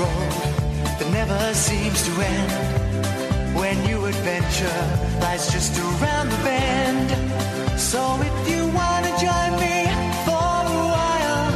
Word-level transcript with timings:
Road 0.00 0.32
that 0.98 1.08
never 1.12 1.40
seems 1.54 1.98
to 2.06 2.12
end. 2.32 2.50
When 3.58 3.74
new 3.88 4.00
adventure 4.12 4.80
lies 5.22 5.44
just 5.54 5.72
around 5.78 6.26
the 6.34 6.40
bend. 6.48 7.08
So 7.90 8.00
if 8.28 8.36
you 8.50 8.62
wanna 8.80 9.12
join 9.26 9.52
me 9.64 9.76
for 10.26 10.52
a 10.74 10.80
while, 10.94 11.50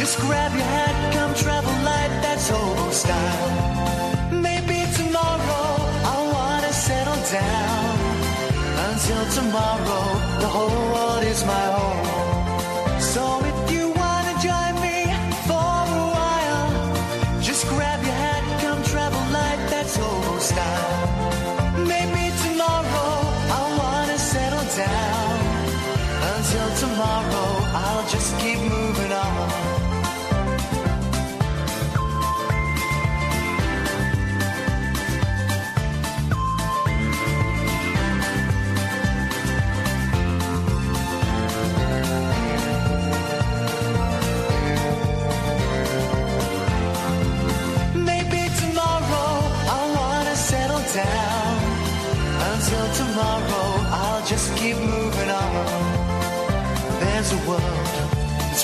just 0.00 0.14
grab 0.24 0.52
your 0.58 0.70
hat, 0.76 0.96
come 1.14 1.32
travel 1.44 1.76
light, 1.90 2.12
that's 2.24 2.46
hobo 2.54 2.86
style. 3.02 3.50
Maybe 4.46 4.78
tomorrow 5.00 5.66
I'll 6.10 6.28
wanna 6.36 6.72
settle 6.88 7.20
down. 7.40 7.94
Until 8.88 9.22
tomorrow, 9.38 10.04
the 10.42 10.50
whole 10.56 10.82
world 10.92 11.24
is 11.32 11.40
my 11.52 11.66
home. 11.78 12.03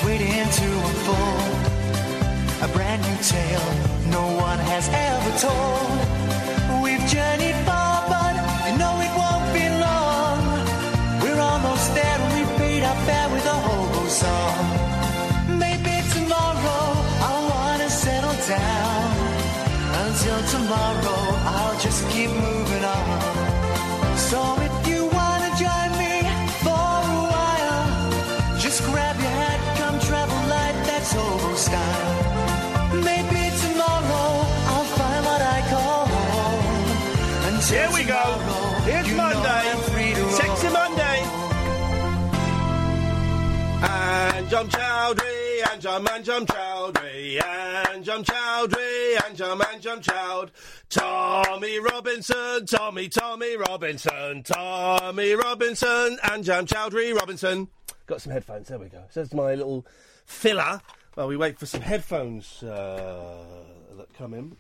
Waiting 0.05 0.49
to 0.61 0.69
unfold. 0.89 1.53
A 2.63 2.69
brand 2.75 3.03
new 3.03 3.19
tale 3.23 3.69
no 4.11 4.25
one 4.37 4.59
has 4.73 4.89
ever 4.89 5.33
told. 5.47 5.97
We've 6.85 7.05
journeyed 7.07 7.59
far, 7.67 8.09
but 8.09 8.35
you 8.67 8.79
know 8.81 8.95
it 9.07 9.13
won't 9.21 9.49
be 9.53 9.67
long. 9.87 10.39
We're 11.23 11.41
almost 11.41 11.95
there 11.95 12.19
and 12.25 12.33
we 12.37 12.43
paid 12.59 12.83
our 12.85 12.99
fare 13.07 13.29
with 13.35 13.47
a 13.57 13.59
hobo 13.67 14.03
song. 14.23 14.65
Maybe 15.59 15.95
tomorrow 16.15 16.85
I'll 17.27 17.45
wanna 17.53 17.91
settle 17.91 18.39
down. 18.49 19.09
Until 20.05 20.41
tomorrow, 20.55 21.21
I'll 21.57 21.79
just 21.79 22.09
keep 22.11 22.31
moving 22.31 22.85
on. 22.85 23.07
So 24.17 24.41
And 44.61 44.71
Jum 44.71 44.81
Choudary, 44.83 45.73
and 45.73 45.81
Jum 45.81 46.07
and 46.07 46.23
Jum 46.23 46.45
Choudary, 46.45 47.43
and 47.95 48.05
Jum 48.05 48.23
Choudary, 48.23 49.27
and 49.27 49.35
Jum 49.35 49.63
and 49.63 49.81
Jum 49.81 50.01
Chowd. 50.03 50.51
Tommy 50.91 51.79
Robinson, 51.79 52.67
Tommy, 52.67 53.09
Tommy 53.09 53.57
Robinson, 53.57 54.43
Tommy 54.43 55.33
Robinson, 55.33 56.19
and 56.25 56.45
Jum 56.45 56.67
Choudary 56.67 57.15
Robinson. 57.15 57.69
Got 58.07 58.21
some 58.21 58.35
headphones, 58.35 58.69
there 58.69 58.79
we 58.79 58.91
go. 58.91 59.03
So 59.09 59.21
that's 59.21 59.33
my 59.33 59.55
little 59.55 59.87
filler 60.27 60.83
while 61.15 61.27
we 61.29 61.39
wait 61.39 61.59
for 61.59 61.65
some 61.65 61.81
headphones 61.81 62.63
uh, 62.63 63.43
that 63.97 64.13
come 64.13 64.35
in. 64.35 64.59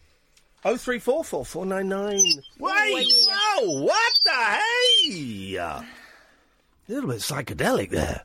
Oh 0.64 0.78
three 0.78 0.98
four 0.98 1.24
four 1.24 1.44
four 1.44 1.66
nine 1.66 1.90
nine. 1.90 2.24
Wait! 2.58 3.06
Whoa! 3.28 3.82
What 3.82 4.12
the 4.24 4.30
hey? 4.30 5.56
A 5.56 5.84
little 6.88 7.10
bit 7.10 7.18
psychedelic 7.18 7.90
there. 7.90 8.24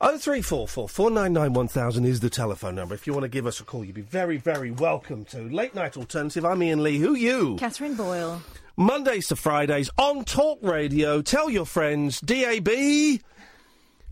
Oh 0.00 0.18
three 0.18 0.42
four 0.42 0.66
four 0.66 0.88
four 0.88 1.10
nine 1.10 1.32
nine 1.32 1.52
one 1.52 1.68
thousand 1.68 2.04
is 2.04 2.20
the 2.20 2.30
telephone 2.30 2.74
number. 2.74 2.94
If 2.94 3.06
you 3.06 3.12
want 3.12 3.24
to 3.24 3.28
give 3.28 3.46
us 3.46 3.60
a 3.60 3.64
call, 3.64 3.84
you'd 3.84 3.94
be 3.94 4.00
very 4.02 4.36
very 4.36 4.70
welcome 4.70 5.24
to 5.26 5.42
Late 5.42 5.74
Night 5.74 5.96
Alternative. 5.96 6.44
I'm 6.44 6.60
Iain 6.62 6.82
Lee. 6.82 6.98
Who 6.98 7.14
you? 7.14 7.56
Katherine 7.56 7.94
Boyle. 7.94 8.42
Mondays 8.76 9.28
to 9.28 9.36
Fridays 9.36 9.90
on 9.96 10.24
Talk 10.24 10.58
Radio. 10.62 11.22
Tell 11.22 11.48
your 11.48 11.64
friends. 11.64 12.20
DAB 12.20 12.68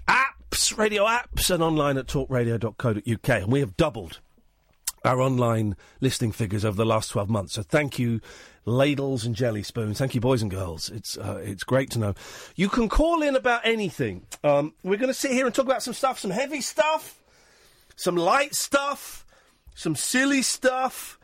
apps, 0.08 0.76
radio 0.78 1.04
apps, 1.04 1.50
and 1.50 1.62
online 1.62 1.96
at 1.98 2.06
talkradio.co.uk. 2.06 3.28
And 3.28 3.52
we 3.52 3.60
have 3.60 3.76
doubled 3.76 4.20
our 5.04 5.20
online 5.20 5.76
listening 6.00 6.30
figures 6.30 6.64
over 6.64 6.76
the 6.76 6.86
last 6.86 7.08
12 7.08 7.28
months. 7.28 7.54
So 7.54 7.62
thank 7.62 7.98
you, 7.98 8.20
ladles 8.64 9.24
and 9.24 9.34
jelly 9.34 9.62
spoons. 9.62 9.98
Thank 9.98 10.14
you, 10.14 10.20
boys 10.20 10.42
and 10.42 10.50
girls. 10.50 10.88
It's 10.90 11.16
uh, 11.16 11.40
it's 11.42 11.64
great 11.64 11.90
to 11.92 11.98
know. 11.98 12.14
You 12.54 12.68
can 12.68 12.88
call 12.88 13.22
in 13.22 13.36
about 13.36 13.62
anything. 13.64 14.26
Um, 14.44 14.74
we're 14.82 14.98
going 14.98 15.08
to 15.08 15.14
sit 15.14 15.32
here 15.32 15.46
and 15.46 15.54
talk 15.54 15.66
about 15.66 15.82
some 15.82 15.94
stuff, 15.94 16.18
some 16.18 16.30
heavy 16.30 16.60
stuff, 16.60 17.22
some 17.96 18.16
light 18.16 18.54
stuff, 18.54 19.26
some 19.74 19.96
silly 19.96 20.42
stuff. 20.42 21.18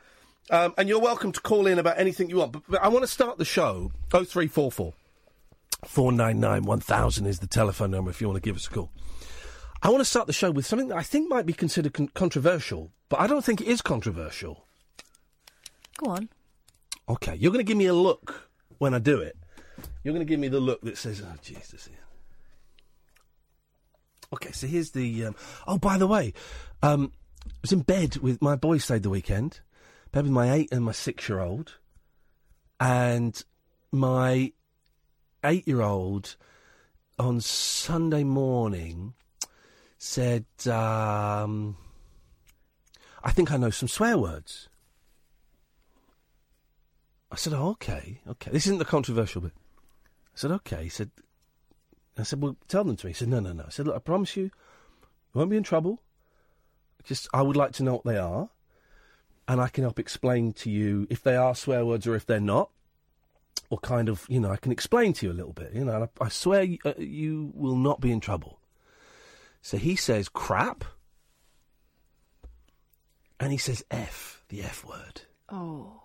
Um, 0.51 0.73
and 0.79 0.89
you're 0.89 1.01
welcome 1.01 1.33
to 1.33 1.41
call 1.41 1.67
in 1.67 1.79
about 1.79 1.99
anything 1.99 2.31
you 2.31 2.37
want. 2.37 2.53
But, 2.53 2.63
but 2.69 2.83
I 2.83 2.89
want 2.89 3.03
to 3.03 3.11
start 3.11 3.37
the 3.37 3.45
show. 3.45 3.93
0344 4.11 4.95
499 5.85 6.63
1000 6.65 7.27
is 7.27 7.39
the 7.39 7.47
telephone 7.47 7.91
number 7.91 8.11
if 8.11 8.21
you 8.21 8.29
want 8.29 8.43
to 8.43 8.49
give 8.49 8.57
us 8.57 8.67
a 8.67 8.71
call. 8.71 8.91
I 9.83 9.91
want 9.91 10.01
to 10.01 10.07
start 10.07 10.27
the 10.27 10.33
show 10.33 10.51
with 10.51 10.67
something 10.67 10.89
that 10.89 10.97
I 10.97 11.03
think 11.03 11.29
might 11.29 11.47
be 11.47 11.53
considered 11.53 11.93
con- 11.95 12.09
controversial, 12.09 12.91
but 13.09 13.21
I 13.21 13.27
don't 13.29 13.45
think 13.45 13.61
it 13.61 13.69
is 13.69 13.81
controversial. 13.81 14.67
Go 15.99 16.11
on. 16.11 16.29
Okay, 17.09 17.35
you're 17.37 17.53
going 17.53 17.65
to 17.65 17.69
give 17.69 17.79
me 17.79 17.87
a 17.87 17.95
look 17.95 18.51
when 18.79 18.93
I 18.93 18.99
do 18.99 19.21
it. 19.21 19.37
You're 20.05 20.13
going 20.13 20.27
to 20.27 20.29
give 20.29 20.41
me 20.41 20.49
the 20.49 20.61
look 20.61 20.83
that 20.83 20.99
says, 20.99 21.23
"Oh 21.25 21.35
Jesus." 21.43 21.89
Okay, 24.33 24.53
so 24.53 24.67
here's 24.67 24.91
the. 24.91 25.27
Um, 25.27 25.37
oh, 25.67 25.79
by 25.79 25.97
the 25.97 26.07
way, 26.07 26.35
um, 26.83 27.13
I 27.47 27.51
was 27.63 27.73
in 27.73 27.81
bed 27.81 28.19
with 28.19 28.43
my 28.43 28.57
boy. 28.57 28.79
Stayed 28.79 29.03
the 29.03 29.11
weekend. 29.11 29.61
Bed 30.13 30.25
with 30.25 30.33
my 30.33 30.53
eight 30.53 30.69
and 30.71 30.85
my 30.85 30.93
six-year-old, 30.93 31.79
and 32.79 33.43
my 33.91 34.53
eight-year-old 35.45 36.37
on 37.19 37.41
Sunday 37.41 38.25
morning 38.25 39.15
said, 39.97 40.45
um, 40.67 41.77
"I 43.25 43.33
think 43.33 43.51
I 43.51 43.57
know 43.57 43.71
some 43.71 43.89
swear 43.89 44.19
words." 44.19 44.69
I 47.31 47.37
said, 47.37 47.53
oh, 47.53 47.71
okay, 47.71 48.21
okay. 48.29 48.51
This 48.51 48.67
isn't 48.67 48.79
the 48.79 48.85
controversial 48.85 49.43
bit. 49.43 49.53
I 49.57 50.37
said, 50.37 50.51
okay. 50.53 50.85
He 50.85 50.89
said, 50.89 51.11
I 52.17 52.23
said, 52.23 52.43
well, 52.43 52.57
tell 52.69 52.85
them 52.85 52.97
to 52.97 53.07
me. 53.07 53.11
He 53.13 53.15
said, 53.15 53.29
no, 53.29 53.41
no, 53.41 53.53
no. 53.53 53.65
I 53.67 53.71
said, 53.71 53.87
look, 53.87 53.97
I 53.97 54.01
promise 54.01 54.37
you, 54.37 54.45
you 54.45 54.51
won't 55.35 55.51
be 55.51 55.57
in 55.57 55.63
trouble. 55.63 56.03
Just, 57.05 57.29
I 57.33 57.43
would 57.43 57.57
like 57.57 57.73
to 57.73 57.83
know 57.83 57.95
what 57.95 58.05
they 58.05 58.17
are. 58.17 58.49
And 59.47 59.61
I 59.61 59.69
can 59.69 59.85
help 59.85 59.99
explain 59.99 60.53
to 60.55 60.71
you 60.71 61.07
if 61.11 61.23
they 61.23 61.37
are 61.37 61.55
swear 61.55 61.85
words 61.85 62.07
or 62.07 62.15
if 62.15 62.27
they're 62.27 62.41
not. 62.41 62.71
Or 63.71 63.79
kind 63.79 64.09
of, 64.09 64.25
you 64.29 64.41
know, 64.41 64.51
I 64.51 64.57
can 64.57 64.73
explain 64.73 65.13
to 65.15 65.27
you 65.27 65.33
a 65.33 65.35
little 65.35 65.53
bit. 65.53 65.75
You 65.75 65.85
know, 65.85 66.09
I, 66.21 66.25
I 66.25 66.29
swear 66.31 66.63
you, 66.63 66.79
uh, 66.87 66.95
you 66.97 67.53
will 67.55 67.77
not 67.77 68.01
be 68.01 68.11
in 68.11 68.21
trouble. 68.21 68.59
So 69.61 69.77
he 69.77 69.97
says 69.97 70.29
crap. 70.29 70.85
And 73.39 73.53
he 73.53 73.59
says 73.59 73.85
F, 73.91 74.43
the 74.49 74.63
F 74.63 74.85
word. 74.85 75.23
Oh. 75.51 76.01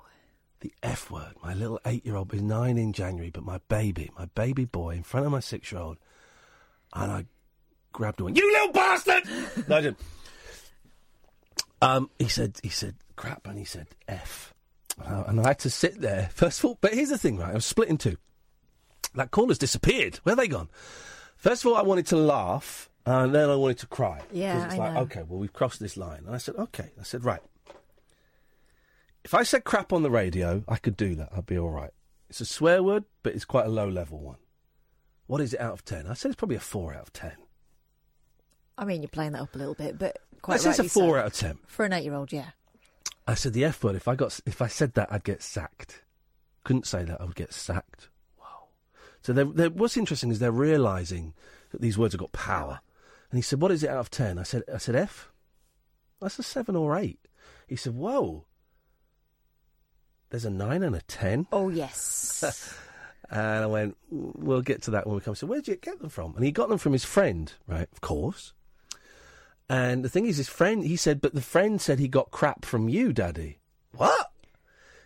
The 0.63 0.73
F 0.81 1.11
word. 1.11 1.33
My 1.43 1.53
little 1.53 1.79
eight 1.85 2.05
year 2.05 2.15
old 2.15 2.33
is 2.33 2.41
nine 2.41 2.77
in 2.77 2.93
January, 2.93 3.29
but 3.29 3.43
my 3.43 3.59
baby, 3.67 4.09
my 4.17 4.25
baby 4.33 4.63
boy, 4.65 4.95
in 4.95 5.03
front 5.03 5.25
of 5.25 5.31
my 5.31 5.41
six 5.41 5.71
year 5.71 5.81
old, 5.81 5.97
and 6.93 7.11
I 7.11 7.25
grabbed 7.91 8.21
and 8.21 8.35
you 8.35 8.51
little 8.51 8.71
bastard. 8.71 9.23
no, 9.67 9.77
I 9.77 9.81
didn't. 9.81 9.99
Um, 11.81 12.09
he 12.17 12.29
said, 12.29 12.59
he 12.63 12.69
said 12.69 12.95
crap, 13.17 13.45
and 13.45 13.59
he 13.59 13.65
said 13.65 13.87
F, 14.07 14.53
Uh, 15.03 15.25
and 15.27 15.41
I 15.41 15.49
had 15.49 15.59
to 15.59 15.69
sit 15.69 15.99
there 15.99 16.29
first 16.33 16.59
of 16.59 16.65
all. 16.65 16.77
But 16.79 16.93
here's 16.93 17.09
the 17.09 17.17
thing, 17.17 17.37
right? 17.37 17.51
I 17.51 17.55
was 17.55 17.65
split 17.65 17.89
in 17.89 17.97
two. 17.97 18.15
That 19.15 19.31
caller's 19.31 19.57
disappeared. 19.59 20.15
Where 20.23 20.33
are 20.33 20.37
they 20.37 20.47
gone? 20.47 20.69
First 21.35 21.65
of 21.65 21.71
all, 21.71 21.77
I 21.77 21.81
wanted 21.81 22.07
to 22.07 22.15
laugh, 22.15 22.89
and 23.05 23.35
then 23.35 23.49
I 23.49 23.55
wanted 23.55 23.79
to 23.79 23.87
cry. 23.87 24.21
Yeah, 24.31 24.63
it's 24.65 24.75
I 24.75 24.77
like, 24.77 24.93
know. 24.93 24.99
okay, 25.01 25.23
well, 25.27 25.39
we've 25.39 25.51
crossed 25.51 25.81
this 25.81 25.97
line. 25.97 26.23
And 26.25 26.33
I 26.33 26.37
said, 26.37 26.55
okay. 26.55 26.89
I 26.97 27.03
said, 27.03 27.25
right. 27.25 27.41
If 29.23 29.33
I 29.33 29.43
said 29.43 29.63
crap 29.63 29.93
on 29.93 30.03
the 30.03 30.11
radio, 30.11 30.63
I 30.67 30.77
could 30.77 30.97
do 30.97 31.15
that. 31.15 31.29
I'd 31.35 31.45
be 31.45 31.57
all 31.57 31.69
right. 31.69 31.91
It's 32.29 32.41
a 32.41 32.45
swear 32.45 32.83
word, 32.83 33.05
but 33.21 33.33
it's 33.33 33.45
quite 33.45 33.65
a 33.65 33.69
low 33.69 33.87
level 33.87 34.19
one. 34.19 34.37
What 35.27 35.39
is 35.39 35.53
it 35.53 35.61
out 35.61 35.73
of 35.73 35.85
10? 35.85 36.07
I 36.07 36.13
said 36.13 36.29
it's 36.29 36.37
probably 36.37 36.57
a 36.57 36.61
4 36.61 36.93
out 36.93 37.01
of 37.03 37.13
10. 37.13 37.31
I 38.77 38.85
mean, 38.85 39.01
you're 39.01 39.09
playing 39.09 39.33
that 39.33 39.41
up 39.41 39.55
a 39.55 39.57
little 39.57 39.75
bit, 39.75 39.97
but 39.97 40.17
quite 40.41 40.55
I 40.55 40.57
said 40.57 40.69
it's 40.71 40.79
a 40.79 40.83
4 40.83 41.15
so. 41.15 41.19
out 41.19 41.25
of 41.27 41.33
10. 41.33 41.59
For 41.67 41.85
an 41.85 41.93
eight-year-old, 41.93 42.33
yeah. 42.33 42.49
I 43.27 43.35
said 43.35 43.53
the 43.53 43.63
F 43.63 43.83
word. 43.83 43.95
If 43.95 44.07
I 44.07 44.15
got, 44.15 44.39
if 44.45 44.61
I 44.61 44.67
said 44.67 44.95
that, 44.95 45.11
I'd 45.11 45.23
get 45.23 45.41
sacked. 45.41 46.03
Couldn't 46.63 46.87
say 46.87 47.03
that. 47.03 47.21
I 47.21 47.25
would 47.25 47.35
get 47.35 47.53
sacked. 47.53 48.09
Wow. 48.37 48.67
So 49.21 49.31
they're, 49.31 49.45
they're, 49.45 49.69
what's 49.69 49.95
interesting 49.95 50.31
is 50.31 50.39
they're 50.39 50.51
realizing 50.51 51.33
that 51.71 51.81
these 51.81 51.97
words 51.97 52.13
have 52.13 52.19
got 52.19 52.31
power. 52.33 52.81
And 53.31 53.37
he 53.37 53.41
said, 53.41 53.61
"What 53.61 53.71
is 53.71 53.83
it 53.83 53.89
out 53.89 53.99
of 53.99 54.11
10? 54.11 54.37
I 54.37 54.43
said, 54.43 54.63
"I 54.73 54.77
said 54.77 54.95
F. 54.95 55.31
That's 56.19 56.37
a 56.37 56.43
seven 56.43 56.75
or 56.75 56.97
eight. 56.97 57.19
He 57.67 57.75
said, 57.75 57.95
"Whoa." 57.95 58.45
There's 60.33 60.45
a 60.45 60.49
nine 60.49 60.81
and 60.81 60.95
a 60.95 61.01
ten. 61.01 61.45
Oh, 61.51 61.69
yes. 61.69 62.75
And 63.29 63.63
I 63.63 63.65
went, 63.65 63.97
we'll 64.11 64.61
get 64.61 64.83
to 64.83 64.91
that 64.91 65.07
when 65.07 65.15
we 65.15 65.21
come. 65.21 65.33
So 65.33 65.47
where'd 65.47 65.67
you 65.67 65.75
get 65.75 65.99
them 65.99 66.09
from? 66.09 66.35
And 66.35 66.45
he 66.45 66.51
got 66.51 66.69
them 66.69 66.77
from 66.77 66.93
his 66.93 67.05
friend, 67.05 67.51
right? 67.67 67.87
Of 67.91 68.01
course. 68.01 68.53
And 69.67 70.05
the 70.05 70.09
thing 70.09 70.27
is, 70.27 70.37
his 70.37 70.49
friend, 70.49 70.83
he 70.83 70.97
said, 70.97 71.19
but 71.19 71.33
the 71.33 71.41
friend 71.41 71.81
said 71.81 71.97
he 71.97 72.07
got 72.07 72.29
crap 72.29 72.63
from 72.63 72.89
you, 72.89 73.11
Daddy. 73.11 73.57
What? 73.95 74.31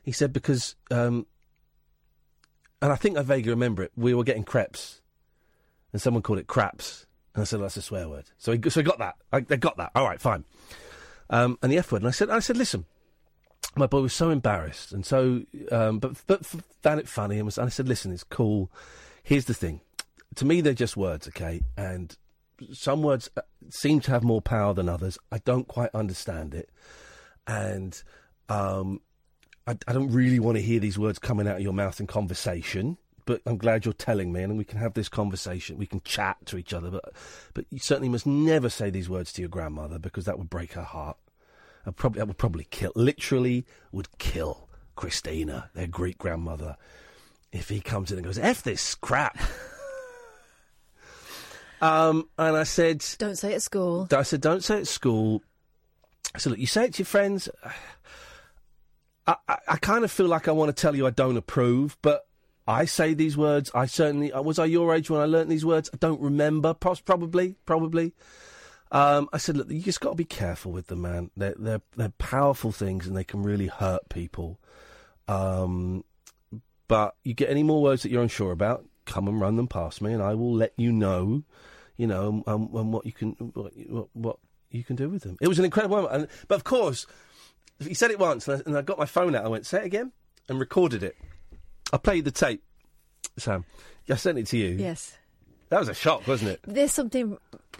He 0.04 0.12
said, 0.12 0.34
because, 0.34 0.76
um, 0.92 1.26
and 2.82 2.92
I 2.92 2.96
think 2.98 3.18
I 3.18 3.22
vaguely 3.22 3.52
remember 3.52 3.84
it, 3.84 3.94
we 3.96 4.14
were 4.14 4.26
getting 4.26 4.44
crepes, 4.44 5.00
and 5.94 6.02
someone 6.02 6.24
called 6.24 6.40
it 6.40 6.48
craps. 6.48 7.06
And 7.34 7.44
I 7.44 7.46
said, 7.46 7.62
that's 7.62 7.78
a 7.78 7.82
swear 7.82 8.10
word. 8.10 8.26
So 8.40 8.52
he, 8.52 8.70
so 8.70 8.82
he 8.82 8.84
got 8.84 9.00
that. 9.00 9.16
I, 9.32 9.40
they 9.40 9.56
got 9.56 9.78
that. 9.78 9.92
All 9.96 10.06
right, 10.06 10.20
fine. 10.20 10.44
Um, 11.30 11.60
and 11.62 11.72
the 11.72 11.78
F 11.78 11.94
word. 11.94 12.02
And 12.02 12.10
I 12.10 12.12
said, 12.12 12.30
I 12.30 12.40
said, 12.40 12.58
listen, 12.58 12.86
my 13.76 13.88
boy 13.88 14.02
was 14.02 14.14
so 14.14 14.30
embarrassed 14.30 14.92
and 14.92 15.06
so, 15.06 15.44
um, 15.72 16.00
but 16.00 16.22
but 16.28 16.46
found 16.46 17.00
it 17.00 17.08
funny 17.08 17.38
and 17.38 17.46
was. 17.46 17.58
And 17.58 17.68
I 17.68 17.70
said, 17.70 17.88
"Listen, 17.88 18.12
it's 18.12 18.24
cool. 18.24 18.72
Here's 19.24 19.46
the 19.46 19.54
thing. 19.54 19.82
To 20.36 20.46
me, 20.46 20.62
they're 20.62 20.74
just 20.74 20.98
words, 20.98 21.28
okay? 21.28 21.62
And 21.76 22.16
some 22.74 23.04
words 23.04 23.30
uh, 23.38 23.42
seem 23.70 24.00
to 24.02 24.12
have 24.12 24.24
more 24.24 24.42
power 24.42 24.74
than 24.74 24.90
others. 24.90 25.18
I 25.32 25.40
don't 25.40 25.68
quite 25.68 25.90
understand 25.94 26.54
it, 26.54 26.70
and 27.46 28.02
um, 28.50 29.02
I, 29.66 29.78
I 29.88 29.94
don't 29.94 30.12
really 30.12 30.40
want 30.40 30.58
to 30.58 30.62
hear 30.62 30.80
these 30.80 30.98
words 30.98 31.20
coming 31.20 31.48
out 31.48 31.58
of 31.58 31.62
your 31.62 31.74
mouth 31.74 32.00
in 32.00 32.08
conversation." 32.08 32.98
But 33.26 33.42
I'm 33.46 33.58
glad 33.58 33.84
you're 33.84 33.94
telling 33.94 34.32
me, 34.32 34.42
and 34.42 34.58
we 34.58 34.64
can 34.64 34.80
have 34.80 34.94
this 34.94 35.10
conversation. 35.10 35.78
We 35.78 35.86
can 35.86 36.00
chat 36.00 36.38
to 36.46 36.58
each 36.58 36.74
other, 36.74 36.90
but 36.90 37.14
but 37.54 37.66
you 37.70 37.80
certainly 37.80 38.08
must 38.08 38.26
never 38.26 38.70
say 38.70 38.90
these 38.90 39.10
words 39.10 39.34
to 39.34 39.42
your 39.42 39.50
grandmother 39.50 40.00
because 40.00 40.24
that 40.26 40.40
would 40.40 40.50
break 40.50 40.74
her 40.74 40.84
heart. 40.84 41.18
Probably, 41.96 42.20
that 42.20 42.28
would 42.28 42.38
probably 42.38 42.66
kill, 42.70 42.92
literally 42.96 43.66
would 43.92 44.18
kill 44.18 44.68
Christina, 44.96 45.70
their 45.74 45.88
great 45.88 46.18
grandmother, 46.18 46.76
if 47.52 47.70
he 47.70 47.80
comes 47.80 48.12
in 48.12 48.18
and 48.18 48.26
goes, 48.26 48.38
F 48.38 48.64
this 48.64 48.96
crap. 48.96 49.38
um, 51.82 52.28
and 52.38 52.58
I 52.58 52.64
said, 52.64 53.06
Don't 53.18 53.38
say 53.38 53.54
it 53.54 53.56
at 53.56 53.62
school. 53.62 54.08
I 54.12 54.24
said, 54.24 54.42
don't 54.42 54.64
say 54.64 54.78
it 54.78 54.82
at 54.82 54.88
school. 54.88 55.42
I 56.36 56.40
said, 56.40 56.52
look, 56.52 56.60
you 56.60 56.68
say 56.68 56.86
it 56.86 56.94
to 56.96 57.00
your 57.00 57.06
friends. 57.06 57.50
I, 59.26 59.36
I, 59.48 59.58
I 59.68 59.78
kind 59.78 60.04
of 60.04 60.12
feel 60.12 60.28
like 60.28 60.48
I 60.48 60.52
want 60.52 60.76
to 60.76 60.80
tell 60.80 60.96
you 60.96 61.08
I 61.08 61.12
don't 61.12 61.38
approve, 61.38 61.98
but 62.02 62.28
I 62.68 62.86
say 62.86 63.14
these 63.14 63.38
words. 63.38 63.72
I 63.74 63.86
certainly 63.86 64.32
was 64.34 64.60
I 64.60 64.66
your 64.66 64.94
age 64.94 65.10
when 65.10 65.22
I 65.22 65.26
learnt 65.26 65.50
these 65.50 65.66
words. 65.66 65.90
I 65.94 65.98
don't 65.98 66.20
remember. 66.22 66.74
Probably, 66.74 67.56
probably. 67.66 68.14
Um, 68.92 69.30
I 69.34 69.38
said, 69.38 69.58
look, 69.58 69.70
you 69.70 69.82
just 69.82 70.00
got 70.00 70.12
to 70.12 70.16
be 70.16 70.26
careful 70.26 70.72
with 70.72 70.88
them, 70.88 71.02
man. 71.02 71.32
They're 71.36 71.56
they're 71.58 71.82
they're 71.96 72.14
powerful 72.18 72.72
things, 72.72 73.08
and 73.08 73.16
they 73.16 73.24
can 73.24 73.44
really 73.44 73.68
hurt 73.68 74.10
people. 74.10 74.60
Um, 75.28 76.04
but 76.88 77.16
you 77.24 77.34
get 77.34 77.50
any 77.50 77.64
more 77.64 77.82
words 77.82 78.04
that 78.04 78.12
you're 78.12 78.22
unsure 78.22 78.52
about, 78.52 78.86
come 79.06 79.28
and 79.28 79.42
run 79.42 79.58
them 79.58 79.68
past 79.68 80.02
me, 80.02 80.14
and 80.14 80.24
I 80.24 80.36
will 80.36 80.54
let 80.54 80.74
you 80.78 80.92
know, 80.92 81.44
you 81.98 82.08
know, 82.08 82.44
um, 82.48 82.70
um, 82.76 82.92
what 82.92 83.06
you 83.06 83.12
can 83.12 83.32
what, 83.32 83.74
what 84.14 84.38
you 84.72 84.84
can 84.84 84.96
do 84.96 85.10
with 85.10 85.24
them. 85.24 85.38
It 85.42 85.48
was 85.48 85.60
an 85.60 85.66
incredible 85.66 85.98
moment, 85.98 86.14
and, 86.14 86.28
but 86.48 86.56
of 86.56 86.64
course, 86.64 87.06
he 87.80 87.94
said 87.94 88.12
it 88.12 88.20
once, 88.20 88.48
and 88.48 88.62
I, 88.62 88.64
and 88.66 88.78
I 88.78 88.82
got 88.82 88.98
my 88.98 89.06
phone 89.06 89.36
out. 89.36 89.44
I 89.44 89.50
went, 89.50 89.66
say 89.66 89.80
it 89.80 89.86
again, 89.86 90.14
and 90.48 90.60
recorded 90.60 91.04
it. 91.04 91.18
I 91.92 91.98
played 91.98 92.26
the 92.26 92.32
tape, 92.32 92.64
Sam. 93.38 93.66
I 94.10 94.16
sent 94.16 94.38
it 94.38 94.48
to 94.48 94.58
you. 94.58 94.70
Yes. 94.70 95.18
That 95.70 95.80
was 95.80 95.90
a 95.90 95.94
shock, 95.94 96.28
wasn't 96.28 96.52
it? 96.52 96.60
There's 96.66 96.94
something 96.94 97.38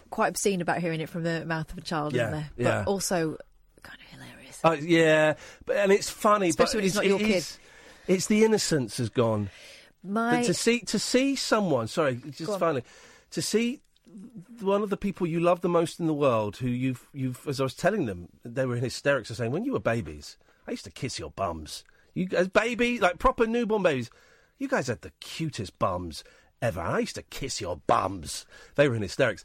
quite 0.10 0.30
obscene 0.30 0.62
about 0.62 0.80
hearing 0.80 1.00
it 1.02 1.10
from 1.10 1.24
the 1.24 1.46
mouth 1.46 1.72
of 1.72 1.78
a 1.78 1.82
child, 1.82 2.14
Yeah, 2.14 2.24
isn't 2.30 2.32
there? 2.34 2.50
But 2.58 2.64
yeah. 2.64 2.84
also 2.86 3.38
kind 3.84 4.00
of 4.02 4.08
hilarious. 4.20 4.60
Uh, 4.64 4.78
yeah, 4.82 5.34
but 5.66 5.78
and 5.78 5.92
it's 5.92 6.10
funny, 6.10 6.50
Especially 6.50 6.74
but 6.74 6.78
when 6.80 6.86
it's 6.86 6.96
not 6.96 7.06
it 7.06 7.10
your 7.10 7.20
kid. 7.20 7.30
is- 7.38 7.58
It's 8.08 8.28
the 8.28 8.44
innocence 8.44 8.98
has 8.98 9.10
gone. 9.10 9.50
My 10.04 10.38
But 10.38 10.46
to 10.48 10.54
see 10.54 10.80
to 10.82 11.00
see 11.00 11.36
someone, 11.36 11.88
sorry, 11.88 12.22
just 12.32 12.58
finally, 12.60 12.84
to 13.32 13.42
see 13.42 13.82
one 14.62 14.82
of 14.82 14.90
the 14.90 14.98
people 14.98 15.28
you 15.28 15.40
love 15.40 15.62
the 15.62 15.70
most 15.70 16.00
in 16.00 16.08
the 16.08 16.14
world, 16.14 16.58
who 16.58 16.68
you've 16.68 17.08
you've, 17.14 17.46
as 17.48 17.60
I 17.60 17.64
was 17.64 17.74
telling 17.74 18.06
them, 18.06 18.30
they 18.46 18.66
were 18.66 18.76
in 18.78 18.84
hysterics, 18.84 19.30
saying, 19.30 19.52
when 19.52 19.66
you 19.66 19.74
were 19.74 19.80
babies, 19.80 20.38
I 20.68 20.72
used 20.72 20.86
to 20.86 20.92
kiss 20.92 21.20
your 21.20 21.32
bums. 21.32 21.84
You 22.14 22.28
as 22.36 22.48
baby, 22.48 23.00
like 23.00 23.20
proper 23.20 23.46
newborn 23.46 23.84
babies, 23.84 24.10
you 24.58 24.68
guys 24.68 24.88
had 24.88 25.02
the 25.02 25.12
cutest 25.20 25.78
bums 25.78 26.24
ever. 26.62 26.82
I 26.82 27.00
used 27.00 27.16
to 27.16 27.24
kiss 27.24 27.62
your 27.62 27.78
bums. 27.88 28.46
They 28.76 28.88
were 28.88 28.96
in 28.96 29.02
hysterics. 29.02 29.44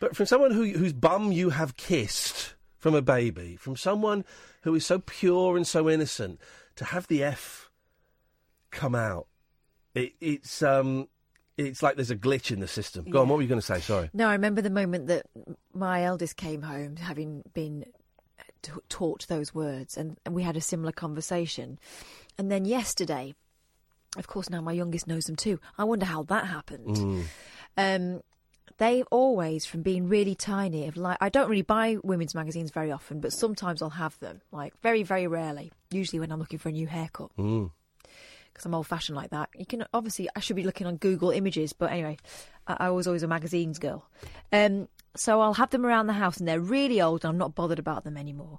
But 0.00 0.14
from 0.14 0.26
someone 0.26 0.50
who 0.50 0.64
whose 0.72 0.92
bum 0.92 1.32
you 1.32 1.50
have 1.50 1.76
kissed 1.76 2.54
from 2.78 2.94
a 2.94 3.02
baby, 3.02 3.56
from 3.56 3.76
someone 3.76 4.24
who 4.62 4.74
is 4.74 4.84
so 4.84 4.98
pure 4.98 5.56
and 5.56 5.66
so 5.66 5.88
innocent, 5.88 6.40
to 6.76 6.84
have 6.84 7.06
the 7.06 7.22
F 7.22 7.70
come 8.70 8.94
out, 8.94 9.26
it, 9.94 10.12
it's 10.20 10.62
um, 10.62 11.08
it's 11.56 11.82
like 11.82 11.96
there's 11.96 12.10
a 12.10 12.16
glitch 12.16 12.50
in 12.50 12.60
the 12.60 12.68
system. 12.68 13.06
Go 13.10 13.22
on, 13.22 13.28
what 13.28 13.36
were 13.36 13.42
you 13.42 13.48
going 13.48 13.60
to 13.60 13.66
say? 13.66 13.80
Sorry. 13.80 14.10
No, 14.12 14.28
I 14.28 14.32
remember 14.32 14.60
the 14.60 14.70
moment 14.70 15.06
that 15.06 15.26
my 15.72 16.04
eldest 16.04 16.36
came 16.36 16.62
home, 16.62 16.96
having 16.96 17.42
been 17.54 17.86
t- 18.62 18.72
taught 18.88 19.26
those 19.28 19.54
words, 19.54 19.96
and, 19.96 20.18
and 20.26 20.34
we 20.34 20.42
had 20.42 20.56
a 20.56 20.60
similar 20.60 20.92
conversation. 20.92 21.78
And 22.36 22.50
then 22.52 22.66
yesterday, 22.66 23.34
of 24.16 24.26
course, 24.26 24.50
now 24.50 24.60
my 24.60 24.72
youngest 24.72 25.06
knows 25.06 25.24
them 25.24 25.36
too. 25.36 25.60
I 25.78 25.84
wonder 25.84 26.06
how 26.06 26.22
that 26.24 26.46
happened. 26.46 27.26
Um, 27.76 28.22
they 28.78 29.02
always, 29.04 29.64
from 29.64 29.82
being 29.82 30.08
really 30.08 30.34
tiny, 30.34 30.84
have 30.84 30.96
like. 30.96 31.16
I 31.20 31.28
don't 31.30 31.48
really 31.48 31.62
buy 31.62 31.96
women's 32.02 32.34
magazines 32.34 32.70
very 32.70 32.90
often, 32.92 33.20
but 33.20 33.32
sometimes 33.32 33.80
I'll 33.80 33.90
have 33.90 34.18
them. 34.20 34.42
Like 34.52 34.74
very, 34.82 35.02
very 35.02 35.26
rarely. 35.26 35.72
Usually 35.90 36.20
when 36.20 36.30
I'm 36.32 36.38
looking 36.40 36.58
for 36.58 36.68
a 36.68 36.72
new 36.72 36.86
haircut 36.86 37.30
Mm. 37.38 37.70
because 38.52 38.66
I'm 38.66 38.74
old 38.74 38.86
fashioned 38.86 39.16
like 39.16 39.30
that. 39.30 39.48
You 39.56 39.66
can 39.66 39.84
obviously 39.94 40.28
I 40.36 40.40
should 40.40 40.56
be 40.56 40.64
looking 40.64 40.86
on 40.86 40.96
Google 40.96 41.30
Images, 41.30 41.72
but 41.72 41.90
anyway, 41.90 42.18
I, 42.66 42.76
I 42.80 42.90
was 42.90 43.06
always 43.06 43.22
a 43.22 43.28
magazines 43.28 43.78
girl. 43.78 44.04
Um, 44.52 44.88
so 45.14 45.40
I'll 45.40 45.54
have 45.54 45.70
them 45.70 45.86
around 45.86 46.08
the 46.08 46.12
house, 46.12 46.36
and 46.38 46.46
they're 46.46 46.60
really 46.60 47.00
old, 47.00 47.24
and 47.24 47.30
I'm 47.30 47.38
not 47.38 47.54
bothered 47.54 47.78
about 47.78 48.04
them 48.04 48.16
anymore. 48.18 48.58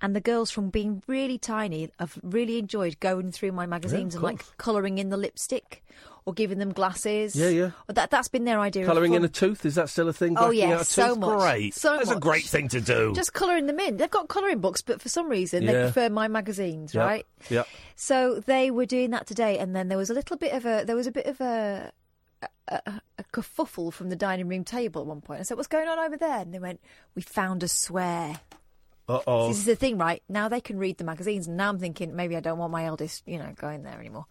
And 0.00 0.14
the 0.14 0.20
girls 0.20 0.50
from 0.50 0.68
being 0.70 1.02
really 1.06 1.38
tiny 1.38 1.88
have 1.98 2.18
really 2.22 2.58
enjoyed 2.58 3.00
going 3.00 3.32
through 3.32 3.52
my 3.52 3.64
magazines 3.66 4.14
and 4.14 4.22
like 4.22 4.44
colouring 4.58 4.98
in 4.98 5.08
the 5.08 5.16
lipstick 5.16 5.82
or 6.26 6.34
giving 6.34 6.58
them 6.58 6.72
glasses. 6.72 7.34
Yeah, 7.36 7.48
yeah. 7.48 7.70
Or 7.88 7.92
That 7.94 8.10
that's 8.10 8.28
been 8.28 8.44
their 8.44 8.58
idea. 8.60 8.84
Colouring 8.84 9.14
in 9.14 9.24
a 9.24 9.28
tooth 9.28 9.64
is 9.64 9.76
that 9.76 9.88
still 9.88 10.08
a 10.08 10.12
thing? 10.12 10.36
Oh, 10.38 10.50
yeah, 10.50 10.82
so 10.82 11.14
much. 11.16 11.38
Great. 11.38 11.74
So 11.74 11.96
That's 11.96 12.10
a 12.10 12.18
great 12.20 12.44
thing 12.44 12.68
to 12.68 12.80
do. 12.82 13.12
just 13.14 13.32
colouring 13.32 13.66
them 13.66 13.78
in. 13.80 13.96
They've 13.96 14.10
got 14.10 14.28
colouring 14.28 14.58
books, 14.60 14.82
but 14.82 15.00
for 15.00 15.08
some 15.08 15.28
reason 15.28 15.64
they 15.64 15.72
Yeah. 15.72 15.82
prefer 15.90 16.10
my 16.10 16.28
magazines, 16.28 16.92
Yep, 16.94 17.06
right? 17.06 17.26
Yep. 17.48 17.66
So 17.96 18.40
they 18.46 18.70
were 18.70 18.86
doing 18.86 19.10
that 19.12 19.26
today, 19.26 19.58
and 19.58 19.74
then 19.74 19.88
there 19.88 19.98
was 19.98 20.10
a 20.10 20.14
little 20.14 20.36
bit 20.36 20.52
of 20.52 20.66
a 20.66 20.84
there 20.84 20.96
was 20.96 21.06
a 21.06 21.12
bit 21.12 21.26
of 21.26 21.40
a 21.40 21.92
a, 22.42 22.48
a, 22.86 23.00
a 23.18 23.24
kerfuffle 23.32 23.90
from 23.92 24.08
the 24.10 24.16
dining 24.16 24.48
room 24.48 24.64
table 24.64 25.00
at 25.02 25.06
one 25.06 25.20
point. 25.22 25.40
I 25.40 25.44
said, 25.44 25.56
"What's 25.56 25.68
going 25.68 25.88
on 25.88 25.98
over 25.98 26.16
there?" 26.18 26.40
And 26.40 26.52
they 26.52 26.58
went, 26.58 26.80
"We 27.14 27.22
found 27.22 27.62
a 27.62 27.68
swear." 27.68 28.40
Uh 29.08 29.20
oh. 29.26 29.48
This 29.48 29.58
is 29.58 29.64
the 29.64 29.76
thing, 29.76 29.98
right? 29.98 30.22
Now 30.28 30.48
they 30.48 30.60
can 30.60 30.78
read 30.78 30.98
the 30.98 31.04
magazines, 31.04 31.46
and 31.46 31.56
now 31.56 31.68
I'm 31.68 31.78
thinking 31.78 32.16
maybe 32.16 32.36
I 32.36 32.40
don't 32.40 32.58
want 32.58 32.72
my 32.72 32.84
eldest, 32.86 33.22
you 33.26 33.38
know, 33.38 33.52
going 33.56 33.82
there 33.82 33.98
anymore. 33.98 34.26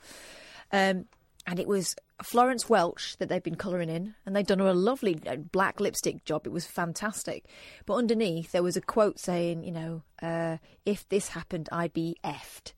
Um, 0.72 1.06
and 1.46 1.60
it 1.60 1.68
was 1.68 1.96
Florence 2.24 2.70
Welch 2.70 3.18
that 3.18 3.30
they'd 3.30 3.44
been 3.44 3.56
colouring 3.56 3.90
in, 3.90 4.16
and 4.26 4.36
they'd 4.36 4.48
done 4.48 4.60
her 4.60 4.68
a 4.68 4.74
lovely 4.74 5.20
uh, 5.28 5.36
black 5.36 5.80
lipstick 5.80 6.26
job. 6.26 6.48
It 6.48 6.54
was 6.54 6.66
fantastic. 6.66 7.46
But 7.86 7.96
underneath 7.96 8.52
there 8.52 8.64
was 8.64 8.78
a 8.78 8.82
quote 8.82 9.20
saying, 9.20 9.64
you 9.64 9.72
know, 9.72 10.04
uh, 10.22 10.58
if 10.86 11.08
this 11.10 11.30
happened, 11.30 11.70
I'd 11.72 11.94
be 11.94 12.16
effed. 12.24 12.74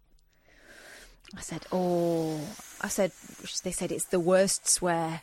I 1.35 1.41
said, 1.41 1.65
"Oh," 1.71 2.39
I 2.81 2.87
said. 2.87 3.11
They 3.63 3.71
said 3.71 3.91
it's 3.91 4.05
the 4.05 4.19
worst 4.19 4.69
swear. 4.69 5.21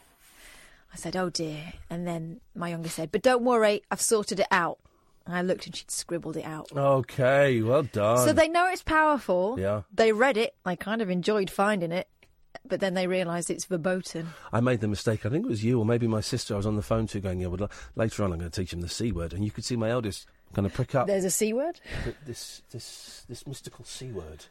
I 0.92 0.96
said, 0.96 1.16
"Oh 1.16 1.30
dear," 1.30 1.74
and 1.88 2.06
then 2.06 2.40
my 2.54 2.68
youngest 2.68 2.96
said, 2.96 3.12
"But 3.12 3.22
don't 3.22 3.44
worry, 3.44 3.82
I've 3.90 4.00
sorted 4.00 4.40
it 4.40 4.48
out." 4.50 4.78
I 5.26 5.42
looked, 5.42 5.66
and 5.66 5.74
she'd 5.76 5.90
scribbled 5.90 6.36
it 6.36 6.44
out. 6.44 6.68
Okay, 6.74 7.62
well 7.62 7.82
done. 7.84 8.18
So 8.26 8.32
they 8.32 8.48
know 8.48 8.68
it's 8.68 8.82
powerful. 8.82 9.56
Yeah. 9.58 9.82
They 9.92 10.12
read 10.12 10.36
it. 10.36 10.54
I 10.64 10.76
kind 10.76 11.02
of 11.02 11.10
enjoyed 11.10 11.50
finding 11.50 11.92
it, 11.92 12.08
but 12.66 12.80
then 12.80 12.94
they 12.94 13.06
realised 13.06 13.50
it's 13.50 13.64
verboten. 13.64 14.28
I 14.52 14.60
made 14.60 14.80
the 14.80 14.88
mistake. 14.88 15.24
I 15.24 15.28
think 15.28 15.44
it 15.46 15.48
was 15.48 15.64
you 15.64 15.78
or 15.78 15.84
maybe 15.84 16.06
my 16.06 16.20
sister. 16.20 16.54
I 16.54 16.56
was 16.56 16.66
on 16.66 16.76
the 16.76 16.82
phone 16.82 17.06
to 17.08 17.20
going, 17.20 17.40
yeah, 17.40 17.48
well, 17.48 17.70
later 17.94 18.24
on 18.24 18.32
I'm 18.32 18.38
going 18.38 18.50
to 18.50 18.60
teach 18.60 18.72
him 18.72 18.80
the 18.80 18.88
C 18.88 19.12
word. 19.12 19.32
And 19.32 19.44
you 19.44 19.50
could 19.50 19.64
see 19.64 19.76
my 19.76 19.90
eldest 19.90 20.26
kind 20.54 20.66
of 20.66 20.72
prick 20.72 20.94
up. 20.94 21.06
There's 21.06 21.24
a 21.24 21.30
c 21.30 21.52
word. 21.52 21.80
This, 22.26 22.62
this, 22.70 23.24
this 23.28 23.46
mystical 23.46 23.84
C 23.84 24.10
word 24.10 24.46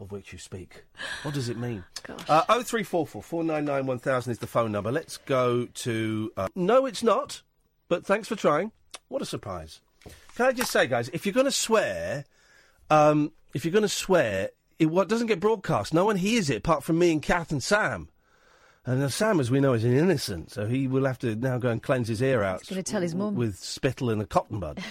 of 0.00 0.10
which 0.10 0.32
you 0.32 0.38
speak. 0.38 0.84
What 1.22 1.34
does 1.34 1.48
it 1.48 1.56
mean? 1.56 1.84
Gosh. 2.02 2.28
Uh, 2.28 2.42
0344 2.42 3.22
499 3.22 3.86
1000 3.86 4.30
is 4.32 4.38
the 4.38 4.46
phone 4.46 4.72
number. 4.72 4.90
Let's 4.90 5.18
go 5.18 5.66
to. 5.66 6.32
Uh, 6.36 6.48
no, 6.54 6.86
it's 6.86 7.02
not, 7.02 7.42
but 7.88 8.04
thanks 8.04 8.28
for 8.28 8.36
trying. 8.36 8.72
What 9.08 9.22
a 9.22 9.26
surprise. 9.26 9.80
Can 10.36 10.46
I 10.46 10.52
just 10.52 10.70
say, 10.70 10.86
guys, 10.86 11.08
if 11.10 11.24
you're 11.24 11.32
going 11.32 11.46
to 11.46 11.52
swear, 11.52 12.24
um, 12.90 13.32
if 13.54 13.64
you're 13.64 13.72
going 13.72 13.82
to 13.82 13.88
swear, 13.88 14.50
it 14.78 14.86
what 14.86 15.08
doesn't 15.08 15.28
get 15.28 15.40
broadcast. 15.40 15.94
No 15.94 16.04
one 16.04 16.16
hears 16.16 16.50
it 16.50 16.56
apart 16.56 16.82
from 16.82 16.98
me 16.98 17.12
and 17.12 17.22
Kath 17.22 17.52
and 17.52 17.62
Sam. 17.62 18.08
And 18.86 19.02
uh, 19.02 19.08
Sam, 19.08 19.40
as 19.40 19.50
we 19.50 19.60
know, 19.60 19.72
is 19.72 19.84
an 19.84 19.96
innocent, 19.96 20.50
so 20.50 20.66
he 20.66 20.86
will 20.86 21.06
have 21.06 21.18
to 21.20 21.34
now 21.36 21.56
go 21.58 21.70
and 21.70 21.82
cleanse 21.82 22.08
his 22.08 22.20
ear 22.20 22.42
out. 22.42 22.66
gonna 22.68 22.82
tell 22.82 23.00
his 23.00 23.14
mum. 23.14 23.34
with 23.34 23.56
spittle 23.56 24.10
and 24.10 24.20
a 24.20 24.26
cotton 24.26 24.60
bud. 24.60 24.82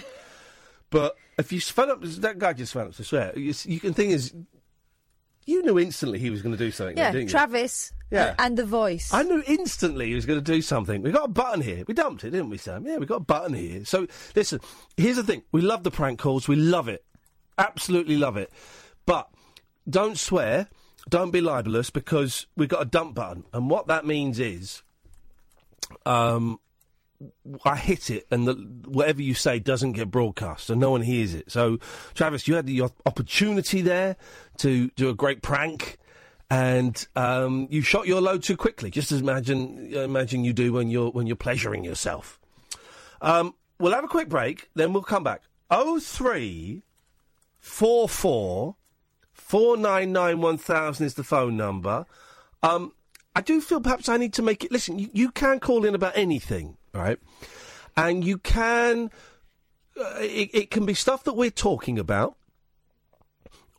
but 0.90 1.14
if 1.38 1.52
you 1.52 1.60
phone 1.60 1.90
up, 1.90 2.02
that 2.02 2.38
guy 2.38 2.54
just 2.54 2.72
phoned 2.72 2.88
up 2.88 2.94
to 2.96 3.04
swear. 3.04 3.32
You, 3.38 3.54
you 3.64 3.78
can 3.78 3.94
think 3.94 4.12
is, 4.12 4.34
you 5.46 5.62
knew 5.62 5.78
instantly 5.78 6.18
he 6.18 6.30
was 6.30 6.42
going 6.42 6.56
to 6.56 6.58
do 6.58 6.70
something, 6.70 6.96
Yeah, 6.96 7.10
didn't 7.12 7.28
you? 7.28 7.30
Travis. 7.30 7.92
Yeah. 8.10 8.28
and- 8.30 8.40
and 8.40 8.58
the 8.58 8.64
voice. 8.66 9.12
I 9.12 9.22
knew 9.24 9.42
instantly 9.46 10.06
he 10.08 10.14
was 10.14 10.24
going 10.26 10.38
to 10.38 10.52
do 10.52 10.62
something. 10.62 11.02
We 11.02 11.10
got 11.10 11.24
a 11.24 11.28
button 11.28 11.60
here. 11.60 11.84
We 11.88 11.94
dumped 11.94 12.22
it, 12.24 12.30
didn't 12.30 12.50
we, 12.50 12.58
Sam? 12.58 12.86
Yeah, 12.86 12.98
we 12.98 13.06
got 13.06 13.16
a 13.16 13.20
button 13.20 13.54
here. 13.54 13.84
So 13.84 14.06
listen, 14.36 14.60
here's 14.96 15.16
the 15.16 15.24
thing: 15.24 15.42
we 15.52 15.60
love 15.62 15.82
the 15.82 15.90
prank 15.90 16.18
calls. 16.20 16.46
We 16.46 16.56
love 16.56 16.86
it, 16.88 17.04
absolutely 17.58 18.16
love 18.16 18.36
it. 18.36 18.50
But 19.06 19.28
don't 19.88 20.18
swear. 20.18 20.68
Don't 21.10 21.30
be 21.32 21.40
libelous 21.42 21.90
because 21.90 22.46
we've 22.56 22.68
got 22.68 22.80
a 22.82 22.86
dump 22.86 23.14
button, 23.16 23.44
and 23.52 23.68
what 23.68 23.88
that 23.88 24.06
means 24.06 24.38
is, 24.40 24.82
um, 26.06 26.58
I 27.64 27.76
hit 27.76 28.10
it, 28.10 28.26
and 28.30 28.46
the, 28.46 28.54
whatever 28.86 29.22
you 29.22 29.34
say 29.34 29.58
doesn't 29.58 29.92
get 29.92 30.10
broadcast, 30.10 30.70
and 30.70 30.80
no 30.80 30.90
one 30.90 31.02
hears 31.02 31.34
it. 31.34 31.50
So, 31.50 31.78
Travis, 32.14 32.46
you 32.48 32.54
had 32.54 32.66
the 32.66 32.82
opportunity 33.06 33.80
there 33.80 34.16
to 34.58 34.90
do 34.90 35.08
a 35.08 35.14
great 35.14 35.42
prank, 35.42 35.98
and 36.50 37.06
um, 37.16 37.68
you 37.70 37.82
shot 37.82 38.06
your 38.06 38.20
load 38.20 38.42
too 38.42 38.56
quickly. 38.56 38.90
Just 38.90 39.12
as 39.12 39.20
imagine, 39.20 39.94
imagine 39.94 40.44
you 40.44 40.52
do 40.52 40.72
when 40.72 40.88
you're 40.88 41.10
when 41.10 41.26
you're 41.26 41.36
pleasuring 41.36 41.84
yourself. 41.84 42.38
Um, 43.22 43.54
we'll 43.78 43.94
have 43.94 44.04
a 44.04 44.08
quick 44.08 44.28
break, 44.28 44.68
then 44.74 44.92
we'll 44.92 45.02
come 45.02 45.24
back. 45.24 45.42
Oh 45.70 45.98
three 45.98 46.82
four 47.58 48.08
four 48.08 48.76
four 49.32 49.76
nine 49.76 50.12
nine 50.12 50.40
one 50.40 50.58
thousand 50.58 51.06
is 51.06 51.14
the 51.14 51.24
phone 51.24 51.56
number. 51.56 52.04
Um, 52.62 52.92
I 53.34 53.40
do 53.40 53.60
feel 53.60 53.80
perhaps 53.80 54.08
I 54.08 54.16
need 54.16 54.32
to 54.34 54.42
make 54.42 54.64
it. 54.64 54.70
Listen, 54.70 54.98
you, 54.98 55.08
you 55.12 55.30
can 55.30 55.58
call 55.58 55.84
in 55.84 55.94
about 55.94 56.12
anything, 56.16 56.76
right? 56.94 57.18
And 57.96 58.24
you 58.24 58.38
can. 58.38 59.10
Uh, 59.96 60.16
it, 60.18 60.50
it 60.52 60.70
can 60.70 60.84
be 60.84 60.94
stuff 60.94 61.22
that 61.24 61.34
we're 61.34 61.50
talking 61.50 61.98
about 61.98 62.36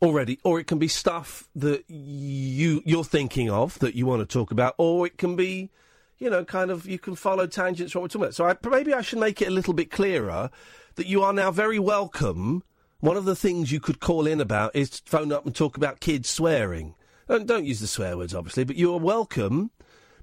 already, 0.00 0.38
or 0.44 0.58
it 0.58 0.66
can 0.66 0.78
be 0.78 0.88
stuff 0.88 1.48
that 1.54 1.84
you 1.88 2.82
you're 2.84 3.04
thinking 3.04 3.50
of 3.50 3.78
that 3.80 3.94
you 3.94 4.06
want 4.06 4.20
to 4.20 4.26
talk 4.26 4.50
about, 4.50 4.74
or 4.78 5.06
it 5.06 5.18
can 5.18 5.36
be, 5.36 5.70
you 6.18 6.30
know, 6.30 6.44
kind 6.44 6.70
of 6.70 6.86
you 6.86 6.98
can 6.98 7.16
follow 7.16 7.46
tangents 7.46 7.94
what 7.94 8.02
we're 8.02 8.08
talking 8.08 8.22
about. 8.22 8.34
So 8.34 8.46
I, 8.46 8.56
maybe 8.68 8.94
I 8.94 9.02
should 9.02 9.18
make 9.18 9.42
it 9.42 9.48
a 9.48 9.50
little 9.50 9.74
bit 9.74 9.90
clearer 9.90 10.50
that 10.94 11.06
you 11.06 11.22
are 11.22 11.32
now 11.32 11.50
very 11.50 11.78
welcome. 11.78 12.62
One 13.00 13.18
of 13.18 13.26
the 13.26 13.36
things 13.36 13.70
you 13.70 13.80
could 13.80 14.00
call 14.00 14.26
in 14.26 14.40
about 14.40 14.74
is 14.74 15.02
phone 15.04 15.32
up 15.32 15.44
and 15.44 15.54
talk 15.54 15.76
about 15.76 16.00
kids 16.00 16.30
swearing. 16.30 16.94
Don't, 17.28 17.46
don't 17.46 17.66
use 17.66 17.80
the 17.80 17.86
swear 17.86 18.16
words, 18.16 18.34
obviously, 18.34 18.64
but 18.64 18.76
you 18.76 18.94
are 18.94 18.98
welcome. 18.98 19.70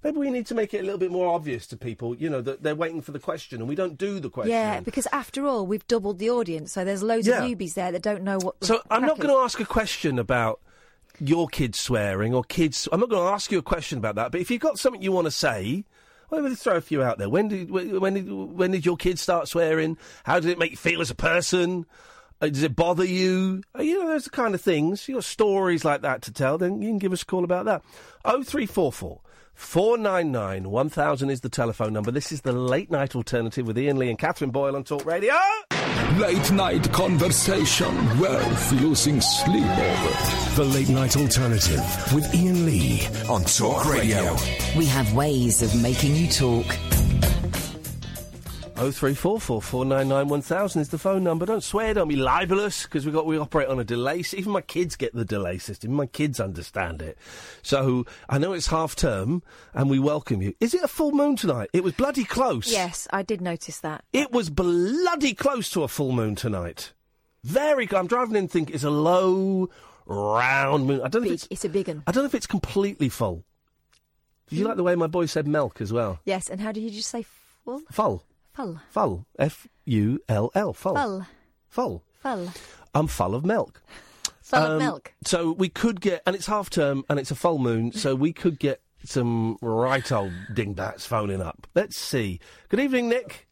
Maybe 0.03 0.17
we 0.17 0.29
need 0.29 0.45
to 0.47 0.55
make 0.55 0.73
it 0.73 0.79
a 0.79 0.83
little 0.83 0.97
bit 0.97 1.11
more 1.11 1.33
obvious 1.33 1.65
to 1.67 1.77
people, 1.77 2.15
you 2.15 2.29
know, 2.29 2.41
that 2.41 2.61
they're 2.63 2.75
waiting 2.75 3.01
for 3.01 3.11
the 3.11 3.19
question 3.19 3.59
and 3.61 3.69
we 3.69 3.75
don't 3.75 3.97
do 3.97 4.19
the 4.19 4.29
question. 4.29 4.51
yeah, 4.51 4.79
because 4.81 5.07
after 5.11 5.45
all, 5.47 5.65
we've 5.65 5.87
doubled 5.87 6.19
the 6.19 6.29
audience, 6.29 6.71
so 6.73 6.83
there's 6.83 7.01
loads 7.01 7.25
Yeah. 7.27 7.43
of 7.43 7.49
newbies 7.49 7.73
there 7.75 7.91
that 7.91 8.01
don't 8.01 8.23
know 8.23 8.37
what. 8.39 8.59
The 8.59 8.65
So 8.67 8.81
I'm 8.91 9.03
not 9.03 9.17
going 9.19 9.33
to 9.33 9.39
ask 9.41 9.59
a 9.59 9.65
question 9.65 10.19
about 10.19 10.59
your 11.19 11.47
kids 11.47 11.79
swearing 11.79 12.33
or 12.33 12.43
kids. 12.43 12.89
I'm 12.91 12.99
not 12.99 13.09
going 13.09 13.25
to 13.25 13.31
ask 13.33 13.51
you 13.51 13.59
a 13.59 13.63
question 13.63 13.97
about 13.97 14.15
that. 14.15 14.31
But 14.31 14.41
if 14.41 14.51
you've 14.51 14.61
got 14.61 14.77
something 14.79 15.01
you 15.01 15.11
want 15.11 15.25
to 15.25 15.31
say, 15.31 15.85
well, 16.29 16.41
let 16.41 16.49
me 16.49 16.55
throw 16.55 16.75
a 16.77 16.81
few 16.81 17.03
out 17.03 17.17
there. 17.19 17.29
When 17.29 17.47
did 17.47 17.69
when 17.69 17.99
when 18.01 18.13
did 18.15 18.31
when 18.31 18.71
did 18.71 18.85
your 18.85 18.97
kids 18.97 19.21
start 19.21 19.47
swearing? 19.47 19.97
How 20.23 20.39
did 20.39 20.49
it 20.49 20.57
make 20.57 20.71
you 20.71 20.77
feel 20.77 20.99
as 21.01 21.11
a 21.11 21.15
person? 21.15 21.85
Uh, 22.41 22.47
does 22.47 22.63
it 22.63 22.75
bother 22.75 23.05
you? 23.05 23.61
Uh, 23.77 23.83
you 23.83 23.99
know, 23.99 24.07
those 24.07 24.23
are 24.25 24.31
the 24.31 24.35
kind 24.35 24.55
of 24.55 24.61
things. 24.61 25.07
You 25.07 25.15
got 25.15 25.23
stories 25.23 25.85
like 25.85 26.01
that 26.01 26.23
to 26.23 26.31
tell. 26.33 26.57
Then 26.57 26.81
you 26.81 26.89
can 26.89 26.97
give 26.97 27.13
us 27.13 27.21
a 27.21 27.25
call 27.25 27.43
about 27.43 27.65
that. 27.65 27.83
Oh 28.25 28.41
three 28.43 28.65
four 28.65 28.91
four. 28.91 29.21
499 29.55 30.69
1000 30.69 31.29
is 31.29 31.41
the 31.41 31.49
telephone 31.49 31.93
number. 31.93 32.11
This 32.11 32.31
is 32.31 32.41
the 32.41 32.51
late 32.51 32.91
night 32.91 33.15
alternative 33.15 33.67
with 33.67 33.77
Iain 33.77 33.97
Lee 33.97 34.09
and 34.09 34.17
Katherine 34.17 34.51
Boyle 34.51 34.75
on 34.75 34.83
Talk 34.83 35.05
Radio. 35.05 35.35
Late 36.17 36.51
night 36.51 36.91
conversation 36.91 37.95
worth 38.19 38.71
losing 38.73 39.21
sleep 39.21 39.65
over. 39.65 40.55
The 40.55 40.65
late 40.65 40.89
night 40.89 41.17
alternative 41.17 41.81
with 42.13 42.25
Iain 42.35 42.65
Lee 42.65 43.07
on 43.29 43.43
Talk 43.43 43.85
Radio. 43.85 44.35
We 44.77 44.85
have 44.87 45.13
ways 45.13 45.61
of 45.61 45.81
making 45.81 46.15
you 46.15 46.27
talk. 46.27 46.65
03444991000 48.75 50.81
is 50.81 50.89
the 50.89 50.97
phone 50.97 51.23
number. 51.23 51.45
Don't 51.45 51.63
swear, 51.63 51.93
don't 51.93 52.07
be 52.07 52.15
libelous, 52.15 52.83
because 52.83 53.05
we 53.05 53.11
got 53.11 53.25
we 53.25 53.37
operate 53.37 53.67
on 53.67 53.79
a 53.79 53.83
delay. 53.83 54.23
Even 54.33 54.51
my 54.51 54.61
kids 54.61 54.95
get 54.95 55.13
the 55.13 55.25
delay 55.25 55.57
system. 55.57 55.93
My 55.93 56.07
kids 56.07 56.39
understand 56.39 57.01
it. 57.01 57.17
So 57.61 58.05
I 58.27 58.39
know 58.39 58.53
it's 58.53 58.67
half 58.67 58.95
term, 58.95 59.43
and 59.73 59.89
we 59.89 59.99
welcome 59.99 60.41
you. 60.41 60.55
Is 60.59 60.73
it 60.73 60.83
a 60.83 60.87
full 60.87 61.11
moon 61.11 61.35
tonight? 61.35 61.69
It 61.73 61.83
was 61.83 61.93
bloody 61.93 62.23
close. 62.23 62.71
Yes, 62.71 63.07
I 63.11 63.21
did 63.21 63.41
notice 63.41 63.79
that. 63.79 64.03
It 64.11 64.31
was 64.31 64.49
bloody 64.49 65.33
close 65.33 65.69
to 65.71 65.83
a 65.83 65.87
full 65.87 66.11
moon 66.11 66.35
tonight. 66.35 66.93
Very. 67.43 67.87
I'm 67.93 68.07
driving 68.07 68.35
in, 68.35 68.47
think 68.47 68.71
it's 68.71 68.83
a 68.83 68.89
low, 68.89 69.69
round 70.05 70.87
moon. 70.87 71.01
I 71.01 71.09
don't 71.09 71.23
know 71.23 71.27
if 71.27 71.35
it's, 71.35 71.47
it's 71.51 71.65
a 71.65 71.69
big 71.69 71.87
one. 71.87 72.03
I 72.07 72.11
don't 72.11 72.23
know 72.23 72.27
if 72.27 72.35
it's 72.35 72.47
completely 72.47 73.09
full. 73.09 73.45
Did 74.49 74.57
you 74.57 74.63
hmm. 74.63 74.69
like 74.69 74.77
the 74.77 74.83
way 74.83 74.95
my 74.95 75.07
boy 75.07 75.27
said 75.27 75.47
milk 75.47 75.79
as 75.79 75.93
well? 75.93 76.19
Yes, 76.25 76.49
and 76.49 76.59
how 76.59 76.71
did 76.71 76.81
you 76.81 76.89
just 76.89 77.09
say 77.09 77.25
full? 77.63 77.81
Full. 77.91 78.23
Full. 78.53 78.79
Full. 78.89 79.25
F 79.39 79.67
U 79.85 80.19
L 80.29 80.51
L. 80.55 80.73
Full. 80.73 80.95
Full. 80.95 81.25
Full. 81.69 82.03
Full. 82.21 82.49
I'm 82.93 83.07
full 83.07 83.33
of 83.35 83.43
milk. 83.45 83.81
Full 84.41 84.59
Um, 84.59 84.71
of 84.73 84.79
milk. 84.79 85.13
So 85.25 85.51
we 85.51 85.69
could 85.69 85.99
get, 86.01 86.21
and 86.25 86.35
it's 86.35 86.45
half 86.47 86.69
term, 86.69 87.03
and 87.09 87.19
it's 87.19 87.31
a 87.31 87.35
full 87.35 87.57
moon, 87.57 87.91
so 87.91 88.13
we 88.15 88.31
could 88.33 88.59
get 88.59 88.81
some 89.03 89.57
right 89.61 90.09
old 90.11 90.31
dingbats 90.53 91.05
phoning 91.05 91.41
up. 91.41 91.67
Let's 91.75 91.97
see. 91.97 92.39
Good 92.69 92.79
evening, 92.79 93.09
Nick. 93.09 93.47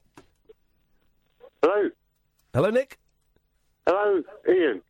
Hello, 1.63 1.89
Hello, 2.53 2.70
Nick. 2.70 3.00
hello, 3.88 4.24
Ian. 4.48 4.81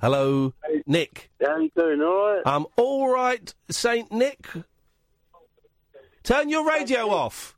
Hello, 0.00 0.54
Nick. 0.86 1.30
How 1.44 1.56
you 1.58 1.70
doing? 1.76 2.00
All 2.00 2.34
right? 2.34 2.42
I'm 2.46 2.66
all 2.76 3.12
right, 3.12 3.52
Saint 3.70 4.12
Nick. 4.12 4.46
Turn 6.22 6.48
your 6.48 6.66
radio 6.66 7.08
off. 7.10 7.56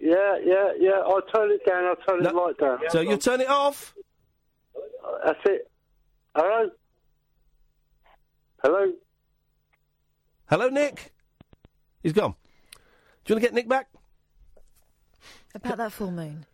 Yeah, 0.00 0.36
yeah, 0.44 0.72
yeah. 0.78 1.00
I'll 1.04 1.22
turn 1.22 1.50
it 1.50 1.64
down. 1.66 1.84
I'll 1.84 1.96
turn 1.96 2.24
it 2.24 2.32
No. 2.32 2.44
right 2.46 2.58
down. 2.58 2.78
So 2.90 3.00
you 3.00 3.16
turn 3.16 3.40
it 3.40 3.48
off. 3.48 3.94
That's 5.24 5.38
it. 5.46 5.70
Hello, 6.34 6.70
hello. 8.62 8.92
Hello, 10.50 10.68
Nick. 10.68 11.12
He's 12.02 12.12
gone. 12.12 12.34
Do 13.24 13.32
you 13.32 13.34
want 13.34 13.42
to 13.42 13.48
get 13.48 13.54
Nick 13.54 13.68
back? 13.68 13.88
About 15.54 15.78
that 15.78 15.92
full 15.92 16.10
moon. 16.10 16.44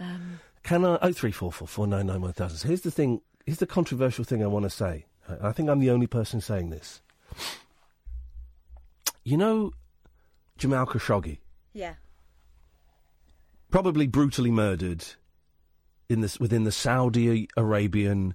Um, 0.00 0.40
Can 0.62 0.84
I? 0.84 0.98
Oh 1.02 1.12
three 1.12 1.30
four 1.32 1.52
four 1.52 1.68
four 1.68 1.86
nine 1.86 2.06
nine 2.06 2.22
one 2.22 2.32
thousand. 2.32 2.58
So 2.58 2.68
here's 2.68 2.80
the 2.80 2.90
thing. 2.90 3.20
Here's 3.44 3.58
the 3.58 3.66
controversial 3.66 4.24
thing 4.24 4.42
I 4.42 4.46
want 4.46 4.64
to 4.64 4.70
say. 4.70 5.04
I 5.28 5.48
I 5.48 5.52
think 5.52 5.68
I'm 5.68 5.78
the 5.80 5.90
only 5.90 6.06
person 6.06 6.40
saying 6.40 6.70
this. 6.70 7.02
You 9.24 9.36
know, 9.36 9.72
Jamal 10.56 10.86
Khashoggi, 10.86 11.38
yeah. 11.74 11.94
Probably 13.70 14.06
brutally 14.06 14.50
murdered 14.50 15.04
in 16.08 16.20
this 16.20 16.38
within 16.40 16.64
the 16.64 16.72
Saudi 16.72 17.48
Arabian 17.56 18.34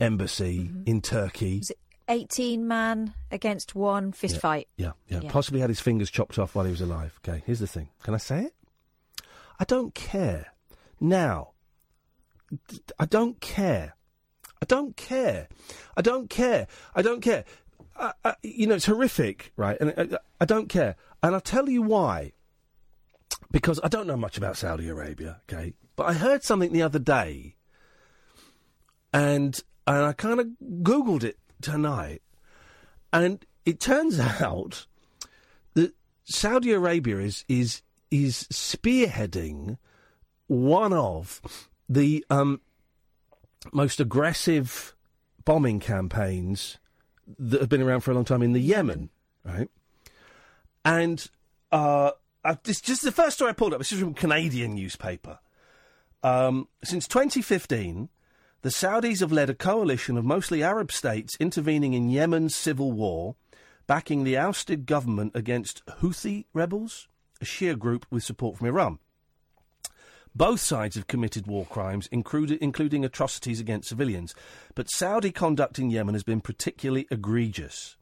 embassy 0.00 0.70
in 0.86 1.00
Turkey. 1.00 1.58
Was 1.58 1.70
it 1.70 1.78
18 2.08 2.66
man 2.66 3.14
against 3.30 3.74
one 3.74 4.12
fist 4.12 4.34
Yeah. 4.34 4.40
fight? 4.40 4.68
Yeah, 4.76 4.92
yeah, 5.08 5.20
Yeah. 5.22 5.30
Possibly 5.30 5.60
had 5.60 5.70
his 5.70 5.80
fingers 5.80 6.10
chopped 6.10 6.38
off 6.38 6.54
while 6.54 6.64
he 6.64 6.70
was 6.70 6.80
alive. 6.80 7.18
Okay, 7.26 7.42
here's 7.46 7.60
the 7.60 7.66
thing. 7.66 7.88
Can 8.02 8.14
I 8.14 8.18
say 8.18 8.44
it? 8.44 8.54
I 9.58 9.64
don't 9.64 9.94
care. 9.94 10.52
Now, 11.00 11.52
I 12.98 13.06
don't 13.06 13.40
care. 13.40 13.96
I 14.60 14.66
don't 14.66 14.96
care. 14.96 15.48
I 15.96 16.02
don't 16.02 16.28
care. 16.28 16.66
I 16.94 17.02
don't 17.02 17.20
care. 17.20 17.44
Uh, 17.96 18.12
uh, 18.24 18.34
you 18.42 18.66
know, 18.66 18.74
it's 18.74 18.86
horrific, 18.86 19.52
right? 19.56 19.76
And 19.80 19.94
I, 19.96 20.18
I 20.40 20.44
don't 20.44 20.68
care. 20.68 20.96
And 21.22 21.34
I'll 21.34 21.40
tell 21.40 21.68
you 21.68 21.80
why. 21.82 22.32
Because 23.50 23.78
I 23.84 23.88
don't 23.88 24.06
know 24.06 24.16
much 24.16 24.36
about 24.36 24.56
Saudi 24.56 24.88
Arabia, 24.88 25.40
okay? 25.48 25.74
But 25.96 26.04
I 26.04 26.12
heard 26.14 26.42
something 26.42 26.72
the 26.72 26.82
other 26.82 26.98
day, 26.98 27.54
and 29.12 29.60
and 29.86 30.04
I 30.04 30.12
kind 30.12 30.40
of 30.40 30.48
googled 30.82 31.22
it 31.22 31.38
tonight, 31.60 32.22
and 33.12 33.44
it 33.64 33.80
turns 33.80 34.18
out 34.40 34.86
that 35.74 35.94
Saudi 36.24 36.72
Arabia 36.72 37.18
is 37.18 37.44
is 37.48 37.82
is 38.10 38.44
spearheading 38.52 39.78
one 40.46 40.92
of 40.92 41.40
the 41.88 42.24
um, 42.30 42.60
most 43.72 44.00
aggressive 44.00 44.94
bombing 45.44 45.80
campaigns 45.80 46.78
that 47.38 47.60
have 47.60 47.68
been 47.68 47.82
around 47.82 48.00
for 48.00 48.10
a 48.10 48.14
long 48.14 48.24
time 48.24 48.42
in 48.42 48.52
the 48.52 48.60
Yemen, 48.60 49.10
right? 49.44 49.68
And 50.84 51.26
uh, 51.72 52.12
This 52.64 52.80
just 52.80 53.02
the 53.02 53.12
first 53.12 53.36
story 53.36 53.50
I 53.50 53.54
pulled 53.54 53.72
up. 53.72 53.78
This 53.78 53.92
is 53.92 54.00
from 54.00 54.10
a 54.10 54.14
Canadian 54.14 54.74
newspaper. 54.74 55.38
Um, 56.22 56.68
since 56.82 57.08
2015, 57.08 58.08
the 58.62 58.68
Saudis 58.68 59.20
have 59.20 59.32
led 59.32 59.50
a 59.50 59.54
coalition 59.54 60.16
of 60.16 60.24
mostly 60.24 60.62
Arab 60.62 60.90
states 60.90 61.36
intervening 61.40 61.94
in 61.94 62.10
Yemen's 62.10 62.54
civil 62.54 62.92
war, 62.92 63.36
backing 63.86 64.24
the 64.24 64.36
ousted 64.36 64.86
government 64.86 65.32
against 65.34 65.84
Houthi 66.00 66.46
rebels, 66.54 67.08
a 67.40 67.44
Shia 67.44 67.78
group 67.78 68.06
with 68.10 68.24
support 68.24 68.58
from 68.58 68.66
Iran. 68.68 68.98
Both 70.34 70.60
sides 70.60 70.96
have 70.96 71.06
committed 71.06 71.46
war 71.46 71.64
crimes, 71.64 72.08
including 72.10 73.04
atrocities 73.04 73.60
against 73.60 73.88
civilians. 73.88 74.34
But 74.74 74.90
Saudi 74.90 75.30
conduct 75.30 75.78
in 75.78 75.90
Yemen 75.90 76.14
has 76.14 76.24
been 76.24 76.40
particularly 76.40 77.06
egregious. 77.10 77.96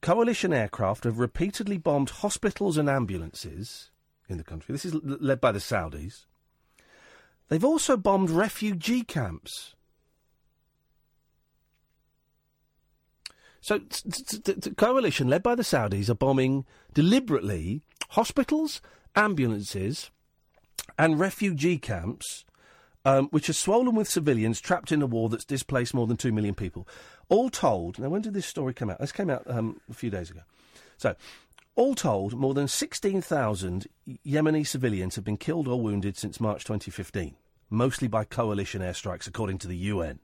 Coalition 0.00 0.52
aircraft 0.52 1.04
have 1.04 1.18
repeatedly 1.18 1.76
bombed 1.76 2.10
hospitals 2.10 2.78
and 2.78 2.88
ambulances 2.88 3.90
in 4.28 4.38
the 4.38 4.44
country. 4.44 4.72
This 4.72 4.84
is 4.84 4.94
l- 4.94 5.00
led 5.02 5.40
by 5.40 5.52
the 5.52 5.58
Saudis. 5.58 6.26
They've 7.48 7.64
also 7.64 7.96
bombed 7.96 8.30
refugee 8.30 9.02
camps. 9.02 9.74
So, 13.60 13.78
t- 13.78 14.10
t- 14.10 14.54
t- 14.54 14.70
coalition 14.70 15.28
led 15.28 15.42
by 15.42 15.54
the 15.54 15.62
Saudis 15.62 16.08
are 16.08 16.14
bombing 16.14 16.64
deliberately 16.94 17.82
hospitals, 18.10 18.80
ambulances, 19.16 20.10
and 20.98 21.18
refugee 21.18 21.78
camps, 21.78 22.44
um, 23.04 23.28
which 23.28 23.48
are 23.48 23.54
swollen 23.54 23.94
with 23.94 24.08
civilians 24.08 24.60
trapped 24.60 24.92
in 24.92 25.02
a 25.02 25.06
war 25.06 25.28
that's 25.28 25.44
displaced 25.44 25.94
more 25.94 26.06
than 26.06 26.16
2 26.16 26.32
million 26.32 26.54
people. 26.54 26.86
All 27.28 27.50
told, 27.50 27.98
now 27.98 28.08
when 28.08 28.22
did 28.22 28.34
this 28.34 28.46
story 28.46 28.72
come 28.72 28.90
out? 28.90 29.00
This 29.00 29.12
came 29.12 29.30
out 29.30 29.42
um, 29.46 29.80
a 29.90 29.94
few 29.94 30.10
days 30.10 30.30
ago. 30.30 30.40
So, 30.96 31.14
all 31.74 31.94
told, 31.94 32.34
more 32.34 32.54
than 32.54 32.66
16,000 32.66 33.86
Yemeni 34.26 34.66
civilians 34.66 35.14
have 35.14 35.24
been 35.24 35.36
killed 35.36 35.68
or 35.68 35.80
wounded 35.80 36.16
since 36.16 36.40
March 36.40 36.64
2015, 36.64 37.36
mostly 37.70 38.08
by 38.08 38.24
coalition 38.24 38.82
airstrikes, 38.82 39.28
according 39.28 39.58
to 39.58 39.68
the 39.68 39.76
UN. 39.76 40.18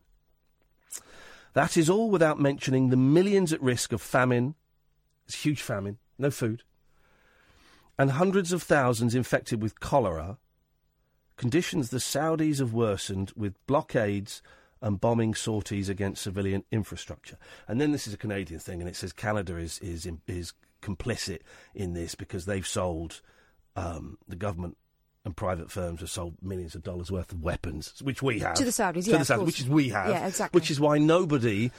That 1.52 1.76
is 1.76 1.88
all 1.88 2.11
without 2.11 2.40
mentioning 2.40 2.88
the 2.88 2.96
millions 2.96 3.52
at 3.52 3.62
risk 3.62 3.92
of 3.92 4.02
famine. 4.02 4.54
It's 5.26 5.44
huge 5.44 5.62
famine, 5.62 5.99
no 6.18 6.30
food. 6.30 6.64
And 7.96 8.12
hundreds 8.12 8.52
of 8.52 8.62
thousands 8.62 9.14
infected 9.14 9.62
with 9.62 9.78
cholera. 9.78 10.38
Conditions 11.37 11.90
the 11.90 11.99
Saudis 11.99 12.58
have 12.58 12.73
worsened 12.73 13.32
with 13.37 13.64
blockades 13.66 14.42
and 14.84 15.00
bombing 15.00 15.34
sorties 15.34 15.88
against 15.88 16.22
civilian 16.22 16.62
infrastructure. 16.70 17.38
And 17.66 17.80
then 17.80 17.90
this 17.90 18.06
is 18.06 18.12
a 18.12 18.18
Canadian 18.18 18.60
thing, 18.60 18.80
and 18.80 18.88
it 18.88 18.94
says 18.94 19.12
Canada 19.12 19.56
is 19.56 19.78
is 19.80 20.06
is 20.28 20.52
complicit 20.82 21.40
in 21.74 21.94
this 21.94 22.14
because 22.14 22.44
they've 22.44 22.66
sold 22.66 23.22
um, 23.74 24.18
the 24.28 24.36
government 24.36 24.76
and 25.25 25.34
private 25.34 25.70
firms 25.70 26.00
have 26.00 26.10
sold 26.10 26.34
millions 26.42 26.75
of 26.75 26.82
dollars 26.82 27.10
worth 27.10 27.32
of 27.32 27.42
weapons, 27.42 27.94
which 28.02 28.23
we 28.23 28.40
have 28.40 28.52
To 28.56 28.64
the 28.64 28.70
Saudis, 28.70 29.04
to 29.04 29.12
yeah, 29.12 29.16
the 29.18 29.25
Saudis, 29.25 29.36
course. 29.36 29.47
which 29.47 29.60
is 29.60 29.68
we 29.70 29.88
have, 29.88 30.10
Yeah, 30.10 30.26
exactly. 30.26 30.58
Which 30.58 30.70
is 30.70 30.78
why 30.78 30.99
nobody. 30.99 31.70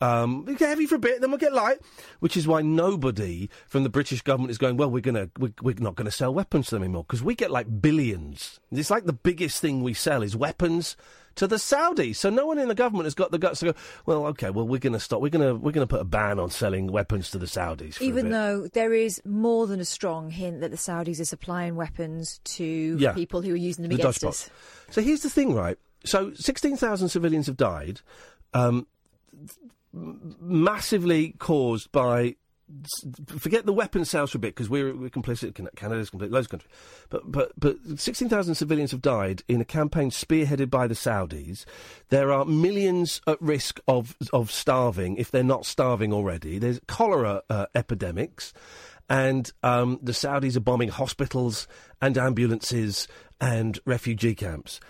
Um, 0.00 0.44
we 0.44 0.54
get 0.54 0.68
heavy 0.68 0.86
for 0.86 0.94
a 0.94 1.00
bit, 1.00 1.20
then 1.20 1.30
we'll 1.30 1.38
get 1.38 1.52
light. 1.52 1.78
Which 2.20 2.36
is 2.36 2.46
why 2.46 2.62
nobody 2.62 3.48
from 3.66 3.82
the 3.82 3.88
British 3.88 4.22
government 4.22 4.52
is 4.52 4.58
going. 4.58 4.76
Well, 4.76 4.88
we're 4.88 5.00
gonna 5.00 5.30
we're, 5.36 5.52
we're 5.60 5.74
not 5.80 5.96
going 5.96 6.04
to 6.04 6.12
sell 6.12 6.32
weapons 6.32 6.66
to 6.66 6.76
them 6.76 6.84
anymore 6.84 7.02
because 7.02 7.24
we 7.24 7.34
get 7.34 7.50
like 7.50 7.82
billions. 7.82 8.60
It's 8.70 8.90
like 8.90 9.04
the 9.04 9.12
biggest 9.12 9.60
thing 9.60 9.82
we 9.82 9.94
sell 9.94 10.22
is 10.22 10.36
weapons 10.36 10.96
to 11.36 11.46
the 11.46 11.56
Saudis. 11.56 12.16
So 12.16 12.30
no 12.30 12.46
one 12.46 12.58
in 12.58 12.68
the 12.68 12.74
government 12.74 13.06
has 13.06 13.14
got 13.14 13.30
the 13.30 13.38
guts 13.38 13.60
to 13.60 13.66
go. 13.66 13.74
Well, 14.06 14.26
okay, 14.26 14.50
well 14.50 14.66
we're 14.66 14.78
going 14.78 14.92
to 14.92 15.00
stop. 15.00 15.20
We're 15.20 15.30
going 15.30 15.46
to 15.46 15.54
we're 15.54 15.72
going 15.72 15.86
to 15.86 15.90
put 15.90 16.00
a 16.00 16.04
ban 16.04 16.38
on 16.38 16.50
selling 16.50 16.90
weapons 16.92 17.30
to 17.30 17.38
the 17.38 17.46
Saudis. 17.46 18.00
Even 18.00 18.30
though 18.30 18.68
there 18.68 18.92
is 18.92 19.20
more 19.24 19.66
than 19.66 19.80
a 19.80 19.84
strong 19.84 20.30
hint 20.30 20.60
that 20.60 20.70
the 20.70 20.76
Saudis 20.76 21.20
are 21.20 21.24
supplying 21.24 21.76
weapons 21.76 22.40
to 22.44 22.96
Yeah. 22.98 23.12
people 23.12 23.42
who 23.42 23.52
are 23.52 23.56
using 23.56 23.82
them 23.82 23.90
the 23.90 23.96
against 23.96 24.24
us. 24.24 24.50
So 24.90 25.00
here's 25.00 25.22
the 25.22 25.30
thing, 25.30 25.54
right? 25.54 25.78
So 26.04 26.32
16,000 26.34 27.08
civilians 27.08 27.46
have 27.46 27.56
died, 27.56 28.00
um, 28.54 28.86
massively 29.92 31.34
caused 31.38 31.92
by. 31.92 32.36
Forget 33.38 33.66
the 33.66 33.72
weapons 33.72 34.10
sales 34.10 34.30
for 34.30 34.38
a 34.38 34.40
bit 34.40 34.54
because 34.54 34.70
we're, 34.70 34.94
we're 34.94 35.10
complicit. 35.10 35.54
Can- 35.54 35.68
Canada's 35.76 36.10
complicit. 36.10 36.32
Loads 36.32 36.46
of 36.46 36.50
countries, 36.50 36.72
but 37.10 37.30
but 37.30 37.52
but 37.58 37.76
16,000 37.96 38.54
civilians 38.54 38.90
have 38.92 39.02
died 39.02 39.42
in 39.48 39.60
a 39.60 39.64
campaign 39.64 40.10
spearheaded 40.10 40.70
by 40.70 40.86
the 40.86 40.94
Saudis. 40.94 41.64
There 42.08 42.32
are 42.32 42.44
millions 42.44 43.20
at 43.26 43.40
risk 43.40 43.80
of 43.86 44.16
of 44.32 44.50
starving 44.50 45.16
if 45.16 45.30
they're 45.30 45.42
not 45.42 45.66
starving 45.66 46.12
already. 46.12 46.58
There's 46.58 46.80
cholera 46.86 47.42
uh, 47.50 47.66
epidemics 47.74 48.52
and 49.08 49.52
um, 49.62 49.98
the 50.02 50.12
Saudis 50.12 50.56
are 50.56 50.60
bombing 50.60 50.88
hospitals 50.88 51.68
and 52.00 52.16
ambulances 52.16 53.08
and 53.40 53.78
refugee 53.84 54.34
camps. 54.34 54.80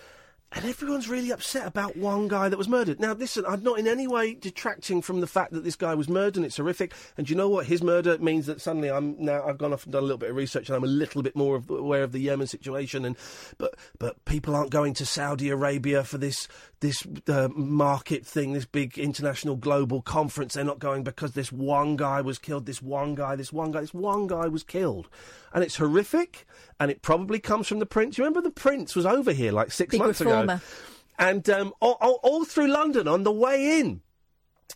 And 0.55 0.65
everyone's 0.65 1.09
really 1.09 1.31
upset 1.31 1.65
about 1.65 1.97
one 1.97 2.27
guy 2.27 2.47
that 2.47 2.57
was 2.57 2.67
murdered. 2.67 2.99
Now, 2.99 3.13
listen, 3.13 3.43
I'm 3.47 3.63
not 3.63 3.79
in 3.79 3.87
any 3.87 4.07
way 4.07 4.35
detracting 4.35 5.01
from 5.01 5.19
the 5.19 5.27
fact 5.27 5.51
that 5.53 5.63
this 5.63 5.75
guy 5.75 5.95
was 5.95 6.07
murdered 6.07 6.37
and 6.37 6.45
it's 6.45 6.57
horrific. 6.57 6.93
And 7.17 7.25
do 7.25 7.31
you 7.31 7.37
know 7.37 7.49
what? 7.49 7.65
His 7.65 7.81
murder 7.81 8.19
means 8.19 8.45
that 8.45 8.61
suddenly 8.61 8.91
I'm 8.91 9.15
now, 9.17 9.43
I've 9.47 9.57
gone 9.57 9.73
off 9.73 9.85
and 9.85 9.93
done 9.93 10.03
a 10.03 10.05
little 10.05 10.19
bit 10.19 10.29
of 10.29 10.35
research 10.35 10.69
and 10.69 10.75
I'm 10.75 10.83
a 10.83 10.87
little 10.87 11.23
bit 11.23 11.35
more 11.35 11.61
aware 11.69 12.03
of 12.03 12.11
the 12.11 12.19
Yemen 12.19 12.45
situation. 12.45 13.03
And, 13.03 13.17
but, 13.57 13.75
but 13.97 14.23
people 14.25 14.55
aren't 14.55 14.69
going 14.69 14.93
to 14.95 15.07
Saudi 15.07 15.49
Arabia 15.49 16.03
for 16.03 16.19
this, 16.19 16.47
this 16.81 17.03
uh, 17.27 17.49
market 17.55 18.23
thing, 18.23 18.53
this 18.53 18.65
big 18.65 18.99
international 18.99 19.55
global 19.55 20.03
conference. 20.03 20.53
They're 20.53 20.63
not 20.63 20.79
going 20.79 21.03
because 21.03 21.31
this 21.31 21.51
one 21.51 21.95
guy 21.95 22.21
was 22.21 22.37
killed, 22.37 22.67
this 22.67 22.81
one 22.81 23.15
guy, 23.15 23.35
this 23.35 23.51
one 23.51 23.71
guy, 23.71 23.81
this 23.81 23.93
one 23.93 24.27
guy 24.27 24.47
was 24.47 24.63
killed. 24.63 25.09
And 25.53 25.63
it's 25.63 25.75
horrific, 25.75 26.47
and 26.79 26.89
it 26.89 27.01
probably 27.03 27.39
comes 27.39 27.67
from 27.67 27.79
the 27.79 27.85
prince. 27.85 28.17
You 28.17 28.23
remember 28.23 28.41
the 28.41 28.49
prince 28.49 28.95
was 28.95 29.05
over 29.05 29.31
here 29.31 29.51
like 29.51 29.71
six 29.71 29.91
Big 29.91 30.01
months 30.01 30.19
reformer. 30.19 30.53
ago, 30.53 30.63
and 31.19 31.47
um, 31.49 31.73
all, 31.79 31.97
all, 32.01 32.19
all 32.23 32.43
through 32.43 32.67
London 32.67 33.07
on 33.07 33.21
the 33.23 33.31
way 33.31 33.79
in, 33.79 34.01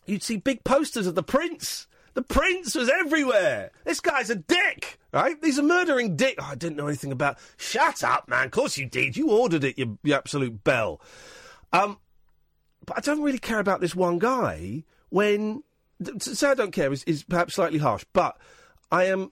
you'd 0.06 0.22
see 0.22 0.38
big 0.38 0.64
posters 0.64 1.08
of 1.08 1.16
the 1.16 1.24
prince. 1.24 1.88
The 2.14 2.22
prince 2.22 2.76
was 2.76 2.90
everywhere. 2.90 3.72
This 3.86 4.00
guy's 4.00 4.30
a 4.30 4.36
dick, 4.36 5.00
right? 5.12 5.36
He's 5.44 5.58
a 5.58 5.64
murdering 5.64 6.16
dick. 6.16 6.36
Oh, 6.40 6.50
I 6.52 6.56
didn't 6.56 6.78
know 6.78 6.88
anything 6.88 7.12
about. 7.12 7.38
Shut 7.58 8.04
up, 8.04 8.28
man. 8.28 8.46
Of 8.46 8.52
course 8.52 8.78
you 8.78 8.86
did. 8.86 9.18
You 9.18 9.32
ordered 9.32 9.64
it, 9.64 9.78
you, 9.78 9.98
you 10.04 10.14
absolute 10.14 10.64
bell. 10.64 11.02
Um, 11.74 11.98
but 12.86 12.98
I 12.98 13.02
don't 13.02 13.22
really 13.22 13.38
care 13.40 13.60
about 13.60 13.82
this 13.82 13.96
one 13.96 14.18
guy. 14.20 14.84
When 15.10 15.64
to 16.04 16.36
say 16.36 16.50
I 16.50 16.54
don't 16.54 16.72
care 16.72 16.92
is, 16.92 17.04
is 17.04 17.24
perhaps 17.24 17.56
slightly 17.56 17.80
harsh, 17.80 18.06
but 18.14 18.38
I 18.92 19.06
am 19.06 19.30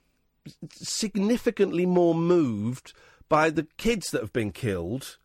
significantly 0.71 1.85
more 1.85 2.15
moved 2.15 2.93
by 3.29 3.49
the 3.49 3.67
kids 3.77 4.11
that 4.11 4.21
have 4.21 4.33
been 4.33 4.51
killed, 4.51 5.17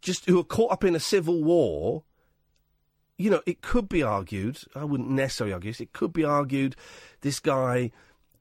just 0.00 0.26
who 0.26 0.38
are 0.38 0.44
caught 0.44 0.72
up 0.72 0.84
in 0.84 0.94
a 0.94 1.00
civil 1.00 1.42
war. 1.42 2.04
You 3.16 3.30
know, 3.30 3.42
it 3.46 3.62
could 3.62 3.88
be 3.88 4.02
argued. 4.02 4.58
I 4.74 4.84
wouldn't 4.84 5.10
necessarily 5.10 5.52
argue 5.52 5.70
this. 5.70 5.80
It 5.80 5.92
could 5.92 6.12
be 6.12 6.24
argued 6.24 6.76
this 7.20 7.40
guy, 7.40 7.90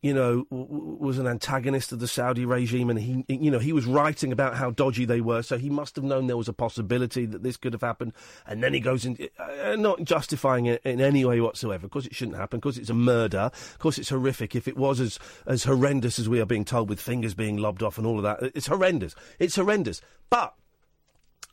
you 0.04 0.14
know, 0.14 0.46
w- 0.52 0.98
was 1.00 1.18
an 1.18 1.28
antagonist 1.28 1.94
of 1.94 2.00
the 2.00 2.10
Saudi 2.10 2.46
regime, 2.46 2.90
and 2.90 3.00
he, 3.00 3.24
you 3.30 3.50
know, 3.50 3.58
he 3.58 3.72
was 3.72 3.86
writing 3.86 4.34
about 4.34 4.58
how 4.58 4.70
dodgy 4.70 5.06
they 5.06 5.22
were. 5.22 5.42
So 5.42 5.58
he 5.58 5.70
must 5.70 5.96
have 5.96 6.04
known 6.04 6.28
there 6.28 6.36
was 6.36 6.50
a 6.50 6.54
possibility 6.54 7.26
that 7.26 7.42
this 7.42 7.56
could 7.56 7.72
have 7.72 7.82
happened. 7.82 8.12
And 8.46 8.62
then 8.62 8.74
he 8.74 8.82
goes 8.82 9.06
in, 9.06 9.18
uh, 9.40 9.78
not 9.78 10.04
justifying 10.04 10.66
it 10.66 10.82
in 10.84 11.00
any 11.00 11.24
way 11.24 11.40
whatsoever. 11.40 11.86
Of 11.86 11.92
course, 11.92 12.06
it 12.06 12.14
shouldn't 12.14 12.36
happen. 12.36 12.58
Of 12.58 12.64
course, 12.64 12.78
it's 12.78 12.90
a 12.90 12.94
murder. 12.94 13.50
Of 13.54 13.80
course, 13.80 13.98
it's 13.98 14.10
horrific. 14.10 14.56
If 14.56 14.68
it 14.68 14.76
was 14.76 15.00
as 15.00 15.20
as 15.48 15.64
horrendous 15.64 16.20
as 16.20 16.28
we 16.28 16.42
are 16.42 16.46
being 16.46 16.66
told, 16.66 16.90
with 16.90 17.00
fingers 17.00 17.34
being 17.34 17.56
lobbed 17.56 17.82
off 17.82 17.98
and 17.98 18.06
all 18.06 18.18
of 18.18 18.24
that, 18.24 18.52
it's 18.54 18.68
horrendous. 18.68 19.16
It's 19.40 19.56
horrendous. 19.56 20.02
But 20.30 20.54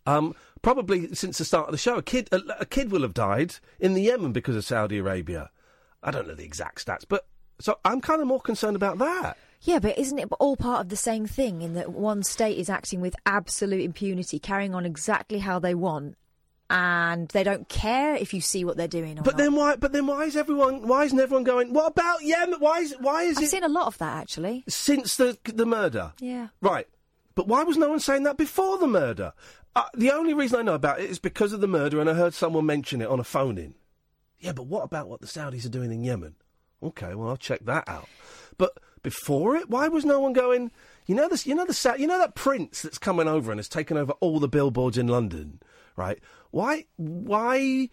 um, 0.07 0.35
probably 0.61 1.15
since 1.15 1.39
the 1.39 1.45
start 1.45 1.69
of 1.69 1.73
the 1.73 1.79
show, 1.79 1.99
a 1.99 2.03
kid 2.03 2.29
a, 2.33 2.41
a 2.59 2.67
kid 2.67 2.91
will 2.91 3.03
have 3.03 3.15
died 3.15 3.55
in 3.79 3.95
the 3.95 4.03
Yemen 4.03 4.33
because 4.33 4.57
of 4.57 4.65
Saudi 4.65 4.99
Arabia. 4.99 5.51
I 6.03 6.11
don't 6.11 6.27
know 6.27 6.35
the 6.35 6.45
exact 6.45 6.85
stats, 6.85 7.05
but 7.09 7.27
so 7.61 7.79
I'm 7.85 8.01
kind 8.01 8.20
of 8.20 8.27
more 8.27 8.40
concerned 8.40 8.77
about 8.77 8.99
that. 8.99 9.37
Yeah, 9.62 9.79
but 9.79 9.99
isn't 9.99 10.18
it 10.18 10.29
all 10.40 10.57
part 10.57 10.81
of 10.81 10.88
the 10.88 10.96
same 10.96 11.27
thing 11.27 11.61
in 11.62 11.75
that 11.75 11.90
one 11.92 12.23
state 12.23 12.57
is 12.59 12.70
acting 12.70 13.01
with 13.03 13.14
absolute 13.27 13.83
impunity, 13.83 14.38
carrying 14.38 14.75
on 14.75 14.87
exactly 14.87 15.38
how 15.40 15.59
they 15.59 15.75
want, 15.75 16.16
and 16.70 17.29
they 17.29 17.42
don't 17.44 17.68
care 17.68 18.14
if 18.14 18.33
you 18.33 18.40
see 18.40 18.64
what 18.64 18.77
they're 18.77 18.88
doing 18.88 19.18
or 19.18 19.23
But 19.23 19.33
not. 19.35 19.38
then 19.38 19.55
why? 19.55 19.77
But 19.77 19.92
then 19.92 20.07
why 20.07 20.25
is 20.25 20.37
everyone? 20.37 20.87
Why 20.87 21.05
isn't 21.05 21.18
everyone 21.18 21.44
going? 21.44 21.73
What 21.75 21.88
about 21.88 22.23
Yemen? 22.23 22.61
Why 22.61 22.79
is? 22.81 22.94
Why 23.01 23.25
is 23.25 23.37
I've 23.38 23.44
it 23.44 23.49
seen 23.51 23.64
a 23.64 23.68
lot 23.68 23.87
of 23.87 23.99
that 23.99 24.16
actually. 24.18 24.64
since 24.68 25.16
the 25.16 25.37
the 25.44 25.66
murder? 25.66 26.12
Yeah. 26.20 26.49
Right. 26.61 26.87
But 27.35 27.46
why 27.49 27.62
was 27.64 27.77
no 27.77 27.88
one 27.90 28.01
saying 28.01 28.23
that 28.25 28.37
before 28.37 28.79
the 28.79 28.87
murder? 28.87 29.33
Uh, 29.77 29.85
the 29.94 30.11
only 30.11 30.35
reason 30.35 30.59
I 30.59 30.62
know 30.62 30.75
about 30.75 31.01
it 31.01 31.09
is 31.11 31.18
because 31.18 31.53
of 31.53 31.61
the 31.61 31.68
murder, 31.68 32.01
and 32.01 32.09
I 32.11 32.14
heard 32.14 32.35
someone 32.35 32.66
mention 32.66 33.01
it 33.01 33.09
on 33.09 33.20
a 33.20 33.25
phone 33.25 33.57
in. 33.57 33.75
Yeah, 34.38 34.53
but 34.53 34.66
what 34.66 34.83
about 34.85 35.09
what 35.09 35.20
the 35.20 35.27
Saudis 35.27 35.64
are 35.64 35.68
doing 35.70 35.92
in 35.92 36.03
Yemen? 36.03 36.35
Okay, 36.83 37.14
well 37.14 37.29
I'll 37.29 37.37
check 37.37 37.64
that 37.66 37.88
out. 37.88 38.09
But 38.59 38.73
before 39.03 39.57
it, 39.57 39.69
why 39.71 39.88
was 39.88 40.05
no 40.05 40.21
one 40.21 40.33
going? 40.33 40.71
You 41.07 41.14
know 41.14 41.29
this. 41.29 41.47
You 41.47 41.55
know 41.55 41.66
the 41.66 41.75
Sa- 41.75 41.95
You 41.95 42.07
know 42.07 42.19
that 42.19 42.35
prince 42.35 42.83
that's 42.83 42.99
coming 42.99 43.27
over 43.29 43.51
and 43.51 43.59
has 43.59 43.69
taken 43.69 43.97
over 43.97 44.12
all 44.21 44.38
the 44.40 44.49
billboards 44.49 44.99
in 44.99 45.07
London, 45.09 45.61
right? 45.97 46.19
Why? 46.51 46.85
Why? 46.97 47.88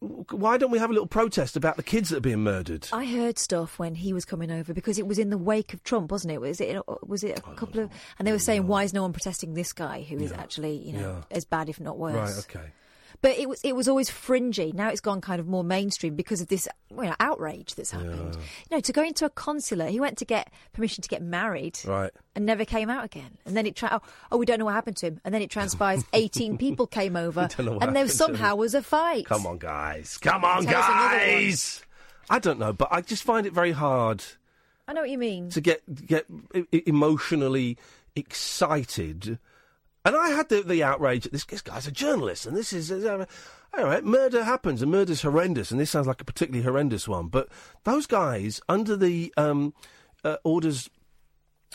Why 0.00 0.58
don't 0.58 0.70
we 0.70 0.78
have 0.78 0.90
a 0.90 0.92
little 0.92 1.08
protest 1.08 1.56
about 1.56 1.76
the 1.76 1.82
kids 1.82 2.10
that 2.10 2.18
are 2.18 2.20
being 2.20 2.44
murdered? 2.44 2.86
I 2.92 3.04
heard 3.04 3.36
stuff 3.36 3.80
when 3.80 3.96
he 3.96 4.12
was 4.12 4.24
coming 4.24 4.48
over 4.52 4.72
because 4.72 4.96
it 4.96 5.08
was 5.08 5.18
in 5.18 5.30
the 5.30 5.38
wake 5.38 5.74
of 5.74 5.82
Trump, 5.82 6.12
wasn't 6.12 6.34
it? 6.34 6.40
Was 6.40 6.60
it? 6.60 6.80
Was 7.04 7.24
it 7.24 7.36
a 7.36 7.42
couple 7.42 7.80
of? 7.80 7.90
And 8.16 8.28
they 8.28 8.30
were 8.30 8.38
saying, 8.38 8.68
why 8.68 8.84
is 8.84 8.92
no 8.94 9.02
one 9.02 9.12
protesting 9.12 9.54
this 9.54 9.72
guy 9.72 10.02
who 10.08 10.18
is 10.18 10.30
actually, 10.30 10.76
you 10.76 10.92
know, 10.92 11.24
Yeah. 11.30 11.36
as 11.36 11.44
bad 11.44 11.68
if 11.68 11.80
not 11.80 11.98
worse? 11.98 12.14
Right. 12.14 12.60
Okay. 12.60 12.70
But 13.20 13.36
it 13.36 13.48
was 13.48 13.60
it 13.64 13.74
was 13.74 13.88
always 13.88 14.08
fringy. 14.08 14.70
Now 14.72 14.90
it's 14.90 15.00
gone 15.00 15.20
kind 15.20 15.40
of 15.40 15.48
more 15.48 15.64
mainstream 15.64 16.14
because 16.14 16.40
of 16.40 16.46
this 16.46 16.68
you 16.90 17.02
know, 17.02 17.14
outrage 17.18 17.74
that's 17.74 17.90
happened. 17.90 18.36
You 18.70 18.76
know, 18.76 18.80
to 18.80 18.92
go 18.92 19.02
into 19.02 19.24
a 19.24 19.30
consulate, 19.30 19.90
he 19.90 19.98
went 19.98 20.18
to 20.18 20.24
get 20.24 20.52
permission 20.72 21.02
to 21.02 21.08
get 21.08 21.20
married, 21.20 21.80
Right. 21.84 22.12
and 22.36 22.46
never 22.46 22.64
came 22.64 22.88
out 22.88 23.04
again. 23.04 23.36
And 23.44 23.56
then 23.56 23.66
it 23.66 23.74
tra- 23.74 24.00
oh, 24.00 24.08
oh, 24.30 24.36
we 24.36 24.46
don't 24.46 24.60
know 24.60 24.66
what 24.66 24.74
happened 24.74 24.98
to 24.98 25.06
him. 25.06 25.20
And 25.24 25.34
then 25.34 25.42
it 25.42 25.50
transpires 25.50 26.04
eighteen 26.12 26.58
people 26.58 26.86
came 26.86 27.16
over, 27.16 27.48
don't 27.56 27.66
know 27.66 27.72
what 27.72 27.82
and 27.82 27.96
there 27.96 28.06
somehow 28.06 28.54
was 28.54 28.74
a 28.74 28.82
fight. 28.82 29.26
Come 29.26 29.46
on, 29.46 29.58
guys. 29.58 30.16
Come 30.18 30.44
on, 30.44 30.64
Tell 30.64 30.80
us 30.80 30.88
another 30.88 31.16
one. 31.16 31.18
guys. 31.18 31.82
I 32.30 32.38
don't 32.38 32.58
know, 32.60 32.72
but 32.72 32.88
I 32.92 33.00
just 33.00 33.24
find 33.24 33.46
it 33.46 33.52
very 33.52 33.72
hard 33.72 34.22
I 34.86 34.92
know 34.92 35.00
what 35.00 35.10
you 35.10 35.18
mean. 35.18 35.50
to 35.50 35.60
get 35.60 35.82
get 36.06 36.26
emotionally 36.86 37.76
excited. 38.14 39.38
And 40.08 40.16
I 40.16 40.30
had 40.30 40.48
the, 40.48 40.62
the 40.62 40.82
outrage 40.82 41.24
that 41.24 41.32
this, 41.32 41.44
this 41.44 41.60
guy's 41.60 41.86
a 41.86 41.92
journalist, 41.92 42.46
and 42.46 42.56
this 42.56 42.72
is. 42.72 42.90
Uh, 42.90 43.26
all 43.76 43.84
right, 43.84 44.02
murder 44.02 44.42
happens, 44.42 44.80
and 44.80 44.90
murder's 44.90 45.20
horrendous, 45.20 45.70
and 45.70 45.78
this 45.78 45.90
sounds 45.90 46.06
like 46.06 46.22
a 46.22 46.24
particularly 46.24 46.64
horrendous 46.64 47.06
one. 47.06 47.28
But 47.28 47.50
those 47.84 48.06
guys, 48.06 48.62
under 48.70 48.96
the 48.96 49.34
um, 49.36 49.74
uh, 50.24 50.38
orders 50.44 50.88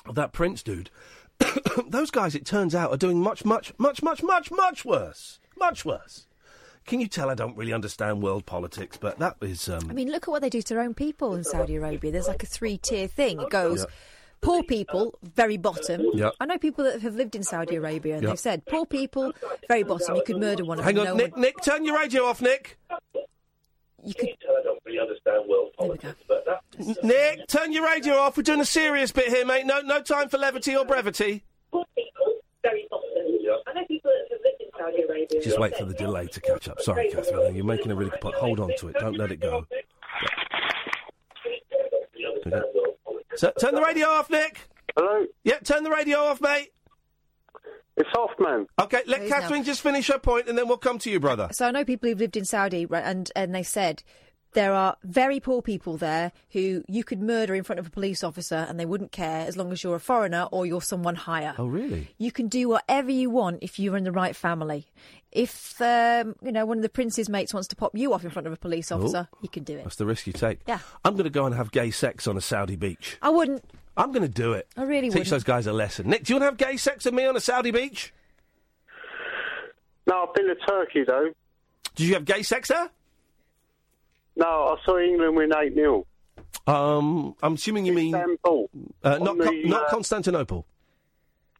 of 0.07 0.15
that 0.15 0.33
Prince 0.33 0.63
dude, 0.63 0.89
those 1.87 2.09
guys, 2.09 2.33
it 2.33 2.43
turns 2.43 2.73
out, 2.73 2.89
are 2.89 2.97
doing 2.97 3.21
much, 3.21 3.45
much, 3.45 3.71
much, 3.77 4.01
much, 4.01 4.23
much, 4.23 4.49
much 4.49 4.83
worse. 4.83 5.39
Much 5.55 5.85
worse. 5.85 6.25
Can 6.87 6.99
you 6.99 7.07
tell 7.07 7.29
I 7.29 7.35
don't 7.35 7.55
really 7.55 7.71
understand 7.71 8.23
world 8.23 8.47
politics, 8.47 8.97
but 8.97 9.19
that 9.19 9.35
is. 9.41 9.69
Um, 9.69 9.91
I 9.91 9.93
mean, 9.93 10.09
look 10.09 10.23
at 10.23 10.31
what 10.31 10.41
they 10.41 10.49
do 10.49 10.63
to 10.63 10.73
their 10.73 10.81
own 10.81 10.95
people 10.95 11.35
in 11.35 11.43
Saudi 11.43 11.75
Arabia. 11.75 12.11
There's 12.11 12.27
like 12.27 12.41
a 12.41 12.47
three 12.47 12.79
tier 12.79 13.07
thing. 13.07 13.39
It 13.39 13.51
goes 13.51 13.85
poor 14.43 14.63
people, 14.63 15.17
very 15.23 15.57
bottom. 15.57 16.05
Yep. 16.13 16.33
I 16.39 16.45
know 16.45 16.57
people 16.57 16.83
that 16.83 17.01
have 17.01 17.15
lived 17.15 17.35
in 17.35 17.43
Saudi 17.43 17.75
Arabia 17.75 18.15
and 18.15 18.23
Yep. 18.23 18.29
they've 18.31 18.39
said 18.39 18.65
poor 18.65 18.85
people, 18.85 19.31
very 19.67 19.83
bottom. 19.83 20.15
You 20.15 20.23
could 20.25 20.37
murder 20.39 20.63
one 20.65 20.79
of 20.79 20.85
hang 20.85 20.95
them. 20.95 21.05
Hang 21.05 21.11
on, 21.13 21.17
no 21.17 21.23
Nick, 21.23 21.31
one- 21.33 21.41
Nick, 21.41 21.55
turn 21.63 21.85
your 21.85 21.97
radio 21.97 22.25
off, 22.25 22.41
Nick. 22.41 22.77
you 24.03 24.13
could. 24.13 24.29
I 24.29 24.61
don't 24.63 24.79
really 24.85 24.99
understand 24.99 25.47
world 25.47 25.71
There 25.79 25.89
we 25.89 25.97
go. 25.97 26.13
but 26.27 26.45
that 26.45 27.03
Nick, 27.03 27.47
turn 27.47 27.71
your 27.71 27.85
radio 27.85 28.15
off. 28.15 28.35
We're 28.37 28.43
doing 28.43 28.59
a 28.61 28.65
serious 28.65 29.11
bit 29.11 29.27
here, 29.29 29.45
mate. 29.45 29.65
No, 29.65 29.81
no 29.81 30.01
time 30.01 30.29
for 30.29 30.37
levity 30.37 30.75
or 30.75 30.85
brevity. 30.85 31.43
Poor 31.71 31.85
people, 31.95 32.33
very 32.61 32.85
bottom. 32.89 33.09
Yep. 33.39 33.55
I 33.67 33.73
know 33.73 33.85
people 33.87 34.11
that 34.11 34.27
have 34.35 34.41
lived 34.43 34.61
in 34.61 34.67
Saudi 34.77 35.01
Arabia. 35.03 35.41
Just 35.41 35.59
wait 35.59 35.75
for 35.77 35.85
the 35.85 35.93
delay 35.93 36.27
to 36.27 36.41
catch 36.41 36.67
up. 36.67 36.81
Sorry, 36.81 37.09
Katherine. 37.09 37.55
You're 37.55 37.65
making 37.65 37.91
a 37.91 37.95
really 37.95 38.11
good 38.11 38.21
point. 38.21 38.35
Hold 38.35 38.59
on 38.59 38.71
to 38.77 38.87
it. 38.89 38.95
Don't 38.99 39.17
let 39.17 39.31
it 39.31 39.39
go. 39.39 39.65
Okay. 42.45 42.61
So, 43.35 43.51
turn 43.59 43.75
the 43.75 43.81
radio 43.81 44.07
off, 44.07 44.29
Nick. 44.29 44.69
Hello, 44.95 45.25
Yeah, 45.43 45.59
turn 45.59 45.83
the 45.83 45.89
radio 45.91 46.19
off, 46.19 46.39
mate. 46.41 46.71
it's 47.97 48.09
off, 48.17 48.31
man. 48.39 48.67
Okay, 48.79 49.01
let 49.07 49.21
Please, 49.21 49.29
no. 49.29 49.39
Katherine 49.39 49.63
just 49.63 49.81
finish 49.81 50.07
her 50.07 50.19
point, 50.19 50.47
and 50.47 50.57
then 50.57 50.67
we'll 50.67 50.77
come 50.77 50.99
to 50.99 51.09
you, 51.11 51.19
brother. 51.19 51.49
So 51.51 51.67
I 51.67 51.71
know 51.71 51.83
people 51.85 52.09
who've 52.09 52.19
lived 52.19 52.37
in 52.37 52.45
Saudi, 52.45 52.85
right, 52.85 53.03
and 53.03 53.31
and 53.35 53.53
they 53.53 53.63
said 53.63 54.03
there 54.53 54.73
are 54.73 54.95
very 55.03 55.39
poor 55.39 55.63
people 55.63 55.97
there 55.97 56.31
who 56.51 56.83
you 56.87 57.03
could 57.03 57.19
murder 57.19 57.55
in 57.55 57.63
front 57.63 57.79
of 57.79 57.87
a 57.87 57.89
police 57.89 58.23
officer 58.23 58.67
and 58.69 58.79
they 58.79 58.85
wouldn't 58.85 59.11
care 59.11 59.47
as 59.47 59.57
long 59.57 59.71
as 59.71 59.83
you're 59.83 59.95
a 59.95 59.99
foreigner 59.99 60.47
or 60.51 60.63
you're 60.63 60.79
someone 60.79 61.15
higher. 61.15 61.55
Oh, 61.57 61.65
really? 61.65 62.09
You 62.19 62.31
can 62.31 62.49
do 62.49 62.69
whatever 62.69 63.09
you 63.09 63.31
want 63.31 63.63
if 63.63 63.79
you're 63.79 63.97
in 63.97 64.03
the 64.03 64.11
right 64.11 64.35
family. 64.35 64.85
If 65.35 65.81
um, 65.81 66.35
you 66.43 66.51
know 66.51 66.65
one 66.65 66.77
of 66.77 66.83
the 66.83 66.89
prince's 66.89 67.27
mates 67.27 67.53
wants 67.53 67.67
to 67.69 67.75
pop 67.75 67.91
you 67.95 68.13
off 68.13 68.23
in 68.23 68.29
front 68.29 68.45
of 68.47 68.53
a 68.53 68.57
police 68.57 68.91
officer, 68.91 69.27
you 69.41 69.49
can 69.49 69.63
do 69.63 69.77
it. 69.77 69.83
That's 69.83 69.95
the 69.95 70.05
risk 70.05 70.27
you 70.27 70.33
take. 70.33 70.59
Yeah. 70.67 70.79
I'm 71.03 71.13
going 71.13 71.23
to 71.25 71.29
go 71.31 71.45
and 71.45 71.55
have 71.55 71.71
gay 71.71 71.89
sex 71.91 72.27
on 72.27 72.37
a 72.37 72.41
Saudi 72.41 72.75
beach. 72.75 73.17
I 73.21 73.29
wouldn't. 73.29 73.63
I'm 73.97 74.11
going 74.11 74.21
to 74.23 74.27
do 74.29 74.53
it. 74.53 74.67
I 74.77 74.83
really 74.83 75.09
Teach 75.09 75.13
wouldn't. 75.15 75.29
those 75.29 75.43
guys 75.43 75.67
a 75.67 75.73
lesson. 75.73 76.07
Nick, 76.09 76.23
do 76.23 76.33
you 76.33 76.39
want 76.39 76.57
to 76.57 76.63
have 76.63 76.71
gay 76.71 76.77
sex 76.77 77.05
with 77.05 77.13
me 77.13 77.25
on 77.25 77.35
a 77.35 77.39
Saudi 77.39 77.71
beach? 77.71 78.13
No, 80.07 80.25
I've 80.27 80.33
been 80.33 80.47
to 80.47 80.55
Turkey 80.55 81.03
though. 81.05 81.29
Did 81.95 82.07
you 82.07 82.13
have 82.15 82.25
gay 82.25 82.43
sex 82.43 82.69
there? 82.69 82.89
No, 84.35 84.45
I 84.45 84.75
saw 84.85 84.97
England 84.99 85.35
win 85.35 85.51
eight 85.55 85.73
0 85.75 86.05
Um, 86.67 87.35
I'm 87.43 87.53
assuming 87.53 87.85
you 87.85 87.93
mean 87.93 88.15
Istanbul. 88.15 88.69
uh, 89.03 89.17
not 89.19 89.27
on 89.29 89.37
Con- 89.39 89.61
the, 89.61 89.69
not 89.69 89.83
uh, 89.85 89.89
Constantinople. 89.89 90.65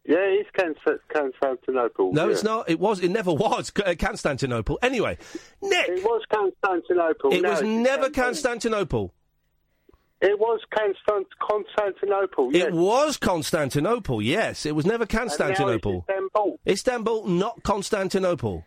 Yeah, 0.06 0.16
it's 0.18 0.50
Const- 0.54 1.00
Constantinople. 1.08 2.12
No, 2.12 2.26
yeah. 2.26 2.32
it's 2.32 2.42
not. 2.44 2.68
It 2.68 2.78
was. 2.78 3.00
It 3.00 3.08
never 3.10 3.32
was 3.32 3.72
uh, 3.84 3.94
Constantinople. 3.98 4.78
Anyway, 4.82 5.16
Nick, 5.62 5.88
It 5.88 6.04
was 6.04 6.22
Constantinople. 6.32 7.32
it 7.32 7.40
No, 7.40 7.50
was 7.50 7.62
never 7.62 8.10
Constantinople. 8.10 9.14
It 10.20 10.38
was 10.38 10.60
Constant- 10.70 11.26
Constantinople. 11.38 12.52
Yes. 12.54 12.66
It 12.68 12.72
was 12.74 13.16
Constantinople. 13.16 14.22
Yes, 14.22 14.66
it 14.66 14.74
was 14.74 14.84
never 14.86 15.04
And 15.04 15.12
now 15.14 15.22
it's 15.24 15.36
Constantinople. 15.36 16.04
Istanbul. 16.08 16.60
Istanbul, 16.66 17.26
not 17.26 17.62
Constantinople. 17.62 18.64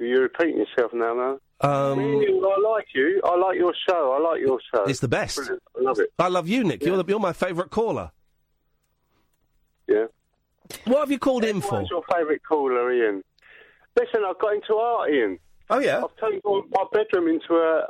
You're 0.00 0.22
repeating 0.22 0.58
yourself 0.58 0.92
now, 0.94 1.14
man. 1.14 1.38
Um, 1.60 1.98
I 1.98 2.60
like 2.72 2.86
you. 2.94 3.20
I 3.24 3.36
like 3.36 3.58
your 3.58 3.74
show. 3.88 4.12
I 4.16 4.30
like 4.30 4.40
your 4.40 4.60
show. 4.72 4.84
it's 4.84 5.00
the 5.00 5.08
best. 5.08 5.36
Brilliant. 5.36 5.62
I 5.76 5.80
love 5.82 5.98
it. 5.98 6.12
I 6.18 6.28
love 6.28 6.48
you, 6.48 6.62
Nick. 6.62 6.84
You're 6.84 7.02
the, 7.02 7.04
you're 7.08 7.18
my 7.18 7.32
favourite 7.32 7.70
caller. 7.70 8.12
Yeah. 9.88 10.04
What 10.84 11.00
have 11.00 11.10
you 11.10 11.18
called 11.18 11.44
in 11.44 11.60
for? 11.60 11.78
What's 11.78 11.90
your 11.90 12.02
favourite 12.12 12.42
caller, 12.46 12.92
Ian? 12.92 13.22
Listen, 13.98 14.22
I 14.24 14.32
got 14.40 14.54
into 14.54 14.74
art, 14.74 15.10
Ian. 15.10 15.38
Oh 15.70 15.78
yeah. 15.78 16.02
I've 16.04 16.16
turned 16.18 16.40
my 16.44 16.84
bedroom 16.92 17.28
into 17.28 17.54
a 17.54 17.88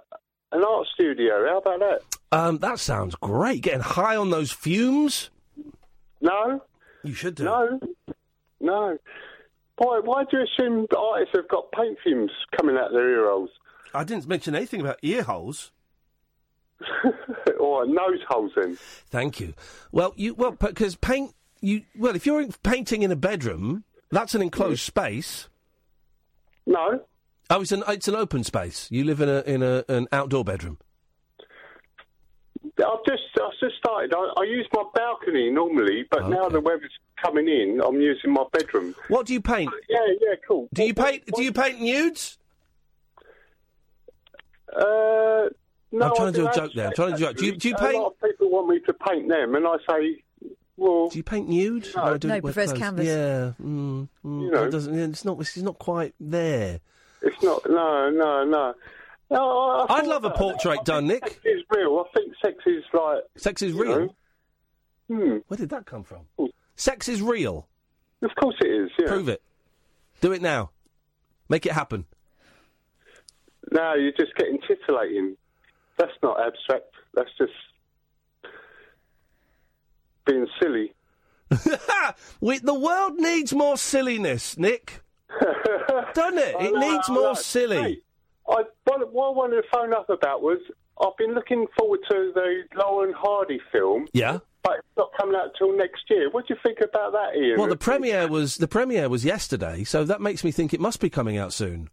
an 0.53 0.65
art 0.65 0.87
studio. 0.95 1.47
How 1.49 1.59
about 1.59 1.81
that? 1.81 2.01
Um, 2.31 2.59
that 2.59 2.79
sounds 2.79 3.15
great. 3.17 3.63
Getting 3.63 3.81
high 3.81 4.17
on 4.17 4.31
those 4.31 4.51
fumes. 4.53 5.31
No, 6.21 6.63
You 7.05 7.15
should 7.15 7.35
do. 7.37 7.45
no, 7.45 7.81
no. 8.61 8.99
Why? 9.77 10.01
Why 10.03 10.25
do 10.25 10.39
you 10.39 10.45
assume 10.45 10.87
artists 10.97 11.35
have 11.37 11.49
got 11.49 11.71
paint 11.73 11.99
fumes 12.03 12.31
coming 12.57 12.77
out 12.77 12.91
their 12.93 13.09
ear 13.09 13.29
holes 13.31 13.51
I 13.95 14.05
didn't 14.05 14.27
mention 14.27 14.55
anything 14.55 14.81
about 14.81 14.99
ear 15.03 15.23
holes. 15.23 15.71
or 17.61 17.87
nose 17.87 18.21
holes? 18.29 18.53
Then 18.57 18.77
Thank 19.11 19.41
you. 19.41 19.55
Well, 19.93 20.13
you 20.17 20.35
well 20.35 20.53
because 20.53 20.97
paint 20.97 21.33
you 21.61 21.83
well 21.97 22.15
if 22.17 22.27
you're 22.27 22.47
painting 22.63 23.03
in 23.03 23.11
a 23.11 23.17
bedroom, 23.17 23.85
that's 24.11 24.35
an 24.35 24.43
enclosed 24.43 24.81
space. 24.83 25.49
no. 26.67 27.03
Oh, 27.51 27.63
it's 27.63 27.73
an 27.73 27.83
it's 27.89 28.09
an 28.09 28.15
open 28.15 28.45
space. 28.45 28.89
You 28.91 29.05
live 29.05 29.21
in 29.23 29.29
a 29.31 29.41
in 29.47 29.63
a 29.63 29.83
an 29.89 30.07
outdoor 30.13 30.45
bedroom. 30.45 30.79
I've 32.63 33.05
just 33.07 33.23
I've 33.41 33.59
just 33.59 33.77
started. 33.79 34.13
I, 34.15 34.33
I 34.39 34.45
use 34.45 34.67
my 34.75 34.85
balcony 34.95 35.51
normally, 35.51 36.05
but 36.11 36.29
now 36.29 36.49
the 36.51 36.61
weather's 36.61 36.93
coming 37.23 37.49
in. 37.49 37.81
I'm 37.83 38.01
using 38.01 38.33
my 38.33 38.45
bedroom. 38.53 38.95
What 39.09 39.25
do 39.27 39.33
you 39.33 39.41
paint? 39.41 39.71
Yeah, 39.89 39.99
yeah, 40.21 40.35
cool. 40.47 40.69
Do 40.75 40.83
you 40.85 40.93
What- 40.93 41.07
paint? 41.11 41.25
Do 41.35 41.43
you 41.43 41.53
paint 41.53 41.81
nudes? 41.81 42.37
Uh, 44.71 45.49
no, 45.91 46.05
I'm 46.11 46.15
trying 46.17 46.33
to 46.33 46.39
do 46.41 46.49
a 46.49 46.53
joke 46.53 46.73
there. 46.75 46.89
I'm 46.89 46.93
trying 46.93 47.13
to 47.13 47.17
do 47.17 47.25
a 47.25 47.29
joke. 47.29 47.37
Do 47.39 47.47
you- 47.47 47.57
do 47.57 47.69
you 47.69 47.75
paint? 47.77 47.95
A 47.95 47.99
lot 47.99 48.13
of 48.13 48.21
people 48.31 48.51
want 48.51 48.69
me 48.69 48.81
to 48.81 48.93
paint 48.93 49.29
them, 49.29 49.55
and 49.55 49.67
I 49.67 49.77
say, 49.91 50.23
well, 50.79 51.09
Do 51.11 51.19
you 51.19 51.23
paint 51.23 51.49
nude? 51.49 51.89
No. 51.95 52.03
I 52.03 52.17
do 52.17 52.29
No, 52.29 52.35
wear 52.35 52.41
prefers 52.43 52.69
clothes. 52.71 52.79
canvas. 52.83 53.07
Yeah, 53.07 53.53
mm, 53.63 54.09
mm, 54.25 54.43
You 54.43 54.51
know. 54.51 54.65
it 54.65 54.71
doesn't. 54.71 54.95
yeah, 54.95 55.05
It's 55.05 55.25
not. 55.25 55.39
It's 55.41 55.57
not 55.59 55.79
quite 55.79 56.15
there. 56.21 56.81
it's 57.23 57.43
not. 57.43 57.69
No, 57.69 58.09
no, 58.11 58.45
no. 58.45 58.75
No, 59.31 59.59
I, 59.61 59.77
I 59.81 59.83
I'd 59.83 59.89
thought 59.89 60.07
love 60.07 60.25
a 60.25 60.31
portrait 60.31 60.79
I 60.81 60.83
done, 60.85 61.07
Nick. 61.09 61.23
Sex 61.29 61.37
is 61.45 61.63
real. 61.75 62.03
I 62.07 62.19
think 62.19 62.33
sex 62.43 62.57
is 62.67 62.83
like. 62.95 63.19
Sex 63.37 63.61
is 63.61 63.75
real. 63.75 64.15
Hmm. 65.09 65.39
Where 65.49 65.59
did 65.59 65.69
that 65.71 65.85
come 65.85 66.03
from? 66.05 66.21
Sex 66.77 67.09
is 67.09 67.21
real. 67.21 67.67
Of 68.23 68.31
course 68.41 68.57
it 68.61 68.69
is. 68.69 68.91
Yeah. 68.99 69.09
Prove 69.09 69.29
it. 69.29 69.43
Do 70.23 70.33
it 70.33 70.41
now. 70.43 70.71
Make 71.51 71.67
it 71.67 71.73
happen. 71.73 72.07
No, 73.73 73.95
you're 73.95 74.13
just 74.13 74.35
getting 74.37 74.59
titillating. 74.67 75.37
That's 75.99 76.13
not 76.23 76.41
abstract. 76.41 76.87
That's 77.15 77.31
just 77.37 77.53
being 80.29 80.47
silly. 80.63 80.93
we, 82.41 82.59
the 82.59 82.75
world 82.75 83.15
needs 83.17 83.55
more 83.55 83.77
silliness, 83.77 84.59
Nick. 84.59 85.01
Doesn't 86.15 86.39
it? 86.39 86.55
It 86.61 86.75
know, 86.75 86.81
needs 86.81 87.09
more 87.09 87.35
silly. 87.37 87.77
Hey, 87.77 87.99
I, 88.49 88.63
what, 88.85 89.13
what 89.13 89.29
I 89.29 89.31
wanted 89.31 89.57
to 89.57 89.69
phone 89.73 89.93
up 89.93 90.11
about 90.11 90.43
was 90.43 90.59
I've 91.01 91.17
been 91.17 91.35
looking 91.35 91.67
forward 91.79 92.01
to 92.11 92.33
the 92.35 92.63
Lauren 92.77 93.15
Hardy 93.17 93.61
film, 93.73 94.07
Yeah. 94.13 94.39
but 94.63 94.79
it's 94.79 94.89
not 94.97 95.11
coming 95.19 95.37
out 95.37 95.51
till 95.59 95.77
next 95.77 96.03
year. 96.11 96.31
What 96.31 96.47
do 96.49 96.55
you 96.55 96.61
think 96.63 96.79
about 96.81 97.13
that, 97.13 97.37
Ian? 97.37 97.59
Well, 97.59 97.69
the 97.69 97.77
premiere 97.77 98.29
was 98.29 98.57
the 98.57 98.69
premiere 98.69 99.09
was 99.09 99.25
yesterday, 99.25 99.85
so 99.85 100.05
that 100.05 100.21
makes 100.21 100.45
me 100.45 100.51
think 100.51 100.75
it 100.75 100.81
must 100.81 101.01
be 101.01 101.09
coming 101.11 101.37
out 101.37 101.53
soon. 101.53 101.89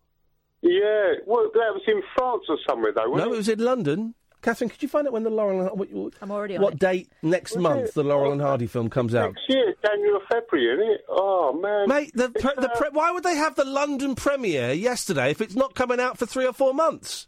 Yeah, 0.61 1.13
well, 1.27 1.49
that 1.53 1.73
was 1.73 1.83
in 1.87 2.01
France 2.17 2.43
or 2.49 2.57
somewhere, 2.67 2.91
though, 2.93 3.03
No, 3.03 3.09
wasn't 3.11 3.33
it 3.33 3.37
was 3.37 3.49
in 3.49 3.59
London. 3.59 4.15
Katherine, 4.45 4.69
could 4.69 4.83
you 4.83 4.87
find 4.87 5.07
out 5.07 5.13
when 5.13 5.23
the 5.23 5.31
Laurel 5.31 5.61
and 5.61 5.71
what, 5.79 5.91
what- 5.91 6.13
I'm 6.21 6.29
already 6.31 6.55
on 6.55 6.61
what 6.61 6.73
it. 6.75 6.79
date 6.79 7.09
next 7.23 7.55
Was 7.55 7.63
month 7.63 7.87
it? 7.89 7.93
the 7.95 8.03
Laurel 8.03 8.31
and 8.31 8.39
Hardy 8.39 8.67
film 8.67 8.91
comes 8.91 9.15
out? 9.15 9.33
Next 9.33 9.49
year, 9.49 9.73
January 9.83 10.13
or 10.13 10.21
February, 10.29 10.73
isn't 10.83 10.93
it? 10.93 11.05
Oh, 11.09 11.51
man. 11.53 11.87
Mate, 11.89 12.11
the, 12.13 12.29
pre- 12.29 12.51
It's, 12.51 12.61
the 12.61 12.71
uh, 12.71 12.77
pre- 12.77 12.89
why 12.91 13.09
would 13.11 13.23
they 13.23 13.35
have 13.35 13.55
the 13.55 13.65
London 13.65 14.13
premiere 14.13 14.71
yesterday 14.71 15.31
if 15.31 15.41
it's 15.41 15.55
not 15.55 15.73
coming 15.73 15.99
out 15.99 16.19
for 16.19 16.27
three 16.27 16.45
or 16.45 16.53
four 16.53 16.75
months? 16.75 17.25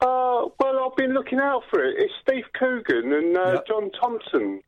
Uh, 0.00 0.46
well, 0.58 0.88
I've 0.90 0.96
been 0.96 1.12
looking 1.12 1.38
out 1.40 1.64
for 1.70 1.84
it. 1.84 1.96
It's 1.98 2.12
Steve 2.22 2.44
Coogan 2.58 3.12
and 3.12 3.36
uh, 3.36 3.52
Yep. 3.54 3.66
John 3.66 3.90
Thompson. 4.00 4.62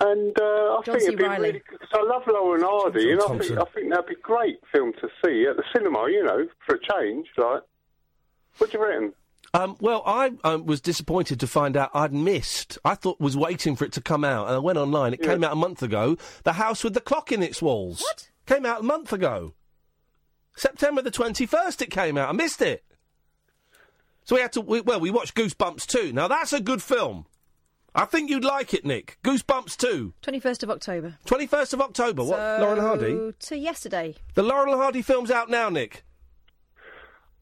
And 0.00 0.36
uh, 0.40 0.44
I 0.78 0.80
John 0.84 0.94
think 0.98 1.08
it'd 1.08 1.18
be 1.18 1.24
Reilly. 1.24 1.38
really 1.48 1.62
because 1.70 1.88
I 1.92 2.02
love 2.02 2.22
Lauren 2.26 2.62
Hardy, 2.62 3.14
John 3.14 3.32
and 3.32 3.40
I 3.42 3.44
think 3.44 3.58
I 3.60 3.64
think 3.74 3.90
that'd 3.90 4.06
be 4.06 4.14
a 4.14 4.20
great 4.22 4.58
film 4.72 4.94
to 4.94 5.08
see 5.24 5.46
at 5.48 5.56
the 5.56 5.64
cinema. 5.72 6.08
You 6.10 6.24
know, 6.24 6.48
for 6.66 6.74
a 6.74 6.78
change, 6.80 7.28
like. 7.36 7.62
What 8.58 8.70
do 8.70 8.78
you 8.78 8.84
reckon? 8.84 9.12
Um, 9.54 9.76
well, 9.80 10.02
I 10.06 10.32
um, 10.44 10.64
was 10.64 10.80
disappointed 10.80 11.38
to 11.40 11.46
find 11.46 11.76
out 11.76 11.90
I'd 11.92 12.12
missed. 12.14 12.78
I 12.84 12.94
thought 12.94 13.20
was 13.20 13.36
waiting 13.36 13.76
for 13.76 13.84
it 13.84 13.92
to 13.92 14.00
come 14.00 14.24
out, 14.24 14.46
and 14.46 14.54
I 14.56 14.58
went 14.58 14.78
online. 14.78 15.12
It 15.12 15.20
Yeah. 15.22 15.32
came 15.32 15.44
out 15.44 15.52
a 15.52 15.56
month 15.56 15.82
ago. 15.82 16.16
The 16.44 16.54
House 16.54 16.82
with 16.82 16.94
the 16.94 17.00
Clock 17.00 17.32
in 17.32 17.42
its 17.42 17.60
walls. 17.60 18.00
What? 18.00 18.30
Came 18.46 18.64
out 18.64 18.80
a 18.80 18.84
month 18.84 19.12
ago. 19.12 19.54
September 20.56 21.02
the 21.02 21.10
twenty 21.10 21.44
first. 21.46 21.82
It 21.82 21.90
came 21.90 22.16
out. 22.16 22.28
I 22.30 22.32
missed 22.32 22.62
it. 22.62 22.84
So 24.24 24.36
we 24.36 24.42
had 24.42 24.52
to. 24.52 24.60
We, 24.60 24.80
well, 24.80 25.00
we 25.00 25.10
watched 25.10 25.34
Goosebumps 25.34 25.86
too. 25.86 26.12
Now 26.12 26.28
that's 26.28 26.52
a 26.52 26.60
good 26.60 26.82
film. 26.82 27.26
I 27.94 28.06
think 28.06 28.30
you'd 28.30 28.44
like 28.44 28.72
it, 28.72 28.86
Nick. 28.86 29.18
Goosebumps 29.22 29.76
too. 29.76 30.14
21st 30.22 30.62
of 30.62 30.70
October. 30.70 31.18
Twenty 31.26 31.46
first 31.46 31.74
of 31.74 31.80
October. 31.82 32.22
What? 32.24 32.36
So, 32.38 32.58
Lauren 32.60 32.78
Hardy. 32.80 33.32
To 33.38 33.56
yesterday. 33.56 34.14
The 34.34 34.42
Laurel 34.42 34.78
Hardy 34.78 35.02
film's 35.02 35.30
out 35.30 35.50
now, 35.50 35.68
Nick. 35.68 36.04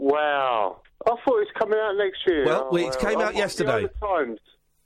Wow, 0.03 0.81
I 1.07 1.11
thought 1.11 1.39
it's 1.43 1.51
coming 1.59 1.79
out 1.79 1.93
next 1.97 2.19
year. 2.27 2.47
Well, 2.47 2.69
Oh, 2.73 2.77
it 2.77 2.99
came 2.99 3.19
I'll- 3.19 3.25
out 3.27 3.35
I'll 3.35 3.39
yesterday. 3.39 3.87
Times. 4.01 4.41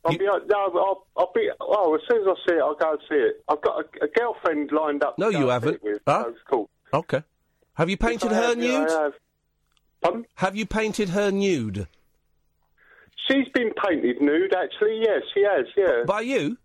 I'll 0.04 0.12
You- 0.12 0.18
be 0.18 0.24
no, 0.26 0.40
I'll, 0.74 1.06
I'll 1.16 1.32
be. 1.32 1.48
Oh, 1.60 1.94
as 1.94 2.00
soon 2.10 2.22
as 2.22 2.26
I 2.28 2.34
see 2.48 2.54
it, 2.56 2.60
I'll 2.60 2.74
go 2.74 2.90
and 2.90 3.00
see 3.08 3.14
it. 3.14 3.44
I've 3.48 3.62
got 3.62 3.84
a, 3.84 4.04
a 4.04 4.08
girlfriend 4.08 4.70
lined 4.72 5.02
up. 5.04 5.16
No, 5.18 5.28
you 5.28 5.48
haven't. 5.48 5.76
it 5.76 5.82
With, 5.84 6.02
Huh? 6.06 6.24
so 6.24 6.28
it's 6.30 6.38
cool. 6.50 6.68
Okay. 6.92 7.22
Have 7.74 7.88
you 7.88 7.96
painted 7.96 8.30
her 8.32 8.42
have, 8.42 8.58
yeah, 8.58 8.78
nude? 8.80 8.90
I 8.90 9.02
have. 9.04 9.12
Pardon? 10.02 10.26
Have 10.34 10.56
you 10.56 10.66
painted 10.66 11.08
her 11.10 11.30
nude? 11.30 11.86
She's 13.28 13.48
been 13.54 13.70
painted 13.86 14.20
nude, 14.20 14.54
actually. 14.54 15.00
Yes, 15.00 15.22
she 15.32 15.42
has. 15.42 15.66
Yeah. 15.76 16.02
By 16.06 16.20
you? 16.22 16.58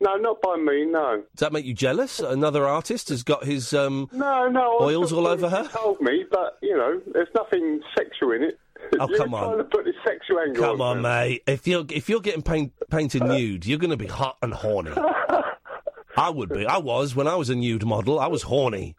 No, 0.00 0.16
not 0.16 0.40
by 0.40 0.56
me. 0.56 0.86
No. 0.86 1.22
Does 1.34 1.40
that 1.40 1.52
make 1.52 1.64
you 1.64 1.74
jealous? 1.74 2.20
Another 2.20 2.66
artist 2.66 3.08
has 3.10 3.22
got 3.22 3.44
his. 3.44 3.72
Um, 3.74 4.08
No, 4.12 4.48
no. 4.48 4.78
Oils 4.80 5.12
all 5.12 5.26
over 5.26 5.48
her? 5.48 5.68
Told 5.68 6.00
me, 6.00 6.24
but 6.30 6.58
you 6.62 6.76
know, 6.76 7.00
there's 7.12 7.28
nothing 7.34 7.80
sexual 7.96 8.32
in 8.32 8.42
it. 8.44 8.58
Oh, 8.98 9.06
You're 9.10 9.18
come 9.18 9.34
on. 9.34 9.44
Trying 9.44 9.58
to 9.58 9.64
put 9.64 9.84
the 9.84 9.92
sexual 10.06 10.40
angle. 10.40 10.62
come 10.64 10.80
on, 10.80 11.02
mate. 11.02 11.42
If 11.46 11.66
you're 11.66 11.84
if 11.90 12.08
you're 12.08 12.20
getting 12.20 12.42
paint, 12.42 12.72
painted 12.90 13.22
nude, 13.24 13.66
you're 13.66 13.78
going 13.78 13.90
to 13.90 13.96
be 13.96 14.06
hot 14.06 14.36
and 14.42 14.52
horny. 14.54 14.92
I 16.16 16.28
would 16.28 16.48
be. 16.50 16.66
I 16.66 16.78
was 16.78 17.14
when 17.14 17.26
I 17.28 17.36
was 17.36 17.50
a 17.50 17.54
nude 17.54 17.84
model. 17.86 18.18
I 18.18 18.26
was 18.26 18.42
horny. 18.42 18.96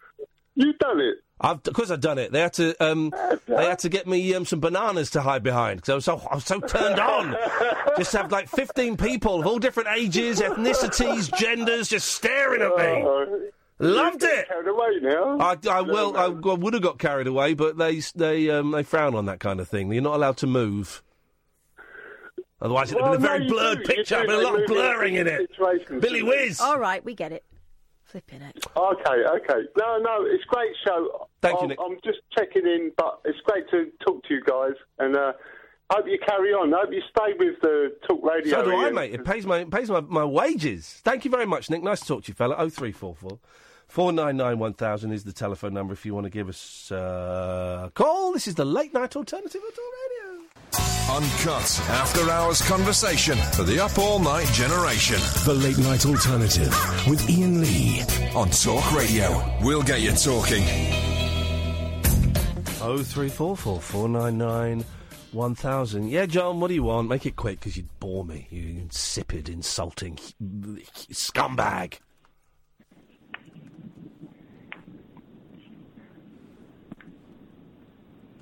You 0.61 0.73
done 0.73 0.99
it. 0.99 1.15
I've, 1.43 1.57
of 1.65 1.73
course, 1.73 1.89
I've 1.89 2.01
done 2.01 2.19
it. 2.19 2.31
They 2.31 2.39
had 2.39 2.53
to, 2.53 2.75
um, 2.85 3.11
they 3.47 3.65
had 3.65 3.79
to 3.79 3.89
get 3.89 4.05
me 4.05 4.35
um, 4.35 4.45
some 4.45 4.59
bananas 4.59 5.09
to 5.11 5.21
hide 5.21 5.41
behind 5.41 5.77
because 5.81 5.89
I 5.89 5.95
was 5.95 6.05
so, 6.05 6.27
I 6.29 6.35
was 6.35 6.45
so 6.45 6.59
turned 6.59 6.99
on. 6.99 7.35
just 7.97 8.13
have 8.13 8.31
like 8.31 8.47
fifteen 8.47 8.95
people 8.95 9.39
of 9.39 9.47
all 9.47 9.57
different 9.57 9.89
ages, 9.97 10.39
ethnicities, 10.39 11.35
genders, 11.39 11.89
just 11.89 12.11
staring 12.11 12.61
at 12.61 12.75
me. 12.77 13.01
Uh, 13.01 13.25
Loved 13.79 14.21
you 14.21 14.29
it. 14.29 14.47
Carried 14.47 14.67
away 14.67 14.99
now. 15.01 15.39
I, 15.39 15.53
I 15.53 15.81
No, 15.81 15.83
well, 15.91 16.15
I. 16.17 16.25
I 16.25 16.53
would 16.53 16.75
have 16.75 16.83
got 16.83 16.99
carried 16.99 17.25
away, 17.25 17.55
but 17.55 17.75
they 17.79 17.99
they 18.15 18.51
um, 18.51 18.69
they 18.69 18.83
frown 18.83 19.15
on 19.15 19.25
that 19.25 19.39
kind 19.39 19.59
of 19.59 19.67
thing. 19.67 19.91
You're 19.91 20.03
not 20.03 20.13
allowed 20.17 20.37
to 20.37 20.47
move. 20.47 21.01
Otherwise, 22.61 22.91
it'd 22.91 23.01
have 23.01 23.09
Well, 23.09 23.19
been 23.19 23.25
a 23.25 23.27
very 23.27 23.47
blurred 23.47 23.83
picture. 23.85 24.21
do. 24.21 24.27
There'd 24.27 24.27
been 24.27 24.39
a 24.39 24.43
lot 24.43 24.53
of 24.53 24.59
move 24.59 24.69
in 24.69 24.75
blurring 24.75 25.15
in 25.15 25.25
it. 25.27 25.49
Billy 25.99 26.19
don't? 26.19 26.29
Whiz. 26.29 26.59
All 26.61 26.77
right, 26.77 27.03
we 27.03 27.15
get 27.15 27.31
it. 27.31 27.43
Flipping 28.11 28.41
it. 28.41 28.65
Okay, 28.75 29.23
okay. 29.35 29.61
No, 29.77 29.97
no, 29.99 30.25
it's 30.25 30.43
great 30.43 30.75
show. 30.85 31.29
Thank 31.41 31.55
you, 31.55 31.61
I'm, 31.61 31.67
Nick. 31.69 31.77
I'm 31.79 31.97
just 32.03 32.19
checking 32.37 32.65
in, 32.65 32.91
but 32.97 33.21
it's 33.23 33.39
great 33.45 33.69
to 33.69 33.89
talk 34.05 34.21
to 34.25 34.33
you 34.33 34.41
guys, 34.43 34.73
and 34.99 35.15
uh, 35.15 35.31
hope 35.89 36.05
you 36.07 36.19
carry 36.27 36.49
on. 36.51 36.73
hope 36.73 36.91
you 36.91 37.01
stay 37.09 37.31
with 37.39 37.61
the 37.61 37.95
talk 38.05 38.21
radio. 38.21 38.51
So 38.51 38.65
do 38.65 38.75
I, 38.75 38.85
Ian. 38.85 38.95
mate. 38.95 39.13
It 39.13 39.23
pays 39.23 39.45
my 39.45 39.59
it 39.59 39.71
pays 39.71 39.89
my, 39.89 40.01
my 40.01 40.25
wages. 40.25 40.99
Thank 41.05 41.23
you 41.23 41.31
very 41.31 41.45
much, 41.45 41.69
Nick. 41.69 41.83
Nice 41.83 42.01
to 42.01 42.07
talk 42.07 42.23
to 42.25 42.27
you, 42.29 42.33
fella. 42.33 42.55
Oh 42.57 42.69
three 42.69 42.91
four 42.91 43.15
four. 43.15 43.39
499 43.87 45.11
is 45.11 45.25
the 45.25 45.33
telephone 45.33 45.73
number 45.73 45.91
if 45.91 46.05
you 46.05 46.13
want 46.13 46.23
to 46.25 46.29
give 46.29 46.47
us 46.47 46.91
uh, 46.93 47.83
a 47.87 47.91
call. 47.91 48.31
This 48.31 48.47
is 48.47 48.55
the 48.55 48.63
late 48.63 48.93
night 48.93 49.17
alternative 49.17 49.61
at 49.67 49.77
All 49.77 49.91
Radio. 49.91 50.20
Uncut 50.73 51.79
after 51.89 52.29
hours 52.31 52.61
conversation 52.61 53.37
for 53.53 53.63
the 53.63 53.79
up 53.79 53.97
all 53.97 54.19
night 54.19 54.47
generation. 54.47 55.17
The 55.45 55.53
Late 55.53 55.77
Night 55.79 56.05
Alternative 56.05 56.69
with 57.07 57.29
Iain 57.29 57.59
Lee. 57.61 58.01
On 58.35 58.49
Talk 58.49 58.93
Radio. 58.93 59.43
We'll 59.61 59.83
get 59.83 60.01
you 60.01 60.11
talking. 60.11 60.63
Oh 62.81 63.03
three 63.03 63.29
four 63.29 63.57
four 63.57 63.81
four 63.81 64.07
nine 64.07 64.37
nine 64.37 64.85
one 65.33 65.53
thousand. 65.55 66.09
Yeah, 66.09 66.25
John. 66.25 66.59
What 66.59 66.69
do 66.69 66.73
you 66.73 66.83
want? 66.83 67.09
Make 67.09 67.25
it 67.25 67.35
quick 67.35 67.59
because 67.59 67.75
you'd 67.75 67.99
bore 67.99 68.23
me. 68.23 68.47
You 68.49 68.79
insipid, 68.81 69.49
insulting 69.49 70.17
scumbag. 71.11 71.99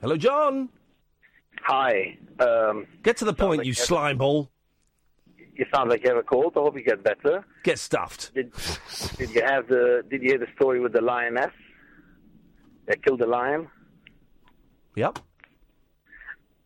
Hello, 0.01 0.15
John. 0.15 0.69
Hi. 1.63 2.17
Um, 2.39 2.85
Get 3.03 3.17
to 3.17 3.25
the 3.25 3.33
point, 3.33 3.59
like 3.59 3.65
you 3.67 3.71
every- 3.73 3.85
slime 3.85 4.17
ball. 4.17 4.49
you 5.55 5.65
sound 5.73 5.89
like 5.89 6.03
you 6.03 6.09
have 6.09 6.17
a 6.17 6.23
cold. 6.23 6.53
I 6.55 6.59
hope 6.59 6.75
you 6.75 6.83
get 6.83 7.03
better. 7.03 7.45
Get 7.63 7.79
stuffed. 7.79 8.33
Did, 8.33 8.51
did 9.17 9.29
you 9.31 9.43
have 9.43 9.67
the? 9.67 10.03
Did 10.09 10.21
you 10.23 10.29
hear 10.29 10.39
the 10.39 10.47
story 10.55 10.79
with 10.79 10.93
the 10.93 11.01
lioness 11.01 11.51
that 12.87 13.03
killed 13.03 13.19
the 13.19 13.27
lion? 13.27 13.67
Yep. 14.95 15.19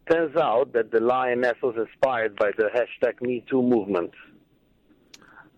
Turns 0.10 0.36
out 0.36 0.74
that 0.74 0.92
the 0.92 1.00
lioness 1.00 1.56
was 1.64 1.76
inspired 1.78 2.36
by 2.36 2.52
the 2.58 2.70
hashtag 2.76 3.22
Me 3.22 3.44
Too 3.50 3.62
movement. 3.62 4.12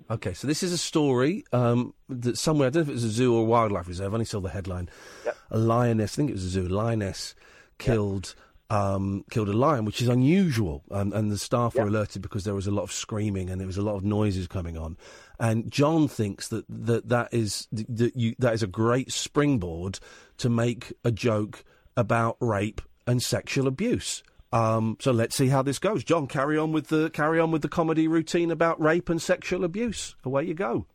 Okay, 0.10 0.34
so 0.36 0.46
this 0.46 0.62
is 0.62 0.72
a 0.72 0.78
story 0.78 1.44
um, 1.52 1.96
that 2.10 2.38
somewhere, 2.38 2.68
I 2.68 2.70
don't 2.70 2.82
know 2.82 2.84
if 2.84 2.90
it 2.90 2.94
was 2.94 3.04
a 3.04 3.10
zoo 3.10 3.36
or 3.36 3.42
a 3.42 3.46
wildlife 3.46 3.88
reserve, 3.88 4.14
I 4.14 4.16
only 4.16 4.26
saw 4.26 4.40
the 4.40 4.50
headline. 4.50 4.88
Yep. 5.26 5.38
A 5.50 5.58
lioness, 5.58 6.14
I 6.14 6.16
think 6.18 6.30
it 6.30 6.34
was 6.34 6.44
a 6.46 6.50
zoo, 6.50 6.68
a 6.68 6.70
lioness 6.70 7.34
killed 7.80 8.36
um, 8.70 9.24
killed 9.30 9.50
a 9.50 9.54
lion, 9.54 9.86
which 9.86 10.02
is 10.02 10.08
unusual. 10.08 10.84
Um, 10.92 11.14
and 11.14 11.32
the 11.32 11.38
staff 11.38 11.76
were 11.76 11.88
alerted 11.88 12.22
because 12.22 12.44
there 12.44 12.56
was 12.56 12.68
a 12.68 12.72
lot 12.72 12.84
of 12.84 12.92
screaming 12.92 13.50
and 13.50 13.60
there 13.60 13.68
was 13.68 13.78
a 13.78 13.82
lot 13.82 13.96
of 13.96 14.04
noises 14.04 14.48
coming 14.48 14.78
on. 14.78 14.98
And 15.40 15.72
John 15.72 16.08
thinks 16.08 16.48
that 16.50 16.66
that, 16.70 17.10
that, 17.10 17.34
is, 17.34 17.68
that, 17.72 18.16
you, 18.16 18.36
that 18.40 18.54
is 18.54 18.64
a 18.64 18.68
great 18.68 19.12
springboard 19.12 20.00
to 20.38 20.50
make 20.50 20.94
a 21.04 21.12
joke 21.12 21.64
about 21.96 22.38
rape 22.40 22.82
and 23.06 23.22
sexual 23.22 23.68
abuse. 23.68 24.24
Um, 24.52 24.98
so 25.00 25.12
let's 25.12 25.36
see 25.36 25.48
how 25.48 25.62
this 25.62 25.80
goes. 25.80 26.04
John, 26.04 26.28
carry 26.28 26.58
on 26.58 26.72
with 26.72 26.88
the 26.88 27.10
carry 27.10 27.40
on 27.40 27.52
with 27.52 27.62
the 27.62 27.68
comedy 27.68 28.08
routine 28.08 28.52
about 28.52 28.80
rape 28.80 29.10
and 29.10 29.22
sexual 29.22 29.66
abuse. 29.66 30.16
Away 30.24 30.46
you 30.46 30.54
go. 30.54 30.86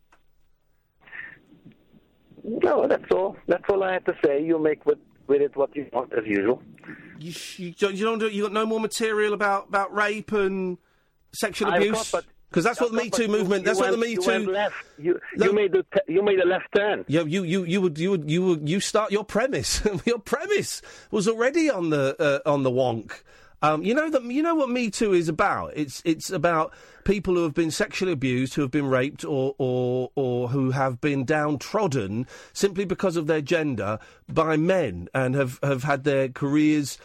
No, 2.43 2.87
that's 2.87 3.11
all. 3.11 3.37
That's 3.47 3.63
all 3.69 3.83
I 3.83 3.93
had 3.93 4.05
to 4.05 4.15
say. 4.25 4.43
You 4.43 4.57
make 4.57 4.85
with 4.85 4.97
with 5.27 5.41
it 5.41 5.55
what 5.55 5.75
you 5.75 5.87
want, 5.93 6.11
as 6.13 6.25
usual. 6.25 6.61
You, 7.19 7.33
you 7.57 7.71
don't 7.73 7.95
you 7.95 8.05
don't 8.05 8.19
do, 8.19 8.27
you 8.29 8.43
got 8.43 8.53
no 8.53 8.65
more 8.65 8.79
material 8.79 9.33
about, 9.33 9.67
about 9.69 9.93
rape 9.95 10.31
and 10.31 10.77
sexual 11.33 11.69
I've 11.69 11.81
abuse 11.81 12.11
got, 12.11 12.25
because 12.49 12.63
that's 12.63 12.81
what 12.81 12.91
the 12.91 12.97
Me 12.97 13.09
Too 13.09 13.27
movement. 13.27 13.63
That's 13.63 13.79
what 13.79 13.91
the 13.91 13.97
Me 13.97 14.15
Too. 14.15 14.51
left. 14.51 14.75
You, 14.97 15.19
No. 15.37 15.45
you 15.45 15.53
made 15.53 15.71
the 15.71 15.83
te- 15.93 16.13
you 16.13 16.21
made 16.23 16.39
a 16.39 16.45
left 16.45 16.67
turn. 16.75 17.05
Yeah, 17.07 17.21
you, 17.21 17.43
you, 17.43 17.63
you 17.63 17.79
would, 17.81 17.97
you 17.97 18.11
would, 18.11 18.29
you 18.29 18.43
would, 18.45 18.67
you 18.67 18.79
start 18.79 19.11
your 19.11 19.23
premise. 19.23 19.81
your 20.05 20.19
premise 20.19 20.81
was 21.11 21.27
already 21.27 21.69
on 21.69 21.89
the 21.91 22.15
uh, 22.45 22.49
on 22.49 22.63
the 22.63 22.71
wonk. 22.71 23.21
Um, 23.61 23.83
you 23.83 23.93
know 23.93 24.09
that 24.09 24.23
you 24.23 24.41
know 24.41 24.55
what 24.55 24.69
Me 24.69 24.89
Too 24.89 25.13
is 25.13 25.29
about. 25.29 25.73
It's 25.75 26.01
it's 26.03 26.31
about 26.31 26.73
people 27.03 27.35
who 27.35 27.43
have 27.43 27.53
been 27.53 27.71
sexually 27.71 28.11
abused, 28.11 28.55
who 28.55 28.61
have 28.61 28.71
been 28.71 28.87
raped, 28.87 29.23
or 29.23 29.55
or 29.57 30.11
or 30.15 30.49
who 30.49 30.71
have 30.71 30.99
been 30.99 31.25
downtrodden 31.25 32.25
simply 32.53 32.85
because 32.85 33.15
of 33.17 33.27
their 33.27 33.41
gender 33.41 33.99
by 34.27 34.57
men, 34.57 35.09
and 35.13 35.35
have 35.35 35.59
have 35.61 35.83
had 35.83 36.03
their 36.03 36.29
careers 36.29 36.97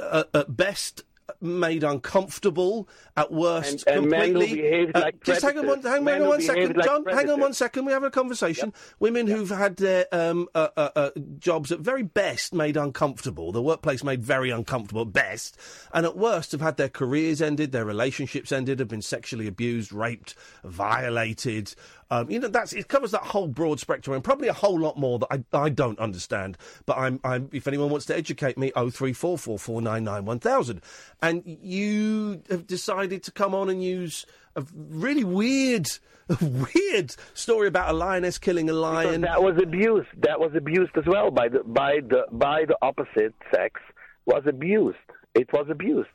uh, 0.00 0.24
at 0.34 0.56
best 0.56 1.02
made 1.40 1.82
uncomfortable, 1.82 2.88
at 3.16 3.30
worst 3.30 3.84
And- 3.86 4.04
and 4.04 4.12
completely. 4.12 4.90
uh, 4.94 5.00
like 5.00 5.22
just 5.24 5.42
hang 5.42 5.58
on 5.58 5.66
one, 5.66 5.80
predators. 5.82 5.92
hang 5.92 6.04
Men 6.04 6.14
on 6.14 6.20
who 6.22 6.28
one 6.28 6.38
behaved 6.38 6.54
second, 6.62 6.76
like 6.76 6.86
John. 6.86 7.04
Hang 7.04 7.30
on 7.30 7.40
one 7.40 7.52
second. 7.52 7.84
We 7.84 7.92
have 7.92 8.04
a 8.04 8.10
conversation. 8.10 8.72
Women 9.00 9.26
who've 9.26 9.50
had 9.50 9.76
their 9.76 10.06
um, 10.12 10.48
uh, 10.54 10.68
uh, 10.76 10.88
uh, 10.96 11.10
jobs 11.38 11.70
at 11.72 11.80
very 11.80 12.02
best 12.02 12.54
made 12.54 12.76
uncomfortable, 12.76 13.52
the 13.52 13.60
workplace 13.62 14.02
made 14.02 14.24
very 14.24 14.50
uncomfortable 14.50 15.02
at 15.02 15.12
best, 15.12 15.58
and 15.92 16.06
at 16.06 16.16
worst 16.16 16.52
have 16.52 16.60
had 16.62 16.76
their 16.78 16.88
careers 16.88 17.42
ended, 17.42 17.72
their 17.72 17.84
relationships 17.84 18.50
ended, 18.52 18.78
have 18.78 18.88
been 18.88 19.02
sexually 19.02 19.46
abused, 19.46 19.92
raped, 19.92 20.34
violated. 20.64 21.74
Um, 22.10 22.30
you 22.30 22.38
know, 22.38 22.48
that's 22.48 22.74
it 22.74 22.88
covers 22.88 23.12
that 23.12 23.22
whole 23.22 23.48
broad 23.48 23.80
spectrum 23.80 24.14
and 24.14 24.22
probably 24.22 24.48
a 24.48 24.52
whole 24.52 24.78
lot 24.78 24.98
more 24.98 25.18
that 25.18 25.28
I, 25.30 25.56
I 25.56 25.68
don't 25.70 25.98
understand. 25.98 26.58
But 26.84 26.98
I'm, 26.98 27.20
I'm 27.24 27.48
if 27.52 27.66
anyone 27.66 27.88
wants 27.88 28.04
to 28.06 28.16
educate 28.16 28.58
me, 28.58 28.70
oh 28.76 28.90
three 28.90 29.14
four 29.14 29.38
four 29.38 29.58
four 29.58 29.80
nine 29.80 30.04
nine 30.04 30.26
one 30.26 30.38
thousand. 30.38 30.82
And 31.22 31.42
you 31.46 32.42
have 32.50 32.66
decided 32.66 33.01
to 33.10 33.32
come 33.32 33.54
on 33.54 33.68
and 33.70 33.82
use 33.82 34.26
a 34.56 34.64
really 34.74 35.24
weird, 35.24 35.86
weird 36.40 37.14
story 37.34 37.68
about 37.68 37.90
a 37.90 37.92
lioness 37.92 38.38
killing 38.38 38.68
a 38.68 38.72
Because 38.72 38.82
lion. 39.06 39.20
that 39.22 39.42
was 39.42 39.56
abused. 39.62 40.08
That 40.18 40.38
was 40.40 40.52
abused 40.54 40.92
as 40.96 41.04
well 41.06 41.30
by 41.30 41.48
the 41.48 41.62
by 41.64 42.00
the 42.06 42.26
by 42.32 42.64
the 42.66 42.76
opposite 42.82 43.34
sex. 43.54 43.80
Was 44.26 44.44
abused. 44.46 44.98
It 45.34 45.52
was 45.52 45.66
abused. 45.70 46.08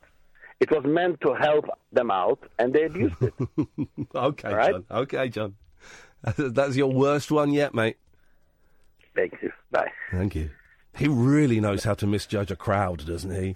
It 0.59 0.71
was 0.71 0.83
meant 0.85 1.19
to 1.21 1.33
help 1.35 1.65
them 1.91 2.09
out, 2.09 2.39
and 2.57 2.73
they 2.73 2.83
abused 2.85 3.15
it. 3.21 3.33
okay, 4.15 4.53
right? 4.53 4.71
John. 4.71 4.85
Okay, 4.89 5.29
John. 5.29 5.55
That's 6.37 6.75
your 6.75 6.91
worst 6.91 7.31
one 7.31 7.51
yet, 7.51 7.75
mate. 7.75 7.97
Thank 9.15 9.33
you. 9.41 9.51
Bye. 9.71 9.91
Thank 10.11 10.35
you. 10.35 10.49
He 10.95 11.07
really 11.07 11.59
knows 11.59 11.83
how 11.83 11.93
to 11.95 12.07
misjudge 12.07 12.49
a 12.49 12.55
crowd, 12.55 13.05
doesn't 13.05 13.33
he? 13.35 13.55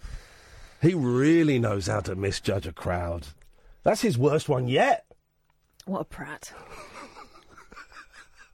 He 0.82 0.94
really 0.94 1.60
knows 1.60 1.88
how 1.88 2.00
to 2.02 2.16
misjudge 2.16 2.66
a 2.66 2.74
crowd. 2.74 3.28
That's 3.84 4.02
his 4.02 4.18
worst 4.18 4.50
one 4.50 4.68
yet. 4.68 5.06
What 5.86 6.02
a 6.02 6.06
prat. 6.06 6.52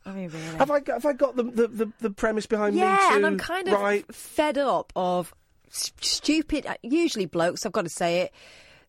I 0.05 0.11
mean, 0.13 0.29
really. 0.29 0.57
Have 0.57 0.71
I 0.71 0.79
got, 0.79 0.93
have 1.01 1.05
I 1.05 1.13
got 1.13 1.35
the, 1.35 1.43
the, 1.43 1.67
the, 1.67 1.91
the 1.99 2.09
premise 2.09 2.45
behind 2.45 2.75
me 2.75 2.81
yeah, 2.81 2.97
too? 3.09 3.15
and 3.15 3.25
I'm 3.25 3.37
kind 3.37 3.67
of 3.67 3.73
right. 3.73 4.13
fed 4.13 4.57
up 4.57 4.93
of 4.95 5.33
stupid, 5.69 6.65
uh, 6.65 6.75
usually 6.81 7.25
blokes, 7.25 7.65
I've 7.65 7.73
got 7.73 7.83
to 7.83 7.89
say 7.89 8.21
it, 8.21 8.33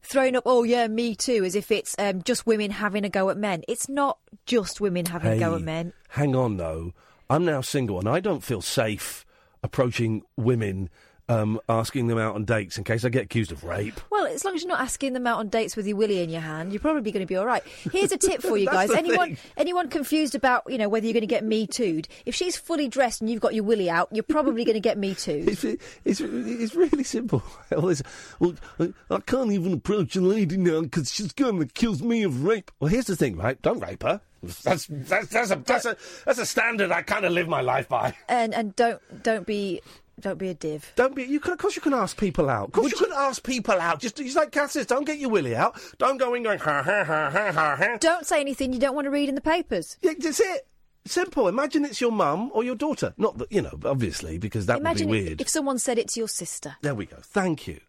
throwing 0.03 0.37
up, 0.37 0.45
oh 0.47 0.63
yeah, 0.63 0.87
me 0.87 1.17
too, 1.17 1.45
as 1.45 1.57
if 1.57 1.73
it's 1.73 1.97
um, 1.99 2.23
just 2.23 2.47
women 2.47 2.71
having 2.71 3.05
a 3.05 3.09
go 3.09 3.31
at 3.31 3.37
men. 3.37 3.63
It's 3.67 3.89
not 3.89 4.19
just 4.47 4.81
women 4.81 5.07
having 5.07 5.33
a 5.33 5.39
go 5.39 5.57
at 5.57 5.63
men. 5.63 5.93
Hang 6.11 6.37
on, 6.37 6.57
though. 6.57 6.93
I'm 7.29 7.45
now 7.45 7.61
single, 7.61 7.99
and 7.99 8.09
I 8.09 8.21
don't 8.21 8.45
feel 8.45 8.63
safe 8.63 9.27
approaching 9.63 10.23
women, 10.37 10.89
um, 11.29 11.61
asking 11.69 12.07
them 12.07 12.19
out 12.19 12.35
on 12.35 12.45
dates 12.45 12.79
in 12.79 12.85
case 12.85 13.05
I 13.05 13.09
get 13.09 13.25
accused 13.25 13.53
of 13.53 13.65
rape. 13.65 14.01
Well, 14.11 14.27
as 14.27 14.45
long 14.45 14.55
as 14.55 14.63
you're 14.63 14.69
not 14.71 14.81
asking 14.81 15.13
them 15.13 15.27
out 15.27 15.39
on 15.39 15.49
dates 15.49 15.77
with 15.77 15.87
your 15.87 15.97
willy 15.97 16.23
in 16.23 16.31
your 16.31 16.41
hand, 16.41 16.73
you're 16.73 16.81
probably 16.81 17.11
going 17.13 17.23
to 17.23 17.27
be 17.27 17.37
all 17.37 17.47
right. 17.47 17.63
Here's 17.93 18.13
a 18.13 18.17
tip 18.19 18.43
for 18.43 18.57
you 18.57 18.67
guys. 18.67 18.91
Anyone 18.91 19.37
thing. 19.37 19.39
anyone 19.57 19.89
confused 19.89 20.35
about 20.35 20.65
you 20.69 20.79
know 20.79 20.89
whether 20.89 21.07
you're 21.07 21.13
going 21.13 21.21
to 21.21 21.27
get 21.27 21.45
me 21.45 21.67
too'd? 21.67 22.09
If 22.27 22.35
she's 22.35 22.57
fully 22.57 22.89
dressed 22.89 23.21
and 23.21 23.29
you've 23.31 23.41
got 23.41 23.55
your 23.55 23.65
willy 23.65 23.91
out, 23.91 24.09
you're 24.13 24.23
probably 24.23 24.65
going 24.65 24.75
to 24.75 24.81
get 24.81 24.99
me 24.99 25.15
too'd. 25.15 25.49
It's, 25.59 25.65
it's, 25.65 26.21
it's 26.21 26.75
really 26.75 27.05
simple. 27.05 27.43
All 27.77 27.83
this, 27.83 28.03
well, 28.39 28.55
I- 28.79 28.93
I 29.11 29.21
can't 29.21 29.53
even 29.53 29.73
approach 29.73 30.17
a 30.17 30.21
lady 30.21 30.57
now 30.57 30.83
because 30.83 31.13
she's 31.13 31.33
going 31.33 31.57
to 31.57 31.63
accuse 31.63 32.03
me 32.03 32.23
of 32.23 32.45
rape. 32.45 32.71
Well, 32.81 32.89
here's 32.89 33.07
the 33.07 33.17
thing, 33.17 33.37
right? 33.37 33.61
Don't 33.63 33.81
rape 33.81 34.03
her. 34.03 34.21
That's 34.63 34.87
that's 34.89 35.27
that's 35.29 35.51
a 35.51 35.57
that's 35.57 35.85
a 35.85 35.97
that's 36.25 36.39
a 36.39 36.47
standard 36.47 36.93
I 36.93 37.03
kind 37.03 37.25
of 37.25 37.33
live 37.33 37.49
my 37.49 37.61
life 37.61 37.89
by. 37.89 38.15
And 38.29 38.55
and 38.55 38.77
don't 38.77 39.01
don't 39.25 39.45
be 39.47 39.81
don't 40.21 40.39
be 40.39 40.49
a 40.49 40.55
div. 40.55 40.93
Don't 40.97 41.15
be. 41.15 41.25
You 41.25 41.41
can, 41.41 41.53
of 41.53 41.59
course, 41.59 41.77
you 41.77 41.83
can 41.83 41.95
ask 41.95 42.17
people 42.17 42.49
out. 42.51 42.69
Of 42.69 42.73
course, 42.73 42.93
you 42.93 42.99
can 42.99 43.13
ask 43.15 43.43
people 43.43 43.75
out. 43.75 44.01
Just, 44.01 44.17
just 44.17 44.37
like 44.37 44.51
Kath 44.53 44.73
says, 44.73 44.87
don't 44.87 45.05
get 45.05 45.19
your 45.19 45.31
willy 45.31 45.55
out. 45.55 45.79
Don't 45.99 46.17
go 46.19 46.35
in 46.35 46.43
going 46.43 46.59
ha 46.59 46.83
ha 46.83 47.05
ha 47.05 47.31
ha 47.31 47.53
ha 47.53 47.77
ha. 47.77 47.97
Don't 48.01 48.27
say 48.27 48.41
anything 48.41 48.73
you 48.73 48.79
don't 48.79 48.95
want 48.95 49.05
to 49.07 49.11
read 49.11 49.29
in 49.29 49.35
the 49.35 49.41
papers. 49.41 49.97
Yeah, 50.03 50.13
that's 50.19 50.41
it. 50.41 50.67
Simple. 51.07 51.49
Imagine 51.49 51.85
it's 51.85 52.01
your 52.01 52.13
mum 52.13 52.51
or 52.53 52.65
your 52.65 52.75
daughter. 52.75 53.15
Not 53.17 53.39
that 53.39 53.51
you 53.51 53.63
know, 53.63 53.79
obviously, 53.85 54.39
because 54.39 54.67
that 54.67 54.79
Imagine 54.79 55.09
would 55.09 55.15
be 55.15 55.25
weird. 55.25 55.41
if 55.41 55.49
someone 55.49 55.79
said 55.79 55.99
it 55.99 56.09
to 56.09 56.21
your 56.21 56.29
sister. 56.29 56.77
There 56.83 56.95
we 56.95 57.07
go. 57.07 57.17
Thank 57.23 57.67
you. 57.67 57.81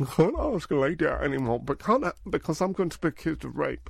I 0.00 0.04
can't 0.06 0.34
ask 0.38 0.68
a 0.72 0.74
lady 0.76 1.06
out 1.06 1.22
anymore, 1.22 1.60
but 1.60 1.78
can't 1.78 2.04
I, 2.04 2.12
because 2.28 2.60
I'm 2.60 2.72
going 2.72 2.88
to 2.90 2.98
be 2.98 3.08
accused 3.08 3.44
of 3.44 3.56
rape. 3.56 3.88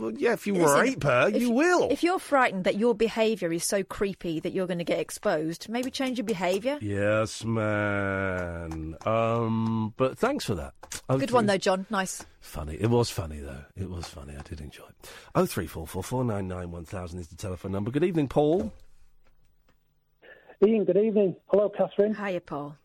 Well, 0.00 0.12
yeah, 0.16 0.32
if 0.32 0.46
you 0.46 0.54
Listen, 0.54 0.80
rape 0.80 1.02
her, 1.02 1.28
if- 1.28 1.42
you 1.42 1.50
will. 1.50 1.88
If 1.90 2.02
you're 2.02 2.18
frightened 2.18 2.64
that 2.64 2.76
your 2.76 2.94
behaviour 2.94 3.52
is 3.52 3.64
so 3.64 3.82
creepy 3.84 4.40
that 4.40 4.52
you're 4.52 4.66
going 4.66 4.78
to 4.78 4.84
get 4.84 4.98
exposed, 4.98 5.68
maybe 5.68 5.90
change 5.90 6.16
your 6.16 6.24
behaviour. 6.24 6.78
Yes, 6.80 7.44
man. 7.44 8.96
Um, 9.04 9.92
but 9.98 10.16
thanks 10.16 10.46
for 10.46 10.54
that. 10.54 10.72
Oh, 11.10 11.18
Good 11.18 11.28
three- 11.28 11.34
one 11.34 11.46
though, 11.46 11.58
John. 11.58 11.84
Nice. 11.90 12.24
Funny. 12.40 12.76
It 12.80 12.88
was 12.88 13.10
funny 13.10 13.40
though. 13.40 13.64
It 13.76 13.90
was 13.90 14.06
funny. 14.08 14.34
I 14.38 14.42
did 14.42 14.60
enjoy 14.62 14.84
it. 14.84 15.10
Oh 15.34 15.44
three 15.44 15.66
four 15.66 15.86
four 15.86 16.02
four 16.02 16.24
nine 16.24 16.48
nine 16.48 16.70
one 16.70 16.86
thousand 16.86 17.18
is 17.20 17.28
the 17.28 17.36
telephone 17.36 17.72
number. 17.72 17.90
Good 17.90 18.04
evening, 18.04 18.28
Paul. 18.28 18.72
Iain, 20.64 20.84
good 20.84 20.96
evening. 20.96 21.36
Hello, 21.46 21.68
Katherine. 21.68 22.14
Hiya, 22.14 22.40
Paul. 22.40 22.76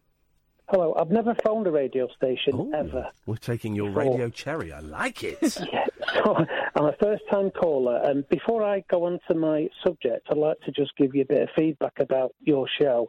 Hello. 0.70 0.96
I've 1.00 1.12
never 1.12 1.36
phoned 1.46 1.68
a 1.68 1.72
radio 1.72 2.08
station 2.16 2.72
ever. 2.74 3.08
We're 3.26 3.36
taking 3.38 3.76
your 3.76 3.90
Before. 3.90 4.04
radio 4.14 4.30
cherry. 4.30 4.72
I 4.74 4.80
like 4.80 5.24
it. 5.24 5.38
Yeah, 5.72 5.86
so 6.24 6.36
I'm 6.76 6.86
a 6.86 6.94
first-time 7.02 7.52
caller, 7.52 8.00
and 8.04 8.28
before 8.30 8.64
I 8.64 8.84
go 8.90 9.06
on 9.06 9.20
to 9.28 9.36
my 9.36 9.68
subject, 9.86 10.28
I'd 10.30 10.38
like 10.38 10.60
to 10.62 10.72
just 10.72 10.96
give 10.98 11.14
you 11.14 11.24
a 11.24 11.26
bit 11.26 11.42
of 11.42 11.50
feedback 11.56 11.94
about 12.00 12.34
your 12.42 12.68
show. 12.80 13.08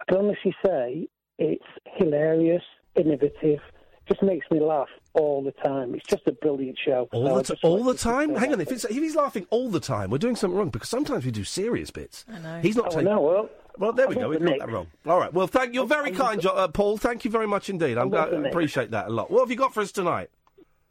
I 0.00 0.04
can 0.08 0.18
honestly 0.18 0.54
say 0.64 1.08
it's 1.38 1.64
hilarious, 1.96 2.62
innovative, 2.96 3.60
just 4.08 4.22
makes 4.22 4.46
me 4.50 4.60
laugh 4.60 4.88
all 5.14 5.42
the 5.42 5.52
time. 5.52 5.94
It's 5.94 6.06
just 6.06 6.26
a 6.26 6.32
brilliant 6.32 6.78
show. 6.84 7.08
All 7.12 7.28
I 7.38 7.42
the, 7.42 7.54
t- 7.54 7.60
all 7.62 7.78
wanted 7.80 7.94
the 7.94 7.98
time? 7.98 8.34
Hang 8.34 8.52
on, 8.52 8.60
if, 8.60 8.70
it's, 8.72 8.84
if 8.84 8.90
he's 8.96 9.14
laughing 9.16 9.46
all 9.50 9.68
the 9.70 9.80
time, 9.80 10.10
we're 10.10 10.18
doing 10.18 10.36
something 10.36 10.58
wrong 10.58 10.70
because 10.70 10.88
sometimes 10.88 11.24
we 11.24 11.30
do 11.30 11.44
serious 11.44 11.90
bits. 11.90 12.24
I 12.32 12.38
know. 12.38 12.60
He's 12.60 12.76
not 12.76 12.86
Oh, 12.86 12.88
I 12.88 12.90
taking. 12.90 13.04
know, 13.06 13.20
well, 13.20 13.50
Well, 13.78 13.92
there 13.92 14.06
I 14.06 14.08
we 14.08 14.14
go. 14.16 14.28
We 14.28 14.36
the 14.38 14.44
got 14.44 14.58
that 14.60 14.70
wrong. 14.70 14.86
All 15.06 15.18
right. 15.18 15.32
Well, 15.32 15.46
thank 15.46 15.74
you're 15.74 15.86
very 15.86 16.08
I 16.10 16.12
love 16.12 16.18
kind, 16.18 16.40
the- 16.42 16.52
uh, 16.52 16.68
Paul. 16.68 16.96
Thank 16.98 17.24
you 17.24 17.30
very 17.30 17.46
much 17.46 17.68
indeed. 17.70 17.98
I'm, 17.98 18.10
love 18.10 18.28
I 18.28 18.30
the 18.30 18.48
appreciate 18.48 18.90
that 18.92 19.06
a 19.08 19.10
lot. 19.10 19.30
What 19.30 19.40
have 19.40 19.50
you 19.50 19.56
got 19.56 19.74
for 19.74 19.80
us 19.80 19.92
tonight? 19.92 20.30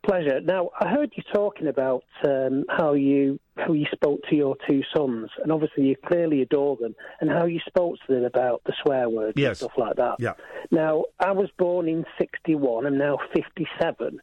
Pleasure. 0.04 0.42
Now, 0.42 0.72
I 0.80 0.90
heard 0.90 1.12
you 1.16 1.22
talking 1.32 1.68
about 1.68 2.04
um, 2.26 2.66
how 2.70 2.94
you 2.94 3.40
how 3.58 3.74
you 3.74 3.86
spoke 3.94 4.22
to 4.30 4.36
your 4.36 4.56
two 4.68 4.82
sons, 4.96 5.30
and 5.44 5.52
obviously 5.52 5.86
you 5.86 5.96
clearly 6.08 6.42
adore 6.42 6.76
them, 6.78 6.96
and 7.20 7.30
how 7.30 7.46
you 7.46 7.60
spoke 7.68 7.98
to 8.08 8.14
them 8.16 8.24
about 8.24 8.64
the 8.66 8.74
swear 8.82 9.08
words 9.10 9.34
Yes. 9.38 9.62
and 9.62 9.70
stuff 9.70 9.78
like 9.78 9.98
that. 9.98 10.16
Yeah. 10.20 10.34
Now, 10.72 11.06
I 11.20 11.32
was 11.32 11.50
born 11.60 11.88
in 11.88 12.04
'61. 12.18 12.88
I'm 12.88 12.98
now 12.98 13.20
57, 13.36 14.20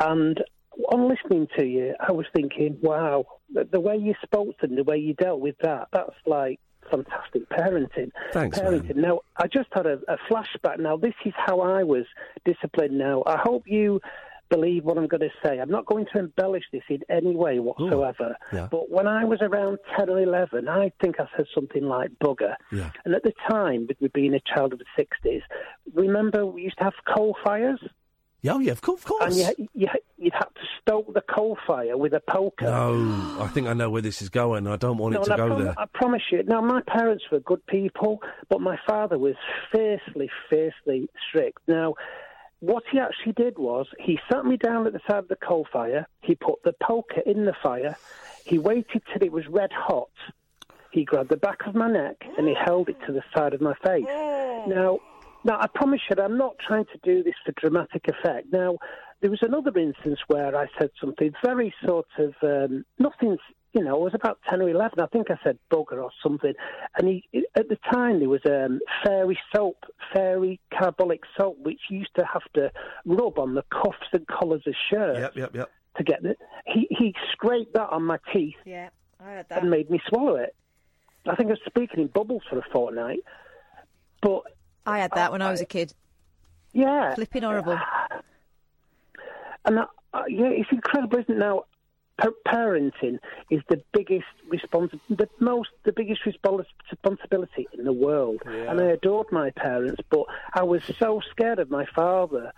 and 0.00 0.44
on 0.88 1.08
listening 1.08 1.48
to 1.58 1.64
you, 1.64 1.94
I 1.98 2.12
was 2.12 2.26
thinking, 2.34 2.76
wow, 2.82 3.24
the, 3.52 3.64
the 3.64 3.80
way 3.80 3.96
you 3.96 4.14
spoke 4.22 4.58
to 4.58 4.66
them, 4.66 4.76
the 4.76 4.84
way 4.84 4.98
you 4.98 5.14
dealt 5.14 5.40
with 5.40 5.56
that, 5.62 5.88
that's 5.92 6.14
like 6.26 6.60
fantastic 6.90 7.48
parenting. 7.48 8.10
Thanks, 8.32 8.58
parenting. 8.58 8.96
Now, 8.96 9.20
I 9.36 9.46
just 9.46 9.68
had 9.72 9.86
a, 9.86 9.98
a 10.08 10.18
flashback. 10.30 10.78
Now, 10.78 10.96
this 10.96 11.14
is 11.24 11.32
how 11.36 11.60
I 11.60 11.82
was 11.84 12.04
disciplined. 12.44 12.98
Now, 12.98 13.22
I 13.26 13.38
hope 13.42 13.64
you 13.66 14.00
believe 14.48 14.84
what 14.84 14.98
I'm 14.98 15.06
going 15.06 15.20
to 15.20 15.30
say. 15.44 15.58
I'm 15.58 15.70
not 15.70 15.86
going 15.86 16.06
to 16.12 16.18
embellish 16.18 16.64
this 16.72 16.82
in 16.88 17.00
any 17.10 17.34
way 17.34 17.58
whatsoever. 17.58 18.36
yeah. 18.52 18.68
But 18.70 18.90
when 18.90 19.06
I 19.06 19.24
was 19.24 19.40
around 19.42 19.78
10 19.98 20.08
or 20.10 20.20
11, 20.20 20.68
I 20.68 20.92
think 21.00 21.16
I 21.18 21.26
said 21.36 21.46
something 21.54 21.84
like 21.84 22.10
bugger. 22.22 22.54
Yeah. 22.72 22.90
And 23.04 23.14
at 23.14 23.22
the 23.22 23.32
time, 23.48 23.88
with 24.00 24.12
being 24.12 24.34
a 24.34 24.40
child 24.40 24.72
of 24.72 24.78
the 24.80 24.84
60s, 24.98 25.42
remember 25.94 26.46
we 26.46 26.62
used 26.62 26.78
to 26.78 26.84
have 26.84 26.94
coal 27.14 27.36
fires? 27.44 27.80
Yeah, 28.42 28.52
oh, 28.54 28.58
yeah, 28.60 28.72
of 28.72 28.80
course. 28.82 29.00
Of 29.00 29.06
course. 29.06 29.24
And 29.24 29.56
you, 29.58 29.68
you, 29.74 29.88
you'd 30.18 30.34
have 30.34 30.54
to 30.54 30.60
stoke 30.80 31.12
the 31.12 31.22
coal 31.22 31.56
fire 31.66 31.96
with 31.96 32.12
a 32.12 32.20
poker. 32.30 32.66
No, 32.66 33.36
I 33.40 33.48
think 33.48 33.66
I 33.66 33.72
know 33.72 33.90
where 33.90 34.02
this 34.02 34.22
is 34.22 34.28
going. 34.28 34.66
I 34.68 34.76
don't 34.76 34.98
want 34.98 35.14
No, 35.14 35.22
it 35.22 35.24
to 35.24 35.32
I, 35.34 35.36
go 35.36 35.46
prom- 35.48 35.64
there. 35.64 35.74
I 35.78 35.84
promise 35.92 36.22
you. 36.30 36.42
Now, 36.44 36.60
my 36.60 36.80
parents 36.86 37.24
were 37.32 37.40
good 37.40 37.66
people, 37.66 38.20
but 38.48 38.60
my 38.60 38.78
father 38.86 39.18
was 39.18 39.34
fiercely, 39.72 40.30
fiercely 40.48 41.08
strict. 41.28 41.58
Now, 41.66 41.94
what 42.66 42.82
he 42.90 42.98
actually 42.98 43.32
did 43.32 43.58
was 43.58 43.86
he 43.98 44.18
sat 44.30 44.44
me 44.44 44.56
down 44.56 44.86
at 44.86 44.92
the 44.92 45.00
side 45.06 45.18
of 45.18 45.28
the 45.28 45.36
coal 45.36 45.66
fire. 45.72 46.06
He 46.20 46.34
put 46.34 46.62
the 46.64 46.74
poker 46.82 47.20
in 47.24 47.44
the 47.44 47.54
fire. 47.62 47.96
He 48.44 48.58
waited 48.58 49.02
till 49.12 49.22
it 49.22 49.32
was 49.32 49.46
red 49.46 49.72
hot. 49.72 50.10
He 50.90 51.04
grabbed 51.04 51.28
the 51.28 51.36
back 51.36 51.66
of 51.66 51.74
my 51.74 51.90
neck 51.90 52.24
and 52.36 52.48
he 52.48 52.54
held 52.54 52.88
it 52.88 52.96
to 53.06 53.12
the 53.12 53.22
side 53.34 53.54
of 53.54 53.60
my 53.60 53.74
face. 53.84 54.04
Now, 54.06 54.98
now 55.44 55.58
I 55.60 55.68
promise 55.68 56.00
you, 56.10 56.16
I'm 56.22 56.38
not 56.38 56.56
trying 56.58 56.86
to 56.86 56.98
do 57.04 57.22
this 57.22 57.34
for 57.44 57.52
dramatic 57.52 58.08
effect. 58.08 58.48
Now, 58.52 58.78
there 59.20 59.30
was 59.30 59.42
another 59.42 59.76
instance 59.78 60.20
where 60.26 60.56
I 60.56 60.66
said 60.78 60.90
something 61.00 61.32
very 61.44 61.72
sort 61.84 62.08
of 62.18 62.34
um, 62.42 62.84
nothing. 62.98 63.38
You 63.76 63.84
know, 63.84 63.96
I 63.96 63.98
was 64.04 64.14
about 64.14 64.38
ten 64.48 64.62
or 64.62 64.70
eleven. 64.70 65.00
I 65.00 65.06
think 65.06 65.30
I 65.30 65.36
said 65.44 65.58
bugger 65.70 66.02
or 66.02 66.10
something. 66.22 66.54
And 66.96 67.08
he, 67.08 67.44
at 67.54 67.68
the 67.68 67.76
time, 67.92 68.20
there 68.20 68.28
was 68.30 68.40
um, 68.46 68.80
fairy 69.04 69.38
soap, 69.54 69.84
fairy 70.14 70.58
carbolic 70.72 71.20
soap, 71.36 71.58
which 71.60 71.78
you 71.90 71.98
used 71.98 72.14
to 72.16 72.24
have 72.24 72.44
to 72.54 72.72
rub 73.04 73.38
on 73.38 73.54
the 73.54 73.64
cuffs 73.70 74.08
and 74.14 74.26
collars 74.28 74.62
of 74.66 74.72
shirts 74.90 75.18
Yep, 75.20 75.36
yep, 75.36 75.54
yep. 75.54 75.70
to 75.98 76.04
get 76.04 76.24
it. 76.24 76.38
He 76.64 76.86
he 76.90 77.14
scraped 77.32 77.74
that 77.74 77.90
on 77.90 78.02
my 78.04 78.16
teeth 78.32 78.54
Yeah, 78.64 78.88
I 79.20 79.24
heard 79.34 79.46
that. 79.50 79.60
and 79.60 79.70
made 79.70 79.90
me 79.90 80.00
swallow 80.08 80.36
it. 80.36 80.54
I 81.26 81.34
think 81.34 81.48
I 81.48 81.52
was 81.52 81.60
speaking 81.66 82.00
in 82.00 82.06
bubbles 82.06 82.44
for 82.48 82.58
a 82.58 82.62
fortnight. 82.72 83.20
But 84.22 84.44
I 84.86 85.00
had 85.00 85.10
that 85.16 85.32
when 85.32 85.42
I 85.42 85.50
was 85.50 85.60
a 85.60 85.66
kid. 85.66 85.92
yeah, 86.72 87.14
Flipping 87.14 87.42
horrible. 87.42 87.78
and 89.66 89.80
I, 89.80 89.84
I, 90.14 90.22
yeah, 90.28 90.46
it's 90.48 90.70
incredible, 90.72 91.18
isn't 91.18 91.34
it? 91.34 91.38
Now, 91.38 91.56
pa- 91.58 91.64
parenting 92.18 93.18
is 93.50 93.62
the 93.68 93.82
biggest 93.92 94.24
respons- 94.50 94.98
the 95.08 95.28
most, 95.38 95.70
the 95.84 95.92
biggest 95.92 96.22
respons- 96.24 96.64
responsibility 96.90 97.68
in 97.76 97.84
the 97.84 97.92
world. 97.92 98.40
And 98.46 98.80
I 98.80 98.84
adored 98.84 99.26
my 99.30 99.50
parents, 99.50 100.00
but 100.10 100.24
I 100.54 100.62
was 100.62 100.82
so 100.98 101.20
scared 101.30 101.58
of 101.58 101.70
my 101.70 101.86
father. 101.94 102.52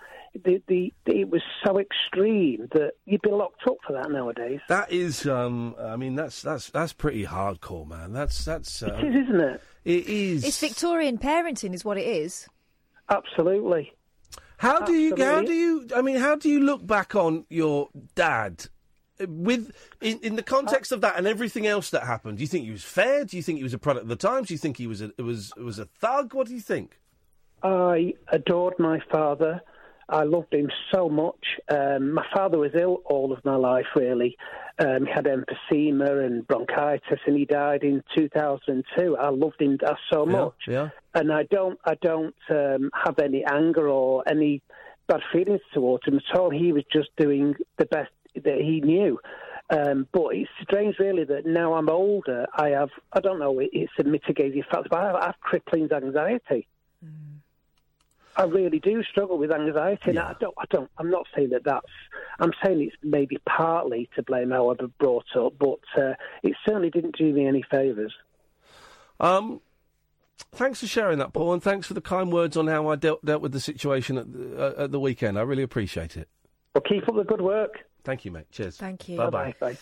The, 0.45 0.63
the, 0.69 0.93
it 1.07 1.31
was 1.31 1.43
so 1.65 1.79
extreme 1.79 2.69
that 2.73 2.93
you'd 3.07 3.23
be 3.23 3.31
locked 3.31 3.67
up 3.67 3.79
for 3.87 3.95
that 3.95 4.11
nowadays. 4.11 4.61
That 4.69 4.93
is, 4.93 5.27
um, 5.27 5.75
I 5.81 5.97
mean, 5.97 6.15
that's 6.15 6.43
that's 6.43 6.71
that's 6.71 6.93
pretty 6.93 7.25
hardcore, 7.25 7.89
man. 7.89 8.13
That's 8.13 8.45
that's. 8.45 8.83
Uh, 8.83 8.95
It 9.01 9.05
is, 9.07 9.25
isn't 9.25 9.41
it? 9.41 9.63
It 9.85 10.07
is. 10.07 10.45
It's 10.45 10.61
Victorian 10.61 11.19
parenting, 11.19 11.75
is 11.75 11.85
what 11.85 11.99
it 11.99 12.07
is. 12.07 12.47
Absolutely. 13.09 13.93
How 14.59 14.81
do 14.81 14.93
you? 14.93 15.15
How 15.17 15.41
do 15.41 15.53
you? 15.53 15.89
I 15.97 16.03
mean, 16.03 16.17
how 16.17 16.37
do 16.37 16.49
you 16.49 16.61
look 16.61 16.87
back 16.87 17.17
on 17.17 17.47
your 17.49 17.89
dad 18.15 18.67
with 19.27 19.73
in, 20.01 20.19
in 20.21 20.37
the 20.37 20.43
context 20.43 20.93
of 20.93 21.01
that 21.01 21.17
and 21.17 21.27
everything 21.27 21.67
else 21.67 21.91
that 21.91 22.05
happened? 22.05 22.39
Do 22.39 22.43
you 22.45 22.49
think 22.49 22.65
he 22.65 22.71
was 22.71 22.85
fair? 22.85 23.25
Do 23.25 23.37
you 23.37 23.43
think 23.43 23.59
he 23.59 23.65
was 23.65 23.75
a 23.75 23.79
product 23.79 24.05
of 24.05 24.09
the 24.09 24.17
times? 24.17 24.49
Do 24.49 24.55
you 24.55 24.59
think 24.59 24.77
he 24.77 24.87
was 24.87 25.01
a 25.03 25.11
was 25.19 25.53
was 25.57 25.79
a 25.79 25.87
thug? 25.87 26.35
What 26.35 26.47
do 26.47 26.55
you 26.55 26.61
think? 26.61 26.99
I 27.63 28.15
adored 28.29 28.75
my 28.79 29.01
father. 29.11 29.61
I 30.11 30.23
loved 30.23 30.55
him 30.55 30.71
so 30.95 31.11
much. 31.11 31.45
Um, 31.69 32.13
my 32.15 32.25
father 32.33 32.57
was 32.57 32.71
ill 32.75 33.03
all 33.05 33.31
of 33.33 33.45
my 33.45 33.57
life, 33.57 33.85
really. 33.95 34.39
Um, 34.79 35.05
he 35.05 35.13
had 35.13 35.27
emphysema 35.27 36.25
and 36.25 36.47
bronchitis, 36.47 37.19
and 37.27 37.37
he 37.37 37.45
died 37.45 37.83
in 37.83 38.03
2002. 38.17 39.17
I 39.19 39.29
loved 39.29 39.61
him 39.61 39.77
uh, 39.87 39.95
so 40.11 40.25
much, 40.25 40.55
Yeah. 40.67 40.91
and 41.15 41.31
I 41.31 41.43
don't, 41.43 41.79
I 41.85 41.95
don't 42.01 42.35
um, 42.49 42.91
have 43.05 43.19
any 43.19 43.45
anger 43.45 43.89
or 43.89 44.23
any 44.27 44.63
bad 45.09 45.21
feelings 45.33 45.61
towards 45.75 46.07
him 46.07 46.17
at 46.19 46.39
all. 46.39 46.49
He 46.51 46.73
was 46.73 46.85
just 46.91 47.09
doing 47.19 47.55
the 47.77 47.87
best 47.87 48.11
that 48.35 48.61
he 48.61 48.81
knew. 48.81 49.19
Um, 49.71 50.07
but 50.13 50.29
it's 50.29 50.51
strange, 50.63 50.99
really, 50.99 51.25
that 51.25 51.45
now 51.45 51.75
I'm 51.75 51.91
older, 51.91 52.47
I 52.55 52.71
have, 52.71 52.89
I 53.13 53.21
don't 53.21 53.39
know, 53.39 53.59
it's 53.61 53.93
a 53.99 54.05
mitigating 54.05 54.63
factor, 54.63 54.89
but 54.89 54.99
I 54.99 55.07
have, 55.07 55.17
I 55.17 55.27
have 55.27 55.41
crippling 55.41 55.93
anxiety. 55.93 56.67
I 58.39 58.45
really 58.45 58.79
do 58.79 59.03
struggle 59.03 59.37
with 59.37 59.51
anxiety, 59.51 60.11
and 60.11 60.19
I 60.21 60.35
don't, 60.41 60.55
I 60.57 60.65
don't, 60.71 60.89
I'm 60.97 61.11
not 61.11 61.27
saying 61.35 61.51
that 61.51 61.65
that's, 61.65 61.85
I'm 62.39 62.53
saying 62.65 62.81
it's 62.81 62.97
maybe 63.03 63.37
partly 63.45 64.09
to 64.15 64.23
blame 64.23 64.51
how 64.51 64.71
I 64.71 64.75
was 64.81 64.91
brought 64.99 65.27
up, 65.37 65.55
but 65.59 65.81
uh, 66.01 66.15
it 66.45 66.55
certainly 66.65 66.89
didn't 66.89 67.19
do 67.19 67.33
me 67.33 67.47
any 67.47 67.65
favours. 67.69 68.15
Um, 69.19 69.61
thanks 70.53 70.81
for 70.81 70.87
sharing 70.87 71.19
that, 71.19 71.33
Paul, 71.33 71.53
and 71.53 71.63
thanks 71.63 71.89
for 71.89 71.95
the 71.95 72.01
kind 72.01 72.33
words 72.33 72.57
on 72.57 72.69
how 72.69 72.89
I 72.89 72.95
dealt 72.95 73.25
dealt 73.25 73.43
with 73.43 73.51
the 73.51 73.61
situation 73.61 74.17
at 74.17 74.33
the, 74.33 74.79
uh, 74.79 74.85
at 74.85 74.93
the 74.93 75.01
weekend. 75.01 75.37
I 75.37 75.43
really 75.43 75.65
appreciate 75.65 76.17
it. 76.17 76.29
Well, 76.75 76.83
keep 76.89 77.09
up 77.09 77.17
the 77.17 77.25
good 77.25 77.41
work. 77.41 77.88
Thank 78.09 78.25
you, 78.25 78.31
mate. 78.31 78.51
Cheers. 78.51 78.79
Thank 78.79 79.07
you. 79.11 79.19
Bye 79.19 79.29
bye. 79.29 79.55
Bye. 79.61 79.77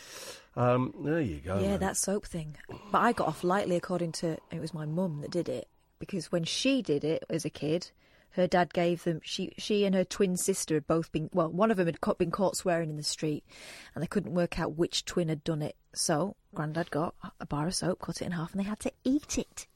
Um, 0.56 0.92
there 1.04 1.20
you 1.20 1.36
go. 1.36 1.60
yeah, 1.60 1.68
man. 1.68 1.78
that 1.78 1.96
soap 1.96 2.26
thing. 2.26 2.56
But 2.90 2.98
I 2.98 3.12
got 3.12 3.28
off 3.28 3.44
lightly, 3.44 3.76
according 3.76 4.10
to 4.12 4.36
it 4.50 4.60
was 4.60 4.74
my 4.74 4.84
mum 4.84 5.20
that 5.20 5.30
did 5.30 5.48
it 5.48 5.68
because 6.00 6.32
when 6.32 6.42
she 6.42 6.82
did 6.82 7.04
it 7.04 7.22
as 7.30 7.44
a 7.44 7.50
kid, 7.50 7.92
her 8.30 8.48
dad 8.48 8.74
gave 8.74 9.04
them. 9.04 9.20
She 9.22 9.52
she 9.58 9.84
and 9.84 9.94
her 9.94 10.02
twin 10.02 10.36
sister 10.36 10.74
had 10.74 10.88
both 10.88 11.12
been 11.12 11.30
well. 11.32 11.48
One 11.48 11.70
of 11.70 11.76
them 11.76 11.86
had 11.86 12.00
been 12.18 12.32
caught 12.32 12.56
swearing 12.56 12.90
in 12.90 12.96
the 12.96 13.04
street, 13.04 13.44
and 13.94 14.02
they 14.02 14.08
couldn't 14.08 14.34
work 14.34 14.58
out 14.58 14.76
which 14.76 15.04
twin 15.04 15.28
had 15.28 15.44
done 15.44 15.62
it. 15.62 15.76
So 15.94 16.34
Grandad 16.52 16.90
got 16.90 17.14
a 17.38 17.46
bar 17.46 17.68
of 17.68 17.76
soap, 17.76 18.00
cut 18.00 18.20
it 18.20 18.24
in 18.24 18.32
half, 18.32 18.50
and 18.50 18.58
they 18.58 18.68
had 18.68 18.80
to 18.80 18.92
eat 19.04 19.38
it. 19.38 19.68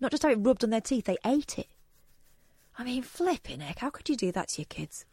Not 0.00 0.12
just 0.12 0.22
have 0.22 0.32
it 0.32 0.36
rubbed 0.36 0.64
on 0.64 0.70
their 0.70 0.80
teeth; 0.80 1.04
they 1.04 1.18
ate 1.26 1.58
it. 1.58 1.68
I 2.78 2.84
mean, 2.84 3.02
flipping 3.02 3.60
heck! 3.60 3.80
How 3.80 3.90
could 3.90 4.08
you 4.08 4.16
do 4.16 4.32
that 4.32 4.48
to 4.48 4.62
your 4.62 4.66
kids? 4.70 5.04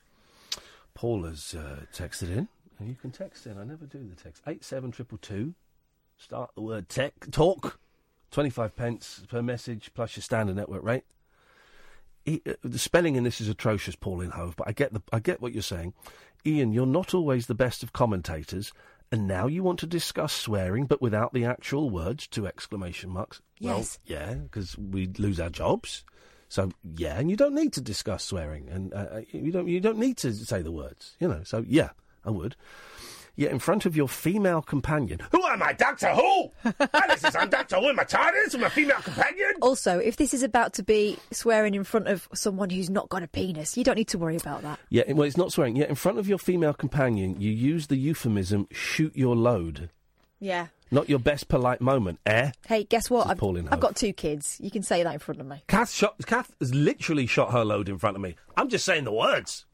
Paul 0.93 1.23
has 1.23 1.53
uh, 1.53 1.81
texted 1.93 2.33
in. 2.33 2.47
And 2.79 2.89
You 2.89 2.95
can 2.95 3.11
text 3.11 3.45
in. 3.47 3.57
I 3.57 3.63
never 3.63 3.85
do 3.85 3.99
the 4.07 4.15
text. 4.21 4.41
Eight 4.47 4.63
seven 4.63 4.91
triple 4.91 5.17
two. 5.17 5.53
Start 6.17 6.51
the 6.55 6.61
word 6.61 6.89
tech 6.89 7.13
talk. 7.31 7.79
Twenty 8.31 8.49
five 8.49 8.75
pence 8.75 9.23
per 9.29 9.41
message 9.41 9.91
plus 9.93 10.15
your 10.15 10.23
standard 10.23 10.55
network 10.55 10.83
rate. 10.83 11.03
E- 12.25 12.41
uh, 12.47 12.53
the 12.63 12.79
spelling 12.79 13.15
in 13.15 13.23
this 13.23 13.39
is 13.39 13.47
atrocious, 13.47 13.95
Paul 13.95 14.21
in 14.21 14.31
Hove, 14.31 14.55
but 14.55 14.67
I 14.67 14.71
get 14.71 14.93
the 14.93 15.01
I 15.13 15.19
get 15.19 15.41
what 15.41 15.53
you're 15.53 15.61
saying. 15.61 15.93
Iain, 16.45 16.73
you're 16.73 16.85
not 16.85 17.13
always 17.13 17.47
the 17.47 17.55
best 17.55 17.81
of 17.83 17.93
commentators, 17.93 18.71
and 19.11 19.27
now 19.27 19.47
you 19.47 19.63
want 19.63 19.79
to 19.79 19.87
discuss 19.87 20.33
swearing, 20.33 20.85
but 20.85 21.01
without 21.01 21.33
the 21.33 21.45
actual 21.45 21.89
words. 21.89 22.27
Two 22.27 22.45
exclamation 22.47 23.09
marks. 23.09 23.41
Yes. 23.59 23.99
Well, 24.07 24.17
yeah, 24.19 24.33
because 24.35 24.77
we 24.77 25.07
lose 25.17 25.39
our 25.39 25.49
jobs. 25.49 26.03
So 26.49 26.71
yeah, 26.95 27.19
and 27.19 27.29
you 27.29 27.37
don't 27.37 27.55
need 27.55 27.73
to 27.73 27.81
discuss 27.81 28.23
swearing, 28.23 28.69
and 28.69 28.93
uh, 28.93 29.21
you 29.31 29.51
don't 29.51 29.67
you 29.67 29.79
don't 29.79 29.97
need 29.97 30.17
to 30.17 30.33
say 30.33 30.61
the 30.61 30.71
words, 30.71 31.15
you 31.19 31.27
know. 31.27 31.41
So 31.43 31.63
yeah, 31.67 31.89
I 32.25 32.31
would. 32.31 32.55
Yet 33.37 33.51
in 33.51 33.59
front 33.59 33.85
of 33.85 33.97
your 33.97 34.07
female 34.07 34.61
companion, 34.61 35.19
who 35.31 35.45
am 35.45 35.61
I, 35.61 35.73
Doctor 35.73 36.07
Who? 36.15 36.51
Alice 36.93 37.21
is 37.25 37.35
I'm 37.35 37.49
Doctor 37.49 37.75
Who. 37.75 37.89
Am 37.89 37.99
I 37.99 38.05
TARDIS? 38.05 38.55
Am 38.55 38.63
I 38.63 38.69
female 38.69 38.95
companion? 39.01 39.51
Also, 39.61 39.99
if 39.99 40.15
this 40.15 40.33
is 40.33 40.41
about 40.41 40.71
to 40.75 40.83
be 40.83 41.17
swearing 41.31 41.73
in 41.75 41.83
front 41.83 42.07
of 42.07 42.29
someone 42.33 42.69
who's 42.69 42.89
not 42.89 43.09
got 43.09 43.23
a 43.23 43.27
penis, 43.27 43.75
you 43.75 43.83
don't 43.83 43.97
need 43.97 44.07
to 44.07 44.17
worry 44.17 44.37
about 44.37 44.61
that. 44.61 44.79
Yeah, 44.89 45.11
well, 45.11 45.27
it's 45.27 45.35
not 45.35 45.51
swearing. 45.51 45.75
Yet 45.75 45.89
in 45.89 45.95
front 45.95 46.17
of 46.17 46.29
your 46.29 46.37
female 46.37 46.73
companion, 46.73 47.41
you 47.41 47.51
use 47.51 47.87
the 47.87 47.97
euphemism 47.97 48.69
"shoot 48.71 49.13
your 49.17 49.35
load," 49.35 49.89
Yeah. 50.39 50.67
not 50.89 51.09
your 51.09 51.19
best 51.19 51.49
polite 51.49 51.81
moment, 51.81 52.19
eh? 52.25 52.51
Hey, 52.67 52.85
guess 52.85 53.09
what? 53.09 53.27
I've, 53.27 53.37
Pauline 53.37 53.67
I've 53.69 53.81
got 53.81 53.97
two 53.97 54.13
kids. 54.13 54.57
You 54.61 54.71
can 54.71 54.81
say 54.81 55.03
that 55.03 55.13
in 55.13 55.19
front 55.19 55.41
of 55.41 55.47
me. 55.47 55.61
Kath 55.67 55.91
shot. 55.91 56.15
Kath 56.25 56.55
has 56.61 56.73
literally 56.73 57.25
shot 57.27 57.51
her 57.51 57.65
load 57.65 57.89
in 57.89 57.97
front 57.97 58.15
of 58.15 58.21
me. 58.21 58.37
I'm 58.55 58.69
just 58.69 58.85
saying 58.85 59.03
the 59.03 59.11
words. 59.11 59.65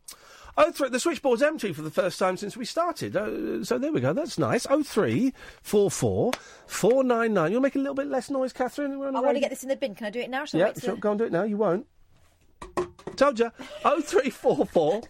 Oh, 0.58 0.72
three, 0.72 0.90
the 0.90 1.00
switchboard's 1.00 1.42
empty 1.42 1.72
for 1.74 1.82
the 1.82 1.90
first 1.92 2.20
time 2.20 2.36
since 2.38 2.58
we 2.58 2.66
started. 2.66 3.16
Uh, 3.16 3.64
so 3.64 3.78
there 3.78 3.92
we 3.92 4.02
go. 4.02 4.12
That's 4.14 4.38
nice. 4.38 4.68
Oh 4.70 4.84
three 4.84 5.34
four 5.62 5.90
four 5.90 6.32
four 6.68 7.04
nine 7.04 7.34
nine. 7.34 7.52
You'll 7.52 7.62
make 7.62 7.76
a 7.76 7.80
little 7.80 7.96
bit 7.96 8.08
less 8.08 8.30
noise, 8.30 8.52
Katherine. 8.54 9.00
We're 9.00 9.08
on 9.08 9.16
I 9.16 9.22
want 9.22 9.36
to 9.36 9.40
get 9.42 9.50
this 9.50 9.64
in 9.64 9.70
the 9.70 9.76
bin. 9.78 9.96
Can 9.96 10.08
I 10.08 10.10
do 10.10 10.20
it 10.20 10.30
now? 10.30 10.44
Yeah, 10.52 10.72
sure, 10.78 10.96
the- 10.96 11.02
go 11.02 11.12
and 11.12 11.20
do 11.20 11.26
it 11.26 11.32
now. 11.32 11.44
You 11.44 11.58
won't. 11.58 11.88
Told 13.16 13.40
you. 13.40 13.52
Oh 13.86 14.02
three 14.02 14.30
four 14.30 14.66
four 14.66 15.02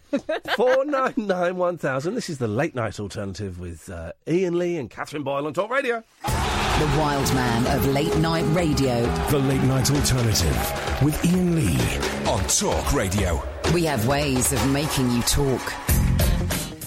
four 0.56 0.84
nine 0.86 1.14
nine 1.16 1.56
one 1.56 1.76
thousand. 1.78 2.14
This 2.14 2.30
is 2.30 2.38
the 2.38 2.48
late 2.48 2.74
night 2.74 2.98
alternative 3.00 3.58
with 3.60 3.88
uh, 3.90 4.12
Iain 4.28 4.58
Lee 4.58 4.76
and 4.76 4.88
Katherine 4.90 5.22
Boyle 5.22 5.46
on 5.46 5.54
Talk 5.54 5.70
Radio. 5.70 6.02
The 6.24 6.96
wild 6.98 7.32
man 7.34 7.66
of 7.76 7.86
late 7.88 8.16
night 8.16 8.44
radio. 8.54 9.02
The 9.30 9.38
Late 9.38 9.62
Night 9.62 9.90
Alternative 9.90 11.02
with 11.04 11.24
Iain 11.24 11.54
Lee 11.54 12.28
on 12.28 12.42
Talk 12.48 12.92
Radio. 12.92 13.42
We 13.74 13.84
have 13.84 14.06
ways 14.06 14.52
of 14.52 14.70
making 14.70 15.10
you 15.12 15.22
talk. 15.22 15.60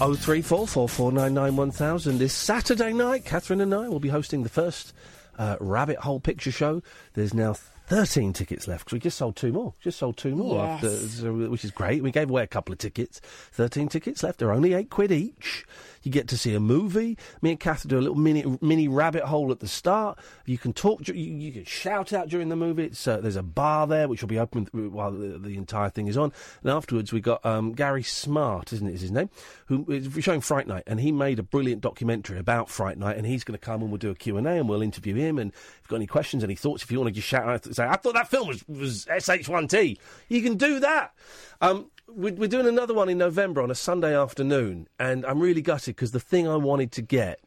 Oh 0.00 0.14
three 0.16 0.42
four 0.42 0.68
four 0.68 0.88
four 0.88 1.10
nine 1.10 1.34
nine 1.34 1.56
one 1.56 1.70
thousand. 1.72 2.18
This 2.18 2.32
Saturday 2.32 2.92
night, 2.92 3.24
Katherine 3.24 3.60
and 3.60 3.74
I 3.74 3.88
will 3.88 3.98
be 3.98 4.08
hosting 4.08 4.42
the 4.44 4.48
first 4.48 4.92
uh, 5.38 5.56
Rabbit 5.58 5.98
Hole 5.98 6.20
Picture 6.20 6.52
Show. 6.52 6.82
There's 7.14 7.34
now 7.34 7.54
thirteen 7.88 8.32
tickets 8.32 8.68
left 8.68 8.84
because 8.84 8.92
we 8.92 9.00
just 9.00 9.18
sold 9.18 9.34
two 9.36 9.52
more. 9.52 9.74
Just 9.80 9.98
sold 9.98 10.16
two 10.16 10.36
more, 10.36 10.56
Yes. 10.56 10.84
after, 10.84 10.96
so, 11.08 11.32
which 11.48 11.64
is 11.64 11.72
great. 11.72 12.02
We 12.04 12.12
gave 12.12 12.30
away 12.30 12.42
a 12.44 12.46
couple 12.48 12.72
of 12.72 12.78
tickets. 12.78 13.20
Thirteen 13.52 13.88
tickets 13.88 14.22
left. 14.22 14.38
They're 14.38 14.52
only 14.52 14.74
eight 14.74 14.90
quid 14.90 15.10
each. 15.10 15.64
You 16.06 16.12
get 16.12 16.28
to 16.28 16.38
see 16.38 16.54
a 16.54 16.60
movie. 16.60 17.18
Me 17.42 17.50
and 17.50 17.58
Kath 17.58 17.86
do 17.88 17.98
a 17.98 18.00
little 18.00 18.14
mini 18.14 18.44
mini 18.60 18.86
rabbit 18.86 19.24
hole 19.24 19.50
at 19.50 19.58
the 19.58 19.66
start. 19.66 20.20
You 20.44 20.56
can 20.56 20.72
talk. 20.72 21.08
You, 21.08 21.14
you 21.14 21.50
can 21.50 21.64
shout 21.64 22.12
out 22.12 22.28
during 22.28 22.48
the 22.48 22.54
movie. 22.54 22.92
Uh, 23.04 23.16
there's 23.16 23.34
a 23.34 23.42
bar 23.42 23.88
there 23.88 24.06
which 24.06 24.20
will 24.20 24.28
be 24.28 24.38
open 24.38 24.66
th- 24.66 24.92
while 24.92 25.10
the, 25.10 25.36
the 25.36 25.56
entire 25.56 25.90
thing 25.90 26.06
is 26.06 26.16
on. 26.16 26.32
And 26.62 26.70
afterwards, 26.70 27.12
we 27.12 27.20
got 27.20 27.44
um, 27.44 27.72
Gary 27.72 28.04
Smart, 28.04 28.72
isn't 28.72 28.86
it? 28.86 28.94
Is 28.94 29.00
his 29.00 29.10
name? 29.10 29.30
Who 29.66 29.84
is 29.88 30.08
showing 30.22 30.42
Fright 30.42 30.68
Night, 30.68 30.84
and 30.86 31.00
he 31.00 31.10
made 31.10 31.40
a 31.40 31.42
brilliant 31.42 31.80
documentary 31.80 32.38
about 32.38 32.70
Fright 32.70 32.98
Night. 32.98 33.16
And 33.16 33.26
he's 33.26 33.42
going 33.42 33.58
to 33.58 33.64
come 33.64 33.82
and 33.82 33.90
we'll 33.90 33.98
do 33.98 34.10
a 34.10 34.14
Q 34.14 34.36
and 34.36 34.46
A, 34.46 34.52
and 34.52 34.68
we'll 34.68 34.82
interview 34.82 35.16
him. 35.16 35.40
And 35.40 35.50
if 35.50 35.80
you've 35.82 35.88
got 35.88 35.96
any 35.96 36.06
questions, 36.06 36.44
any 36.44 36.54
thoughts, 36.54 36.84
if 36.84 36.92
you 36.92 37.00
want 37.00 37.08
to 37.08 37.14
just 37.14 37.26
shout 37.26 37.48
out, 37.48 37.64
say, 37.74 37.84
"I 37.84 37.96
thought 37.96 38.14
that 38.14 38.28
film 38.28 38.46
was 38.46 38.64
was 38.68 39.06
SH1T," 39.06 39.98
you 40.28 40.40
can 40.40 40.56
do 40.56 40.78
that. 40.78 41.14
Um, 41.60 41.90
we're, 42.08 42.34
we're 42.34 42.48
doing 42.48 42.66
another 42.66 42.94
one 42.94 43.08
in 43.08 43.18
November 43.18 43.62
on 43.62 43.70
a 43.70 43.74
Sunday 43.74 44.16
afternoon, 44.16 44.88
and 44.98 45.24
I'm 45.26 45.40
really 45.40 45.62
gutted 45.62 45.96
because 45.96 46.12
the 46.12 46.20
thing 46.20 46.48
I 46.48 46.56
wanted 46.56 46.92
to 46.92 47.02
get 47.02 47.40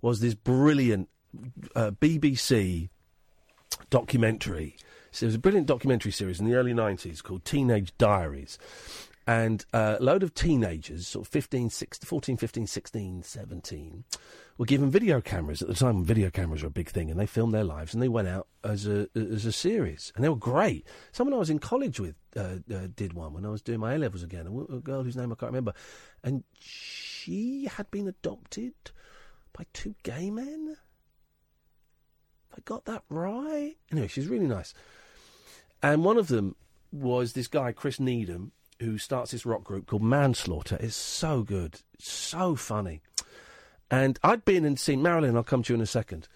was 0.00 0.20
this 0.20 0.34
brilliant 0.34 1.08
uh, 1.74 1.90
BBC 1.92 2.88
documentary. 3.90 4.76
So 5.10 5.24
it 5.24 5.28
was 5.28 5.34
a 5.34 5.40
brilliant 5.40 5.66
documentary 5.66 6.12
series 6.12 6.40
in 6.40 6.46
the 6.46 6.54
early 6.54 6.72
90s 6.72 7.22
called 7.22 7.44
Teenage 7.44 7.96
Diaries. 7.96 8.58
And 9.26 9.64
uh, 9.72 9.96
a 9.98 10.02
load 10.02 10.22
of 10.22 10.34
teenagers, 10.34 11.08
sort 11.08 11.26
of 11.26 11.32
15, 11.32 11.70
16, 11.70 12.06
14, 12.06 12.36
15, 12.36 12.66
16, 12.66 13.22
17, 13.22 14.04
were 14.58 14.66
given 14.66 14.90
video 14.90 15.20
cameras. 15.20 15.62
At 15.62 15.68
the 15.68 15.74
time, 15.74 16.04
video 16.04 16.30
cameras 16.30 16.62
were 16.62 16.68
a 16.68 16.70
big 16.70 16.88
thing, 16.88 17.10
and 17.10 17.18
they 17.20 17.26
filmed 17.26 17.54
their 17.54 17.64
lives, 17.64 17.92
and 17.92 18.02
they 18.02 18.08
went 18.08 18.28
out 18.28 18.48
as 18.64 18.86
a 18.86 19.08
as 19.14 19.44
a 19.44 19.52
series, 19.52 20.12
and 20.14 20.24
they 20.24 20.28
were 20.28 20.36
great. 20.36 20.86
Someone 21.12 21.34
I 21.34 21.38
was 21.38 21.50
in 21.50 21.58
college 21.58 22.00
with 22.00 22.14
uh, 22.36 22.56
uh, 22.72 22.88
did 22.94 23.12
one 23.12 23.32
when 23.32 23.44
I 23.44 23.50
was 23.50 23.62
doing 23.62 23.80
my 23.80 23.94
A 23.94 23.98
levels 23.98 24.22
again. 24.22 24.46
A, 24.46 24.74
a 24.76 24.80
girl 24.80 25.02
whose 25.02 25.16
name 25.16 25.32
I 25.32 25.34
can't 25.34 25.52
remember, 25.52 25.74
and 26.22 26.44
she 26.58 27.68
had 27.70 27.90
been 27.90 28.08
adopted 28.08 28.74
by 29.52 29.64
two 29.72 29.94
gay 30.02 30.30
men. 30.30 30.76
I 32.56 32.60
got 32.64 32.86
that 32.86 33.02
right? 33.10 33.76
Anyway, 33.92 34.08
she's 34.08 34.28
really 34.28 34.46
nice. 34.46 34.72
And 35.82 36.04
one 36.04 36.16
of 36.16 36.28
them 36.28 36.56
was 36.90 37.34
this 37.34 37.48
guy, 37.48 37.72
Chris 37.72 38.00
Needham, 38.00 38.52
who 38.80 38.96
starts 38.96 39.30
this 39.30 39.44
rock 39.44 39.64
group 39.64 39.86
called 39.86 40.02
Manslaughter. 40.02 40.78
It's 40.80 40.96
so 40.96 41.42
good, 41.42 41.80
so 41.98 42.56
funny. 42.56 43.02
And 43.90 44.18
I'd 44.22 44.44
been 44.44 44.64
and 44.64 44.78
seen 44.78 45.02
Marilyn. 45.02 45.36
I'll 45.36 45.44
come 45.44 45.62
to 45.62 45.72
you 45.72 45.76
in 45.76 45.80
a 45.80 45.86
second. 45.86 46.28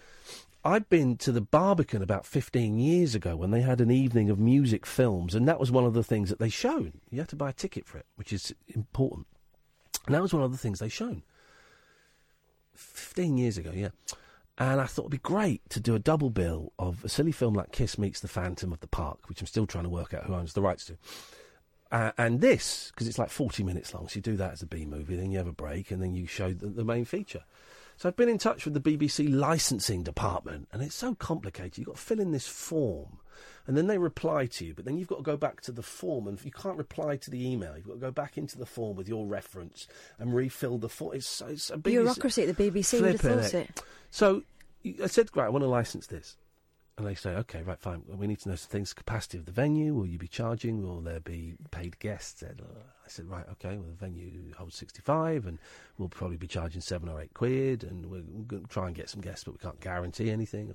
I'd 0.63 0.89
been 0.89 1.17
to 1.17 1.31
the 1.31 1.41
Barbican 1.41 2.03
about 2.03 2.25
15 2.25 2.77
years 2.77 3.15
ago 3.15 3.35
when 3.35 3.49
they 3.51 3.61
had 3.61 3.81
an 3.81 3.89
evening 3.89 4.29
of 4.29 4.37
music 4.37 4.85
films, 4.85 5.33
and 5.33 5.47
that 5.47 5.59
was 5.59 5.71
one 5.71 5.85
of 5.85 5.93
the 5.93 6.03
things 6.03 6.29
that 6.29 6.39
they 6.39 6.49
showed. 6.49 6.93
You 7.09 7.19
had 7.19 7.29
to 7.29 7.35
buy 7.35 7.49
a 7.49 7.53
ticket 7.53 7.87
for 7.87 7.97
it, 7.97 8.05
which 8.15 8.31
is 8.31 8.53
important. 8.67 9.25
And 10.05 10.13
that 10.13 10.21
was 10.21 10.33
one 10.33 10.43
of 10.43 10.51
the 10.51 10.57
things 10.57 10.79
they 10.79 10.89
shown. 10.89 11.23
15 12.75 13.37
years 13.37 13.57
ago, 13.57 13.71
yeah. 13.73 13.89
And 14.57 14.79
I 14.79 14.85
thought 14.85 15.03
it'd 15.03 15.11
be 15.11 15.17
great 15.17 15.67
to 15.71 15.79
do 15.79 15.95
a 15.95 15.99
double 15.99 16.29
bill 16.29 16.73
of 16.77 17.03
a 17.03 17.09
silly 17.09 17.31
film 17.31 17.55
like 17.55 17.71
Kiss 17.71 17.97
Meets 17.97 18.19
the 18.19 18.27
Phantom 18.27 18.71
of 18.71 18.79
the 18.79 18.87
Park, 18.87 19.27
which 19.27 19.41
I'm 19.41 19.47
still 19.47 19.65
trying 19.65 19.85
to 19.85 19.89
work 19.89 20.13
out 20.13 20.25
who 20.25 20.35
owns 20.35 20.53
the 20.53 20.61
rights 20.61 20.85
to. 20.85 20.97
Uh, 21.91 22.11
and 22.17 22.39
this, 22.39 22.91
because 22.93 23.07
it's 23.07 23.19
like 23.19 23.29
40 23.29 23.63
minutes 23.63 23.93
long, 23.93 24.07
so 24.07 24.15
you 24.15 24.21
do 24.21 24.37
that 24.37 24.53
as 24.53 24.61
a 24.61 24.65
B 24.65 24.85
movie, 24.85 25.15
then 25.17 25.29
you 25.29 25.37
have 25.37 25.47
a 25.47 25.51
break, 25.51 25.91
and 25.91 26.01
then 26.01 26.13
you 26.13 26.25
show 26.25 26.53
the, 26.53 26.67
the 26.67 26.85
main 26.85 27.03
feature. 27.03 27.43
So 27.97 28.07
I've 28.07 28.15
been 28.15 28.29
in 28.29 28.37
touch 28.37 28.65
with 28.65 28.73
the 28.73 28.79
BBC 28.79 29.31
licensing 29.31 30.01
department, 30.01 30.69
and 30.71 30.81
it's 30.81 30.95
so 30.95 31.15
complicated. 31.15 31.77
You've 31.77 31.87
got 31.87 31.97
to 31.97 32.01
fill 32.01 32.21
in 32.21 32.31
this 32.31 32.47
form, 32.47 33.19
and 33.67 33.77
then 33.77 33.87
they 33.87 33.97
reply 33.97 34.45
to 34.45 34.65
you, 34.65 34.73
but 34.73 34.85
then 34.85 34.97
you've 34.97 35.09
got 35.09 35.17
to 35.17 35.23
go 35.23 35.35
back 35.35 35.61
to 35.61 35.71
the 35.73 35.83
form, 35.83 36.27
and 36.27 36.43
you 36.45 36.51
can't 36.51 36.77
reply 36.77 37.17
to 37.17 37.29
the 37.29 37.45
email. 37.45 37.75
You've 37.75 37.87
got 37.87 37.93
to 37.93 37.99
go 37.99 38.11
back 38.11 38.37
into 38.37 38.57
the 38.57 38.65
form 38.65 38.95
with 38.95 39.09
your 39.09 39.27
reference 39.27 39.87
and 40.17 40.33
refill 40.33 40.77
the 40.77 40.89
form. 40.89 41.15
It's, 41.15 41.27
so, 41.27 41.47
it's 41.47 41.69
a 41.69 41.77
BBC, 41.77 41.83
Bureaucracy 41.83 42.43
at 42.43 42.55
the 42.55 42.71
BBC 42.71 43.01
would 43.01 43.11
have 43.11 43.21
thought 43.21 43.53
it. 43.53 43.83
So 44.11 44.43
I 45.03 45.07
said, 45.07 45.29
right, 45.35 45.45
I 45.45 45.49
want 45.49 45.63
to 45.63 45.67
license 45.67 46.07
this. 46.07 46.37
And 46.97 47.07
they 47.07 47.15
say, 47.15 47.31
okay, 47.31 47.63
right, 47.63 47.79
fine. 47.79 48.03
We 48.07 48.27
need 48.27 48.41
to 48.41 48.49
know 48.49 48.55
some 48.55 48.69
things. 48.69 48.93
Capacity 48.93 49.37
of 49.37 49.45
the 49.45 49.51
venue. 49.51 49.93
Will 49.93 50.05
you 50.05 50.19
be 50.19 50.27
charging? 50.27 50.83
Will 50.83 51.01
there 51.01 51.21
be 51.21 51.55
paid 51.71 51.97
guests? 51.99 52.43
I 52.43 52.53
said, 53.07 53.29
right, 53.29 53.45
okay. 53.53 53.77
Well, 53.77 53.87
the 53.87 54.05
venue 54.05 54.53
holds 54.57 54.75
sixty-five, 54.75 55.47
and 55.47 55.57
we'll 55.97 56.09
probably 56.09 56.37
be 56.37 56.47
charging 56.47 56.81
seven 56.81 57.09
or 57.09 57.21
eight 57.21 57.33
quid, 57.33 57.83
and 57.83 58.05
we're 58.07 58.21
going 58.21 58.63
to 58.63 58.67
try 58.67 58.87
and 58.87 58.95
get 58.95 59.09
some 59.09 59.21
guests, 59.21 59.45
but 59.45 59.53
we 59.53 59.59
can't 59.59 59.79
guarantee 59.79 60.29
anything. 60.29 60.73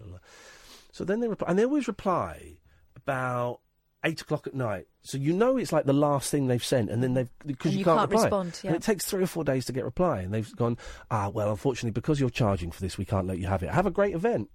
So 0.90 1.04
then 1.04 1.20
they 1.20 1.28
reply, 1.28 1.48
and 1.50 1.58
they 1.58 1.64
always 1.64 1.86
reply 1.86 2.56
about 2.96 3.60
eight 4.02 4.22
o'clock 4.22 4.46
at 4.46 4.54
night. 4.54 4.86
So 5.02 5.18
you 5.18 5.32
know 5.32 5.58
it's 5.58 5.72
like 5.72 5.84
the 5.84 5.92
last 5.92 6.30
thing 6.30 6.46
they've 6.46 6.64
sent, 6.64 6.90
and 6.90 7.02
then 7.02 7.14
they've 7.14 7.30
because 7.44 7.72
you, 7.72 7.80
you 7.80 7.84
can't, 7.84 7.98
can't 7.98 8.10
reply. 8.10 8.24
respond, 8.24 8.60
yeah. 8.64 8.68
And 8.68 8.76
it 8.76 8.82
takes 8.82 9.04
three 9.04 9.22
or 9.22 9.26
four 9.26 9.44
days 9.44 9.66
to 9.66 9.72
get 9.72 9.84
reply, 9.84 10.20
and 10.20 10.32
they've 10.32 10.56
gone, 10.56 10.78
ah, 11.10 11.28
well, 11.28 11.50
unfortunately, 11.50 11.90
because 11.92 12.18
you're 12.18 12.30
charging 12.30 12.70
for 12.70 12.80
this, 12.80 12.96
we 12.96 13.04
can't 13.04 13.26
let 13.26 13.38
you 13.38 13.46
have 13.46 13.62
it. 13.62 13.70
Have 13.70 13.86
a 13.86 13.90
great 13.90 14.14
event. 14.14 14.48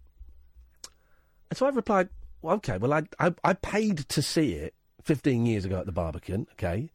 And 1.52 1.58
so 1.58 1.68
I've 1.68 1.76
replied, 1.76 2.08
well, 2.42 2.56
okay, 2.56 2.78
well, 2.78 2.94
I, 2.94 3.04
I 3.20 3.34
I 3.44 3.54
paid 3.54 3.98
to 4.10 4.22
see 4.22 4.54
it 4.54 4.74
15 5.04 5.46
years 5.46 5.66
ago 5.66 5.80
at 5.80 5.86
the 5.86 5.92
Barbican, 5.92 6.48
okay, 6.54 6.92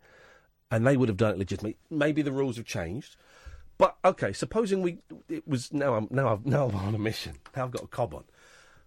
and 0.70 0.86
they 0.86 0.96
would 0.96 1.10
have 1.10 1.18
done 1.18 1.34
it 1.34 1.38
legitimately. 1.38 1.76
Maybe 1.90 2.22
the 2.22 2.32
rules 2.32 2.56
have 2.56 2.64
changed. 2.64 3.16
But 3.76 3.96
okay, 4.02 4.32
supposing 4.32 4.80
we 4.80 4.98
it 5.28 5.46
was 5.46 5.74
now 5.74 5.94
I'm 5.94 6.08
now 6.10 6.28
I'm 6.28 6.42
now 6.46 6.68
I'm 6.68 6.74
on 6.74 6.94
a 6.94 6.98
mission. 6.98 7.34
Now 7.54 7.64
I've 7.64 7.70
got 7.70 7.84
a 7.84 7.86
cob 7.86 8.14
on. 8.14 8.24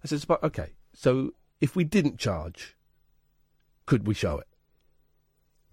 I 0.03 0.07
said, 0.07 0.25
okay, 0.43 0.71
so 0.95 1.33
if 1.61 1.75
we 1.75 1.83
didn't 1.83 2.17
charge, 2.17 2.75
could 3.85 4.07
we 4.07 4.15
show 4.15 4.39
it? 4.39 4.47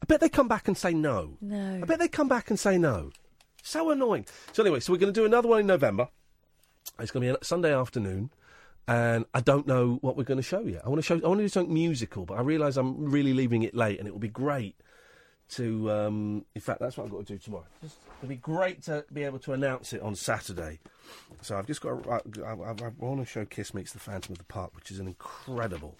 I 0.03 0.05
bet 0.05 0.20
they 0.20 0.28
come 0.28 0.49
back 0.49 0.68
and 0.68 0.76
say 0.76 0.92
no. 0.92 1.38
No. 1.40 1.80
I 1.82 1.86
bet 1.86 1.99
they 1.99 2.09
come 2.09 2.28
back 2.28 2.51
and 2.51 2.61
say 2.61 2.76
no. 2.76 3.12
So 3.62 3.90
annoying. 3.90 4.26
So 4.53 4.62
anyway, 4.62 4.80
so 4.80 4.92
we're 4.92 4.99
going 4.99 5.12
to 5.12 5.18
do 5.20 5.24
another 5.24 5.49
one 5.49 5.61
in 5.61 5.66
November. 5.66 6.09
It's 6.99 7.11
going 7.11 7.26
to 7.26 7.32
be 7.32 7.38
a 7.40 7.44
Sunday 7.44 7.74
afternoon, 7.74 8.30
and 8.89 9.24
I 9.34 9.41
don't 9.41 9.66
know 9.66 9.99
what 10.01 10.16
we're 10.16 10.24
going 10.24 10.39
to 10.39 10.43
show 10.43 10.61
yet. 10.61 10.82
I 10.84 10.89
want 10.89 10.99
to 10.99 11.03
show. 11.03 11.16
I 11.16 11.28
want 11.28 11.39
to 11.39 11.45
do 11.45 11.49
something 11.49 11.74
musical, 11.74 12.24
but 12.24 12.39
I 12.39 12.43
realise 12.43 12.76
I'm 12.76 13.11
really 13.11 13.34
leaving 13.34 13.62
it 13.62 13.74
late, 13.74 13.99
and 13.99 14.07
it 14.07 14.12
will 14.12 14.20
be 14.20 14.28
great 14.28 14.76
to. 15.51 15.91
Um, 15.91 16.45
in 16.55 16.61
fact, 16.61 16.80
that's 16.80 16.97
what 16.97 17.05
I've 17.05 17.11
got 17.11 17.26
to 17.26 17.32
do 17.32 17.39
tomorrow. 17.39 17.66
Just, 17.82 17.97
it'll 18.18 18.28
be 18.28 18.37
great 18.37 18.82
to 18.84 19.05
be 19.12 19.24
able 19.24 19.41
to 19.41 19.53
announce 19.53 19.93
it 19.93 20.01
on 20.03 20.14
Saturday. 20.14 20.78
So 21.43 21.59
I've 21.59 21.66
just 21.66 21.80
got. 21.80 22.05
To, 22.05 22.11
I, 22.45 22.51
I, 22.51 22.53
I 22.53 22.93
want 22.99 23.20
to 23.20 23.26
show 23.26 23.45
Kiss 23.45 23.74
Meets 23.74 23.93
the 23.93 23.99
Phantom 23.99 24.32
of 24.32 24.39
the 24.39 24.45
Park, 24.45 24.74
which 24.76 24.91
is 24.93 25.01
an 25.01 25.09
incredible, 25.09 25.97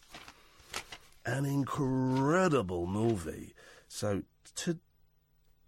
an 1.25 1.45
incredible 1.45 2.87
movie. 2.87 3.55
So 3.89 4.23
to 4.57 4.79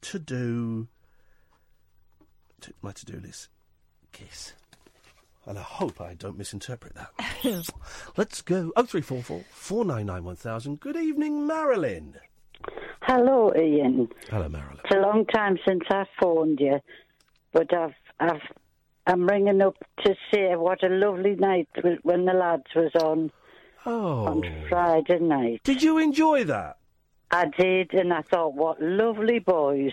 to 0.03 0.19
do 0.21 0.87
to, 2.61 2.73
my 2.81 2.93
to 2.93 3.05
do 3.05 3.19
list, 3.19 3.49
Kiss. 4.13 4.53
And 5.49 5.59
I 5.59 5.63
hope 5.63 5.99
I 6.03 6.13
don't 6.13 6.37
misinterpret 6.37 6.93
that. 6.95 7.73
Let's 8.19 8.43
go. 8.43 8.71
Oh 8.77 8.83
three 8.83 9.01
four 9.01 9.23
four 9.23 9.43
four 9.51 9.83
nine 9.83 10.05
nine 10.05 10.23
one 10.25 10.37
thousand. 10.37 10.79
Good 10.79 10.97
evening, 10.97 11.47
Marilyn. 11.47 12.17
Hello, 13.01 13.51
Iain. 13.57 14.11
Hello, 14.29 14.47
Marilyn. 14.51 14.79
It's 14.85 14.95
a 14.95 14.99
long 15.01 15.25
time 15.25 15.59
since 15.67 15.85
I 15.89 16.05
phoned 16.21 16.61
you, 16.61 16.81
but 17.55 17.73
I've, 17.73 17.95
I've, 18.21 18.43
I'm 19.07 19.27
ringing 19.27 19.63
up 19.63 19.77
to 20.05 20.15
say 20.31 20.55
what 20.55 20.83
a 20.83 20.89
lovely 20.91 21.35
night 21.37 21.69
when 22.03 22.27
the 22.27 22.35
lads 22.35 22.65
was 22.77 22.93
on 23.03 23.33
Oh. 23.87 24.27
on 24.27 24.43
Friday 24.69 25.19
night. 25.21 25.63
Did 25.65 25.83
you 25.83 25.97
enjoy 25.97 26.45
that? 26.45 26.77
I 27.31 27.47
did, 27.59 27.95
and 27.95 28.13
I 28.13 28.21
thought, 28.21 28.53
what 28.53 28.83
lovely 28.83 29.39
boys. 29.39 29.93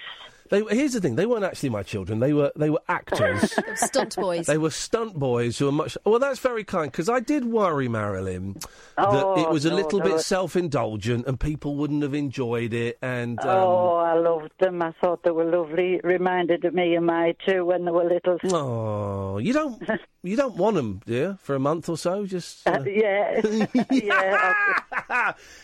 They, 0.50 0.62
here's 0.70 0.94
the 0.94 1.02
thing: 1.02 1.16
they 1.16 1.26
weren't 1.26 1.44
actually 1.44 1.70
my 1.70 1.82
children. 1.84 2.20
They 2.20 2.32
were 2.34 2.52
they 2.56 2.70
were 2.70 2.82
actors. 2.88 3.54
Stunt 3.76 4.16
boys. 4.16 4.46
They 4.46 4.58
were 4.58 4.70
stunt 4.70 5.16
boys 5.16 5.58
who 5.58 5.66
were 5.66 5.72
much. 5.72 5.98
Well, 6.06 6.20
that's 6.20 6.40
very 6.40 6.64
kind 6.64 6.92
because 6.92 7.10
I 7.10 7.20
did 7.20 7.46
worry, 7.46 7.88
Marilyn, 7.88 8.54
that 8.54 9.08
Oh, 9.08 9.42
it 9.42 9.50
was 9.50 9.66
a 9.66 9.70
no, 9.72 9.76
little 9.78 10.00
no. 10.00 10.06
bit 10.06 10.20
self-indulgent 10.22 11.26
and 11.28 11.40
people 11.40 11.76
wouldn't 11.76 12.04
have 12.04 12.14
enjoyed 12.14 12.74
it. 12.74 12.98
And 13.02 13.40
um, 13.40 13.48
oh, 13.48 13.96
I 13.96 14.14
loved 14.14 14.52
them. 14.60 14.82
I 14.82 14.92
thought 15.02 15.24
they 15.24 15.32
were 15.32 15.46
lovely. 15.46 16.00
Reminded 16.04 16.64
me 16.74 16.96
of 16.96 17.04
my 17.04 17.36
two 17.48 17.66
when 17.66 17.86
they 17.86 17.92
were 17.92 18.06
little. 18.06 18.38
oh, 18.56 19.38
you 19.40 19.52
don't 19.54 19.82
you 20.24 20.36
don't 20.36 20.56
want 20.58 20.76
them, 20.76 21.02
do 21.06 21.14
you? 21.14 21.38
For 21.42 21.56
a 21.56 21.60
month 21.60 21.90
or 21.90 21.98
so, 21.98 22.26
just. 22.26 22.68
Uh, 22.68 22.84
yeah, 22.86 23.42
yeah. 23.92 24.54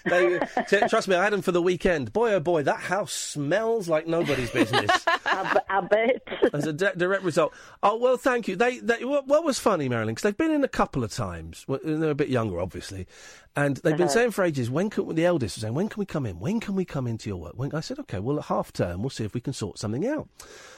They, 0.05 0.39
t- 0.67 0.79
trust 0.89 1.07
me, 1.07 1.15
I 1.15 1.23
had 1.23 1.33
them 1.33 1.41
for 1.41 1.51
the 1.51 1.61
weekend. 1.61 2.13
Boy, 2.13 2.33
oh 2.33 2.39
boy, 2.39 2.63
that 2.63 2.79
house 2.79 3.13
smells 3.13 3.87
like 3.87 4.07
nobody's 4.07 4.49
business. 4.49 4.70
I, 5.25 5.53
b- 5.53 5.59
I 5.69 5.81
bet. 5.81 6.53
As 6.53 6.65
a 6.67 6.73
di- 6.73 6.93
direct 6.97 7.23
result. 7.23 7.53
Oh 7.83 7.97
well, 7.97 8.17
thank 8.17 8.47
you. 8.47 8.55
They, 8.55 8.79
they 8.79 9.03
what, 9.05 9.27
what 9.27 9.43
was 9.43 9.59
funny, 9.59 9.87
Marilyn, 9.89 10.13
because 10.15 10.23
they've 10.23 10.37
been 10.37 10.51
in 10.51 10.63
a 10.63 10.67
couple 10.69 11.03
of 11.03 11.11
times. 11.11 11.65
Well, 11.67 11.79
they're 11.83 12.11
a 12.11 12.15
bit 12.15 12.29
younger, 12.29 12.59
obviously, 12.59 13.07
and 13.55 13.77
they've 13.77 13.97
been 13.97 14.03
Uh-huh. 14.07 14.13
saying 14.13 14.31
for 14.31 14.43
ages, 14.43 14.69
when 14.69 14.89
can 14.89 15.13
the 15.15 15.25
eldest 15.25 15.57
was 15.57 15.61
saying, 15.61 15.73
when 15.73 15.89
can 15.89 15.99
we 15.99 16.05
come 16.05 16.25
in? 16.25 16.39
When 16.39 16.59
can 16.59 16.75
we 16.75 16.85
come 16.85 17.07
into 17.07 17.29
your 17.29 17.37
work? 17.37 17.53
When, 17.55 17.73
I 17.75 17.79
said, 17.81 17.99
okay, 17.99 18.19
well 18.19 18.37
at 18.39 18.45
half 18.45 18.71
term, 18.73 19.01
we'll 19.01 19.09
see 19.09 19.23
if 19.25 19.33
we 19.33 19.41
can 19.41 19.53
sort 19.53 19.77
something 19.79 20.07
out. 20.07 20.27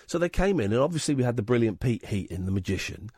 So 0.08 0.18
they 0.18 0.30
came 0.30 0.60
in, 0.60 0.74
and 0.74 0.82
obviously 0.82 1.16
we 1.16 1.24
had 1.24 1.36
the 1.38 1.44
brilliant 1.44 1.80
Pete 1.80 2.06
Heat 2.06 2.30
in 2.32 2.46
the 2.46 2.52
magician, 2.52 3.10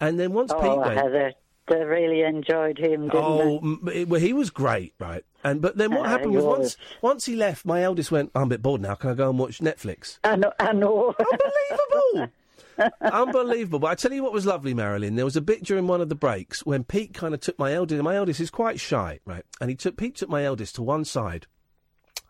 and 0.00 0.18
then 0.18 0.32
once 0.32 0.50
Oh, 0.52 0.60
Pete 0.60 0.78
went, 0.78 0.98
Heather, 0.98 1.32
they 1.68 1.82
really 1.84 2.22
enjoyed 2.22 2.78
him, 2.78 3.08
didn't 3.08 3.14
Oh, 3.14 3.38
they? 3.60 3.66
m- 3.66 3.88
it- 3.92 4.08
well, 4.08 4.20
he 4.20 4.32
was 4.32 4.50
great, 4.50 4.94
right? 4.98 5.24
And 5.42 5.60
but 5.62 5.76
then 5.76 5.90
what 5.92 6.06
Uh, 6.06 6.08
happened 6.10 6.34
was 6.34 6.44
was. 6.44 6.58
once 6.58 6.76
once 7.02 7.26
he 7.26 7.36
left, 7.36 7.64
my 7.66 7.82
eldest 7.82 8.10
went, 8.10 8.30
"I'm 8.34 8.42
a 8.42 8.46
bit 8.46 8.62
bored 8.62 8.80
now. 8.80 8.94
Can 8.94 9.10
I 9.10 9.14
go 9.14 9.28
and 9.30 9.38
watch 9.38 9.58
Netflix?" 9.60 10.18
I 10.24 10.36
know. 10.36 10.52
I 10.58 10.72
know. 10.72 11.14
Unbelievable. 11.18 12.32
Unbelievable. 13.00 13.78
But 13.78 13.90
I 13.90 13.94
tell 13.94 14.12
you 14.12 14.22
what 14.22 14.32
was 14.32 14.46
lovely, 14.46 14.74
Marilyn. 14.74 15.16
There 15.16 15.24
was 15.24 15.36
a 15.36 15.40
bit 15.40 15.62
during 15.62 15.86
one 15.86 16.00
of 16.00 16.08
the 16.08 16.14
breaks 16.14 16.64
when 16.66 16.82
Pete 16.84 17.14
kind 17.14 17.32
of 17.34 17.40
took 17.40 17.58
my 17.58 17.72
eldest. 17.72 18.02
My 18.02 18.16
eldest 18.16 18.40
is 18.40 18.50
quite 18.50 18.80
shy, 18.80 19.20
right? 19.24 19.44
And 19.60 19.70
he 19.70 19.76
took 19.76 19.96
Pete 19.96 20.16
took 20.16 20.28
my 20.28 20.44
eldest 20.44 20.74
to 20.76 20.82
one 20.82 21.04
side. 21.04 21.46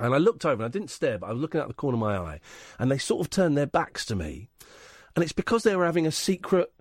And 0.00 0.12
I 0.12 0.18
looked 0.18 0.44
over 0.44 0.62
and 0.62 0.64
I 0.64 0.68
didn't 0.76 0.90
stare, 0.90 1.18
but 1.18 1.28
I 1.28 1.32
was 1.32 1.40
looking 1.40 1.60
out 1.60 1.68
the 1.68 1.74
corner 1.74 1.94
of 1.94 2.00
my 2.00 2.16
eye. 2.16 2.40
And 2.78 2.90
they 2.90 2.98
sort 2.98 3.20
of 3.20 3.30
turned 3.30 3.56
their 3.56 3.66
backs 3.66 4.04
to 4.06 4.16
me. 4.16 4.48
And 5.14 5.22
it's 5.22 5.32
because 5.32 5.62
they 5.62 5.76
were 5.76 5.84
having 5.86 6.06
a 6.06 6.10
secret 6.12 6.72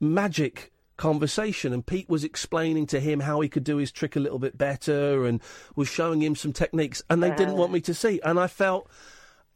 magic 0.00 0.71
conversation 1.02 1.72
and 1.72 1.84
Pete 1.84 2.08
was 2.08 2.22
explaining 2.22 2.86
to 2.86 3.00
him 3.00 3.18
how 3.20 3.40
he 3.40 3.48
could 3.48 3.64
do 3.64 3.78
his 3.78 3.90
trick 3.90 4.14
a 4.14 4.20
little 4.20 4.38
bit 4.38 4.56
better 4.56 5.24
and 5.26 5.40
was 5.74 5.88
showing 5.88 6.22
him 6.22 6.36
some 6.36 6.52
techniques 6.52 7.02
and 7.10 7.20
they 7.20 7.30
didn't 7.34 7.56
want 7.56 7.72
me 7.72 7.80
to 7.80 7.92
see 7.92 8.20
and 8.22 8.38
I 8.38 8.46
felt 8.46 8.88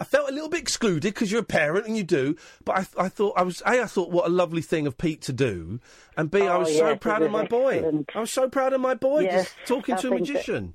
I 0.00 0.04
felt 0.04 0.28
a 0.28 0.32
little 0.32 0.48
bit 0.48 0.58
excluded 0.60 1.14
because 1.14 1.30
you're 1.30 1.42
a 1.42 1.44
parent 1.44 1.86
and 1.86 1.96
you 1.96 2.02
do 2.02 2.34
but 2.64 2.76
I, 2.98 3.04
I 3.04 3.08
thought 3.08 3.34
I 3.36 3.42
was 3.42 3.62
a 3.64 3.68
I 3.80 3.84
thought 3.86 4.10
what 4.10 4.26
a 4.26 4.28
lovely 4.28 4.60
thing 4.60 4.88
of 4.88 4.98
Pete 4.98 5.22
to 5.22 5.32
do 5.32 5.78
and 6.16 6.32
B 6.32 6.42
I 6.42 6.48
Oh, 6.56 6.58
was 6.58 6.70
yes, 6.70 6.78
so 6.80 6.96
proud 6.96 7.22
of 7.22 7.30
my 7.30 7.46
boy 7.46 7.74
excellent. 7.76 8.10
I 8.16 8.20
was 8.20 8.32
so 8.32 8.48
proud 8.48 8.72
of 8.72 8.80
my 8.80 8.94
boy 8.94 9.20
Yes, 9.20 9.44
just 9.44 9.54
talking 9.68 9.94
I 9.94 9.98
to 9.98 10.08
a 10.08 10.10
think 10.10 10.26
that- 10.26 10.32
magician 10.32 10.74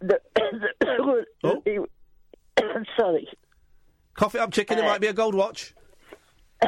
The, 0.00 0.20
Oh. 1.44 1.62
Sorry. 2.98 3.28
cough 4.14 4.34
it 4.34 4.40
up 4.40 4.52
chicken 4.52 4.78
it 4.78 4.84
Uh, 4.84 4.88
might 4.88 5.02
be 5.02 5.08
a 5.08 5.12
gold 5.12 5.34
watch 5.34 5.74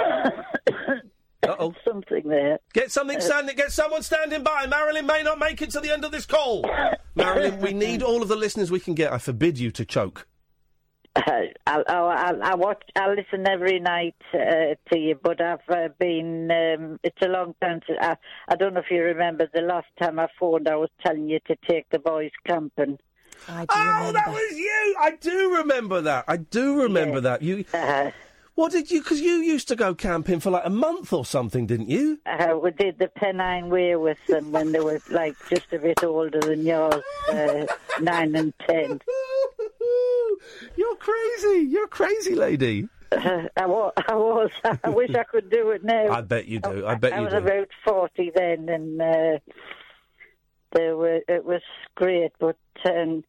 Uh-oh. 1.43 1.75
Something 1.85 2.29
there. 2.29 2.59
Get 2.73 2.91
something 2.91 3.21
standing. 3.21 3.57
Get 3.57 3.73
someone 3.73 4.03
standing 4.03 4.43
by. 4.43 4.67
Marilyn 4.67 5.07
may 5.07 5.23
not 5.23 5.39
make 5.39 5.63
it 5.63 5.71
to 5.71 5.81
the 5.81 5.93
end 5.93 6.05
of 6.05 6.13
this 6.13 6.27
call. 6.27 6.69
Marilyn, 7.15 7.61
we 7.61 7.73
need 7.73 8.03
all 8.03 8.23
of 8.23 8.29
the 8.29 8.37
listeners 8.37 8.71
we 8.71 8.81
can 8.81 8.95
get. 8.95 9.13
I 9.13 9.19
forbid 9.19 9.59
you 9.59 9.71
to 9.73 9.85
choke. 9.85 10.27
Uh, 11.17 11.23
I, 11.67 11.83
I, 11.89 11.95
I, 11.95 12.33
I 12.51 12.55
watch. 12.55 12.83
I 12.95 13.09
listen 13.09 13.49
every 13.49 13.81
night 13.81 14.15
uh, 14.35 14.75
to 14.93 14.99
you, 14.99 15.19
but 15.21 15.41
I've 15.41 15.69
uh, 15.69 15.89
been. 15.99 16.51
Um, 16.51 17.01
it's 17.03 17.21
a 17.23 17.29
long 17.29 17.55
time. 17.61 17.81
To, 17.87 17.95
I, 18.01 18.17
I 18.49 18.57
don't 18.57 18.75
know 18.75 18.81
if 18.81 18.91
you 18.91 19.03
remember 19.03 19.49
the 19.53 19.63
last 19.63 19.89
time 20.01 20.19
I 20.19 20.29
phoned. 20.39 20.69
I 20.69 20.77
was 20.77 20.91
telling 21.05 21.29
you 21.29 21.41
to 21.47 21.57
take 21.69 21.89
the 21.91 21.99
boys 21.99 22.31
camping. 22.47 22.99
I 23.49 23.63
do 23.63 23.67
oh, 23.71 23.99
remember. 23.99 24.13
that 24.13 24.29
was 24.29 24.59
you. 24.59 24.97
I 25.01 25.11
do 25.21 25.57
remember 25.57 26.01
that. 26.03 26.25
I 26.29 26.37
do 26.37 26.83
remember 26.83 27.21
that. 27.23 27.43
You. 27.43 27.65
What 28.59 28.73
did 28.73 28.91
you? 28.91 29.01
Because 29.03 29.21
you 29.21 29.35
used 29.35 29.69
to 29.69 29.77
go 29.77 29.95
camping 29.95 30.41
for 30.41 30.51
like 30.51 30.67
a 30.67 30.71
month 30.71 31.13
or 31.13 31.25
something, 31.25 31.65
didn't 31.65 31.91
you? 31.91 32.19
Uh, 32.27 32.59
we 32.61 32.73
did 32.73 32.99
the 32.99 33.07
Pennine 33.07 33.69
Way 33.69 33.95
with 33.95 34.19
them 34.27 34.51
when 34.51 34.73
they 34.73 34.81
were 34.81 35.01
like 35.11 35.37
just 35.49 35.73
a 35.73 35.79
bit 35.79 36.03
older 36.03 36.41
than 36.41 36.67
yours, 36.67 37.05
uh, 37.31 37.67
nine 38.01 38.35
and 38.35 38.53
ten. 38.67 39.01
You're 40.77 40.97
crazy. 40.97 41.69
You're 41.71 41.85
a 41.85 41.89
crazy 41.89 42.35
lady. 42.35 42.89
Uh, 43.13 43.43
I, 43.57 43.67
wa- 43.67 43.93
I 44.09 44.15
was. 44.17 44.51
I 44.83 44.89
wish 44.89 45.15
I 45.15 45.23
could 45.23 45.51
do 45.51 45.71
it 45.71 45.85
now. 45.85 46.09
I 46.09 46.23
bet 46.23 46.47
you 46.47 46.59
do. 46.59 46.85
I 46.85 46.97
bet 46.97 47.13
you 47.13 47.19
I 47.19 47.21
was 47.21 47.35
do. 47.35 47.39
about 47.39 47.69
forty 47.85 48.33
then, 48.35 48.69
and 48.69 49.01
uh, 49.01 49.39
there 50.73 50.97
were. 50.97 51.21
It 51.29 51.45
was 51.45 51.63
great, 51.95 52.33
but 52.41 52.59
um, 52.85 53.23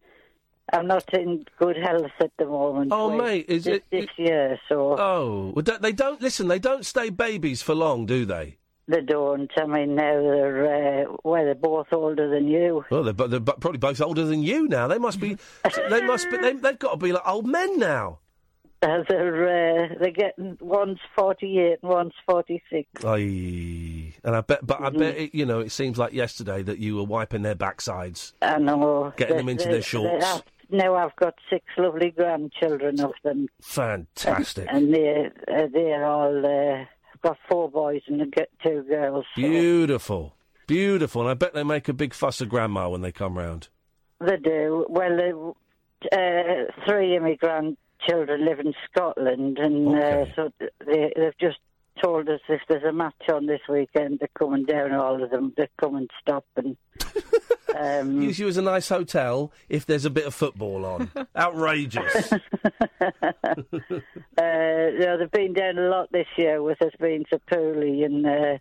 I'm 0.73 0.87
not 0.87 1.11
in 1.13 1.45
good 1.57 1.77
health 1.77 2.11
at 2.19 2.31
the 2.37 2.45
moment. 2.45 2.91
Oh, 2.93 3.09
mate, 3.15 3.45
is 3.47 3.63
this, 3.65 3.77
it- 3.77 3.83
this 3.91 4.07
year? 4.17 4.59
So 4.69 4.95
Oh, 4.99 5.51
well, 5.55 5.63
don't, 5.63 5.81
they 5.81 5.91
don't 5.91 6.21
listen. 6.21 6.47
They 6.47 6.59
don't 6.59 6.85
stay 6.85 7.09
babies 7.09 7.61
for 7.61 7.73
long, 7.75 8.05
do 8.05 8.25
they? 8.25 8.57
they 8.87 9.01
don't. 9.01 9.51
I 9.55 9.65
mean, 9.67 9.93
now 9.93 10.19
they're 10.19 11.05
uh, 11.07 11.15
well, 11.23 11.43
they're 11.45 11.53
both 11.53 11.87
older 11.93 12.27
than 12.27 12.47
you. 12.47 12.83
Well, 12.89 13.03
they're, 13.03 13.27
they're 13.27 13.39
probably 13.39 13.77
both 13.77 14.01
older 14.01 14.25
than 14.25 14.41
you 14.41 14.67
now. 14.67 14.87
They 14.87 14.97
must 14.97 15.19
be. 15.19 15.37
they 15.89 16.01
must 16.07 16.27
be. 16.31 16.37
They, 16.37 16.53
they've 16.53 16.79
got 16.79 16.91
to 16.91 16.97
be 16.97 17.11
like 17.13 17.27
old 17.27 17.45
men 17.45 17.77
now. 17.77 18.17
Uh, 18.81 19.03
they're 19.09 19.43
uh, 19.91 19.95
they're 19.99 20.09
getting 20.11 20.57
one's 20.61 20.97
forty 21.15 21.59
eight 21.59 21.79
and 21.83 21.91
one's 21.91 22.13
forty 22.25 22.63
six. 22.71 22.87
Aye. 23.05 24.13
And 24.23 24.35
I 24.35 24.41
bet, 24.41 24.65
but 24.65 24.81
I 24.81 24.89
bet 24.89 24.99
Mm-hmm. 25.15 25.21
it, 25.23 25.35
you 25.35 25.45
know, 25.45 25.59
it 25.59 25.71
seems 25.71 25.97
like 25.97 26.13
yesterday 26.13 26.63
that 26.63 26.79
you 26.79 26.95
were 26.95 27.03
wiping 27.03 27.41
their 27.43 27.55
backsides. 27.55 28.33
I 28.41 28.57
know. 28.57 29.13
Getting 29.17 29.35
They- 29.35 29.41
them 29.41 29.49
into 29.49 29.65
they- 29.65 29.71
their 29.73 29.81
shorts. 29.83 30.25
Now 30.69 30.95
I've 30.95 31.15
got 31.15 31.35
six 31.49 31.65
lovely 31.77 32.11
grandchildren 32.11 32.99
of 32.99 33.13
them. 33.23 33.47
Fantastic. 33.61 34.67
And 34.69 34.93
they're, 34.93 35.31
uh, 35.47 35.67
they're 35.71 36.05
all, 36.05 36.45
uh, 36.45 36.81
I've 37.13 37.21
got 37.21 37.37
four 37.49 37.69
boys 37.69 38.01
and 38.07 38.33
two 38.63 38.83
girls. 38.83 39.25
Beautiful. 39.35 40.35
Beautiful. 40.67 41.21
And 41.21 41.31
I 41.31 41.33
bet 41.33 41.53
they 41.53 41.63
make 41.63 41.87
a 41.89 41.93
big 41.93 42.13
fuss 42.13 42.41
of 42.41 42.49
grandma 42.49 42.89
when 42.89 43.01
they 43.01 43.11
come 43.11 43.37
round. 43.37 43.69
They 44.19 44.37
do. 44.37 44.85
Well, 44.89 45.55
uh, 46.11 46.71
three 46.85 47.15
of 47.15 47.23
my 47.23 47.35
grandchildren 47.35 48.45
live 48.45 48.59
in 48.59 48.73
Scotland, 48.89 49.57
and 49.57 49.95
uh, 49.95 50.25
so 50.35 50.51
they, 50.85 51.11
they've 51.15 51.37
just 51.39 51.57
told 52.01 52.29
us 52.29 52.41
if 52.49 52.61
there's 52.67 52.83
a 52.83 52.91
match 52.91 53.29
on 53.31 53.45
this 53.45 53.61
weekend, 53.69 54.19
they're 54.19 54.29
coming 54.37 54.65
down, 54.65 54.93
all 54.93 55.23
of 55.23 55.29
them. 55.29 55.53
They 55.55 55.67
come 55.79 55.95
and 55.95 56.09
stop 56.21 56.45
and. 56.55 56.77
Um, 57.77 58.21
Use 58.21 58.39
you 58.39 58.47
as 58.47 58.57
a 58.57 58.63
nice 58.63 58.89
hotel 58.89 59.53
if 59.69 59.85
there's 59.85 60.03
a 60.03 60.09
bit 60.09 60.25
of 60.25 60.33
football 60.33 60.85
on. 60.85 61.11
Outrageous. 61.37 62.33
Uh, 64.37 65.15
they've 65.17 65.31
been 65.31 65.53
down 65.53 65.77
a 65.77 65.89
lot 65.89 66.11
this 66.11 66.27
year 66.37 66.63
with 66.63 66.81
us 66.81 66.93
being 66.99 67.25
so 67.29 67.39
poorly, 67.51 68.03
and 68.03 68.25
uh, 68.25 68.57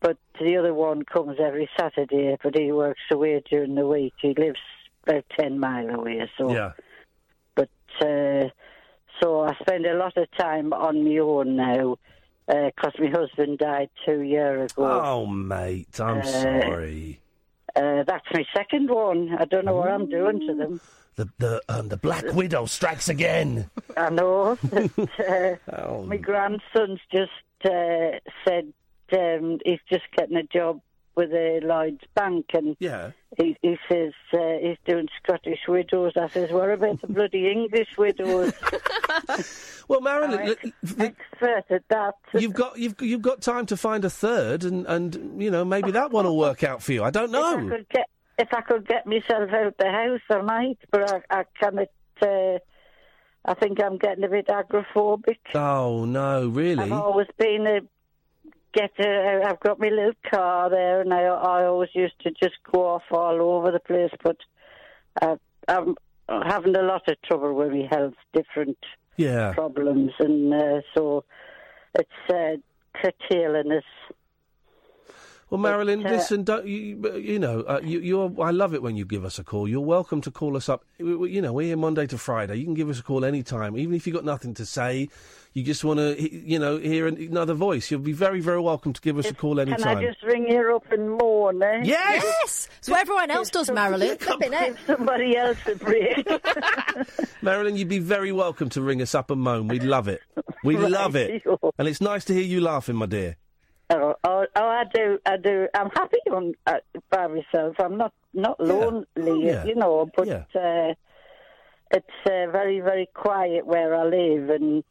but 0.00 0.18
the 0.38 0.56
other 0.56 0.74
one 0.74 1.02
comes 1.02 1.38
every 1.40 1.68
Saturday, 1.78 2.36
but 2.42 2.56
he 2.56 2.72
works 2.72 3.00
away 3.10 3.42
during 3.50 3.74
the 3.74 3.86
week. 3.86 4.12
He 4.20 4.34
lives 4.34 4.58
about 5.06 5.24
ten 5.38 5.58
mile 5.58 5.88
away, 5.90 6.30
so 6.36 6.52
yeah. 6.52 6.72
but 7.54 7.70
uh, 8.00 8.48
so 9.20 9.40
I 9.40 9.54
spend 9.60 9.86
a 9.86 9.96
lot 9.96 10.16
of 10.16 10.26
time 10.38 10.72
on 10.72 11.04
my 11.04 11.18
own 11.18 11.56
now 11.56 11.96
because 12.46 12.92
my 12.98 13.08
husband 13.08 13.58
died 13.58 13.90
two 14.04 14.20
years 14.22 14.72
ago. 14.72 15.00
Oh, 15.02 15.26
mate, 15.26 15.98
I'm 16.00 16.18
Uh, 16.18 16.22
sorry. 16.22 17.20
Uh, 17.74 18.02
that's 18.06 18.26
my 18.34 18.44
second 18.54 18.90
one. 18.90 19.34
I 19.38 19.44
don't 19.46 19.64
know 19.64 19.76
what 19.76 19.90
I'm 19.90 20.08
doing 20.08 20.40
to 20.40 20.54
them. 20.54 20.80
The 21.14 21.28
the 21.38 21.62
um, 21.68 21.88
the 21.88 21.96
Black 21.96 22.24
Widow 22.32 22.66
strikes 22.66 23.08
again. 23.08 23.70
I 23.96 24.10
know. 24.10 24.58
uh, 24.72 25.56
Oh. 25.72 26.02
My 26.04 26.16
grandson's 26.16 27.00
just 27.10 27.30
uh, 27.64 28.18
said 28.46 28.72
um, 29.12 29.58
he's 29.64 29.78
just 29.90 30.04
getting 30.16 30.36
a 30.36 30.42
job 30.42 30.80
with 31.14 31.30
a 31.32 31.60
Lloyd's 31.62 32.04
Bank, 32.14 32.46
and 32.54 32.76
yeah. 32.80 33.10
he, 33.36 33.56
he 33.62 33.76
says 33.90 34.12
uh, 34.32 34.38
he's 34.60 34.78
doing 34.86 35.08
Scottish 35.22 35.60
widows. 35.68 36.12
I 36.16 36.28
says, 36.28 36.50
what 36.50 36.70
about 36.70 37.00
the 37.00 37.06
bloody 37.08 37.50
English 37.50 37.96
widows? 37.98 38.52
Well, 39.88 40.00
Marilyn, 40.00 40.46
look, 40.46 40.58
expert 40.98 41.64
at 41.68 41.82
that. 41.88 42.14
you've 42.34 42.54
got 42.54 42.78
you've 42.78 42.94
you've 43.00 43.20
got 43.20 43.42
time 43.42 43.66
to 43.66 43.76
find 43.76 44.04
a 44.04 44.10
third, 44.10 44.64
and 44.64 44.86
and 44.86 45.42
you 45.42 45.50
know 45.50 45.64
maybe 45.64 45.90
that 45.90 46.12
one 46.12 46.24
will 46.24 46.38
work 46.38 46.62
out 46.62 46.82
for 46.82 46.92
you. 46.92 47.02
I 47.04 47.10
don't 47.10 47.28
If 47.34 47.34
I 47.34 47.56
know. 47.60 47.68
could 47.68 47.88
get 47.90 48.06
if 48.38 48.48
I 48.54 48.60
could 48.62 48.86
get 48.88 49.06
myself 49.06 49.50
out 49.50 49.66
of 49.66 49.74
the 49.78 49.90
house, 49.90 50.20
I 50.30 50.40
might, 50.40 50.78
but 50.90 51.12
I, 51.30 51.40
I 51.40 51.44
cannot. 51.60 51.88
Uh, 52.22 52.58
I 53.44 53.54
think 53.54 53.82
I'm 53.82 53.98
getting 53.98 54.24
a 54.24 54.28
bit 54.28 54.46
agoraphobic. 54.46 55.38
Oh 55.54 56.04
no, 56.04 56.48
really? 56.48 56.84
I've 56.84 56.92
always 56.92 57.28
been 57.36 57.66
a 57.66 57.80
get 58.72 58.90
a, 58.98 59.42
I've 59.46 59.60
got 59.60 59.78
my 59.80 59.88
little 59.88 60.12
car 60.30 60.70
there, 60.70 61.00
and 61.00 61.12
I 61.12 61.22
I 61.22 61.64
always 61.66 61.90
used 61.94 62.18
to 62.22 62.30
just 62.30 62.56
go 62.72 62.86
off 62.86 63.02
all 63.10 63.40
over 63.40 63.70
the 63.70 63.80
place. 63.80 64.10
But 64.22 64.36
uh, 65.20 65.36
I'm 65.68 65.94
having 66.28 66.76
a 66.76 66.82
lot 66.82 67.08
of 67.08 67.20
trouble 67.22 67.54
with 67.54 67.70
my 67.72 67.88
health, 67.90 68.14
different 68.32 68.78
Yeah. 69.16 69.52
problems, 69.52 70.12
and 70.18 70.54
uh, 70.54 70.80
so 70.94 71.24
it's 71.94 72.10
uh, 72.30 72.56
curtailing 72.94 73.72
us. 73.72 73.84
Well, 75.52 75.60
Marilyn, 75.60 76.02
But, 76.02 76.12
uh, 76.12 76.16
listen, 76.16 76.44
don't 76.44 76.66
you? 76.66 77.12
You 77.14 77.38
know, 77.38 77.60
uh, 77.68 77.78
you, 77.84 78.00
you're. 78.00 78.32
I 78.42 78.52
love 78.52 78.72
it 78.72 78.80
when 78.82 78.96
you 78.96 79.04
give 79.04 79.22
us 79.22 79.38
a 79.38 79.44
call. 79.44 79.68
You're 79.68 79.82
welcome 79.82 80.22
to 80.22 80.30
call 80.30 80.56
us 80.56 80.70
up. 80.70 80.82
We- 80.98 81.14
we- 81.14 81.30
You 81.30 81.42
know, 81.42 81.52
we're 81.52 81.66
here 81.66 81.76
Monday 81.76 82.06
to 82.06 82.16
Friday. 82.16 82.56
You 82.56 82.64
can 82.64 82.72
give 82.72 82.88
us 82.88 82.98
a 83.00 83.02
call 83.02 83.22
any 83.22 83.42
time, 83.42 83.76
even 83.76 83.94
if 83.94 84.06
you've 84.06 84.14
got 84.16 84.24
nothing 84.24 84.54
to 84.54 84.64
say. 84.64 85.10
You 85.52 85.62
just 85.62 85.84
want 85.84 85.98
to, 86.00 86.16
you 86.18 86.58
know, 86.58 86.78
hear 86.78 87.06
another 87.06 87.52
voice. 87.52 87.90
You'll 87.90 88.00
be 88.00 88.12
very, 88.14 88.40
very 88.40 88.62
welcome 88.62 88.94
to 88.94 89.00
give 89.02 89.18
us 89.18 89.28
a 89.30 89.34
call 89.34 89.60
any 89.60 89.72
Can 89.72 89.80
time. 89.82 89.98
I 89.98 90.04
just 90.06 90.22
ring 90.22 90.48
you 90.48 90.74
up 90.74 90.90
and 90.90 91.18
moan? 91.18 91.62
Eh? 91.62 91.82
Yes! 91.84 92.22
Yes! 92.24 92.68
So 92.80 92.94
everyone 92.94 93.30
else 93.30 93.50
does, 93.50 93.70
Marilyn. 93.70 94.16
Give 94.16 94.78
somebody 94.86 95.36
else 95.36 95.58
a 95.66 95.74
break. 95.74 96.26
Marilyn, 97.42 97.76
you'd 97.76 97.88
be 97.90 97.98
very 97.98 98.32
welcome 98.32 98.70
to 98.70 98.80
ring 98.80 99.02
us 99.02 99.14
up 99.14 99.30
and 99.30 99.42
moan. 99.42 99.68
We'd 99.68 99.82
love 99.82 100.08
it. 100.08 100.22
We 100.64 100.76
Right, 100.76 100.90
love 100.90 101.14
it. 101.14 101.42
sure. 101.42 101.58
And 101.78 101.86
it's 101.86 102.00
nice 102.00 102.24
to 102.26 102.32
hear 102.32 102.42
you 102.42 102.62
laughing, 102.62 102.96
my 102.96 103.04
dear. 103.04 103.36
Oh, 103.94 104.14
oh, 104.24 104.46
oh, 104.56 104.64
I 104.66 104.84
do, 104.94 105.18
I 105.26 105.36
do. 105.36 105.68
I'm 105.74 105.90
happy 105.90 106.18
on 106.30 106.54
uh, 106.66 106.78
by 107.10 107.26
myself. 107.26 107.76
I'm 107.78 107.96
not 107.98 108.12
not 108.32 108.58
lonely, 108.58 109.04
Oh, 109.18 109.40
yeah. 109.42 109.64
you 109.64 109.74
know. 109.74 110.08
But 110.16 110.26
Yeah. 110.26 110.44
uh, 110.54 110.94
it's 111.90 112.06
uh, 112.26 112.50
very 112.50 112.80
very 112.80 113.08
quiet 113.14 113.66
where 113.66 113.94
I 113.94 114.04
live, 114.04 114.48
and 114.50 114.82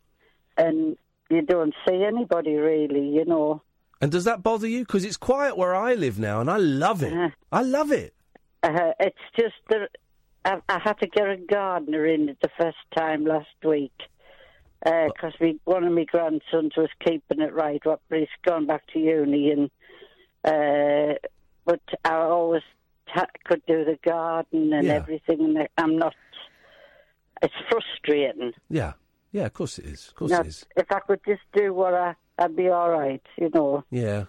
and 0.58 0.98
you 1.30 1.42
don't 1.42 1.74
see 1.88 2.04
anybody 2.04 2.56
really, 2.56 3.08
you 3.10 3.26
know. 3.26 3.62
And 4.02 4.12
does 4.12 4.26
that 4.26 4.44
bother 4.44 4.68
you? 4.68 4.80
Because 4.80 5.04
it's 5.06 5.18
quiet 5.18 5.58
where 5.58 5.76
I 5.76 5.94
live 5.96 6.20
now, 6.20 6.40
and 6.42 6.50
I 6.50 6.58
love 6.58 7.02
it. 7.04 7.14
I 7.52 7.62
love 7.64 7.92
it. 7.92 8.14
Uh, 8.64 8.92
it's 9.00 9.18
just 9.40 9.56
that 9.70 9.90
I, 10.46 10.58
I 10.70 10.80
had 10.84 11.00
to 11.00 11.08
get 11.08 11.28
a 11.28 11.38
gardener 11.38 12.06
in 12.06 12.36
the 12.42 12.50
first 12.60 12.78
time 12.96 13.26
last 13.26 13.48
week 13.66 13.94
because 14.84 15.34
me 15.40 15.60
one 15.66 15.84
of 15.84 15.94
my 15.94 16.06
grandsons 16.06 16.74
was 16.76 16.90
keeping 17.06 17.42
it 17.42 17.54
right, 17.54 17.82
but 17.84 18.00
he's 18.10 18.28
gone 18.46 18.66
back 18.66 18.84
to 18.94 19.00
uni, 19.00 19.52
and 19.52 19.70
uh, 20.44 21.16
but 21.66 21.82
I 22.04 22.16
always 22.16 22.64
ha- 23.08 23.26
could 23.46 23.62
do 23.68 23.86
the 23.86 24.00
garden 24.04 24.74
and 24.74 24.88
Yeah. 24.88 24.94
everything, 24.96 25.42
and 25.58 25.68
I'm 25.78 25.98
not. 25.98 26.16
It's 27.44 27.54
frustrating. 27.70 28.54
Yeah. 28.70 28.94
Yeah, 29.32 29.46
of 29.46 29.54
course 29.54 29.80
it 29.80 29.86
is. 29.86 30.10
Of 30.10 30.16
course 30.16 30.32
Now, 30.32 30.42
it 30.42 30.48
is. 30.48 30.66
If 30.76 30.92
I 30.92 31.00
could 31.00 31.22
just 31.26 31.42
do 31.54 31.74
what 31.74 31.94
I, 31.94 32.16
I'd 32.38 32.56
be 32.56 32.68
all 32.70 32.90
right, 32.90 33.22
you 33.38 33.50
know. 33.54 33.84
Yeah. 33.90 34.26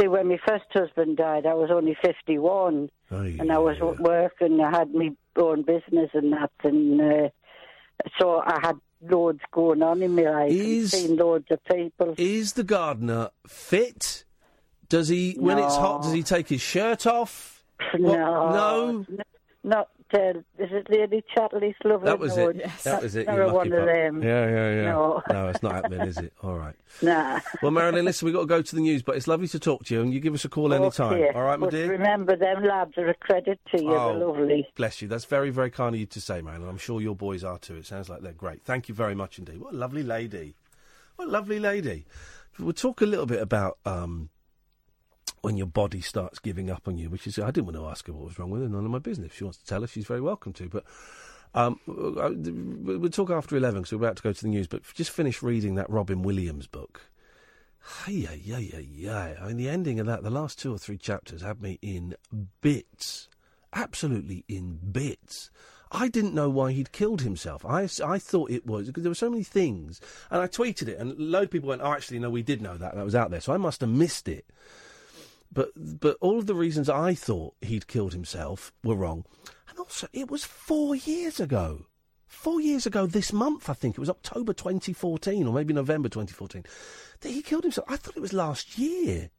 See, 0.00 0.08
when 0.08 0.28
my 0.28 0.38
first 0.46 0.64
husband 0.72 1.16
died, 1.16 1.46
I 1.46 1.54
was 1.54 1.70
only 1.70 1.96
51, 2.02 2.90
Aye, 3.10 3.36
and 3.38 3.50
I 3.52 3.58
was 3.58 3.78
working. 3.80 4.60
I 4.60 4.70
had 4.76 4.92
my 4.92 5.10
own 5.36 5.62
business 5.62 6.10
and 6.12 6.32
that, 6.32 6.50
and 6.64 7.00
uh, 7.00 7.28
so 8.18 8.42
I 8.44 8.58
had 8.62 8.76
loads 9.02 9.40
going 9.52 9.82
on 9.82 10.02
in 10.02 10.14
my 10.14 10.22
life. 10.22 10.52
Is- 10.52 10.92
and 10.94 11.02
seen 11.08 11.16
loads 11.16 11.46
of 11.50 11.62
people. 11.64 12.14
Is 12.18 12.54
the 12.54 12.64
gardener 12.64 13.30
fit? 13.46 14.24
Does 14.88 15.08
he, 15.08 15.34
when 15.38 15.58
it's 15.58 15.76
hot, 15.76 16.02
does 16.02 16.12
he 16.12 16.22
take 16.22 16.48
his 16.48 16.60
shirt 16.60 17.06
off? 17.06 17.64
What? 17.92 18.00
No, 18.00 18.50
No? 18.50 19.06
not. 19.64 19.88
Uh, 20.14 20.38
is 20.58 20.70
it 20.70 20.86
Lady 20.88 21.24
Chatterley's 21.34 21.74
lovely? 21.84 22.06
That 22.06 22.18
was 22.20 22.36
no, 22.36 22.48
it. 22.48 22.70
That 22.84 23.02
was 23.02 23.16
it. 23.16 23.26
Not 23.26 23.36
you 23.36 23.46
lucky 23.46 23.56
one 23.56 23.72
of 23.72 23.86
them. 23.86 24.22
Yeah, 24.22 24.48
yeah, 24.48 24.74
yeah. 24.74 24.82
No. 24.92 25.22
no, 25.30 25.48
it's 25.48 25.62
not 25.62 25.72
happening, 25.72 26.00
is 26.02 26.16
it? 26.18 26.32
All 26.42 26.56
right. 26.56 26.74
Nah. 27.02 27.40
Well, 27.60 27.72
Marilyn, 27.72 28.06
listen, 28.06 28.24
we've 28.24 28.34
got 28.34 28.40
to 28.40 28.46
go 28.46 28.62
to 28.62 28.74
the 28.74 28.80
news, 28.80 29.02
but 29.02 29.16
it's 29.16 29.26
lovely 29.26 29.48
to 29.48 29.58
talk 29.58 29.84
to 29.84 29.94
you, 29.94 30.00
and 30.00 30.14
you 30.14 30.20
give 30.20 30.32
us 30.32 30.46
a 30.46 30.48
call 30.48 30.72
any 30.72 30.90
time. 30.90 31.30
All 31.34 31.42
right, 31.42 31.58
my 31.60 31.66
But 31.66 31.72
dear? 31.72 31.90
Remember, 31.90 32.36
them 32.36 32.64
lads 32.64 32.92
are 32.96 33.08
a 33.08 33.14
credit 33.14 33.60
to 33.72 33.82
you. 33.82 33.94
Oh, 33.94 34.08
They're 34.08 34.26
lovely. 34.26 34.66
Bless 34.76 35.02
you. 35.02 35.08
That's 35.08 35.26
very, 35.26 35.50
very 35.50 35.70
kind 35.70 35.94
of 35.94 36.00
you 36.00 36.06
to 36.06 36.20
say, 36.20 36.40
Marilyn. 36.40 36.68
I'm 36.68 36.78
sure 36.78 37.02
your 37.02 37.14
boys 37.14 37.44
are 37.44 37.58
too. 37.58 37.74
It 37.74 37.86
sounds 37.86 38.08
like 38.08 38.22
they're 38.22 38.32
great. 38.32 38.62
Thank 38.64 38.88
you 38.88 38.94
very 38.94 39.14
much 39.14 39.38
indeed. 39.38 39.60
What 39.60 39.74
a 39.74 39.76
lovely 39.76 40.02
lady. 40.02 40.54
What 41.16 41.28
a 41.28 41.30
lovely 41.30 41.58
lady. 41.58 42.06
We'll 42.58 42.72
talk 42.72 43.02
a 43.02 43.06
little 43.06 43.26
bit 43.26 43.42
about 43.42 43.78
um, 43.84 44.30
when 45.42 45.56
your 45.56 45.66
body 45.66 46.00
starts 46.00 46.38
giving 46.38 46.70
up 46.70 46.88
on 46.88 46.98
you, 46.98 47.08
which 47.08 47.26
is 47.26 47.38
I 47.38 47.50
didn't 47.50 47.66
want 47.66 47.76
to 47.76 47.86
ask 47.86 48.06
her 48.06 48.12
what 48.12 48.24
was 48.24 48.38
wrong 48.38 48.50
with 48.50 48.62
her. 48.62 48.68
None 48.68 48.84
of 48.84 48.90
my 48.90 48.98
business. 48.98 49.28
If 49.28 49.36
she 49.36 49.44
wants 49.44 49.58
to 49.58 49.66
tell 49.66 49.84
us, 49.84 49.90
she's 49.90 50.06
very 50.06 50.20
welcome 50.20 50.52
to. 50.54 50.68
But 50.68 50.84
um, 51.54 51.80
we'll 51.86 53.08
talk 53.10 53.30
after 53.30 53.56
eleven 53.56 53.80
because 53.80 53.92
we're 53.92 54.04
about 54.04 54.16
to 54.16 54.22
go 54.22 54.32
to 54.32 54.42
the 54.42 54.48
news. 54.48 54.66
But 54.66 54.82
just 54.94 55.10
finish 55.10 55.42
reading 55.42 55.74
that 55.76 55.90
Robin 55.90 56.22
Williams 56.22 56.66
book. 56.66 57.02
Yeah, 58.08 58.32
yeah, 58.32 58.58
yeah, 58.58 58.80
yeah. 58.80 59.34
I 59.40 59.48
mean, 59.48 59.56
the 59.56 59.68
ending 59.68 60.00
of 60.00 60.06
that, 60.06 60.22
the 60.22 60.30
last 60.30 60.58
two 60.58 60.74
or 60.74 60.78
three 60.78 60.98
chapters, 60.98 61.42
had 61.42 61.62
me 61.62 61.78
in 61.82 62.16
bits, 62.60 63.28
absolutely 63.72 64.44
in 64.48 64.78
bits. 64.90 65.50
I 65.92 66.08
didn't 66.08 66.34
know 66.34 66.50
why 66.50 66.72
he'd 66.72 66.90
killed 66.90 67.22
himself. 67.22 67.64
I, 67.64 67.88
I 68.04 68.18
thought 68.18 68.50
it 68.50 68.66
was 68.66 68.88
because 68.88 69.04
there 69.04 69.10
were 69.10 69.14
so 69.14 69.30
many 69.30 69.44
things, 69.44 70.00
and 70.30 70.42
I 70.42 70.48
tweeted 70.48 70.88
it, 70.88 70.98
and 70.98 71.12
a 71.12 71.22
load 71.22 71.44
of 71.44 71.50
people 71.50 71.68
went, 71.68 71.82
"Oh, 71.82 71.92
actually, 71.92 72.18
no, 72.18 72.28
we 72.28 72.42
did 72.42 72.60
know 72.60 72.76
that. 72.76 72.96
That 72.96 73.04
was 73.04 73.14
out 73.14 73.30
there." 73.30 73.40
So 73.40 73.52
I 73.52 73.56
must 73.56 73.80
have 73.82 73.90
missed 73.90 74.26
it. 74.28 74.46
But 75.56 75.70
but 75.74 76.18
all 76.20 76.38
of 76.38 76.44
the 76.44 76.54
reasons 76.54 76.90
I 76.90 77.14
thought 77.14 77.54
he'd 77.62 77.88
killed 77.88 78.12
himself 78.12 78.74
were 78.84 78.94
wrong, 78.94 79.24
and 79.70 79.78
also 79.78 80.06
it 80.12 80.30
was 80.30 80.44
four 80.44 80.94
years 80.94 81.40
ago. 81.40 81.86
Four 82.26 82.60
years 82.60 82.84
ago 82.84 83.06
this 83.06 83.32
month, 83.32 83.70
I 83.70 83.72
think 83.72 83.96
it 83.96 84.00
was 84.00 84.10
October 84.10 84.52
2014 84.52 85.46
or 85.46 85.54
maybe 85.54 85.72
November 85.72 86.10
2014, 86.10 86.64
that 87.20 87.30
he 87.30 87.40
killed 87.40 87.62
himself. 87.62 87.90
I 87.90 87.96
thought 87.96 88.18
it 88.18 88.20
was 88.20 88.34
last 88.34 88.76
year. 88.76 89.30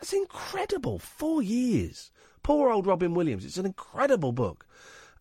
That's 0.00 0.14
incredible. 0.14 0.98
Four 0.98 1.42
years. 1.42 2.10
Poor 2.42 2.70
old 2.70 2.86
Robin 2.86 3.12
Williams. 3.12 3.44
It's 3.44 3.58
an 3.58 3.66
incredible 3.66 4.32
book. 4.32 4.66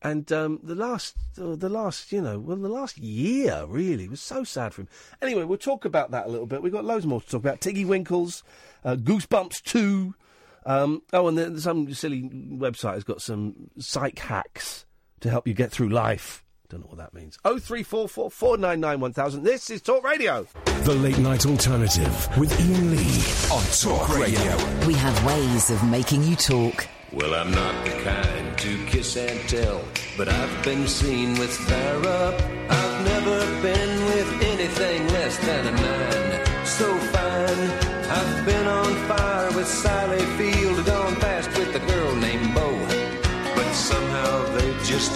And 0.01 0.31
um, 0.31 0.61
the 0.63 0.75
last, 0.75 1.17
uh, 1.37 1.55
the 1.55 1.67
last, 1.67 2.13
you 2.13 2.21
know, 2.21 2.39
well, 2.39 2.55
the 2.55 2.69
last 2.69 2.97
year 2.97 3.65
really 3.67 4.07
was 4.07 4.21
so 4.21 4.45
sad 4.45 4.73
for 4.73 4.83
him. 4.83 4.87
Anyway, 5.21 5.43
we'll 5.43 5.57
talk 5.57 5.83
about 5.83 6.11
that 6.11 6.27
a 6.27 6.29
little 6.29 6.47
bit. 6.47 6.61
We've 6.61 6.71
got 6.71 6.85
loads 6.85 7.05
more 7.05 7.19
to 7.19 7.27
talk 7.27 7.41
about. 7.41 7.59
Tiggywinkles, 7.59 8.43
uh, 8.85 8.95
Goosebumps 8.95 9.61
two. 9.63 10.15
Um, 10.66 11.03
oh, 11.13 11.28
and 11.28 11.38
then 11.38 11.59
some 11.59 11.93
silly 11.93 12.24
website 12.24 12.95
has 12.95 13.03
got 13.03 13.22
some 13.22 13.70
psych 13.78 14.18
hacks 14.20 14.86
to 15.22 15.30
help 15.30 15.47
you 15.47 15.53
get 15.53 15.72
through 15.72 15.89
life. 15.89 16.43
Don't 16.70 16.82
know 16.82 16.88
what 16.88 16.97
that 16.97 17.13
means. 17.13 17.38
Oh 17.45 17.59
three 17.59 17.84
four 17.84 18.09
four 18.09 18.32
four 18.32 18.57
nine 18.57 18.80
nine 18.80 18.99
one 18.99 19.13
thousand. 19.13 19.43
This 19.43 19.70
is 19.70 19.84
Talk 19.84 20.03
Radio. 20.03 20.47
The 20.84 20.95
late 20.95 21.20
night 21.20 21.45
alternative 21.45 22.38
with 22.39 22.51
Iain 22.59 22.89
Lee 22.91 23.55
on 23.55 23.63
Talk 23.80 24.18
Radio. 24.18 24.88
We 24.88 24.95
have 24.95 25.26
ways 25.26 25.70
of 25.70 25.84
making 25.84 26.24
you 26.24 26.36
talk. 26.36 26.88
Well, 27.13 27.36
I'm 27.36 27.51
not 27.51 27.86
the 27.86 27.91
kind 28.01 28.57
to 28.57 28.86
kiss 28.88 29.16
and 29.16 29.39
tell, 29.47 29.82
but 30.18 30.28
I've 30.28 30.63
been 30.66 30.88
seen 30.88 31.38
with 31.38 31.51
fire 31.51 32.07
up. 32.07 32.41
I've 32.70 33.05
never 33.05 33.61
been 33.61 34.05
with 34.05 34.41
anything 34.41 35.07
less 35.09 35.38
than 35.38 35.68
a 35.68 35.74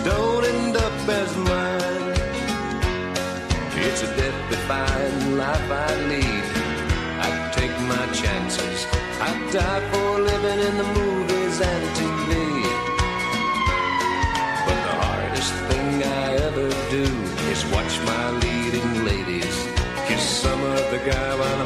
don't 0.10 0.45
end 0.53 0.76
up 0.88 0.97
as 1.22 1.32
mine. 1.49 2.14
It's 3.86 4.01
a 4.07 4.10
death-defying 4.20 5.38
life 5.43 5.70
I 5.88 5.91
lead. 6.12 6.45
I 7.26 7.30
take 7.57 7.76
my 7.93 8.05
chances. 8.22 8.80
I 9.30 9.32
die 9.55 9.84
for 9.91 10.10
living 10.30 10.60
in 10.68 10.76
the 10.82 10.89
movies 10.99 11.55
and 11.72 11.84
TV. 11.99 12.32
But 14.66 14.80
the 14.88 14.95
hardest 15.03 15.53
thing 15.70 15.89
I 16.22 16.28
ever 16.47 16.70
do 16.95 17.05
is 17.53 17.60
watch 17.74 17.93
my 18.12 18.26
leading 18.43 18.91
ladies 19.10 19.57
kiss 20.07 20.26
some 20.43 20.62
other 20.78 21.01
guy 21.12 21.30
while 21.39 21.59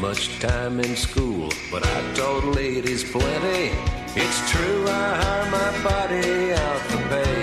much 0.00 0.38
time 0.40 0.80
in 0.80 0.94
school, 0.96 1.48
but 1.70 1.86
I 1.86 2.14
taught 2.14 2.44
ladies 2.44 3.02
plenty. 3.04 3.72
It's 4.14 4.50
true, 4.50 4.84
I 4.88 5.14
hire 5.22 5.50
my 5.50 5.70
body 5.82 6.52
out 6.52 6.80
for 6.88 7.02
pay. 7.08 7.42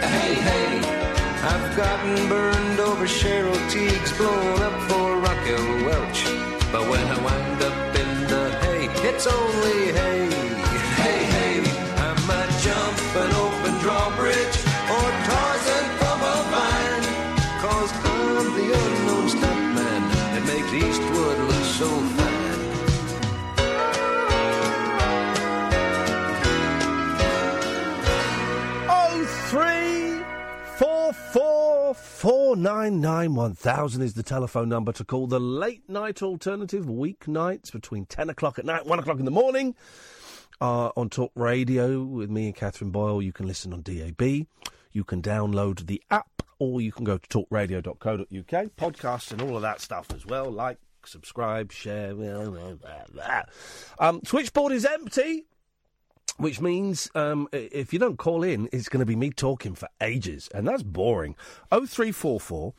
Hey, 0.00 0.34
hey, 0.34 0.78
I've 1.52 1.76
gotten 1.76 2.28
burned 2.28 2.80
over 2.80 3.06
Cheryl 3.06 3.60
Tiegs, 3.70 4.16
blown 4.16 4.62
up 4.62 4.76
for 4.88 5.16
Raquel 5.20 5.86
Welch. 5.86 6.24
But 6.72 6.88
when 6.90 7.06
I 7.06 7.18
wind 7.22 7.62
up 7.62 7.96
in 8.02 8.10
the 8.32 8.44
hay, 8.62 8.88
it's 9.08 9.26
only 9.26 9.92
hay. 9.98 10.28
Hey, 11.02 11.20
hey, 11.36 11.60
I 12.06 12.10
might 12.26 12.52
jump 12.66 12.98
an 13.22 13.32
open 13.44 13.74
drawbridge 13.82 14.55
4999 32.56 33.34
1000 33.34 34.00
is 34.00 34.14
the 34.14 34.22
telephone 34.22 34.70
number 34.70 34.90
to 34.90 35.04
call 35.04 35.26
the 35.26 35.38
late 35.38 35.86
night 35.90 36.22
alternative, 36.22 36.86
weeknights 36.86 37.70
between 37.70 38.06
10 38.06 38.30
o'clock 38.30 38.58
at 38.58 38.64
night, 38.64 38.86
1 38.86 38.98
o'clock 38.98 39.18
in 39.18 39.26
the 39.26 39.30
morning. 39.30 39.74
Uh, 40.58 40.88
on 40.96 41.10
Talk 41.10 41.32
Radio 41.34 42.02
with 42.02 42.30
me 42.30 42.46
and 42.46 42.56
Katherine 42.56 42.90
Boyle. 42.90 43.20
You 43.20 43.30
can 43.30 43.46
listen 43.46 43.74
on 43.74 43.82
DAB. 43.82 44.22
You 44.90 45.04
can 45.04 45.20
download 45.20 45.86
the 45.86 46.02
app, 46.10 46.42
or 46.58 46.80
you 46.80 46.92
can 46.92 47.04
go 47.04 47.18
to 47.18 47.28
talkradio.co.uk. 47.28 48.76
Podcasts 48.76 49.32
and 49.32 49.42
all 49.42 49.56
of 49.56 49.60
that 49.60 49.82
stuff 49.82 50.06
as 50.14 50.24
well. 50.24 50.50
Like, 50.50 50.78
subscribe, 51.04 51.72
share. 51.72 52.14
Blah, 52.14 52.46
blah, 52.46 53.04
blah, 53.12 53.42
um, 53.98 54.22
switchboard 54.24 54.72
is 54.72 54.86
empty. 54.86 55.44
Which 56.38 56.60
means 56.60 57.10
um, 57.14 57.48
if 57.50 57.94
you 57.94 57.98
don't 57.98 58.18
call 58.18 58.42
in, 58.42 58.68
it's 58.70 58.90
going 58.90 59.00
to 59.00 59.06
be 59.06 59.16
me 59.16 59.30
talking 59.30 59.74
for 59.74 59.88
ages, 60.02 60.50
and 60.52 60.68
that's 60.68 60.82
boring. 60.82 61.34
Oh 61.72 61.86
three 61.86 62.12
four 62.12 62.38
four 62.38 62.74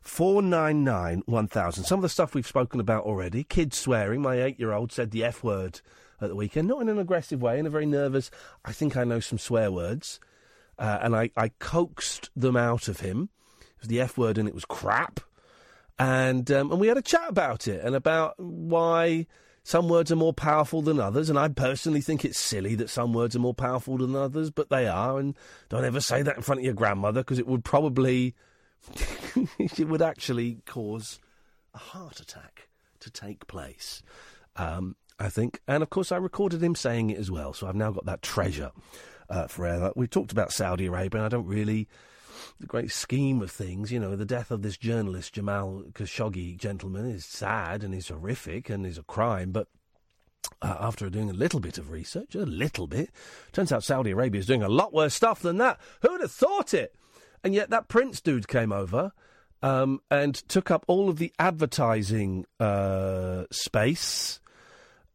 four 0.00 0.40
nine 0.40 0.82
nine 0.82 1.22
one 1.26 1.46
thousand. 1.46 1.84
Some 1.84 1.98
of 1.98 2.02
the 2.02 2.08
stuff 2.08 2.34
we've 2.34 2.46
spoken 2.46 2.80
about 2.80 3.04
already. 3.04 3.44
Kids 3.44 3.76
swearing. 3.76 4.22
My 4.22 4.40
eight-year-old 4.40 4.92
said 4.92 5.10
the 5.10 5.24
f 5.24 5.44
word 5.44 5.82
at 6.22 6.30
the 6.30 6.36
weekend, 6.36 6.68
not 6.68 6.80
in 6.80 6.88
an 6.88 6.98
aggressive 6.98 7.42
way, 7.42 7.58
in 7.58 7.66
a 7.66 7.70
very 7.70 7.84
nervous. 7.84 8.30
I 8.64 8.72
think 8.72 8.96
I 8.96 9.04
know 9.04 9.20
some 9.20 9.38
swear 9.38 9.70
words, 9.70 10.18
uh, 10.78 11.00
and 11.02 11.14
I, 11.14 11.30
I 11.36 11.48
coaxed 11.58 12.30
them 12.34 12.56
out 12.56 12.88
of 12.88 13.00
him. 13.00 13.28
It 13.60 13.80
was 13.80 13.88
the 13.88 14.00
f 14.00 14.16
word, 14.16 14.38
and 14.38 14.48
it 14.48 14.54
was 14.54 14.64
crap. 14.64 15.20
And 15.98 16.50
um, 16.50 16.70
and 16.70 16.80
we 16.80 16.88
had 16.88 16.96
a 16.96 17.02
chat 17.02 17.28
about 17.28 17.68
it 17.68 17.84
and 17.84 17.94
about 17.94 18.38
why 18.38 19.26
some 19.64 19.88
words 19.88 20.10
are 20.10 20.16
more 20.16 20.32
powerful 20.32 20.82
than 20.82 20.98
others. 20.98 21.30
And 21.30 21.38
I 21.38 21.48
personally 21.48 22.00
think 22.00 22.24
it's 22.24 22.38
silly 22.38 22.74
that 22.76 22.90
some 22.90 23.12
words 23.12 23.36
are 23.36 23.40
more 23.40 23.54
powerful 23.54 23.98
than 23.98 24.14
others, 24.16 24.50
but 24.50 24.70
they 24.70 24.88
are. 24.88 25.18
And 25.18 25.36
don't 25.68 25.84
ever 25.84 26.00
say 26.00 26.22
that 26.22 26.36
in 26.36 26.42
front 26.42 26.60
of 26.60 26.64
your 26.64 26.74
grandmother 26.74 27.20
because 27.20 27.38
it 27.38 27.46
would 27.46 27.64
probably 27.64 28.34
it 29.58 29.88
would 29.88 30.02
actually 30.02 30.58
cause 30.66 31.20
a 31.74 31.78
heart 31.78 32.20
attack 32.20 32.68
to 33.00 33.10
take 33.10 33.46
place. 33.46 34.02
Um, 34.56 34.96
I 35.18 35.28
think, 35.28 35.60
and 35.68 35.82
of 35.82 35.90
course, 35.90 36.10
I 36.10 36.16
recorded 36.16 36.62
him 36.62 36.74
saying 36.74 37.10
it 37.10 37.18
as 37.18 37.30
well, 37.30 37.52
so 37.52 37.66
I've 37.66 37.76
now 37.76 37.92
got 37.92 38.06
that 38.06 38.22
treasure 38.22 38.72
uh, 39.30 39.46
forever. 39.46 39.92
We 39.94 40.08
talked 40.08 40.32
about 40.32 40.52
Saudi 40.52 40.86
Arabia, 40.86 41.20
and 41.20 41.26
I 41.26 41.28
don't 41.28 41.46
really 41.46 41.88
the 42.60 42.66
great 42.66 42.90
scheme 42.90 43.42
of 43.42 43.50
things, 43.50 43.92
you 43.92 43.98
know, 43.98 44.16
the 44.16 44.24
death 44.24 44.50
of 44.50 44.62
this 44.62 44.76
journalist 44.76 45.32
Jamal 45.34 45.84
Khashoggi 45.92 46.56
gentleman 46.56 47.06
is 47.06 47.24
sad 47.24 47.82
and 47.82 47.94
is 47.94 48.08
horrific 48.08 48.70
and 48.70 48.86
is 48.86 48.98
a 48.98 49.02
crime, 49.02 49.52
but 49.52 49.68
uh, 50.60 50.76
after 50.80 51.08
doing 51.08 51.30
a 51.30 51.34
little 51.34 51.60
bit 51.60 51.78
of 51.78 51.90
research, 51.90 52.34
a 52.34 52.40
little 52.40 52.86
bit, 52.86 53.10
turns 53.52 53.72
out 53.72 53.84
Saudi 53.84 54.10
Arabia 54.10 54.40
is 54.40 54.46
doing 54.46 54.62
a 54.62 54.68
lot 54.68 54.92
worse 54.92 55.14
stuff 55.14 55.40
than 55.40 55.58
that. 55.58 55.78
Who'd 56.02 56.20
have 56.20 56.32
thought 56.32 56.74
it? 56.74 56.94
And 57.44 57.54
yet 57.54 57.70
that 57.70 57.88
Prince 57.88 58.20
dude 58.20 58.48
came 58.48 58.72
over 58.72 59.12
um, 59.62 60.00
and 60.10 60.34
took 60.34 60.70
up 60.70 60.84
all 60.88 61.08
of 61.08 61.18
the 61.18 61.32
advertising 61.38 62.46
uh, 62.60 63.44
space 63.50 64.40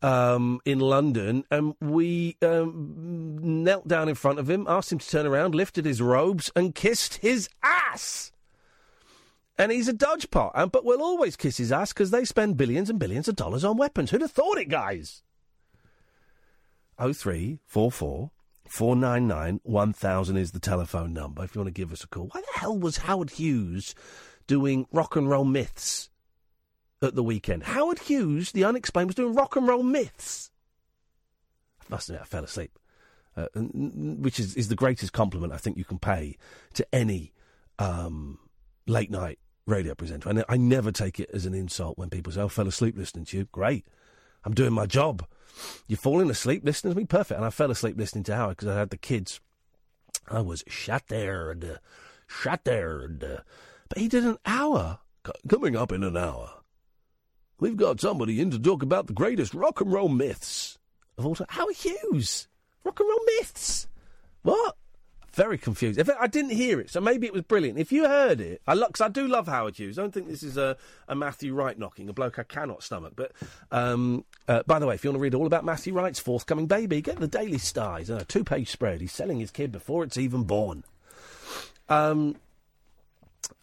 um, 0.01 0.59
in 0.65 0.79
London, 0.79 1.43
and 1.49 1.75
we 1.81 2.37
um, 2.41 3.37
knelt 3.63 3.87
down 3.87 4.09
in 4.09 4.15
front 4.15 4.39
of 4.39 4.49
him, 4.49 4.65
asked 4.67 4.91
him 4.91 4.99
to 4.99 5.09
turn 5.09 5.25
around, 5.25 5.55
lifted 5.55 5.85
his 5.85 6.01
robes, 6.01 6.51
and 6.55 6.75
kissed 6.75 7.15
his 7.15 7.49
ass. 7.63 8.31
And 9.57 9.71
he's 9.71 9.87
a 9.87 9.93
dodge 9.93 10.29
pot, 10.29 10.51
and, 10.53 10.71
but 10.71 10.85
we'll 10.85 11.01
always 11.01 11.35
kiss 11.35 11.57
his 11.57 11.71
ass 11.71 11.91
because 11.93 12.11
they 12.11 12.25
spend 12.25 12.57
billions 12.57 12.89
and 12.89 12.99
billions 12.99 13.27
of 13.27 13.35
dollars 13.35 13.63
on 13.63 13.77
weapons. 13.77 14.11
Who'd 14.11 14.21
have 14.21 14.31
thought 14.31 14.59
it, 14.59 14.69
guys? 14.69 15.23
Oh 16.99 17.13
three 17.13 17.59
four 17.65 17.91
four 17.91 18.31
499 18.67 19.61
1000 19.63 20.37
is 20.37 20.51
the 20.51 20.59
telephone 20.59 21.13
number 21.13 21.43
if 21.43 21.55
you 21.55 21.61
want 21.61 21.73
to 21.73 21.79
give 21.79 21.91
us 21.91 22.03
a 22.03 22.07
call. 22.07 22.29
Why 22.31 22.41
the 22.41 22.59
hell 22.59 22.77
was 22.77 22.97
Howard 22.97 23.31
Hughes 23.31 23.95
doing 24.47 24.87
rock 24.91 25.15
and 25.15 25.29
roll 25.29 25.45
myths 25.45 26.09
at 27.01 27.15
the 27.15 27.23
weekend? 27.23 27.63
Howard 27.63 27.99
Hughes, 27.99 28.51
the 28.51 28.63
unexplained, 28.63 29.09
was 29.09 29.15
doing 29.15 29.35
rock 29.35 29.55
and 29.55 29.67
roll 29.67 29.83
myths. 29.83 30.51
I 31.81 31.85
must 31.89 32.09
admit, 32.09 32.21
I 32.21 32.25
fell 32.25 32.43
asleep, 32.43 32.77
uh, 33.35 33.47
which 33.55 34.39
is, 34.39 34.55
is 34.55 34.67
the 34.67 34.75
greatest 34.75 35.13
compliment 35.13 35.53
I 35.53 35.57
think 35.57 35.77
you 35.77 35.85
can 35.85 35.99
pay 35.99 36.37
to 36.73 36.85
any 36.93 37.33
um, 37.79 38.39
late 38.87 39.11
night 39.11 39.39
radio 39.65 39.95
presenter. 39.95 40.33
Ne- 40.33 40.43
I 40.49 40.57
never 40.57 40.91
take 40.91 41.19
it 41.19 41.29
as 41.33 41.45
an 41.45 41.53
insult 41.53 41.97
when 41.97 42.09
people 42.09 42.33
say, 42.33 42.41
I 42.41 42.47
fell 42.47 42.67
asleep 42.67 42.97
listening 42.97 43.25
to 43.25 43.37
you. 43.37 43.45
Great. 43.51 43.85
I'm 44.43 44.53
doing 44.53 44.73
my 44.73 44.85
job. 44.85 45.25
You're 45.87 45.97
falling 45.97 46.29
asleep 46.29 46.63
listening 46.63 46.93
to 46.93 46.99
me? 46.99 47.05
Perfect. 47.05 47.37
And 47.37 47.45
I 47.45 47.49
fell 47.49 47.71
asleep 47.71 47.97
listening 47.97 48.23
to 48.25 48.35
Howard 48.35 48.57
because 48.57 48.69
I 48.69 48.77
had 48.77 48.89
the 48.89 48.97
kids. 48.97 49.39
I 50.29 50.41
was 50.41 50.63
shattered. 50.67 51.79
Shattered. 52.27 53.43
But 53.89 53.97
he 53.97 54.07
did 54.07 54.25
an 54.25 54.37
hour. 54.45 54.99
Coming 55.49 55.75
up 55.75 55.91
in 55.91 56.03
an 56.03 56.15
hour, 56.15 56.57
we've 57.60 57.78
got 57.78 57.99
somebody 57.99 58.39
in 58.41 58.51
to 58.51 58.60
talk 58.60 58.84
about 58.84 59.08
the 59.08 59.14
greatest 59.14 59.53
rock 59.53 59.82
and 59.82 59.91
roll 59.91 60.10
myths 60.10 60.78
of 61.18 61.26
all 61.26 61.36
time. 61.36 61.47
Howard 61.49 61.76
Hughes. 61.76 62.47
Rock 62.84 62.99
and 62.99 63.10
roll 63.10 63.20
myths. 63.38 63.88
What? 64.43 64.76
Very 65.34 65.60
confused. 65.60 65.99
If 65.99 66.10
I 66.20 66.26
didn't 66.26 66.51
hear 66.51 66.80
it, 66.80 66.89
so 66.89 66.99
maybe 66.99 67.28
it 67.28 67.34
was 67.34 67.43
brilliant. 67.43 67.78
If 67.78 67.91
you 67.91 68.08
heard 68.08 68.41
it, 68.41 68.60
I 68.66 68.74
because 68.74 69.01
I 69.01 69.08
do 69.08 69.28
love 69.28 69.47
Howard 69.47 69.78
Hughes. 69.78 69.99
I 69.99 70.01
don't 70.01 70.12
think 70.12 70.28
this 70.28 70.41
is 70.41 70.58
a, 70.58 70.78
a 71.08 71.16
Matthew 71.16 71.53
Wright 71.53 71.78
knocking, 71.78 72.10
a 72.10 72.14
bloke 72.14 72.39
I 72.39 72.43
cannot 72.43 72.82
stomach. 72.82 73.14
But 73.16 73.34
um, 73.72 74.26
uh, 74.47 74.64
by 74.66 74.80
the 74.80 74.88
way, 74.88 74.95
if 74.95 75.03
you 75.03 75.12
want 75.12 75.18
to 75.18 75.22
read 75.22 75.36
all 75.36 75.45
about 75.45 75.64
Matthew 75.64 75.93
Wright's 75.93 76.20
forthcoming 76.20 76.66
baby, 76.66 77.01
get 77.01 77.20
the 77.20 77.28
Daily 77.28 77.60
Star. 77.60 77.99
He's 77.99 78.10
a 78.10 78.26
two-page 78.26 78.72
spread. 78.72 78.99
He's 78.99 79.12
selling 79.12 79.39
his 79.39 79.51
kid 79.51 79.72
before 79.72 80.03
it's 80.03 80.18
even 80.18 80.43
born. 80.43 80.84
Um, 81.88 82.38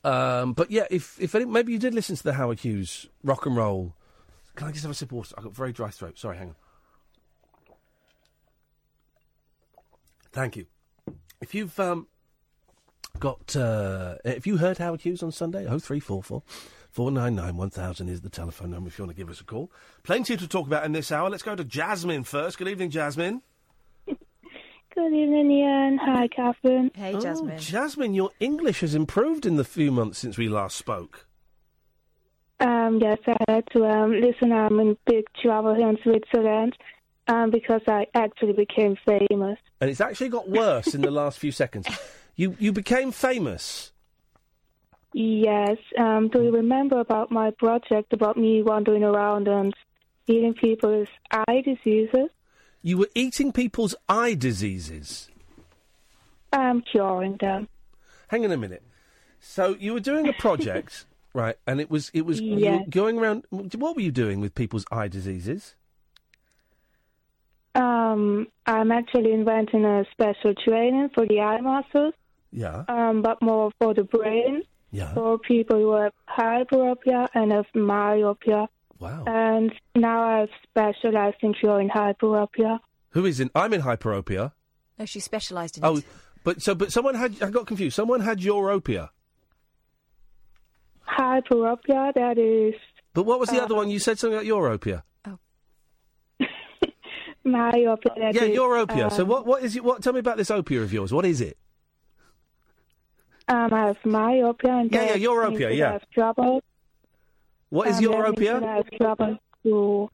um, 0.03 0.53
but 0.53 0.70
yeah, 0.70 0.87
if 0.91 1.20
if 1.20 1.35
any, 1.35 1.45
maybe 1.45 1.72
you 1.72 1.78
did 1.78 1.95
listen 1.95 2.16
to 2.16 2.22
the 2.22 2.35
Howard 2.35 2.61
Hughes 2.61 3.07
rock 3.22 3.47
and 3.47 3.57
roll. 3.57 3.95
Can 4.55 4.68
I 4.68 4.72
just 4.72 4.82
have 4.82 4.91
a 4.91 4.95
sip 4.95 5.11
of 5.11 5.16
water? 5.16 5.35
I've 5.37 5.45
got 5.45 5.55
very 5.55 5.72
dry 5.72 5.91
throat. 5.91 6.18
Sorry, 6.18 6.37
hang 6.37 6.51
on. 6.51 6.57
Thank 10.32 10.57
you. 10.57 10.66
If 11.41 11.55
you've 11.55 11.78
um, 11.78 12.07
got, 13.18 13.55
uh, 13.57 14.16
if 14.24 14.47
you 14.47 14.57
heard 14.57 14.78
Howard 14.78 15.03
Hughes 15.03 15.22
on 15.22 15.32
Sunday, 15.32 15.66
oh 15.66 15.78
three 15.78 16.01
four 16.01 16.22
four. 16.22 16.43
499 16.91 17.57
1000 17.57 18.09
is 18.09 18.20
the 18.20 18.30
telephone 18.30 18.70
number 18.70 18.87
if 18.87 18.97
you 18.97 19.05
want 19.05 19.16
to 19.16 19.20
give 19.20 19.28
us 19.28 19.41
a 19.41 19.45
call. 19.45 19.68
Plenty 20.05 20.37
to 20.37 20.47
talk 20.47 20.68
about 20.68 20.85
in 20.85 20.93
this 20.93 21.11
hour. 21.11 21.28
Let's 21.28 21.43
go 21.43 21.57
to 21.57 21.64
Jasmin 21.64 22.22
first. 22.22 22.57
Good 22.57 22.68
evening, 22.68 22.91
Jasmin. 22.91 23.43
Good 24.95 25.13
evening, 25.13 25.51
Iain. 25.51 25.99
Hi, 25.99 26.29
Katherine. 26.29 26.91
Hey, 26.95 27.15
Oh, 27.15 27.57
Jasmin, 27.59 28.15
your 28.15 28.31
English 28.39 28.81
has 28.81 28.95
improved 28.95 29.45
in 29.45 29.57
the 29.57 29.65
few 29.65 29.91
months 29.91 30.19
since 30.21 30.39
we 30.39 30.49
last 30.49 30.77
spoke. 30.77 31.27
Um, 32.61 33.01
yes, 33.01 33.19
I 33.27 33.37
had 33.49 33.65
to 33.73 33.85
um, 33.87 34.13
listen. 34.13 34.53
I'm 34.53 34.79
in 34.79 34.97
big 35.07 35.25
trouble 35.43 35.75
here 35.75 35.89
in 35.89 35.99
Switzerland 36.03 36.77
um, 37.27 37.51
because 37.51 37.83
I 37.89 38.07
actually 38.15 38.53
became 38.53 38.97
famous. 39.05 39.59
And 39.81 39.91
it's 39.91 40.01
actually 40.01 40.29
got 40.29 40.49
worse 40.49 40.95
in 40.95 41.01
the 41.01 41.11
last 41.11 41.39
few 41.39 41.53
seconds. 41.53 41.87
You 42.37 42.57
you 42.59 42.73
became 42.73 43.13
famous. 43.13 43.93
Yes. 45.13 45.77
Um, 45.97 46.31
do 46.31 46.43
you 46.43 46.51
remember 46.51 46.99
about 46.99 47.31
my 47.31 47.53
project 47.53 48.13
about 48.13 48.37
me 48.37 48.61
wandering 48.61 49.05
around 49.05 49.47
and 49.47 49.73
healing 50.27 50.55
people's 50.55 51.07
eye 51.31 51.63
diseases? 51.65 52.31
You 52.85 52.99
were 52.99 53.09
eating 53.14 53.51
people's 53.51 53.95
eye 54.11 54.35
diseases. 54.35 55.30
I'm 56.53 56.82
curing 56.82 57.39
them. 57.39 57.66
Hang 58.28 58.45
on 58.45 58.53
a 58.53 58.59
minute. 58.59 58.82
So 59.41 59.74
you 59.80 59.95
were 59.95 60.01
doing 60.01 60.28
a 60.28 60.32
project, 60.39 61.07
right? 61.32 61.57
And 61.66 61.80
it 61.80 61.91
was 61.91 62.11
it 62.12 62.26
was 62.26 62.41
you 62.43 62.55
were 62.57 62.61
Yeah. 62.61 62.78
going 62.91 63.18
around. 63.18 63.45
What 63.51 63.97
were 63.97 64.03
you 64.03 64.12
doing 64.12 64.41
with 64.41 64.55
people's 64.55 64.85
eye 64.93 65.09
diseases? 65.09 65.74
Um, 67.74 68.49
I'm 68.66 68.93
actually 68.93 69.32
inventing 69.32 69.85
a 69.85 70.05
special 70.12 70.55
training 70.55 71.09
for 71.14 71.26
the 71.26 71.41
eye 71.41 71.61
muscles, 71.62 72.14
Yeah. 72.53 72.85
um, 72.87 73.22
but 73.22 73.43
more 73.43 73.72
for 73.80 73.95
the 73.95 74.05
brain. 74.05 74.62
Yeah. 74.93 75.12
For 75.14 75.39
people 75.39 75.76
who 75.80 75.93
have 75.97 76.12
hyperopia 76.28 77.28
and 77.35 77.51
have 77.51 77.66
myopia. 77.74 78.68
Wow. 78.99 79.25
And 79.27 79.73
now 79.95 80.23
I've 80.43 80.49
specialized 80.63 81.37
in 81.41 81.55
curing 81.55 81.89
hyperopia. 81.89 82.79
Who 83.11 83.27
is 83.27 83.41
in? 83.41 83.51
I'm 83.55 83.73
in 83.73 83.83
hyperopia. 83.83 84.53
No, 84.99 85.05
she 85.07 85.21
specialised 85.21 85.79
in 85.79 85.85
Oh, 85.85 85.97
it. 85.99 86.05
but 86.45 86.63
so 86.63 86.75
but 86.75 86.93
someone 86.93 87.15
had. 87.15 87.43
I 87.43 87.51
got 87.51 87.67
confused. 87.67 87.97
Someone 87.97 88.21
had 88.21 88.39
europia. 88.41 89.09
Hyperopia, 91.07 92.13
that 92.15 92.39
is 92.39 92.75
But 93.13 93.25
what 93.25 93.39
was 93.39 93.51
the 93.51 93.61
Uh, 93.61 93.65
other 93.65 93.75
one? 93.75 93.91
You 93.91 93.99
said 93.99 94.19
something 94.19 94.39
about 94.39 94.47
europia. 94.47 95.03
Oh. 95.27 95.39
myopia. 97.45 98.13
That 98.17 98.35
yeah, 98.35 98.43
is, 98.45 98.59
europia. 98.59 99.13
so 99.13 99.25
what 99.25 99.47
what 99.47 99.63
is 99.63 99.77
it? 99.77 99.85
What? 99.85 100.03
Tell 100.03 100.13
me 100.13 100.21
about 100.21 100.37
this 100.39 100.51
opia 100.51 100.83
of 100.83 100.93
yours. 100.93 101.13
What 101.13 101.27
is 101.27 101.41
it? 101.41 101.59
Um, 103.47 103.73
I 103.75 103.87
have 103.89 103.99
myopia 104.07 104.73
and 104.73 104.91
Yeah, 104.91 105.03
yeah, 105.03 105.13
that 105.13 105.21
europia, 105.21 105.77
yeah. 105.77 105.89
I 105.91 105.93
have 105.93 106.11
trouble. 106.11 106.63
What 107.75 107.89
is 107.89 107.97
um, 107.99 108.05
that 108.05 108.11
means 108.11 108.39
europia? 108.39 108.61
that 108.61 108.97
trouble 108.97 109.39
to 109.64 110.09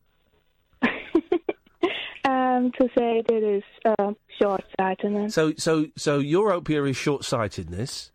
um 2.24 2.72
to 2.78 2.88
say 2.96 3.22
that 3.28 3.42
is 3.56 3.62
uh, 3.84 4.12
short 4.40 4.64
sightedness. 4.80 5.34
So 5.34 5.52
so 5.58 5.86
so 5.94 6.22
europia 6.22 6.88
is 6.88 6.96
short 6.96 7.22
sightedness. 7.22 8.12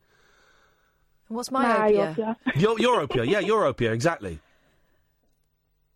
What's 1.28 1.52
myopia? 1.52 2.16
Myopia. 2.18 2.38
Eu- 2.56 2.76
Europia, 2.90 3.30
yeah, 3.30 3.42
Europia, 3.42 3.92
exactly. 3.92 4.40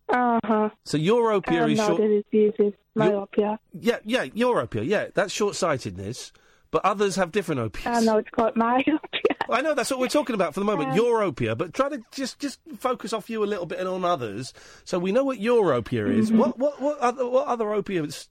Uh 0.09 0.39
huh. 0.45 0.69
So 0.83 0.99
Europia 0.99 1.63
Um, 1.63 1.71
is 1.71 1.77
no, 1.79 1.87
short. 1.87 2.01
the 2.01 2.23
disease 2.31 2.53
is 2.59 2.73
myopia. 2.93 3.59
Yeah, 3.73 3.97
yeah, 4.05 4.25
Europia, 4.25 4.85
yeah, 4.85 5.07
that's 5.15 5.33
short 5.33 5.55
sightedness. 5.55 6.31
But 6.71 6.85
others 6.85 7.15
have 7.15 7.31
different 7.31 7.61
opias. 7.61 7.87
Uh, 7.97 7.99
no, 8.01 8.17
it's 8.17 8.29
called 8.29 8.55
myopia. 8.55 8.99
I 9.51 9.61
know 9.61 9.73
that's 9.73 9.89
what 9.91 9.99
we're 9.99 10.07
talking 10.07 10.33
about 10.35 10.53
for 10.53 10.59
the 10.59 10.65
moment. 10.65 10.91
Um, 10.91 10.97
Europia, 10.97 11.57
but 11.57 11.73
try 11.73 11.89
to 11.89 12.01
just 12.11 12.39
just 12.39 12.59
focus 12.77 13.13
off 13.13 13.29
you 13.29 13.43
a 13.43 13.45
little 13.47 13.65
bit 13.65 13.79
and 13.79 13.87
on 13.87 14.05
others, 14.05 14.53
so 14.83 14.99
we 14.99 15.11
know 15.11 15.23
what 15.23 15.39
Europia 15.39 16.07
is. 16.09 16.31
Mhm. 16.31 16.37
What 16.37 16.57
what 16.59 16.81
what 16.81 16.99
other 16.99 17.27
what 17.27 17.47
other 17.47 17.71
opiates 17.73 18.29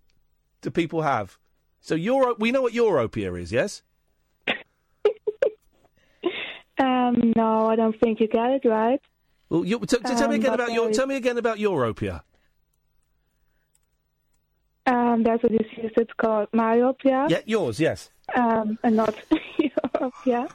do 0.63 0.71
people 0.71 1.03
have? 1.03 1.39
So 1.81 1.95
Euro, 1.95 2.35
we 2.39 2.51
know 2.53 2.63
what 2.63 2.73
Europia 2.73 3.41
is, 3.41 3.53
yes? 3.53 3.83
Um, 6.81 7.33
no, 7.35 7.67
I 7.67 7.75
don't 7.75 7.99
think 7.99 8.21
you 8.21 8.29
got 8.29 8.53
it 8.53 8.65
right. 8.65 9.01
Well, 9.49 9.65
you, 9.65 9.81
t- 9.81 9.97
t- 9.97 10.15
tell 10.15 10.29
me 10.29 10.37
Um, 10.37 10.41
again 10.43 10.55
about 10.55 10.73
your 10.73 10.91
is- 10.91 10.97
tell 10.97 11.09
me 11.09 11.17
again 11.17 11.37
about 11.37 11.59
Europia. 11.59 12.23
Um, 14.87 15.25
there's 15.25 15.41
a 15.43 15.49
disease 15.49 15.91
that's 15.97 16.13
called 16.19 16.49
myopia. 16.53 17.27
Yeah, 17.29 17.41
yours, 17.47 17.81
yes. 17.81 18.11
Um, 18.35 18.79
and 18.85 18.95
not 18.97 19.13
myopia. 20.01 20.49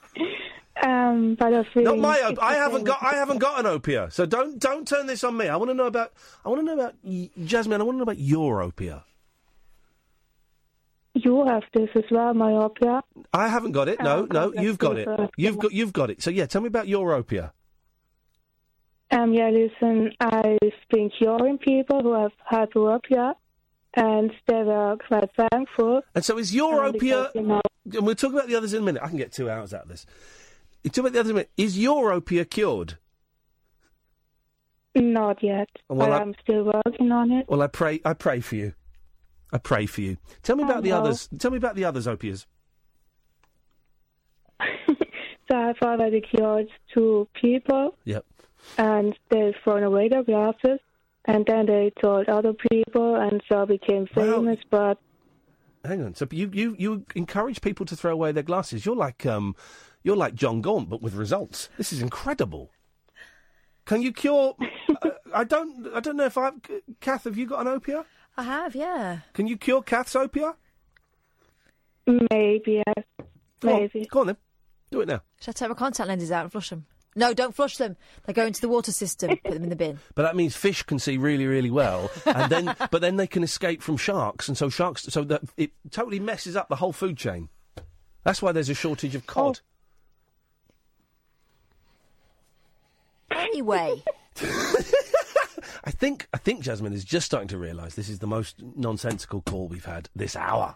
Um, 0.84 1.36
but 1.36 1.54
I 1.54 1.64
think 1.74 1.86
Not 1.86 2.00
my 2.00 2.36
I 2.42 2.56
haven't 2.56 2.84
got 2.86 3.02
I 3.04 3.14
haven't 3.14 3.38
got 3.38 3.60
an 3.64 3.80
opia. 3.80 4.12
So 4.12 4.26
don't 4.26 4.58
don't 4.60 4.88
turn 4.88 5.06
this 5.06 5.24
on 5.24 5.38
me. 5.38 5.48
I 5.48 5.56
want 5.56 5.70
to 5.70 5.76
know 5.76 5.86
about 5.86 6.12
I 6.44 6.50
want 6.50 6.62
to 6.62 6.66
know 6.66 6.74
about 6.74 6.96
y- 7.04 7.30
Jasmin. 7.46 7.80
I 7.80 7.84
want 7.84 7.96
to 7.96 7.98
know 8.00 8.04
about 8.04 8.18
your 8.20 8.62
opia. 8.62 9.04
You 11.16 11.46
have 11.46 11.62
this 11.74 11.90
as 11.96 12.06
well, 12.10 12.34
myopia. 12.34 13.04
I 13.34 13.48
haven't 13.48 13.74
got 13.74 13.88
it. 13.88 14.02
No, 14.02 14.22
Um, 14.22 14.28
no, 14.32 14.42
complex 14.46 14.64
you've 14.64 14.78
got 14.80 14.98
it. 14.98 15.06
disorder. 15.06 15.30
You've 15.38 15.60
got 15.60 15.72
you've 15.74 15.94
got 15.94 16.10
it. 16.10 16.22
So 16.24 16.32
yeah, 16.32 16.48
tell 16.48 16.62
me 16.62 16.68
about 16.68 16.88
your 16.88 17.10
opia. 17.24 17.52
Um, 19.12 19.32
yeah, 19.32 19.50
listen, 19.52 20.12
I've 20.20 20.58
been 20.90 21.12
curing 21.12 21.60
people 21.60 22.02
who 22.02 22.14
have 22.14 22.32
hyperopia, 22.52 23.36
and 23.94 24.32
they 24.48 24.64
were 24.64 24.98
quite 25.08 25.30
thankful. 25.38 26.02
And 26.16 26.26
so 26.26 26.40
is 26.40 26.56
your 26.56 26.84
Um, 26.86 26.94
because, 26.94 27.28
opia? 27.28 27.36
you 27.36 27.42
know- 27.44 27.62
And 27.92 28.06
we'll 28.06 28.16
talk 28.16 28.32
about 28.34 28.48
the 28.48 28.56
others 28.56 28.74
in 28.74 28.82
a 28.84 28.86
minute. 28.86 29.02
I 29.04 29.08
can 29.10 29.18
get 29.18 29.32
two 29.32 29.50
hours 29.50 29.74
out 29.74 29.84
of 29.84 29.90
this. 29.90 30.06
You 30.84 30.90
talk 30.90 31.04
about 31.04 31.14
the 31.14 31.20
others 31.20 31.30
in 31.32 31.36
a 31.36 31.40
minute. 31.40 31.52
Is 31.58 31.78
your 31.78 32.12
opia 32.12 32.50
cured? 32.50 32.98
Not 34.96 35.42
yet, 35.44 35.70
Well, 35.90 36.14
I- 36.14 36.20
I'm 36.20 36.36
still 36.44 36.66
working 36.86 37.12
on 37.12 37.32
it. 37.32 37.48
Well, 37.50 37.62
I 37.64 37.68
pray. 37.68 38.00
I 38.06 38.14
pray 38.14 38.40
for 38.42 38.56
you. 38.56 38.74
I 39.52 39.58
pray 39.58 39.86
for 39.88 40.02
you. 40.02 40.18
Tell 40.44 40.56
me 40.56 40.64
I 40.64 40.68
about 40.68 40.84
the 40.84 40.92
others. 40.92 41.28
Tell 41.40 41.52
me 41.52 41.58
about 41.58 41.76
the 41.76 41.86
others 41.86 42.06
opias. 42.08 42.46
So 45.52 45.58
I've 45.58 45.82
already 45.82 46.22
cured 46.22 46.68
two 46.94 47.28
people, 47.40 47.98
Yep. 48.06 48.26
and 48.78 49.14
they've 49.30 49.54
thrown 49.64 49.84
away 49.84 50.08
their 50.08 50.24
glasses, 50.24 50.80
and 51.26 51.46
then 51.46 51.66
they 51.66 51.92
told 52.02 52.30
other 52.30 52.54
people, 52.54 53.16
and 53.16 53.44
so 53.50 53.62
I 53.64 53.66
became 53.66 54.08
famous. 54.08 54.60
But 54.72 55.00
Hang 55.84 56.02
on. 56.04 56.16
So 56.16 56.28
you 56.32 56.50
you 56.54 56.76
you 56.80 57.06
encourage 57.16 57.62
people 57.62 57.86
to 57.88 57.96
throw 57.96 58.14
away 58.14 58.32
their 58.32 58.44
glasses. 58.44 58.86
You're 58.86 58.96
like 58.96 59.26
um, 59.26 59.56
you're 60.04 60.16
like 60.16 60.34
Jon 60.34 60.62
Gaunt, 60.62 60.90
but 60.90 61.02
with 61.02 61.14
results. 61.14 61.70
This 61.78 61.92
is 61.92 62.02
incredible. 62.02 62.72
Can 63.86 64.02
you 64.02 64.14
cure? 64.14 64.56
uh, 65.02 65.10
I 65.34 65.44
don't. 65.44 65.88
I 65.94 66.00
don't 66.00 66.16
know 66.16 66.26
if 66.26 66.38
I've. 66.38 66.54
Kath, 67.02 67.26
have 67.26 67.38
you 67.38 67.46
got 67.46 67.66
an 67.68 67.80
opia? 67.80 68.06
I 68.36 68.44
have, 68.44 68.76
yeah. 68.76 69.20
Can 69.34 69.48
you 69.48 69.58
cure 69.58 69.82
Kath's 69.84 70.16
opia? 70.16 70.56
Maybe, 72.08 72.82
yes. 72.88 73.06
Maybe. 73.62 74.08
Go 74.10 74.22
on 74.22 74.28
then. 74.28 74.38
Do 74.92 75.02
it 75.02 75.08
now. 75.08 75.22
Should 75.40 75.52
I 75.52 75.54
take 75.54 75.70
my 75.70 75.76
contact 75.76 76.08
lenses 76.08 76.32
out 76.32 76.44
and 76.44 76.52
flush 76.52 76.70
them? 76.70 76.86
No, 77.16 77.34
don't 77.34 77.56
flush 77.56 77.78
them. 77.78 77.96
They 78.26 78.34
go 78.34 78.46
into 78.46 78.62
the 78.62 78.70
water 78.70 78.92
system. 78.92 79.38
Put 79.44 79.54
them 79.54 79.64
in 79.64 79.70
the 79.70 79.76
bin. 79.76 80.00
But 80.16 80.24
that 80.24 80.36
means 80.36 80.56
fish 80.56 80.84
can 80.84 81.00
see 81.00 81.18
really, 81.18 81.46
really 81.46 81.72
well, 81.72 82.12
and 82.26 82.52
then 82.52 82.76
but 82.92 83.02
then 83.02 83.18
they 83.18 83.28
can 83.28 83.44
escape 83.44 83.82
from 83.82 83.98
sharks, 83.98 84.48
and 84.48 84.58
so 84.58 84.70
sharks 84.70 85.04
so 85.04 85.24
that 85.24 85.42
it 85.58 85.72
totally 85.92 86.20
messes 86.20 86.56
up 86.56 86.70
the 86.70 86.76
whole 86.76 86.94
food 86.94 87.18
chain. 87.18 87.50
That's 88.24 88.42
why 88.42 88.52
there's 88.52 88.70
a 88.70 88.74
shortage 88.74 89.16
of 89.16 89.26
cod. 89.26 89.60
Anyway, 93.32 94.04
I 95.84 95.92
think 95.92 96.28
I 96.34 96.38
think 96.38 96.62
Jasmin 96.62 96.94
is 96.94 97.04
just 97.04 97.26
starting 97.26 97.50
to 97.50 97.58
realise 97.58 97.96
this 97.96 98.10
is 98.10 98.20
the 98.20 98.28
most 98.28 98.62
nonsensical 98.76 99.42
call 99.42 99.68
we've 99.68 99.86
had 99.86 100.10
this 100.16 100.36
hour. 100.36 100.76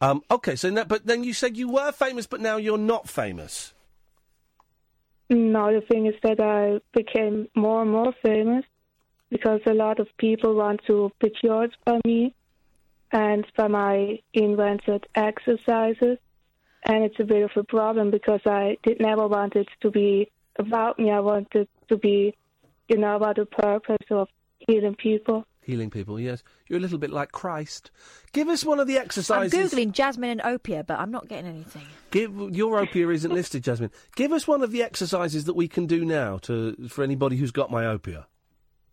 Um, 0.00 0.22
okay, 0.30 0.56
so 0.56 0.84
but 0.84 1.06
then 1.06 1.24
you 1.24 1.32
said 1.32 1.56
you 1.56 1.68
were 1.68 1.92
famous, 1.92 2.26
but 2.26 2.40
now 2.40 2.56
you're 2.56 2.78
not 2.78 3.08
famous. 3.08 3.74
No, 5.30 5.72
the 5.72 5.80
thing 5.86 6.06
is 6.06 6.14
that 6.24 6.40
I 6.40 6.80
became 6.92 7.48
more 7.54 7.82
and 7.82 7.90
more 7.92 8.12
famous 8.20 8.64
because 9.30 9.60
a 9.64 9.74
lot 9.74 10.00
of 10.00 10.08
people 10.18 10.56
want 10.56 10.80
to 10.88 11.12
be 11.20 11.30
cured 11.30 11.70
by 11.84 12.00
me 12.04 12.34
and 13.12 13.46
by 13.56 13.68
my 13.68 14.18
invented 14.34 15.06
exercises. 15.14 16.18
And 16.84 17.04
it's 17.04 17.20
a 17.20 17.24
bit 17.24 17.44
of 17.44 17.50
a 17.54 17.62
problem 17.62 18.10
because 18.10 18.40
I 18.44 18.76
did 18.82 19.00
never 19.00 19.28
want 19.28 19.54
it 19.54 19.68
to 19.82 19.90
be 19.92 20.28
about 20.58 20.98
me. 20.98 21.12
I 21.12 21.20
wanted 21.20 21.68
to 21.90 21.96
be, 21.96 22.34
you 22.88 22.96
know, 22.96 23.14
about 23.14 23.36
the 23.36 23.46
purpose 23.46 24.06
of 24.10 24.26
healing 24.58 24.96
people. 24.96 25.46
Healing 25.62 25.90
people, 25.90 26.18
yes. 26.18 26.42
You're 26.68 26.78
a 26.78 26.82
little 26.82 26.98
bit 26.98 27.10
like 27.10 27.32
Christ. 27.32 27.90
Give 28.32 28.48
us 28.48 28.64
one 28.64 28.80
of 28.80 28.86
the 28.86 28.96
exercises. 28.96 29.54
I'm 29.54 29.66
googling 29.88 29.92
Jasmin 29.92 30.30
and 30.30 30.40
Opia, 30.40 30.86
but 30.86 30.98
I'm 30.98 31.10
not 31.10 31.28
getting 31.28 31.46
anything. 31.50 31.86
Give 32.10 32.32
your 32.50 32.80
opia 32.84 33.12
isn't 33.14 33.32
listed, 33.32 33.62
Jasmin. 33.64 33.90
Give 34.16 34.32
us 34.32 34.48
one 34.48 34.62
of 34.62 34.72
the 34.72 34.82
exercises 34.82 35.44
that 35.44 35.54
we 35.54 35.68
can 35.68 35.86
do 35.86 36.04
now 36.04 36.38
to 36.38 36.74
for 36.88 37.04
anybody 37.04 37.36
who's 37.36 37.50
got 37.50 37.70
myopia 37.70 38.26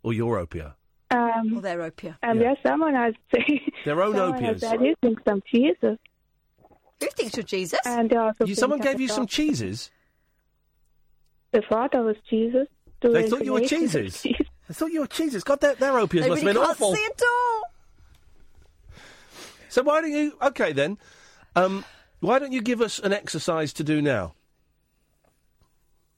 or 0.04 0.12
your 0.14 0.46
opia. 0.46 0.74
Um, 1.10 1.56
Or 1.56 1.62
their 1.62 1.80
Opia. 1.90 2.18
and 2.22 2.42
yes, 2.42 2.58
someone 2.62 2.94
has 2.94 3.14
Their 3.86 4.02
own 4.04 4.14
someone 4.14 4.44
has 4.44 4.58
opias. 4.58 4.60
said 4.60 4.82
he 4.82 4.94
thinks 5.02 5.22
I'm 5.26 5.42
Jesus. 5.50 5.98
Who 7.00 7.08
thinks 7.16 7.38
you're 7.38 7.44
Jesus? 7.44 7.80
And 7.86 8.12
also 8.14 8.46
You, 8.46 8.56
someone 8.56 8.80
gave 8.82 9.00
you 9.00 9.08
some 9.08 9.26
cheeses. 9.26 9.90
The 11.52 11.62
father 11.70 12.04
was 12.04 12.18
Jesus. 12.30 12.68
They 13.00 13.30
thought 13.30 13.46
you 13.46 13.54
were 13.54 13.62
information 13.62 14.10
cheeses. 14.10 14.47
They 14.68 14.74
thought 14.74 14.92
you 14.92 15.02
were 15.02 15.08
Jesus. 15.08 15.44
God, 15.44 15.62
their, 15.62 15.76
their 15.76 15.94
opias 15.94 16.24
They 16.24 16.30
must 16.30 16.44
really 16.44 16.54
have 16.54 16.56
been 16.56 16.56
can't 16.56 16.70
awful. 16.70 16.96
see 16.96 17.06
at 17.06 17.22
all. 17.22 17.64
So 19.70 19.84
why 19.84 20.02
don't 20.02 20.12
you? 20.12 20.34
Okay 20.42 20.74
then. 20.74 20.98
Um, 21.56 21.86
why 22.20 22.40
don't 22.40 22.52
you 22.52 22.62
give 22.62 22.82
us 22.82 23.00
an 23.00 23.14
exercise 23.14 23.74
to 23.74 23.84
do 23.84 24.02
now? 24.02 24.34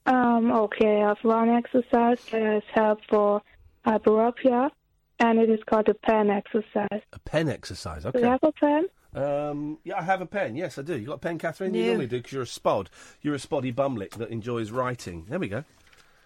Um, 0.06 0.50
okay, 0.50 1.02
I 1.02 1.08
have 1.08 1.18
one 1.22 1.50
exercise 1.50 2.18
that 2.32 2.42
is 2.42 2.62
has 2.62 2.62
help 2.74 3.00
for 3.08 3.42
hyperopia, 3.86 4.70
and 5.18 5.38
it 5.38 5.50
is 5.50 5.60
called 5.68 5.88
a 5.88 5.94
pen 5.94 6.30
exercise. 6.30 7.02
A 7.12 7.18
pen 7.24 7.48
exercise. 7.48 8.06
Okay. 8.06 8.18
Do 8.18 8.24
you 8.24 8.30
have 8.30 8.42
a 8.42 8.52
pen? 8.52 8.86
Um, 9.12 9.78
yeah, 9.84 9.98
I 9.98 10.02
have 10.02 10.20
a 10.20 10.26
pen. 10.26 10.56
Yes, 10.56 10.78
I 10.78 10.82
do. 10.82 10.98
You 10.98 11.06
got 11.06 11.14
a 11.14 11.18
pen, 11.18 11.38
Katherine? 11.38 11.74
You 11.74 11.86
normally 11.86 12.06
do 12.06 12.18
because 12.18 12.32
you're 12.32 12.42
a 12.42 12.46
spod. 12.46 12.86
You're 13.22 13.34
a 13.34 13.38
spoddy 13.38 13.74
bumlick 13.74 14.12
that 14.12 14.30
enjoys 14.30 14.70
writing. 14.70 15.26
There 15.28 15.38
we 15.38 15.48
go. 15.48 15.64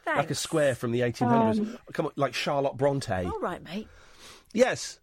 Like 0.06 0.30
a 0.30 0.34
square 0.34 0.74
from 0.74 0.92
the 0.92 1.00
1800s. 1.00 1.58
Um, 1.58 1.78
Come 1.92 2.06
on, 2.06 2.12
like 2.16 2.34
Charlotte 2.34 2.76
Bronte. 2.76 3.24
All 3.24 3.40
right, 3.40 3.62
mate. 3.64 3.88
Yes. 4.52 5.00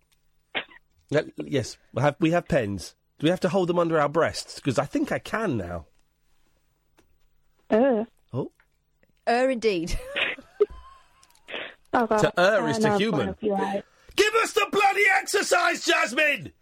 Uh, 1.13 1.23
yes, 1.37 1.77
we 1.93 2.01
have, 2.01 2.15
we 2.19 2.31
have 2.31 2.47
pens. 2.47 2.95
Do 3.19 3.25
we 3.25 3.29
have 3.31 3.39
to 3.41 3.49
hold 3.49 3.67
them 3.69 3.77
under 3.79 3.99
our 3.99 4.07
breasts? 4.09 4.55
Because 4.55 4.79
I 4.79 4.85
think 4.85 5.11
I 5.11 5.19
can 5.19 5.57
now. 5.57 5.85
Uh. 7.69 8.05
Oh. 8.33 8.51
Er, 9.27 9.49
indeed. 9.49 9.97
Oh, 11.93 12.07
To 12.07 12.39
err 12.39 12.69
is 12.69 12.77
to 12.77 12.83
know 12.87 12.97
human. 12.97 13.19
one 13.19 13.29
of 13.29 13.37
you 13.43 13.53
are. 13.53 13.83
Give 14.15 14.33
us 14.35 14.53
the 14.53 14.65
bloody 14.71 15.03
exercise, 15.19 15.83
Jasmin! 15.83 16.53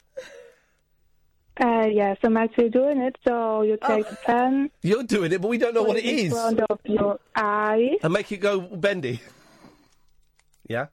Uh, 1.60 1.88
yes, 1.92 2.18
I'm 2.24 2.38
actually 2.38 2.70
doing 2.70 3.00
it. 3.02 3.18
So 3.28 3.64
you 3.64 3.78
take 3.86 4.06
Oh. 4.08 4.10
the 4.10 4.16
pen. 4.26 4.72
You're 4.82 5.04
doing 5.04 5.32
it, 5.34 5.42
but 5.42 5.50
we 5.50 5.58
don't 5.58 5.74
know 5.74 5.84
what 5.84 5.98
it 5.98 6.06
in 6.06 6.18
is. 6.28 6.32
front 6.32 6.60
of 6.62 6.80
your 6.86 7.20
eye. 7.36 7.98
And 8.02 8.14
make 8.14 8.32
it 8.32 8.38
go 8.38 8.62
bendy. 8.62 9.20
Yeah? 10.68 10.88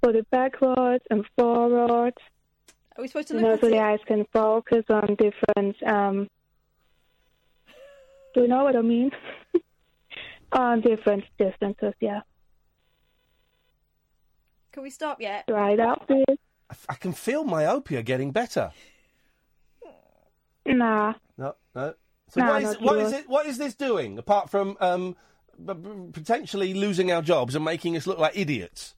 Put 0.00 0.16
it 0.16 0.30
backwards 0.30 1.04
and 1.10 1.26
forwards. 1.36 2.16
Are 2.96 3.02
we 3.02 3.08
supposed 3.08 3.28
to 3.28 3.34
You 3.34 3.40
look 3.40 3.48
know, 3.48 3.54
at 3.54 3.60
so 3.60 3.68
the 3.70 3.78
eyes 3.78 4.00
can 4.06 4.24
focus 4.32 4.84
on 4.88 5.16
different. 5.16 5.76
Um, 5.82 6.28
do 8.34 8.42
you 8.42 8.48
know 8.48 8.64
what 8.64 8.76
I 8.76 8.82
mean? 8.82 9.10
on 10.52 10.80
different 10.80 11.24
distances, 11.38 11.92
yeah. 12.00 12.20
Can 14.72 14.82
we 14.82 14.90
stop 14.90 15.20
yet? 15.20 15.46
Try 15.46 15.72
it 15.72 15.80
out, 15.80 16.06
please. 16.06 16.24
I, 16.70 16.74
I 16.90 16.94
can 16.94 17.12
feel 17.12 17.44
myopia 17.44 18.02
getting 18.02 18.30
better. 18.30 18.70
Nah. 20.66 21.14
No, 21.38 21.54
no. 21.74 21.94
So 22.28 22.40
No, 22.40 22.46
what, 22.46 22.62
is, 22.62 22.76
what 22.80 22.98
is 22.98 23.12
it? 23.12 23.28
What 23.28 23.46
is 23.46 23.58
this 23.58 23.74
doing 23.74 24.18
apart 24.18 24.50
from 24.50 24.76
um, 24.80 25.16
b- 25.64 25.74
b- 25.74 26.10
potentially 26.12 26.74
losing 26.74 27.10
our 27.10 27.22
jobs 27.22 27.54
and 27.54 27.64
making 27.64 27.96
us 27.96 28.06
look 28.06 28.18
like 28.18 28.36
idiots? 28.36 28.94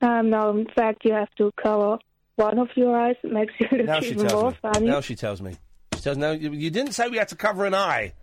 Um, 0.00 0.30
no, 0.30 0.50
in 0.50 0.66
fact, 0.74 1.04
you 1.04 1.12
have 1.12 1.30
to 1.36 1.52
cover 1.62 1.98
one 2.36 2.58
of 2.58 2.68
your 2.74 2.98
eyes. 2.98 3.16
It 3.22 3.32
makes 3.32 3.52
you 3.58 3.68
look 3.70 3.86
Now 3.86 4.00
she 4.00 4.10
even 4.10 4.26
tells 4.26 4.42
more 4.42 4.50
me. 4.50 4.56
funny. 4.62 4.86
Now 4.86 5.00
she 5.00 5.14
tells 5.14 5.42
me. 5.42 5.56
She 5.94 6.00
tells 6.00 6.16
now 6.16 6.30
you, 6.30 6.52
you 6.52 6.70
didn't 6.70 6.92
say 6.92 7.08
we 7.08 7.18
had 7.18 7.28
to 7.28 7.36
cover 7.36 7.66
an 7.66 7.74
eye. 7.74 8.14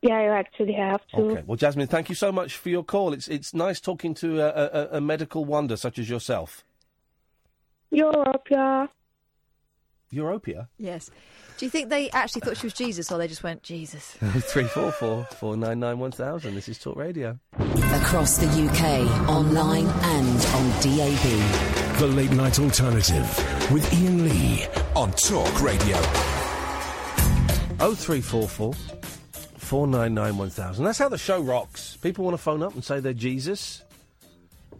Yeah, 0.00 0.22
you 0.22 0.30
actually 0.30 0.74
have 0.74 1.00
to. 1.08 1.16
Okay. 1.16 1.42
Well, 1.44 1.56
Jasmin, 1.56 1.88
thank 1.88 2.08
you 2.08 2.14
so 2.14 2.30
much 2.30 2.56
for 2.56 2.68
your 2.68 2.84
call. 2.84 3.12
It's 3.12 3.26
it's 3.26 3.52
nice 3.52 3.80
talking 3.80 4.14
to 4.14 4.40
a, 4.40 4.92
a, 4.94 4.98
a 4.98 5.00
medical 5.00 5.44
wonder 5.44 5.76
such 5.76 5.98
as 5.98 6.08
yourself. 6.08 6.62
Europia. 7.92 8.88
Europia. 10.12 10.68
Yes. 10.78 11.10
Do 11.58 11.66
you 11.66 11.70
think 11.70 11.88
they 11.88 12.08
actually 12.10 12.42
thought 12.42 12.56
she 12.56 12.66
was 12.66 12.72
Jesus, 12.72 13.10
or 13.10 13.18
they 13.18 13.26
just 13.26 13.42
went 13.42 13.62
Jesus? 13.62 14.12
Three 14.20 14.64
four 14.64 14.92
four 14.92 15.24
four 15.24 15.56
nine 15.56 15.80
nine 15.80 15.98
one 15.98 16.12
thousand. 16.12 16.54
This 16.54 16.68
is 16.68 16.78
Talk 16.78 16.96
Radio. 16.96 17.38
Across 17.58 18.38
the 18.38 18.46
UK, 18.46 19.28
online 19.28 19.86
and 19.86 20.46
on 20.54 20.70
DAB. 20.80 21.98
The 21.98 22.06
Late 22.06 22.30
Night 22.30 22.60
Alternative 22.60 23.72
with 23.72 23.92
Iain 23.92 24.24
Lee 24.28 24.66
on 24.94 25.10
Talk 25.12 25.60
Radio. 25.60 25.96
Oh 27.80 27.94
three 27.96 28.20
four 28.20 28.48
four 28.48 28.72
four 29.56 29.86
nine 29.88 30.14
nine 30.14 30.38
one 30.38 30.50
thousand. 30.50 30.84
That's 30.84 30.98
how 30.98 31.08
the 31.08 31.18
show 31.18 31.40
rocks. 31.40 31.96
People 31.96 32.24
want 32.24 32.36
to 32.36 32.42
phone 32.42 32.62
up 32.62 32.74
and 32.74 32.84
say 32.84 33.00
they're 33.00 33.12
Jesus. 33.12 33.82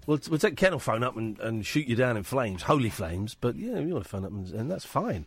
We'll, 0.08 0.18
we'll 0.30 0.38
take 0.38 0.56
Ken 0.56 0.72
will 0.72 0.78
phone 0.78 1.04
up 1.04 1.18
and, 1.18 1.38
and 1.38 1.66
shoot 1.66 1.86
you 1.86 1.94
down 1.94 2.16
in 2.16 2.22
flames, 2.22 2.62
holy 2.62 2.88
flames. 2.88 3.34
But 3.38 3.56
yeah, 3.56 3.78
you 3.78 3.92
want 3.92 4.04
to 4.04 4.08
phone 4.10 4.24
up 4.24 4.30
and, 4.32 4.48
and 4.52 4.70
that's 4.70 4.86
fine. 4.86 5.26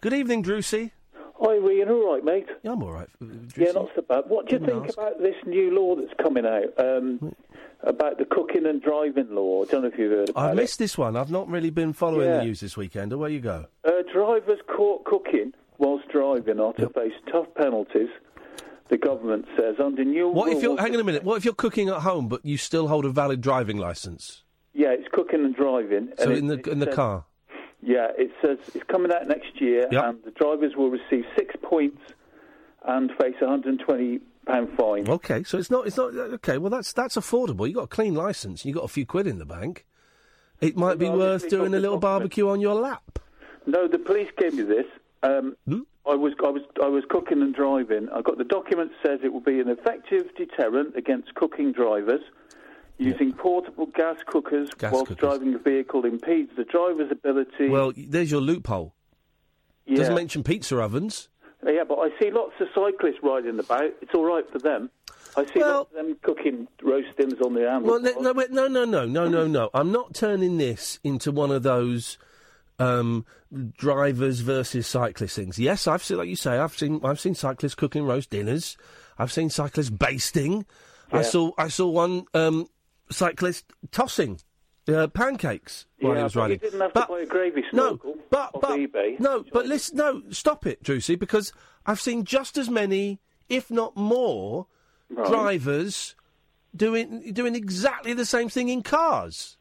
Good 0.00 0.14
evening, 0.14 0.42
Drewsy. 0.42 0.90
Hi, 1.38 1.52
Iain. 1.56 1.88
All 1.90 2.14
right, 2.14 2.24
mate. 2.24 2.46
Yeah, 2.62 2.72
I'm 2.72 2.82
all 2.82 2.92
right. 2.92 3.08
Yeah, 3.56 3.72
not 3.72 3.90
so 3.94 4.00
bad. 4.00 4.24
What 4.28 4.46
do 4.48 4.54
you 4.54 4.58
Didn't 4.60 4.74
think 4.74 4.88
ask. 4.88 4.96
about 4.98 5.18
this 5.20 5.34
new 5.44 5.70
law 5.74 5.96
that's 5.96 6.14
coming 6.22 6.46
out 6.46 6.72
um, 6.78 7.34
about 7.82 8.16
the 8.16 8.24
cooking 8.24 8.64
and 8.64 8.80
driving 8.80 9.34
law? 9.34 9.64
I 9.64 9.66
don't 9.66 9.82
know 9.82 9.88
if 9.88 9.98
you've 9.98 10.12
heard 10.12 10.30
about 10.30 10.48
I 10.48 10.52
it. 10.52 10.54
missed 10.54 10.78
this 10.78 10.96
one. 10.96 11.14
I've 11.14 11.30
not 11.30 11.48
really 11.50 11.68
been 11.70 11.92
following 11.92 12.28
Yeah. 12.28 12.38
the 12.38 12.44
news 12.44 12.60
this 12.60 12.74
weekend. 12.74 13.12
Away 13.12 13.32
you 13.32 13.40
go. 13.40 13.66
Uh, 13.84 13.90
drivers 14.10 14.60
caught 14.74 15.04
cooking 15.04 15.52
whilst 15.76 16.08
driving 16.08 16.58
are 16.58 16.72
to 16.74 16.88
face 16.88 17.12
tough 17.30 17.48
penalties. 17.54 18.08
The 18.92 18.98
government 18.98 19.46
says 19.56 19.76
under 19.82 20.04
new 20.04 20.28
What 20.28 20.52
if 20.52 20.62
you're? 20.62 20.78
Hang 20.78 20.94
on 20.94 21.00
a 21.00 21.04
minute. 21.04 21.24
What 21.24 21.36
if 21.36 21.46
you're 21.46 21.54
cooking 21.54 21.88
at 21.88 22.02
home 22.02 22.28
but 22.28 22.44
you 22.44 22.58
still 22.58 22.88
hold 22.88 23.06
a 23.06 23.08
valid 23.08 23.40
driving 23.40 23.78
license? 23.78 24.42
Yeah, 24.74 24.88
it's 24.90 25.08
cooking 25.10 25.46
and 25.46 25.56
driving. 25.56 26.10
So 26.18 26.24
and 26.24 26.32
in 26.34 26.50
it- 26.50 26.62
the 26.64 26.70
in 26.72 26.78
the 26.78 26.84
says- 26.86 26.94
car. 26.94 27.24
Yeah, 27.80 28.08
it 28.18 28.30
says 28.42 28.58
it's 28.74 28.84
coming 28.88 29.10
out 29.10 29.26
next 29.26 29.58
year, 29.62 29.88
Yep. 29.90 30.04
and 30.04 30.22
the 30.24 30.30
drivers 30.32 30.76
will 30.76 30.90
receive 30.90 31.24
six 31.38 31.54
points 31.62 32.02
and 32.86 33.10
face 33.18 33.34
a 33.40 33.46
hundred 33.48 33.70
and 33.70 33.80
twenty 33.80 34.20
pound 34.46 34.68
fine. 34.76 35.08
Okay, 35.08 35.42
so 35.42 35.56
it's 35.56 35.70
not. 35.70 35.86
It's 35.86 35.96
not. 35.96 36.14
Okay, 36.14 36.58
well 36.58 36.68
that's 36.68 36.92
that's 36.92 37.16
affordable. 37.16 37.66
You 37.66 37.76
got 37.76 37.84
a 37.84 37.94
clean 37.96 38.14
license. 38.14 38.66
You 38.66 38.74
got 38.74 38.84
a 38.84 38.88
few 38.88 39.06
quid 39.06 39.26
in 39.26 39.38
the 39.38 39.46
bank. 39.46 39.86
It 40.60 40.76
might 40.76 40.98
be 40.98 41.08
worth 41.08 41.48
doing 41.48 41.72
a 41.72 41.80
little 41.80 41.96
barbecue 41.98 42.46
on 42.46 42.60
your 42.60 42.74
lap. 42.74 43.18
No, 43.64 43.88
the 43.88 43.98
police 43.98 44.28
gave 44.36 44.52
me 44.52 44.64
this. 44.64 44.86
Um, 45.22 45.56
Hmm? 45.66 45.80
I 46.04 46.14
was 46.14 46.32
I 46.44 46.48
was 46.50 46.62
I 46.82 46.88
was 46.88 47.04
cooking 47.08 47.42
and 47.42 47.54
driving. 47.54 48.08
I 48.10 48.22
got 48.22 48.38
the 48.38 48.44
document 48.44 48.90
says 49.04 49.20
it 49.22 49.32
will 49.32 49.40
be 49.40 49.60
an 49.60 49.68
effective 49.68 50.34
deterrent 50.36 50.96
against 50.96 51.34
cooking 51.34 51.72
drivers. 51.72 52.22
Using 52.98 53.32
portable 53.32 53.86
gas 53.86 54.18
cookers 54.26 54.70
Gas 54.78 54.92
whilst 54.92 55.08
cookers. 55.08 55.20
driving 55.20 55.54
a 55.54 55.58
vehicle 55.58 56.04
impedes 56.04 56.50
the 56.56 56.64
driver's 56.64 57.10
ability. 57.10 57.68
Well, 57.68 57.92
there's 57.96 58.30
your 58.30 58.40
loophole. 58.40 58.94
yeah. 59.86 59.96
Doesn't 59.96 60.14
mention 60.14 60.44
pizza 60.44 60.78
ovens. 60.78 61.28
yeah, 61.66 61.82
but 61.88 61.98
I 61.98 62.10
see 62.20 62.30
lots 62.30 62.52
of 62.60 62.68
cyclists 62.74 63.18
riding 63.22 63.58
about. 63.58 63.90
It's 64.02 64.14
all 64.14 64.24
right 64.24 64.48
for 64.52 64.58
them. 64.58 64.90
I 65.36 65.46
see 65.46 65.60
lots 65.60 65.90
of 65.90 65.96
them 65.96 66.16
cooking 66.22 66.68
roast 66.82 67.16
dims 67.16 67.40
on 67.40 67.54
the 67.54 67.62
handle. 67.68 67.90
Well, 67.92 68.00
no, 68.00 68.32
no, 68.32 68.32
no, 68.32 68.66
no, 68.68 68.84
no, 68.84 69.04
no, 69.06 69.28
no, 69.28 69.46
no. 69.46 69.70
I'm 69.74 69.90
not 69.90 70.14
turning 70.14 70.58
this 70.58 71.00
into 71.02 71.32
one 71.32 71.50
of 71.50 71.62
those 71.64 72.18
um, 72.78 73.24
drivers 73.76 74.40
versus 74.40 74.86
cyclists 74.86 75.34
things. 75.36 75.58
Yes, 75.58 75.86
I've 75.86 76.02
seen, 76.02 76.18
like 76.18 76.28
you 76.28 76.36
say, 76.36 76.58
I've 76.58 76.76
seen 76.76 77.00
I've 77.04 77.20
seen 77.20 77.34
cyclists 77.34 77.74
cooking 77.74 78.04
roast 78.04 78.30
dinners. 78.30 78.76
I've 79.18 79.32
seen 79.32 79.50
cyclists 79.50 79.90
basting. 79.90 80.66
I 81.12 81.22
saw 81.22 81.52
I 81.58 81.68
saw 81.68 81.88
one 81.88 82.24
um, 82.32 82.68
cyclist 83.10 83.66
tossing 83.90 84.40
uh, 84.88 85.08
pancakes 85.08 85.86
while 86.00 86.12
he 86.12 86.18
yeah, 86.18 86.24
was 86.24 86.34
riding. 86.36 86.58
you 86.62 86.70
didn't 86.70 86.80
have 86.80 86.92
But- 86.94 87.06
to 87.06 87.12
buy 87.12 87.20
a 87.20 87.26
gravy 87.26 87.62
no, 87.72 87.98
but 88.30 88.50
but 88.54 88.70
eBay. 88.78 89.20
no, 89.20 89.44
but 89.52 89.66
listen, 89.66 89.98
no, 89.98 90.22
stop 90.30 90.66
it, 90.66 90.82
Drusy, 90.82 91.18
because 91.18 91.52
I've 91.86 92.00
seen 92.00 92.24
just 92.24 92.56
as 92.58 92.68
many, 92.70 93.20
if 93.48 93.70
not 93.70 93.96
more, 93.96 94.66
Right. 95.10 95.26
drivers 95.28 96.14
doing 96.74 97.32
doing 97.34 97.54
exactly 97.54 98.14
the 98.14 98.24
same 98.24 98.48
thing 98.48 98.70
in 98.70 98.82
cars. 98.82 99.58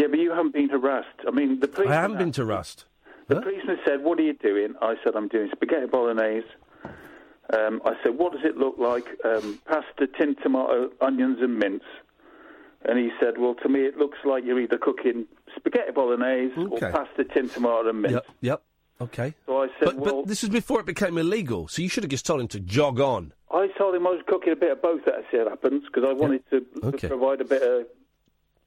Yeah, 0.00 0.06
but 0.08 0.18
you 0.18 0.30
haven't 0.30 0.54
been 0.54 0.68
to 0.70 0.78
Rust. 0.78 1.08
I 1.26 1.30
mean, 1.30 1.60
the 1.60 1.68
I 1.86 1.92
haven't 1.92 2.16
been 2.18 2.32
to 2.32 2.44
Rust. 2.44 2.86
The 3.28 3.40
policeman 3.40 3.78
said, 3.86 4.02
"What 4.02 4.18
are 4.18 4.22
you 4.22 4.32
doing?" 4.32 4.74
I 4.80 4.94
said, 5.04 5.14
"I'm 5.14 5.28
doing 5.28 5.50
spaghetti 5.52 5.86
bolognese." 5.86 6.46
Um, 7.52 7.82
I 7.84 7.94
said, 8.02 8.16
"What 8.16 8.32
does 8.32 8.44
it 8.44 8.56
look 8.56 8.76
like?" 8.78 9.06
Um, 9.24 9.58
pasta, 9.66 10.06
tin 10.18 10.36
tomato, 10.42 10.90
onions, 11.00 11.38
and 11.42 11.58
mince. 11.58 11.84
And 12.82 12.98
he 12.98 13.10
said, 13.20 13.36
"Well, 13.38 13.54
to 13.56 13.68
me, 13.68 13.80
it 13.84 13.98
looks 13.98 14.18
like 14.24 14.44
you're 14.44 14.58
either 14.58 14.78
cooking 14.78 15.26
spaghetti 15.54 15.92
bolognese 15.92 16.54
Okay. 16.56 16.86
or 16.86 16.90
pasta, 16.92 17.24
tin 17.24 17.48
tomato, 17.50 17.90
and 17.90 18.00
mince." 18.02 18.14
Yep, 18.14 18.26
yep. 18.40 18.62
Okay. 19.02 19.34
So 19.46 19.62
I 19.62 19.66
said, 19.78 19.84
But, 19.84 19.96
"Well, 19.96 20.14
but 20.22 20.28
this 20.28 20.42
was 20.42 20.48
before 20.50 20.80
it 20.80 20.86
became 20.86 21.18
illegal, 21.18 21.68
so 21.68 21.82
you 21.82 21.88
should 21.88 22.04
have 22.04 22.10
just 22.10 22.24
told 22.26 22.40
him 22.40 22.48
to 22.48 22.60
jog 22.60 23.00
on. 23.00 23.32
I 23.50 23.68
told 23.78 23.94
him 23.94 24.06
I 24.06 24.10
was 24.10 24.22
cooking 24.26 24.52
a 24.52 24.56
bit 24.56 24.72
of 24.72 24.80
both 24.82 25.06
as 25.08 25.24
it 25.32 25.48
happens 25.48 25.84
because 25.84 26.04
I 26.08 26.12
wanted 26.14 26.42
to 26.50 26.64
Okay. 26.84 27.08
provide 27.08 27.40
a 27.40 27.44
bit 27.44 27.62
of, 27.62 27.86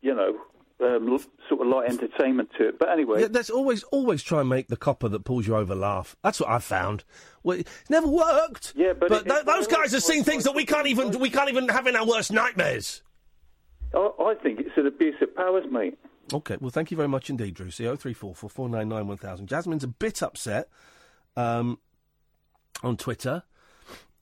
you 0.02 0.14
know, 0.14 0.38
um, 0.80 1.20
sort 1.50 1.62
of 1.62 1.68
light 1.68 1.90
entertainment 1.90 2.50
to 2.58 2.68
it. 2.70 2.80
But 2.80 2.90
anyway, 2.90 3.22
Yeah, 3.22 3.28
that's 3.30 3.50
always 3.50 3.84
always 3.84 4.24
try 4.24 4.42
and 4.42 4.50
make 4.50 4.68
the 4.68 4.78
copper 4.78 5.08
that 5.10 5.24
pulls 5.26 5.48
you 5.48 5.56
over 5.56 5.76
laugh. 5.76 6.16
That's 6.24 6.40
what 6.40 6.50
I've 6.50 6.64
found. 6.64 7.04
Well, 7.44 7.60
it 7.60 7.68
never 7.90 8.08
worked. 8.08 8.74
Yeah, 8.76 8.94
but 8.94 9.12
it- 9.12 9.26
th- 9.26 9.46
those 9.46 9.68
guys 9.68 9.92
have 9.92 10.04
seen 10.04 10.24
things 10.24 10.44
that 10.46 10.56
we 10.56 10.66
can't 10.66 10.88
even 10.88 11.18
we 11.20 11.30
can't 11.30 11.50
even 11.50 11.68
have 11.70 11.88
in 11.88 11.96
our 11.96 12.06
worst 12.06 12.32
nightmares. 12.32 13.02
I, 13.94 14.10
I 14.20 14.36
think 14.42 14.60
it's 14.60 14.76
an 14.78 14.88
abuse 14.88 15.16
of 15.22 15.36
powers, 15.36 15.66
mate. 15.72 15.98
Okay, 16.34 16.58
well, 16.60 16.72
thank 16.72 16.90
you 16.90 16.98
very 16.98 17.10
much 17.10 17.30
indeed, 17.30 17.54
Drew. 17.54 17.70
C 17.70 17.94
three 17.96 18.14
four 18.14 18.34
four 18.34 18.50
four 18.50 18.70
nine 18.70 18.90
nine 18.90 19.08
one 19.08 19.18
thousand. 19.18 19.48
Jasmin's 19.48 19.84
a 19.84 19.88
bit 19.88 20.24
upset 20.24 20.70
um, 21.36 21.78
on 22.82 22.98
Twitter. 22.98 23.44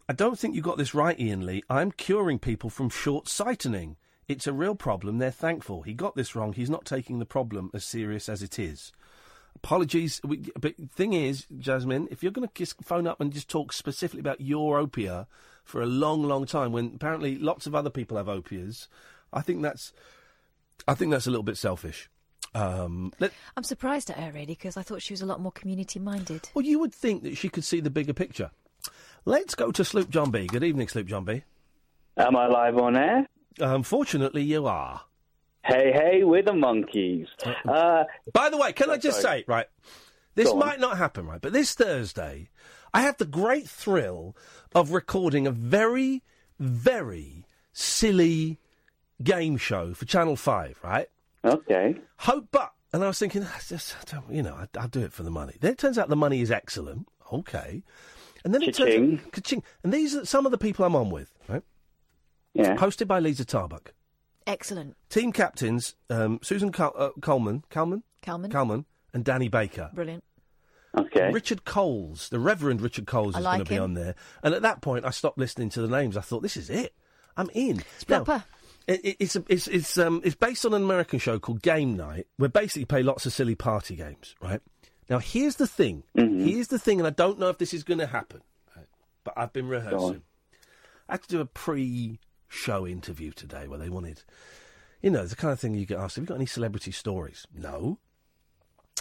I 0.10 0.14
don't 0.14 0.38
think 0.38 0.56
you 0.56 0.62
got 0.62 0.78
this 0.78 0.94
right, 0.94 1.18
Iain 1.18 1.46
Lee. 1.46 1.64
I'm 1.70 1.92
curing 1.92 2.38
people 2.40 2.70
from 2.70 2.90
short 2.90 3.30
sightening. 3.30 3.96
It's 4.32 4.48
a 4.48 4.54
real 4.54 4.76
problem. 4.76 5.18
They're 5.18 5.30
thankful. 5.30 5.82
He 5.82 5.94
got 5.94 6.16
this 6.16 6.38
wrong. 6.38 6.54
He's 6.54 6.70
not 6.70 6.86
taking 6.86 7.20
the 7.20 7.26
problem 7.26 7.70
as 7.74 7.84
serious 7.84 8.30
as 8.30 8.42
it 8.42 8.58
is. 8.58 8.94
Apologies, 9.58 10.22
we, 10.24 10.50
but 10.58 10.74
thing 10.90 11.12
is, 11.12 11.46
Jasmin, 11.60 12.08
if 12.10 12.24
you're 12.24 12.32
going 12.32 12.48
to 12.48 12.66
phone 12.82 13.08
up 13.08 13.20
and 13.20 13.34
just 13.34 13.50
talk 13.50 13.74
specifically 13.74 14.22
about 14.22 14.40
your 14.40 14.82
opia 14.82 15.28
for 15.66 15.82
a 15.82 15.86
long, 15.86 16.24
long 16.24 16.46
time, 16.46 16.72
when 16.72 16.94
apparently 16.96 17.38
lots 17.38 17.68
of 17.68 17.76
other 17.76 17.90
people 17.90 18.16
have 18.16 18.28
opias, 18.28 18.88
I 19.34 19.42
think 19.42 19.62
that's, 19.62 19.92
I 20.88 20.94
think 20.94 21.12
that's 21.12 21.28
a 21.28 21.30
little 21.30 21.44
bit 21.44 21.58
selfish. 21.58 22.10
Um, 22.56 23.12
let, 23.20 23.34
I'm 23.58 23.64
surprised 23.64 24.10
at 24.10 24.18
her 24.18 24.32
really 24.32 24.46
because 24.46 24.78
I 24.78 24.82
thought 24.82 25.02
she 25.02 25.12
was 25.12 25.22
a 25.22 25.26
lot 25.26 25.42
more 25.42 25.52
community 25.52 26.00
minded. 26.00 26.50
well, 26.54 26.66
you 26.66 26.80
would 26.80 26.96
think 26.96 27.24
that 27.24 27.36
she 27.36 27.50
could 27.50 27.66
see 27.66 27.82
the 27.82 27.90
bigger 27.90 28.14
picture. 28.14 28.52
Let's 29.26 29.56
go 29.56 29.74
to 29.74 29.84
Sloop 29.84 30.10
John 30.10 30.32
B. 30.32 30.48
Good 30.48 30.64
evening, 30.64 30.88
Sloop 30.88 31.08
John 31.08 31.26
B. 31.26 31.44
Am 32.16 32.38
I 32.38 32.48
live 32.48 32.78
on 32.78 32.96
air? 32.96 33.28
Unfortunately, 33.60 34.44
you 34.44 34.66
are. 34.68 35.02
Hey, 35.64 35.92
hey, 35.94 36.24
we're 36.24 36.42
the 36.42 36.54
monkeys. 36.54 37.28
Uh, 37.68 38.04
By 38.34 38.50
the 38.50 38.58
way, 38.58 38.74
can 38.74 38.90
I 38.90 38.98
just 38.98 39.22
sorry. 39.22 39.40
say, 39.42 39.46
right, 39.48 39.68
this 40.36 40.54
might 40.54 40.80
not 40.80 40.98
happen, 40.98 41.28
right, 41.28 41.42
but 41.42 41.54
this 41.54 41.74
Thursday, 41.76 42.50
I 42.94 43.02
have 43.02 43.18
the 43.18 43.26
great 43.26 43.68
thrill 43.70 44.36
of 44.74 44.92
recording 44.92 45.46
a 45.46 45.52
very, 45.52 46.24
very 46.60 47.46
silly 47.74 48.58
game 49.22 49.58
show 49.58 49.94
for 49.94 50.06
Channel 50.06 50.36
5, 50.36 50.80
right? 50.84 51.08
Okay. 51.46 51.96
Hope, 52.18 52.48
but, 52.52 52.74
and 52.92 53.04
I 53.04 53.08
was 53.08 53.20
thinking, 53.20 53.44
"Ah, 53.46 53.60
just, 53.68 53.96
I 54.14 54.20
you 54.32 54.42
know, 54.42 54.56
I, 54.56 54.68
I'll 54.80 54.88
do 54.88 55.02
it 55.02 55.14
for 55.14 55.22
the 55.24 55.30
money. 55.32 55.56
Then 55.60 55.74
it 55.74 55.78
turns 55.78 55.98
out 56.00 56.10
the 56.10 56.16
money 56.16 56.42
is 56.42 56.50
excellent. 56.52 57.08
Okay. 57.32 57.84
And 58.44 58.54
then 58.54 58.64
it 58.64 58.74
Cha-ching. 58.76 59.18
turns 59.18 59.26
out, 59.26 59.32
ka-ching. 59.32 59.64
And 59.84 59.94
these 59.94 60.16
are 60.16 60.26
some 60.26 60.46
of 60.48 60.52
the 60.52 60.58
people 60.58 60.86
I'm 60.86 60.96
on 60.96 61.10
with, 61.12 61.32
right? 61.48 61.62
Yeah. 62.54 62.76
Hosted 62.76 63.08
by 63.08 63.20
Liza 63.20 63.46
Tarbuck. 63.46 63.94
Excellent. 64.48 64.96
Team 65.10 65.32
captains, 65.32 65.96
um, 66.10 66.40
Susan 66.42 66.72
Col- 66.72 66.94
uh, 66.98 67.10
Coleman, 67.22 67.64
Coleman? 67.70 68.04
Calman. 68.22 68.52
Coleman, 68.52 68.86
and 69.14 69.24
Danny 69.24 69.48
Baker. 69.50 69.90
Brilliant. 69.94 70.24
Okay. 70.98 71.32
Richard 71.32 71.64
Coles, 71.64 72.28
the 72.30 72.40
Reverend 72.40 72.82
Richard 72.82 73.08
Coles 73.08 73.36
I 73.36 73.40
is 73.40 73.46
like 73.46 73.58
going 73.60 73.66
to 73.66 73.70
be 73.70 73.76
him. 73.76 73.84
on 73.84 73.94
there. 73.94 74.16
And 74.44 74.54
at 74.54 74.64
that 74.64 74.82
point, 74.82 75.06
I 75.06 75.12
stopped 75.12 75.38
listening 75.38 75.70
to 75.70 75.82
the 75.82 75.88
names. 75.88 76.18
I 76.18 76.22
thought, 76.22 76.42
this 76.42 76.58
is 76.58 76.70
it. 76.70 76.94
I'm 77.38 77.50
in. 77.54 77.80
It's 77.96 78.04
proper. 78.04 78.44
it, 78.88 79.00
it- 79.06 79.18
it's 79.20 79.36
a, 79.38 79.44
it's 79.48 79.68
it's 79.68 79.98
um 79.98 80.20
it's 80.26 80.36
based 80.36 80.66
on 80.66 80.74
an 80.74 80.84
American 80.84 81.18
show 81.20 81.40
called 81.40 81.62
Game 81.62 81.96
Night, 81.96 82.28
where 82.38 82.50
basically 82.50 82.82
you 82.82 82.86
play 82.88 83.04
lots 83.04 83.26
of 83.26 83.32
silly 83.32 83.56
party 83.56 83.96
games, 83.96 84.36
right? 84.42 84.60
Now 85.10 85.20
here's 85.20 85.56
the 85.56 85.68
thing. 85.68 86.04
Here's 86.14 86.68
the 86.68 86.80
thing, 86.80 87.00
and 87.00 87.08
I 87.08 87.12
don't 87.12 87.40
know 87.40 87.48
if 87.48 87.58
this 87.58 87.74
is 87.74 87.84
going 87.84 88.00
to 88.00 88.08
happen, 88.08 88.42
right? 88.76 88.86
but 89.24 89.34
I've 89.38 89.54
been 89.54 89.68
rehearsing. 89.70 90.24
I 91.08 91.14
had 91.14 91.22
to 91.24 91.30
do 91.30 91.40
a 91.42 91.46
pre-show 92.52 92.86
interview 92.88 93.32
today 93.32 93.68
where 93.68 93.80
they 93.80 93.90
wanted, 93.90 94.24
you 95.02 95.10
know, 95.10 95.26
the 95.26 95.36
kind 95.36 95.52
of 95.52 95.60
thing 95.60 95.74
you 95.74 95.86
get 95.86 96.00
asked. 96.00 96.16
Have 96.16 96.24
you 96.24 96.28
got 96.28 96.36
any 96.36 96.46
celebrity 96.46 96.92
stories? 96.92 97.48
No. 97.54 97.98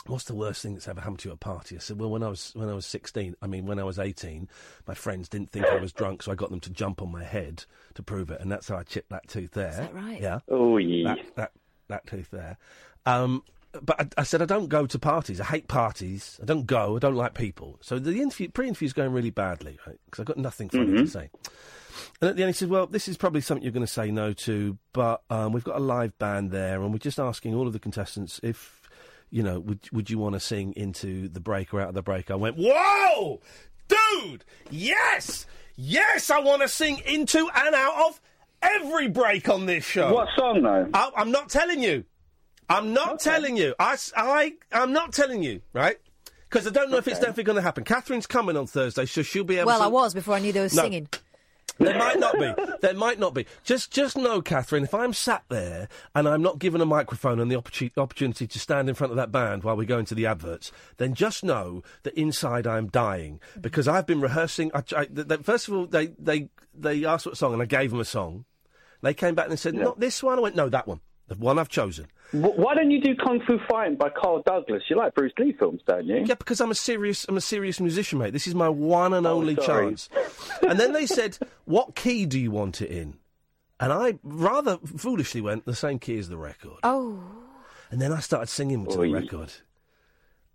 What's 0.06 0.24
the 0.24 0.34
worst 0.34 0.62
thing 0.62 0.74
that's 0.74 0.88
ever 0.88 1.00
happened 1.00 1.18
to 1.20 1.28
you 1.28 1.32
at 1.32 1.36
a 1.36 1.38
party? 1.38 1.76
I 1.76 1.78
said, 1.78 2.00
well, 2.00 2.10
when 2.10 2.22
I 2.22 2.28
was 2.28 2.52
when 2.54 2.70
I 2.70 2.74
was 2.74 2.86
sixteen, 2.86 3.34
I 3.42 3.46
mean, 3.46 3.66
when 3.66 3.78
I 3.78 3.84
was 3.84 3.98
eighteen, 3.98 4.48
my 4.86 4.94
friends 4.94 5.28
didn't 5.28 5.50
think 5.50 5.66
I 5.66 5.76
was 5.76 5.92
drunk, 5.92 6.22
so 6.22 6.32
I 6.32 6.36
got 6.36 6.48
them 6.50 6.60
to 6.60 6.70
jump 6.70 7.02
on 7.02 7.12
my 7.12 7.22
head 7.22 7.64
to 7.94 8.02
prove 8.02 8.30
it, 8.30 8.40
and 8.40 8.50
that's 8.50 8.68
how 8.68 8.78
I 8.78 8.82
chipped 8.84 9.10
that 9.10 9.28
tooth 9.28 9.50
there. 9.50 9.68
Is 9.70 9.76
that 9.76 9.94
right? 9.94 10.20
Yeah. 10.20 10.38
Oh, 10.48 10.78
yeah. 10.78 11.14
That 11.14 11.36
that, 11.36 11.52
that 11.88 12.06
tooth 12.06 12.30
there. 12.30 12.56
Um, 13.04 13.42
but 13.82 14.00
I, 14.00 14.06
I 14.18 14.22
said 14.22 14.40
I 14.40 14.46
don't 14.46 14.68
go 14.68 14.86
to 14.86 14.98
parties. 14.98 15.38
I 15.38 15.44
hate 15.44 15.68
parties. 15.68 16.40
I 16.42 16.46
don't 16.46 16.66
go. 16.66 16.96
I 16.96 16.98
don't 16.98 17.14
like 17.14 17.34
people. 17.34 17.76
So 17.82 17.98
the 17.98 18.22
interview, 18.22 18.48
pre-interview's 18.48 18.94
going 18.94 19.12
really 19.12 19.30
badly, 19.30 19.78
right? 19.86 19.98
Because 20.06 20.20
I've 20.20 20.26
got 20.26 20.38
nothing 20.38 20.70
funny 20.70 20.86
to 20.96 21.02
Mhm. 21.02 21.08
say. 21.10 21.30
And 22.20 22.30
at 22.30 22.36
the 22.36 22.42
end, 22.42 22.50
he 22.50 22.52
says, 22.54 22.68
"Well, 22.68 22.86
this 22.86 23.08
is 23.08 23.16
probably 23.16 23.40
something 23.40 23.62
you're 23.62 23.72
going 23.72 23.86
to 23.86 23.92
say 23.92 24.10
no 24.10 24.32
to, 24.32 24.78
but 24.92 25.22
um, 25.30 25.52
we've 25.52 25.64
got 25.64 25.76
a 25.76 25.80
live 25.80 26.18
band 26.18 26.50
there, 26.50 26.82
and 26.82 26.92
we're 26.92 26.98
just 26.98 27.18
asking 27.18 27.54
all 27.54 27.66
of 27.66 27.72
the 27.72 27.78
contestants 27.78 28.40
if, 28.42 28.82
you 29.30 29.42
know, 29.42 29.60
would 29.60 29.80
would 29.92 30.10
you 30.10 30.18
want 30.18 30.34
to 30.34 30.40
sing 30.40 30.72
into 30.76 31.28
the 31.28 31.40
break 31.40 31.72
or 31.74 31.80
out 31.80 31.88
of 31.88 31.94
the 31.94 32.02
break?" 32.02 32.30
I 32.30 32.34
went, 32.36 32.56
"Whoa, 32.58 33.40
dude, 33.88 34.44
yes, 34.70 35.46
yes, 35.76 36.30
I 36.30 36.40
want 36.40 36.62
to 36.62 36.68
sing 36.68 37.00
into 37.06 37.38
and 37.54 37.74
out 37.74 38.08
of 38.08 38.20
every 38.62 39.08
break 39.08 39.48
on 39.48 39.66
this 39.66 39.84
show." 39.84 40.12
What 40.14 40.28
song, 40.36 40.62
though? 40.62 40.88
I, 40.94 41.10
I'm 41.16 41.30
not 41.30 41.48
telling 41.48 41.82
you. 41.82 42.04
I'm 42.68 42.92
not 42.92 43.18
telling 43.18 43.56
you. 43.56 43.74
I, 43.80 43.96
I, 44.16 44.52
I'm 44.70 44.92
not 44.92 45.12
telling 45.12 45.42
you, 45.42 45.60
right? 45.72 45.96
Because 46.48 46.68
I 46.68 46.70
don't 46.70 46.88
know 46.90 46.98
if 46.98 47.08
it's 47.08 47.16
Okay. 47.18 47.26
definitely 47.26 47.44
going 47.44 47.56
to 47.56 47.62
happen. 47.62 47.82
Katherine's 47.84 48.26
coming 48.28 48.56
on 48.56 48.66
Thursday, 48.68 49.06
so 49.06 49.22
she'll 49.22 49.42
be 49.44 49.56
able 49.58 49.66
Well, 49.68 49.78
to. 49.80 49.84
I 49.84 49.88
was 49.88 50.14
before 50.14 50.34
I 50.36 50.38
knew 50.38 50.52
they 50.52 50.60
were 50.60 50.68
No. 50.72 50.82
singing. 50.82 51.08
There 51.78 51.96
might 51.98 52.18
not 52.18 52.38
be. 52.38 52.52
There 52.80 52.94
might 52.94 53.18
not 53.18 53.34
be. 53.34 53.46
Just, 53.64 53.90
just 53.90 54.16
know, 54.16 54.42
Katherine, 54.42 54.84
if 54.84 54.94
I'm 54.94 55.12
sat 55.12 55.44
there 55.48 55.88
and 56.14 56.28
I'm 56.28 56.42
not 56.42 56.58
given 56.58 56.80
a 56.80 56.86
microphone 56.86 57.40
and 57.40 57.50
the 57.50 57.56
opportu- 57.56 57.96
opportunity 57.96 58.46
to 58.46 58.58
stand 58.58 58.88
in 58.88 58.94
front 58.94 59.12
of 59.12 59.16
that 59.16 59.32
band 59.32 59.64
while 59.64 59.76
we 59.76 59.86
go 59.86 59.98
into 59.98 60.14
the 60.14 60.26
adverts, 60.26 60.72
then 60.98 61.14
just 61.14 61.42
know 61.44 61.82
that 62.02 62.14
inside 62.14 62.66
I'm 62.66 62.88
dying 62.88 63.40
because 63.60 63.88
I've 63.88 64.06
been 64.06 64.20
rehearsing. 64.20 64.70
I, 64.74 64.78
I, 64.96 65.04
th- 65.06 65.28
th- 65.28 65.40
first 65.42 65.68
of 65.68 65.74
all, 65.74 65.86
they, 65.86 66.08
they, 66.18 66.48
they 66.74 67.04
asked 67.04 67.26
what 67.26 67.36
song, 67.36 67.52
and 67.54 67.62
I 67.62 67.66
gave 67.66 67.90
them 67.90 68.00
a 68.00 68.04
song. 68.04 68.44
They 69.02 69.14
came 69.14 69.34
back 69.34 69.48
and 69.48 69.58
said, 69.58 69.74
"Not 69.74 69.98
this 69.98 70.22
one." 70.22 70.38
I 70.38 70.42
went, 70.42 70.56
"No, 70.56 70.68
that 70.68 70.86
one. 70.86 71.00
The 71.30 71.36
one 71.36 71.58
I've 71.58 71.68
chosen." 71.70 72.06
W- 72.32 72.54
Why 72.60 72.74
don't 72.74 72.90
you 72.90 73.00
do 73.00 73.14
Kung 73.16 73.40
Fu 73.46 73.58
Fighting 73.68 73.96
by 73.96 74.10
Carl 74.10 74.42
Douglas? 74.44 74.82
You 74.90 74.96
like 74.96 75.14
Bruce 75.14 75.32
Lee 75.38 75.52
films, 75.58 75.80
don't 75.86 76.04
you? 76.06 76.22
Yeah, 76.26 76.34
because 76.34 76.60
I'm 76.60 76.70
a 76.70 76.74
serious, 76.74 77.24
I'm 77.28 77.36
a 77.36 77.40
serious 77.40 77.80
musician, 77.80 78.18
mate. 78.18 78.32
This 78.32 78.46
is 78.46 78.54
my 78.54 78.68
one 78.68 79.14
and 79.14 79.26
oh, 79.26 79.32
only 79.34 79.56
Oh, 79.58 79.64
chance. 79.66 80.08
and 80.62 80.78
then 80.78 80.92
they 80.92 81.06
said, 81.06 81.38
"What 81.64 81.94
key 81.94 82.26
do 82.26 82.38
you 82.38 82.50
want 82.50 82.82
it 82.82 82.90
in?" 82.90 83.16
And 83.78 83.92
I 83.92 84.18
rather 84.22 84.76
foolishly 84.78 85.40
went 85.40 85.64
the 85.64 85.74
same 85.74 85.98
key 85.98 86.18
as 86.18 86.28
the 86.28 86.36
record. 86.36 86.78
Oh. 86.82 87.18
And 87.90 88.00
then 88.00 88.12
I 88.12 88.20
started 88.20 88.48
singing 88.48 88.84
to 88.86 88.98
the 88.98 89.10
record. 89.10 89.52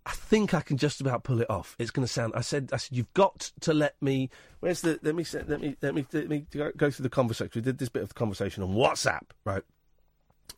I 0.06 0.12
think 0.12 0.54
I 0.54 0.60
can 0.60 0.76
just 0.76 1.00
about 1.00 1.24
pull 1.24 1.40
it 1.40 1.50
off. 1.50 1.74
It's 1.80 1.90
going 1.90 2.06
to 2.06 2.12
sound. 2.12 2.34
I 2.36 2.40
said, 2.40 2.70
I 2.72 2.76
said, 2.76 2.96
you've 2.96 3.12
got 3.14 3.50
to 3.62 3.74
let 3.74 4.00
me. 4.00 4.30
Where's 4.60 4.80
the? 4.82 5.00
Let 5.02 5.16
me. 5.16 5.24
Let 5.32 5.60
me. 5.60 5.76
Let 5.82 5.94
me. 5.96 6.06
Let 6.12 6.28
me 6.28 6.46
go 6.52 6.70
go 6.76 6.90
through 6.92 7.02
the 7.02 7.10
conversation. 7.10 7.50
We 7.56 7.60
did 7.62 7.78
this 7.78 7.88
bit 7.88 8.04
of 8.04 8.08
the 8.10 8.14
conversation 8.14 8.62
on 8.62 8.70
WhatsApp, 8.70 9.22
right? 9.44 9.64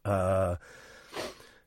Uh, 0.05 0.57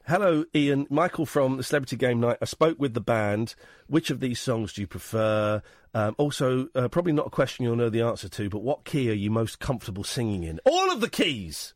hello, 0.07 0.45
Iain. 0.55 0.87
Michael 0.89 1.25
from 1.25 1.57
the 1.57 1.63
Celebrity 1.63 1.95
Game 1.95 2.19
Night. 2.19 2.37
I 2.41 2.45
spoke 2.45 2.79
with 2.79 2.93
the 2.93 3.01
band. 3.01 3.55
Which 3.87 4.09
of 4.09 4.19
these 4.19 4.39
songs 4.39 4.73
do 4.73 4.81
you 4.81 4.87
prefer? 4.87 5.61
Um, 5.93 6.15
also, 6.17 6.67
uh, 6.75 6.87
probably 6.87 7.13
not 7.13 7.27
a 7.27 7.31
question 7.31 7.65
you'll 7.65 7.75
know 7.75 7.89
the 7.89 8.01
answer 8.01 8.29
to, 8.29 8.49
but 8.49 8.61
what 8.63 8.85
key 8.85 9.09
are 9.09 9.13
you 9.13 9.29
most 9.29 9.59
comfortable 9.59 10.03
singing 10.03 10.43
in? 10.43 10.59
All 10.65 10.91
of 10.91 11.01
the 11.01 11.09
keys. 11.09 11.73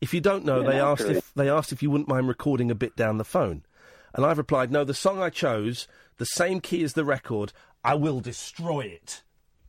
If 0.00 0.12
you 0.14 0.20
don't 0.20 0.44
know, 0.44 0.62
Yeah, 0.62 0.70
they 0.70 0.80
asked 0.80 1.02
if 1.08 1.32
they 1.34 1.48
asked 1.48 1.72
if 1.72 1.82
you 1.82 1.90
wouldn't 1.90 2.08
mind 2.08 2.26
recording 2.28 2.70
a 2.70 2.74
bit 2.74 2.96
down 2.96 3.18
the 3.18 3.24
phone. 3.24 3.62
And 4.14 4.26
I've 4.26 4.38
replied, 4.38 4.70
no, 4.70 4.84
the 4.84 4.94
song 4.94 5.22
I 5.22 5.30
chose, 5.30 5.88
the 6.18 6.26
same 6.26 6.60
key 6.60 6.82
as 6.84 6.92
the 6.94 7.04
record, 7.04 7.52
I 7.84 7.94
will 7.94 8.20
destroy 8.20 8.80
it. 8.82 9.22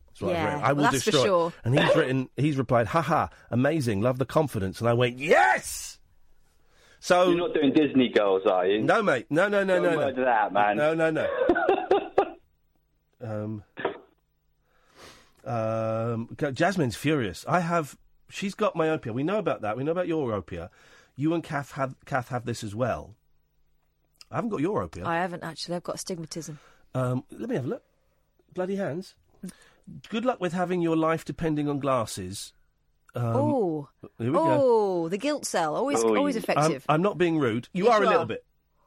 That's 0.07 0.21
what 0.21 0.31
I've 0.31 0.38
Yeah, 0.38 0.45
written. 0.45 0.59
I 0.63 0.67
well, 0.67 0.75
will 0.75 0.84
that's 0.91 1.03
for 1.03 1.11
destroy 1.11 1.25
sure. 1.25 1.47
it. 1.49 1.53
And 1.63 1.80
he's 1.80 1.95
written, 1.95 2.30
he's 2.35 2.57
replied, 2.57 2.88
haha, 2.88 3.27
amazing, 3.51 4.01
love 4.01 4.17
the 4.17 4.25
confidence. 4.25 4.80
And 4.80 4.89
I 4.89 4.93
went, 4.93 5.17
yes! 5.17 5.93
So 7.03 7.27
You're 7.27 7.38
not 7.38 7.53
doing 7.53 7.73
Disney 7.73 8.07
girls, 8.07 8.43
are 8.45 8.65
you? 8.65 8.81
No, 8.81 9.03
mate. 9.03 9.25
No, 9.30 9.49
no, 9.49 9.61
no, 9.65 9.73
Don't 9.81 9.93
no, 9.93 10.09
no. 10.09 10.23
that, 10.23 10.53
man. 10.53 10.77
No, 10.77 10.93
no, 10.93 11.11
no. 11.11 11.27
um, 13.21 13.63
um, 15.43 16.30
Jasmin's 16.38 16.95
furious. 16.95 17.43
I 17.45 17.59
have. 17.59 17.97
She's 18.30 18.55
got 18.55 18.77
myopia. 18.77 19.11
We 19.11 19.23
know 19.23 19.38
about 19.38 19.63
that. 19.63 19.75
We 19.75 19.84
know 19.84 19.91
about 19.91 20.07
your 20.07 20.30
opia. 20.31 20.69
You 21.17 21.34
and 21.34 21.43
Kath 21.43 21.73
have 21.73 21.97
Kath 22.05 22.30
have 22.30 22.45
this 22.45 22.63
as 22.63 22.73
well. 22.73 23.15
I 24.31 24.35
haven't 24.35 24.51
got 24.51 24.61
your 24.61 24.88
opia. 24.88 25.05
I 25.05 25.15
haven't 25.15 25.43
actually. 25.43 25.75
I've 25.75 25.84
got 25.84 25.95
astigmatism. 25.95 26.57
Um, 26.95 27.25
let 27.31 27.49
me 27.49 27.55
have 27.55 27.65
a 27.65 27.67
look. 27.67 27.84
Bloody 28.53 28.77
hands. 28.77 29.15
Good 30.07 30.23
luck 30.23 30.39
with 30.39 30.53
having 30.53 30.81
your 30.81 30.95
life 30.95 31.25
depending 31.25 31.67
on 31.67 31.80
glasses. 31.80 32.53
Um, 33.15 33.23
oh, 33.35 33.90
here 34.18 34.27
we 34.27 34.34
go. 34.34 34.44
oh, 34.61 35.10
the 35.10 35.18
guilt 35.18 35.45
cell 35.45 35.76
always 35.76 36.03
always 36.03 36.35
effective. 36.35 36.85
I'm, 36.90 36.95
I'm 36.95 37.02
not 37.02 37.18
being 37.18 37.38
rude. 37.38 37.69
You 37.73 37.85
Yes, 37.85 37.94
are 37.94 37.98
a 37.98 38.03
you 38.03 38.07
little 38.10 38.23
are. 38.23 38.27
bit. 38.27 38.45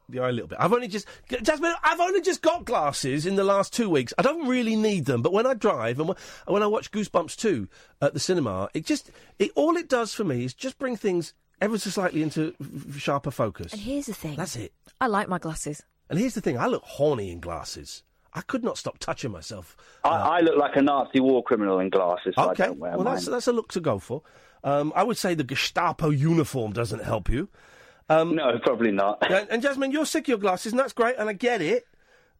You 0.09 0.21
are 0.23 0.29
a 0.29 0.31
little 0.31 0.47
bit. 0.47 0.57
I've 0.61 0.71
only 0.71 0.87
just, 0.87 1.05
Jasmin. 1.43 1.73
I've 1.83 1.99
only 1.99 2.21
just 2.21 2.41
got 2.41 2.63
glasses 2.63 3.25
in 3.25 3.35
the 3.35 3.43
last 3.43 3.73
two 3.73 3.89
weeks. 3.89 4.13
I 4.17 4.21
don't 4.21 4.47
really 4.47 4.77
need 4.77 5.05
them, 5.05 5.21
but 5.21 5.33
when 5.33 5.45
I 5.45 5.53
drive 5.53 5.99
and 5.99 6.07
when, 6.07 6.17
and 6.45 6.53
when 6.53 6.63
I 6.63 6.67
watch 6.67 6.91
Goosebumps 6.91 7.35
two 7.35 7.67
at 8.01 8.13
the 8.13 8.19
cinema, 8.21 8.69
it 8.73 8.85
just, 8.85 9.11
it 9.37 9.51
all 9.55 9.75
it 9.75 9.89
does 9.89 10.13
for 10.13 10.23
me 10.23 10.45
is 10.45 10.53
just 10.53 10.77
bring 10.77 10.95
things 10.95 11.33
ever 11.59 11.77
so 11.77 11.89
slightly 11.89 12.23
into 12.23 12.53
f- 12.61 12.97
sharper 12.97 13.31
focus. 13.31 13.73
and 13.73 13.81
here's 13.81 14.05
the 14.05 14.13
thing. 14.13 14.37
That's 14.37 14.55
it. 14.55 14.71
I 15.01 15.07
like 15.07 15.27
my 15.27 15.39
glasses. 15.39 15.83
And 16.09 16.17
here's 16.17 16.35
the 16.35 16.41
thing: 16.41 16.57
I 16.57 16.67
look 16.67 16.83
horny 16.83 17.29
in 17.29 17.41
glasses. 17.41 18.03
I 18.37 18.41
could 18.41 18.63
not 18.63 18.77
stop 18.77 18.99
touching 18.99 19.31
myself. 19.31 19.75
I, 20.03 20.09
I 20.09 20.39
look 20.41 20.57
like 20.57 20.75
a 20.75 20.81
Nazi 20.81 21.19
war 21.19 21.43
criminal 21.43 21.79
in 21.79 21.89
glasses, 21.89 22.35
so 22.37 22.51
okay, 22.51 22.63
I 22.63 22.67
don't 22.67 22.79
wear 22.79 22.91
well 22.91 23.03
mine. 23.03 23.15
that's 23.15 23.25
that's 23.25 23.47
a 23.47 23.51
look 23.51 23.71
to 23.73 23.79
go 23.79 23.97
for. 23.99 24.21
Um, 24.63 24.93
I 24.95 25.03
would 25.03 25.17
say 25.17 25.33
the 25.33 25.43
Gestapo 25.43 26.09
uniform 26.09 26.73
doesn't 26.73 27.03
help 27.03 27.29
you. 27.29 27.49
Um, 28.09 28.35
no, 28.35 28.57
probably 28.59 28.91
not. 28.91 29.17
and, 29.31 29.47
and 29.49 29.61
Jasmin, 29.61 29.91
you're 29.91 30.05
sick 30.05 30.25
of 30.25 30.29
your 30.29 30.37
glasses, 30.37 30.71
and 30.71 30.79
that's 30.79 30.93
great, 30.93 31.15
and 31.17 31.27
I 31.29 31.33
get 31.33 31.61
it. 31.61 31.87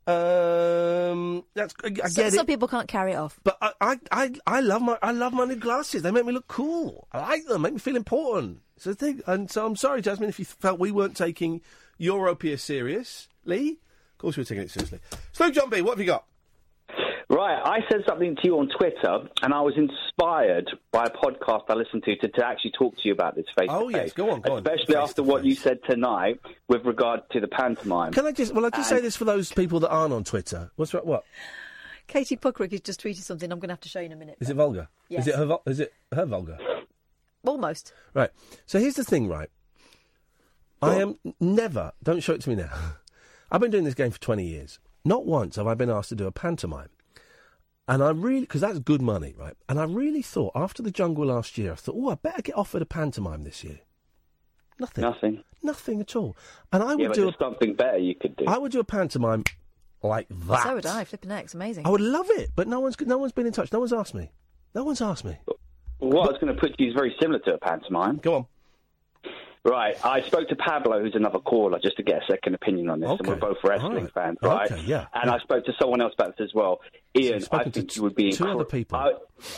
Um, 0.08 1.44
that's 1.54 1.74
I, 1.84 1.88
I 2.04 2.08
So- 2.08 2.24
get 2.24 2.34
some 2.34 2.46
it. 2.46 2.48
people 2.48 2.68
can't 2.68 2.88
carry 2.88 3.12
it 3.14 3.16
off. 3.16 3.40
But 3.44 3.58
I, 3.62 3.72
I, 3.82 4.00
I, 4.12 4.32
I 4.48 4.60
love 4.62 4.82
my 4.82 4.98
I 5.02 5.12
love 5.12 5.34
my 5.34 5.46
new 5.46 5.56
glasses. 5.58 6.02
They 6.02 6.12
make 6.12 6.26
me 6.26 6.32
look 6.34 6.48
cool. 6.48 7.08
I 7.12 7.20
like 7.20 7.46
them. 7.46 7.62
Make 7.64 7.74
me 7.74 7.80
feel 7.80 7.96
important. 7.96 8.60
It's 8.78 8.86
a 8.88 8.94
thing. 8.96 9.22
And 9.28 9.50
so 9.52 9.66
I'm 9.66 9.76
sorry, 9.76 10.02
Jasmin, 10.02 10.30
if 10.30 10.40
you 10.40 10.46
felt 10.46 10.80
we 10.80 10.92
weren't 10.92 11.18
taking 11.18 11.62
Europea 12.00 12.60
seriously. 12.60 13.80
Of 14.18 14.22
course, 14.22 14.36
we're 14.38 14.46
taking 14.46 14.64
it 14.64 14.72
seriously. 14.72 15.00
Sloop 15.32 15.54
John 15.54 15.70
B, 15.70 15.82
what 15.82 15.92
have 15.92 16.00
you 16.00 16.08
got? 16.08 16.26
Right, 17.30 17.62
I 17.64 17.82
said 17.92 18.02
something 18.08 18.36
to 18.38 18.42
you 18.46 18.58
on 18.58 18.68
Twitter, 18.70 19.28
and 19.44 19.54
I 19.54 19.62
was 19.62 19.74
inspired 19.76 20.72
by 20.92 21.04
a 21.04 21.10
podcast 21.12 21.66
I 21.70 21.74
listened 21.76 22.04
to 22.06 22.16
to, 22.16 22.28
to 22.30 22.46
actually 22.48 22.72
talk 22.72 22.96
to 22.96 23.02
you 23.04 23.12
about 23.12 23.36
this 23.36 23.46
face 23.56 23.68
Oh, 23.70 23.90
yes, 23.90 24.14
go 24.14 24.32
on, 24.32 24.42
go 24.42 24.54
on. 24.54 24.66
Especially 24.66 24.96
after 24.96 25.22
what 25.22 25.46
you 25.46 25.54
said 25.54 25.80
tonight 25.88 26.40
with 26.68 26.84
regard 26.86 27.30
to 27.34 27.40
the 27.42 27.48
pantomime. 27.48 28.14
Can 28.14 28.26
I 28.26 28.32
just? 28.32 28.54
Well, 28.56 28.66
I 28.66 28.70
just 28.70 28.90
say 28.90 29.02
this 29.02 29.16
for 29.18 29.26
those 29.26 29.52
people 29.52 29.80
that 29.82 29.90
aren't 29.90 30.14
on 30.14 30.24
Twitter. 30.24 30.72
What's 30.78 30.94
right? 30.96 31.06
What 31.06 31.26
Katie 32.08 32.38
Puckrick 32.38 32.72
has 32.72 32.80
just 32.82 33.04
tweeted 33.04 33.18
something. 33.18 33.52
I'm 33.52 33.60
going 33.60 33.68
to 33.70 33.74
have 33.74 33.82
to 33.82 33.90
show 33.90 34.00
you 34.00 34.06
in 34.08 34.14
a 34.14 34.16
minute. 34.16 34.38
is 34.40 34.50
it? 34.50 34.56
Vulgar? 34.56 34.88
Yes. 35.10 35.28
Is 35.28 35.34
it 35.34 35.36
her? 35.38 35.46
vul- 35.46 35.64
Is 35.68 35.80
it 35.82 35.94
her 36.14 36.26
vulgar? 36.26 36.58
Almost. 37.46 37.94
Right. 38.14 38.30
So 38.66 38.80
here's 38.80 38.96
the 38.96 39.04
thing, 39.04 39.28
right? 39.28 39.50
I 40.82 40.96
am 40.96 41.18
never. 41.42 41.92
Don't 42.02 42.22
show 42.22 42.34
it 42.34 42.42
to 42.42 42.50
me 42.50 42.56
now. 42.56 42.72
I've 43.52 43.62
been 43.62 43.72
doing 43.72 43.84
this 43.84 43.94
game 43.94 44.12
for 44.12 44.20
20 44.20 44.46
years. 44.46 44.80
Not 45.06 45.26
once 45.26 45.56
have 45.56 45.68
I 45.68 45.74
been 45.74 45.90
asked 45.90 46.10
to 46.10 46.16
do 46.16 46.28
a 46.28 46.32
pantomime. 46.32 46.90
And 47.88 48.04
I 48.04 48.10
really, 48.10 48.42
because 48.42 48.62
that's 48.62 48.80
good 48.80 49.02
money, 49.02 49.34
right? 49.38 49.54
And 49.70 49.80
I 49.80 49.86
really 49.86 50.22
thought 50.22 50.52
after 50.56 50.84
the 50.84 50.92
jungle 50.92 51.26
last 51.28 51.58
year, 51.58 51.72
I 51.72 51.76
thought, 51.76 51.96
oh, 51.98 52.10
I 52.10 52.16
better 52.16 52.42
get 52.42 52.58
offered 52.58 52.82
a 52.82 52.86
pantomime 52.86 53.46
this 53.46 53.64
year. 53.64 53.80
Nothing. 54.80 55.02
Nothing. 55.04 55.44
Nothing 55.64 56.02
at 56.02 56.16
all. 56.16 56.36
And 56.74 56.84
I 56.84 56.90
yeah, 56.90 56.96
would 56.96 57.08
but 57.08 57.16
do. 57.16 57.22
there's 57.24 57.38
something 57.40 57.76
better 57.76 57.98
you 57.98 58.16
could 58.16 58.36
do. 58.36 58.46
A, 58.46 58.52
I 58.52 58.58
would 58.58 58.74
do 58.74 58.80
a 58.82 58.84
pantomime 58.84 59.46
like 60.04 60.28
that. 60.30 60.64
So 60.64 60.76
would 60.76 60.86
I. 60.86 61.06
Flipping 61.06 61.32
X, 61.32 61.54
amazing. 61.54 61.88
I 61.88 61.90
would 61.90 62.02
love 62.02 62.30
it, 62.32 62.52
but 62.56 62.68
no 62.68 62.82
one's 62.82 63.00
no 63.00 63.18
one's 63.18 63.32
been 63.32 63.48
in 63.48 63.54
touch. 63.54 63.72
No 63.72 63.80
one's 63.80 63.94
asked 63.94 64.14
me. 64.14 64.32
No 64.76 64.84
one's 64.84 65.02
asked 65.02 65.26
me. 65.26 65.38
What 66.00 66.28
I 66.28 66.32
was 66.32 66.38
going 66.40 66.54
to 66.54 66.60
put 66.60 66.78
to 66.78 66.84
you 66.84 66.90
is 66.90 66.96
very 66.96 67.16
similar 67.20 67.40
to 67.40 67.54
a 67.54 67.58
pantomime. 67.58 68.18
Go 68.18 68.36
on. 68.36 68.46
Right, 69.68 69.98
I 70.06 70.22
spoke 70.22 70.48
to 70.48 70.56
Pablo, 70.56 71.02
who's 71.02 71.16
another 71.16 71.40
caller, 71.40 71.78
just 71.80 71.98
to 71.98 72.04
get 72.04 72.24
a 72.24 72.26
second 72.26 72.56
opinion 72.56 72.90
on 72.90 73.02
this. 73.02 73.10
And 73.10 73.28
we're 73.28 73.36
both 73.36 73.58
wrestling 73.66 74.06
right. 74.06 74.14
fans, 74.14 74.38
right? 74.42 74.72
Okay, 74.72 74.82
yeah. 74.86 75.08
And 75.14 75.30
I 75.30 75.40
spoke 75.40 75.66
to 75.66 75.74
someone 75.78 76.00
else 76.00 76.14
about 76.18 76.38
this 76.38 76.46
as 76.46 76.54
well. 76.54 76.80
Iain, 77.18 77.44
I 77.52 77.64
think 77.66 77.90
t- 77.90 77.98
you 77.98 78.04
would 78.04 78.16
be 78.16 78.32
two 78.32 78.48
other 78.48 78.64
people. 78.64 78.98
I, 78.98 79.12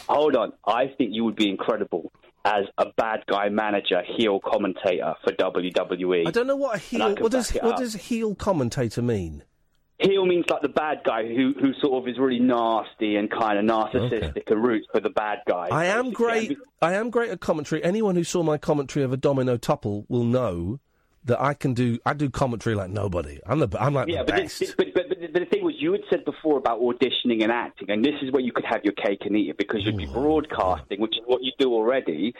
hold 0.08 0.36
on, 0.36 0.54
I 0.66 0.88
think 0.98 1.14
you 1.14 1.26
would 1.26 1.36
be 1.36 1.48
incredible 1.48 2.12
as 2.44 2.66
a 2.80 2.88
bad 2.98 3.24
guy 3.28 3.50
manager, 3.50 4.02
heel 4.04 4.40
commentator 4.40 5.14
for 5.24 5.32
WWE. 5.34 6.28
I 6.28 6.32
don't 6.32 6.48
know 6.48 6.56
what 6.56 6.78
a 6.78 6.80
heel. 6.80 7.16
What 7.16 7.32
does 7.32 7.52
what 7.52 7.78
does 7.78 7.94
heel 7.94 8.34
commentator 8.34 9.04
mean? 9.04 9.44
Heel 10.00 10.26
means 10.26 10.46
like 10.50 10.62
the 10.62 10.70
bad 10.70 11.02
guy 11.04 11.28
who 11.28 11.54
who 11.60 11.74
sort 11.82 12.02
of 12.02 12.08
is 12.08 12.18
really 12.18 12.40
nasty 12.40 13.18
and 13.18 13.30
kind 13.30 13.60
of 13.60 13.66
narcissistic 13.66 14.50
and 14.50 14.64
roots 14.64 14.88
for 14.94 15.02
the 15.02 15.10
bad 15.10 15.40
guy. 15.46 15.68
I 15.70 15.88
am 15.88 16.12
great. 16.12 16.58
I 16.82 16.94
am 16.94 17.10
great 17.10 17.32
at 17.32 17.42
commentary. 17.42 17.84
Anyone 17.84 18.16
who 18.16 18.24
saw 18.24 18.42
my 18.42 18.58
commentary 18.58 19.04
of 19.04 19.12
a 19.12 19.18
domino 19.18 19.58
tuple 19.58 20.06
will 20.08 20.24
know 20.24 20.80
that 21.26 21.42
I 21.42 21.54
can 21.54 21.74
do. 21.74 22.00
I 22.06 22.14
do 22.14 22.30
commentary 22.30 22.76
like 22.76 22.90
nobody. 22.90 23.40
I'm 23.46 23.60
the. 23.60 23.70
I'm 23.78 23.94
like 23.94 24.08
yeah, 24.08 24.24
the 24.24 24.32
but, 24.32 24.44
best. 24.44 24.60
this, 24.60 24.74
but, 24.74 24.94
but, 24.94 25.10
but 25.10 25.34
the 25.34 25.46
thing 25.46 25.59
you 25.80 25.92
had 25.94 26.02
said 26.10 26.26
before 26.26 26.58
about 26.58 26.80
auditioning 26.82 27.44
and 27.44 27.52
acting, 27.52 27.90
and 27.90 28.04
this 28.04 28.16
is 28.22 28.32
where 28.32 28.42
you 28.42 28.52
could 28.52 28.66
have 28.66 28.84
your 28.84 28.94
cake 28.94 29.20
and 29.26 29.36
eat 29.36 29.50
it 29.50 29.58
because 29.58 29.84
you'd 29.86 29.98
be 29.98 30.06
broadcasting, 30.06 31.00
which 31.02 31.18
is 31.18 31.24
what 31.26 31.42
you 31.44 31.52
do 31.60 31.74
already. 31.74 32.34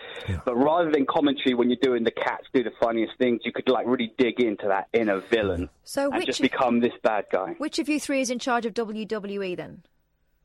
But 0.46 0.56
rather 0.56 0.92
than 0.92 1.06
commentary, 1.06 1.54
when 1.56 1.70
you're 1.70 1.80
doing 1.82 2.04
the 2.04 2.12
cats 2.12 2.46
do 2.54 2.64
the 2.64 2.72
funniest 2.82 3.14
things, 3.18 3.42
you 3.44 3.52
could 3.52 3.68
like 3.70 3.88
really 3.88 4.14
dig 4.18 4.40
into 4.40 4.68
that 4.68 4.88
inner 4.94 5.20
villain 5.20 5.70
So 5.84 6.10
and 6.10 6.16
which 6.20 6.28
just 6.28 6.40
of- 6.40 6.44
become 6.44 6.80
this 6.80 6.94
bad 7.04 7.26
guy. 7.32 7.56
Which 7.58 7.80
of 7.80 7.90
you 7.90 8.00
three 8.00 8.22
is 8.22 8.30
in 8.30 8.40
charge 8.40 8.66
of 8.66 8.74
WWE 8.74 9.56
then? 9.58 9.84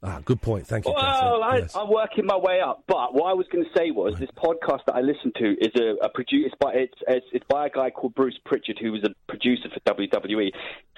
ah, 0.02 0.20
good 0.24 0.42
point. 0.42 0.66
Thank 0.66 0.84
you. 0.86 0.92
Well, 0.94 1.02
Katherine. 1.02 1.42
I, 1.42 1.56
Yes. 1.60 1.74
I'm 1.74 1.90
working 1.90 2.26
my 2.26 2.36
way 2.36 2.60
up. 2.60 2.84
But 2.86 3.14
what 3.14 3.24
I 3.30 3.32
was 3.32 3.46
going 3.50 3.64
to 3.64 3.70
say 3.74 3.90
was 3.90 4.18
this 4.18 4.28
podcast 4.36 4.84
that 4.86 4.94
I 4.96 5.00
listen 5.00 5.32
to 5.38 5.52
is 5.64 5.72
a, 5.76 6.04
a 6.04 6.08
producer. 6.10 6.50
By 6.60 6.72
it's, 6.74 6.94
it's 7.08 7.26
it's 7.32 7.44
by 7.48 7.66
a 7.68 7.70
guy 7.70 7.88
called 7.90 8.14
Bruce 8.14 8.38
Pritchard, 8.44 8.78
who 8.78 8.92
was 8.92 9.02
a 9.04 9.14
producer 9.28 9.68
for 9.72 9.80
WWE. 9.94 10.50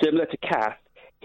Similar 0.02 0.27
to 0.27 0.36
Kath, 0.39 0.77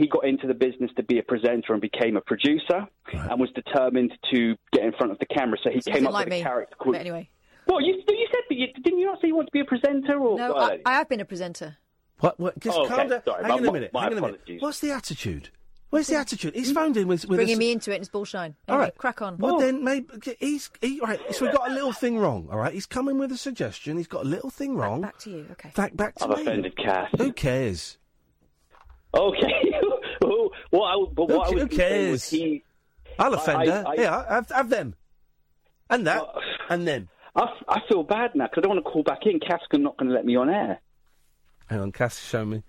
he 0.02 0.08
got 0.08 0.26
into 0.26 0.48
the 0.48 0.54
business 0.54 0.90
to 0.98 1.04
be 1.04 1.20
a 1.20 1.24
presenter 1.24 1.74
and 1.74 1.82
became 1.82 2.18
a 2.18 2.22
producer, 2.22 2.88
and 3.14 3.40
was 3.40 3.50
determined 3.52 4.12
to 4.34 4.56
get 4.74 4.84
in 4.84 4.92
front 4.94 5.12
of 5.12 5.20
the 5.20 5.26
camera. 5.28 5.58
So 5.64 5.70
he 5.70 5.82
Something 5.82 5.94
came 6.02 6.08
up 6.08 6.14
like 6.14 6.26
with 6.26 6.32
me. 6.34 6.42
a 6.42 6.44
character 6.44 6.76
called. 6.78 6.94
But 6.96 7.02
anyway, 7.02 7.30
Well, 7.68 7.82
you 7.82 7.94
you 8.08 8.28
said 8.32 8.42
that 8.50 8.56
you, 8.56 8.68
didn't 8.84 9.00
you 9.00 9.06
not 9.06 9.22
say 9.22 9.28
you 9.28 9.36
want 9.36 9.48
to 9.48 9.52
be 9.52 9.60
a 9.62 9.66
presenter? 9.66 10.18
Or 10.20 10.38
no, 10.38 10.54
Well, 10.54 10.64
I, 10.72 10.80
I 10.86 10.94
have 10.94 11.08
been 11.10 11.20
a 11.22 11.26
presenter. 11.26 11.78
What? 12.20 12.40
what 12.40 12.60
just 12.60 12.78
Oh, 12.78 12.86
okay. 12.86 12.96
calm 12.96 13.10
down. 13.10 13.24
Sorry, 13.24 13.44
hang 13.44 13.52
on 13.52 13.66
a 13.68 13.72
minute. 13.72 13.94
my 13.94 14.04
hang 14.04 14.14
on 14.14 14.18
a 14.18 14.22
minute. 14.22 14.42
What's 14.60 14.80
the 14.80 14.92
attitude? 14.92 15.50
Where's 15.90 16.08
the 16.08 16.16
attitude? 16.16 16.56
He's 16.56 16.72
phoned 16.72 16.96
in 16.96 17.08
with, 17.10 17.26
with 17.28 17.36
Bringing 17.38 17.56
us- 17.56 17.60
me 17.60 17.72
into 17.74 17.92
it 17.92 17.96
and 17.96 18.02
it's 18.04 18.10
bullshine. 18.10 18.56
All 18.70 18.76
Anyway, 18.76 18.86
right, 18.86 18.98
crack 18.98 19.22
on. 19.22 19.38
Well, 19.38 19.60
then 19.60 19.84
maybe 19.84 20.08
he's 20.40 20.70
he, 20.82 21.02
right. 21.02 21.20
So 21.36 21.46
we 21.46 21.52
got 21.52 21.70
a 21.70 21.74
little 21.74 21.92
thing 21.92 22.18
wrong. 22.18 22.48
All 22.50 22.58
right, 22.58 22.74
he's 22.74 22.86
coming 22.86 23.18
with 23.20 23.30
a 23.34 23.38
suggestion. 23.38 23.98
He's 23.98 24.08
got 24.08 24.24
a 24.24 24.28
little 24.28 24.50
thing 24.50 24.78
wrong. 24.78 25.02
Back 25.02 25.18
to 25.20 25.30
you, 25.30 25.48
okay. 25.52 25.72
Back 25.76 25.96
back 25.98 26.16
to 26.16 26.26
you. 26.28 26.32
I've 26.32 26.38
me. 26.38 26.44
offended 26.44 26.78
Kath. 26.78 27.10
Who 27.18 27.34
cares? 27.34 27.98
Okay. 29.14 29.74
well, 30.72 30.82
what 30.82 30.88
I, 31.10 31.14
but 31.14 31.28
Who 31.30 31.38
what 31.38 31.48
I 31.48 31.50
ca- 31.50 31.54
was 31.54 31.62
who 31.64 31.68
gonna 31.68 31.90
say 31.90 32.12
was 32.12 32.30
cares? 32.30 32.30
he. 32.30 32.64
I'll 33.20 33.34
I- 33.34 33.38
offend 33.38 33.68
her. 33.70 33.84
I- 33.88 33.92
I- 33.92 33.96
yeah, 33.96 34.26
have, 34.34 34.50
have 34.50 34.70
them, 34.70 34.96
and 35.90 36.08
that, 36.08 36.24
and 36.70 36.88
then. 36.88 37.10
I 37.34 37.80
feel 37.88 38.04
bad 38.04 38.36
now 38.36 38.48
because 38.48 38.58
I 38.58 38.62
don't 38.68 38.76
want 38.76 38.86
to 38.86 38.92
call 38.92 39.04
back 39.04 39.26
in. 39.26 39.40
Kath's 39.40 39.64
not 39.72 39.96
going 39.98 40.10
to 40.10 40.14
let 40.16 40.26
me 40.26 40.36
on 40.36 40.50
air. 40.50 40.80
Hang 41.68 41.80
on, 41.80 41.92
Kath, 41.94 42.20
show 42.20 42.44
me. 42.44 42.62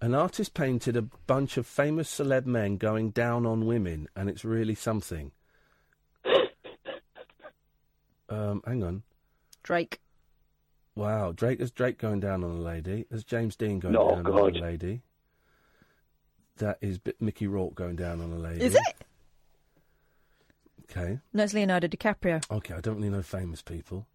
An 0.00 0.14
artist 0.14 0.54
painted 0.54 0.96
a 0.96 1.02
bunch 1.02 1.58
of 1.58 1.66
famous 1.66 2.10
celeb 2.18 2.46
men 2.46 2.78
going 2.78 3.10
down 3.10 3.44
on 3.44 3.66
women, 3.66 4.08
and 4.16 4.30
it's 4.30 4.42
really 4.44 4.74
something. 4.74 5.32
Um, 8.28 8.62
hang 8.66 8.82
on. 8.82 9.02
Drake. 9.62 10.00
Wow, 10.94 11.32
Drake 11.32 11.60
is 11.60 11.70
Drake 11.70 11.98
going 11.98 12.20
down 12.20 12.42
on 12.42 12.50
a 12.50 12.60
lady. 12.60 13.04
There's 13.10 13.22
James 13.24 13.54
Dean 13.54 13.78
going 13.78 13.94
Oh, 13.96 14.14
down 14.16 14.24
God. 14.24 14.40
on 14.40 14.56
a 14.56 14.58
lady. 14.60 15.02
That 16.58 16.78
is 16.80 16.98
B- 16.98 17.12
Mickey 17.20 17.46
Rourke 17.46 17.74
going 17.74 17.96
down 17.96 18.20
on 18.20 18.32
a 18.32 18.36
lady. 18.38 18.64
Is 18.64 18.74
it? 18.74 18.80
Okay. 20.90 21.18
No, 21.32 21.44
it's 21.44 21.52
Leonardo 21.54 21.88
DiCaprio. 21.88 22.42
Okay, 22.50 22.74
I 22.74 22.80
don't 22.80 22.96
really 22.96 23.10
know 23.10 23.22
famous 23.22 23.60
people. 23.62 24.06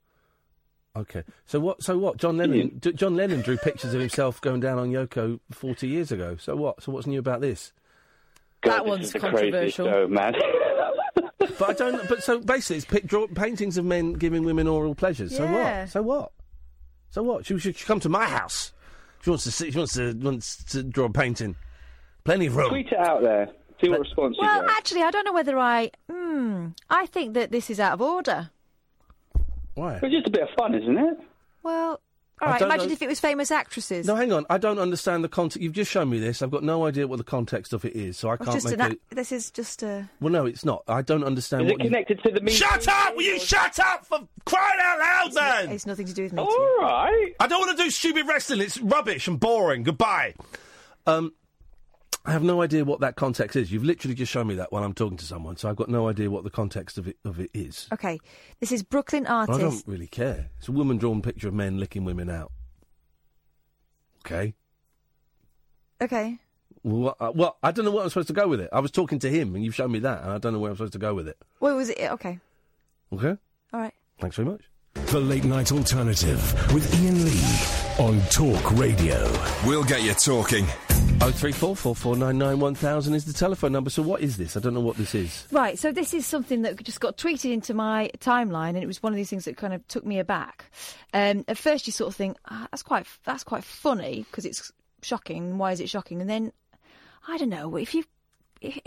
Okay, 0.95 1.23
so 1.45 1.59
what? 1.59 1.81
So 1.84 1.97
what? 1.97 2.18
John 2.18 2.38
Lennon. 2.38 2.68
Hmm. 2.69 2.77
D- 2.80 2.93
John 2.93 3.15
Lennon 3.15 3.41
drew 3.41 3.57
pictures 3.57 3.93
of 3.93 4.01
himself 4.01 4.41
going 4.41 4.59
down 4.59 4.77
on 4.77 4.89
Yoko 4.91 5.39
forty 5.51 5.88
years 5.88 6.11
ago. 6.11 6.35
So 6.39 6.55
what? 6.55 6.84
So 6.84 6.91
what's 6.91 7.07
new 7.07 7.19
about 7.19 7.39
this? 7.41 7.72
God, 8.61 8.72
That 8.72 8.84
this 8.84 8.89
one's 8.89 9.05
is 9.07 9.13
the 9.13 9.19
craziest 9.19 9.77
controversial. 9.77 9.85
show, 9.88 10.07
man. 10.07 10.34
But 11.59 11.69
I 11.69 11.73
don't. 11.73 12.07
But 12.09 12.23
so 12.23 12.39
basically, 12.39 12.77
it's 12.77 12.85
pic- 12.85 13.05
draw, 13.07 13.27
paintings 13.27 13.77
of 13.77 13.85
men 13.85 14.13
giving 14.13 14.43
women 14.43 14.68
oral 14.68 14.93
pleasures. 14.95 15.35
So 15.35 15.43
Yeah. 15.43 15.81
what? 15.81 15.89
So 15.89 16.01
what? 16.01 16.31
So 17.09 17.23
what? 17.23 17.45
She 17.45 17.57
should 17.59 17.77
come 17.80 17.99
to 18.01 18.09
my 18.09 18.26
house. 18.26 18.72
She 19.23 19.30
wants 19.30 19.43
to 19.45 19.51
see, 19.51 19.72
she 19.72 19.77
wants 19.77 19.93
to 19.95 20.13
wants 20.13 20.63
to 20.65 20.84
draw 20.84 21.05
a 21.05 21.09
painting. 21.11 21.55
Plenty 22.23 22.48
of 22.48 22.56
room. 22.56 22.69
Tweet 22.69 22.88
it 22.88 22.98
out 22.99 23.22
there. 23.22 23.49
See 23.84 23.89
what 23.89 23.99
response 24.02 24.35
you 24.39 24.45
Well, 24.45 24.61
get. 24.61 24.69
actually, 24.72 25.02
I 25.02 25.11
don't 25.11 25.26
know 25.26 25.34
whether 25.34 25.57
I. 25.57 25.89
Hmm. 26.10 26.68
I 26.89 27.06
think 27.07 27.34
that 27.34 27.52
this 27.52 27.69
is 27.69 27.80
out 27.80 27.93
of 27.93 28.02
order. 28.02 28.52
Why? 29.73 29.99
It's 30.03 30.14
just 30.14 30.27
a 30.27 30.31
bit 30.31 30.41
of 30.43 30.49
fun, 30.57 30.76
isn't 30.76 30.98
it? 30.98 31.18
Well, 31.64 31.99
I 32.41 32.45
all 32.45 32.52
right. 32.52 32.60
don't 32.60 32.69
Imagine 32.69 32.88
know- 32.89 32.93
if 32.93 33.02
it 33.02 33.07
was 33.07 33.19
famous 33.19 33.49
actresses. 33.52 34.06
No, 34.06 34.15
hang 34.15 34.31
on. 34.34 34.45
I 34.49 34.57
don't 34.57 34.77
understand 34.80 35.23
the 35.23 35.30
context. 35.30 35.61
You've 35.61 35.73
just 35.73 35.89
shown 35.89 36.10
me 36.10 36.19
this. 36.19 36.41
I've 36.41 36.52
got 36.52 36.64
no 36.64 36.85
idea 36.85 37.07
what 37.07 37.18
the 37.18 37.23
context 37.23 37.72
of 37.73 37.85
it 37.85 37.95
is, 37.95 38.18
so 38.18 38.30
I 38.30 38.34
It's 38.34 38.43
can't 38.43 38.53
just 38.56 38.65
make 38.65 38.73
an, 38.76 38.81
it. 38.81 38.91
ac- 38.91 38.99
This 39.11 39.31
is 39.31 39.49
just 39.52 39.81
a. 39.84 40.10
Well, 40.19 40.31
no, 40.34 40.45
it's 40.45 40.65
not. 40.65 40.84
I 40.88 41.02
don't 41.02 41.23
understand 41.23 41.64
Is 41.64 41.69
it 41.69 41.72
what 41.73 41.84
you. 41.84 41.89
connected 41.89 42.22
to 42.23 42.31
the 42.31 42.41
Me 42.41 42.52
Shut 42.52 42.81
Too 42.81 42.91
up! 42.91 43.15
Will 43.15 43.23
you 43.23 43.39
shut 43.39 43.80
up 43.80 44.06
for 44.06 44.19
crying 44.45 44.80
out 44.81 44.99
loud, 44.99 45.34
then? 45.34 45.69
It's 45.72 45.85
nothing 45.88 46.06
to 46.07 46.14
do 46.14 46.23
with 46.23 46.34
me. 46.34 46.41
All 46.43 46.77
right. 46.81 47.34
I 47.39 47.48
don't 47.48 47.60
want 47.61 47.77
to 47.77 47.84
do 47.84 47.89
stupid 47.89 48.27
wrestling. 48.27 48.61
It's 48.61 48.80
rubbish 48.80 49.27
and 49.27 49.39
boring. 49.39 49.84
Goodbye. 49.84 50.34
Um, 51.07 51.34
I 52.23 52.31
have 52.31 52.43
no 52.43 52.61
idea 52.61 52.85
what 52.85 52.99
that 52.99 53.15
context 53.15 53.56
is. 53.56 53.72
You've 53.72 53.84
literally 53.84 54.14
just 54.14 54.31
shown 54.31 54.45
me 54.48 54.56
that 54.56 54.72
while 54.72 54.84
I'm 54.84 54.93
talking 54.93 55.18
to 55.18 55.26
someone, 55.26 55.57
so 55.57 55.69
I've 55.69 55.76
got 55.76 55.89
no 55.89 56.07
idea 56.07 56.30
what 56.30 56.43
the 56.43 56.52
context 56.52 56.98
of 56.98 57.07
it 57.07 57.18
of 57.26 57.39
it 57.39 57.49
is. 57.53 57.88
Okay, 57.91 58.19
this 58.60 58.72
is 58.72 58.84
Brooklyn 58.84 59.26
artist. 59.26 59.60
I 59.60 59.61
don't 59.61 59.84
really 59.88 60.07
care. 60.07 60.49
It's 60.60 60.68
a 60.68 60.72
woman-drawn 60.72 61.22
picture 61.22 61.48
of 61.48 61.56
men 61.56 61.80
licking 61.80 62.06
women 62.06 62.30
out. 62.30 62.52
Okay. 64.26 64.53
Okay. 65.99 66.38
Well, 66.84 67.15
uh, 67.19 67.31
well, 67.34 67.57
I 67.64 67.72
don't 67.72 67.85
know 67.85 67.91
what 67.91 68.03
I'm 68.03 68.10
supposed 68.10 68.27
to 68.27 68.34
go 68.34 68.48
with 68.48 68.61
it. 68.61 68.69
I 68.72 68.80
was 68.80 68.91
talking 68.91 69.19
to 69.19 69.30
him, 69.30 69.56
and 69.56 69.64
you've 69.64 69.76
shown 69.76 69.91
me 69.91 69.99
that, 69.99 70.22
and 70.22 70.31
I 70.31 70.38
don't 70.38 70.53
know 70.53 70.60
where 70.60 70.72
I'm 70.72 70.77
supposed 70.77 70.93
to 70.93 70.99
go 70.99 71.14
with 71.14 71.27
it. 71.27 71.38
What 71.60 71.76
was 71.76 71.89
it? 71.89 71.99
Okay. 71.99 72.39
Okay. 73.14 73.35
All 73.73 73.80
right. 73.80 73.93
Thanks 74.19 74.35
very 74.35 74.48
much. 74.48 74.61
The 74.93 75.19
Late 75.19 75.43
Night 75.43 75.72
Alternative 75.72 76.73
with 76.73 76.93
Iain 76.95 77.26
Lee 77.26 78.06
on 78.06 78.22
Talk 78.30 78.72
Radio. 78.77 79.31
We'll 79.65 79.84
get 79.84 80.03
you 80.03 80.14
talking. 80.14 80.65
Oh 81.23 81.30
three 81.30 81.52
four 81.52 81.76
four 81.76 81.95
four 81.95 82.18
nine 82.18 82.39
nine 82.39 82.60
one 82.60 82.73
thousand 82.73 83.14
is 83.14 83.26
the 83.26 83.34
telephone 83.34 83.72
number. 83.72 83.91
So 83.91 84.02
what 84.02 84.22
is 84.22 84.38
this? 84.38 84.57
I 84.57 84.60
don't 84.60 84.73
know 84.73 84.80
what 84.80 84.98
this 84.98 85.14
is. 85.14 85.45
Right, 85.52 85.77
so 85.77 85.91
this 85.91 86.15
is 86.15 86.26
something 86.26 86.64
that 86.64 86.84
just 86.84 86.99
got 86.99 87.15
tweeted 87.15 87.53
into 87.53 87.76
my 87.76 88.10
timeline, 88.18 88.69
and 88.69 88.80
it 88.80 88.88
was 88.88 89.03
one 89.03 89.14
of 89.14 89.18
these 89.18 89.30
things 89.30 89.45
that 89.45 89.56
kind 89.56 89.72
of 89.72 89.88
took 89.88 90.03
me 90.03 90.18
aback. 90.18 90.65
Um, 91.14 91.45
at 91.48 91.60
first, 91.60 91.85
you 91.85 91.93
sort 91.93 92.07
of 92.07 92.15
think 92.15 92.38
ah, 92.49 92.68
that's 92.72 92.81
quite 92.81 93.06
that's 93.23 93.43
quite 93.43 93.64
funny 93.64 94.26
because 94.31 94.48
it's 94.48 94.72
shocking. 95.03 95.60
Why 95.60 95.73
is 95.73 95.80
it 95.80 95.91
shocking? 95.91 96.22
And 96.22 96.30
then 96.30 96.53
I 97.27 97.38
don't 97.38 97.49
know 97.49 97.76
if 97.76 97.93
you. 97.93 98.03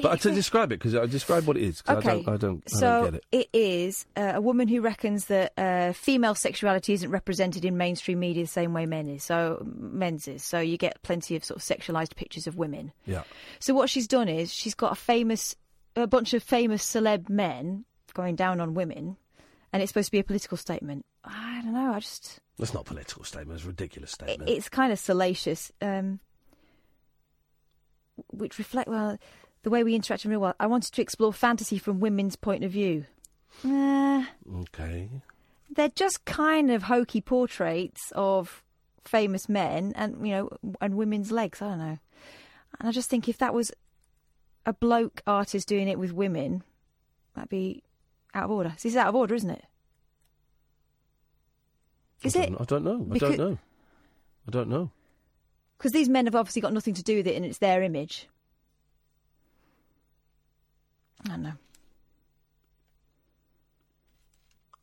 But 0.01 0.21
to 0.21 0.31
describe 0.31 0.71
it 0.71 0.79
because 0.79 0.95
I 0.95 1.07
describe 1.07 1.47
what 1.47 1.57
it 1.57 1.65
is. 1.65 1.83
Okay. 1.89 2.09
I 2.09 2.13
don't. 2.15 2.29
I 2.29 2.37
don't. 2.37 2.63
I 2.67 2.79
so 2.79 3.03
don't 3.03 3.13
get 3.13 3.25
it. 3.33 3.49
is 3.53 4.07
uh, 4.17 4.33
a 4.37 4.41
woman 4.41 4.69
who 4.69 4.81
reckons 4.81 5.27
that 5.27 5.53
uh, 5.59 5.93
female 5.93 6.37
sexuality 6.37 6.93
isn't 6.93 7.11
represented 7.11 7.65
in 7.65 7.77
mainstream 7.77 8.21
media 8.21 8.45
the 8.45 8.49
same 8.49 8.73
way 8.73 8.87
men 8.87 9.09
is. 9.09 9.25
So 9.25 9.67
men's 9.77 10.29
is. 10.29 10.45
So 10.45 10.61
you 10.61 10.77
get 10.79 11.03
plenty 11.03 11.35
of 11.35 11.45
sort 11.45 11.57
of 11.57 11.63
sexualized 11.63 12.15
pictures 12.15 12.47
of 12.47 12.57
women. 12.57 12.93
Yeah. 13.05 13.25
So 13.59 13.75
what 13.75 13.91
she's 13.91 14.07
done 14.07 14.29
is 14.29 14.55
she's 14.55 14.75
got 14.75 14.93
a 14.93 14.97
famous, 14.97 15.57
a 15.97 16.07
bunch 16.07 16.35
of 16.35 16.43
famous 16.43 16.85
celeb 16.85 17.29
men 17.29 17.85
going 18.13 18.37
down 18.37 18.61
on 18.61 18.75
women, 18.75 19.17
and 19.73 19.83
it's 19.83 19.91
supposed 19.91 20.07
to 20.07 20.13
be 20.13 20.21
a 20.21 20.25
political 20.25 20.57
statement. 20.57 21.05
I 21.25 21.61
don't 21.65 21.73
know. 21.73 21.95
I 21.95 21.99
just 21.99 22.39
That's 22.59 22.75
not 22.75 22.83
a 22.83 22.85
political 22.85 23.25
statement. 23.25 23.57
It's 23.57 23.65
a 23.65 23.69
ridiculous 23.69 24.13
statement. 24.13 24.49
it's 24.49 24.69
kind 24.69 24.93
of 24.93 25.01
salacious, 25.01 25.73
um, 25.83 26.21
which 28.31 28.59
reflect 28.59 28.89
well 28.89 29.19
the 29.65 29.71
way 29.71 29.83
we 29.83 29.95
interact 29.95 30.25
in 30.25 30.31
real 30.31 30.41
world. 30.41 30.55
I 30.61 30.67
wanted 30.67 30.93
to 30.93 31.03
explore 31.03 31.33
fantasy 31.33 31.79
from 31.79 31.99
women's 31.99 32.37
point 32.37 32.63
of 32.63 32.71
view. 32.71 33.07
Uh, 33.65 34.25
okay. 34.57 35.09
they're 35.75 35.89
just 35.89 36.25
kind 36.25 36.71
of 36.71 36.85
hokey 36.85 37.21
portraits 37.21 38.13
of 38.15 38.63
famous 39.05 39.49
men 39.49 39.93
and 39.97 40.27
you 40.27 40.33
know 40.33 40.49
and 40.81 40.95
women's 40.95 41.31
legs. 41.31 41.63
I 41.63 41.69
don't 41.69 41.79
know, 41.79 41.99
and 42.79 42.89
I 42.89 42.93
just 42.93 43.09
think 43.09 43.29
if 43.29 43.39
that 43.39 43.55
was 43.55 43.73
a 44.67 44.73
bloke 44.73 45.23
artist 45.27 45.69
doing 45.69 45.89
it 45.89 45.99
with 45.99 46.13
women, 46.13 46.63
that'd 47.35 47.49
be 47.49 47.83
out 48.35 48.45
of 48.45 48.51
order. 48.51 48.71
This 48.71 48.87
is 48.87 48.97
out 48.97 49.09
of 49.09 49.15
order, 49.15 49.35
isn't 49.35 49.51
it? 49.51 49.65
Is 52.23 52.37
I 52.37 52.43
it? 52.43 52.55
I 52.59 52.65
don't 52.65 52.85
know. 52.85 53.07
I 53.13 53.19
don't 53.19 53.39
know. 53.39 53.59
I 54.49 54.51
don't 54.51 54.69
know. 54.69 54.91
Because 55.79 55.93
these 55.93 56.09
men 56.09 56.27
have 56.27 56.35
obviously 56.35 56.63
got 56.63 56.73
nothing 56.73 56.95
to 56.95 57.03
do 57.03 57.17
with 57.17 57.27
it, 57.27 57.37
and 57.37 57.45
it's 57.45 57.59
their 57.59 57.83
image. 57.83 58.29
I 61.31 61.37
know. 61.37 61.53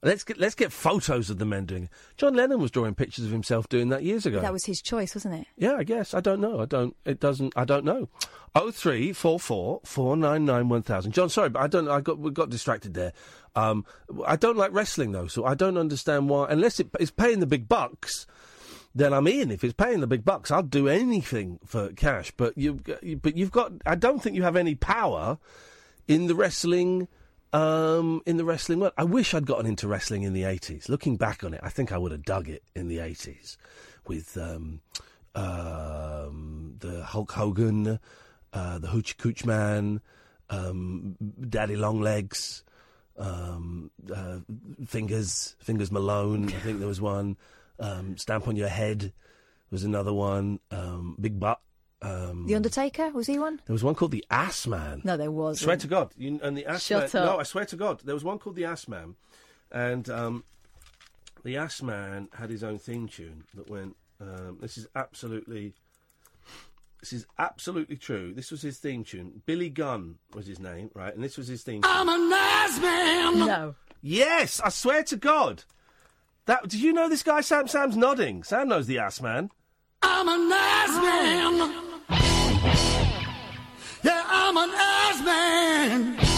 Let's 0.03 0.23
get 0.23 0.39
let's 0.39 0.55
get 0.55 0.71
photos 0.71 1.29
of 1.29 1.37
the 1.37 1.45
men 1.45 1.65
doing 1.65 1.83
it. 1.83 1.89
John 2.17 2.33
Lennon 2.33 2.59
was 2.59 2.71
drawing 2.71 2.95
pictures 2.95 3.25
of 3.25 3.31
himself 3.31 3.69
doing 3.69 3.89
that 3.89 4.01
years 4.01 4.25
ago. 4.25 4.39
That 4.39 4.51
was 4.51 4.65
his 4.65 4.81
choice, 4.81 5.13
wasn't 5.13 5.35
it? 5.35 5.47
Yeah, 5.57 5.75
I 5.75 5.83
guess. 5.83 6.15
I 6.15 6.21
don't 6.21 6.41
know. 6.41 6.59
I 6.59 6.65
don't. 6.65 6.95
It 7.05 7.19
doesn't. 7.19 7.53
I 7.55 7.65
don't 7.65 7.85
know. 7.85 8.09
Oh 8.55 8.71
three 8.71 9.13
four 9.13 9.39
four 9.39 9.79
four 9.83 10.17
nine 10.17 10.43
nine 10.43 10.69
one 10.69 10.81
thousand. 10.81 11.11
John, 11.11 11.29
sorry, 11.29 11.49
but 11.49 11.61
I 11.61 11.67
don't. 11.67 11.87
I 11.87 12.01
got 12.01 12.17
we 12.17 12.31
got 12.31 12.49
distracted 12.49 12.95
there. 12.95 13.13
Um, 13.55 13.85
I 14.25 14.37
don't 14.37 14.57
like 14.57 14.73
wrestling 14.73 15.11
though, 15.11 15.27
so 15.27 15.45
I 15.45 15.53
don't 15.53 15.77
understand 15.77 16.29
why. 16.29 16.47
Unless 16.49 16.79
it, 16.79 16.89
it's 16.99 17.11
paying 17.11 17.39
the 17.39 17.45
big 17.45 17.69
bucks, 17.69 18.25
then 18.95 19.13
I'm 19.13 19.27
in. 19.27 19.51
If 19.51 19.63
it's 19.63 19.75
paying 19.75 19.99
the 19.99 20.07
big 20.07 20.25
bucks, 20.25 20.49
I'll 20.49 20.63
do 20.63 20.87
anything 20.87 21.59
for 21.63 21.93
cash. 21.93 22.31
But 22.35 22.57
you, 22.57 22.81
but 23.21 23.37
you've 23.37 23.51
got. 23.51 23.71
I 23.85 23.93
don't 23.93 24.17
think 24.17 24.35
you 24.35 24.41
have 24.41 24.55
any 24.55 24.73
power 24.73 25.37
in 26.07 26.27
the 26.27 26.35
wrestling. 26.35 27.07
Um, 27.53 28.21
in 28.25 28.37
the 28.37 28.45
wrestling 28.45 28.79
world, 28.79 28.93
I 28.97 29.03
wish 29.03 29.33
I'd 29.33 29.45
gotten 29.45 29.65
into 29.65 29.85
wrestling 29.85 30.23
in 30.23 30.31
the 30.31 30.45
eighties. 30.45 30.87
Looking 30.87 31.17
back 31.17 31.43
on 31.43 31.53
it, 31.53 31.59
I 31.61 31.67
think 31.67 31.91
I 31.91 31.97
would 31.97 32.13
have 32.13 32.23
dug 32.23 32.47
it 32.47 32.63
in 32.73 32.87
the 32.87 32.99
eighties 32.99 33.57
with 34.07 34.37
um, 34.37 34.79
um, 35.35 36.75
the 36.79 37.03
Hulk 37.03 37.33
Hogan, 37.33 37.99
uh, 38.53 38.79
the 38.79 38.87
Hoochie 38.87 39.17
Cooch 39.17 39.43
Man, 39.43 39.99
um, 40.49 41.17
Daddy 41.49 41.75
Longlegs, 41.75 42.63
um, 43.17 43.91
uh, 44.15 44.37
Fingers 44.87 45.57
Fingers 45.59 45.91
Malone. 45.91 46.47
I 46.47 46.51
think 46.51 46.79
there 46.79 46.87
was 46.87 47.01
one. 47.01 47.35
Um, 47.79 48.15
Stamp 48.15 48.47
on 48.47 48.55
Your 48.55 48.69
Head 48.69 49.11
was 49.71 49.83
another 49.83 50.13
one. 50.13 50.61
Big 51.19 51.37
Butt. 51.37 51.59
Um, 52.03 52.47
The 52.47 52.55
Undertaker 52.55 53.11
was 53.11 53.27
he 53.27 53.37
one? 53.37 53.59
there 53.65 53.73
was 53.73 53.83
one 53.83 53.93
called 53.95 54.11
the 54.11 54.25
Ass 54.31 54.65
Man. 54.65 55.01
No, 55.03 55.17
there 55.17 55.29
was. 55.31 55.59
Swear 55.59 55.77
to 55.77 55.87
God, 55.87 56.11
you, 56.17 56.39
and 56.41 56.57
the 56.57 56.65
Ass 56.65 56.83
Shut 56.83 57.13
Man. 57.13 57.23
up. 57.23 57.33
No, 57.33 57.39
I 57.39 57.43
swear 57.43 57.65
to 57.65 57.75
God, 57.75 58.01
there 58.03 58.15
was 58.15 58.23
one 58.23 58.39
called 58.39 58.55
the 58.55 58.65
Ass 58.65 58.87
Man, 58.87 59.15
and 59.71 60.09
um, 60.09 60.43
the 61.43 61.57
Ass 61.57 61.81
Man 61.83 62.27
had 62.33 62.49
his 62.49 62.63
own 62.63 62.79
theme 62.79 63.07
tune 63.07 63.43
that 63.55 63.69
went. 63.69 63.95
Um, 64.19 64.57
this 64.61 64.77
is 64.77 64.87
absolutely. 64.95 65.73
This 67.01 67.13
is 67.13 67.25
absolutely 67.39 67.95
true. 67.97 68.31
This 68.31 68.51
was 68.51 68.61
his 68.61 68.77
theme 68.77 69.03
tune. 69.03 69.41
Billy 69.47 69.69
Gunn 69.69 70.19
was 70.35 70.45
his 70.45 70.59
name, 70.59 70.91
right? 70.93 71.13
And 71.13 71.23
this 71.23 71.35
was 71.35 71.47
his 71.47 71.63
theme 71.63 71.81
tune. 71.81 71.91
I'm 71.91 72.07
a 72.09 72.29
nice 72.29 72.79
man. 72.79 73.39
No. 73.39 73.75
Yes, 74.03 74.59
I 74.63 74.69
swear 74.69 75.03
to 75.05 75.17
God. 75.17 75.63
That 76.45 76.63
did 76.67 76.79
you 76.81 76.93
know 76.93 77.09
this 77.09 77.23
guy? 77.23 77.41
Sam 77.41 77.67
Sam's 77.67 77.97
nodding. 77.97 78.43
Sam 78.43 78.67
knows 78.67 78.87
the 78.87 78.97
Ass 78.99 79.21
Man. 79.21 79.49
I'm 80.03 80.27
a 80.27 80.37
nice 80.49 81.01
man. 81.01 81.90
Yeah, 82.63 84.23
I'm 84.27 84.57
an 84.57 84.69
nice 84.69 85.25
man. 85.25 86.30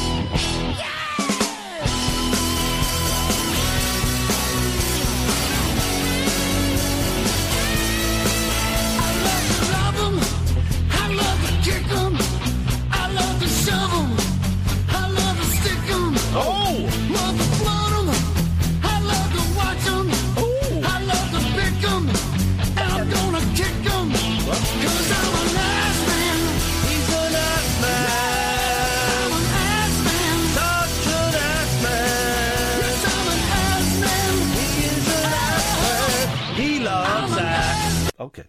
Okay. 38.24 38.44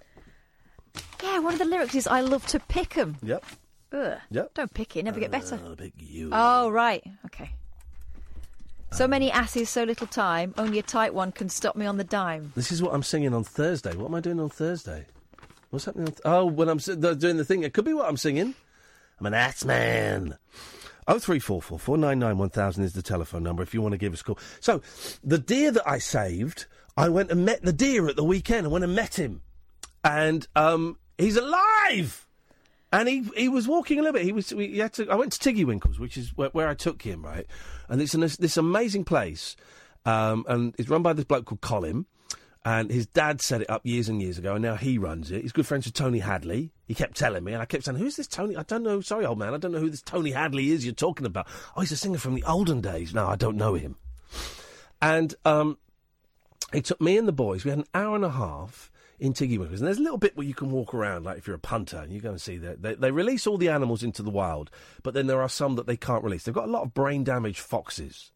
Yeah, 1.23 1.39
one 1.41 1.55
of 1.55 1.59
the 1.59 1.65
lyrics 1.65 1.95
is 1.95 2.07
"I 2.07 2.21
love 2.21 2.47
to 2.49 2.61
pick 2.61 2.97
'em." 2.99 3.17
Yep. 3.23 3.45
Ugh. 3.93 4.19
Yep. 4.31 4.55
Don't 4.55 4.75
pick 4.75 4.97
it, 4.97 5.05
never 5.05 5.21
get 5.21 5.31
better. 5.31 5.59
Uh, 5.65 5.75
big 5.75 5.93
you. 5.99 6.31
Oh 6.33 6.69
right, 6.71 7.03
okay. 7.27 7.51
So 8.93 9.09
many 9.09 9.31
asses, 9.33 9.69
so 9.71 9.83
little 9.83 10.07
time. 10.07 10.55
Only 10.57 10.79
a 10.79 10.83
tight 10.83 11.15
one 11.15 11.33
can 11.33 11.49
stop 11.49 11.75
me 11.75 11.85
on 11.87 11.97
the 11.97 12.05
dime. 12.05 12.53
This 12.55 12.71
is 12.71 12.81
what 12.81 12.95
I'm 12.95 13.03
singing 13.03 13.35
on 13.35 13.43
Thursday. 13.43 13.95
What 13.97 14.07
am 14.07 14.15
I 14.15 14.21
doing 14.21 14.39
on 14.39 14.49
Thursday? 14.51 15.07
What's 15.71 15.87
happening 15.87 16.07
on 16.07 16.13
th- 16.13 16.21
Oh, 16.25 16.45
when 16.45 16.69
I'm 16.69 16.79
si- 16.79 16.95
doing 16.95 17.37
the 17.37 17.45
thing, 17.45 17.65
it 17.65 17.75
could 17.75 17.85
be 17.85 17.93
what 17.95 18.09
I'm 18.09 18.17
singing. 18.17 18.55
I'm 19.19 19.27
an 19.27 19.35
ass 19.35 19.65
man. 19.65 20.39
Oh 21.09 21.19
three 21.19 21.41
four 21.41 21.61
four 21.61 21.79
four 21.79 21.99
nine 21.99 22.19
nine 22.21 22.39
one 22.39 22.51
thousand 22.51 22.85
is 22.85 22.93
the 22.93 23.03
telephone 23.03 23.43
number 23.43 23.63
if 23.65 23.75
you 23.75 23.83
want 23.83 23.93
to 23.93 23.99
give 23.99 24.13
us 24.13 24.21
a 24.21 24.25
call. 24.25 24.39
So, 24.61 24.81
the 25.25 25.39
deer 25.39 25.71
that 25.73 25.89
I 25.89 25.99
saved, 25.99 26.67
I 26.97 27.09
went 27.09 27.31
and 27.33 27.45
met 27.45 27.63
the 27.63 27.73
deer 27.73 28.09
at 28.09 28.15
the 28.17 28.25
weekend. 28.25 28.67
I 28.67 28.71
went 28.71 28.85
and 28.85 28.95
met 28.95 29.19
him, 29.19 29.43
and 30.05 30.47
um, 30.55 30.99
he's 31.19 31.37
alive. 31.37 32.29
And 32.93 33.09
he 33.09 33.25
he 33.37 33.49
was 33.49 33.67
walking 33.67 33.99
a 33.99 34.03
little 34.03 34.13
bit. 34.13 34.25
He 34.25 34.31
was. 34.31 34.55
We, 34.55 34.79
had 34.79 34.93
to. 34.95 35.11
I 35.11 35.17
went 35.17 35.33
to 35.33 35.39
Tiggywinkles, 35.39 35.99
which 35.99 36.17
is 36.17 36.37
where, 36.37 36.51
where 36.51 36.69
I 36.69 36.75
took 36.75 37.03
him, 37.03 37.25
right? 37.25 37.47
And 37.89 38.01
it's 38.01 38.15
an, 38.15 38.21
this 38.21 38.57
amazing 38.57 39.05
place, 39.05 39.57
um, 40.05 40.45
and 40.49 40.75
it's 40.79 40.89
run 40.89 41.03
by 41.03 41.13
this 41.13 41.25
bloke 41.25 41.47
called 41.47 41.61
Colin. 41.61 42.07
And 42.67 42.91
his 42.91 43.07
dad 43.07 43.43
set 43.43 43.61
it 43.61 43.69
up 43.69 43.85
years 43.85 44.09
and 44.09 44.23
years 44.23 44.39
ago, 44.39 44.55
and 44.55 44.63
now 44.63 44.77
he 44.77 44.97
runs 44.97 45.31
it. 45.31 45.43
He's 45.43 45.53
good 45.53 45.67
friends 45.67 45.85
with 45.85 45.93
Tony 45.93 46.21
Hadley. 46.21 46.73
He 46.87 46.95
kept 46.95 47.15
telling 47.15 47.45
me, 47.45 47.53
and 47.53 47.61
I 47.61 47.67
kept 47.67 47.85
saying, 47.85 47.99
"Who's 47.99 48.17
this 48.17 48.29
Tony? 48.29 48.57
I 48.57 48.63
don't 48.63 48.85
know. 48.85 49.01
Sorry, 49.01 49.27
old 49.27 49.39
man, 49.39 49.53
I 49.53 49.59
don't 49.59 49.73
know 49.73 49.81
who 49.81 49.91
this 49.91 50.01
Tony 50.01 50.31
Hadley 50.31 50.71
is 50.71 50.85
you're 50.85 50.95
talking 50.95 51.27
about. 51.27 51.49
Oh, 51.77 51.81
he's 51.81 51.93
a 51.93 51.97
singer 51.97 52.17
from 52.17 52.35
the 52.35 52.45
olden 52.45 52.81
days. 52.81 53.13
No, 53.13 53.27
I 53.27 53.37
don't 53.37 53.57
know 53.57 53.75
him." 53.75 53.97
And 55.03 55.35
um, 55.45 55.79
took 56.73 57.01
me 57.01 57.19
and 57.19 57.27
the 57.27 57.33
boys. 57.33 57.65
We 57.65 57.71
had 57.71 57.81
an 57.81 57.87
hour 57.93 58.15
and 58.15 58.25
a 58.25 58.31
half 58.31 58.91
in 59.25 59.33
Tiggywinkles, 59.33 59.79
and 59.79 59.87
there's 59.87 59.99
a 59.99 60.03
little 60.03 60.19
bit 60.19 60.37
where 60.37 60.47
you 60.47 60.53
can 60.55 60.71
walk 60.71 60.93
around, 60.93 61.25
like 61.25 61.39
if 61.39 61.47
you're 61.47 61.57
a 61.57 61.59
punter, 61.59 61.97
and 61.97 62.13
you 62.13 62.21
go 62.21 62.31
and 62.31 62.41
see 62.41 62.59
that 62.59 62.83
they, 62.83 62.95
they 62.95 63.11
release 63.11 63.47
all 63.47 63.57
the 63.57 63.71
animals 63.71 64.03
into 64.03 64.23
the 64.23 64.31
wild, 64.31 64.71
but 65.03 65.15
then 65.15 65.27
there 65.29 65.41
are 65.41 65.49
some 65.49 65.77
that 65.77 65.87
they 65.87 65.97
can't 65.97 66.23
release. 66.23 66.45
They've 66.45 66.55
got 66.55 66.69
a 66.69 66.71
lot 66.71 66.83
of 66.83 66.93
brain 66.93 67.25
damaged 67.25 67.61
foxes. 67.61 68.33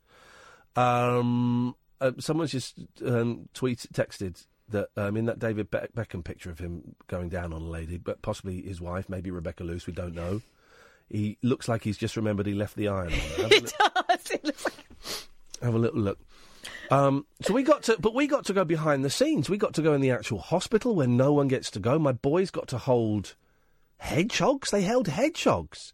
Um, 0.77 1.75
uh, 2.01 2.13
someone's 2.19 2.53
just 2.53 2.79
um, 3.05 3.49
tweet 3.53 3.87
texted 3.93 4.47
that 4.71 4.89
um, 4.97 5.17
in 5.17 5.27
that 5.27 5.39
David 5.39 5.71
Be- 5.71 5.79
Beckham 5.97 6.23
picture 6.25 6.51
of 6.51 6.59
him 6.59 6.95
going 7.07 7.29
down 7.29 7.53
on 7.53 7.63
a 7.63 7.69
lady, 7.69 7.99
but 7.99 8.23
possibly 8.23 8.63
his 8.63 8.81
wife, 8.81 9.09
maybe 9.09 9.31
Rebecca 9.31 9.65
Loos, 9.65 9.87
we 9.87 9.93
don't 9.93 10.15
know. 10.15 10.41
He 11.11 11.39
looks 11.43 11.69
like 11.69 11.83
he's 11.83 11.97
just 11.99 12.17
remembered 12.17 12.47
he 12.47 12.55
left 12.55 12.77
the 12.77 12.89
iron 12.89 13.13
on. 13.13 13.19
Have 13.19 13.39
a 13.53 13.55
It 13.57 13.63
li- 13.65 13.71
does. 14.09 14.31
It 14.31 14.45
looks 14.45 14.65
like 14.65 14.75
have 15.63 15.75
a 15.75 15.79
little 15.79 16.01
look. 16.01 16.19
Um, 16.91 17.27
so 17.43 17.53
we 17.53 17.63
got 17.63 17.83
to, 17.85 17.97
but 17.99 18.15
we 18.15 18.27
got 18.27 18.47
to 18.47 18.53
go 18.53 18.65
behind 18.65 19.05
the 19.05 19.11
scenes. 19.11 19.51
We 19.51 19.59
got 19.59 19.75
to 19.75 19.83
go 19.83 19.93
in 19.93 20.01
the 20.01 20.11
actual 20.11 20.39
hospital 20.39 20.95
where 20.95 21.07
no 21.07 21.33
one 21.33 21.49
gets 21.49 21.71
to 21.73 21.81
go. 21.81 21.99
My 21.99 22.13
boys 22.13 22.51
got 22.51 22.69
to 22.69 22.79
hold 22.79 23.35
hedgehogs. 23.99 24.71
They 24.71 24.83
held 24.83 25.09
hedgehogs, 25.09 25.93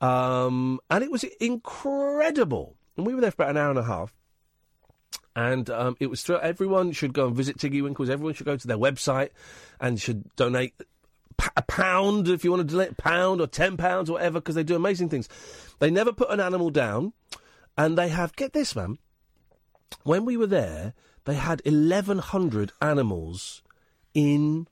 um, 0.00 0.80
and 0.90 1.04
it 1.04 1.10
was 1.10 1.24
incredible. 1.24 2.76
And 2.96 3.06
we 3.06 3.14
were 3.14 3.20
there 3.20 3.30
for 3.30 3.42
about 3.42 3.50
an 3.50 3.56
hour 3.56 3.70
and 3.70 3.78
a 3.78 3.84
half. 3.84 4.12
And 5.34 5.70
um, 5.70 5.96
it 5.98 6.08
was 6.08 6.22
through, 6.22 6.40
everyone 6.40 6.92
should 6.92 7.14
go 7.14 7.26
and 7.26 7.34
visit 7.34 7.56
Tiggywinkles. 7.56 8.10
Everyone 8.10 8.34
should 8.34 8.44
go 8.44 8.56
to 8.56 8.66
their 8.66 8.76
website 8.76 9.30
and 9.80 9.98
should 9.98 10.34
donate 10.36 10.74
a 11.56 11.62
pound 11.62 12.28
if 12.28 12.44
you 12.44 12.50
want 12.50 12.68
to 12.68 12.74
donate 12.74 12.92
a 12.92 12.94
pound 12.94 13.40
or 13.40 13.46
ten 13.46 13.76
pounds 13.76 14.10
or 14.10 14.14
whatever 14.14 14.40
because 14.40 14.54
they 14.54 14.62
do 14.62 14.76
amazing 14.76 15.08
things. 15.08 15.28
They 15.78 15.90
never 15.90 16.12
put 16.12 16.30
an 16.30 16.40
animal 16.40 16.70
down, 16.70 17.12
and 17.76 17.96
they 17.96 18.08
have 18.08 18.36
get 18.36 18.52
this 18.52 18.76
man. 18.76 18.98
When 20.02 20.24
we 20.24 20.36
were 20.36 20.46
there, 20.46 20.94
they 21.24 21.34
had 21.34 21.62
eleven 21.64 22.18
hundred 22.18 22.72
animals 22.80 23.62
in 24.14 24.66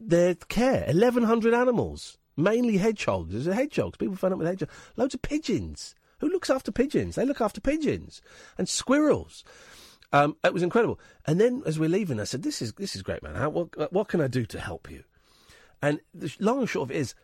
their 0.00 0.34
care. 0.34 0.84
Eleven 0.88 1.24
hundred 1.24 1.54
animals, 1.54 2.18
mainly 2.36 2.78
hedgehogs. 2.78 3.32
There's 3.32 3.46
hedgehogs. 3.54 3.98
People 3.98 4.16
fed 4.16 4.32
up 4.32 4.38
with 4.38 4.48
hedgehogs. 4.48 4.72
Loads 4.96 5.14
of 5.14 5.22
pigeons. 5.22 5.94
Who 6.20 6.28
looks 6.28 6.50
after 6.50 6.70
pigeons? 6.70 7.16
They 7.16 7.26
look 7.26 7.40
after 7.40 7.60
pigeons 7.60 8.22
and 8.56 8.68
squirrels. 8.68 9.44
Um, 10.12 10.36
it 10.44 10.54
was 10.54 10.62
incredible. 10.62 11.00
And 11.26 11.40
then 11.40 11.62
as 11.66 11.78
we're 11.78 11.88
leaving, 11.88 12.20
I 12.20 12.24
said, 12.24 12.42
"This 12.42 12.62
is 12.62 12.72
this 12.74 12.94
is 12.94 13.02
great, 13.02 13.22
man. 13.22 13.34
How, 13.34 13.48
what 13.48 13.92
what 13.92 14.08
can 14.08 14.20
I 14.20 14.28
do 14.28 14.44
to 14.46 14.60
help 14.60 14.90
you?" 14.90 15.04
And 15.80 16.00
the 16.14 16.32
long 16.38 16.60
and 16.60 16.68
short 16.68 16.90
of 16.90 16.96
it 16.96 16.98
is, 16.98 17.14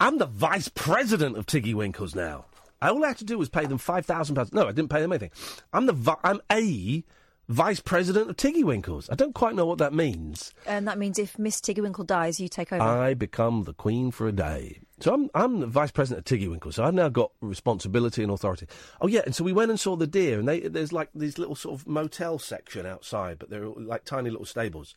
I'm 0.00 0.18
the 0.18 0.26
vice 0.26 0.68
president 0.68 1.36
of 1.36 1.46
Tiggywinkles 1.46 2.14
now. 2.14 2.46
All 2.80 3.04
I 3.04 3.08
had 3.08 3.18
to 3.18 3.24
do 3.24 3.38
was 3.38 3.48
pay 3.48 3.66
them 3.66 3.78
five 3.78 4.06
thousand 4.06 4.36
pounds. 4.36 4.52
No, 4.52 4.68
I 4.68 4.72
didn't 4.72 4.90
pay 4.90 5.00
them 5.00 5.12
anything. 5.12 5.30
I'm 5.72 5.86
the 5.86 5.92
vi- 5.92 6.16
I'm 6.22 6.40
a 6.50 7.04
vice 7.48 7.80
president 7.80 8.28
of 8.30 8.36
Tiggywinkles. 8.36 9.10
I 9.10 9.14
don't 9.14 9.34
quite 9.34 9.54
know 9.54 9.66
what 9.66 9.78
that 9.78 9.92
means. 9.92 10.52
And 10.66 10.86
that 10.86 10.98
means 10.98 11.18
if 11.18 11.38
Miss 11.38 11.60
Tiggerwinkle 11.60 12.06
dies, 12.06 12.38
you 12.38 12.48
take 12.48 12.72
over. 12.72 12.82
I 12.82 13.14
become 13.14 13.64
the 13.64 13.72
queen 13.72 14.10
for 14.10 14.28
a 14.28 14.32
day. 14.32 14.80
So 15.00 15.14
I'm 15.14 15.30
I'm 15.34 15.60
the 15.60 15.66
vice 15.66 15.90
president 15.90 16.20
of 16.20 16.24
Tiggy 16.24 16.48
Winkle. 16.48 16.72
So 16.72 16.84
I've 16.84 16.94
now 16.94 17.08
got 17.08 17.32
responsibility 17.40 18.22
and 18.22 18.32
authority. 18.32 18.66
Oh 19.00 19.06
yeah, 19.06 19.22
and 19.24 19.34
so 19.34 19.44
we 19.44 19.52
went 19.52 19.70
and 19.70 19.78
saw 19.78 19.96
the 19.96 20.06
deer, 20.06 20.38
and 20.38 20.48
they, 20.48 20.60
there's 20.60 20.92
like 20.92 21.08
these 21.14 21.38
little 21.38 21.54
sort 21.54 21.80
of 21.80 21.86
motel 21.86 22.38
section 22.38 22.84
outside, 22.84 23.38
but 23.38 23.48
they're 23.48 23.66
like 23.66 24.04
tiny 24.04 24.30
little 24.30 24.46
stables. 24.46 24.94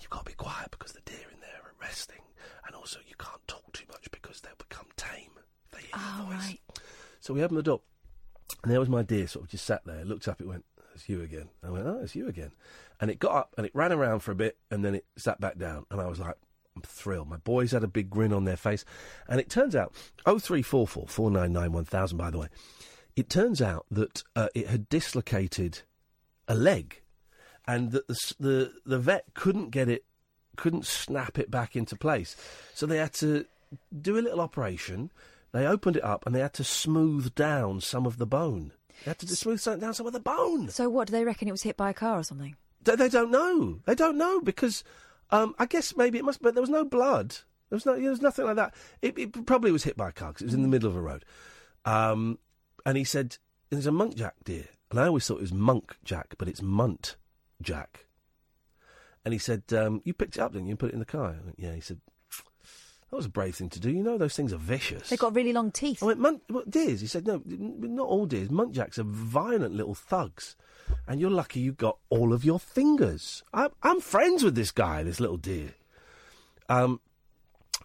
You've 0.00 0.10
got 0.10 0.24
to 0.24 0.30
be 0.30 0.34
quiet 0.34 0.70
because 0.70 0.92
the 0.92 1.02
deer 1.02 1.26
in 1.32 1.40
there 1.40 1.60
are 1.62 1.74
resting, 1.80 2.22
and 2.66 2.74
also 2.74 3.00
you 3.06 3.14
can't 3.18 3.46
talk 3.46 3.70
too 3.72 3.84
much 3.90 4.10
because 4.10 4.40
they'll 4.40 4.52
become 4.56 4.86
tame. 4.96 5.30
They 5.72 5.80
hear 5.80 5.90
oh, 5.94 6.26
your 6.26 6.36
voice. 6.36 6.46
right. 6.46 6.60
So 7.24 7.32
we 7.32 7.42
opened 7.42 7.56
the 7.56 7.62
door, 7.62 7.80
and 8.62 8.70
there 8.70 8.80
was 8.80 8.90
my 8.90 9.02
deer, 9.02 9.26
sort 9.26 9.46
of 9.46 9.50
just 9.50 9.64
sat 9.64 9.80
there, 9.86 10.04
looked 10.04 10.28
up, 10.28 10.42
it 10.42 10.46
went, 10.46 10.66
"It's 10.94 11.08
you 11.08 11.22
again." 11.22 11.48
I 11.62 11.70
went, 11.70 11.86
"Oh, 11.86 12.00
it's 12.02 12.14
you 12.14 12.28
again," 12.28 12.52
and 13.00 13.10
it 13.10 13.18
got 13.18 13.34
up 13.34 13.54
and 13.56 13.64
it 13.64 13.74
ran 13.74 13.92
around 13.92 14.20
for 14.20 14.30
a 14.30 14.34
bit, 14.34 14.58
and 14.70 14.84
then 14.84 14.94
it 14.94 15.06
sat 15.16 15.40
back 15.40 15.56
down, 15.56 15.86
and 15.90 16.02
I 16.02 16.06
was 16.06 16.20
like, 16.20 16.36
"I'm 16.76 16.82
thrilled." 16.82 17.30
My 17.30 17.38
boys 17.38 17.70
had 17.70 17.82
a 17.82 17.88
big 17.88 18.10
grin 18.10 18.34
on 18.34 18.44
their 18.44 18.58
face, 18.58 18.84
and 19.26 19.40
it 19.40 19.48
turns 19.48 19.74
out, 19.74 19.94
oh 20.26 20.38
three 20.38 20.60
four 20.60 20.86
four 20.86 21.06
four 21.08 21.30
nine 21.30 21.50
nine 21.50 21.72
one 21.72 21.86
thousand. 21.86 22.18
By 22.18 22.28
the 22.28 22.40
way, 22.40 22.48
it 23.16 23.30
turns 23.30 23.62
out 23.62 23.86
that 23.90 24.22
uh, 24.36 24.48
it 24.54 24.66
had 24.66 24.90
dislocated 24.90 25.80
a 26.46 26.54
leg, 26.54 27.00
and 27.66 27.92
that 27.92 28.06
the 28.06 28.34
the 28.38 28.72
the 28.84 28.98
vet 28.98 29.32
couldn't 29.32 29.70
get 29.70 29.88
it, 29.88 30.04
couldn't 30.56 30.84
snap 30.84 31.38
it 31.38 31.50
back 31.50 31.74
into 31.74 31.96
place, 31.96 32.36
so 32.74 32.84
they 32.84 32.98
had 32.98 33.14
to 33.14 33.46
do 33.98 34.18
a 34.18 34.20
little 34.20 34.42
operation. 34.42 35.10
They 35.54 35.68
opened 35.68 35.96
it 35.96 36.04
up 36.04 36.26
and 36.26 36.34
they 36.34 36.40
had 36.40 36.52
to 36.54 36.64
smooth 36.64 37.32
down 37.36 37.80
some 37.80 38.06
of 38.06 38.18
the 38.18 38.26
bone. 38.26 38.72
They 39.04 39.12
had 39.12 39.20
to 39.20 39.36
smooth 39.36 39.62
down 39.80 39.94
some 39.94 40.04
of 40.08 40.12
the 40.12 40.18
bone. 40.18 40.68
So 40.68 40.88
what 40.88 41.06
do 41.06 41.12
they 41.12 41.24
reckon 41.24 41.46
it 41.46 41.52
was 41.52 41.62
hit 41.62 41.76
by 41.76 41.90
a 41.90 41.94
car 41.94 42.18
or 42.18 42.24
something? 42.24 42.56
They, 42.82 42.96
they 42.96 43.08
don't 43.08 43.30
know. 43.30 43.78
They 43.86 43.94
don't 43.94 44.18
know 44.18 44.40
because 44.40 44.82
um, 45.30 45.54
I 45.56 45.66
guess 45.66 45.96
maybe 45.96 46.18
it 46.18 46.24
must. 46.24 46.42
But 46.42 46.54
there 46.54 46.60
was 46.60 46.70
no 46.70 46.84
blood. 46.84 47.36
There 47.70 47.76
was 47.76 47.86
no. 47.86 47.94
There 47.94 48.10
was 48.10 48.20
nothing 48.20 48.46
like 48.46 48.56
that. 48.56 48.74
It, 49.00 49.16
it 49.16 49.46
probably 49.46 49.70
was 49.70 49.84
hit 49.84 49.96
by 49.96 50.08
a 50.08 50.12
car 50.12 50.30
because 50.30 50.42
it 50.42 50.46
was 50.46 50.54
in 50.54 50.62
the 50.62 50.68
middle 50.68 50.90
of 50.90 50.96
a 50.96 51.00
road. 51.00 51.24
Um, 51.84 52.40
and 52.84 52.98
he 52.98 53.04
said, 53.04 53.38
"There's 53.70 53.86
a 53.86 53.92
monk 53.92 54.16
jack 54.16 54.34
deer," 54.42 54.66
and 54.90 54.98
I 54.98 55.06
always 55.06 55.24
thought 55.24 55.38
it 55.38 55.42
was 55.42 55.52
monk 55.52 55.96
jack, 56.02 56.34
but 56.36 56.48
it's 56.48 56.62
munt 56.62 57.14
jack. 57.62 58.06
And 59.24 59.32
he 59.32 59.38
said, 59.38 59.62
um, 59.72 60.02
"You 60.04 60.14
picked 60.14 60.36
it 60.36 60.40
up, 60.40 60.52
didn't 60.52 60.66
you? 60.66 60.72
And 60.72 60.80
put 60.80 60.90
it 60.90 60.94
in 60.94 60.98
the 60.98 61.06
car." 61.06 61.36
Went, 61.44 61.60
yeah. 61.60 61.74
He 61.74 61.80
said, 61.80 62.00
"That 63.14 63.18
was 63.18 63.26
a 63.26 63.30
brave 63.30 63.54
thing 63.54 63.68
to 63.68 63.78
do. 63.78 63.92
You 63.92 64.02
know 64.02 64.18
those 64.18 64.34
things 64.34 64.52
are 64.52 64.56
vicious." 64.58 65.08
They've 65.08 65.18
got 65.18 65.36
really 65.36 65.52
long 65.52 65.70
teeth. 65.70 66.02
I 66.02 66.06
went, 66.06 66.18
Munt, 66.18 66.40
what, 66.48 66.68
deers? 66.68 67.00
He 67.00 67.06
said, 67.06 67.28
no, 67.28 67.40
not 67.46 68.08
all 68.08 68.26
deers. 68.26 68.48
Muntjacks 68.48 68.98
are 68.98 69.04
violent 69.04 69.72
little 69.72 69.94
thugs. 69.94 70.56
And 71.06 71.20
you're 71.20 71.30
lucky 71.30 71.60
you 71.60 71.70
got 71.70 71.98
all 72.10 72.32
of 72.32 72.44
your 72.44 72.58
fingers. 72.58 73.44
I'm, 73.52 73.70
I'm 73.84 74.00
friends 74.00 74.42
with 74.42 74.56
this 74.56 74.72
guy, 74.72 75.04
this 75.04 75.20
little 75.20 75.36
deer. 75.36 75.74
Um, 76.68 77.00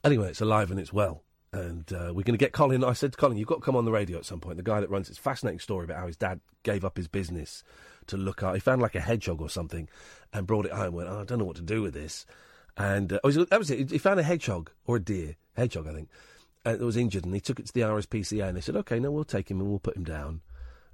anyway, 0.03 0.29
it's 0.29 0.41
alive 0.41 0.71
and 0.71 0.79
it's 0.79 0.91
well. 0.91 1.21
And 1.53 1.93
uh, 1.93 2.07
we're 2.07 2.23
going 2.23 2.33
to 2.33 2.37
get 2.37 2.51
Colin. 2.51 2.83
I 2.83 2.93
said 2.93 3.11
to 3.11 3.17
Colin, 3.19 3.37
you've 3.37 3.47
got 3.47 3.57
to 3.57 3.61
come 3.61 3.75
on 3.75 3.85
the 3.85 3.91
radio 3.91 4.17
at 4.17 4.25
some 4.25 4.39
point. 4.39 4.57
The 4.57 4.63
guy 4.63 4.79
that 4.79 4.89
runs 4.89 5.09
it's 5.09 5.19
fascinating 5.19 5.59
story 5.59 5.85
about 5.85 5.97
how 5.97 6.07
his 6.07 6.17
dad 6.17 6.39
gave 6.63 6.83
up 6.83 6.97
his 6.97 7.07
business 7.07 7.63
to 8.07 8.17
look 8.17 8.41
at. 8.41 8.55
He 8.55 8.59
found 8.59 8.81
like 8.81 8.95
a 8.95 8.99
hedgehog 8.99 9.41
or 9.41 9.49
something 9.49 9.87
and 10.33 10.47
brought 10.47 10.65
it 10.65 10.71
home. 10.71 10.95
Went, 10.95 11.07
oh, 11.07 11.21
I 11.21 11.23
don't 11.23 11.37
know 11.37 11.45
what 11.45 11.57
to 11.57 11.61
do 11.61 11.83
with 11.83 11.93
this. 11.93 12.25
And 12.79 13.11
uh, 13.11 13.19
oh, 13.25 13.29
that 13.31 13.59
was 13.59 13.69
it. 13.69 13.91
He 13.91 13.97
found 13.97 14.21
a 14.21 14.23
hedgehog 14.23 14.71
or 14.87 14.95
a 14.95 14.99
deer, 15.01 15.35
hedgehog, 15.55 15.87
I 15.87 15.93
think, 15.93 16.09
and 16.63 16.81
it 16.81 16.83
was 16.83 16.95
injured. 16.95 17.25
And 17.25 17.33
he 17.33 17.41
took 17.41 17.59
it 17.59 17.67
to 17.67 17.73
the 17.73 17.81
RSPCA, 17.81 18.47
and 18.47 18.57
they 18.57 18.61
said, 18.61 18.77
"Okay, 18.77 18.99
no, 18.99 19.11
we'll 19.11 19.25
take 19.25 19.51
him 19.51 19.59
and 19.59 19.69
we'll 19.69 19.79
put 19.79 19.97
him 19.97 20.05
down." 20.05 20.39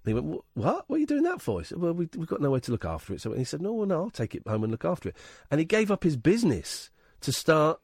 And 0.04 0.08
he 0.08 0.14
went, 0.16 0.44
"What? 0.56 0.90
What 0.90 0.96
are 0.96 1.00
you 1.00 1.06
doing 1.06 1.24
that 1.24 1.42
for?" 1.42 1.64
Said, 1.64 1.80
"Well, 1.80 1.94
we, 1.94 2.10
we've 2.18 2.28
got 2.28 2.42
nowhere 2.42 2.60
to 2.62 2.72
look 2.72 2.86
after 2.86 3.14
it." 3.14 3.22
So 3.22 3.34
he 3.34 3.44
said, 3.44 3.62
"No, 3.62 3.72
well, 3.72 3.86
no, 3.86 4.02
I'll 4.02 4.10
take 4.10 4.34
it 4.34 4.48
home 4.48 4.64
and 4.64 4.72
look 4.72 4.84
after 4.84 5.10
it." 5.10 5.16
And 5.52 5.60
he 5.60 5.66
gave 5.66 5.92
up 5.92 6.04
his 6.04 6.18
business 6.18 6.90
to 7.22 7.32
start 7.32 7.80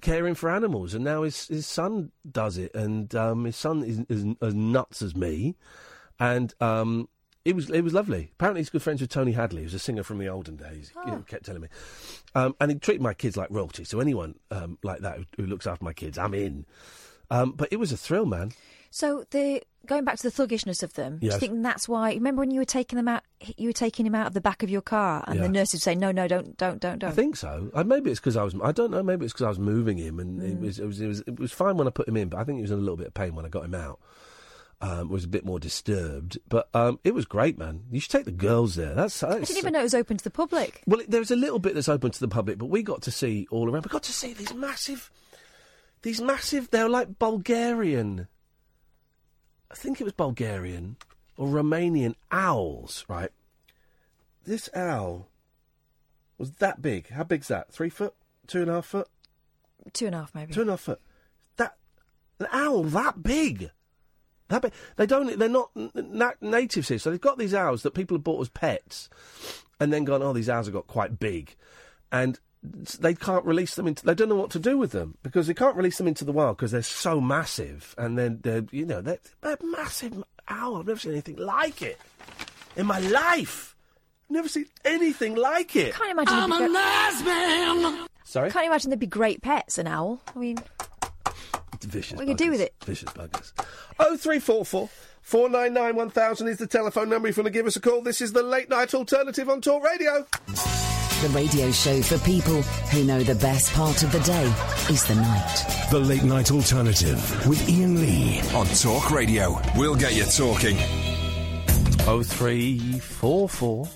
caring 0.00 0.36
for 0.36 0.48
animals, 0.48 0.94
and 0.94 1.04
now 1.04 1.24
his 1.24 1.48
his 1.48 1.66
son 1.66 2.12
does 2.30 2.56
it, 2.56 2.72
and 2.72 3.12
um, 3.16 3.46
his 3.46 3.56
son 3.56 3.82
is, 3.82 3.98
is 4.08 4.36
as 4.40 4.54
nuts 4.54 5.02
as 5.02 5.16
me, 5.16 5.56
and 6.20 6.54
um, 6.60 7.08
it 7.44 7.54
was 7.56 7.70
it 7.70 7.82
was 7.82 7.94
lovely. 7.94 8.30
Apparently, 8.34 8.60
he's 8.60 8.70
good 8.70 8.82
friends 8.82 9.00
with 9.00 9.10
Tony 9.10 9.32
Hadley, 9.32 9.62
who's 9.62 9.74
a 9.74 9.78
singer 9.78 10.02
from 10.02 10.18
the 10.18 10.28
olden 10.28 10.56
days. 10.56 10.92
He 11.04 11.10
kept 11.26 11.44
telling 11.46 11.62
me, 11.62 11.68
um, 12.34 12.54
and 12.60 12.70
he 12.70 12.78
treated 12.78 13.02
my 13.02 13.14
kids 13.14 13.36
like 13.36 13.48
royalty. 13.50 13.84
So 13.84 14.00
anyone 14.00 14.34
um, 14.50 14.78
like 14.82 15.00
that 15.00 15.16
who, 15.18 15.24
who 15.38 15.46
looks 15.46 15.66
after 15.66 15.84
my 15.84 15.92
kids, 15.92 16.18
I'm 16.18 16.34
in. 16.34 16.66
Um, 17.30 17.52
but 17.52 17.68
it 17.72 17.76
was 17.76 17.92
a 17.92 17.96
thrill, 17.96 18.26
man. 18.26 18.52
So 18.90 19.24
the 19.30 19.62
going 19.86 20.04
back 20.04 20.16
to 20.16 20.22
the 20.24 20.32
thuggishness 20.32 20.82
of 20.82 20.94
them, 20.94 21.18
do 21.18 21.26
Yes. 21.26 21.34
you 21.34 21.40
think 21.40 21.62
that's 21.62 21.88
why? 21.88 22.12
Remember 22.12 22.40
when 22.40 22.50
you 22.50 22.58
were 22.58 22.64
taking 22.64 22.96
them 22.96 23.06
out? 23.06 23.22
You 23.56 23.68
were 23.68 23.72
taking 23.72 24.04
him 24.04 24.16
out 24.16 24.26
of 24.26 24.34
the 24.34 24.40
back 24.40 24.64
of 24.64 24.68
your 24.68 24.82
car, 24.82 25.22
and 25.28 25.36
Yeah. 25.36 25.42
the 25.42 25.48
nurses 25.48 25.74
would 25.74 25.82
say, 25.82 25.94
"No, 25.94 26.10
no, 26.10 26.26
don't, 26.26 26.56
don't, 26.56 26.80
don't, 26.80 26.94
I 26.94 26.96
don't." 26.96 27.10
I 27.10 27.12
think 27.12 27.36
so. 27.36 27.70
Uh, 27.72 27.84
maybe 27.84 28.10
it's 28.10 28.18
because 28.18 28.36
I 28.36 28.42
was. 28.42 28.54
I 28.62 28.72
don't 28.72 28.90
know. 28.90 29.02
Maybe 29.02 29.24
it's 29.24 29.32
because 29.32 29.44
I 29.46 29.48
was 29.48 29.60
moving 29.60 29.96
him, 29.96 30.18
and 30.18 30.42
it, 30.42 30.56
Mm. 30.58 30.60
was, 30.60 30.78
it 30.80 30.86
was 30.86 31.00
it 31.00 31.06
was 31.06 31.20
it 31.20 31.38
was 31.38 31.52
fine 31.52 31.76
when 31.76 31.86
I 31.86 31.90
put 31.90 32.08
him 32.08 32.16
in. 32.16 32.28
But 32.28 32.38
I 32.40 32.44
think 32.44 32.56
he 32.58 32.62
was 32.62 32.72
in 32.72 32.78
a 32.78 32.82
little 32.82 32.96
bit 32.96 33.06
of 33.06 33.14
pain 33.14 33.34
when 33.36 33.46
I 33.46 33.48
got 33.48 33.64
him 33.64 33.74
out. 33.76 34.00
Um, 34.82 35.10
was 35.10 35.24
a 35.24 35.28
bit 35.28 35.44
more 35.44 35.60
disturbed, 35.60 36.38
but 36.48 36.70
um, 36.72 37.00
it 37.04 37.12
was 37.12 37.26
great, 37.26 37.58
man. 37.58 37.82
You 37.90 38.00
should 38.00 38.12
take 38.12 38.24
the 38.24 38.30
girls 38.30 38.76
there. 38.76 38.94
That's, 38.94 39.22
I 39.22 39.40
didn't 39.40 39.58
even 39.58 39.74
know 39.74 39.80
it 39.80 39.82
was 39.82 39.94
open 39.94 40.16
to 40.16 40.24
the 40.24 40.30
public. 40.30 40.82
Well, 40.86 41.02
there's 41.06 41.30
a 41.30 41.36
little 41.36 41.58
bit 41.58 41.74
that's 41.74 41.90
open 41.90 42.12
to 42.12 42.18
the 42.18 42.28
public, 42.28 42.56
but 42.56 42.70
we 42.70 42.82
got 42.82 43.02
to 43.02 43.10
see 43.10 43.46
all 43.50 43.68
around. 43.70 43.84
We 43.84 43.90
got 43.90 44.04
to 44.04 44.12
see 44.14 44.32
these 44.32 44.54
massive, 44.54 45.10
these 46.00 46.22
massive. 46.22 46.70
They're 46.70 46.88
like 46.88 47.18
Bulgarian. 47.18 48.26
I 49.70 49.74
think 49.74 50.00
it 50.00 50.04
was 50.04 50.14
Bulgarian 50.14 50.96
or 51.36 51.48
Romanian 51.48 52.14
owls, 52.30 53.04
right? 53.06 53.32
This 54.46 54.70
owl 54.74 55.28
was 56.38 56.52
that 56.52 56.80
big. 56.80 57.10
How 57.10 57.24
big's 57.24 57.48
that? 57.48 57.70
Three 57.70 57.90
foot, 57.90 58.14
two 58.46 58.62
and 58.62 58.70
a 58.70 58.74
half 58.74 58.86
foot. 58.86 59.08
Two 59.92 60.06
and 60.06 60.14
a 60.14 60.18
half, 60.20 60.34
maybe. 60.34 60.54
Two 60.54 60.62
and 60.62 60.70
a 60.70 60.72
half 60.72 60.80
foot. 60.80 61.00
That 61.58 61.76
an 62.38 62.46
owl 62.50 62.84
that 62.84 63.22
big. 63.22 63.70
That 64.50 64.62
big. 64.62 64.72
They 64.96 65.06
don't. 65.06 65.38
They're 65.38 65.48
not 65.48 65.70
na- 65.74 66.32
natives 66.40 66.88
here, 66.88 66.98
so 66.98 67.10
they've 67.10 67.20
got 67.20 67.38
these 67.38 67.54
owls 67.54 67.82
that 67.84 67.94
people 67.94 68.16
have 68.16 68.24
bought 68.24 68.40
as 68.40 68.48
pets, 68.48 69.08
and 69.78 69.92
then 69.92 70.04
gone. 70.04 70.22
Oh, 70.22 70.32
these 70.32 70.48
owls 70.50 70.66
have 70.66 70.74
got 70.74 70.88
quite 70.88 71.18
big, 71.18 71.56
and 72.12 72.38
they 72.62 73.14
can't 73.14 73.44
release 73.46 73.76
them 73.76 73.86
into. 73.86 74.04
They 74.04 74.14
don't 74.14 74.28
know 74.28 74.34
what 74.34 74.50
to 74.50 74.58
do 74.58 74.76
with 74.76 74.90
them 74.90 75.16
because 75.22 75.46
they 75.46 75.54
can't 75.54 75.76
release 75.76 75.98
them 75.98 76.08
into 76.08 76.24
the 76.24 76.32
wild 76.32 76.56
because 76.56 76.72
they're 76.72 76.82
so 76.82 77.20
massive, 77.20 77.94
and 77.96 78.18
then 78.18 78.40
they're 78.42 78.66
you 78.72 78.84
know 78.84 79.00
they're, 79.00 79.20
they're 79.40 79.56
massive 79.62 80.22
owl. 80.48 80.76
I've 80.78 80.86
never 80.86 80.98
seen 80.98 81.12
anything 81.12 81.36
like 81.36 81.80
it 81.80 81.98
in 82.76 82.86
my 82.86 82.98
life. 82.98 83.76
Never 84.28 84.48
seen 84.48 84.66
anything 84.84 85.36
like 85.36 85.74
it. 85.76 85.94
Can't 85.94 86.10
imagine. 86.10 86.34
I'm 86.34 86.52
a 86.52 86.68
nice 86.68 87.24
man. 87.24 88.06
Sorry. 88.24 88.50
Can't 88.50 88.66
imagine 88.66 88.90
they'd 88.90 88.98
be 88.98 89.06
great 89.06 89.42
pets. 89.42 89.78
An 89.78 89.86
owl. 89.86 90.20
I 90.34 90.38
mean, 90.38 90.58
Vicious. 91.84 92.18
What 92.18 92.28
you 92.28 92.34
do 92.34 92.50
with 92.50 92.60
it? 92.60 92.74
Vicious 92.84 93.10
buggers. 93.10 93.52
Oh 93.98 94.16
three 94.16 94.38
four 94.38 94.64
four 94.64 94.88
four 95.22 95.48
nine 95.48 95.72
nine 95.72 95.96
one 95.96 96.10
thousand 96.10 96.48
is 96.48 96.58
the 96.58 96.66
telephone 96.66 97.08
number 97.08 97.28
if 97.28 97.36
you 97.36 97.42
want 97.42 97.52
to 97.52 97.58
give 97.58 97.66
us 97.66 97.76
a 97.76 97.80
call. 97.80 98.02
This 98.02 98.20
is 98.20 98.32
the 98.32 98.42
late 98.42 98.68
night 98.68 98.94
alternative 98.94 99.48
on 99.48 99.60
Talk 99.60 99.82
Radio. 99.84 100.26
The 100.46 101.28
radio 101.34 101.70
show 101.70 102.00
for 102.00 102.18
people 102.18 102.62
who 102.62 103.04
know 103.04 103.22
the 103.22 103.34
best 103.34 103.72
part 103.74 104.02
of 104.02 104.10
the 104.10 104.20
day 104.20 104.44
is 104.90 105.04
the 105.04 105.16
night. 105.16 105.86
The 105.90 106.00
Late 106.00 106.24
Night 106.24 106.50
Alternative 106.50 107.46
with 107.46 107.60
Iain 107.68 108.00
Lee 108.00 108.40
on 108.54 108.66
Talk 108.68 109.10
Radio. 109.10 109.60
We'll 109.76 109.96
get 109.96 110.14
you 110.14 110.24
talking. 110.24 110.76
Oh 112.06 112.22
three 112.22 112.98
four 112.98 113.48
four 113.48 113.86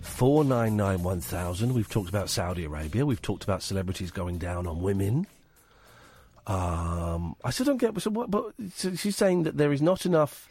four 0.00 0.44
nine 0.44 0.76
nine 0.76 1.02
one 1.04 1.20
thousand. 1.20 1.72
We've 1.72 1.88
talked 1.88 2.08
about 2.08 2.30
Saudi 2.30 2.64
Arabia. 2.64 3.06
We've 3.06 3.22
talked 3.22 3.44
about 3.44 3.62
celebrities 3.62 4.10
going 4.10 4.38
down 4.38 4.66
on 4.66 4.82
women. 4.82 5.26
Um, 6.46 7.36
I 7.44 7.50
still 7.50 7.66
don't 7.66 7.76
get. 7.76 8.00
So 8.00 8.10
what? 8.10 8.30
But 8.30 8.46
so 8.74 8.94
she's 8.94 9.16
saying 9.16 9.44
that 9.44 9.56
there 9.56 9.72
is 9.72 9.80
not 9.80 10.04
enough. 10.06 10.48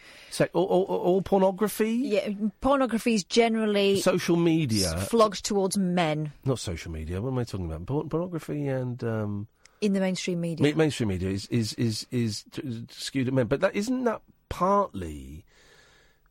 All, 0.53 0.63
all, 0.63 0.84
all 0.85 1.22
pornography, 1.22 1.91
yeah, 1.91 2.30
pornography 2.61 3.15
is 3.15 3.26
generally 3.26 3.99
social 3.99 4.38
media, 4.38 4.95
flogged 5.09 5.43
towards 5.43 5.77
men 5.77 6.31
not 6.45 6.57
social 6.59 6.89
media. 6.89 7.22
What 7.22 7.31
am 7.31 7.38
I 7.39 7.43
talking 7.43 7.65
about? 7.65 7.85
Por- 7.85 8.05
pornography 8.05 8.69
and 8.69 9.03
um, 9.03 9.47
in 9.81 9.91
the 9.91 9.99
mainstream 9.99 10.39
media. 10.39 10.65
Ma- 10.65 10.77
mainstream 10.77 11.09
media 11.09 11.30
is 11.30 11.47
is 11.47 11.73
is 11.73 12.07
is 12.11 12.45
t- 12.49 12.85
skewed 12.89 13.27
at 13.27 13.34
men, 13.34 13.47
but 13.47 13.59
that 13.59 13.76
isn't 13.76 14.05
that 14.05 14.22
partly. 14.47 15.43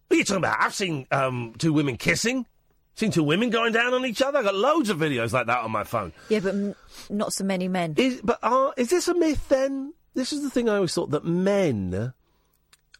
What 0.09 0.15
are 0.15 0.19
you 0.19 0.25
talking 0.25 0.45
about? 0.45 0.57
I've 0.61 0.75
seen 0.75 1.07
um, 1.11 1.53
two 1.59 1.75
women 1.75 1.99
kissing. 1.99 2.47
Seen 2.95 3.11
two 3.11 3.23
women 3.23 3.51
going 3.51 3.73
down 3.73 3.95
on 3.95 4.05
each 4.05 4.21
other. 4.21 4.39
I 4.39 4.43
got 4.43 4.55
loads 4.55 4.91
of 4.91 4.99
videos 4.99 5.33
like 5.33 5.47
that 5.47 5.59
on 5.65 5.71
my 5.71 5.85
phone. 5.85 6.13
Yeah, 6.29 6.41
but 6.41 6.55
m- 6.55 6.75
not 7.09 7.33
so 7.33 7.45
many 7.45 7.67
men. 7.69 7.95
Is 7.97 8.21
but 8.23 8.39
are, 8.43 8.75
is 8.77 8.91
this 8.91 9.09
a 9.09 9.15
myth 9.15 9.49
then? 9.49 9.95
This 10.15 10.33
is 10.33 10.43
the 10.43 10.51
thing 10.51 10.69
I 10.69 10.75
always 10.77 10.93
thought 10.93 11.11
that 11.13 11.25
men 11.25 12.13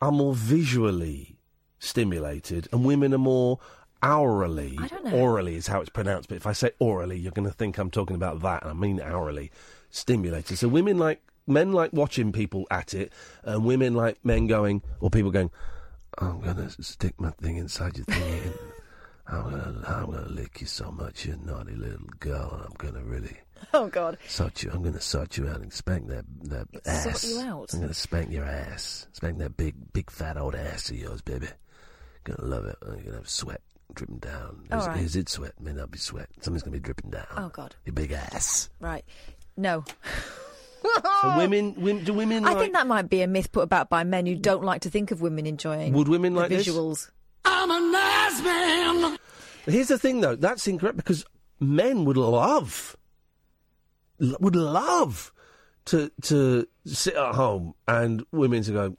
are 0.01 0.13
more 0.13 0.35
visually 0.35 1.37
stimulated 1.79 2.69
and 2.73 2.85
women 2.85 3.13
are 3.13 3.19
more 3.19 3.59
aurally. 4.03 4.81
I 4.81 4.87
don't 4.87 5.05
know. 5.05 5.13
Orally 5.19 5.57
is 5.57 5.67
how 5.67 5.81
it's 5.81 5.91
pronounced, 5.91 6.29
but 6.29 6.37
if 6.37 6.47
I 6.47 6.53
say 6.53 6.71
orally, 6.79 7.19
you're 7.19 7.33
going 7.33 7.49
to 7.49 7.55
think 7.55 7.77
I'm 7.79 7.91
talking 7.91 8.17
about 8.17 8.41
that, 8.43 8.63
and 8.63 8.71
I 8.71 8.75
mean 8.75 8.99
aurally 9.01 9.51
stimulated. 9.91 10.57
So 10.59 10.69
women 10.69 10.99
like 10.99 11.21
men 11.47 11.73
like 11.73 11.93
watching 11.93 12.33
people 12.33 12.67
at 12.71 12.95
it, 12.95 13.13
and 13.43 13.65
women 13.65 13.95
like 13.95 14.25
men 14.25 14.47
going 14.47 14.83
or 15.01 15.11
people 15.11 15.31
going. 15.31 15.51
Oh, 16.21 16.27
I'm 16.27 16.41
gonna 16.41 16.71
stick 16.71 17.21
my 17.21 17.31
thing 17.31 17.57
inside 17.57 17.97
your 17.97 18.05
thing. 18.05 18.53
I'm 19.31 19.51
gonna, 19.51 19.85
I'm 19.87 20.07
gonna 20.11 20.29
lick 20.29 20.61
you 20.61 20.67
so 20.67 20.91
much, 20.91 21.25
you 21.27 21.39
naughty 21.45 21.75
little 21.75 22.07
girl, 22.19 22.51
and 22.55 22.65
I'm 22.65 22.75
gonna 22.93 23.05
really 23.05 23.37
Oh 23.75 23.89
God. 23.89 24.19
sort 24.27 24.63
you. 24.63 24.71
I'm 24.73 24.83
gonna 24.83 25.01
sort 25.01 25.37
you 25.37 25.49
out 25.49 25.61
and 25.61 25.73
spank 25.73 26.09
that 26.09 26.25
that 26.45 26.67
Sort 27.03 27.15
ass. 27.15 27.25
you 27.25 27.41
out? 27.41 27.73
I'm 27.73 27.81
gonna 27.81 27.95
spank 27.95 28.31
your 28.31 28.45
ass, 28.45 29.07
spank 29.13 29.39
that 29.39 29.57
big, 29.57 29.75
big 29.93 30.11
fat 30.11 30.37
old 30.37 30.55
ass 30.55 30.91
of 30.91 30.97
yours, 30.97 31.21
baby. 31.23 31.49
Gonna 32.25 32.45
love 32.45 32.65
it. 32.67 32.77
You're 32.87 32.97
gonna 32.97 33.17
have 33.19 33.29
sweat 33.29 33.61
dripping 33.95 34.19
down. 34.19 34.67
All 34.71 34.81
Is, 34.81 34.87
right. 34.87 35.01
is 35.01 35.17
it 35.17 35.29
sweat? 35.29 35.53
May 35.61 35.73
not 35.73 35.91
be 35.91 35.99
sweat. 35.99 36.29
Something's 36.41 36.63
gonna 36.63 36.77
be 36.77 36.81
dripping 36.81 37.11
down. 37.11 37.27
Oh 37.37 37.49
God. 37.49 37.75
Your 37.87 37.93
big 37.95 38.13
ass. 38.13 38.69
Right. 38.81 39.05
No. 39.57 39.85
So 41.23 41.37
women, 41.37 41.75
women, 41.77 42.05
do 42.05 42.15
women 42.15 42.45
I 42.45 42.51
like? 42.51 42.59
think 42.59 42.73
that 42.75 42.87
might 42.87 43.11
be 43.11 43.21
a 43.23 43.27
myth 43.27 43.53
put 43.53 43.61
about 43.63 43.91
by 43.91 44.05
men 44.05 44.27
who 44.27 44.35
don't 44.35 44.65
like 44.65 44.83
to 44.83 44.91
think 44.91 45.11
of 45.11 45.21
women 45.21 45.45
enjoying. 45.47 45.93
Would 45.93 46.09
women 46.09 46.35
like 46.35 46.49
this? 46.49 46.69
Visuals? 47.45 47.53
I'm 47.53 47.71
a 47.71 47.93
nice 47.93 48.43
man. 48.43 49.19
Here's 49.67 49.89
the 49.89 49.99
thing, 49.99 50.21
though. 50.21 50.37
That's 50.37 50.67
incorrect 50.67 50.97
because 50.97 51.25
men 51.59 52.05
would 52.05 52.17
love, 52.17 52.97
would 54.19 54.57
love 54.57 55.33
to 55.87 56.11
to 56.23 56.67
sit 56.87 57.15
at 57.15 57.35
home 57.35 57.75
and 57.87 58.25
women 58.33 58.63
to 58.65 58.73
go. 58.73 58.97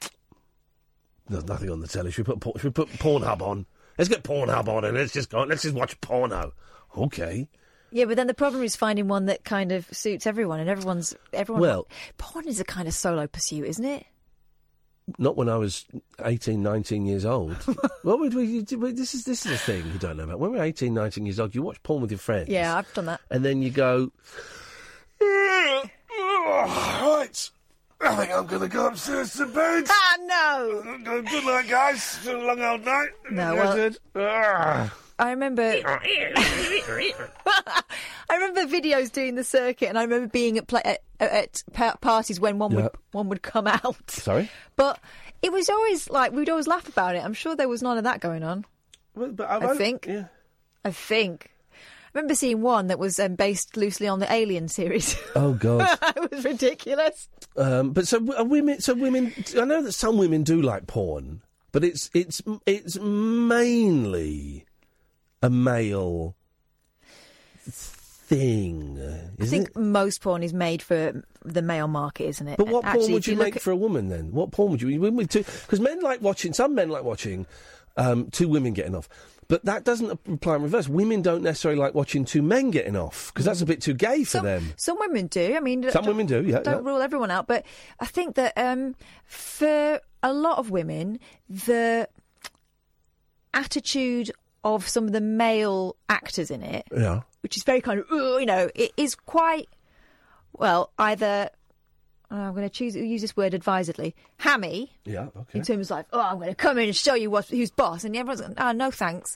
There's 1.28 1.46
nothing 1.46 1.70
on 1.70 1.80
the 1.80 1.88
telly. 1.88 2.12
Should 2.12 2.28
we 2.28 2.34
put 2.34 2.42
por- 2.42 2.54
should 2.60 2.78
we 2.78 2.86
put 2.86 2.90
Pornhub 3.00 3.42
on? 3.42 3.66
Let's 3.98 4.10
get 4.10 4.24
Pornhub 4.24 4.68
on 4.68 4.84
and 4.86 4.98
let's 4.98 5.14
just 5.14 5.30
go. 5.30 5.44
Let's 5.44 5.62
just 5.64 5.76
watch 5.76 6.00
porno. 6.02 6.54
Okay. 6.98 7.48
Yeah, 7.94 8.06
but 8.06 8.16
then 8.16 8.28
the 8.28 8.34
problem 8.34 8.64
is 8.64 8.76
finding 8.76 9.08
one 9.08 9.26
that 9.26 9.44
kind 9.44 9.72
of 9.72 9.86
suits 9.92 10.26
everyone, 10.26 10.60
and 10.60 10.70
everyone's 10.70 11.14
everyone. 11.34 11.62
Well- 11.62 11.88
porn 12.18 12.48
is 12.48 12.60
a 12.60 12.64
kind 12.64 12.88
of 12.88 12.94
solo 12.94 13.28
pursuit, 13.28 13.66
isn't 13.66 13.86
it? 13.86 14.06
Not 15.18 15.36
when 15.36 15.50
I 15.50 15.58
was 15.58 15.86
18, 16.24 16.62
19 16.64 17.06
years 17.06 17.26
old. 17.26 17.54
what 18.04 18.20
would 18.20 18.34
we? 18.34 18.46
you- 18.46 18.62
This 18.64 19.14
is 19.14 19.24
this 19.26 19.46
is 19.46 19.52
a 19.54 19.58
thing 19.58 19.86
you 19.92 20.00
don't 20.00 20.16
know 20.18 20.24
about. 20.24 20.40
When 20.40 20.52
we 20.52 20.58
we're 20.58 20.64
18, 20.64 20.94
19 20.94 21.26
years 21.26 21.40
old, 21.40 21.54
you 21.56 21.62
watch 21.64 21.82
porn 21.84 22.02
with 22.02 22.12
your 22.12 22.18
friends. 22.20 22.50
Yeah, 22.50 22.78
I've 22.78 22.94
done 22.94 23.06
that. 23.08 23.20
and 23.30 23.44
then 23.44 23.62
you 23.62 23.72
go, 23.72 24.12
right, 26.22 27.50
I 28.00 28.16
think 28.16 28.32
I'm 28.32 28.46
going 28.48 28.62
to 28.62 28.68
go 28.68 28.88
upstairs 28.88 29.34
to 29.34 29.46
bed. 29.48 29.86
Ah, 29.90 30.18
no! 30.22 30.82
Good 31.04 31.46
night, 31.46 31.68
guys. 31.70 31.98
It's 31.98 32.26
been 32.26 32.38
a 32.38 32.44
long 32.44 32.62
old 32.62 32.86
night. 32.86 33.10
No, 33.30 33.56
well-. 34.16 34.90
I 35.22 35.30
remember. 35.30 35.62
I 35.86 37.14
remember 38.32 38.66
videos 38.66 39.12
doing 39.12 39.36
the 39.36 39.44
circuit, 39.44 39.88
and 39.88 40.00
I 40.00 40.02
remember 40.02 40.28
being 40.28 40.58
at 40.58 40.66
play, 40.68 40.82
at, 40.84 41.02
at 41.20 41.64
pa- 41.74 41.96
parties 42.02 42.40
when 42.40 42.58
one 42.58 42.74
would 42.74 42.90
one 43.12 43.30
would 43.30 43.44
come 43.44 43.68
out. 43.68 44.10
Sorry? 44.10 44.50
But 44.76 45.00
it 45.44 45.52
was 45.52 45.70
always 45.70 46.10
like 46.10 46.32
we'd 46.32 46.50
always 46.50 46.68
laugh 46.68 46.88
about 46.88 47.16
it. 47.16 47.24
I'm 47.24 47.36
sure 47.36 47.56
there 47.56 47.70
was 47.70 47.84
none 47.84 48.00
of 48.00 48.04
that 48.06 48.20
going 48.20 48.44
on. 48.44 48.66
Well, 49.14 49.32
but 49.32 49.48
I 49.48 49.76
think. 49.76 50.08
Yeah. 50.08 50.26
I 50.84 50.90
think. 50.90 51.52
I 51.72 52.18
remember 52.18 52.34
seeing 52.34 52.62
one 52.62 52.88
that 52.88 52.98
was 52.98 53.20
um, 53.20 53.36
based 53.36 53.78
loosely 53.78 54.08
on 54.08 54.20
the 54.20 54.32
Alien 54.32 54.68
series. 54.68 55.16
Oh 55.36 55.54
God. 55.54 55.88
it 56.18 56.32
was 56.32 56.44
ridiculous. 56.44 57.30
Um, 57.56 57.92
but 57.92 58.08
so 58.08 58.18
are 58.36 58.44
women. 58.44 58.82
So 58.82 58.96
women. 58.96 59.34
I 59.56 59.66
know 59.66 59.84
that 59.84 59.92
some 59.92 60.18
women 60.18 60.42
do 60.42 60.64
like 60.64 60.88
porn, 60.88 61.44
but 61.72 61.84
it's 61.84 62.10
it's 62.16 62.42
it's 62.66 62.98
mainly 63.00 64.66
a 65.42 65.50
male 65.50 66.36
thing. 68.32 69.00
I 69.40 69.46
think 69.46 69.70
it? 69.70 69.76
most 69.78 70.22
porn 70.22 70.44
is 70.44 70.54
made 70.54 70.82
for 70.82 71.24
the 71.44 71.62
male 71.62 71.88
market, 71.88 72.26
isn't 72.26 72.48
it? 72.48 72.58
But 72.58 72.68
what 72.68 72.86
Actually, 72.86 73.00
porn 73.02 73.14
would 73.14 73.24
if 73.24 73.28
you, 73.28 73.36
make 73.36 73.56
at- 73.58 73.62
for 73.62 73.72
a 73.72 73.76
woman 73.76 74.10
then? 74.10 74.32
What 74.32 74.52
porn 74.52 74.72
would 74.72 74.82
you? 74.82 75.00
Because 75.00 75.80
men 75.80 76.02
like 76.02 76.22
watching. 76.22 76.54
Some 76.54 76.76
men 76.76 76.90
like 76.90 77.04
watching 77.04 77.46
um, 77.98 78.30
two 78.32 78.48
women 78.48 78.74
getting 78.74 78.96
off. 78.96 79.10
But 79.48 79.66
that 79.66 79.84
doesn't 79.84 80.12
apply 80.12 80.56
in 80.56 80.62
reverse. 80.64 80.88
Women 80.88 81.22
don't 81.22 81.44
necessarily 81.44 81.78
like 81.78 81.94
watching 81.94 82.24
two 82.24 82.42
men 82.42 82.72
getting 82.72 82.96
off 82.96 83.34
because 83.34 83.44
that's 83.44 83.62
a 83.62 83.66
bit 83.66 83.82
too 83.82 83.94
gay 83.94 84.24
for 84.24 84.40
them. 84.40 84.72
Some 84.78 84.98
women 84.98 85.28
do. 85.28 85.58
I 85.58 85.60
mean, 85.60 85.92
Some 85.92 86.06
women 86.06 86.26
do, 86.26 86.42
yeah, 86.42 86.60
Don't 86.60 86.86
yeah. 86.86 86.90
rule 86.90 87.02
everyone 87.02 87.32
out, 87.32 87.48
but 87.48 87.66
I 88.00 88.06
think 88.06 88.36
that 88.36 88.54
um, 88.58 88.96
for 89.26 90.00
a 90.24 90.32
lot 90.32 90.58
of 90.58 90.70
women, 90.72 91.20
the 91.50 92.08
attitude 93.54 94.32
of 94.64 94.88
some 94.88 95.06
of 95.06 95.12
the 95.12 95.22
male 95.22 95.96
actors 96.10 96.52
in 96.52 96.62
it, 96.64 96.86
Yeah. 96.96 97.22
which 97.42 97.58
is 97.58 97.64
very 97.64 97.82
kind 97.82 98.00
of, 98.00 98.06
you 98.12 98.46
know, 98.46 98.70
it 98.76 98.92
is 98.98 99.16
quite 99.16 99.68
well 100.54 100.92
either. 101.00 101.50
uh, 102.30 102.36
I'm 102.36 102.54
going 102.54 102.64
to 102.64 102.70
choose 102.70 102.96
use 102.96 103.22
this 103.22 103.36
word 103.36 103.54
advisedly. 103.54 104.16
Hammy, 104.38 104.92
Yeah. 105.04 105.28
Okay. 105.36 105.60
in 105.60 105.64
terms 105.66 105.92
of 105.92 105.98
like, 105.98 106.06
oh, 106.14 106.22
I'm 106.22 106.38
going 106.38 106.48
to 106.50 106.56
come 106.56 106.78
in 106.78 106.86
and 106.86 106.96
show 106.96 107.14
you 107.14 107.30
what, 107.30 107.48
who's 107.48 107.72
boss, 107.72 108.04
and 108.06 108.16
everyone's 108.16 108.42
going, 108.42 108.54
oh, 108.58 108.72
no 108.72 108.90
thanks. 108.92 109.36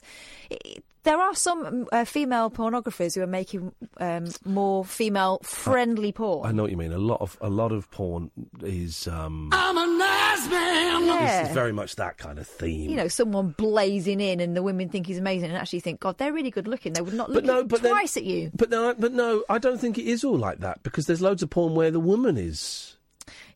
It- 0.50 0.82
there 1.06 1.18
are 1.18 1.34
some 1.34 1.64
um, 1.64 1.86
uh, 1.92 2.04
female 2.04 2.50
pornographers 2.50 3.14
who 3.14 3.22
are 3.22 3.26
making 3.26 3.72
um, 3.98 4.26
more 4.44 4.84
female-friendly 4.84 6.12
porn. 6.12 6.46
I 6.46 6.52
know 6.52 6.62
what 6.62 6.70
you 6.70 6.76
mean. 6.76 6.92
A 6.92 6.98
lot 6.98 7.20
of 7.22 7.38
a 7.40 7.48
lot 7.48 7.72
of 7.72 7.90
porn 7.90 8.30
is 8.62 9.06
um, 9.08 9.48
I'm 9.52 9.78
a 9.78 9.86
nice 9.98 10.48
man. 10.50 11.06
Yeah. 11.06 11.42
is, 11.42 11.48
is 11.48 11.54
very 11.54 11.72
much 11.72 11.96
that 11.96 12.18
kind 12.18 12.38
of 12.38 12.46
theme. 12.46 12.90
you 12.90 12.96
know, 12.96 13.08
someone 13.08 13.50
blazing 13.56 14.20
in, 14.20 14.40
and 14.40 14.56
the 14.56 14.62
women 14.62 14.88
think 14.88 15.06
he's 15.06 15.18
amazing, 15.18 15.48
and 15.50 15.56
actually 15.56 15.80
think, 15.80 16.00
God, 16.00 16.18
they're 16.18 16.32
really 16.32 16.50
good 16.50 16.68
looking. 16.68 16.92
They 16.92 17.00
would 17.00 17.14
not 17.14 17.30
look 17.30 17.44
But 17.44 17.52
no, 17.52 17.60
at- 17.60 17.68
but 17.68 17.82
then- 17.82 17.92
twice 17.92 18.16
at 18.16 18.24
you. 18.24 18.50
But 18.54 18.70
no, 18.70 18.94
but 18.98 19.12
no, 19.12 19.44
I 19.48 19.58
don't 19.58 19.80
think 19.80 19.98
it 19.98 20.06
is 20.06 20.24
all 20.24 20.36
like 20.36 20.58
that 20.60 20.82
because 20.82 21.06
there's 21.06 21.22
loads 21.22 21.42
of 21.42 21.50
porn 21.50 21.74
where 21.74 21.90
the 21.90 22.00
woman 22.00 22.36
is. 22.36 22.96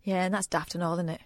Yeah, 0.05 0.25
and 0.25 0.33
that's 0.33 0.47
daft 0.47 0.75
and 0.75 0.83
all, 0.83 0.95
isn't 0.95 1.09
it? 1.11 1.21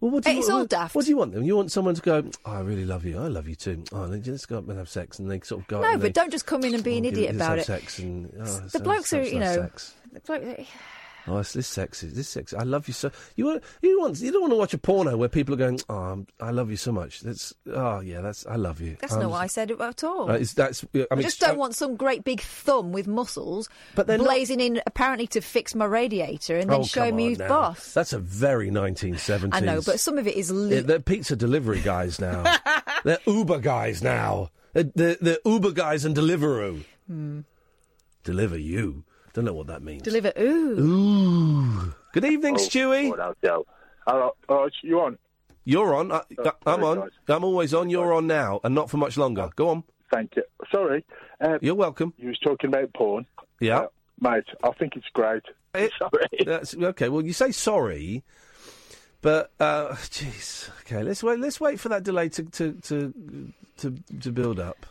Well, 0.00 0.12
what 0.12 0.24
do 0.24 0.32
you, 0.32 0.38
It's 0.38 0.48
what, 0.48 0.54
all 0.54 0.64
daft. 0.64 0.94
What 0.94 1.04
do 1.04 1.10
you 1.10 1.16
want 1.18 1.32
them? 1.34 1.42
You 1.42 1.56
want 1.56 1.70
someone 1.70 1.94
to 1.94 2.00
go? 2.00 2.24
Oh, 2.46 2.52
I 2.52 2.60
really 2.60 2.86
love 2.86 3.04
you. 3.04 3.18
I 3.18 3.28
love 3.28 3.46
you 3.46 3.54
too. 3.54 3.84
Oh, 3.92 4.04
let's 4.04 4.46
go 4.46 4.58
up 4.58 4.68
and 4.68 4.78
have 4.78 4.88
sex, 4.88 5.18
and 5.18 5.30
they 5.30 5.40
sort 5.40 5.60
of 5.60 5.68
go. 5.68 5.82
No, 5.82 5.92
but 5.92 6.00
they, 6.00 6.10
don't 6.10 6.30
just 6.30 6.46
come 6.46 6.64
in 6.64 6.74
and 6.74 6.82
be 6.82 6.96
an 6.96 7.04
"Oh, 7.04 7.08
idiot 7.08 7.34
about 7.34 7.58
it. 7.58 7.66
Sex 7.66 7.98
and, 7.98 8.32
oh, 8.40 8.60
the 8.72 8.80
blokes 8.80 9.12
are, 9.12 9.22
you 9.22 9.40
know, 9.40 9.54
sex." 9.54 9.94
the 10.12 10.20
bloke, 10.20 10.42
eh, 10.42 10.64
Oh, 11.26 11.38
it's 11.38 11.52
this 11.52 11.66
sexy. 11.66 12.08
This 12.08 12.28
sexy. 12.28 12.56
I 12.56 12.62
love 12.62 12.88
you 12.88 12.94
so. 12.94 13.10
You 13.36 13.46
want 13.46 13.62
you 13.82 14.00
want 14.00 14.20
you 14.20 14.32
don't 14.32 14.40
want 14.42 14.52
to 14.52 14.56
watch 14.56 14.74
a 14.74 14.78
porno 14.78 15.16
where 15.16 15.28
people 15.28 15.54
are 15.54 15.58
going, 15.58 15.80
"Oh, 15.88 15.94
I'm- 15.96 16.26
I 16.40 16.50
love 16.50 16.70
you 16.70 16.76
so 16.76 16.92
much." 16.92 17.20
That's 17.20 17.52
oh 17.72 18.00
yeah, 18.00 18.20
that's 18.20 18.46
I 18.46 18.56
love 18.56 18.80
you. 18.80 18.96
That's 19.00 19.12
Um, 19.12 19.20
not 19.22 19.30
what 19.32 19.40
I 19.42 19.46
said 19.46 19.70
it 19.70 19.80
at 19.80 20.02
all. 20.04 20.30
uh, 20.30 20.34
it's, 20.34 20.54
that's 20.54 20.84
I 20.94 21.06
I 21.10 21.16
just 21.22 21.40
don't 21.40 21.58
want 21.58 21.74
some 21.74 21.96
great 21.96 22.24
big 22.24 22.40
thumb 22.40 22.92
with 22.92 23.06
muscles 23.06 23.68
But 23.94 24.06
they're 24.06 24.18
not- 24.18 24.24
blazing 24.26 24.60
in 24.60 24.80
apparently 24.86 25.26
to 25.28 25.40
fix 25.40 25.74
my 25.74 25.84
radiator 25.84 26.56
and 26.56 26.70
then 26.70 26.80
oh, 26.80 26.84
showing 26.84 27.16
me 27.16 27.28
who's 27.28 27.38
now. 27.38 27.48
boss. 27.48 27.92
That's 27.92 28.12
a 28.12 28.18
very 28.18 28.70
1970s. 28.70 29.50
I 29.52 29.60
know, 29.60 29.80
but 29.84 30.00
some 30.00 30.18
of 30.18 30.26
it 30.26 30.36
is. 30.36 30.50
Li- 30.50 30.76
Yeah, 30.76 30.80
they're 30.82 31.00
pizza 31.00 31.36
delivery 31.36 31.80
guys 31.80 32.18
now. 32.20 32.44
they're 33.04 33.18
Uber 33.26 33.58
guys 33.60 34.02
now. 34.02 34.50
They're, 34.72 34.84
they're, 34.84 35.16
they're 35.20 35.38
Uber 35.44 35.72
guys 35.72 36.04
and 36.04 36.14
Deliveroo. 36.16 36.84
Hmm. 37.08 37.40
Deliver 38.22 38.56
you. 38.58 39.04
Don't 39.32 39.44
know 39.44 39.52
what 39.52 39.68
that 39.68 39.82
means. 39.82 40.02
Deliver. 40.02 40.32
Ooh. 40.38 40.78
Ooh. 40.80 41.94
Good 42.12 42.24
evening, 42.24 42.54
Oh, 42.56 42.58
Stewie. 42.58 43.34
Hello, 44.06 44.34
uh, 44.48 44.68
you 44.82 45.00
on? 45.00 45.18
You're 45.64 45.94
on. 45.94 46.10
I, 46.10 46.22
Oh, 46.38 46.52
I'm 46.66 46.82
on. 46.82 47.00
guys. 47.00 47.10
I'm 47.28 47.44
always 47.44 47.72
on. 47.74 47.90
You're 47.90 48.12
on 48.12 48.26
now, 48.26 48.60
and 48.64 48.74
not 48.74 48.90
for 48.90 48.96
much 48.96 49.16
longer. 49.16 49.50
Go 49.54 49.68
on. 49.68 49.84
Thank 50.12 50.34
you. 50.36 50.42
Sorry. 50.72 51.04
Uh, 51.40 51.58
You're 51.60 51.76
welcome. 51.76 52.12
You 52.18 52.28
was 52.28 52.38
talking 52.38 52.68
about 52.68 52.92
porn. 52.94 53.26
Yeah. 53.60 53.78
Uh, 53.80 53.86
mate, 54.20 54.44
I 54.64 54.70
think 54.72 54.96
it's 54.96 55.06
great. 55.12 55.42
Sorry. 55.74 56.26
That's 56.44 56.74
okay. 56.74 57.08
Well, 57.08 57.24
you 57.24 57.32
say 57.32 57.52
sorry, 57.52 58.24
but 59.22 59.52
uh, 59.60 59.90
jeez. 59.94 60.68
Okay, 60.80 61.04
let's 61.04 61.22
wait. 61.22 61.38
Let's 61.38 61.60
wait 61.60 61.78
for 61.78 61.88
that 61.90 62.02
delay 62.02 62.28
to 62.30 62.42
to 62.42 62.72
to 62.72 63.52
to, 63.78 63.94
to 64.20 64.32
build 64.32 64.58
up. 64.58 64.84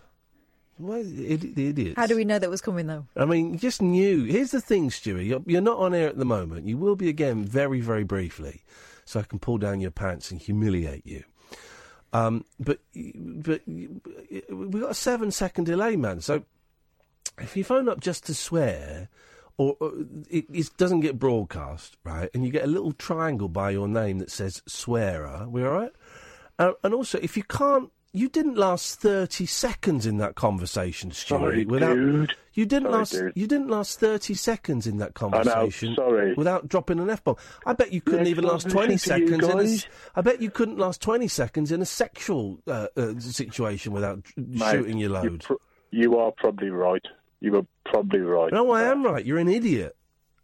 Why 0.80 1.04
the 1.04 1.30
idiots? 1.30 1.98
How 1.98 2.08
do 2.08 2.16
we 2.16 2.24
know 2.24 2.40
that 2.40 2.50
was 2.50 2.62
coming 2.62 2.88
though? 2.88 3.06
I 3.18 3.26
mean, 3.26 3.58
just 3.58 3.82
knew. 3.82 4.24
Here's 4.24 4.52
the 4.52 4.62
thing, 4.62 4.90
Stewie. 4.90 5.28
You're, 5.28 5.44
you're 5.46 5.62
not 5.62 5.78
on 5.78 5.94
air 5.94 6.08
at 6.08 6.18
the 6.18 6.24
moment. 6.24 6.66
You 6.66 6.78
will 6.78 6.96
be 6.96 7.10
again 7.10 7.44
very, 7.44 7.82
very 7.82 8.06
briefly, 8.06 8.64
so 9.04 9.20
I 9.20 9.24
can 9.24 9.40
pull 9.40 9.58
down 9.58 9.82
your 9.82 9.92
pants 9.92 10.32
and 10.32 10.40
humiliate 10.40 11.06
you. 11.06 11.26
Um, 12.14 12.46
but 12.62 12.80
but 12.96 13.62
we 13.68 14.80
got 14.80 14.92
a 14.92 14.96
seven 14.96 15.32
second 15.32 15.66
delay, 15.66 15.98
man. 15.98 16.22
So 16.22 16.44
if 17.38 17.58
you 17.58 17.66
phone 17.66 17.90
up 17.90 18.00
just 18.00 18.26
to 18.28 18.34
swear, 18.34 19.10
or, 19.58 19.76
or 19.82 19.92
it, 20.30 20.46
it 20.54 20.78
doesn't 20.78 21.02
get 21.02 21.20
broadcast, 21.20 21.98
right, 22.06 22.30
and 22.34 22.46
you 22.46 22.52
get 22.52 22.64
a 22.64 22.68
little 22.68 22.94
triangle 22.94 23.50
by 23.50 23.72
your 23.72 23.90
name 23.90 24.20
that 24.20 24.32
says 24.32 24.64
swearer, 24.66 25.46
we 25.50 25.62
all 25.62 25.72
right? 25.72 25.92
Uh, 26.58 26.72
and 26.86 26.94
also, 26.94 27.20
if 27.22 27.36
you 27.36 27.44
can't, 27.44 27.92
you 28.12 28.28
didn't 28.30 28.56
last 28.58 29.00
thirty 29.00 29.46
seconds 29.46 30.06
in 30.06 30.18
that 30.18 30.36
conversation, 30.36 31.12
Stuart. 31.12 31.40
Sorry, 31.40 31.66
without 31.66 31.96
dude. 31.96 32.34
you 32.54 32.66
didn't 32.66 32.88
Sorry, 32.88 32.98
last. 32.98 33.12
dude. 33.12 33.34
You 33.36 33.48
didn't 33.48 33.70
last 33.70 34.00
thirty 34.00 34.34
seconds 34.34 34.88
in 34.88 34.98
that 34.98 35.14
conversation. 35.14 35.96
sorry. 35.96 36.34
Without 36.34 36.68
dropping 36.68 37.00
an 37.00 37.10
f 37.10 37.24
bomb. 37.24 37.36
I 37.66 37.74
bet 37.74 37.94
you 37.94 38.02
couldn't 38.02 38.22
Next 38.22 38.30
even 38.32 38.44
last 38.46 38.70
twenty 38.70 38.94
you 38.94 38.98
seconds. 38.98 39.48
In 39.48 39.60
a, 39.60 40.20
I 40.20 40.22
bet 40.22 40.42
you 40.42 40.50
couldn't 40.50 40.78
last 40.80 41.02
twenty 41.02 41.28
seconds 41.28 41.72
in 41.72 41.82
a 41.82 41.86
sexual 41.86 42.60
uh, 42.68 42.88
uh, 42.98 43.20
situation 43.20 43.94
without 43.94 44.26
Mate, 44.36 44.72
shooting 44.72 44.98
your 44.98 45.10
you 45.10 45.14
load. 45.30 45.44
pro- 45.44 45.58
You 45.92 46.18
are 46.18 46.32
probably 46.32 46.70
right. 46.70 47.06
You 47.42 47.56
are 47.58 47.66
probably 47.86 48.20
right. 48.22 48.52
No, 48.52 48.72
I 48.72 48.84
am 48.84 49.04
right. 49.06 49.24
You're 49.26 49.38
an 49.38 49.48
idiot. 49.50 49.96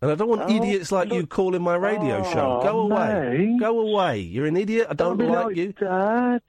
And 0.01 0.11
I 0.11 0.15
don't 0.15 0.27
want 0.29 0.43
Oh, 0.43 0.55
idiots 0.55 0.91
like 0.91 1.11
you 1.11 1.25
calling 1.25 1.61
my 1.63 1.75
radio 1.75 2.21
show. 2.31 2.59
Oh, 2.61 2.63
Go 2.63 2.79
away. 2.81 3.37
mate. 3.47 3.59
Go 3.59 3.79
away. 3.79 4.19
You're 4.19 4.45
an 4.45 4.55
idiot. 4.57 4.87
I 4.89 4.93
don't 4.93 5.17
be 5.17 5.25
like 5.25 5.45
like 5.47 5.55
you. 5.55 5.73
that. 5.79 6.43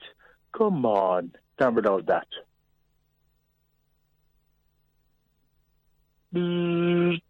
Come 0.57 0.85
on. 0.85 1.31
Don't 1.57 1.75
be 1.75 1.81
that. 1.81 2.27
Mm, 6.33 7.21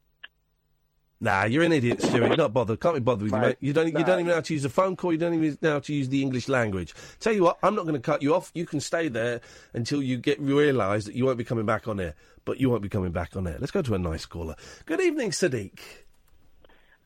Nah, 1.19 1.45
you're 1.45 1.63
an 1.63 1.71
idiot, 1.71 1.99
Stuart. 2.01 2.27
You're 2.27 2.37
not 2.37 2.53
bothered. 2.53 2.79
Can't 2.79 2.93
be 2.95 2.99
bothered 2.99 3.23
with 3.23 3.31
you, 3.31 3.39
Mate, 3.39 3.47
mate. 3.47 3.57
You 3.59 3.73
don't. 3.73 3.87
You 3.87 4.03
don't 4.03 4.19
even 4.19 4.27
know 4.27 4.35
how 4.35 4.41
to 4.41 4.53
use 4.53 4.65
a 4.65 4.69
phone 4.69 4.95
call. 4.95 5.11
You 5.11 5.17
don't 5.17 5.33
even 5.33 5.57
know 5.63 5.73
how 5.73 5.79
to 5.79 5.93
use 5.93 6.09
the 6.09 6.21
English 6.21 6.47
language. 6.47 6.93
Tell 7.19 7.33
you 7.33 7.43
what, 7.43 7.57
I'm 7.63 7.73
not 7.73 7.83
going 7.83 7.95
to 7.95 7.99
cut 8.01 8.21
you 8.21 8.35
off. 8.35 8.51
You 8.53 8.67
can 8.67 8.79
stay 8.79 9.07
there 9.07 9.41
until 9.73 10.03
you 10.03 10.17
get 10.17 10.39
realise 10.39 11.05
that 11.05 11.15
you 11.15 11.25
won't 11.25 11.39
be 11.39 11.43
coming 11.43 11.65
back 11.65 11.87
on 11.87 11.99
air. 11.99 12.13
But 12.45 12.59
you 12.59 12.69
won't 12.69 12.83
be 12.83 12.89
coming 12.89 13.11
back 13.11 13.35
on 13.35 13.47
air. 13.47 13.57
Let's 13.59 13.71
go 13.71 13.81
to 13.81 13.95
a 13.95 13.97
nice 13.97 14.27
caller. 14.27 14.55
Good 14.85 15.01
evening, 15.01 15.31
Sadiq. 15.31 15.79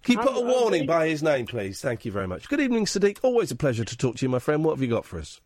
Can 0.04 0.14
you 0.14 0.18
put 0.18 0.28
a 0.30 0.32
I'm- 0.40 0.46
I'm 0.46 0.52
warning 0.52 0.86
by 0.86 1.08
his 1.08 1.24
name, 1.24 1.46
please? 1.46 1.80
Thank 1.80 2.04
you 2.04 2.12
very 2.12 2.28
much. 2.28 2.50
Good 2.50 2.60
evening, 2.60 2.86
Sadiq. 2.86 3.20
Always 3.22 3.50
a 3.52 3.56
pleasure 3.56 3.86
to 3.86 3.98
talk 3.98 4.18
to 4.18 4.26
you, 4.26 4.30
my 4.30 4.40
friend. 4.40 4.66
What 4.66 4.72
have 4.74 4.82
you 4.82 4.88
got 4.90 5.06
for 5.06 5.20
us? 5.20 5.40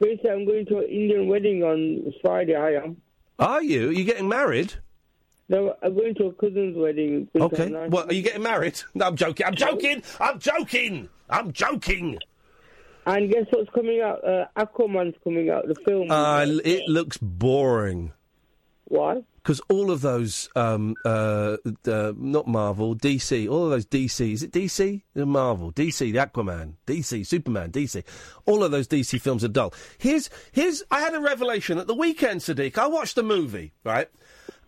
Basically, 0.00 0.30
I'm 0.30 0.46
going 0.46 0.66
to 0.66 0.78
an 0.78 0.84
Indian 0.84 1.28
wedding 1.28 1.62
on 1.62 2.12
Friday. 2.22 2.54
I 2.56 2.74
am. 2.82 2.96
Are 3.38 3.62
you? 3.62 3.88
Are 3.90 3.92
you 3.92 4.04
getting 4.04 4.28
married? 4.28 4.74
No, 5.48 5.74
I'm 5.82 5.94
going 5.94 6.14
to 6.16 6.26
a 6.26 6.32
cousin's 6.32 6.76
wedding. 6.76 7.28
Okay. 7.34 7.68
nice- 7.68 7.90
What? 7.90 8.10
Are 8.10 8.14
you 8.14 8.22
getting 8.22 8.42
married? 8.42 8.80
No, 8.94 9.06
I'm 9.06 9.16
joking. 9.16 9.46
I'm 9.46 9.54
joking. 9.54 10.02
I'm 10.20 10.38
joking. 10.38 11.08
I'm 11.28 11.52
joking. 11.52 12.18
And 13.06 13.30
guess 13.32 13.46
what's 13.50 13.70
coming 13.70 14.00
out? 14.00 14.22
Uh, 14.26 14.44
Aquaman's 14.56 15.16
coming 15.24 15.50
out. 15.50 15.66
The 15.66 15.74
film. 15.86 16.10
Uh, 16.10 16.44
it 16.64 16.88
looks 16.88 17.16
boring. 17.18 18.12
Why? 18.84 19.22
Because 19.42 19.60
all 19.70 19.90
of 19.90 20.02
those, 20.02 20.50
um, 20.54 20.94
uh, 21.04 21.56
uh, 21.86 22.12
not 22.16 22.46
Marvel, 22.46 22.94
DC, 22.94 23.48
all 23.48 23.64
of 23.64 23.70
those 23.70 23.86
DC, 23.86 24.32
is 24.32 24.42
it 24.42 24.52
DC? 24.52 25.02
Marvel, 25.14 25.72
DC, 25.72 25.98
the 26.12 26.18
Aquaman, 26.18 26.74
DC, 26.86 27.26
Superman, 27.26 27.72
DC. 27.72 28.04
All 28.44 28.62
of 28.62 28.70
those 28.70 28.86
DC 28.86 29.20
films 29.20 29.42
are 29.42 29.48
dull. 29.48 29.72
Here's, 29.98 30.28
here's, 30.52 30.82
I 30.90 31.00
had 31.00 31.14
a 31.14 31.20
revelation 31.20 31.78
at 31.78 31.86
the 31.86 31.94
weekend, 31.94 32.40
Sadiq. 32.40 32.76
I 32.76 32.86
watched 32.86 33.16
a 33.16 33.22
movie, 33.22 33.72
right? 33.82 34.08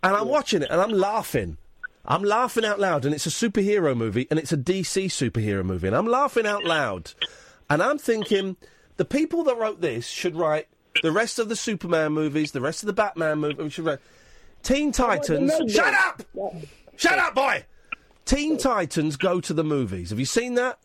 And 0.03 0.17
I'm 0.17 0.29
watching 0.29 0.63
it 0.63 0.71
and 0.71 0.81
I'm 0.81 0.93
laughing. 0.93 1.59
I'm 2.05 2.25
laughing 2.25 2.65
out 2.65 2.81
loud, 2.81 3.05
and 3.05 3.15
it's 3.15 3.27
a 3.27 3.31
superhero 3.31 3.97
movie, 3.97 4.27
and 4.29 4.39
it's 4.39 4.53
a 4.53 4.57
DC 4.57 5.07
superhero 5.07 5.65
movie, 5.65 5.87
and 5.87 5.95
I'm 5.95 6.07
laughing 6.09 6.47
out 6.47 6.65
loud. 6.65 7.13
And 7.71 7.81
I'm 7.81 7.97
thinking, 7.97 8.57
the 8.97 9.05
people 9.05 9.45
that 9.45 9.57
wrote 9.57 9.81
this 9.81 10.09
should 10.09 10.35
write 10.35 10.67
the 11.03 11.13
rest 11.13 11.39
of 11.39 11.49
the 11.49 11.57
Superman 11.57 12.13
movies, 12.13 12.51
the 12.51 12.61
rest 12.61 12.83
of 12.83 12.89
the 12.89 12.93
Batman 12.93 13.39
movies, 13.39 13.73
should 13.73 13.85
write 13.85 14.01
Teen 14.63 14.93
Titans. 14.93 15.53
Shut 15.73 15.95
up! 15.95 16.23
Shut 16.97 17.19
up, 17.19 17.35
boy! 17.35 17.65
Teen 18.25 18.57
Titans 18.57 19.17
go 19.17 19.41
to 19.41 19.53
the 19.53 19.65
movies. 19.65 20.11
Have 20.11 20.19
you 20.19 20.25
seen 20.25 20.55
that? 20.55 20.79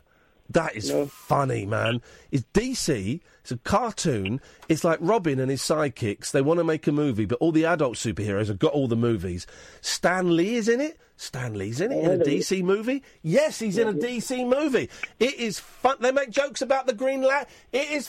That 0.50 0.76
is 0.76 0.92
funny, 1.10 1.66
man. 1.66 2.02
It's 2.32 2.46
DC. 2.54 3.20
It's 3.42 3.52
a 3.52 3.58
cartoon. 3.58 4.42
It's 4.70 4.84
like 4.84 5.00
Robin 5.02 5.40
and 5.40 5.52
his 5.52 5.62
sidekicks. 5.62 6.32
They 6.32 6.42
want 6.42 6.60
to 6.60 6.64
make 6.64 6.88
a 6.88 6.92
movie, 6.92 7.26
but 7.26 7.38
all 7.40 7.52
the 7.52 7.66
adult 7.66 7.96
superheroes 7.96 8.48
have 8.48 8.60
got 8.60 8.74
all 8.74 8.88
the 8.88 8.96
movies. 8.96 9.46
Stan 9.82 10.36
Lee 10.36 10.56
is 10.56 10.70
in 10.70 10.80
it. 10.80 11.00
Stan 11.18 11.56
Lee's 11.56 11.82
in 11.82 11.92
it 11.92 12.04
in 12.04 12.22
a 12.22 12.24
DC 12.24 12.64
movie. 12.64 13.04
Yes, 13.24 13.60
he's 13.60 13.78
in 13.78 13.88
a 13.88 13.94
DC 13.94 14.48
movie. 14.48 14.90
It 15.20 15.34
is 15.36 15.60
fun. 15.60 15.98
They 16.00 16.12
make 16.12 16.30
jokes 16.30 16.62
about 16.62 16.88
the 16.88 16.94
Green 16.94 17.22
Lantern. 17.22 17.52
It 17.74 17.90
is 17.90 18.08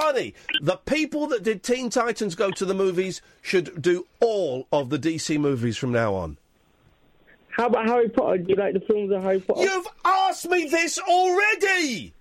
funny. 0.00 0.34
The 0.62 0.76
people 0.76 1.26
that 1.28 1.42
did 1.42 1.62
Teen 1.62 1.90
Titans 1.90 2.34
go 2.34 2.50
to 2.50 2.64
the 2.64 2.74
movies 2.74 3.20
should 3.42 3.80
do 3.82 4.06
all 4.20 4.66
of 4.72 4.90
the 4.90 4.98
DC 4.98 5.38
movies 5.38 5.76
from 5.76 5.92
now 5.92 6.14
on. 6.14 6.38
How 7.50 7.66
about 7.66 7.86
Harry 7.86 8.08
Potter? 8.08 8.38
Do 8.38 8.46
you 8.48 8.54
like 8.56 8.74
the 8.74 8.80
films 8.80 9.12
of 9.12 9.22
Harry 9.22 9.40
Potter? 9.40 9.62
You've 9.62 9.86
asked 10.04 10.48
me 10.48 10.68
this 10.68 10.98
already. 10.98 12.14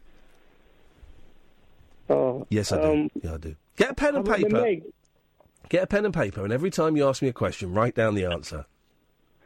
Oh, 2.09 2.45
Yes, 2.49 2.71
I 2.71 2.81
do. 2.81 2.91
um, 2.91 3.11
yeah, 3.21 3.33
I 3.35 3.37
do. 3.37 3.55
Get 3.77 3.91
a 3.91 3.93
pen 3.93 4.15
and 4.15 4.27
how 4.27 4.33
about 4.35 4.49
the 4.49 4.61
paper. 4.61 4.85
Get 5.69 5.83
a 5.83 5.87
pen 5.87 6.05
and 6.05 6.13
paper, 6.13 6.43
and 6.43 6.51
every 6.51 6.71
time 6.71 6.97
you 6.97 7.07
ask 7.07 7.21
me 7.21 7.27
a 7.27 7.33
question, 7.33 7.73
write 7.73 7.93
down 7.93 8.15
the 8.15 8.25
answer. 8.25 8.65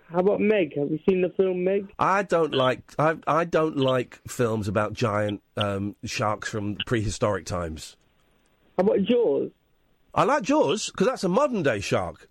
How 0.09 0.19
about 0.19 0.39
Meg? 0.39 0.73
Have 0.77 0.89
you 0.89 0.99
seen 1.07 1.21
the 1.21 1.29
film 1.35 1.63
Meg? 1.65 1.91
I 1.99 2.23
don't 2.23 2.53
like 2.53 2.79
I 2.97 3.15
I 3.27 3.43
don't 3.45 3.77
like 3.77 4.19
films 4.27 4.67
about 4.67 4.93
giant 4.93 5.41
um, 5.57 5.95
sharks 6.05 6.47
from 6.49 6.77
prehistoric 6.85 7.45
times. 7.45 7.97
How 8.77 8.83
about 8.83 9.03
Jaws? 9.03 9.51
I 10.15 10.23
like 10.23 10.43
Jaws 10.43 10.89
because 10.89 11.07
that's 11.07 11.23
a 11.23 11.29
modern 11.29 11.63
day 11.63 11.79
shark. 11.79 12.27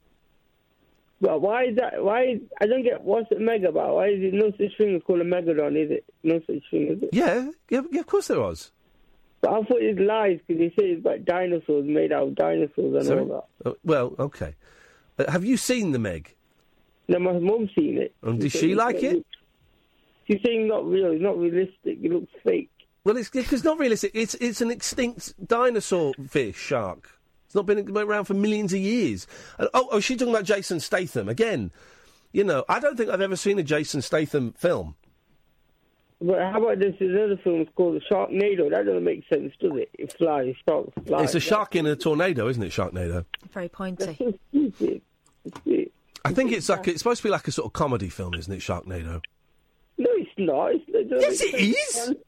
Well, 1.20 1.38
why 1.38 1.66
is 1.66 1.76
that? 1.76 2.02
Why 2.02 2.24
is, 2.24 2.40
I 2.60 2.66
don't 2.66 2.82
get 2.82 3.02
what's 3.02 3.28
the 3.28 3.38
Meg 3.38 3.64
about? 3.64 3.94
Why 3.94 4.08
is 4.08 4.22
it 4.22 4.34
no 4.34 4.50
such 4.50 4.76
thing 4.76 4.96
as 4.96 5.02
called 5.06 5.20
a 5.20 5.24
megalodon? 5.24 5.76
Is 5.76 5.90
it 5.90 6.04
no 6.24 6.40
such 6.40 6.62
thing? 6.70 6.88
Is 6.88 7.02
it? 7.02 7.10
Yeah, 7.12 7.50
yeah, 7.70 7.82
yeah 7.92 8.00
of 8.00 8.06
course 8.06 8.26
there 8.26 8.40
was. 8.40 8.72
But 9.40 9.50
I 9.50 9.62
thought 9.62 9.80
it's 9.80 10.00
lies 10.00 10.40
because 10.46 10.60
they 10.60 10.68
say 10.70 10.90
it's 10.90 11.00
about 11.00 11.24
dinosaurs 11.24 11.84
made 11.84 12.12
out 12.12 12.28
of 12.28 12.34
dinosaurs 12.34 12.94
and 12.94 13.04
Sorry? 13.04 13.20
all 13.20 13.48
that. 13.62 13.70
Uh, 13.70 13.74
well, 13.84 14.14
okay. 14.18 14.54
Uh, 15.18 15.30
have 15.30 15.44
you 15.44 15.56
seen 15.56 15.92
the 15.92 15.98
Meg? 15.98 16.34
No, 17.08 17.18
my 17.18 17.32
mum's 17.32 17.70
seen 17.76 17.98
it. 17.98 18.14
And 18.22 18.40
did 18.40 18.52
said 18.52 18.60
she 18.60 18.74
like 18.74 19.02
it? 19.02 19.24
She's 20.26 20.40
saying 20.44 20.68
not 20.68 20.86
real. 20.86 21.12
It's 21.12 21.22
not 21.22 21.38
realistic. 21.38 21.98
It 22.02 22.12
looks 22.12 22.32
fake. 22.44 22.70
Well, 23.04 23.16
it's 23.16 23.30
it's 23.34 23.64
not 23.64 23.78
realistic. 23.78 24.12
It's 24.14 24.34
it's 24.34 24.60
an 24.60 24.70
extinct 24.70 25.34
dinosaur 25.46 26.14
fish 26.28 26.56
shark. 26.56 27.18
It's 27.46 27.54
not 27.54 27.66
been 27.66 27.94
around 27.96 28.24
for 28.26 28.34
millions 28.34 28.72
of 28.72 28.78
years. 28.78 29.26
And, 29.58 29.68
oh, 29.74 29.88
oh, 29.90 30.00
she's 30.00 30.16
talking 30.18 30.32
about 30.32 30.44
Jason 30.44 30.80
Statham 30.80 31.28
again. 31.28 31.70
You 32.32 32.44
know, 32.44 32.64
I 32.68 32.80
don't 32.80 32.96
think 32.96 33.10
I've 33.10 33.20
ever 33.20 33.36
seen 33.36 33.58
a 33.58 33.62
Jason 33.62 34.00
Statham 34.00 34.52
film. 34.52 34.94
But 36.20 36.38
how 36.38 36.62
about 36.62 36.78
this? 36.78 36.94
There's 36.98 37.10
another 37.14 37.36
film 37.42 37.66
called 37.74 37.96
The 37.96 38.00
Sharknado. 38.14 38.70
That 38.70 38.86
doesn't 38.86 39.02
make 39.04 39.24
sense, 39.28 39.52
does 39.60 39.72
it? 39.74 39.90
It 39.94 40.12
flies, 40.16 40.54
sharks 40.66 40.92
fly. 41.04 41.24
It's 41.24 41.34
a 41.34 41.40
shark 41.40 41.74
in 41.74 41.84
a 41.86 41.96
tornado, 41.96 42.46
isn't 42.48 42.62
it? 42.62 42.70
Sharknado. 42.70 43.24
Very 43.52 43.68
pointy. 43.68 44.16
so 44.18 44.32
stupid. 44.50 45.02
It's- 45.66 45.88
I 46.24 46.32
think 46.32 46.52
it's 46.52 46.68
like 46.68 46.86
it's 46.86 46.98
supposed 46.98 47.20
to 47.20 47.26
be 47.26 47.32
like 47.32 47.48
a 47.48 47.52
sort 47.52 47.66
of 47.66 47.72
comedy 47.72 48.08
film, 48.08 48.34
isn't 48.34 48.52
it? 48.52 48.60
Sharknado. 48.60 49.20
No, 49.98 50.08
it's 50.12 50.30
not. 50.38 50.70
It's, 50.72 50.84
it 50.88 51.06
Yes, 51.10 51.40
it 51.42 51.52
make 51.52 51.62
is. 51.76 51.88
sense. 51.92 52.18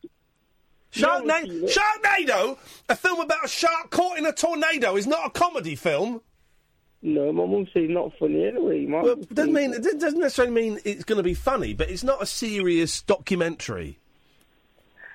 Sharknado, 0.95 1.69
Sharknado, 1.69 2.59
a 2.89 2.97
film 2.97 3.21
about 3.21 3.45
a 3.45 3.49
shark 3.49 3.91
caught 3.91 4.19
in 4.19 4.27
a 4.27 4.33
tornado, 4.33 4.97
is 4.97 5.07
not 5.07 5.27
a 5.27 5.31
comedy 5.31 5.75
film. 5.75 6.21
No, 7.03 7.33
my 7.33 7.45
mum 7.45 7.67
says 7.67 7.83
it's 7.85 7.93
not 7.93 8.13
funny 8.19 8.47
anyway. 8.47 8.87
My 8.87 9.03
Well, 9.03 9.17
doesn't 9.17 9.53
mean 9.53 9.75
it 9.75 9.83
doesn't 10.01 10.21
necessarily 10.21 10.55
mean 10.55 10.81
it's 10.85 11.05
going 11.05 11.19
to 11.19 11.23
be 11.23 11.35
funny, 11.35 11.75
but 11.75 11.91
it's 11.91 12.03
not 12.05 12.23
a 12.23 12.27
serious 12.27 13.03
documentary. 13.03 13.99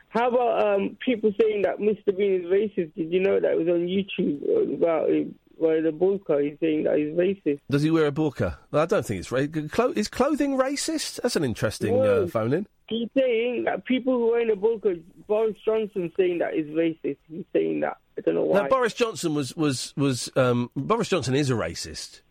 How 0.10 0.28
about 0.30 0.76
um, 0.76 0.98
people 1.04 1.32
saying 1.40 1.64
that 1.64 1.78
Mr. 1.80 2.16
Bean 2.16 2.42
is 2.42 2.46
racist? 2.46 2.94
Did 2.96 3.12
you 3.12 3.20
know 3.20 3.40
that 3.40 3.52
it 3.52 3.58
was 3.58 3.68
on 3.68 3.88
YouTube 3.88 4.42
uh, 4.48 4.74
about 4.74 5.10
uh, 5.10 5.24
by 5.60 5.82
the 5.82 5.92
Bulka? 5.92 6.44
He's 6.44 6.60
saying 6.60 6.84
that 6.84 6.98
he's 6.98 7.10
racist. 7.10 7.60
Does 7.70 7.84
he 7.84 7.92
wear 7.92 8.08
a 8.08 8.12
burqa? 8.12 8.58
Well, 8.72 8.84
I 8.84 8.86
don't 8.86 9.06
think 9.06 9.20
it's 9.20 9.32
ra- 9.32 9.46
clo- 9.70 9.94
is 9.96 10.08
clothing 10.08 10.58
racist. 10.58 11.22
That's 11.22 11.36
an 11.36 11.44
interesting 11.44 12.00
uh, 12.00 12.28
phone 12.28 12.54
in. 12.54 12.68
He's 12.90 13.10
saying 13.18 13.66
that 13.66 13.86
people 13.86 14.14
who 14.14 14.34
are 14.34 14.40
in 14.40 14.50
a 14.50 14.56
Bulka, 14.56 15.02
Boris 15.28 15.56
Johnson 15.64 16.12
saying 16.18 16.40
that 16.40 16.56
is 16.56 16.68
racist. 16.68 17.18
He's 17.30 17.46
saying 17.54 17.82
that. 17.82 17.98
I 18.18 18.22
don't 18.22 18.36
know 18.36 18.44
why. 18.44 18.64
Now, 18.64 18.68
Boris 18.68 18.94
Johnson 18.94 19.36
was 19.36 19.56
was 19.56 19.94
was 19.96 20.30
um, 20.36 20.72
Boris 20.76 21.10
Johnson 21.10 21.36
is 21.36 21.50
a 21.50 21.54
racist 21.54 22.22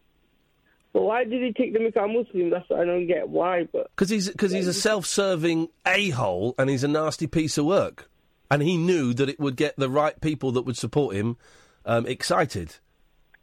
but 0.93 1.03
why 1.03 1.25
did 1.25 1.43
he 1.43 1.53
take 1.53 1.73
the 1.73 1.79
mick 1.79 1.97
out 1.97 2.09
Muslim? 2.09 2.51
That's 2.51 2.69
what 2.69 2.81
I 2.81 2.85
don't 2.85 3.07
get. 3.07 3.29
Why? 3.29 3.69
But 3.71 3.91
because 3.91 4.09
he's 4.09 4.29
because 4.29 4.53
he's 4.53 4.67
a 4.67 4.73
self-serving 4.73 5.69
a 5.87 6.11
hole 6.11 6.55
and 6.59 6.71
he's 6.71 6.83
a 6.83 6.89
nasty 6.89 7.27
piece 7.27 7.59
of 7.59 7.67
work, 7.67 8.11
and 8.51 8.63
he 8.63 8.77
knew 8.77 9.13
that 9.15 9.29
it 9.29 9.39
would 9.39 9.57
get 9.57 9.77
the 9.77 9.91
right 9.91 10.19
people 10.21 10.51
that 10.53 10.63
would 10.63 10.77
support 10.77 11.15
him 11.15 11.37
um, 11.85 12.07
excited. 12.07 12.77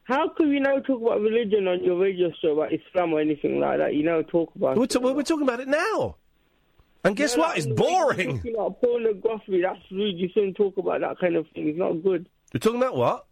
how 0.04 0.28
could 0.30 0.50
you 0.50 0.60
now 0.60 0.80
talk 0.80 1.02
about 1.02 1.22
religion 1.22 1.68
on 1.68 1.84
your 1.84 1.98
radio 1.98 2.32
show 2.42 2.60
about 2.60 2.74
Islam 2.74 3.14
or 3.14 3.22
anything 3.22 3.60
like 3.60 3.78
that? 3.78 3.94
You 3.94 4.04
never 4.04 4.24
talk 4.24 4.54
about. 4.56 4.76
We're, 4.76 4.88
ta- 4.88 5.00
we're 5.00 5.24
talking 5.24 5.48
about 5.48 5.60
it 5.60 5.68
now, 5.68 6.18
and 7.06 7.16
guess 7.16 7.36
No, 7.36 7.44
what? 7.44 7.58
It's 7.58 7.68
on 7.68 7.76
the 7.76 7.84
radio, 7.84 8.00
boring. 8.00 8.38
Talking 8.38 8.56
about 8.56 8.82
pornography, 8.82 9.62
that's 9.62 9.80
rude. 9.92 10.18
You 10.18 10.30
shouldn't 10.34 10.58
talk 10.58 10.78
about 10.78 11.02
that 11.02 11.20
kind 11.20 11.36
of 11.36 11.48
thing. 11.54 11.70
It's 11.70 11.78
not 11.78 11.94
good. 12.04 12.28
You're 12.54 12.60
talking 12.60 12.82
about 12.82 12.96
what? 12.96 13.26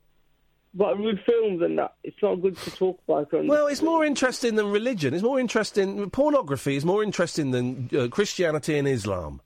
But 0.75 0.97
rude 0.97 1.19
films 1.25 1.61
and 1.61 1.77
that, 1.77 1.93
it's 2.03 2.17
not 2.21 2.35
good 2.41 2.57
to 2.57 2.71
talk 2.71 2.99
about. 3.07 3.27
Well, 3.31 3.67
it's 3.67 3.81
more 3.83 4.03
interesting 4.03 4.55
than 4.55 4.71
religion. 4.71 5.13
It's 5.13 5.23
more 5.23 5.39
interesting. 5.39 6.09
Pornography 6.09 6.75
is 6.75 6.83
more 6.83 7.03
interesting 7.03 7.51
than 7.51 7.89
uh, 7.95 8.07
Christianity 8.07 8.77
and 8.77 8.87
Islam. 8.87 9.41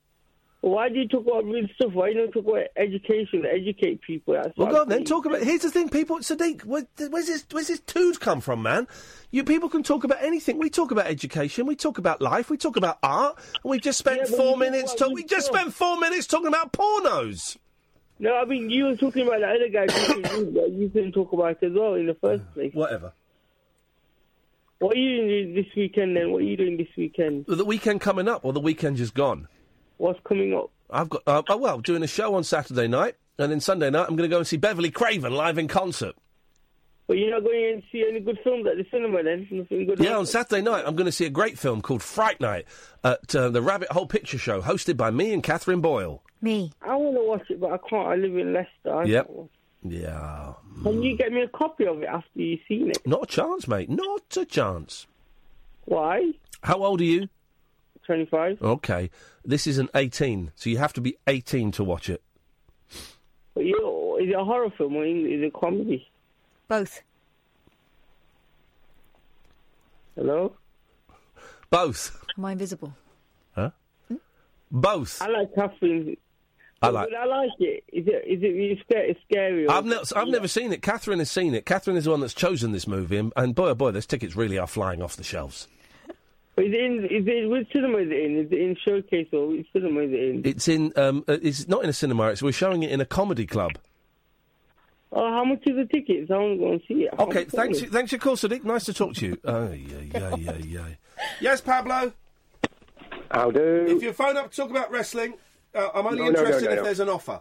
Why 0.60 0.88
do 0.88 0.96
you 0.96 1.06
talk 1.06 1.24
about 1.24 1.44
real 1.44 1.68
stuff? 1.76 1.92
Why 1.92 2.12
don't 2.12 2.26
you 2.26 2.32
talk 2.32 2.46
about 2.46 2.64
education, 2.76 3.44
educate 3.46 4.02
people? 4.02 4.34
That's 4.34 4.56
Well, 4.56 4.68
go 4.68 4.80
on 4.80 4.88
then. 4.88 5.04
Talk 5.04 5.24
about. 5.24 5.40
Here's 5.40 5.62
the 5.62 5.70
thing, 5.70 5.88
people. 5.88 6.18
Sadiq, 6.18 6.64
where, 6.64 6.84
where's 7.10 7.26
this? 7.26 7.46
Where's 7.52 7.68
this 7.68 7.78
tood 7.80 8.18
come 8.18 8.40
from, 8.40 8.62
man? 8.62 8.88
You 9.30 9.44
people 9.44 9.68
can 9.68 9.84
talk 9.84 10.02
about 10.02 10.20
anything. 10.20 10.58
We 10.58 10.68
talk 10.68 10.90
about 10.90 11.06
education. 11.06 11.66
We 11.66 11.76
talk 11.76 11.98
about 11.98 12.20
life. 12.20 12.50
We 12.50 12.56
talk 12.56 12.76
about 12.76 12.98
art. 13.04 13.38
And 13.62 13.70
we 13.70 13.78
just 13.78 13.98
spent 14.00 14.28
Yeah, 14.28 14.36
four 14.36 14.56
minutes. 14.56 14.94
about 14.94 15.06
Talk, 15.06 15.14
we 15.14 15.24
just 15.24 15.46
spent 15.46 15.72
four 15.72 15.96
minutes 15.96 16.26
talking 16.26 16.48
about 16.48 16.72
pornos. 16.72 17.56
No, 18.18 18.34
I 18.34 18.44
mean, 18.44 18.68
you 18.68 18.86
were 18.86 18.96
talking 18.96 19.28
about 19.28 19.38
the 19.38 19.46
other 19.46 19.68
guy. 19.68 19.86
talking 19.86 20.54
you 20.76 20.90
couldn't 20.92 21.12
talk 21.12 21.32
about 21.32 21.50
it 21.62 21.66
as 21.66 21.72
well 21.72 21.94
in 21.94 22.06
the 22.06 22.14
first 22.14 22.42
place. 22.52 22.74
Whatever. 22.74 23.12
What 24.80 24.96
are 24.96 24.98
you 24.98 25.16
doing 25.18 25.54
this 25.54 25.66
weekend 25.76 26.16
then? 26.16 26.32
What 26.32 26.38
are 26.42 26.46
you 26.46 26.56
doing 26.56 26.76
this 26.76 26.88
weekend? 26.96 27.46
The 27.46 27.64
weekend 27.64 28.00
coming 28.00 28.26
up, 28.26 28.44
or 28.44 28.52
the 28.52 28.60
weekend 28.60 28.96
just 28.96 29.14
gone. 29.14 29.46
What's 29.98 30.18
coming 30.26 30.54
up? 30.54 30.70
I've 30.90 31.08
got. 31.08 31.22
Uh, 31.26 31.42
oh, 31.48 31.56
well, 31.56 31.80
doing 31.80 32.02
a 32.02 32.06
show 32.06 32.34
on 32.34 32.44
Saturday 32.44 32.88
night, 32.88 33.16
and 33.38 33.52
then 33.52 33.60
Sunday 33.60 33.90
night 33.90 34.06
I'm 34.08 34.16
going 34.16 34.28
to 34.28 34.34
go 34.34 34.38
and 34.38 34.46
see 34.46 34.56
Beverly 34.56 34.90
Craven 34.90 35.32
live 35.32 35.58
in 35.58 35.68
concert. 35.68 36.14
But 37.08 37.16
you're 37.16 37.30
not 37.30 37.42
going 37.42 37.80
to 37.80 37.82
see 37.90 38.04
any 38.06 38.20
good 38.20 38.38
films 38.44 38.66
at 38.66 38.76
the 38.76 38.84
cinema 38.90 39.22
then? 39.22 39.48
Nothing 39.50 39.86
good. 39.86 39.98
Yeah, 39.98 40.18
on 40.18 40.26
Saturday 40.26 40.60
night, 40.60 40.84
I'm 40.86 40.94
going 40.94 41.06
to 41.06 41.12
see 41.12 41.24
a 41.24 41.30
great 41.30 41.58
film 41.58 41.80
called 41.80 42.02
Fright 42.02 42.38
Night 42.38 42.66
at 43.02 43.34
uh, 43.34 43.48
the 43.48 43.62
Rabbit 43.62 43.90
Hole 43.90 44.06
Picture 44.06 44.36
Show, 44.36 44.60
hosted 44.60 44.98
by 44.98 45.10
me 45.10 45.32
and 45.32 45.42
Katherine 45.42 45.80
Boyle. 45.80 46.22
Me. 46.42 46.70
I 46.82 46.94
want 46.96 47.16
to 47.16 47.24
watch 47.26 47.50
it, 47.50 47.60
but 47.60 47.72
I 47.72 47.78
can't. 47.78 48.08
I 48.08 48.14
live 48.16 48.36
in 48.36 48.52
Leicester. 48.52 48.94
I 48.94 49.04
Yep. 49.04 49.30
Yeah. 49.84 50.52
Can 50.82 51.02
you 51.02 51.16
get 51.16 51.32
me 51.32 51.42
a 51.42 51.48
copy 51.48 51.86
of 51.86 52.02
it 52.02 52.08
after 52.08 52.28
you've 52.40 52.60
seen 52.68 52.90
it? 52.90 52.98
Not 53.06 53.22
a 53.22 53.26
chance, 53.26 53.66
mate. 53.66 53.88
Not 53.88 54.36
a 54.36 54.44
chance. 54.44 55.06
Why? 55.86 56.32
How 56.62 56.84
old 56.84 57.00
are 57.00 57.04
you? 57.04 57.28
25. 58.08 58.62
Okay. 58.62 59.10
This 59.44 59.66
is 59.66 59.76
an 59.76 59.90
18, 59.94 60.52
so 60.56 60.70
you 60.70 60.78
have 60.78 60.94
to 60.94 61.00
be 61.02 61.18
18 61.26 61.72
to 61.72 61.84
watch 61.84 62.08
it. 62.08 62.22
But 63.54 63.66
you, 63.66 64.18
is 64.18 64.30
it 64.30 64.34
a 64.34 64.42
horror 64.42 64.70
film 64.78 64.96
or 64.96 65.04
is 65.04 65.42
it 65.42 65.44
a 65.44 65.50
comedy? 65.50 66.08
Both. 66.68 67.02
Hello? 70.16 70.54
Both. 71.68 72.18
Am 72.38 72.46
I 72.46 72.52
invisible? 72.52 72.94
Huh? 73.54 73.70
Hmm? 74.08 74.14
Both. 74.70 75.20
I 75.20 75.28
like 75.28 75.54
Katherine. 75.54 76.16
I 76.80 76.88
like. 76.88 77.08
I 77.12 77.26
like 77.26 77.50
it. 77.58 77.84
Is 77.92 78.06
it? 78.06 78.24
Is 78.26 78.42
it? 78.42 78.46
It's 78.46 78.80
scary. 78.82 79.10
It's 79.10 79.20
scary 79.30 79.68
I've, 79.68 79.84
ne- 79.84 80.00
I've 80.16 80.28
never 80.28 80.48
seen 80.48 80.72
it. 80.72 80.80
Katherine 80.80 81.18
has 81.18 81.30
seen 81.30 81.54
it. 81.54 81.66
Katherine 81.66 81.96
is 81.96 82.04
the 82.04 82.10
one 82.10 82.20
that's 82.20 82.34
chosen 82.34 82.72
this 82.72 82.86
movie, 82.86 83.18
and, 83.18 83.32
and 83.36 83.54
boy, 83.54 83.68
oh 83.70 83.74
boy, 83.74 83.90
those 83.90 84.06
tickets 84.06 84.34
really 84.34 84.56
are 84.58 84.66
flying 84.66 85.02
off 85.02 85.16
the 85.16 85.24
shelves. 85.24 85.68
But 86.58 86.64
Is 86.66 86.74
it 86.74 86.80
in? 86.80 87.04
Is 87.04 87.24
it 87.24 87.48
which 87.48 87.68
cinema 87.72 87.98
is 87.98 88.10
it 88.10 88.18
in? 88.18 88.36
Is 88.40 88.50
it 88.50 88.58
in 88.60 88.76
Showcase 88.84 89.28
or 89.32 89.46
which 89.46 89.66
cinema 89.72 90.00
is 90.00 90.10
it 90.12 90.20
in? 90.20 90.42
It's 90.44 90.66
in. 90.66 90.92
Um, 90.96 91.24
uh, 91.28 91.36
it's 91.40 91.68
not 91.68 91.84
in 91.84 91.88
a 91.90 91.92
cinema. 91.92 92.30
It's 92.30 92.42
we're 92.42 92.50
showing 92.50 92.82
it 92.82 92.90
in 92.90 93.00
a 93.00 93.04
comedy 93.04 93.46
club. 93.46 93.78
Oh, 95.12 95.30
how 95.30 95.44
much 95.44 95.62
is 95.66 95.76
the 95.76 95.84
tickets? 95.84 96.32
I 96.32 96.34
want 96.36 96.54
to 96.54 96.58
go 96.58 96.72
and 96.72 96.82
see 96.88 96.94
it. 97.04 97.14
How 97.16 97.26
Okay, 97.26 97.44
thanks. 97.44 97.76
is 97.78 97.84
it? 97.84 97.92
Thanks 97.92 98.10
for 98.10 98.16
your 98.16 98.20
call, 98.20 98.34
Sadiq. 98.34 98.64
Nice 98.64 98.86
to 98.86 98.92
talk 98.92 99.14
to 99.14 99.26
you. 99.26 99.38
Oh, 99.44 99.70
yeah, 99.70 99.98
yeah, 100.12 100.34
yeah, 100.36 100.56
yeah. 100.56 100.84
Yes, 101.40 101.60
Pablo. 101.60 102.12
How 103.30 103.52
do? 103.52 103.86
If 103.88 104.02
you 104.02 104.12
phone 104.12 104.36
up 104.36 104.50
to 104.50 104.56
talk 104.56 104.70
about 104.70 104.90
wrestling, 104.90 105.34
uh, 105.76 105.90
I'm 105.94 106.06
only 106.06 106.18
No, 106.18 106.24
no, 106.24 106.30
no, 106.32 106.38
interested 106.40 106.64
no, 106.66 106.72
if 106.72 106.76
no. 106.78 106.82
there's 106.84 107.00
an 107.00 107.08
offer. 107.08 107.40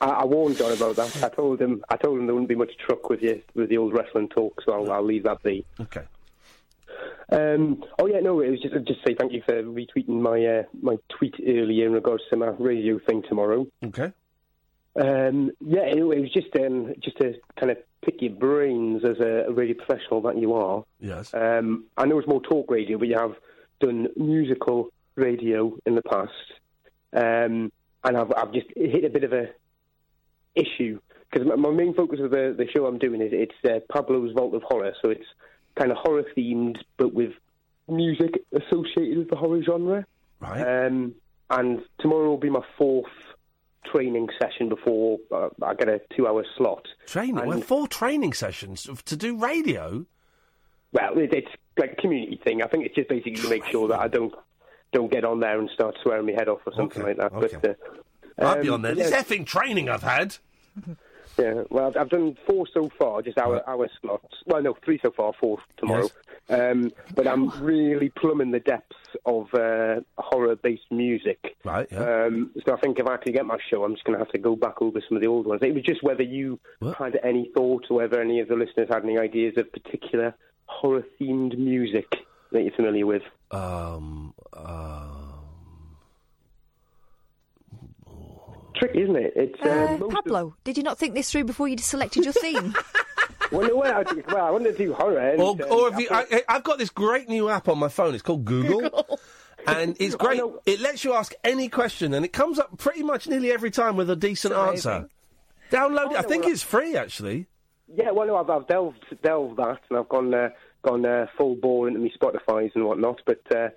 I, 0.00 0.10
I 0.10 0.24
warned 0.26 0.58
John 0.58 0.70
about 0.70 0.94
that. 0.94 1.24
I 1.24 1.28
told 1.28 1.60
him. 1.60 1.84
I 1.88 1.96
told 1.96 2.20
him 2.20 2.26
there 2.26 2.34
wouldn't 2.36 2.48
be 2.48 2.54
much 2.54 2.76
truck 2.78 3.10
with 3.10 3.20
you 3.20 3.42
with 3.56 3.68
the 3.68 3.78
old 3.78 3.94
wrestling 3.94 4.28
talk, 4.28 4.62
so 4.64 4.72
I'll, 4.74 4.92
I'll 4.92 5.04
leave 5.04 5.24
that 5.24 5.42
be. 5.42 5.64
Okay. 5.80 6.02
Um, 7.32 7.82
oh 7.98 8.06
yeah, 8.06 8.20
no, 8.20 8.40
it 8.40 8.50
was 8.50 8.60
just 8.60 8.74
just 8.86 9.00
say 9.06 9.14
thank 9.14 9.32
you 9.32 9.42
for 9.44 9.62
retweeting 9.62 10.20
my 10.20 10.44
uh, 10.44 10.62
my 10.80 10.96
tweet 11.08 11.34
earlier 11.46 11.86
in 11.86 11.92
regards 11.92 12.22
to 12.30 12.36
my 12.36 12.48
radio 12.58 12.98
thing 12.98 13.22
tomorrow. 13.28 13.66
Okay. 13.84 14.12
Um, 14.96 15.50
yeah, 15.60 15.82
it, 15.82 15.98
it 15.98 16.02
was 16.02 16.32
just 16.32 16.54
um, 16.56 16.94
just 17.02 17.18
to 17.18 17.34
kind 17.58 17.72
of 17.72 17.78
pick 18.02 18.20
your 18.20 18.32
brains 18.32 19.04
as 19.04 19.18
a, 19.18 19.46
a 19.48 19.52
radio 19.52 19.74
professional 19.74 20.20
that 20.22 20.38
you 20.38 20.54
are. 20.54 20.84
Yes. 21.00 21.32
Um, 21.34 21.86
I 21.96 22.04
know 22.04 22.18
it's 22.18 22.28
more 22.28 22.42
talk 22.42 22.70
radio, 22.70 22.98
but 22.98 23.08
you 23.08 23.18
have 23.18 23.34
done 23.80 24.08
musical 24.16 24.90
radio 25.16 25.76
in 25.86 25.94
the 25.94 26.02
past, 26.02 26.30
um, 27.12 27.72
and 28.04 28.16
I've, 28.16 28.32
I've 28.36 28.52
just 28.52 28.66
hit 28.76 29.04
a 29.04 29.10
bit 29.10 29.24
of 29.24 29.32
a 29.32 29.48
issue 30.54 31.00
because 31.30 31.46
my, 31.48 31.56
my 31.56 31.70
main 31.70 31.94
focus 31.94 32.20
of 32.22 32.30
the, 32.30 32.54
the 32.56 32.68
show 32.70 32.86
I'm 32.86 32.98
doing 32.98 33.20
is 33.20 33.30
it's 33.32 33.54
uh, 33.64 33.80
Pablo's 33.92 34.32
Vault 34.32 34.54
of 34.54 34.62
Horror, 34.62 34.94
so 35.02 35.10
it's 35.10 35.26
kind 35.76 35.90
of 35.90 35.96
horror 35.98 36.24
themed, 36.36 36.78
but 36.96 37.12
with 37.12 37.32
music 37.88 38.44
associated 38.52 39.18
with 39.18 39.30
the 39.30 39.36
horror 39.36 39.62
genre. 39.62 40.06
Right. 40.40 40.86
Um, 40.86 41.14
and 41.50 41.82
tomorrow 42.00 42.28
will 42.28 42.38
be 42.38 42.50
my 42.50 42.64
fourth 42.78 43.06
training 43.84 44.28
session 44.40 44.68
before 44.68 45.18
uh, 45.30 45.48
I 45.62 45.74
get 45.74 45.88
a 45.88 46.00
two-hour 46.16 46.44
slot. 46.56 46.86
Training. 47.06 47.38
And- 47.38 47.48
well, 47.48 47.60
four 47.60 47.86
training 47.86 48.32
sessions 48.32 48.88
to 49.04 49.16
do 49.16 49.36
radio. 49.36 50.06
Well, 50.92 51.18
it, 51.18 51.34
it's 51.34 51.50
like 51.76 51.92
a 51.98 52.00
community 52.00 52.40
thing. 52.44 52.62
I 52.62 52.68
think 52.68 52.86
it's 52.86 52.94
just 52.94 53.08
basically 53.08 53.34
to 53.34 53.48
make 53.48 53.64
sure 53.66 53.88
that 53.88 53.98
I 53.98 54.08
don't 54.08 54.32
don't 54.92 55.10
get 55.10 55.24
on 55.24 55.40
there 55.40 55.58
and 55.58 55.68
start 55.74 55.96
swearing 56.02 56.24
my 56.24 56.32
head 56.32 56.48
off 56.48 56.60
or 56.64 56.72
something 56.76 57.02
like 57.02 57.16
that. 57.16 57.32
But 57.32 57.64
uh, 57.64 57.74
I'll 58.38 58.62
be 58.62 58.68
um, 58.68 58.74
on 58.74 58.82
there. 58.82 58.94
yeah. 58.94 59.10
This 59.10 59.12
effing 59.12 59.44
training 59.44 59.88
I've 59.88 60.04
had. 60.04 60.36
Yeah, 61.38 61.64
well, 61.68 61.86
I've, 61.86 61.96
I've 61.96 62.08
done 62.10 62.36
four 62.46 62.66
so 62.72 62.90
far, 62.98 63.20
just 63.22 63.38
hour 63.38 63.62
our 63.68 63.88
slots. 64.00 64.36
Well, 64.46 64.62
no, 64.62 64.76
three 64.84 65.00
so 65.02 65.10
far, 65.10 65.32
four 65.32 65.58
tomorrow. 65.76 66.08
Um, 66.48 66.92
but 67.14 67.26
I'm 67.26 67.48
really 67.60 68.10
plumbing 68.10 68.50
the 68.50 68.60
depths 68.60 68.96
of 69.26 69.52
uh, 69.54 70.00
horror-based 70.16 70.90
music. 70.90 71.56
Right. 71.64 71.88
Yeah. 71.90 72.26
Um, 72.26 72.52
so 72.64 72.74
I 72.74 72.80
think 72.80 72.98
if 72.98 73.06
I 73.06 73.14
actually 73.14 73.32
get 73.32 73.46
my 73.46 73.58
show, 73.70 73.82
I'm 73.82 73.94
just 73.94 74.04
going 74.04 74.18
to 74.18 74.24
have 74.24 74.32
to 74.32 74.38
go 74.38 74.54
back 74.54 74.80
over 74.80 75.00
some 75.08 75.16
of 75.16 75.22
the 75.22 75.28
old 75.28 75.46
ones. 75.46 75.62
It 75.62 75.74
was 75.74 75.82
just 75.82 76.02
whether 76.02 76.22
you 76.22 76.60
had 76.98 77.18
any 77.24 77.50
thoughts 77.54 77.86
or 77.90 77.96
whether 77.96 78.20
any 78.20 78.40
of 78.40 78.48
the 78.48 78.56
listeners 78.56 78.88
had 78.88 79.04
any 79.04 79.18
ideas 79.18 79.54
of 79.56 79.72
particular 79.72 80.34
horror-themed 80.66 81.58
music 81.58 82.14
that 82.52 82.62
you're 82.62 82.74
familiar 82.74 83.06
with. 83.06 83.22
Um. 83.50 84.34
Uh, 84.52 85.33
Tricky, 88.86 89.02
isn't 89.02 89.16
it? 89.16 89.32
It's 89.36 89.60
uh, 89.62 89.68
Uh, 89.68 89.90
most 89.98 90.02
of- 90.02 90.10
Pablo, 90.10 90.56
did 90.64 90.76
you 90.76 90.82
not 90.82 90.98
think 90.98 91.14
this 91.14 91.30
through 91.30 91.44
before 91.44 91.68
you 91.68 91.76
selected 91.78 92.24
your 92.24 92.32
theme? 92.32 92.74
well, 93.52 93.68
no, 93.68 93.76
well, 93.76 93.98
I, 94.00 94.04
think, 94.04 94.26
well, 94.28 94.44
I 94.46 94.50
wanted 94.50 94.76
to 94.76 94.78
do 94.84 94.92
horror. 94.94 95.18
And, 95.18 95.40
or, 95.40 95.50
um, 95.50 95.62
or 95.70 95.90
have 95.90 96.00
you, 96.00 96.08
I, 96.10 96.42
I've 96.48 96.64
got 96.64 96.78
this 96.78 96.90
great 96.90 97.28
new 97.28 97.48
app 97.48 97.68
on 97.68 97.78
my 97.78 97.88
phone. 97.88 98.14
It's 98.14 98.22
called 98.22 98.44
Google. 98.44 99.18
And 99.66 99.96
it's 99.98 100.14
great. 100.14 100.42
It 100.66 100.80
lets 100.80 101.04
you 101.04 101.14
ask 101.14 101.32
any 101.42 101.70
question, 101.70 102.12
and 102.12 102.22
it 102.22 102.34
comes 102.34 102.58
up 102.58 102.76
pretty 102.76 103.02
much 103.02 103.26
nearly 103.26 103.50
every 103.50 103.70
time 103.70 103.96
with 103.96 104.10
a 104.10 104.16
decent 104.16 104.52
It's 104.52 104.84
answer. 104.84 105.08
Download 105.70 106.10
it. 106.10 106.18
I 106.18 106.20
no, 106.20 106.28
think 106.28 106.42
well, 106.44 106.52
it's 106.52 106.62
free, 106.62 106.96
actually. 106.98 107.46
Yeah, 107.88 108.10
well, 108.10 108.26
no, 108.26 108.36
I've, 108.36 108.50
I've 108.50 108.68
delved 108.68 109.02
delved 109.22 109.56
that, 109.56 109.80
and 109.88 109.98
I've 109.98 110.08
gone 110.10 110.34
uh, 110.34 110.50
gone 110.82 111.06
uh, 111.06 111.28
full 111.38 111.56
bore 111.56 111.88
into 111.88 111.98
my 112.00 112.10
Spotify's 112.10 112.72
and 112.74 112.84
whatnot. 112.84 113.22
But 113.24 113.40
uh, 113.56 113.68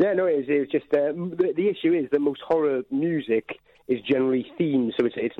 Yeah, 0.00 0.14
no, 0.14 0.26
it 0.26 0.32
is. 0.32 0.46
It's 0.48 0.72
just 0.72 0.92
uh, 0.92 0.98
m- 1.10 1.30
the, 1.30 1.52
the 1.56 1.68
issue 1.68 1.92
is 1.92 2.10
that 2.10 2.18
most 2.18 2.40
horror 2.44 2.82
music 2.90 3.60
is 3.90 4.00
generally 4.02 4.46
themed, 4.58 4.92
so 4.98 5.04
it's 5.04 5.16
it's 5.18 5.36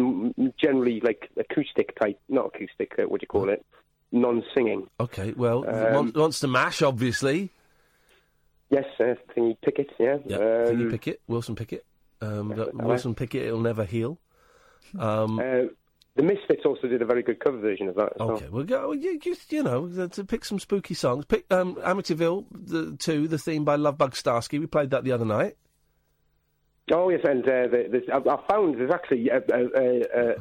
generally 0.61 1.01
like 1.01 1.31
acoustic 1.39 1.99
type, 1.99 2.19
not 2.29 2.47
acoustic. 2.55 2.93
Uh, 2.99 3.05
what 3.05 3.21
do 3.21 3.25
you 3.25 3.29
call 3.29 3.49
it? 3.49 3.65
Non-singing. 4.13 4.89
Okay, 4.99 5.33
well, 5.37 5.65
Um, 5.69 5.93
Mon- 5.95 6.13
Monster 6.17 6.49
Mash, 6.49 6.83
obviously. 6.83 7.51
Yes, 8.71 8.85
uh, 8.99 9.15
thingy 9.37 9.57
Pickett. 9.63 9.91
Yeah. 9.99 10.19
Yeah, 10.27 10.37
Um, 10.37 10.43
Thingy 10.43 10.91
Pickett, 10.91 11.21
Wilson 11.29 11.55
Pickett. 11.55 11.85
Um, 12.21 12.53
Wilson 12.75 13.15
Pickett, 13.15 13.47
it'll 13.47 13.61
never 13.61 13.85
heal. 13.85 14.19
Um, 14.99 15.39
uh, 15.39 15.69
the 16.17 16.23
Misfits 16.25 16.63
also 16.67 16.89
did 16.89 17.01
a 17.03 17.05
very 17.07 17.23
good 17.23 17.39
cover 17.41 17.59
version 17.59 17.89
of 17.89 17.95
that. 17.95 18.13
As 18.17 18.21
Okay, 18.21 18.49
well, 18.49 18.65
go. 18.65 18.93
You, 18.93 19.19
just 19.19 19.53
you 19.53 19.63
know, 19.63 19.89
uh, 19.97 20.09
to 20.09 20.25
pick 20.25 20.45
some 20.45 20.59
spooky 20.59 20.95
songs. 20.95 21.25
Pick 21.25 21.47
um, 21.53 21.77
Amityville 21.77 22.47
the 22.51 22.97
two, 22.99 23.29
the 23.29 23.39
theme 23.39 23.65
by 23.65 23.77
Lovebug 23.77 24.15
Starski. 24.21 24.59
We 24.59 24.67
played 24.67 24.91
that 24.91 25.05
the 25.05 25.13
other 25.13 25.25
night. 25.25 25.57
Oh 26.93 27.09
yes, 27.09 27.21
and 27.25 27.43
uh, 27.45 27.69
the- 27.69 27.89
there's, 27.91 28.09
I, 28.13 28.17
I 28.19 28.43
found 28.49 28.79
there's 28.79 28.91
actually 28.91 29.29
a, 29.29 29.39
a, 29.53 30.01
a, 30.33 30.35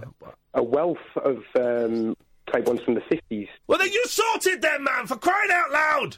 a 0.56 0.64
wealth 0.64 0.98
of 1.18 1.44
um, 1.56 2.16
type 2.52 2.66
ones 2.68 2.82
from 2.82 2.96
the 2.96 3.02
fifties. 3.02 3.48
Well, 3.68 3.78
then 3.80 3.92
you 3.92 4.04
sorted 4.08 4.62
them, 4.62 4.84
man, 4.84 5.06
for 5.08 5.16
crying 5.18 5.52
out 5.52 5.72
loud. 5.72 6.18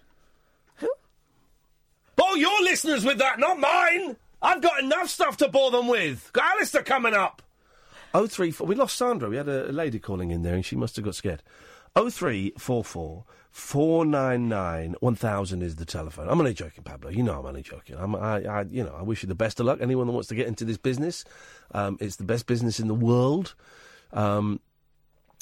Bore 2.16 2.38
your 2.38 2.62
listeners 2.62 3.04
with 3.06 3.18
that, 3.20 3.40
not 3.40 3.60
mine. 3.60 4.16
I've 4.42 4.62
got 4.62 4.82
enough 4.84 5.10
stuff 5.10 5.38
to 5.38 5.48
bore 5.48 5.72
them 5.72 5.88
with. 5.88 6.30
Got 6.34 6.56
Alistair 6.56 6.84
coming 6.84 7.14
up. 7.14 7.42
Oh 8.14 8.28
three 8.28 8.52
four. 8.52 8.68
We 8.68 8.76
lost 8.76 8.98
Sandra. 8.98 9.30
We 9.30 9.38
had 9.38 9.48
a, 9.48 9.70
a 9.70 9.72
lady 9.72 10.00
calling 10.00 10.32
in 10.32 10.42
there, 10.44 10.54
and 10.56 10.66
she 10.66 10.76
must 10.76 10.96
have 10.98 11.06
got 11.06 11.16
scared. 11.16 11.42
Oh 11.94 12.10
three 12.10 12.54
four 12.58 12.86
four 12.86 13.26
four 13.50 14.06
nine 14.06 14.48
nine 14.48 14.96
one 15.02 15.16
thousand 15.16 15.62
is 15.62 15.76
the 15.76 15.84
telephone. 15.84 16.30
I'm 16.30 16.40
only 16.40 16.54
joking, 16.54 16.86
Pablo. 16.86 17.10
You 17.10 17.22
know 17.22 17.38
I'm 17.38 17.46
only 17.46 17.64
joking. 17.64 17.98
I'm, 18.00 18.16
I, 18.16 18.44
I, 18.46 18.62
you 18.64 18.84
know, 18.84 18.96
I 18.98 19.02
wish 19.02 19.24
you 19.24 19.28
the 19.28 19.36
best 19.36 19.60
of 19.60 19.66
luck. 19.66 19.80
Anyone 19.82 20.08
that 20.08 20.14
wants 20.14 20.30
to 20.30 20.36
get 20.36 20.48
into 20.48 20.64
this 20.64 20.78
business, 20.78 21.26
um, 21.74 21.98
it's 22.00 22.16
the 22.16 22.24
best 22.24 22.46
business 22.46 22.80
in 22.80 22.88
the 22.88 22.96
world. 22.96 23.56
Um, 24.14 24.62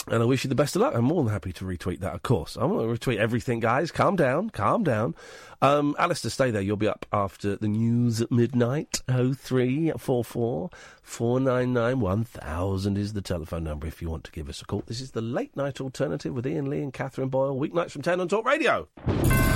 and 0.09 0.21
I 0.21 0.25
wish 0.25 0.43
you 0.43 0.49
the 0.49 0.55
best 0.55 0.75
of 0.75 0.81
luck. 0.81 0.93
I'm 0.95 1.05
more 1.05 1.23
than 1.23 1.31
happy 1.31 1.53
to 1.53 1.65
retweet 1.65 1.99
that, 1.99 2.13
of 2.13 2.23
course. 2.23 2.55
I'm 2.55 2.69
going 2.69 2.87
to 2.87 2.99
retweet 2.99 3.17
everything, 3.17 3.59
guys. 3.59 3.91
Calm 3.91 4.15
down, 4.15 4.49
calm 4.49 4.83
down. 4.83 5.15
Um, 5.61 5.95
Alistair, 5.99 6.31
stay 6.31 6.51
there. 6.51 6.61
You'll 6.61 6.77
be 6.77 6.87
up 6.87 7.05
after 7.11 7.55
the 7.57 7.67
news 7.67 8.21
at 8.21 8.31
midnight. 8.31 9.01
Oh 9.09 9.33
three 9.33 9.91
four 9.97 10.23
four 10.23 10.69
four 11.01 11.39
nine 11.41 11.73
nine 11.73 11.99
one 11.99 12.23
thousand 12.23 12.97
is 12.97 13.11
the 13.11 13.21
telephone 13.21 13.65
number 13.65 13.85
if 13.85 14.01
you 14.01 14.09
want 14.09 14.23
to 14.23 14.31
give 14.31 14.47
us 14.47 14.61
a 14.61 14.65
call. 14.65 14.83
This 14.87 15.01
is 15.01 15.11
the 15.11 15.21
late 15.21 15.55
night 15.57 15.81
alternative 15.81 16.33
with 16.33 16.45
Iain 16.47 16.69
Lee 16.69 16.81
and 16.81 16.93
Katherine 16.93 17.27
Boyle, 17.27 17.59
weeknights 17.59 17.91
from 17.91 18.03
ten 18.03 18.21
on 18.21 18.29
Talk 18.29 18.45
Radio. 18.45 18.87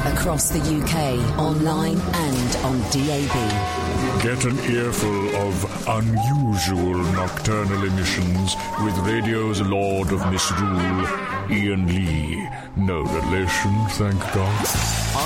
Across 0.06 0.50
the 0.50 0.60
UK, 0.60 1.40
online 1.40 1.98
and 1.98 2.56
on 2.66 2.78
DAB. 2.92 4.22
Get 4.22 4.44
an 4.44 4.60
earful 4.76 5.36
of 5.38 5.88
unusual 5.88 6.98
nocturnal 7.14 7.86
emissions 7.86 8.56
with 8.84 8.98
radio's 9.00 9.62
Lord 9.62 10.12
of 10.12 10.22
Misrule, 10.44 11.07
Iain 11.49 11.88
Lee. 11.88 12.49
No 12.76 13.03
relation, 13.03 13.74
thank 13.91 14.20
God. 14.34 14.68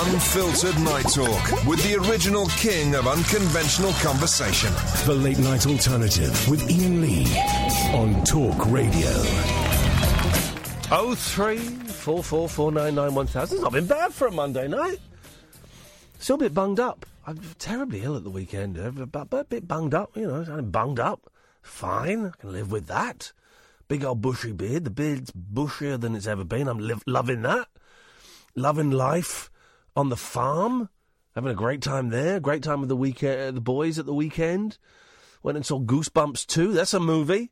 Unfiltered 0.06 0.78
Night 0.84 1.06
Talk 1.12 1.66
with 1.66 1.82
the 1.82 1.96
original 2.08 2.46
king 2.50 2.94
of 2.94 3.08
unconventional 3.08 3.92
conversation. 3.94 4.72
The 5.06 5.14
Late 5.14 5.40
Night 5.40 5.66
Alternative 5.66 6.48
with 6.48 6.62
Iain 6.70 7.00
Lee 7.00 7.36
on 7.94 8.22
Talk 8.22 8.70
Radio. 8.70 9.10
Oh 10.92 11.16
three 11.16 11.58
four 11.58 12.22
four 12.22 12.48
four 12.48 12.70
nine 12.70 12.94
nine 12.94 13.12
one 13.12 13.26
thousand. 13.26 13.56
It's 13.56 13.64
not 13.64 13.72
been 13.72 13.88
bad 13.88 14.14
for 14.14 14.28
a 14.28 14.32
Monday 14.32 14.68
night. 14.68 15.00
Still 16.20 16.36
a 16.36 16.38
bit 16.38 16.54
bunged 16.54 16.78
up. 16.78 17.04
I'm 17.26 17.40
terribly 17.58 18.04
ill 18.04 18.14
at 18.14 18.22
the 18.22 18.30
weekend, 18.30 18.76
but, 19.10 19.30
but 19.30 19.40
a 19.40 19.44
bit 19.44 19.66
bunged 19.66 19.94
up. 19.94 20.16
You 20.16 20.28
know, 20.28 20.46
I'm 20.48 20.70
bunged 20.70 21.00
up. 21.00 21.28
Fine, 21.60 22.26
I 22.26 22.30
can 22.40 22.52
live 22.52 22.70
with 22.70 22.86
that. 22.86 23.32
Big 23.88 24.04
old 24.04 24.20
bushy 24.20 24.52
beard. 24.52 24.84
The 24.84 24.90
beard's 24.90 25.32
bushier 25.32 25.98
than 25.98 26.14
it's 26.14 26.26
ever 26.26 26.44
been. 26.44 26.68
I'm 26.68 27.00
loving 27.06 27.42
that. 27.42 27.68
Loving 28.54 28.90
life 28.90 29.50
on 29.96 30.10
the 30.10 30.16
farm. 30.16 30.90
Having 31.34 31.52
a 31.52 31.54
great 31.54 31.80
time 31.80 32.10
there. 32.10 32.38
Great 32.38 32.62
time 32.62 32.80
with 32.80 32.90
the 32.90 32.96
weekend. 32.96 33.40
Uh, 33.40 33.50
the 33.50 33.60
boys 33.62 33.98
at 33.98 34.04
the 34.04 34.12
weekend. 34.12 34.76
Went 35.42 35.56
and 35.56 35.64
saw 35.64 35.80
Goosebumps 35.80 36.46
2. 36.46 36.72
That's 36.72 36.92
a 36.92 37.00
movie. 37.00 37.50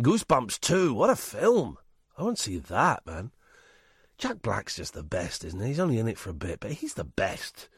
Goosebumps 0.00 0.58
2. 0.58 0.92
What 0.92 1.10
a 1.10 1.16
film. 1.16 1.78
I 2.18 2.24
want 2.24 2.38
to 2.38 2.42
see 2.42 2.58
that, 2.58 3.06
man. 3.06 3.30
Jack 4.18 4.42
Black's 4.42 4.76
just 4.76 4.94
the 4.94 5.02
best, 5.04 5.44
isn't 5.44 5.60
he? 5.60 5.68
He's 5.68 5.80
only 5.80 5.98
in 5.98 6.08
it 6.08 6.18
for 6.18 6.30
a 6.30 6.34
bit, 6.34 6.60
but 6.60 6.72
he's 6.72 6.94
the 6.94 7.04
best. 7.04 7.68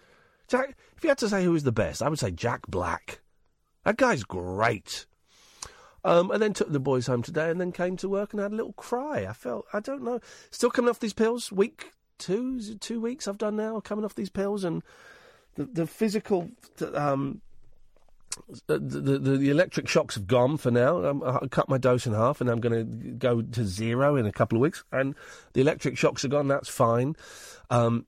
Jack, 0.49 0.77
if 0.97 1.05
you 1.05 1.09
had 1.09 1.19
to 1.19 1.29
say 1.29 1.45
who 1.45 1.53
was 1.53 1.65
the 1.65 1.73
best, 1.73 2.03
I 2.03 2.09
would 2.09 2.19
say 2.19 2.31
Jack 2.31 2.67
Black. 2.67 3.21
That 3.85 3.97
guy's 3.97 4.25
great. 4.25 5.07
Um, 6.05 6.33
and 6.33 6.43
then 6.43 6.53
took 6.53 6.73
the 6.73 6.81
boys 6.81 7.07
home 7.07 7.23
today, 7.23 7.49
and 7.49 7.61
then 7.61 7.71
came 7.71 7.97
to 7.99 8.09
work 8.09 8.33
and 8.33 8.43
had 8.43 8.51
a 8.51 8.57
little 8.57 8.73
cry. 8.73 9.25
I 9.25 9.33
felt, 9.33 9.67
I 9.73 9.79
don't 9.79 10.03
know, 10.03 10.19
still 10.51 10.71
coming 10.71 10.91
off 10.91 10.99
these 10.99 11.13
pills. 11.13 11.53
Week 11.53 11.93
two, 12.19 12.61
two 12.79 13.01
weeks 13.01 13.29
I've 13.29 13.39
done 13.39 13.55
now, 13.55 13.79
coming 13.79 14.05
off 14.05 14.17
these 14.17 14.29
pills, 14.29 14.65
and 14.65 14.83
the 15.55 15.65
the 15.65 15.87
physical, 15.87 16.51
um, 16.95 17.41
the, 18.67 18.81
the, 18.81 19.19
the, 19.19 19.37
the 19.37 19.51
electric 19.51 19.89
shocks 19.89 20.17
have 20.17 20.27
gone 20.27 20.57
for 20.57 20.73
now. 20.73 21.05
Um, 21.05 21.23
I 21.23 21.47
cut 21.47 21.69
my 21.69 21.79
dose 21.79 22.07
in 22.07 22.15
half, 22.15 22.41
and 22.41 22.51
I'm 22.51 22.61
going 22.61 22.75
to 22.75 23.11
go 23.13 23.41
to 23.41 23.65
zero 23.65 24.17
in 24.17 24.27
a 24.27 24.33
couple 24.33 24.59
of 24.59 24.63
weeks. 24.63 24.83
And 24.91 25.15
the 25.53 25.61
electric 25.61 25.97
shocks 25.99 26.25
are 26.25 26.29
gone. 26.29 26.49
That's 26.49 26.69
fine. 26.69 27.15
Um, 27.71 28.07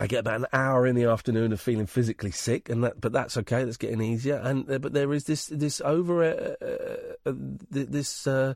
I 0.00 0.06
get 0.06 0.20
about 0.20 0.40
an 0.40 0.46
hour 0.52 0.86
in 0.86 0.96
the 0.96 1.04
afternoon 1.04 1.52
of 1.52 1.60
feeling 1.60 1.86
physically 1.86 2.30
sick, 2.30 2.68
and 2.68 2.84
that, 2.84 3.00
but 3.00 3.12
that's 3.12 3.36
okay. 3.38 3.64
That's 3.64 3.76
getting 3.76 4.00
easier. 4.00 4.36
And 4.36 4.70
uh, 4.70 4.78
but 4.78 4.92
there 4.92 5.12
is 5.12 5.24
this 5.24 5.46
this 5.46 5.80
over 5.82 6.22
uh, 6.24 6.64
uh, 6.64 7.30
uh, 7.30 7.32
this. 7.70 8.26
Uh, 8.26 8.54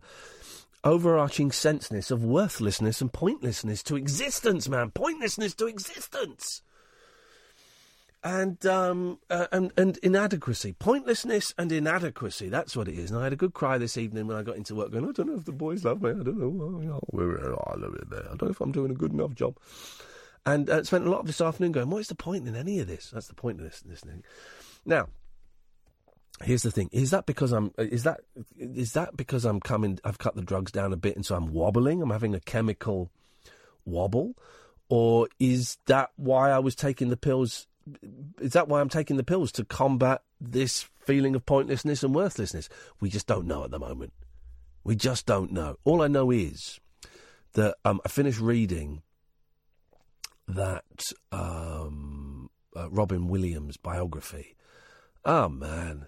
Overarching 0.84 1.50
senseness 1.50 2.12
of 2.12 2.22
worthlessness 2.22 3.00
and 3.00 3.12
pointlessness 3.12 3.82
to 3.82 3.96
existence, 3.96 4.68
man. 4.68 4.92
Pointlessness 4.92 5.52
to 5.54 5.66
existence 5.66 6.62
and 8.26 8.66
um 8.66 9.18
and 9.30 9.72
and 9.76 9.98
inadequacy, 9.98 10.72
pointlessness 10.72 11.54
and 11.56 11.70
inadequacy. 11.70 12.48
That's 12.48 12.76
what 12.76 12.88
it 12.88 12.98
is. 12.98 13.12
And 13.12 13.20
I 13.20 13.24
had 13.24 13.32
a 13.32 13.36
good 13.36 13.54
cry 13.54 13.78
this 13.78 13.96
evening 13.96 14.26
when 14.26 14.36
I 14.36 14.42
got 14.42 14.56
into 14.56 14.74
work. 14.74 14.90
Going, 14.90 15.08
I 15.08 15.12
don't 15.12 15.28
know 15.28 15.36
if 15.36 15.44
the 15.44 15.52
boys 15.52 15.84
love 15.84 16.02
me. 16.02 16.10
I 16.10 16.14
don't 16.14 16.38
know. 16.38 16.52
Oh, 16.60 17.00
oh, 17.18 17.72
I 17.72 17.76
love 17.76 17.94
it 17.94 18.10
there. 18.10 18.24
I 18.24 18.34
don't 18.34 18.42
know 18.42 18.48
if 18.48 18.60
I'm 18.60 18.72
doing 18.72 18.90
a 18.90 18.94
good 18.94 19.12
enough 19.12 19.34
job. 19.34 19.56
And 20.47 20.70
uh, 20.70 20.85
spent 20.85 21.06
a 21.06 21.10
lot 21.10 21.20
of 21.20 21.27
this 21.27 21.40
afternoon 21.40 21.73
going, 21.73 21.90
what 21.90 21.98
is 21.98 22.09
the 22.09 22.14
point 22.14 22.47
in 22.47 22.55
any 22.55 22.78
of 22.78 22.86
this? 22.86 23.10
That's 23.10 23.27
the 23.27 23.35
point 23.35 23.59
of 23.59 23.64
this, 23.64 23.81
this 23.81 24.01
thing. 24.01 24.23
Now, 24.86 25.09
here's 26.43 26.62
the 26.62 26.70
thing: 26.70 26.89
is 26.93 27.10
that 27.10 27.27
because 27.27 27.52
I'm 27.52 27.73
is 27.77 28.05
that 28.05 28.20
is 28.56 28.93
that 28.93 29.16
because 29.16 29.44
I'm 29.44 29.60
coming? 29.60 29.98
I've 30.05 30.18
cut 30.18 30.36
the 30.36 30.43
drugs 30.43 30.70
down 30.70 30.93
a 30.93 30.97
bit, 30.97 31.16
and 31.16 31.27
so 31.27 31.35
I'm 31.35 31.52
wobbling. 31.52 32.01
I'm 32.01 32.10
having 32.10 32.35
a 32.35 32.40
chemical 32.40 33.10
wobble, 33.85 34.35
or 34.89 35.28
is 35.40 35.78
that 35.86 36.10
why 36.16 36.51
I 36.51 36.60
was 36.60 36.74
taking 36.74 37.09
the 37.09 37.16
pills? 37.16 37.66
Is 38.40 38.52
that 38.52 38.68
why 38.68 38.81
I'm 38.81 38.89
taking 38.89 39.16
the 39.16 39.24
pills 39.24 39.52
to 39.52 39.64
combat 39.64 40.23
this 40.40 40.89
feeling 41.01 41.35
of 41.35 41.47
pointlessness 41.47 42.02
and 42.02 42.14
worthlessness? 42.14 42.68
We 43.01 43.10
just 43.10 43.27
don't 43.27 43.47
know 43.47 43.64
at 43.64 43.70
the 43.70 43.78
moment. 43.78 44.12
We 44.85 44.97
just 44.97 45.27
don't 45.27 45.52
know. 45.52 45.77
All 45.85 46.02
I 46.02 46.09
know 46.09 46.31
is 46.31 46.81
that 47.55 47.77
um, 47.85 48.01
I 48.05 48.09
finished 48.09 48.40
reading 48.40 49.02
that 50.48 51.02
um, 51.32 52.51
uh, 52.77 52.90
Robin 52.90 53.28
Williams 53.28 53.77
biography. 53.77 54.56
Oh 55.24 55.48
man, 55.48 56.06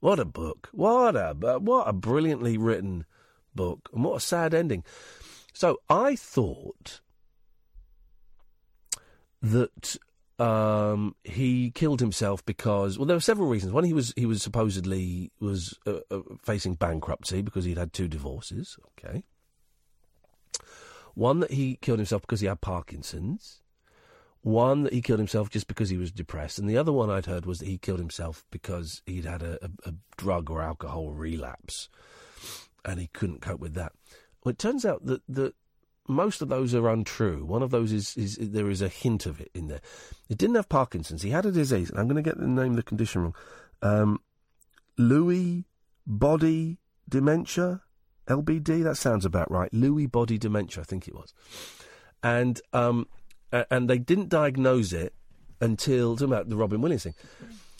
what 0.00 0.18
a 0.18 0.24
book! 0.24 0.68
What 0.72 1.16
a 1.16 1.34
what 1.60 1.88
a 1.88 1.92
brilliantly 1.92 2.58
written 2.58 3.04
book, 3.54 3.88
and 3.92 4.04
what 4.04 4.16
a 4.16 4.20
sad 4.20 4.54
ending. 4.54 4.84
So 5.52 5.78
I 5.88 6.16
thought 6.16 7.00
that 9.42 9.96
um, 10.38 11.16
he 11.24 11.70
killed 11.70 12.00
himself 12.00 12.44
because 12.44 12.98
well, 12.98 13.06
there 13.06 13.16
were 13.16 13.20
several 13.20 13.48
reasons. 13.48 13.72
One, 13.72 13.84
he 13.84 13.92
was 13.92 14.12
he 14.16 14.26
was 14.26 14.42
supposedly 14.42 15.32
was 15.40 15.76
uh, 15.86 16.00
uh, 16.10 16.20
facing 16.42 16.74
bankruptcy 16.74 17.42
because 17.42 17.64
he'd 17.64 17.78
had 17.78 17.92
two 17.92 18.08
divorces. 18.08 18.76
Okay. 18.98 19.24
One 21.14 21.40
that 21.40 21.52
he 21.52 21.76
killed 21.80 21.98
himself 21.98 22.22
because 22.22 22.40
he 22.40 22.46
had 22.46 22.60
Parkinson's. 22.60 23.60
One 24.42 24.84
that 24.84 24.92
he 24.92 25.02
killed 25.02 25.18
himself 25.18 25.50
just 25.50 25.66
because 25.66 25.90
he 25.90 25.96
was 25.96 26.12
depressed, 26.12 26.58
and 26.58 26.68
the 26.68 26.78
other 26.78 26.92
one 26.92 27.10
I'd 27.10 27.26
heard 27.26 27.44
was 27.44 27.58
that 27.58 27.68
he 27.68 27.76
killed 27.78 27.98
himself 27.98 28.44
because 28.50 29.02
he'd 29.04 29.24
had 29.24 29.42
a, 29.42 29.58
a, 29.64 29.90
a 29.90 29.94
drug 30.16 30.50
or 30.50 30.62
alcohol 30.62 31.10
relapse, 31.10 31.88
and 32.84 33.00
he 33.00 33.08
couldn't 33.08 33.42
cope 33.42 33.60
with 33.60 33.74
that. 33.74 33.92
Well, 34.44 34.52
it 34.52 34.58
turns 34.58 34.84
out 34.84 35.04
that 35.06 35.22
that 35.28 35.54
most 36.08 36.40
of 36.40 36.48
those 36.48 36.74
are 36.74 36.88
untrue. 36.88 37.44
One 37.44 37.62
of 37.62 37.70
those 37.70 37.92
is, 37.92 38.16
is 38.16 38.38
there 38.40 38.70
is 38.70 38.80
a 38.80 38.88
hint 38.88 39.26
of 39.26 39.40
it 39.40 39.50
in 39.54 39.68
there. 39.68 39.82
He 40.28 40.34
didn't 40.34 40.56
have 40.56 40.68
Parkinson's. 40.68 41.22
He 41.22 41.30
had 41.30 41.46
a 41.46 41.52
disease, 41.52 41.90
and 41.90 42.00
I'm 42.00 42.08
going 42.08 42.22
to 42.22 42.28
get 42.28 42.38
the 42.38 42.46
name 42.46 42.70
of 42.70 42.76
the 42.76 42.82
condition 42.82 43.22
wrong. 43.22 43.34
Um, 43.82 44.20
Lewy 44.98 45.64
body 46.06 46.78
dementia, 47.08 47.82
LBD. 48.26 48.82
That 48.82 48.96
sounds 48.96 49.24
about 49.24 49.50
right. 49.50 49.70
Lewy 49.70 50.10
body 50.10 50.38
dementia, 50.38 50.82
I 50.82 50.84
think 50.84 51.06
it 51.06 51.14
was. 51.14 51.34
And 52.22 52.60
um, 52.72 53.06
and 53.52 53.88
they 53.88 53.98
didn't 53.98 54.28
diagnose 54.28 54.92
it 54.92 55.14
until 55.60 56.16
talking 56.16 56.32
about 56.32 56.48
the 56.48 56.56
Robin 56.56 56.80
Williams 56.80 57.04
thing. 57.04 57.14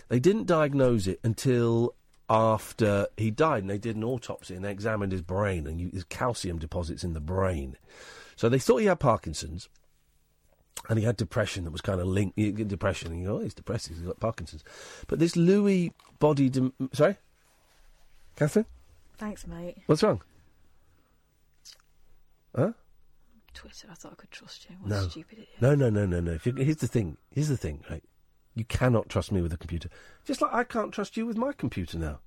They 0.09 0.19
didn't 0.19 0.47
diagnose 0.47 1.07
it 1.07 1.21
until 1.23 1.95
after 2.31 3.07
he 3.17 3.31
died, 3.31 3.63
and 3.63 3.71
they 3.71 3.79
did 3.79 3.97
an 3.97 4.05
autopsy 4.05 4.55
and 4.55 4.65
they 4.65 4.71
examined 4.71 5.13
his 5.13 5.23
brain, 5.23 5.67
and 5.67 5.81
you, 5.81 5.91
there's 5.91 6.05
calcium 6.05 6.59
deposits 6.59 7.05
in 7.05 7.13
the 7.15 7.21
brain. 7.21 7.77
So 8.37 8.49
they 8.49 8.59
thought 8.59 8.79
he 8.79 8.87
had 8.87 9.01
Parkinson's, 9.01 9.69
and 10.89 10.99
he 10.99 11.05
had 11.05 11.17
depression 11.17 11.65
that 11.65 11.71
was 11.71 11.81
kind 11.81 12.01
of 12.01 12.07
linked. 12.07 12.37
Depression, 12.69 13.13
and 13.13 13.21
you 13.21 13.29
go, 13.29 13.37
oh, 13.37 13.41
he's 13.41 13.55
depressed, 13.55 13.89
he's 13.89 13.99
got 14.01 14.21
Parkinson's. 14.21 14.65
But 15.07 15.19
this 15.19 15.35
Lewy 15.37 15.93
body, 16.19 16.51
sorry, 16.93 17.17
Katherine, 18.37 18.67
Thanks, 19.17 19.47
mate. 19.47 19.79
what's 19.87 20.03
wrong? 20.03 20.23
Huh? 22.55 22.73
Twitter, 23.59 23.89
I 23.91 23.95
thought 23.95 24.13
I 24.13 24.15
could 24.15 24.31
trust 24.31 24.67
you. 24.69 24.77
What 24.81 24.89
No. 24.91 25.09
stupid 25.09 25.33
idiot. 25.39 25.49
No, 25.61 25.75
no, 25.75 25.91
no, 25.91 26.07
no, 26.07 26.21
no. 26.21 26.33
If 26.33 26.47
you, 26.47 26.53
here's 26.55 26.77
the 26.77 26.87
thing. 26.89 27.17
Here's 27.31 27.49
the 27.49 27.57
thing, 27.57 27.85
right? 27.91 28.03
You 28.55 28.65
cannot 28.65 29.09
trust 29.09 29.31
me 29.33 29.41
with 29.43 29.53
a 29.53 29.57
computer. 29.57 29.89
Just 30.25 30.41
like 30.43 30.53
I 30.53 30.65
can't 30.65 30.93
trust 30.93 31.17
you 31.17 31.27
with 31.27 31.37
my 31.37 31.53
computer 31.53 31.99
now. 31.99 32.21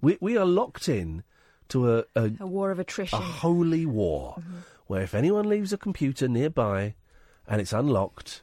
We 0.00 0.16
we 0.20 0.36
are 0.36 0.46
locked 0.46 0.88
in 0.88 1.24
to 1.68 1.92
a 1.98 2.04
a, 2.14 2.30
A 2.40 2.46
war 2.46 2.70
of 2.70 2.78
attrition. 2.78 3.18
a 3.18 3.22
holy 3.22 3.84
war, 3.86 4.36
Mm-hmm. 4.38 4.56
where 4.86 5.02
if 5.02 5.14
anyone 5.14 5.48
leaves 5.48 5.72
a 5.72 5.78
computer 5.78 6.28
nearby 6.28 6.94
and 7.46 7.60
it's 7.60 7.72
unlocked, 7.72 8.42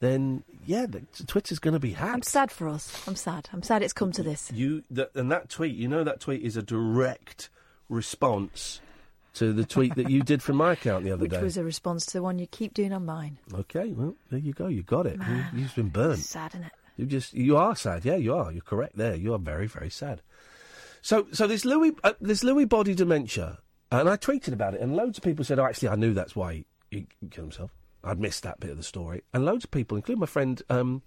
then 0.00 0.44
yeah, 0.66 0.86
the, 0.86 1.02
Twitter's 1.26 1.58
going 1.58 1.74
to 1.74 1.80
be 1.80 1.92
hacked. 1.92 2.14
I'm 2.14 2.22
sad 2.22 2.50
for 2.50 2.68
us. 2.68 3.06
I'm 3.08 3.16
sad. 3.16 3.48
I'm 3.52 3.62
sad 3.62 3.82
it's 3.82 3.92
come 3.92 4.12
to 4.12 4.22
this. 4.22 4.50
You 4.52 4.82
that 4.90 5.14
and 5.14 5.30
that 5.30 5.48
tweet, 5.50 5.74
you 5.76 5.88
know, 5.88 6.04
that 6.04 6.20
tweet 6.20 6.42
is 6.42 6.56
a 6.56 6.62
direct 6.62 7.50
response 7.88 8.80
to 9.38 9.52
the 9.52 9.64
tweet 9.64 9.94
that 9.94 10.10
you 10.10 10.22
did 10.22 10.42
from 10.42 10.56
my 10.56 10.72
account 10.72 11.04
the 11.04 11.12
other 11.12 11.22
Which 11.22 11.30
day. 11.30 11.42
was 11.42 11.56
a 11.56 11.64
response 11.64 12.06
to 12.06 12.12
the 12.14 12.22
one 12.22 12.38
you 12.38 12.46
keep 12.46 12.74
doing 12.74 12.92
on 12.92 13.04
mine. 13.04 13.38
Okay, 13.54 13.88
well, 13.88 14.14
there 14.30 14.38
you 14.38 14.52
go. 14.52 14.66
You 14.66 14.82
got 14.82 15.06
it. 15.06 15.18
You, 15.28 15.44
you've 15.54 15.74
been 15.74 15.88
burnt. 15.88 16.18
Sad, 16.18 16.52
isn't 16.52 16.64
it? 16.64 16.72
You 16.96 17.06
just 17.06 17.32
you 17.32 17.56
are 17.56 17.76
sad. 17.76 18.04
Yeah, 18.04 18.16
you 18.16 18.34
are. 18.34 18.50
You're 18.50 18.60
correct 18.62 18.96
there. 18.96 19.14
You 19.14 19.32
are 19.34 19.38
very 19.38 19.68
very 19.68 19.90
sad. 19.90 20.20
So 21.00 21.28
so 21.32 21.46
this 21.46 21.64
Lewy 21.64 21.96
uh, 22.02 22.14
this 22.20 22.42
Lewy 22.42 22.68
body 22.68 22.94
dementia, 22.94 23.58
and 23.92 24.08
I 24.08 24.16
tweeted 24.16 24.52
about 24.52 24.74
it, 24.74 24.80
and 24.80 24.96
loads 24.96 25.18
of 25.18 25.24
people 25.24 25.44
said, 25.44 25.60
"Oh, 25.60 25.64
actually, 25.64 25.90
I 25.90 25.94
knew 25.94 26.12
that's 26.12 26.34
why 26.34 26.64
he, 26.90 27.06
he 27.20 27.28
killed 27.28 27.46
himself." 27.46 27.70
I'd 28.02 28.18
missed 28.18 28.42
that 28.42 28.60
bit 28.60 28.70
of 28.70 28.76
the 28.76 28.82
story, 28.82 29.22
and 29.32 29.44
loads 29.44 29.64
of 29.64 29.70
people, 29.70 29.96
including 29.96 30.20
my 30.20 30.26
friend 30.26 30.60
um, 30.70 31.02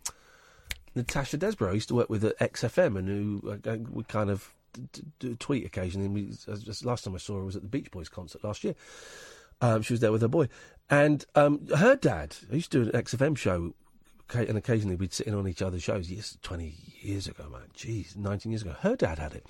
Natasha 0.95 1.37
Desborough, 1.37 1.71
I 1.71 1.75
used 1.75 1.87
to 1.89 1.95
work 1.95 2.09
with 2.09 2.23
at 2.23 2.39
XFM, 2.39 2.97
and 2.97 3.07
who 3.07 3.59
uh, 3.65 3.77
would 3.89 4.07
kind 4.07 4.29
of 4.29 4.53
d- 4.73 5.03
d- 5.19 5.35
tweet 5.35 5.65
occasionally. 5.65 6.05
And 6.05 6.15
we, 6.15 6.29
as 6.51 6.85
last 6.85 7.03
time 7.03 7.15
I 7.15 7.17
saw 7.17 7.35
her 7.35 7.45
was 7.45 7.55
at 7.55 7.61
the 7.61 7.67
Beach 7.67 7.91
Boys 7.91 8.09
concert 8.09 8.43
last 8.43 8.63
year. 8.63 8.75
Um, 9.61 9.81
she 9.83 9.93
was 9.93 9.99
there 9.99 10.11
with 10.11 10.21
her 10.21 10.27
boy, 10.27 10.49
and 10.89 11.23
um, 11.35 11.67
her 11.75 11.95
dad. 11.95 12.35
I 12.51 12.55
used 12.55 12.71
to 12.71 12.83
do 12.83 12.89
an 12.89 13.03
XFM 13.03 13.37
show, 13.37 13.75
and 14.33 14.57
occasionally 14.57 14.95
we'd 14.95 15.13
sit 15.13 15.27
in 15.27 15.35
on 15.35 15.47
each 15.47 15.61
other's 15.61 15.83
shows. 15.83 16.09
Yes, 16.09 16.37
twenty 16.41 16.73
years 16.99 17.27
ago, 17.27 17.47
man. 17.51 17.67
Jeez, 17.77 18.15
nineteen 18.17 18.51
years 18.51 18.63
ago. 18.63 18.75
Her 18.79 18.95
dad 18.95 19.19
had 19.19 19.33
it, 19.33 19.45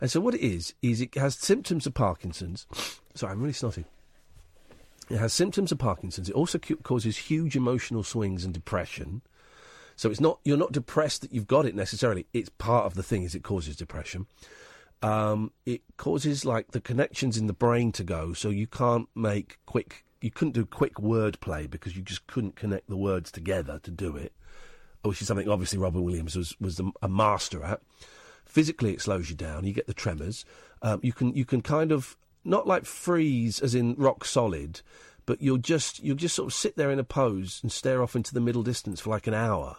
and 0.00 0.10
so 0.10 0.18
what 0.18 0.34
it 0.34 0.40
is 0.40 0.72
is 0.80 1.02
it 1.02 1.14
has 1.16 1.34
symptoms 1.34 1.86
of 1.86 1.92
Parkinson's. 1.92 2.66
Sorry, 3.14 3.32
I'm 3.32 3.40
really 3.40 3.52
snotty. 3.52 3.84
It 5.10 5.18
has 5.18 5.32
symptoms 5.32 5.72
of 5.72 5.78
Parkinson's. 5.78 6.30
It 6.30 6.34
also 6.34 6.58
causes 6.58 7.16
huge 7.18 7.56
emotional 7.56 8.02
swings 8.02 8.44
and 8.44 8.54
depression. 8.54 9.22
So 10.00 10.10
it's 10.10 10.18
not 10.18 10.40
you're 10.44 10.56
not 10.56 10.72
depressed 10.72 11.20
that 11.20 11.30
you've 11.30 11.46
got 11.46 11.66
it 11.66 11.74
necessarily. 11.74 12.24
It's 12.32 12.48
part 12.48 12.86
of 12.86 12.94
the 12.94 13.02
thing 13.02 13.22
is 13.22 13.34
it 13.34 13.42
causes 13.42 13.76
depression. 13.76 14.26
Um, 15.02 15.52
it 15.66 15.82
causes 15.98 16.42
like 16.46 16.70
the 16.70 16.80
connections 16.80 17.36
in 17.36 17.48
the 17.48 17.52
brain 17.52 17.92
to 17.92 18.02
go, 18.02 18.32
so 18.32 18.48
you 18.48 18.66
can't 18.66 19.10
make 19.14 19.58
quick. 19.66 20.06
You 20.22 20.30
couldn't 20.30 20.54
do 20.54 20.64
quick 20.64 20.94
wordplay 20.94 21.68
because 21.68 21.98
you 21.98 22.02
just 22.02 22.26
couldn't 22.26 22.56
connect 22.56 22.88
the 22.88 22.96
words 22.96 23.30
together 23.30 23.78
to 23.82 23.90
do 23.90 24.16
it, 24.16 24.32
which 25.02 25.20
is 25.20 25.28
something 25.28 25.46
obviously 25.50 25.78
Robin 25.78 26.02
Williams 26.02 26.34
was 26.34 26.58
was 26.58 26.80
a 27.02 27.08
master 27.08 27.62
at. 27.62 27.82
Physically, 28.46 28.94
it 28.94 29.02
slows 29.02 29.28
you 29.28 29.36
down. 29.36 29.66
You 29.66 29.74
get 29.74 29.86
the 29.86 29.92
tremors. 29.92 30.46
Um, 30.80 31.00
you 31.02 31.12
can 31.12 31.34
you 31.34 31.44
can 31.44 31.60
kind 31.60 31.92
of 31.92 32.16
not 32.42 32.66
like 32.66 32.86
freeze 32.86 33.60
as 33.60 33.74
in 33.74 33.96
rock 33.98 34.24
solid, 34.24 34.80
but 35.26 35.42
you'll 35.42 35.58
just 35.58 36.02
you'll 36.02 36.16
just 36.16 36.36
sort 36.36 36.46
of 36.46 36.54
sit 36.54 36.76
there 36.76 36.90
in 36.90 36.98
a 36.98 37.04
pose 37.04 37.60
and 37.62 37.70
stare 37.70 38.02
off 38.02 38.16
into 38.16 38.32
the 38.32 38.40
middle 38.40 38.62
distance 38.62 38.98
for 38.98 39.10
like 39.10 39.26
an 39.26 39.34
hour, 39.34 39.76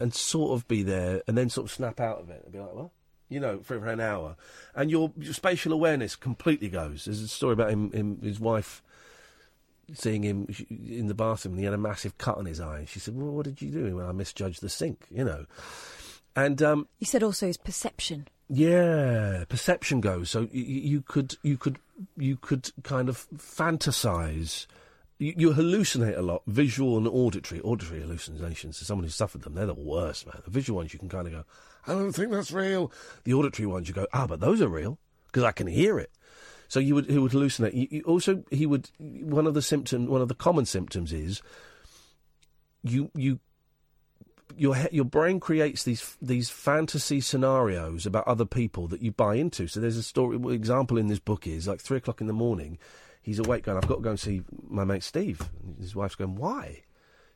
and 0.00 0.14
sort 0.14 0.52
of 0.52 0.66
be 0.68 0.82
there, 0.82 1.22
and 1.26 1.36
then 1.38 1.48
sort 1.50 1.66
of 1.66 1.72
snap 1.72 2.00
out 2.00 2.20
of 2.20 2.30
it 2.30 2.42
and 2.44 2.52
be 2.52 2.58
like, 2.58 2.74
what? 2.74 2.90
You 3.28 3.40
know, 3.40 3.60
for, 3.62 3.80
for 3.80 3.86
an 3.88 4.00
hour, 4.00 4.36
and 4.74 4.90
your, 4.90 5.10
your 5.18 5.32
spatial 5.34 5.72
awareness 5.72 6.14
completely 6.14 6.68
goes. 6.68 7.06
There's 7.06 7.20
a 7.22 7.28
story 7.28 7.54
about 7.54 7.70
him, 7.70 7.90
him 7.92 8.20
his 8.22 8.38
wife 8.38 8.82
seeing 9.94 10.22
him 10.22 10.46
in 10.70 11.08
the 11.08 11.14
bathroom, 11.14 11.54
and 11.54 11.58
he 11.60 11.64
had 11.64 11.74
a 11.74 11.78
massive 11.78 12.16
cut 12.18 12.36
on 12.38 12.46
his 12.46 12.60
eye. 12.60 12.80
And 12.80 12.88
she 12.88 12.98
said, 13.00 13.16
"Well, 13.16 13.32
what 13.32 13.44
did 13.44 13.60
you 13.62 13.70
do?" 13.70 13.96
Well, 13.96 14.08
I 14.08 14.12
misjudged 14.12 14.60
the 14.60 14.68
sink, 14.68 15.06
you 15.10 15.24
know. 15.24 15.46
And 16.36 16.62
um, 16.62 16.88
You 16.98 17.06
said 17.06 17.22
also 17.22 17.46
his 17.46 17.56
perception. 17.56 18.28
yeah, 18.48 19.44
perception 19.48 20.00
goes. 20.00 20.30
So 20.30 20.40
y- 20.42 20.48
y- 20.52 20.60
you 20.92 21.00
could 21.02 21.36
you 21.42 21.56
could 21.56 21.78
you 22.16 22.36
could 22.36 22.70
kind 22.82 23.08
of 23.08 23.26
fantasize. 23.36 24.66
You, 25.18 25.34
you 25.36 25.52
hallucinate 25.52 26.18
a 26.18 26.22
lot, 26.22 26.42
visual 26.46 26.96
and 26.96 27.06
auditory. 27.06 27.60
Auditory 27.60 28.00
hallucinations. 28.00 28.78
To 28.78 28.84
someone 28.84 29.04
who's 29.04 29.14
suffered 29.14 29.42
them, 29.42 29.54
they're 29.54 29.66
the 29.66 29.74
worst, 29.74 30.26
man. 30.26 30.42
The 30.44 30.50
visual 30.50 30.78
ones, 30.78 30.92
you 30.92 30.98
can 30.98 31.08
kind 31.08 31.26
of 31.26 31.32
go, 31.32 31.44
I 31.86 31.92
don't 31.92 32.12
think 32.12 32.32
that's 32.32 32.52
real. 32.52 32.90
The 33.24 33.34
auditory 33.34 33.66
ones, 33.66 33.88
you 33.88 33.94
go, 33.94 34.06
ah, 34.12 34.26
but 34.26 34.40
those 34.40 34.60
are 34.60 34.68
real 34.68 34.98
because 35.26 35.44
I 35.44 35.52
can 35.52 35.66
hear 35.66 35.98
it. 35.98 36.10
So 36.68 36.80
you 36.80 36.94
would 36.94 37.08
he 37.08 37.18
would 37.18 37.32
hallucinate. 37.32 37.74
You, 37.74 37.88
you 37.90 38.02
also, 38.02 38.42
he 38.50 38.66
would 38.66 38.90
one 38.98 39.46
of 39.46 39.54
the 39.54 39.62
symptom, 39.62 40.06
one 40.06 40.22
of 40.22 40.28
the 40.28 40.34
common 40.34 40.64
symptoms 40.64 41.12
is 41.12 41.42
you 42.82 43.10
you 43.14 43.38
your 44.56 44.76
your 44.90 45.04
brain 45.04 45.40
creates 45.40 45.84
these 45.84 46.16
these 46.20 46.50
fantasy 46.50 47.20
scenarios 47.20 48.06
about 48.06 48.26
other 48.26 48.44
people 48.44 48.88
that 48.88 49.02
you 49.02 49.12
buy 49.12 49.36
into. 49.36 49.66
So 49.66 49.80
there's 49.80 49.96
a 49.96 50.02
story 50.02 50.36
example 50.54 50.98
in 50.98 51.08
this 51.08 51.18
book 51.18 51.46
is 51.46 51.68
like 51.68 51.80
three 51.80 51.98
o'clock 51.98 52.20
in 52.20 52.26
the 52.26 52.32
morning, 52.32 52.78
he's 53.24 53.38
awake 53.38 53.64
going, 53.64 53.78
I've 53.78 53.88
got 53.88 53.96
to 53.96 54.02
go 54.02 54.10
and 54.10 54.20
see 54.20 54.42
my 54.68 54.84
mate 54.84 55.02
Steve. 55.02 55.48
And 55.62 55.76
his 55.78 55.96
wife's 55.96 56.14
going, 56.14 56.36
why? 56.36 56.82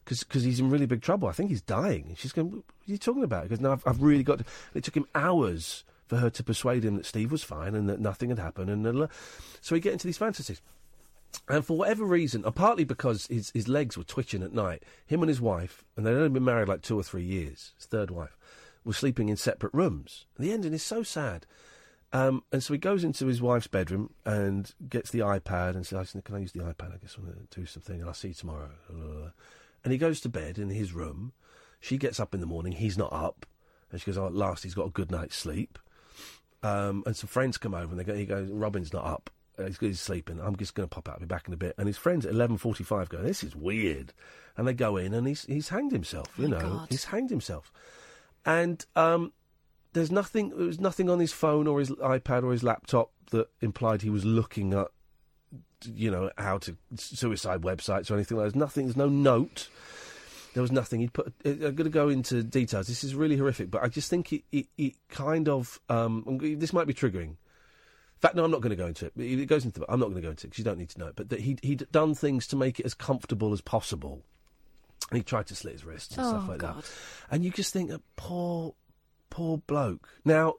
Because 0.05 0.45
he's 0.45 0.61
in 0.61 0.71
really 0.71 0.87
big 0.87 1.03
trouble. 1.03 1.29
I 1.29 1.33
think 1.33 1.51
he's 1.51 1.63
dying. 1.63 2.07
And 2.09 2.19
she's 2.19 2.33
going, 2.33 2.51
what 2.51 2.59
are 2.61 2.93
you 2.93 2.99
talking 2.99 3.25
about? 3.25 3.45
He 3.45 3.49
goes, 3.49 3.61
no, 3.61 3.73
I've, 3.73 3.87
I've 3.87 4.03
really 4.03 4.23
got 4.23 4.39
to. 4.39 4.45
It 4.75 4.85
took 4.85 4.97
him 4.97 5.09
hours 5.15 5.85
for 6.07 6.17
her 6.17 6.31
to 6.31 6.43
persuade 6.43 6.85
him 6.85 6.97
that 6.97 7.07
Steve 7.07 7.33
was 7.33 7.43
fine 7.43 7.75
and 7.75 7.89
that 7.89 8.01
nothing 8.01 8.29
had 8.29 8.39
happened. 8.39 8.71
And 8.71 8.87
uh, 8.87 9.07
so 9.61 9.75
we 9.75 9.81
get 9.81 9.93
into 9.93 10.07
these 10.07 10.19
fantasies. 10.19 10.61
And 11.49 11.65
for 11.65 11.77
whatever 11.77 12.05
reason, 12.05 12.45
and 12.45 12.55
partly 12.55 12.85
because 12.85 13.27
his, 13.27 13.51
his 13.51 13.69
legs 13.69 13.97
were 13.97 14.05
twitching 14.05 14.43
at 14.43 14.53
night, 14.53 14.83
him 15.07 15.23
and 15.23 15.29
his 15.29 15.41
wife, 15.41 15.85
and 15.97 16.07
they'd 16.07 16.13
only 16.13 16.31
been 16.31 16.45
married 16.45 16.69
like 16.69 16.83
two 16.83 16.99
or 16.99 17.03
three 17.03 17.25
years, 17.25 17.73
his 17.77 17.87
third 17.87 18.11
wife, 18.11 18.37
were 18.85 18.95
sleeping 18.95 19.29
in 19.29 19.37
separate 19.37 19.75
rooms. 19.75 20.27
And 20.37 20.47
the 20.47 20.53
ending 20.53 20.73
is 20.73 20.83
so 20.83 21.03
sad. 21.03 21.47
Um, 22.13 22.43
and 22.53 22.63
so 22.63 22.73
he 22.73 22.79
goes 22.79 23.05
into 23.05 23.27
his 23.27 23.43
wife's 23.43 23.67
bedroom 23.67 24.15
and 24.25 24.73
gets 24.89 25.11
the 25.11 25.19
iPad 25.21 25.75
and 25.75 25.87
says, 25.87 26.17
Can 26.25 26.35
I 26.35 26.39
use 26.39 26.53
the 26.53 26.61
iPad? 26.61 26.95
I 26.95 26.99
guess 26.99 27.17
I 27.19 27.23
want 27.23 27.51
to 27.51 27.61
do 27.61 27.67
something 27.67 28.01
and 28.01 28.09
I'll 28.09 28.15
see 28.15 28.29
you 28.29 28.35
tomorrow. 28.35 28.71
And 29.85 29.93
he 29.93 29.99
goes 29.99 30.21
to 30.23 30.29
bed 30.29 30.59
in 30.59 30.71
his 30.71 30.93
room. 30.93 31.33
She 31.81 31.99
gets 31.99 32.19
up 32.19 32.35
in 32.35 32.41
the 32.41 32.47
morning. 32.47 32.73
He's 32.73 32.99
not 32.99 33.13
up. 33.13 33.47
And 33.91 34.01
she 34.01 34.07
goes, 34.07 34.19
Oh, 34.19 34.27
at 34.27 34.35
last 34.35 34.65
he's 34.65 34.75
got 34.75 34.87
a 34.87 34.91
good 34.91 35.11
night's 35.11 35.37
sleep. 35.37 35.79
Um, 36.63 37.05
and 37.07 37.15
some 37.17 37.29
friends 37.29 37.59
come 37.59 37.75
over 37.75 37.91
and 37.91 37.99
they 37.99 38.05
go, 38.05 38.15
he 38.15 38.27
goes, 38.27 38.49
Robin's 38.51 38.93
not 38.93 39.05
up. 39.05 39.31
Uh, 39.59 39.65
He's, 39.65 39.79
he's 39.79 40.01
sleeping. 40.01 40.41
I'm 40.41 40.57
just 40.57 40.75
going 40.75 40.89
to 40.89 40.95
pop 40.95 41.09
out. 41.09 41.15
I'll 41.15 41.21
be 41.21 41.27
back 41.27 41.47
in 41.47 41.55
a 41.55 41.57
bit. 41.59 41.75
And 41.79 41.87
his 41.87 41.97
friends 41.97 42.25
at 42.27 42.33
11.45 42.33 43.09
go, 43.09 43.23
this 43.23 43.45
is 43.45 43.55
weird. 43.55 44.13
And 44.57 44.67
they 44.67 44.73
go 44.73 44.97
in 44.97 45.15
and 45.15 45.27
he's, 45.27 45.45
he's 45.45 45.69
hanged 45.69 45.93
himself, 45.93 46.29
you 46.39 46.49
know. 46.49 46.59
God. 46.59 46.87
He's 46.91 47.05
hanged 47.05 47.31
himself. 47.31 47.73
And 48.45 48.85
um, 48.97 49.33
there's 49.93 50.11
nothing, 50.11 50.51
there 50.51 50.67
was 50.67 50.81
nothing 50.81 51.09
on 51.11 51.19
his 51.19 51.33
phone 51.33 51.67
or 51.67 51.79
his 51.79 51.91
iPad 51.91 52.45
or 52.45 52.53
his 52.53 52.63
laptop 52.63 53.11
that 53.31 53.49
implied 53.61 54.03
he 54.03 54.11
was 54.11 54.25
looking 54.25 54.75
at, 54.75 54.89
you 55.85 56.11
know, 56.11 56.31
how 56.39 56.59
to 56.59 56.77
suicide 56.97 57.63
websites 57.63 58.11
or 58.11 58.15
anything 58.15 58.37
like 58.37 58.45
that. 58.47 58.53
There's 58.53 58.61
nothing, 58.61 58.87
there's 58.87 58.97
no 58.97 59.09
note. 59.09 59.69
There 60.55 60.63
was 60.63 60.73
nothing. 60.73 61.01
He 61.01 61.09
put. 61.09 61.33
I'm 61.45 61.59
going 61.59 61.77
to 61.85 61.91
go 61.91 62.09
into 62.09 62.43
details. 62.43 62.89
This 62.89 63.05
is 63.05 63.15
really 63.15 63.37
horrific, 63.37 63.71
but 63.71 63.83
I 63.83 63.89
just 63.89 64.11
think 64.11 64.33
it, 64.33 64.43
it, 64.51 64.67
it 64.77 64.95
kind 65.09 65.49
of. 65.49 65.79
Um, 65.89 66.39
this 66.41 66.73
might 66.73 66.87
be 66.87 66.95
triggering. 66.95 67.29
In 67.29 67.37
fact, 68.21 68.35
no, 68.35 68.45
I'm 68.45 68.51
not 68.51 68.63
going 68.63 68.71
to 68.71 68.77
go 68.77 68.87
into 68.87 69.07
it. 69.07 69.13
It 69.17 69.47
goes 69.47 69.65
into. 69.65 69.85
I'm 69.89 70.01
not 70.01 70.07
going 70.07 70.17
to 70.17 70.23
go 70.23 70.31
into 70.31 70.47
it 70.47 70.51
because 70.51 70.59
you 70.59 70.65
don't 70.65 70.79
need 70.79 70.89
to 70.89 70.99
know 70.99 71.07
it. 71.09 71.17
But 71.17 71.29
that 71.29 71.41
he'd, 71.41 71.61
he'd 71.63 71.87
done 71.93 72.15
things 72.15 72.47
to 72.49 72.57
make 72.57 72.81
it 72.81 72.87
as 72.87 72.95
comfortable 72.95 73.53
as 73.53 73.61
possible. 73.61 74.25
And 75.11 75.19
he 75.19 75.23
tried 75.23 75.47
to 75.49 75.55
slit 75.55 75.75
his 75.75 75.85
wrists 75.85 76.17
and 76.17 76.27
stuff 76.27 76.45
Oh, 76.47 76.51
like 76.51 76.59
God. 76.59 76.79
that. 76.79 76.91
And 77.31 77.45
you 77.45 77.51
just 77.53 77.73
think, 77.73 77.93
uh, 77.93 77.99
poor, 78.17 78.75
poor 79.31 79.59
bloke. 79.59 80.09
Now, 80.25 80.55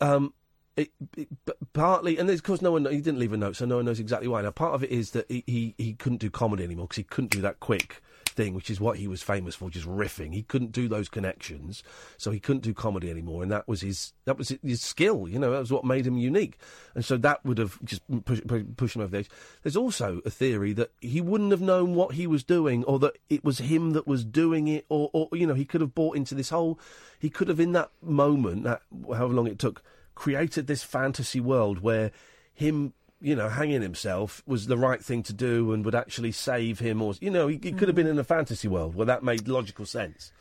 um, 0.00 0.34
it, 0.76 0.90
it, 1.16 1.28
partly, 1.72 2.18
and 2.18 2.30
of 2.30 2.42
course, 2.42 2.62
no 2.62 2.72
one 2.72 2.84
he 2.84 3.00
didn't 3.00 3.18
leave 3.18 3.32
a 3.32 3.36
note, 3.36 3.56
so 3.56 3.66
no 3.66 3.76
one 3.76 3.84
knows 3.84 4.00
exactly 4.00 4.28
why. 4.28 4.42
Now, 4.42 4.50
part 4.50 4.74
of 4.74 4.84
it 4.84 4.90
is 4.90 5.10
that 5.12 5.30
he 5.30 5.42
he, 5.46 5.74
he 5.76 5.94
couldn't 5.94 6.18
do 6.18 6.30
comedy 6.30 6.64
anymore 6.64 6.86
because 6.86 6.98
he 6.98 7.04
couldn't 7.04 7.32
do 7.32 7.40
that 7.40 7.60
quick 7.60 8.02
thing, 8.38 8.54
which 8.54 8.70
is 8.70 8.80
what 8.80 8.98
he 8.98 9.08
was 9.08 9.20
famous 9.20 9.56
for, 9.56 9.68
just 9.68 9.84
riffing. 9.86 10.32
He 10.32 10.44
couldn't 10.44 10.70
do 10.70 10.86
those 10.86 11.08
connections, 11.08 11.82
so 12.16 12.30
he 12.30 12.38
couldn't 12.38 12.62
do 12.62 12.72
comedy 12.72 13.10
anymore, 13.10 13.42
and 13.42 13.50
that 13.50 13.66
was 13.66 13.80
his 13.80 14.12
that 14.26 14.38
was 14.38 14.56
his 14.62 14.80
skill. 14.80 15.28
You 15.28 15.40
know, 15.40 15.50
that 15.50 15.58
was 15.58 15.72
what 15.72 15.84
made 15.84 16.06
him 16.06 16.16
unique, 16.16 16.56
and 16.94 17.04
so 17.04 17.16
that 17.16 17.44
would 17.44 17.58
have 17.58 17.84
just 17.84 18.00
pushed 18.24 18.46
push 18.76 18.94
him 18.94 19.02
over 19.02 19.10
the 19.10 19.18
edge. 19.18 19.30
There's 19.64 19.76
also 19.76 20.20
a 20.24 20.30
theory 20.30 20.72
that 20.74 20.92
he 21.00 21.20
wouldn't 21.20 21.50
have 21.50 21.60
known 21.60 21.96
what 21.96 22.14
he 22.14 22.28
was 22.28 22.44
doing, 22.44 22.84
or 22.84 23.00
that 23.00 23.18
it 23.28 23.44
was 23.44 23.58
him 23.58 23.90
that 23.90 24.06
was 24.06 24.24
doing 24.24 24.68
it, 24.68 24.86
or, 24.88 25.10
or 25.12 25.28
you 25.32 25.44
know, 25.46 25.54
he 25.54 25.64
could 25.64 25.80
have 25.80 25.94
bought 25.94 26.16
into 26.16 26.36
this 26.36 26.50
whole. 26.50 26.78
He 27.18 27.30
could 27.30 27.48
have, 27.48 27.58
in 27.58 27.72
that 27.72 27.90
moment, 28.00 28.62
that 28.62 28.82
however 29.08 29.34
long 29.34 29.48
it 29.48 29.58
took, 29.58 29.82
created 30.14 30.68
this 30.68 30.84
fantasy 30.84 31.40
world 31.40 31.80
where 31.80 32.12
him 32.54 32.92
you 33.20 33.34
know, 33.34 33.48
hanging 33.48 33.82
himself 33.82 34.42
was 34.46 34.66
the 34.66 34.76
right 34.76 35.02
thing 35.02 35.22
to 35.24 35.32
do 35.32 35.72
and 35.72 35.84
would 35.84 35.94
actually 35.94 36.32
save 36.32 36.78
him, 36.78 37.02
or 37.02 37.14
you 37.20 37.30
know, 37.30 37.48
he, 37.48 37.58
he 37.62 37.72
could 37.72 37.88
have 37.88 37.96
been 37.96 38.06
in 38.06 38.18
a 38.18 38.24
fantasy 38.24 38.68
world 38.68 38.94
where 38.94 39.06
that 39.06 39.22
made 39.22 39.48
logical 39.48 39.86
sense. 39.86 40.32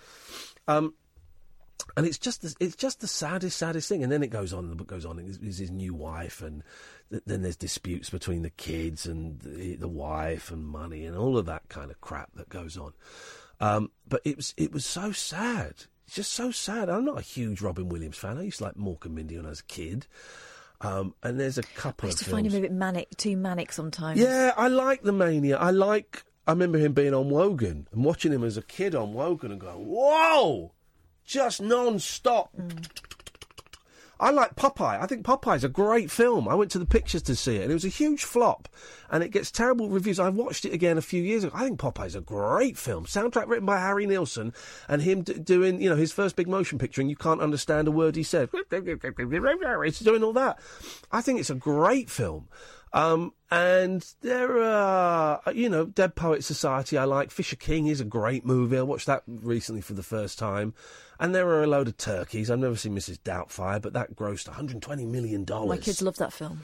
Um, 0.68 0.94
and 1.96 2.06
it's 2.06 2.18
just 2.18 2.42
the, 2.42 2.54
it's 2.60 2.76
just 2.76 3.00
the 3.00 3.08
saddest, 3.08 3.58
saddest 3.58 3.90
thing. 3.90 4.04
And 4.04 4.12
then 4.12 4.24
it 4.24 4.30
goes 4.30 4.54
on. 4.54 4.70
The 4.70 4.76
book 4.76 4.88
goes 4.88 5.06
on. 5.06 5.20
Is 5.20 5.58
his 5.58 5.72
new 5.72 5.94
wife, 5.94 6.42
and 6.42 6.64
th- 7.10 7.24
then 7.26 7.42
there's 7.42 7.56
disputes 7.56 8.10
between 8.10 8.42
the 8.42 8.50
kids 8.50 9.06
and 9.06 9.40
the, 9.40 9.76
the, 9.76 9.88
wife, 9.88 10.52
and 10.52 10.66
money, 10.66 11.06
and 11.06 11.18
all 11.18 11.38
of 11.38 11.46
that 11.46 11.70
kind 11.70 11.90
of 11.90 12.02
crap 12.02 12.30
that 12.36 12.50
goes 12.50 12.78
on. 12.78 12.94
Um, 13.60 13.92
but 14.08 14.22
it 14.24 14.36
was 14.36 14.54
it 14.58 14.72
was 14.72 14.86
so 14.86 15.12
sad. 15.12 15.74
It's 16.06 16.16
just 16.16 16.34
so 16.34 16.52
sad. 16.52 16.90
I'm 16.90 17.06
not 17.06 17.18
a 17.18 17.22
huge 17.22 17.62
Robin 17.62 17.90
Williams 17.90 18.18
fan. 18.18 18.38
I 18.38 18.44
used 18.44 18.60
to 18.60 18.66
like 18.66 18.76
Mork 18.76 19.06
and 19.06 19.16
Mindy 19.16 19.38
when 19.38 19.46
I 19.46 19.50
was 19.50 19.60
a 19.62 19.66
kid. 19.66 20.08
Um, 20.82 21.16
and 21.24 21.40
there's 21.40 21.58
a 21.58 21.64
couple 21.64 22.08
I 22.08 22.10
used 22.10 22.20
to 22.20 22.26
films. 22.26 22.36
find 22.36 22.48
him 22.48 22.56
a 22.56 22.62
bit 22.62 22.72
manic, 22.72 23.10
too 23.18 23.36
manic 23.36 23.72
sometimes. 23.72 24.20
Yeah, 24.20 24.54
I 24.56 24.68
like 24.68 25.02
the 25.04 25.12
mania. 25.12 25.58
I 25.58 25.72
like. 25.72 26.24
I 26.46 26.52
remember 26.52 26.78
him 26.78 26.94
being 26.94 27.14
on 27.14 27.30
Wogan 27.30 27.88
and 27.92 28.06
watching 28.06 28.32
him 28.32 28.44
as 28.44 28.58
a 28.58 28.62
kid 28.62 28.96
on 28.96 29.14
Wogan 29.14 29.52
and 29.52 29.60
going, 29.60 29.86
"Whoa!" 29.88 30.72
Just 31.26 31.62
non-stop. 31.62 32.54
I 34.20 34.32
like 34.32 34.56
Popeye. 34.56 35.00
I 35.00 35.06
think 35.06 35.26
Popeye's 35.26 35.64
a 35.64 35.70
great 35.70 36.10
film. 36.10 36.48
I 36.48 36.56
went 36.56 36.72
to 36.72 36.80
the 36.80 36.86
pictures 36.86 37.22
to 37.24 37.36
see 37.36 37.58
it, 37.58 37.64
and 37.64 37.72
it 37.72 37.76
was 37.76 37.86
a 37.86 37.90
huge 37.90 38.24
flop, 38.24 38.68
and 39.12 39.24
it 39.24 39.30
gets 39.30 39.52
terrible 39.52 39.90
reviews. 39.90 40.20
I 40.20 40.30
watched 40.30 40.66
it 40.66 40.74
again 40.74 40.98
a 40.98 41.02
few 41.02 41.22
years 41.22 41.44
ago. 41.44 41.56
I 41.56 41.66
think 41.66 41.80
Popeye's 41.80 42.16
a 42.16 42.22
great 42.22 42.78
film. 42.78 43.06
Soundtrack 43.06 43.48
written 43.48 43.66
by 43.66 43.80
Harry 43.80 44.06
Nilsson, 44.08 44.54
and 44.88 45.02
him 45.02 45.22
d- 45.22 45.34
doing, 45.34 45.82
you 45.82 45.90
know, 45.90 45.96
his 45.96 46.12
first 46.12 46.36
big 46.36 46.48
motion 46.48 46.80
picture, 46.80 47.02
and 47.02 47.10
you 47.10 47.16
can't 47.16 47.42
understand 47.42 47.88
a 47.88 47.92
word 47.92 48.16
he 48.16 48.24
said. 48.24 48.50
It's 48.52 50.00
doing 50.00 50.24
all 50.24 50.34
that. 50.34 50.60
I 51.12 51.22
think 51.22 51.40
it's 51.40 51.50
a 51.50 51.56
great 51.56 52.10
film. 52.10 52.48
Um, 52.94 53.34
and 53.52 54.06
there 54.22 54.62
are, 54.62 55.42
you 55.54 55.70
know, 55.70 55.86
Dead 55.86 56.16
Poet 56.16 56.44
Society 56.44 56.98
I 56.98 57.06
like. 57.06 57.32
Fisher 57.32 57.56
King 57.56 57.88
is 57.88 58.02
a 58.02 58.06
great 58.06 58.46
movie. 58.46 58.78
I 58.78 58.82
watched 58.82 59.08
that 59.08 59.24
recently 59.28 59.82
for 59.82 59.94
the 59.94 60.04
first 60.04 60.40
time. 60.40 60.74
And 61.20 61.34
there 61.34 61.48
are 61.48 61.64
a 61.64 61.68
load 61.68 61.88
of 61.88 61.98
turkeys. 61.98 62.52
I've 62.52 62.60
never 62.60 62.76
seen 62.76 62.96
Mrs. 62.96 63.20
Doubtfire, 63.20 63.82
but 63.82 63.94
that 63.94 64.16
grossed 64.16 64.50
$120 64.50 65.08
million. 65.08 65.46
My 65.50 65.78
kids 65.78 66.02
love 66.02 66.16
that 66.18 66.32
film. 66.34 66.64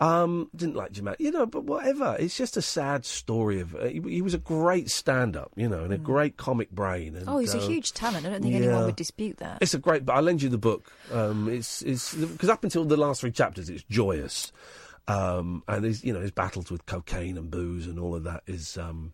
Um, 0.00 0.48
didn't 0.56 0.76
like 0.76 0.92
Jim, 0.92 1.14
you 1.18 1.30
know, 1.30 1.44
but 1.44 1.64
whatever. 1.64 2.16
It's 2.18 2.34
just 2.34 2.56
a 2.56 2.62
sad 2.62 3.04
story 3.04 3.60
of. 3.60 3.74
Uh, 3.74 3.84
he, 3.84 4.00
he 4.00 4.22
was 4.22 4.32
a 4.32 4.38
great 4.38 4.88
stand-up, 4.88 5.52
you 5.56 5.68
know, 5.68 5.84
and 5.84 5.92
a 5.92 5.98
great 5.98 6.38
comic 6.38 6.70
brain. 6.70 7.16
And, 7.16 7.28
oh, 7.28 7.36
he's 7.36 7.54
a 7.54 7.58
uh, 7.58 7.66
huge 7.66 7.92
talent. 7.92 8.24
I 8.24 8.30
don't 8.30 8.40
think 8.40 8.54
yeah. 8.54 8.60
anyone 8.60 8.86
would 8.86 8.96
dispute 8.96 9.36
that. 9.38 9.58
It's 9.60 9.74
a 9.74 9.78
great. 9.78 10.06
But 10.06 10.14
I'll 10.14 10.22
lend 10.22 10.40
you 10.40 10.48
the 10.48 10.56
book. 10.56 10.90
Um, 11.12 11.50
it's 11.50 11.82
it's 11.82 12.14
because 12.14 12.48
up 12.48 12.64
until 12.64 12.86
the 12.86 12.96
last 12.96 13.20
three 13.20 13.30
chapters, 13.30 13.68
it's 13.68 13.82
joyous, 13.90 14.52
um, 15.10 15.62
and 15.66 15.84
his 15.84 16.04
you 16.04 16.12
know 16.12 16.20
his 16.20 16.30
battles 16.30 16.70
with 16.70 16.86
cocaine 16.86 17.36
and 17.36 17.50
booze 17.50 17.86
and 17.86 17.98
all 17.98 18.14
of 18.14 18.24
that 18.24 18.42
is. 18.46 18.78
Um, 18.78 19.12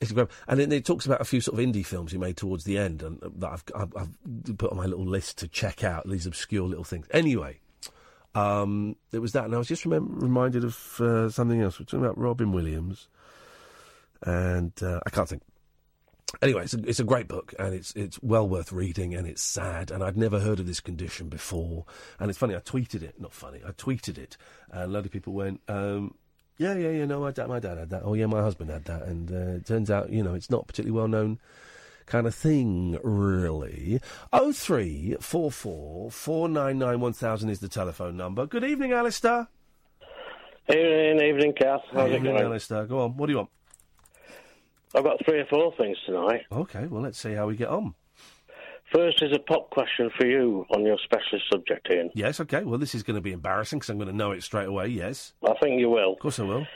it's 0.00 0.10
great. 0.10 0.26
And 0.48 0.58
then 0.58 0.72
it 0.72 0.84
talks 0.84 1.06
about 1.06 1.20
a 1.20 1.24
few 1.24 1.40
sort 1.40 1.60
of 1.60 1.64
indie 1.64 1.86
films 1.86 2.10
he 2.10 2.18
made 2.18 2.36
towards 2.36 2.64
the 2.64 2.76
end, 2.76 3.04
and 3.04 3.22
uh, 3.22 3.28
that 3.36 3.50
I've, 3.52 3.64
I've, 3.76 3.96
I've 3.96 4.58
put 4.58 4.72
on 4.72 4.76
my 4.76 4.86
little 4.86 5.06
list 5.06 5.38
to 5.38 5.46
check 5.46 5.84
out 5.84 6.08
these 6.08 6.26
obscure 6.26 6.66
little 6.66 6.82
things. 6.82 7.06
Anyway, 7.12 7.60
um, 8.34 8.96
it 9.12 9.20
was 9.20 9.30
that, 9.30 9.44
and 9.44 9.54
I 9.54 9.58
was 9.58 9.68
just 9.68 9.84
remem- 9.84 10.20
reminded 10.20 10.64
of 10.64 11.00
uh, 11.00 11.30
something 11.30 11.62
else. 11.62 11.78
We're 11.78 11.84
talking 11.84 12.04
about 12.04 12.18
Robin 12.18 12.50
Williams, 12.50 13.06
and 14.22 14.72
uh, 14.82 14.98
I 15.06 15.10
can't 15.10 15.28
think. 15.28 15.42
Anyway, 16.40 16.64
it's 16.64 16.74
a, 16.74 16.78
it's 16.88 17.00
a 17.00 17.04
great 17.04 17.28
book, 17.28 17.54
and 17.58 17.74
it's 17.74 17.92
it's 17.94 18.20
well 18.22 18.48
worth 18.48 18.72
reading, 18.72 19.14
and 19.14 19.26
it's 19.26 19.42
sad, 19.42 19.90
and 19.90 20.02
I'd 20.02 20.16
never 20.16 20.40
heard 20.40 20.60
of 20.60 20.66
this 20.66 20.80
condition 20.80 21.28
before. 21.28 21.84
And 22.18 22.30
it's 22.30 22.38
funny, 22.38 22.56
I 22.56 22.60
tweeted 22.60 23.02
it, 23.02 23.20
not 23.20 23.34
funny, 23.34 23.60
I 23.66 23.72
tweeted 23.72 24.16
it, 24.18 24.36
and 24.70 24.82
a 24.82 24.86
lot 24.86 25.04
of 25.04 25.12
people 25.12 25.34
went, 25.34 25.60
um, 25.68 26.14
"Yeah, 26.56 26.74
yeah, 26.74 26.90
yeah, 26.90 27.04
no, 27.04 27.20
my 27.20 27.32
dad, 27.32 27.48
my 27.48 27.60
dad 27.60 27.76
had 27.78 27.90
that. 27.90 28.02
Oh, 28.04 28.14
yeah, 28.14 28.26
my 28.26 28.40
husband 28.40 28.70
had 28.70 28.84
that." 28.86 29.02
And 29.02 29.30
uh, 29.30 29.56
it 29.56 29.66
turns 29.66 29.90
out, 29.90 30.10
you 30.10 30.22
know, 30.22 30.34
it's 30.34 30.50
not 30.50 30.66
particularly 30.66 30.96
well 30.96 31.08
known 31.08 31.38
kind 32.06 32.26
of 32.26 32.34
thing, 32.34 32.98
really. 33.02 34.00
Oh 34.32 34.52
three 34.52 35.16
four 35.20 35.50
four 35.50 36.10
four 36.10 36.48
nine 36.48 36.78
nine 36.78 37.00
one 37.00 37.12
thousand 37.12 37.50
is 37.50 37.60
the 37.60 37.68
telephone 37.68 38.16
number. 38.16 38.46
Good 38.46 38.64
evening, 38.64 38.92
Alistair. 38.92 39.48
Evening, 40.68 41.20
evening, 41.22 41.52
Kath. 41.54 41.82
How's 41.92 42.10
it 42.10 42.22
going? 42.22 42.36
Alistair. 42.36 42.86
Go 42.86 43.00
on. 43.00 43.16
What 43.16 43.26
do 43.26 43.32
you 43.32 43.38
want? 43.38 43.50
I've 44.94 45.04
got 45.04 45.24
three 45.24 45.40
or 45.40 45.46
four 45.46 45.72
things 45.76 45.96
tonight. 46.06 46.42
Okay, 46.50 46.86
well, 46.86 47.02
let's 47.02 47.18
see 47.18 47.32
how 47.32 47.46
we 47.46 47.56
get 47.56 47.68
on. 47.68 47.94
First 48.94 49.22
is 49.22 49.32
a 49.34 49.38
pop 49.38 49.70
question 49.70 50.10
for 50.18 50.26
you 50.26 50.66
on 50.74 50.84
your 50.84 50.98
specialist 51.02 51.46
subject, 51.50 51.88
Iain. 51.90 52.10
Yes, 52.14 52.40
okay. 52.40 52.62
Well, 52.62 52.78
this 52.78 52.94
is 52.94 53.02
going 53.02 53.14
to 53.14 53.22
be 53.22 53.32
embarrassing 53.32 53.78
because 53.78 53.88
I'm 53.88 53.96
going 53.96 54.10
to 54.10 54.16
know 54.16 54.32
it 54.32 54.42
straight 54.42 54.68
away. 54.68 54.88
Yes, 54.88 55.32
I 55.42 55.54
think 55.62 55.80
you 55.80 55.88
will. 55.88 56.12
of 56.12 56.18
course 56.18 56.38
I 56.38 56.42
will. 56.42 56.66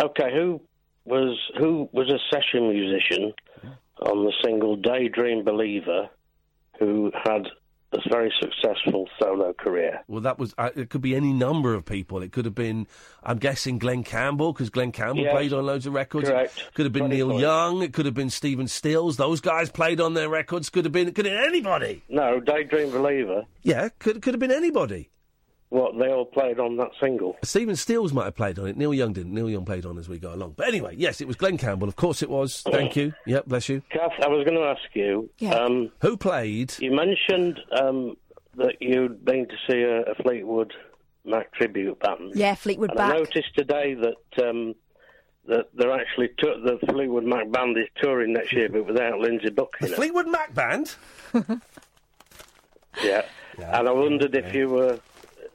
Okay, 0.00 0.32
who 0.32 0.60
was 1.04 1.36
who 1.58 1.88
was 1.92 2.08
a 2.08 2.18
session 2.32 2.68
musician 2.68 3.32
on 4.00 4.24
the 4.24 4.32
single 4.44 4.76
"Daydream 4.76 5.44
Believer," 5.44 6.08
who 6.78 7.10
had 7.24 7.48
a 7.94 8.08
very 8.08 8.32
successful 8.40 9.08
solo 9.20 9.52
career? 9.52 10.02
Well, 10.08 10.20
that 10.22 10.38
was. 10.38 10.54
Uh, 10.58 10.70
it 10.74 10.90
could 10.90 11.00
be 11.02 11.14
any 11.14 11.32
number 11.32 11.74
of 11.74 11.84
people. 11.84 12.22
It 12.22 12.32
could 12.32 12.44
have 12.44 12.54
been. 12.54 12.86
I'm 13.22 13.38
guessing 13.38 13.78
Glen 13.78 14.02
Campbell 14.04 14.52
because 14.52 14.70
Glen 14.70 14.92
Campbell 14.92 15.22
Yes, 15.24 15.32
played 15.32 15.52
on 15.52 15.66
loads 15.66 15.86
of 15.86 15.92
records. 15.94 16.28
correct. 16.28 16.62
Could 16.74 16.86
have 16.86 16.92
been 16.92 17.08
Neil 17.08 17.30
point. 17.30 17.40
Young. 17.40 17.82
It 17.82 17.92
could 17.92 18.06
have 18.06 18.14
been 18.14 18.30
Stephen 18.30 18.68
Stills. 18.68 19.16
Those 19.16 19.40
guys 19.40 19.70
played 19.70 20.00
on 20.00 20.14
their 20.14 20.28
records. 20.28 20.70
Could 20.70 20.84
have 20.84 20.92
been. 20.92 21.12
Could 21.12 21.26
have 21.26 21.34
been 21.34 21.44
anybody. 21.48 22.02
No, 22.08 22.40
"Daydream 22.40 22.90
Believer." 22.90 23.44
Yeah, 23.62 23.88
could 23.98 24.22
could 24.22 24.34
have 24.34 24.40
been 24.40 24.50
anybody. 24.52 25.10
What 25.74 25.98
they 25.98 26.06
all 26.08 26.24
played 26.24 26.60
on 26.60 26.76
that 26.76 26.90
single? 27.02 27.36
Stephen 27.42 27.74
Stills 27.74 28.12
might 28.12 28.26
have 28.26 28.36
played 28.36 28.60
on 28.60 28.68
it. 28.68 28.76
Neil 28.76 28.94
Young 28.94 29.12
didn't. 29.12 29.34
Neil 29.34 29.50
Young 29.50 29.64
played 29.64 29.84
on 29.84 29.98
as 29.98 30.08
we 30.08 30.20
go 30.20 30.32
along. 30.32 30.54
But 30.56 30.68
anyway, 30.68 30.94
yes, 30.96 31.20
it 31.20 31.26
was 31.26 31.34
Glen 31.34 31.58
Campbell. 31.58 31.88
Of 31.88 31.96
course 31.96 32.22
it 32.22 32.30
was. 32.30 32.62
Thank 32.62 32.94
you. 32.94 33.12
Yep, 33.26 33.46
bless 33.46 33.68
you. 33.68 33.82
Kath, 33.90 34.12
I 34.22 34.28
was 34.28 34.44
going 34.44 34.56
to 34.56 34.62
ask 34.62 34.82
you. 34.94 35.28
Um, 35.52 35.90
Who 36.00 36.16
played? 36.16 36.74
You 36.78 36.92
mentioned 36.92 37.58
um, 37.76 38.16
that 38.54 38.76
you'd 38.80 39.24
been 39.24 39.48
to 39.48 39.54
see 39.68 39.82
a, 39.82 40.02
a 40.12 40.14
Fleetwood 40.22 40.72
Mac 41.24 41.52
tribute 41.54 41.98
band. 41.98 42.36
Yeah, 42.36 42.54
Fleetwood 42.54 42.90
and 42.90 42.98
Mac. 43.00 43.10
I 43.12 43.18
noticed 43.18 43.56
today 43.56 43.94
that 43.94 44.48
um, 44.48 44.76
that 45.48 45.70
they're 45.74 45.92
actually 45.92 46.28
tu- 46.38 46.62
the 46.64 46.78
Fleetwood 46.86 47.24
Mac 47.24 47.50
band 47.50 47.76
is 47.78 47.88
touring 48.00 48.32
next 48.32 48.52
year, 48.52 48.68
but 48.68 48.86
without 48.86 49.18
Lindsey 49.18 49.50
Buck. 49.50 49.76
The. 49.80 49.88
Fleetwood 49.88 50.28
Mac 50.28 50.54
band. 50.54 50.94
Yeah. 53.02 53.22
and 53.58 53.88
I 53.88 53.90
wondered 53.90 54.36
if 54.36 54.54
you 54.54 54.68
were. 54.68 55.00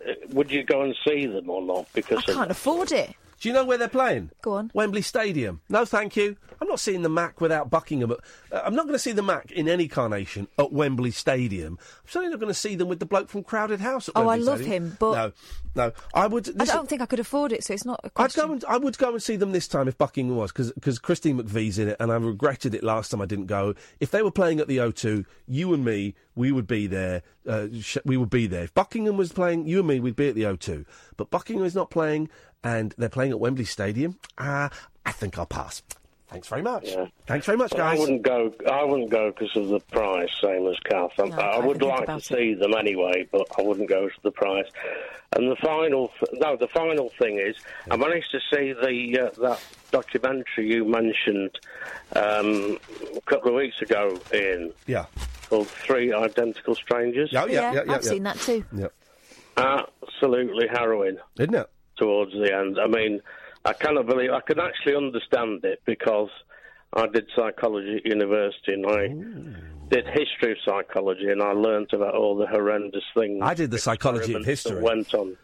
Uh, 0.08 0.14
Would 0.32 0.52
you 0.52 0.64
go 0.64 0.82
and 0.82 0.96
see 1.08 1.26
them 1.26 1.50
or 1.50 1.62
not? 1.62 1.88
Because 1.94 2.24
I 2.28 2.34
can't 2.34 2.52
afford 2.52 2.92
it. 2.92 3.16
Do 3.40 3.48
you 3.48 3.54
know 3.54 3.64
where 3.64 3.78
they're 3.78 3.88
playing? 3.88 4.32
Go 4.42 4.54
on. 4.54 4.70
Wembley 4.74 5.02
Stadium. 5.02 5.62
No, 5.70 5.86
thank 5.86 6.16
you. 6.18 6.36
I'm 6.62 6.68
not 6.68 6.80
seeing 6.82 7.04
the 7.04 7.10
Mac 7.10 7.40
without 7.40 7.70
Buckingham. 7.70 8.12
Uh, 8.12 8.16
I'm 8.52 8.76
not 8.76 8.84
going 8.84 8.94
to 8.96 9.00
see 9.00 9.14
the 9.14 9.22
Mac 9.22 9.50
in 9.52 9.70
any 9.70 9.88
carnation 9.88 10.48
at 10.58 10.74
Wembley 10.74 11.12
Stadium. 11.12 11.80
I'm 11.80 12.10
certainly 12.10 12.32
not 12.32 12.42
going 12.42 12.50
to 12.54 12.60
see 12.60 12.76
them 12.76 12.90
with 12.90 13.00
the 13.00 13.06
bloke 13.06 13.30
from 13.30 13.44
Crowded 13.44 13.80
House 13.80 14.10
at 14.10 14.18
Oh, 14.18 14.28
I 14.28 14.36
love 14.36 14.58
Stadium. 14.58 14.84
him, 14.90 14.98
but- 15.00 15.14
no, 15.14 15.32
no. 15.76 15.92
I 16.14 16.28
would. 16.28 16.50
I 16.62 16.66
don't 16.66 16.90
think 16.90 17.02
I 17.02 17.06
could 17.06 17.20
afford 17.22 17.54
it, 17.54 17.64
so 17.64 17.74
it's 17.74 17.86
not 17.86 18.02
a 18.04 18.12
I'd 18.18 18.34
go 18.34 18.52
and 18.52 18.66
I 18.68 18.78
would 18.78 18.98
go 18.98 19.12
and 19.12 19.24
see 19.24 19.38
them 19.38 19.54
this 19.54 19.68
time 19.70 19.88
if 19.88 19.98
Buckingham 19.98 20.36
was 20.36 20.52
because 20.52 21.00
Christine 21.00 21.42
McVie's 21.42 21.80
in 21.80 21.88
it 21.88 21.98
and 22.02 22.12
I 22.12 22.16
regretted 22.16 22.76
it 22.76 22.84
last 22.84 23.10
time 23.12 23.22
I 23.22 23.26
didn't 23.26 23.46
go. 23.46 23.74
If 24.02 24.12
they 24.12 24.22
were 24.22 24.32
playing 24.32 24.60
at 24.60 24.68
the 24.68 24.78
O2, 24.78 25.26
you 25.48 25.74
and 25.74 25.86
me, 25.86 26.16
we 26.36 26.52
would 26.52 26.68
be 26.68 26.88
there. 26.88 27.22
Uh, 27.48 27.68
sh- 27.80 27.98
we 28.04 28.18
would 28.18 28.30
be 28.30 28.48
there. 28.48 28.64
If 28.66 28.74
Buckingham 28.74 29.16
was 29.16 29.32
playing, 29.32 29.66
you 29.66 29.80
and 29.80 29.88
me, 29.88 30.00
we'd 30.02 30.16
be 30.18 30.28
at 30.28 30.36
the 30.36 30.44
O2. 30.44 30.86
But 31.20 31.30
Buckingham 31.32 31.66
is 31.66 31.76
not 31.76 31.90
playing, 31.92 32.30
and 32.64 32.96
they're 32.98 33.10
playing 33.10 33.32
at 33.32 33.40
Wembley 33.42 33.66
Stadium. 33.66 34.18
Uh, 34.38 34.70
I 35.06 35.12
think 35.12 35.38
I'll 35.38 35.46
pass. 35.46 35.84
Thanks 36.30 36.48
very 36.48 36.62
much. 36.62 36.88
Thanks 37.28 37.46
very 37.46 37.58
much, 37.58 37.72
But 37.72 37.82
I 37.82 37.96
wouldn't 37.98 38.22
go. 38.22 38.54
I 38.72 38.84
wouldn't 38.86 39.10
go 39.10 39.32
because 39.32 39.54
of 39.58 39.68
the 39.68 39.80
price, 39.92 40.30
same 40.40 40.66
as 40.68 40.78
Kath. 40.86 41.12
I, 41.20 41.24
No, 41.28 41.36
I 41.38 41.56
I 41.58 41.60
would 41.60 41.82
like 41.82 41.98
to 41.98 42.04
about 42.04 42.24
see 42.24 42.54
them 42.54 42.74
anyway, 42.74 43.28
but 43.32 43.46
I 43.58 43.64
wouldn't 43.64 43.90
go 43.90 44.08
for 44.08 44.22
the 44.22 44.32
price. 44.32 44.68
And 45.36 45.52
the 45.52 45.56
final, 45.58 46.08
th- 46.20 46.40
no, 46.40 46.56
the 46.56 46.68
final 46.70 47.10
thing 47.20 47.38
is, 47.40 47.56
I 47.92 47.98
managed 47.98 48.32
to 48.32 48.40
see 48.52 48.72
the 48.74 49.20
uh, 49.28 49.42
that 49.42 49.60
documentary 49.92 50.72
you 50.72 50.86
mentioned 50.86 51.60
um, 52.16 52.78
a 53.16 53.22
couple 53.26 53.50
of 53.50 53.56
weeks 53.56 53.82
ago, 53.82 54.18
Iain, 54.34 54.72
Yeah. 54.88 55.06
called 55.50 55.68
Three 55.68 56.14
Identical 56.14 56.76
Strangers. 56.76 57.34
Oh, 57.36 57.46
yeah, 57.48 57.54
yeah, 57.54 57.74
yeah, 57.74 57.80
I've 57.82 58.04
yeah. 58.04 58.10
seen 58.10 58.24
that 58.24 58.38
too. 58.40 58.64
Yep. 58.76 58.94
Absolutely 59.60 60.68
harrowing, 60.72 61.18
isn't 61.40 61.54
it? 61.56 61.70
Towards 61.98 62.32
the 62.32 62.54
end, 62.56 62.78
I 62.80 62.88
mean, 62.88 63.22
I 63.66 63.74
cannot 63.74 64.08
believe 64.08 64.32
I 64.32 64.42
can 64.42 64.60
actually 64.60 64.96
understand 64.96 65.64
it 65.66 65.82
because 65.86 66.30
I 66.94 67.08
did 67.08 67.28
psychology 67.36 67.98
at 67.98 68.06
university, 68.06 68.74
and 68.74 68.86
I 68.86 69.08
did 69.90 70.06
history 70.08 70.54
of 70.54 70.58
psychology, 70.66 71.30
and 71.30 71.42
I 71.44 71.52
learnt 71.52 71.94
about 71.94 72.16
all 72.16 72.38
the 72.38 72.48
horrendous 72.48 73.04
things. 73.14 73.40
I 73.44 73.54
did 73.54 73.72
the 73.72 73.78
psychology 73.78 74.34
of 74.34 74.42
experiments 74.42 74.64
that 74.64 74.70
history. 74.74 74.84
Went 74.84 75.14
on. 75.14 75.38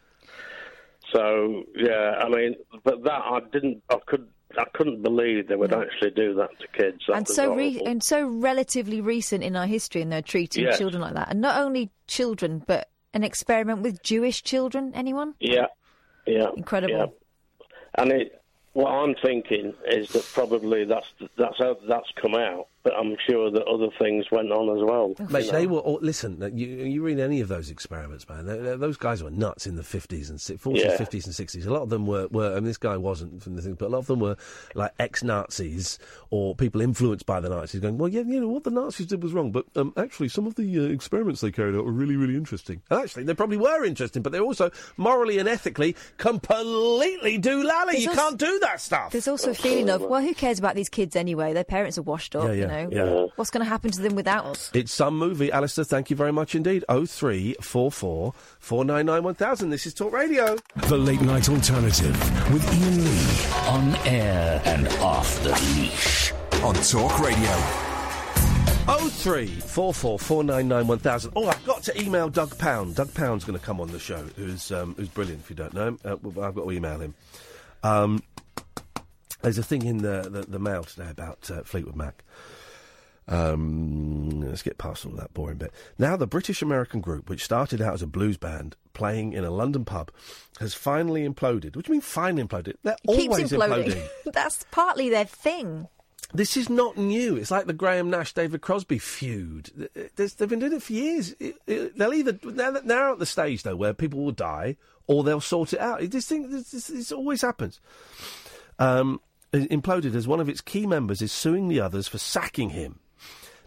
So 1.13 1.63
yeah, 1.75 2.15
I 2.19 2.29
mean, 2.29 2.55
but 2.83 3.03
that 3.03 3.21
I 3.23 3.39
didn't. 3.51 3.83
I 3.89 3.97
could. 4.05 4.27
I 4.57 4.63
couldn't 4.73 5.01
believe 5.01 5.49
they 5.49 5.55
would 5.55 5.73
actually 5.73 6.11
do 6.11 6.33
that 6.35 6.49
to 6.61 6.67
kids. 6.69 6.99
That 7.07 7.17
and 7.17 7.27
so 7.27 7.53
re- 7.53 7.81
and 7.85 8.01
so 8.01 8.25
relatively 8.25 9.01
recent 9.01 9.43
in 9.43 9.55
our 9.57 9.65
history, 9.65 10.01
and 10.01 10.11
they're 10.11 10.21
treating 10.21 10.63
Yes. 10.63 10.77
children 10.77 11.01
like 11.01 11.13
that, 11.15 11.29
and 11.29 11.41
not 11.41 11.59
only 11.59 11.91
children, 12.07 12.63
but 12.65 12.89
an 13.15 13.23
experiment 13.23 13.79
with 13.81 14.03
Jewish 14.03 14.43
children. 14.43 14.91
Anyone? 14.93 15.33
Yeah, 15.39 15.67
yeah, 16.27 16.49
Incredible. 16.55 16.93
yeah. 16.95 17.65
And 17.97 18.11
it, 18.11 18.41
what 18.73 18.91
I'm 18.91 19.15
thinking 19.15 19.73
is 19.87 20.09
that 20.09 20.25
probably 20.33 20.83
that's 20.83 21.07
that's 21.37 21.57
how 21.57 21.77
that's 21.87 22.11
come 22.21 22.35
out, 22.35 22.67
but 22.85 22.93
I'm 22.95 23.17
sure 23.27 23.51
that 23.51 23.63
other 23.67 23.87
things 23.99 24.25
went 24.31 24.51
on 24.51 24.77
as 24.77 24.81
well. 24.85 25.13
Mate, 25.29 25.45
you 25.47 25.51
they 25.51 25.67
were. 25.67 25.79
All, 25.79 25.99
listen, 26.01 26.39
you, 26.55 26.67
you 26.67 27.01
read 27.03 27.19
any 27.19 27.41
of 27.41 27.49
those 27.49 27.69
experiments, 27.69 28.29
man. 28.29 28.45
they- 28.45 28.59
they- 28.59 28.77
those 28.77 28.95
guys 28.95 29.21
were 29.21 29.31
nuts 29.31 29.65
in 29.67 29.75
the 29.75 29.83
fifties 29.83 30.29
and 30.29 30.39
forties, 30.61 30.83
Yeah. 30.85 30.95
fifties, 30.95 31.25
and 31.25 31.35
sixties. 31.35 31.65
A 31.65 31.73
lot 31.73 31.81
of 31.81 31.89
them 31.89 32.05
were, 32.07 32.27
were. 32.29 32.51
I 32.51 32.55
mean, 32.55 32.65
this 32.65 32.77
guy 32.77 32.95
wasn't 32.95 33.41
from 33.43 33.55
the 33.57 33.61
thing, 33.61 33.73
but 33.73 33.87
a 33.87 33.89
lot 33.89 33.97
of 33.99 34.07
them 34.07 34.19
were 34.19 34.37
like 34.75 34.91
ex-Nazis 34.99 35.97
or 36.29 36.55
people 36.55 36.79
influenced 36.79 37.25
by 37.25 37.39
the 37.39 37.49
Nazis, 37.49 37.81
going, 37.81 37.97
"Well, 37.97 38.07
yeah, 38.09 38.21
you 38.21 38.39
know 38.39 38.47
what 38.49 38.63
the 38.63 38.71
Nazis 38.71 39.07
did 39.07 39.23
was 39.23 39.33
wrong, 39.33 39.51
but 39.51 39.65
um, 39.75 39.91
actually, 39.97 40.29
some 40.29 40.45
of 40.45 40.55
the 40.55 40.79
uh, 40.79 40.83
experiments 40.83 41.41
they 41.41 41.51
carried 41.51 41.75
out 41.75 41.85
were 41.85 41.91
really, 41.91 42.15
really 42.15 42.35
interesting. 42.35 42.81
And 42.91 42.99
actually, 43.01 43.23
they 43.23 43.33
probably 43.33 43.57
were 43.57 43.83
interesting, 43.83 44.21
but 44.21 44.31
they're 44.31 44.41
also 44.43 44.69
morally 44.95 45.39
and 45.39 45.49
ethically 45.49 45.95
completely 46.17 47.39
doolally. 47.39 47.91
There's 47.91 48.03
You 48.03 48.09
also- 48.11 48.21
can't 48.21 48.37
do 48.37 48.59
that 48.59 48.79
stuff. 48.81 49.11
There's 49.11 49.27
also 49.27 49.51
a 49.51 49.55
feeling 49.55 49.89
of, 49.89 50.01
well, 50.01 50.21
who 50.21 50.33
cares 50.33 50.59
about 50.59 50.75
these 50.75 50.89
kids 50.89 51.15
anyway? 51.15 51.53
Their 51.53 51.63
parents 51.63 51.97
are 51.97 52.01
washed 52.03 52.35
up, 52.35 52.45
Yeah, 52.45 52.51
you 52.53 52.61
yeah, 52.61 52.67
know. 52.83 52.89
yeah. 52.91 53.31
What's 53.35 53.49
going 53.49 53.63
to 53.63 53.69
happen 53.69 53.91
to 53.91 54.01
them 54.01 54.15
without 54.15 54.45
us? 54.45 54.71
It's 54.73 54.93
some 54.93 55.17
movie. 55.17 55.51
Alistair, 55.51 55.85
thank 55.85 56.09
you 56.09 56.15
very 56.15 56.31
much 56.31 56.55
indeed. 56.55 56.83
Oh 56.89 57.05
three 57.05 57.55
four 57.61 57.91
four 57.91 58.33
four 58.59 58.85
nine 58.85 59.05
nine 59.05 59.23
one 59.23 59.35
thousand. 59.35 59.69
This 59.69 59.85
is 59.85 59.93
Talk 59.93 60.11
Radio. 60.11 60.57
The 60.87 60.97
Late 60.97 61.21
Night 61.21 61.49
Alternative 61.49 62.13
with 62.51 62.67
Iain 62.69 63.03
Lee. 63.05 63.69
On 63.69 63.95
air 64.07 64.61
and 64.65 64.87
off 64.99 65.41
the 65.43 65.51
leash. 65.51 66.31
On 66.63 66.75
Talk 66.75 67.19
Radio. 67.19 67.49
Oh 68.87 69.09
three 69.11 69.47
four 69.47 69.93
four 69.93 70.19
four 70.19 70.43
nine 70.43 70.67
nine 70.67 70.85
one 70.87 70.99
thousand. 70.99 71.31
Oh, 71.35 71.47
I've 71.47 71.65
got 71.65 71.81
to 71.83 72.01
email 72.01 72.29
Doug 72.29 72.57
Pound. 72.59 72.95
Doug 72.95 73.13
Pound's 73.13 73.43
going 73.43 73.57
to 73.57 73.65
come 73.65 73.81
on 73.81 73.87
the 73.87 73.99
show. 73.99 74.23
Who's 74.35 74.71
um, 74.71 74.93
who's 74.95 75.09
brilliant. 75.09 75.41
If 75.41 75.49
you 75.49 75.55
don't 75.55 75.73
know 75.73 75.87
him, 75.87 75.99
uh, 76.05 76.11
I've 76.13 76.53
got 76.53 76.65
to 76.65 76.71
email 76.71 76.99
him. 76.99 77.15
Um, 77.81 78.21
there's 79.41 79.57
a 79.57 79.63
thing 79.63 79.85
in 79.85 79.97
the 79.99 80.29
the, 80.29 80.41
the 80.43 80.59
mail 80.59 80.83
today 80.83 81.09
about 81.09 81.49
uh, 81.49 81.63
Fleetwood 81.63 81.95
Mac. 81.95 82.23
Um, 83.27 84.41
let's 84.41 84.61
get 84.61 84.77
past 84.77 85.05
all 85.05 85.11
that 85.13 85.33
boring 85.33 85.57
bit. 85.57 85.71
Now, 85.97 86.15
the 86.15 86.27
British 86.27 86.61
American 86.61 87.01
group, 87.01 87.29
which 87.29 87.43
started 87.43 87.81
out 87.81 87.93
as 87.95 88.01
a 88.01 88.07
blues 88.07 88.37
band 88.37 88.75
playing 88.93 89.33
in 89.33 89.43
a 89.43 89.51
London 89.51 89.83
pub, 89.85 90.11
has 90.59 90.73
finally 90.73 91.27
imploded. 91.27 91.75
What 91.75 91.85
do 91.85 91.89
you 91.89 91.93
mean 91.93 92.01
finally 92.01 92.43
imploded? 92.43 92.75
They're 92.83 92.93
It 92.93 93.07
always 93.07 93.37
keeps 93.49 93.51
imploding. 93.51 93.85
imploding. 93.93 94.07
That's 94.33 94.65
partly 94.71 95.09
their 95.09 95.25
thing. 95.25 95.87
This 96.33 96.57
is 96.57 96.69
not 96.69 96.97
new. 96.97 97.35
It's 97.35 97.51
like 97.51 97.65
the 97.67 97.73
Graham 97.73 98.09
Nash 98.09 98.33
David 98.33 98.61
Crosby 98.61 98.99
feud. 98.99 99.89
There's, 100.15 100.33
they've 100.33 100.49
been 100.49 100.59
doing 100.59 100.73
it 100.73 100.83
for 100.83 100.93
years. 100.93 101.35
It- 101.39 101.55
it- 101.67 101.97
they'll 101.97 102.13
either 102.13 102.31
they're 102.33 103.09
at 103.11 103.19
the 103.19 103.25
stage 103.25 103.63
though 103.63 103.75
where 103.75 103.93
people 103.93 104.23
will 104.23 104.31
die 104.31 104.75
or 105.07 105.23
they'll 105.23 105.39
sort 105.41 105.73
it 105.73 105.79
out. 105.79 106.01
This 106.09 106.27
thing, 106.27 106.49
this, 106.51 106.71
this, 106.71 106.87
this 106.87 107.11
always 107.11 107.41
happens. 107.41 107.79
Um, 108.79 109.21
it 109.53 109.69
imploded 109.69 110.15
as 110.15 110.27
one 110.27 110.39
of 110.39 110.49
its 110.49 110.61
key 110.61 110.85
members 110.85 111.21
is 111.21 111.31
suing 111.31 111.67
the 111.69 111.79
others 111.79 112.07
for 112.07 112.17
sacking 112.17 112.71
him. 112.71 112.99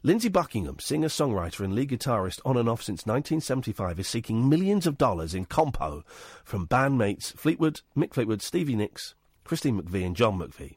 Lindsey 0.02 0.28
Buckingham, 0.28 0.78
singer, 0.78 1.08
songwriter, 1.08 1.60
and 1.60 1.74
lead 1.74 1.90
guitarist 1.90 2.40
on 2.44 2.56
and 2.56 2.68
off 2.68 2.82
since 2.82 3.04
1975, 3.06 3.98
is 3.98 4.08
seeking 4.08 4.48
millions 4.48 4.86
of 4.86 4.96
dollars 4.96 5.34
in 5.34 5.44
compo 5.44 6.04
from 6.44 6.68
bandmates 6.68 7.32
Fleetwood, 7.36 7.80
Mick 7.96 8.14
Fleetwood, 8.14 8.40
Stevie 8.40 8.76
Nicks, 8.76 9.14
Christine 9.44 9.82
McVie, 9.82 10.06
and 10.06 10.14
John 10.14 10.38
McVie. 10.38 10.76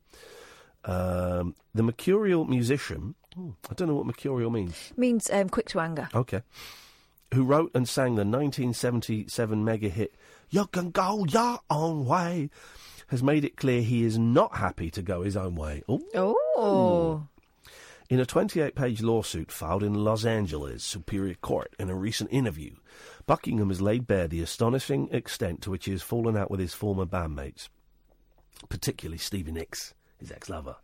Um, 0.84 1.56
the 1.76 1.84
mercurial 1.84 2.46
musician, 2.46 3.16
hmm, 3.36 3.52
I 3.70 3.76
don't 3.76 3.88
know 3.88 3.96
what 3.96 4.08
mercurial 4.08 4.50
means. 4.50 4.92
Means 4.98 5.30
um, 5.30 5.50
quick 5.50 5.70
to 5.70 5.80
anger. 5.80 6.10
Okay. 6.16 6.42
Who 7.34 7.44
wrote 7.44 7.72
and 7.76 7.88
sang 7.88 8.16
the 8.16 8.26
1977 8.26 9.64
mega 9.64 9.90
hit 9.90 10.16
You 10.50 10.66
Can 10.66 10.90
Go 10.90 11.26
Your 11.26 11.60
Own 11.70 12.06
Way, 12.06 12.50
has 13.08 13.22
made 13.22 13.46
it 13.46 13.58
clear 13.58 13.82
he 13.82 14.04
is 14.04 14.18
not 14.18 14.56
happy 14.56 14.90
to 14.90 15.02
go 15.02 15.22
his 15.22 15.38
own 15.38 15.56
way. 15.56 15.84
Oh. 15.88 17.28
In 18.12 18.20
a 18.20 18.26
28 18.26 18.76
page 18.76 19.02
lawsuit 19.02 19.54
filed 19.54 19.84
in 19.84 19.94
Los 19.94 20.26
Angeles 20.26 20.84
Superior 20.84 21.36
Court 21.36 21.74
in 21.80 21.90
a 21.90 21.96
recent 21.96 22.30
interview, 22.34 22.76
Buckingham 23.26 23.70
has 23.70 23.80
laid 23.82 24.06
bare 24.06 24.28
the 24.28 24.42
astonishing 24.42 25.08
extent 25.14 25.62
to 25.62 25.70
which 25.72 25.86
he 25.86 25.92
has 25.92 26.02
fallen 26.02 26.36
out 26.36 26.52
with 26.52 26.60
his 26.60 26.74
former 26.74 27.06
bandmates, 27.06 27.70
particularly 28.68 29.18
Stevie 29.18 29.54
Nicks, 29.54 29.94
his 30.18 30.30
ex 30.30 30.50
lover. 30.50 30.76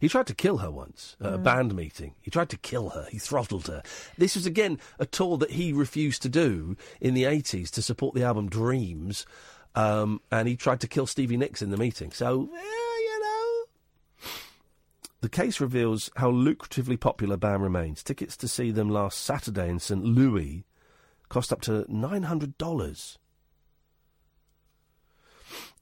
He 0.00 0.08
tried 0.08 0.26
to 0.26 0.34
kill 0.34 0.58
her 0.58 0.70
once 0.72 1.14
at 1.20 1.34
a 1.34 1.38
Mm. 1.38 1.42
band 1.44 1.74
meeting. 1.76 2.16
He 2.20 2.32
tried 2.32 2.50
to 2.50 2.56
kill 2.58 2.88
her. 2.90 3.06
He 3.12 3.18
throttled 3.20 3.68
her. 3.68 3.84
This 4.18 4.34
was 4.34 4.44
again 4.44 4.80
a 4.98 5.06
tour 5.06 5.38
that 5.38 5.52
he 5.52 5.72
refused 5.72 6.20
to 6.22 6.28
do 6.28 6.76
in 7.00 7.14
the 7.14 7.26
80s 7.26 7.70
to 7.70 7.80
support 7.80 8.16
the 8.16 8.24
album 8.24 8.48
Dreams. 8.50 9.24
Um, 9.76 10.20
and 10.32 10.48
he 10.48 10.56
tried 10.56 10.80
to 10.80 10.88
kill 10.88 11.06
Stevie 11.06 11.36
Nicks 11.36 11.62
in 11.62 11.70
the 11.70 11.76
meeting. 11.76 12.10
So, 12.10 12.50
eh. 12.52 12.85
The 15.20 15.28
case 15.28 15.60
reveals 15.60 16.10
how 16.16 16.30
lucratively 16.30 17.00
popular 17.00 17.36
BAM 17.36 17.62
remains. 17.62 18.02
Tickets 18.02 18.36
to 18.38 18.48
see 18.48 18.70
them 18.70 18.90
last 18.90 19.18
Saturday 19.22 19.68
in 19.68 19.78
St. 19.78 20.04
Louis 20.04 20.64
cost 21.28 21.52
up 21.52 21.60
to 21.62 21.84
$900. 21.84 23.16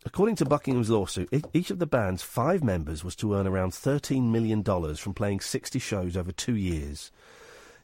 According 0.07 0.37
to 0.37 0.45
Buckingham's 0.45 0.91
lawsuit, 0.91 1.29
each 1.55 1.71
of 1.71 1.79
the 1.79 1.87
band's 1.87 2.23
five 2.23 2.63
members 2.63 3.03
was 3.03 3.17
to 3.17 3.35
earn 3.35 3.47
around 3.47 3.73
$13 3.73 4.31
million 4.31 4.63
from 4.63 5.15
playing 5.15 5.41
60 5.41 5.79
shows 5.79 6.17
over 6.17 6.31
two 6.31 6.55
years. 6.55 7.11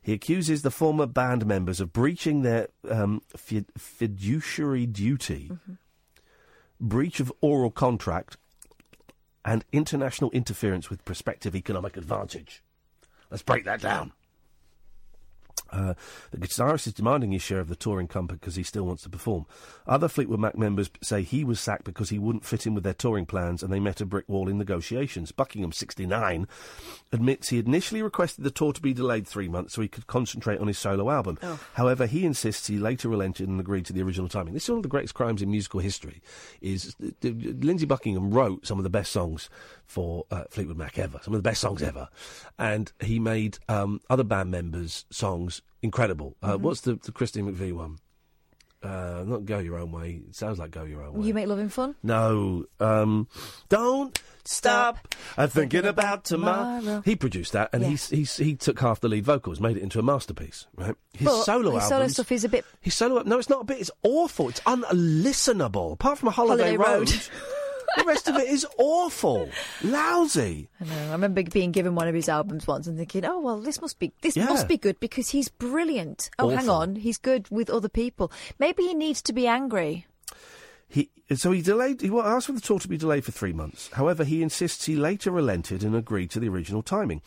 He 0.03 0.13
accuses 0.13 0.63
the 0.63 0.71
former 0.71 1.07
band 1.07 1.47
members 1.47 1.81
of 1.81 1.93
breaching 1.93 2.43
their 2.43 2.69
um, 2.89 3.23
fi- 3.37 3.65
fiduciary 3.77 4.87
duty, 4.87 5.51
breach 6.79 7.21
of 7.21 7.33
oral 7.41 7.71
contract, 7.71 8.37
and 9.45 9.65
international 9.73 10.31
interference 10.31 10.91
with 10.91 11.05
prospective 11.05 11.55
economic 11.55 11.97
advantage. 11.97 12.63
Let's 13.31 13.43
break 13.43 13.65
that 13.65 13.81
down. 13.81 14.13
Uh, 15.73 15.95
the 16.31 16.39
guitarist 16.39 16.87
is 16.87 16.95
demanding 16.95 17.33
his 17.33 17.43
share 17.43 17.61
of 17.61 17.69
the 17.69 17.77
touring 17.77 18.09
company 18.09 18.39
because 18.39 18.57
he 18.57 18.63
still 18.63 18.85
wants 18.85 19.03
to 19.03 19.09
perform. 19.09 19.47
Other 19.87 20.09
Fleetwood 20.09 20.41
Mac 20.41 20.57
members 20.57 20.91
say 21.03 21.23
he 21.23 21.45
was 21.45 21.61
sacked 21.61 21.85
because 21.85 22.11
he 22.11 22.19
wouldn't 22.19 22.45
fit 22.45 22.67
in 22.67 22.75
with 22.75 22.85
their 22.85 22.95
touring 22.95 23.27
plans 23.27 23.63
and 23.63 23.73
they 23.73 23.81
met 23.81 24.01
a 24.01 24.07
brick 24.07 24.29
wall 24.29 24.49
in 24.49 24.59
negotiations. 24.59 25.33
Buckingham, 25.33 25.73
69, 25.73 26.47
admits 27.13 27.49
he 27.49 27.59
initially 27.59 28.03
requested 28.03 28.45
the 28.45 28.51
tour 28.51 28.73
to 28.73 28.81
be 28.81 28.93
delayed 28.93 29.27
three 29.27 29.49
months 29.49 29.75
so 29.75 29.83
he 29.83 29.89
could 29.89 30.07
concentrate 30.07 30.61
on 30.61 30.67
his 30.67 30.79
solo 30.79 31.11
album. 31.11 31.39
However, 31.75 32.07
he 32.07 32.25
insists 32.25 32.67
he 32.67 32.79
later 32.79 33.09
relented 33.09 33.49
and 33.49 33.61
agreed 33.61 33.87
to 33.87 33.93
the 33.93 34.03
original 34.03 34.29
timing. 34.29 34.55
This 34.55 34.65
is 34.65 34.71
one 34.71 34.79
of 34.79 34.83
the 34.83 34.89
greatest 34.89 35.15
crimes 35.15 35.43
in 35.43 35.51
musical 35.51 35.81
history. 35.81 36.23
Is 36.61 36.95
uh, 37.03 37.09
uh, 37.25 37.31
Lindsey 37.31 37.87
Buckingham 37.87 38.31
wrote 38.31 38.67
some 38.67 38.79
of 38.79 38.85
the 38.85 38.91
best 38.91 39.13
songs 39.13 39.49
for 39.85 40.25
uh, 40.31 40.45
Fleetwood 40.51 40.77
Mac 40.77 40.99
ever, 40.99 41.21
some 41.23 41.35
of 41.35 41.39
the 41.39 41.49
best 41.49 41.61
songs 41.61 41.83
ever, 41.83 42.09
and 42.59 42.93
he 43.01 43.19
made 43.19 43.59
um, 43.69 44.01
other 44.09 44.25
band 44.25 44.51
members' 44.51 45.05
songs 45.11 45.60
incredible. 45.83 46.37
Uh, 46.43 46.55
Mhm. 46.57 46.61
What's 46.61 46.81
the, 46.83 46.95
the 46.97 47.13
Christine 47.13 47.53
McVie 47.53 47.73
one? 47.73 47.99
Uh, 48.83 49.25
not 49.27 49.45
Go 49.45 49.59
Your 49.59 49.79
Own 49.79 49.93
Way. 49.93 50.23
It 50.27 50.35
sounds 50.35 50.59
like 50.59 50.71
Go 50.71 50.85
Your 50.85 51.03
Own 51.03 51.13
Way. 51.15 51.27
You 51.27 51.35
make 51.35 51.47
loving 51.49 51.69
fun? 51.69 51.97
No. 52.03 52.65
Um, 52.81 53.29
don't 53.69 54.19
stop 54.47 55.15
uh, 55.37 55.47
thinking 55.49 55.85
about 55.85 56.25
tomorrow. 56.25 56.81
tomorrow. 56.81 57.03
He 57.05 57.15
produced 57.15 57.53
that, 57.53 57.69
and 57.75 57.85
he 57.85 57.91
he's, 57.97 58.39
he 58.39 58.55
took 58.57 58.81
half 58.81 59.01
the 59.01 59.09
lead 59.09 59.25
vocals, 59.27 59.61
made 59.61 59.77
it 59.77 59.83
into 59.83 59.99
a 59.99 60.03
masterpiece. 60.03 60.67
Right? 60.77 60.95
His 61.13 61.27
But 61.29 61.43
solo 61.43 61.73
his 61.75 61.89
solo 61.89 62.07
stuff 62.09 62.33
is 62.33 62.45
a 62.45 62.49
bit. 62.49 62.65
His 62.81 62.95
solo. 62.95 63.23
No, 63.23 63.39
it's 63.39 63.51
not 63.51 63.61
a 63.61 63.65
bit. 63.65 63.81
It's 63.83 63.91
awful. 64.03 64.49
It's 64.49 64.61
unlistenable. 64.61 65.93
Apart 65.93 66.17
from 66.19 66.29
a 66.29 66.33
Holiday, 66.33 66.75
Holiday 66.75 66.77
Road. 66.79 67.11
Road. 67.11 67.21
the 67.97 68.05
rest 68.05 68.29
of 68.29 68.37
it 68.37 68.49
is 68.49 68.67
awful, 68.79 69.49
lousy. 69.83 70.69
I 70.81 70.85
know. 70.85 71.09
I 71.09 71.13
remember 71.13 71.43
being 71.43 71.73
given 71.73 71.95
one 71.95 72.09
of 72.09 72.15
his 72.15 72.29
albums 72.29 72.67
once 72.67 72.87
and 72.87 72.97
thinking, 72.97 73.25
"Oh 73.25 73.41
well, 73.41 73.61
this 73.61 73.81
must 73.81 73.99
be 73.99 74.13
this 74.23 74.37
Yeah. 74.37 74.47
must 74.47 74.69
be 74.69 74.77
good 74.77 74.99
because 75.01 75.31
he's 75.31 75.49
brilliant." 75.49 76.31
Oh, 76.39 76.49
hang 76.51 76.69
on, 76.69 76.97
he's 76.97 77.19
good 77.19 77.49
with 77.51 77.71
other 77.71 77.89
people. 77.89 78.31
Maybe 78.59 78.85
he 78.85 78.95
needs 78.95 79.23
to 79.23 79.33
be 79.33 79.47
angry. 79.47 80.07
He 80.89 81.11
so 81.37 81.53
he 81.53 81.63
delayed. 81.63 82.01
He 82.01 82.11
asked 82.19 82.47
for 82.47 82.53
the 82.53 82.61
tour 82.61 82.81
to 82.81 82.89
be 82.89 82.97
delayed 82.97 83.25
for 83.25 83.31
three 83.31 83.53
months. 83.53 83.91
However, 83.93 84.25
he 84.25 84.43
insists 84.43 84.87
he 84.87 84.97
later 84.97 85.31
relented 85.31 85.85
and 85.85 85.95
agreed 85.95 86.31
to 86.33 86.41
the 86.41 86.49
original 86.49 86.83
timing. 86.83 87.23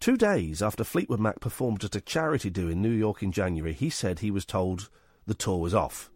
Two 0.00 0.16
days 0.16 0.60
after 0.60 0.82
Fleetwood 0.82 1.20
Mac 1.20 1.38
performed 1.38 1.84
at 1.84 1.94
a 1.94 2.00
charity 2.00 2.50
do 2.50 2.68
in 2.68 2.82
New 2.82 2.90
York 2.90 3.22
in 3.22 3.30
January, 3.30 3.72
he 3.72 3.88
said 3.88 4.18
he 4.18 4.32
was 4.32 4.44
told 4.44 4.88
the 5.26 5.34
tour 5.34 5.58
was 5.58 5.74
off. 5.74 6.10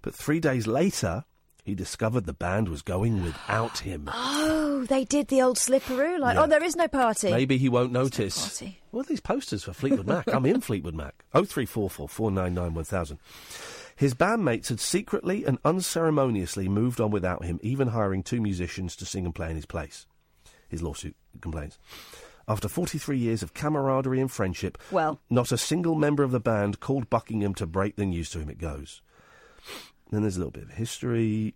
But 0.00 0.14
three 0.14 0.40
days 0.40 0.66
later, 0.66 1.24
he 1.68 1.74
discovered 1.74 2.24
the 2.24 2.32
band 2.32 2.68
was 2.68 2.82
going 2.82 3.22
without 3.22 3.78
him. 3.78 4.08
Oh, 4.12 4.54
Oh, 4.80 4.84
they 4.84 5.04
did 5.04 5.26
the 5.28 5.42
old 5.42 5.56
slipperoo. 5.56 6.18
Like, 6.20 6.36
oh, 6.36 6.40
Yeah. 6.40 6.44
oh, 6.44 6.46
there 6.46 6.62
is 6.62 6.76
no 6.76 6.86
party. 6.86 7.30
Maybe 7.32 7.58
he 7.58 7.68
won't 7.68 7.90
notice. 7.92 8.62
What 8.92 9.06
are 9.06 9.08
these 9.08 9.18
posters 9.20 9.64
for 9.64 9.72
Fleetwood 9.72 10.06
Mac? 10.06 10.32
I'm 10.32 10.46
in 10.46 10.60
Fleetwood 10.60 10.94
Mac. 10.94 11.24
0344 11.32 12.08
499 12.08 12.74
1000. 12.74 13.18
His 13.96 14.14
bandmates 14.14 14.68
had 14.68 14.78
secretly 14.78 15.44
and 15.44 15.58
unceremoniously 15.64 16.68
moved 16.68 17.00
on 17.00 17.10
without 17.10 17.44
him, 17.44 17.58
even 17.62 17.88
hiring 17.88 18.22
two 18.22 18.40
musicians 18.40 18.94
to 18.96 19.04
sing 19.04 19.24
and 19.24 19.34
play 19.34 19.50
in 19.50 19.56
his 19.56 19.66
place. 19.66 20.06
His 20.68 20.80
lawsuit 20.82 21.16
complains. 21.40 21.76
After 22.46 22.68
43 22.68 23.18
years 23.18 23.42
of 23.42 23.52
camaraderie 23.54 24.20
and 24.20 24.30
friendship, 24.30 24.78
Well. 24.92 25.20
not 25.28 25.50
a 25.50 25.58
single 25.58 25.96
member 25.96 26.22
of 26.22 26.30
the 26.30 26.40
band 26.40 26.78
called 26.78 27.10
Buckingham 27.10 27.54
to 27.56 27.66
break 27.66 27.96
the 27.96 28.06
news 28.06 28.30
to 28.30 28.38
him. 28.38 28.48
It 28.48 28.58
goes. 28.58 29.02
Then 30.10 30.22
there's 30.22 30.36
a 30.36 30.40
little 30.40 30.52
bit 30.52 30.64
of 30.64 30.70
history. 30.70 31.54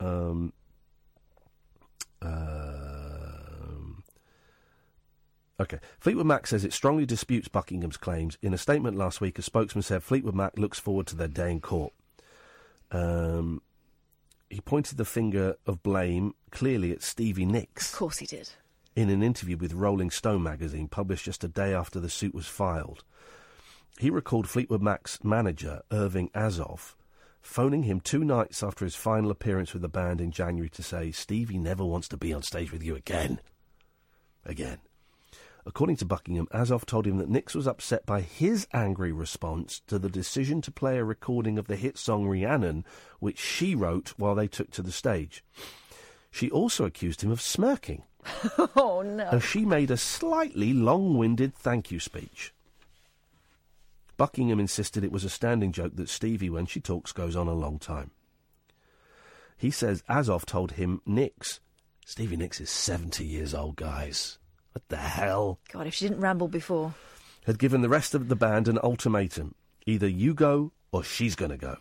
Um, 0.00 0.52
um, 2.22 4.02
okay. 5.60 5.78
Fleetwood 6.00 6.26
Mac 6.26 6.46
says 6.46 6.64
it 6.64 6.72
strongly 6.72 7.06
disputes 7.06 7.48
Buckingham's 7.48 7.96
claims. 7.96 8.36
In 8.42 8.52
a 8.54 8.58
statement 8.58 8.96
last 8.96 9.20
week, 9.20 9.38
a 9.38 9.42
spokesman 9.42 9.82
said 9.82 10.02
Fleetwood 10.02 10.34
Mac 10.34 10.58
looks 10.58 10.78
forward 10.78 11.06
to 11.08 11.16
their 11.16 11.28
day 11.28 11.50
in 11.50 11.60
court. 11.60 11.92
Um, 12.90 13.62
he 14.50 14.60
pointed 14.60 14.98
the 14.98 15.04
finger 15.04 15.56
of 15.66 15.82
blame 15.82 16.34
clearly 16.50 16.92
at 16.92 17.02
Stevie 17.02 17.46
Nicks 17.46 17.92
Of 17.92 17.98
course 17.98 18.18
he 18.18 18.26
did. 18.26 18.50
in 18.94 19.10
an 19.10 19.22
interview 19.22 19.56
with 19.56 19.72
Rolling 19.72 20.10
Stone 20.10 20.42
magazine 20.42 20.86
published 20.88 21.24
just 21.24 21.42
a 21.44 21.48
day 21.48 21.74
after 21.74 21.98
the 21.98 22.10
suit 22.10 22.34
was 22.34 22.46
filed. 22.46 23.02
He 23.98 24.10
recalled 24.10 24.48
Fleetwood 24.48 24.82
Mac's 24.82 25.22
manager, 25.24 25.82
Irving 25.90 26.28
Azoff, 26.34 26.94
phoning 27.44 27.82
him 27.82 28.00
two 28.00 28.24
nights 28.24 28.62
after 28.62 28.84
his 28.84 28.96
final 28.96 29.30
appearance 29.30 29.74
with 29.74 29.82
the 29.82 29.88
band 29.88 30.20
in 30.20 30.30
January 30.30 30.70
to 30.70 30.82
say, 30.82 31.12
Stevie 31.12 31.58
never 31.58 31.84
wants 31.84 32.08
to 32.08 32.16
be 32.16 32.32
on 32.32 32.42
stage 32.42 32.72
with 32.72 32.82
you 32.82 32.96
again. 32.96 33.38
Again. 34.46 34.78
According 35.66 35.96
to 35.96 36.06
Buckingham, 36.06 36.48
Azoff 36.52 36.86
told 36.86 37.06
him 37.06 37.18
that 37.18 37.28
Nicks 37.28 37.54
was 37.54 37.66
upset 37.66 38.06
by 38.06 38.22
his 38.22 38.66
angry 38.72 39.12
response 39.12 39.80
to 39.86 39.98
the 39.98 40.08
decision 40.08 40.62
to 40.62 40.70
play 40.70 40.98
a 40.98 41.04
recording 41.04 41.58
of 41.58 41.66
the 41.66 41.76
hit 41.76 41.98
song 41.98 42.26
Rhiannon, 42.26 42.84
which 43.20 43.38
she 43.38 43.74
wrote 43.74 44.14
while 44.16 44.34
they 44.34 44.48
took 44.48 44.70
to 44.72 44.82
the 44.82 44.92
stage. 44.92 45.44
She 46.30 46.50
also 46.50 46.86
accused 46.86 47.22
him 47.22 47.30
of 47.30 47.42
smirking 47.42 48.04
oh, 48.76 49.02
no. 49.04 49.28
as 49.28 49.44
she 49.44 49.66
made 49.66 49.90
a 49.90 49.96
slightly 49.98 50.72
long 50.72 51.18
winded 51.18 51.54
thank 51.54 51.90
you 51.90 52.00
speech. 52.00 52.53
Buckingham 54.16 54.60
insisted 54.60 55.04
it 55.04 55.12
was 55.12 55.24
a 55.24 55.30
standing 55.30 55.72
joke 55.72 55.96
that 55.96 56.08
Stevie, 56.08 56.50
when 56.50 56.66
she 56.66 56.80
talks, 56.80 57.12
goes 57.12 57.34
on 57.36 57.48
a 57.48 57.54
long 57.54 57.78
time. 57.78 58.10
He 59.56 59.70
says 59.70 60.02
Azoff 60.08 60.44
told 60.44 60.72
him 60.72 61.00
Nicks. 61.06 61.60
Stevie 62.06 62.36
Nicks 62.36 62.60
is 62.60 62.70
70 62.70 63.24
years 63.24 63.54
old, 63.54 63.76
guys. 63.76 64.38
What 64.72 64.88
the 64.88 64.96
hell? 64.96 65.58
God, 65.72 65.86
if 65.86 65.94
she 65.94 66.06
didn't 66.06 66.20
ramble 66.20 66.48
before. 66.48 66.94
Had 67.46 67.58
given 67.58 67.80
the 67.82 67.88
rest 67.88 68.14
of 68.14 68.28
the 68.28 68.36
band 68.36 68.68
an 68.68 68.78
ultimatum 68.82 69.54
either 69.86 70.08
you 70.08 70.34
go 70.34 70.72
or 70.92 71.04
she's 71.04 71.34
going 71.34 71.50
to 71.50 71.56
go. 71.56 71.76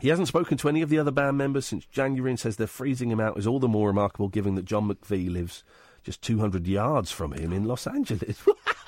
He 0.00 0.08
hasn't 0.08 0.28
spoken 0.28 0.56
to 0.58 0.68
any 0.68 0.82
of 0.82 0.88
the 0.88 0.98
other 0.98 1.10
band 1.10 1.38
members 1.38 1.66
since 1.66 1.84
January 1.86 2.30
and 2.30 2.40
says 2.40 2.56
they're 2.56 2.66
freezing 2.66 3.10
him 3.10 3.20
out 3.20 3.38
is 3.38 3.46
all 3.46 3.58
the 3.58 3.68
more 3.68 3.88
remarkable 3.88 4.28
given 4.28 4.54
that 4.54 4.64
John 4.64 4.88
McVie 4.88 5.30
lives 5.30 5.64
just 6.02 6.22
200 6.22 6.66
yards 6.66 7.12
from 7.12 7.32
him 7.32 7.52
in 7.52 7.64
Los 7.64 7.86
Angeles. 7.86 8.42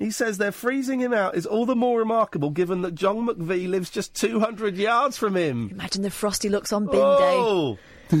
he 0.00 0.10
says 0.10 0.38
they're 0.38 0.52
freezing 0.52 1.00
him 1.00 1.12
out 1.12 1.36
is 1.36 1.46
all 1.46 1.66
the 1.66 1.76
more 1.76 1.98
remarkable 1.98 2.50
given 2.50 2.82
that 2.82 2.94
John 2.94 3.26
McVie 3.26 3.68
lives 3.68 3.90
just 3.90 4.14
200 4.14 4.76
yards 4.76 5.16
from 5.16 5.36
him. 5.36 5.70
Imagine 5.70 6.02
the 6.02 6.10
frosty 6.10 6.48
looks 6.48 6.72
on 6.72 6.86
bin 6.86 6.94
day. 6.94 6.98
Oh! 7.00 7.78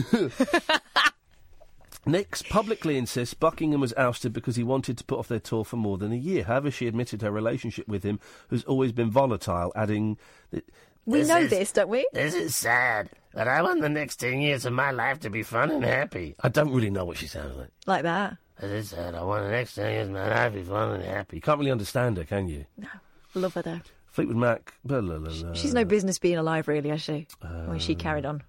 Nicks 2.06 2.40
publicly 2.42 2.96
insists 2.96 3.34
Buckingham 3.34 3.80
was 3.80 3.92
ousted 3.96 4.32
because 4.32 4.54
he 4.54 4.62
wanted 4.62 4.96
to 4.98 5.04
put 5.04 5.18
off 5.18 5.26
their 5.26 5.40
tour 5.40 5.64
for 5.64 5.76
more 5.76 5.98
than 5.98 6.12
a 6.12 6.16
year. 6.16 6.44
However, 6.44 6.70
she 6.70 6.86
admitted 6.86 7.20
her 7.22 7.32
relationship 7.32 7.88
with 7.88 8.04
him 8.04 8.20
has 8.48 8.62
always 8.64 8.92
been 8.92 9.10
volatile, 9.10 9.72
adding 9.74 10.16
that. 10.52 10.64
We 11.04 11.22
know 11.24 11.46
this, 11.46 11.72
don't 11.72 11.88
we? 11.88 12.06
This 12.12 12.34
is 12.34 12.56
sad, 12.56 13.10
but 13.32 13.46
I 13.48 13.62
want 13.62 13.80
the 13.80 13.88
next 13.88 14.16
10 14.16 14.40
years 14.40 14.64
of 14.64 14.72
my 14.72 14.90
life 14.90 15.20
to 15.20 15.30
be 15.30 15.42
fun 15.42 15.70
and 15.70 15.84
happy. 15.84 16.34
I 16.40 16.48
don't 16.48 16.72
really 16.72 16.90
know 16.90 17.04
what 17.04 17.16
she 17.16 17.26
sounds 17.26 17.56
like. 17.56 17.70
Like 17.86 18.02
that. 18.04 18.38
This 18.60 18.70
is 18.84 18.90
sad. 18.90 19.14
I 19.14 19.22
want 19.22 19.44
the 19.44 19.50
next 19.50 19.74
10 19.74 19.92
years 19.92 20.08
of 20.08 20.14
my 20.14 20.28
life 20.28 20.52
to 20.52 20.58
be 20.58 20.64
fun 20.64 20.92
and 20.94 21.02
happy. 21.04 21.36
You 21.36 21.42
can't 21.42 21.58
really 21.58 21.70
understand 21.70 22.16
her, 22.16 22.24
can 22.24 22.48
you? 22.48 22.64
No. 22.78 22.88
Love 23.34 23.54
her, 23.54 23.62
though. 23.62 23.80
Fleetwood 24.06 24.36
Mac. 24.38 24.72
Blah, 24.84 25.02
blah, 25.02 25.18
blah, 25.18 25.32
blah. 25.32 25.52
She's 25.52 25.74
no 25.74 25.84
business 25.84 26.18
being 26.18 26.38
alive, 26.38 26.68
really, 26.68 26.88
has 26.88 27.02
she? 27.02 27.26
when 27.66 27.78
she 27.78 27.94
Uh, 27.94 27.98
carried 27.98 28.24
on. 28.24 28.42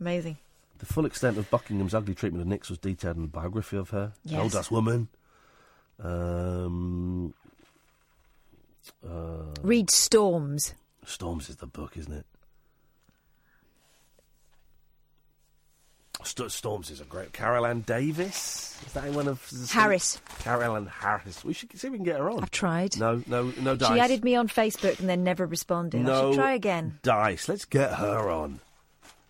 Amazing. 0.00 0.38
The 0.78 0.86
full 0.86 1.04
extent 1.04 1.36
of 1.38 1.50
Buckingham's 1.50 1.94
ugly 1.94 2.14
treatment 2.14 2.40
of 2.42 2.48
Nicks 2.48 2.68
was 2.70 2.78
detailed 2.78 3.16
in 3.16 3.22
the 3.22 3.28
biography 3.28 3.76
of 3.76 3.90
her. 3.90 4.12
Yes. 4.24 4.40
Gold 4.40 4.52
Dust 4.52 4.70
Woman. 4.70 5.08
Um, 6.02 7.34
uh, 9.06 9.44
Read 9.62 9.90
Storms. 9.90 10.74
Storms 11.06 11.48
is 11.50 11.56
the 11.56 11.66
book, 11.66 11.96
isn't 11.96 12.12
it? 12.12 12.26
St- 16.26 16.50
Storms 16.50 16.90
is 16.90 17.00
a 17.00 17.04
great. 17.04 17.32
Carol 17.32 17.66
Ann 17.66 17.80
Davis? 17.80 18.80
Is 18.86 18.92
that 18.92 19.04
in 19.04 19.14
one 19.14 19.28
of. 19.28 19.48
Harris. 19.70 20.20
Carol 20.40 20.76
Ann 20.76 20.86
Harris. 20.86 21.44
We 21.44 21.52
should 21.52 21.76
see 21.78 21.86
if 21.86 21.92
we 21.92 21.98
can 21.98 22.04
get 22.04 22.18
her 22.18 22.30
on. 22.30 22.42
I've 22.42 22.50
tried. 22.50 22.98
No, 22.98 23.22
no, 23.26 23.52
no 23.60 23.76
dice. 23.76 23.92
She 23.92 24.00
added 24.00 24.24
me 24.24 24.34
on 24.34 24.48
Facebook 24.48 24.98
and 25.00 25.08
then 25.08 25.24
never 25.24 25.46
responded. 25.46 26.08
I 26.08 26.20
should 26.20 26.34
try 26.34 26.52
again. 26.54 26.98
dice. 27.02 27.48
Let's 27.48 27.64
get 27.64 27.94
her 27.94 28.30
on. 28.30 28.60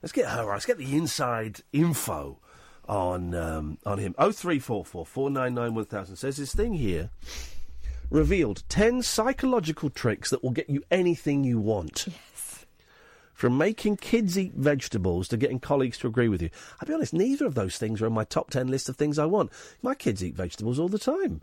Let's 0.03 0.13
get 0.13 0.29
her 0.29 0.43
on. 0.43 0.49
Let's 0.49 0.67
get 0.67 0.79
the 0.79 0.95
inside 0.97 1.61
info 1.73 2.39
on 2.89 3.35
um, 3.35 3.79
on 3.87 3.99
him. 3.99 4.15
Oh 4.19 4.33
three 4.33 4.59
four 4.59 4.85
four 4.85 5.07
four 5.07 5.31
nine 5.31 5.55
nine 5.55 5.75
one 5.75 5.87
thousand 5.87 6.17
says 6.17 6.37
this 6.37 6.55
thing 6.55 6.75
here 6.75 7.11
revealed 8.11 8.63
ten 8.69 9.03
psychological 9.03 9.91
tricks 9.91 10.31
that 10.31 10.43
will 10.43 10.51
get 10.51 10.69
you 10.69 10.83
anything 10.91 11.45
you 11.45 11.59
want. 11.59 12.07
From 13.35 13.59
making 13.59 13.97
kids 13.97 14.39
eat 14.39 14.55
vegetables 14.55 15.29
to 15.29 15.37
getting 15.37 15.59
colleagues 15.59 15.99
to 15.99 16.07
agree 16.07 16.29
with 16.29 16.41
you. 16.41 16.51
I'll 16.81 16.87
be 16.87 16.95
honest, 16.95 17.13
neither 17.13 17.47
of 17.47 17.55
those 17.55 17.77
things 17.77 18.01
are 18.01 18.07
on 18.07 18.13
my 18.13 18.25
top 18.25 18.51
ten 18.51 18.69
list 18.69 18.89
of 18.89 18.97
things 18.97 19.19
I 19.19 19.27
want. 19.27 19.51
My 19.83 19.95
kids 19.95 20.25
eat 20.25 20.37
vegetables 20.37 20.79
all 20.79 20.89
the 20.89 20.99
time. 20.99 21.43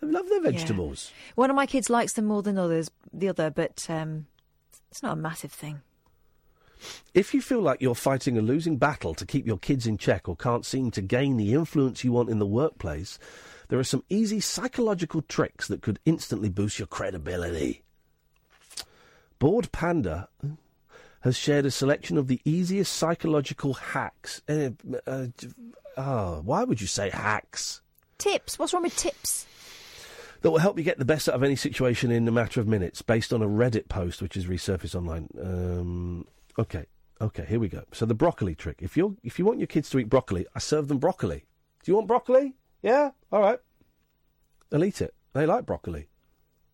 They 0.00 0.08
love 0.08 0.28
their 0.28 0.40
vegetables. 0.40 1.12
One 1.34 1.50
of 1.50 1.56
my 1.56 1.66
kids 1.66 1.90
likes 1.90 2.14
them 2.14 2.24
more 2.24 2.42
than 2.42 2.58
others, 2.58 2.90
the 3.12 3.28
other, 3.28 3.50
but 3.50 3.86
um, 3.88 4.26
it's 4.90 5.02
not 5.02 5.12
a 5.12 5.20
massive 5.20 5.52
thing. 5.52 5.82
If 7.14 7.32
you 7.32 7.40
feel 7.40 7.60
like 7.60 7.80
you're 7.80 7.94
fighting 7.94 8.36
a 8.36 8.42
losing 8.42 8.76
battle 8.76 9.14
to 9.14 9.26
keep 9.26 9.46
your 9.46 9.58
kids 9.58 9.86
in 9.86 9.96
check 9.96 10.28
or 10.28 10.36
can't 10.36 10.66
seem 10.66 10.90
to 10.92 11.02
gain 11.02 11.36
the 11.36 11.54
influence 11.54 12.04
you 12.04 12.12
want 12.12 12.28
in 12.28 12.38
the 12.38 12.46
workplace, 12.46 13.18
there 13.68 13.78
are 13.78 13.84
some 13.84 14.04
easy 14.08 14.40
psychological 14.40 15.22
tricks 15.22 15.68
that 15.68 15.82
could 15.82 15.98
instantly 16.04 16.48
boost 16.48 16.78
your 16.78 16.86
credibility. 16.86 17.82
Bored 19.38 19.72
Panda 19.72 20.28
has 21.26 21.36
shared 21.36 21.66
a 21.66 21.70
selection 21.72 22.16
of 22.16 22.28
the 22.28 22.40
easiest 22.44 22.92
psychological 22.92 23.74
hacks. 23.74 24.42
Uh, 24.48 24.70
uh, 25.06 25.26
oh, 25.96 26.40
why 26.44 26.62
would 26.62 26.80
you 26.80 26.86
say 26.86 27.10
hacks? 27.10 27.82
Tips. 28.16 28.58
What's 28.58 28.72
wrong 28.72 28.84
with 28.84 28.96
tips? 28.96 29.44
that 30.42 30.52
will 30.52 30.58
help 30.58 30.78
you 30.78 30.84
get 30.84 30.98
the 30.98 31.04
best 31.04 31.28
out 31.28 31.34
of 31.34 31.42
any 31.42 31.56
situation 31.56 32.12
in 32.12 32.28
a 32.28 32.30
matter 32.30 32.60
of 32.60 32.68
minutes, 32.68 33.02
based 33.02 33.32
on 33.32 33.42
a 33.42 33.48
Reddit 33.48 33.88
post 33.88 34.22
which 34.22 34.34
has 34.34 34.46
resurfaced 34.46 34.94
online. 34.94 35.28
Um, 35.42 36.24
okay, 36.56 36.86
okay, 37.20 37.44
here 37.46 37.58
we 37.58 37.68
go. 37.68 37.82
So 37.92 38.06
the 38.06 38.14
broccoli 38.14 38.54
trick. 38.54 38.78
If 38.80 38.96
you 38.96 39.16
if 39.24 39.40
you 39.40 39.44
want 39.44 39.58
your 39.58 39.66
kids 39.66 39.90
to 39.90 39.98
eat 39.98 40.08
broccoli, 40.08 40.46
I 40.54 40.60
serve 40.60 40.86
them 40.86 40.98
broccoli. 40.98 41.46
Do 41.82 41.90
you 41.90 41.96
want 41.96 42.06
broccoli? 42.06 42.54
Yeah, 42.82 43.10
all 43.32 43.40
right. 43.40 43.58
They'll 44.70 44.84
eat 44.84 45.00
it. 45.00 45.14
They 45.32 45.46
like 45.46 45.66
broccoli. 45.66 46.06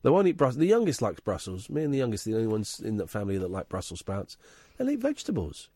They 0.03 0.11
won't 0.11 0.27
eat 0.27 0.37
Brussels. 0.37 0.59
The 0.59 0.66
youngest 0.66 1.01
likes 1.01 1.20
Brussels. 1.20 1.70
Me 1.70 1.83
and 1.83 1.95
the 1.95 1.99
youngest, 1.99 2.27
are 2.27 2.31
the 2.31 2.37
only 2.37 2.49
ones 2.49 2.81
in 2.81 2.97
that 2.97 3.11
family 3.11 3.39
that 3.39 3.51
like 3.51 3.69
Brussels 3.69 4.01
sprouts. 4.01 4.37
They'll 4.77 4.91
eat 4.91 5.01
vegetables. 5.01 5.69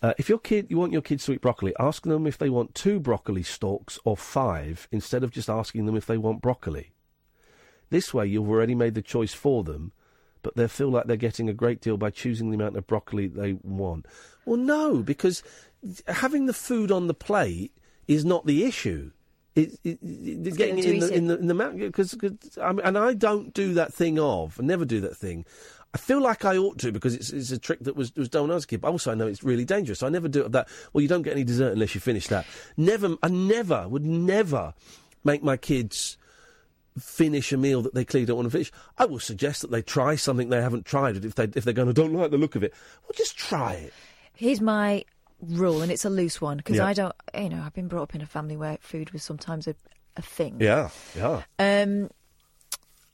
Uh, 0.00 0.14
if 0.18 0.28
your 0.28 0.38
kid, 0.38 0.66
you 0.68 0.76
want 0.76 0.92
your 0.92 1.02
kids 1.02 1.24
to 1.24 1.32
eat 1.32 1.40
broccoli, 1.40 1.72
ask 1.78 2.02
them 2.02 2.26
if 2.26 2.36
they 2.36 2.50
want 2.50 2.74
two 2.74 2.98
broccoli 2.98 3.44
stalks 3.44 4.00
or 4.04 4.16
five, 4.16 4.88
instead 4.90 5.22
of 5.22 5.30
just 5.30 5.48
asking 5.48 5.86
them 5.86 5.96
if 5.96 6.06
they 6.06 6.18
want 6.18 6.42
broccoli. 6.42 6.92
This 7.90 8.12
way, 8.12 8.26
you've 8.26 8.48
already 8.48 8.74
made 8.74 8.94
the 8.94 9.02
choice 9.02 9.32
for 9.32 9.62
them, 9.62 9.92
but 10.42 10.56
they 10.56 10.66
feel 10.66 10.88
like 10.88 11.06
they're 11.06 11.16
getting 11.16 11.48
a 11.48 11.54
great 11.54 11.80
deal 11.80 11.96
by 11.96 12.10
choosing 12.10 12.50
the 12.50 12.56
amount 12.56 12.76
of 12.76 12.86
broccoli 12.86 13.28
they 13.28 13.52
want. 13.62 14.06
Well, 14.44 14.56
no, 14.56 15.04
because 15.04 15.44
having 16.08 16.46
the 16.46 16.52
food 16.52 16.90
on 16.90 17.06
the 17.06 17.14
plate 17.14 17.72
is 18.08 18.24
not 18.24 18.44
the 18.44 18.64
issue. 18.64 19.12
It, 19.54 19.78
it, 19.84 19.98
it, 20.02 20.56
getting 20.56 20.78
it 20.78 20.84
in 20.86 20.98
the, 21.00 21.14
in 21.14 21.26
the 21.26 21.38
in 21.38 21.46
the 21.46 21.54
mouth 21.54 21.76
because 21.76 22.16
I 22.60 22.72
mean, 22.72 22.80
and 22.84 22.96
I 22.96 23.12
don't 23.12 23.52
do 23.52 23.74
that 23.74 23.92
thing 23.92 24.18
of 24.18 24.58
I 24.58 24.62
never 24.62 24.86
do 24.86 25.00
that 25.00 25.16
thing. 25.16 25.44
I 25.94 25.98
feel 25.98 26.22
like 26.22 26.46
I 26.46 26.56
ought 26.56 26.78
to 26.78 26.90
because 26.90 27.14
it's, 27.14 27.30
it's 27.30 27.50
a 27.50 27.58
trick 27.58 27.80
that 27.80 27.94
was 27.94 28.14
was 28.16 28.30
done 28.30 28.42
when 28.42 28.52
I 28.52 28.54
was 28.54 28.64
a 28.64 28.68
kid. 28.68 28.80
But 28.80 28.92
also, 28.92 29.12
I 29.12 29.14
know 29.14 29.26
it's 29.26 29.44
really 29.44 29.66
dangerous. 29.66 29.98
So 29.98 30.06
I 30.06 30.10
never 30.10 30.28
do 30.28 30.40
it. 30.40 30.46
of 30.46 30.52
That 30.52 30.68
well, 30.92 31.02
you 31.02 31.08
don't 31.08 31.22
get 31.22 31.34
any 31.34 31.44
dessert 31.44 31.72
unless 31.72 31.94
you 31.94 32.00
finish 32.00 32.28
that. 32.28 32.46
Never, 32.78 33.16
I 33.22 33.28
never 33.28 33.86
would 33.88 34.04
never 34.04 34.72
make 35.22 35.42
my 35.42 35.58
kids 35.58 36.16
finish 36.98 37.52
a 37.52 37.56
meal 37.56 37.82
that 37.82 37.94
they 37.94 38.04
clearly 38.04 38.26
don't 38.26 38.36
want 38.36 38.46
to 38.46 38.50
finish. 38.50 38.72
I 38.96 39.04
will 39.04 39.20
suggest 39.20 39.62
that 39.62 39.70
they 39.70 39.82
try 39.82 40.16
something 40.16 40.48
they 40.48 40.62
haven't 40.62 40.86
tried. 40.86 41.22
If 41.22 41.34
they 41.34 41.44
if 41.44 41.64
they're 41.64 41.74
going 41.74 41.88
to 41.88 41.94
don't 41.94 42.14
like 42.14 42.30
the 42.30 42.38
look 42.38 42.56
of 42.56 42.62
it, 42.62 42.72
well, 43.02 43.12
just 43.14 43.36
try 43.36 43.74
it. 43.74 43.92
Here's 44.34 44.62
my 44.62 45.04
rule, 45.42 45.82
and 45.82 45.90
it's 45.92 46.04
a 46.04 46.10
loose 46.10 46.40
one 46.40 46.56
because 46.58 46.76
Yeah. 46.76 46.86
I 46.86 46.92
don't, 46.92 47.14
you 47.36 47.48
know, 47.48 47.62
I've 47.64 47.74
been 47.74 47.88
brought 47.88 48.02
up 48.04 48.14
in 48.14 48.20
a 48.22 48.26
family 48.26 48.56
where 48.56 48.78
food 48.80 49.10
was 49.12 49.22
sometimes 49.22 49.66
a, 49.66 49.74
a 50.16 50.22
thing. 50.22 50.56
Yeah, 50.60 50.90
yeah, 51.16 51.42
Um, 51.58 52.10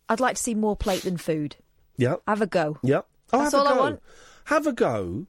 I'd 0.08 0.20
like 0.20 0.36
to 0.36 0.42
see 0.42 0.54
more 0.54 0.76
plate 0.76 1.02
than 1.02 1.16
food. 1.16 1.56
yeah, 1.96 2.16
Have 2.26 2.42
a 2.42 2.46
go. 2.46 2.78
yeah. 2.82 3.00
Oh, 3.32 3.38
That's 3.40 3.54
all 3.54 3.66
I 3.68 3.76
want. 3.76 4.02
Have 4.44 4.66
a 4.66 4.72
go, 4.72 5.26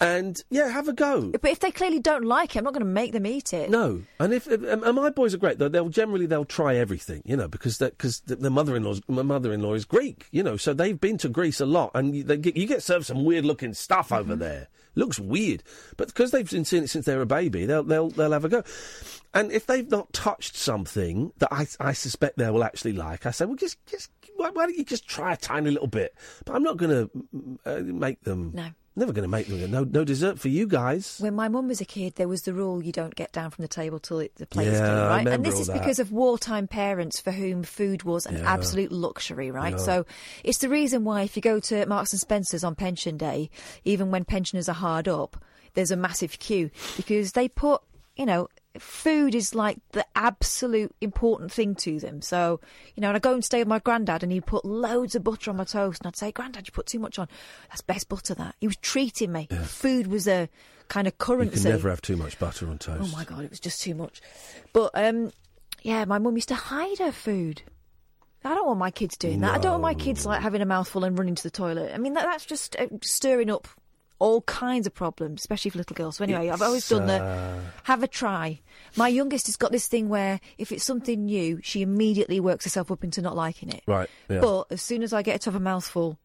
and 0.00 0.42
yeah, 0.50 0.68
have 0.68 0.88
a 0.88 0.92
go. 0.92 1.30
But 1.30 1.50
if 1.50 1.60
they 1.60 1.70
clearly 1.70 2.00
don't 2.00 2.24
like 2.24 2.54
it, 2.54 2.58
I'm 2.58 2.64
not 2.64 2.72
going 2.74 2.80
to 2.80 2.86
make 2.86 3.12
them 3.12 3.26
eat 3.26 3.52
it. 3.52 3.70
No, 3.70 4.02
and 4.20 4.32
if 4.32 4.46
and 4.46 4.64
and 4.64 4.96
my 4.96 5.10
boys 5.10 5.34
are 5.34 5.38
great 5.38 5.58
though, 5.58 5.68
they'll 5.68 5.88
generally 5.88 6.26
they'll 6.26 6.44
try 6.44 6.76
everything, 6.76 7.22
you 7.24 7.36
know, 7.36 7.48
because 7.48 7.78
because 7.78 8.20
the 8.20 8.50
mother-in-law's 8.50 9.00
my 9.08 9.22
mother-in-law 9.22 9.74
is 9.74 9.84
Greek, 9.84 10.26
you 10.30 10.42
know, 10.42 10.56
so 10.56 10.74
they've 10.74 11.00
been 11.00 11.18
to 11.18 11.28
Greece 11.28 11.60
a 11.60 11.66
lot, 11.66 11.90
and 11.94 12.14
you, 12.14 12.22
they 12.22 12.36
get, 12.36 12.56
you 12.56 12.66
get 12.66 12.82
served 12.82 13.06
some 13.06 13.24
weird-looking 13.24 13.74
stuff 13.74 14.12
over 14.12 14.36
there. 14.36 14.68
Looks 14.98 15.18
weird, 15.20 15.62
but 15.98 16.08
because 16.08 16.30
they've 16.30 16.50
been 16.50 16.64
seeing 16.64 16.84
it 16.84 16.88
since 16.88 17.04
they 17.04 17.14
were 17.14 17.22
a 17.22 17.26
baby, 17.26 17.66
they'll 17.66 17.84
they'll 17.84 18.08
they'll 18.08 18.32
have 18.32 18.46
a 18.46 18.48
go. 18.48 18.62
And 19.34 19.52
if 19.52 19.66
they've 19.66 19.90
not 19.90 20.10
touched 20.14 20.56
something 20.56 21.32
that 21.36 21.52
I 21.52 21.66
I 21.78 21.92
suspect 21.92 22.38
they 22.38 22.50
will 22.50 22.64
actually 22.64 22.94
like, 22.94 23.26
I 23.26 23.30
say, 23.30 23.44
well, 23.44 23.56
just 23.56 23.76
just 23.84 24.10
why, 24.36 24.48
why 24.48 24.64
don't 24.64 24.76
you 24.76 24.84
just 24.84 25.06
try 25.06 25.34
a 25.34 25.36
tiny 25.36 25.70
little 25.70 25.86
bit? 25.86 26.14
But 26.46 26.56
I'm 26.56 26.62
not 26.62 26.78
going 26.78 26.90
to 26.90 27.58
uh, 27.66 27.80
make 27.80 28.22
them. 28.22 28.52
No. 28.54 28.68
Never 28.98 29.12
going 29.12 29.24
to 29.24 29.28
make 29.28 29.46
them. 29.46 29.70
No, 29.70 29.84
no 29.84 30.04
dessert 30.04 30.38
for 30.40 30.48
you 30.48 30.66
guys. 30.66 31.18
When 31.20 31.34
my 31.34 31.48
mum 31.48 31.68
was 31.68 31.82
a 31.82 31.84
kid, 31.84 32.14
there 32.14 32.28
was 32.28 32.42
the 32.42 32.54
rule 32.54 32.82
you 32.82 32.92
don't 32.92 33.14
get 33.14 33.30
down 33.30 33.50
from 33.50 33.60
the 33.62 33.68
table 33.68 33.98
till 33.98 34.20
it, 34.20 34.34
the 34.36 34.46
plate's 34.46 34.70
Yeah, 34.72 34.86
clean, 34.86 34.98
right? 35.08 35.28
And 35.28 35.44
this 35.44 35.60
is 35.60 35.66
that. 35.66 35.74
because 35.74 35.98
of 35.98 36.12
wartime 36.12 36.66
parents 36.66 37.20
for 37.20 37.30
whom 37.30 37.62
food 37.62 38.04
was 38.04 38.24
an 38.24 38.36
Yeah. 38.38 38.50
absolute 38.54 38.90
luxury, 38.90 39.50
right? 39.50 39.72
Yeah. 39.72 39.76
So 39.84 40.06
it's 40.44 40.58
the 40.58 40.70
reason 40.70 41.04
why 41.04 41.22
if 41.22 41.36
you 41.36 41.42
go 41.42 41.60
to 41.60 41.84
Marks 41.86 42.12
and 42.14 42.20
Spencers 42.20 42.64
on 42.64 42.74
pension 42.74 43.18
day, 43.18 43.50
even 43.84 44.10
when 44.10 44.24
pensioners 44.24 44.66
are 44.68 44.72
hard 44.74 45.08
up, 45.08 45.36
there's 45.74 45.90
a 45.90 45.96
massive 45.96 46.38
queue 46.38 46.70
because 46.96 47.32
they 47.32 47.48
put, 47.50 47.82
you 48.16 48.24
know, 48.24 48.48
food 48.80 49.34
is 49.34 49.54
like 49.54 49.78
the 49.92 50.04
absolute 50.14 50.94
important 51.00 51.52
thing 51.52 51.74
to 51.76 51.98
them. 52.00 52.22
So, 52.22 52.60
you 52.94 53.00
know, 53.00 53.08
and 53.08 53.16
I 53.16 53.20
go 53.20 53.32
and 53.34 53.44
stay 53.44 53.58
with 53.58 53.68
my 53.68 53.78
granddad 53.78 54.22
and 54.22 54.32
he'd 54.32 54.46
put 54.46 54.64
loads 54.64 55.14
of 55.14 55.24
butter 55.24 55.50
on 55.50 55.56
my 55.56 55.64
toast 55.64 56.00
and 56.02 56.08
I'd 56.08 56.16
say, 56.16 56.32
Granddad, 56.32 56.66
you 56.66 56.72
put 56.72 56.86
too 56.86 56.98
much 56.98 57.18
on. 57.18 57.28
That's 57.68 57.82
best 57.82 58.08
butter 58.08 58.34
that. 58.34 58.54
He 58.60 58.66
was 58.66 58.76
treating 58.76 59.32
me. 59.32 59.48
Food 59.64 60.06
was 60.08 60.26
a 60.28 60.48
kind 60.88 61.06
of 61.06 61.12
You 61.14 61.18
currency. 61.18 61.62
can 61.62 61.70
never 61.70 61.90
have 61.90 62.02
too 62.02 62.16
much 62.16 62.38
butter 62.38 62.68
on 62.68 62.78
toast. 62.78 63.12
Oh 63.12 63.16
my 63.16 63.24
god, 63.24 63.44
it 63.44 63.50
was 63.50 63.60
just 63.60 63.80
too 63.80 63.94
much. 63.94 64.20
But 64.72 64.90
um, 64.94 65.32
yeah, 65.82 66.04
my 66.04 66.18
mum 66.18 66.36
used 66.36 66.48
to 66.48 66.54
hide 66.54 66.98
her 66.98 67.12
food. 67.12 67.62
I 68.44 68.54
don't 68.54 68.66
want 68.66 68.78
my 68.78 68.92
kids 68.92 69.16
doing 69.16 69.40
that. 69.40 69.54
I 69.54 69.58
don't 69.58 69.72
want 69.72 69.82
my 69.82 69.94
kids 69.94 70.24
like 70.24 70.40
having 70.40 70.62
a 70.62 70.66
mouthful 70.66 71.02
and 71.02 71.18
running 71.18 71.34
to 71.34 71.42
the 71.42 71.50
toilet. 71.50 71.90
I 71.92 71.98
mean, 71.98 72.12
that, 72.14 72.24
that's 72.26 72.46
just 72.46 72.76
uh, 72.76 72.86
stirring 73.02 73.50
up 73.50 73.66
all 74.18 74.42
kinds 74.42 74.86
of 74.86 74.94
problems, 74.94 75.42
especially 75.42 75.70
for 75.70 75.78
little 75.78 75.94
girls. 75.94 76.16
So 76.16 76.24
anyway, 76.24 76.48
I've 76.48 76.62
always 76.62 76.88
done 76.88 77.06
the 77.06 77.22
uh, 77.22 77.60
have 77.84 78.02
a 78.02 78.08
try. 78.08 78.60
My 78.96 79.08
youngest 79.08 79.46
has 79.46 79.56
got 79.56 79.72
this 79.72 79.88
thing 79.88 80.08
where 80.08 80.40
if 80.58 80.72
it's 80.72 80.84
something 80.84 81.24
new, 81.26 81.60
she 81.62 81.82
immediately 81.82 82.40
works 82.40 82.64
herself 82.64 82.90
up 82.90 83.04
into 83.04 83.20
not 83.20 83.36
liking 83.36 83.68
it. 83.68 83.82
Right. 83.86 84.08
Yeah. 84.28 84.40
But 84.40 84.66
as 84.70 84.82
soon 84.82 85.02
as 85.02 85.12
I 85.12 85.22
get 85.22 85.32
her 85.34 85.38
to 85.38 85.50
have 85.50 85.60
a 85.60 85.64
mouthful, 85.64 86.18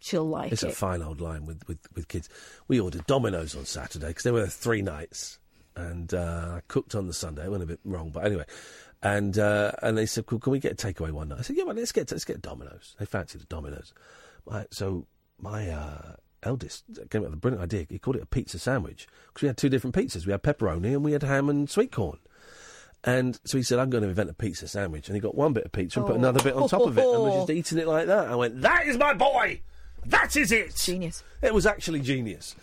she'll 0.00 0.28
like 0.28 0.52
it's 0.52 0.62
it. 0.62 0.68
It's 0.68 0.76
a 0.76 0.78
fine 0.78 1.02
old 1.02 1.20
line 1.20 1.46
with, 1.46 1.66
with, 1.66 1.78
with 1.94 2.08
kids. 2.08 2.28
We 2.68 2.80
ordered 2.80 3.06
Domino's 3.06 3.56
on 3.56 3.64
Saturday 3.64 4.08
because 4.08 4.24
they 4.24 4.30
were 4.30 4.40
there 4.40 4.48
three 4.48 4.82
nights, 4.82 5.38
and 5.74 6.12
uh, 6.12 6.56
I 6.56 6.60
cooked 6.68 6.94
on 6.94 7.06
the 7.06 7.14
Sunday. 7.14 7.44
It 7.44 7.50
went 7.50 7.62
a 7.62 7.66
bit 7.66 7.80
wrong, 7.84 8.10
but 8.10 8.24
anyway. 8.24 8.44
And 9.00 9.38
uh, 9.38 9.72
and 9.80 9.96
they 9.96 10.06
said, 10.06 10.24
"Well, 10.28 10.40
"Can 10.40 10.50
we 10.50 10.58
get 10.58 10.72
a 10.72 10.74
takeaway 10.74 11.12
one 11.12 11.28
night?" 11.28 11.38
I 11.38 11.42
said, 11.42 11.56
"Yeah, 11.56 11.62
well, 11.62 11.76
let's 11.76 11.92
get 11.92 12.10
let's 12.10 12.24
get 12.24 12.42
Domino's." 12.42 12.96
They 12.98 13.06
fancied 13.06 13.40
the 13.40 13.46
Domino's. 13.46 13.94
My, 14.44 14.66
so 14.72 15.06
my 15.38 15.70
uh, 15.70 16.14
eldest 16.42 16.84
came 17.10 17.22
up 17.22 17.28
with 17.28 17.34
a 17.34 17.40
brilliant 17.40 17.62
idea. 17.62 17.86
He 17.88 17.98
called 17.98 18.16
it 18.16 18.22
a 18.22 18.26
pizza 18.26 18.58
sandwich 18.58 19.06
because 19.28 19.42
we 19.42 19.48
had 19.48 19.56
two 19.56 19.68
different 19.68 19.94
pizzas. 19.94 20.26
We 20.26 20.32
had 20.32 20.42
pepperoni 20.42 20.92
and 20.92 21.04
we 21.04 21.12
had 21.12 21.22
ham 21.22 21.48
and 21.48 21.68
sweet 21.68 21.92
corn. 21.92 22.18
And 23.04 23.38
so 23.44 23.56
he 23.56 23.62
said, 23.62 23.78
I'm 23.78 23.90
going 23.90 24.02
to 24.02 24.08
invent 24.08 24.28
a 24.28 24.34
pizza 24.34 24.66
sandwich. 24.66 25.08
And 25.08 25.14
he 25.14 25.20
got 25.20 25.34
one 25.34 25.52
bit 25.52 25.64
of 25.64 25.72
pizza 25.72 26.00
and 26.00 26.08
put 26.08 26.16
another 26.16 26.42
bit 26.42 26.54
on 26.54 26.68
top 26.68 26.82
of 26.82 26.98
it 26.98 27.04
and 27.04 27.22
was 27.22 27.34
just 27.34 27.50
eating 27.50 27.78
it 27.78 27.86
like 27.86 28.06
that. 28.06 28.28
I 28.28 28.34
went, 28.34 28.60
That 28.62 28.86
is 28.86 28.98
my 28.98 29.14
boy! 29.14 29.60
That 30.06 30.36
is 30.36 30.52
it! 30.52 30.74
Genius. 30.76 31.22
It 31.42 31.54
was 31.54 31.66
actually 31.66 32.00
genius. 32.00 32.54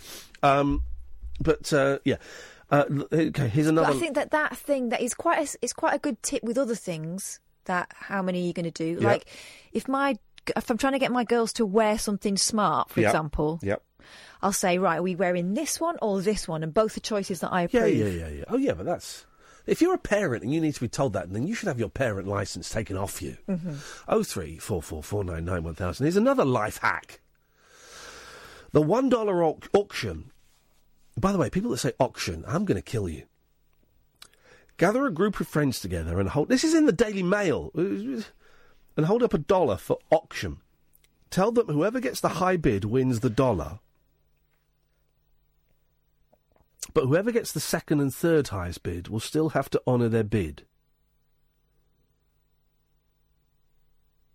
Um, 0.43 0.83
but, 1.39 1.71
uh, 1.71 1.99
yeah. 2.03 2.17
Uh, 2.69 2.85
okay, 3.13 3.47
here's 3.47 3.67
another. 3.67 3.87
But 3.87 3.95
I 3.95 3.99
think 3.99 4.15
that 4.15 4.31
that 4.31 4.57
thing 4.57 4.89
that 4.89 5.01
is 5.01 5.13
quite 5.13 5.47
a, 5.47 5.57
it's 5.61 5.73
quite 5.73 5.93
a 5.93 5.99
good 5.99 6.21
tip 6.23 6.43
with 6.43 6.57
other 6.57 6.75
things. 6.75 7.39
That 7.65 7.91
how 7.95 8.21
many 8.21 8.43
are 8.43 8.47
you 8.47 8.53
going 8.53 8.65
to 8.65 8.71
do? 8.71 8.99
Yeah. 8.99 9.07
Like 9.07 9.25
if 9.71 9.87
my 9.87 10.17
if 10.55 10.69
I'm 10.69 10.77
trying 10.77 10.93
to 10.93 10.99
get 10.99 11.11
my 11.11 11.23
girls 11.23 11.53
to 11.53 11.65
wear 11.65 11.97
something 11.97 12.37
smart, 12.37 12.89
for 12.89 13.01
Yep. 13.01 13.09
example, 13.09 13.59
Yep. 13.63 13.83
I'll 14.41 14.51
say, 14.53 14.77
right, 14.77 14.99
are 14.99 15.03
we 15.03 15.15
wearing 15.15 15.53
this 15.55 15.79
one 15.79 15.97
or 16.01 16.21
this 16.21 16.47
one? 16.47 16.61
And 16.63 16.73
both 16.73 16.95
are 16.97 16.99
choices 17.01 17.39
that 17.39 17.51
I 17.51 17.63
approve. 17.63 17.87
yeah, 17.95 18.05
yeah, 18.05 18.27
yeah. 18.27 18.27
yeah. 18.29 18.43
Oh, 18.47 18.57
yeah, 18.57 18.73
but 18.73 18.85
that's. 18.85 19.25
If 19.65 19.81
you're 19.81 19.95
a 19.95 19.97
parent 19.97 20.43
and 20.43 20.53
you 20.53 20.61
need 20.61 20.75
to 20.75 20.79
be 20.81 20.87
told 20.87 21.13
that, 21.13 21.33
then 21.33 21.47
you 21.47 21.55
should 21.55 21.67
have 21.67 21.79
your 21.79 21.89
parent 21.89 22.27
license 22.27 22.69
taken 22.69 22.95
off 22.97 23.19
you. 23.21 23.37
Mhm. 23.49 23.77
Oh 24.07 24.21
three 24.21 24.59
four 24.59 24.83
four 24.83 25.01
four 25.01 25.23
nine 25.23 25.43
nine 25.45 25.63
one 25.63 25.73
thousand. 25.73 26.03
Here's 26.05 26.15
another 26.17 26.45
life 26.45 26.77
hack. 26.77 27.19
The 28.73 28.81
one 28.83 29.09
dollar 29.09 29.43
au- 29.43 29.59
auction. 29.73 30.29
By 31.17 31.31
the 31.31 31.39
way, 31.39 31.49
people 31.49 31.71
that 31.71 31.77
say 31.77 31.93
auction, 31.99 32.43
I'm 32.47 32.63
going 32.65 32.75
to 32.75 32.81
kill 32.83 33.09
you. 33.09 33.23
Gather 34.77 35.07
a 35.07 35.11
group 35.11 35.39
of 35.39 35.47
friends 35.47 35.79
together 35.79 36.19
and 36.19 36.29
hold. 36.29 36.49
This 36.49 36.63
is 36.63 36.75
in 36.75 36.85
the 36.85 36.91
Daily 36.91 37.23
Mail. 37.23 37.71
And 38.97 39.05
hold 39.05 39.23
up 39.23 39.33
a 39.33 39.37
dollar 39.37 39.77
for 39.77 39.99
auction. 40.09 40.57
Tell 41.29 41.51
them 41.51 41.67
whoever 41.67 41.99
gets 41.99 42.21
the 42.21 42.29
high 42.29 42.55
bid 42.55 42.85
wins 42.85 43.19
the 43.19 43.29
dollar. 43.29 43.79
But 46.93 47.07
whoever 47.07 47.31
gets 47.31 47.51
the 47.51 47.59
second 47.59 47.99
and 47.99 48.13
third 48.13 48.47
highest 48.47 48.83
bid 48.83 49.09
will 49.09 49.19
still 49.19 49.49
have 49.49 49.69
to 49.71 49.81
honour 49.85 50.07
their 50.07 50.23
bid. 50.23 50.63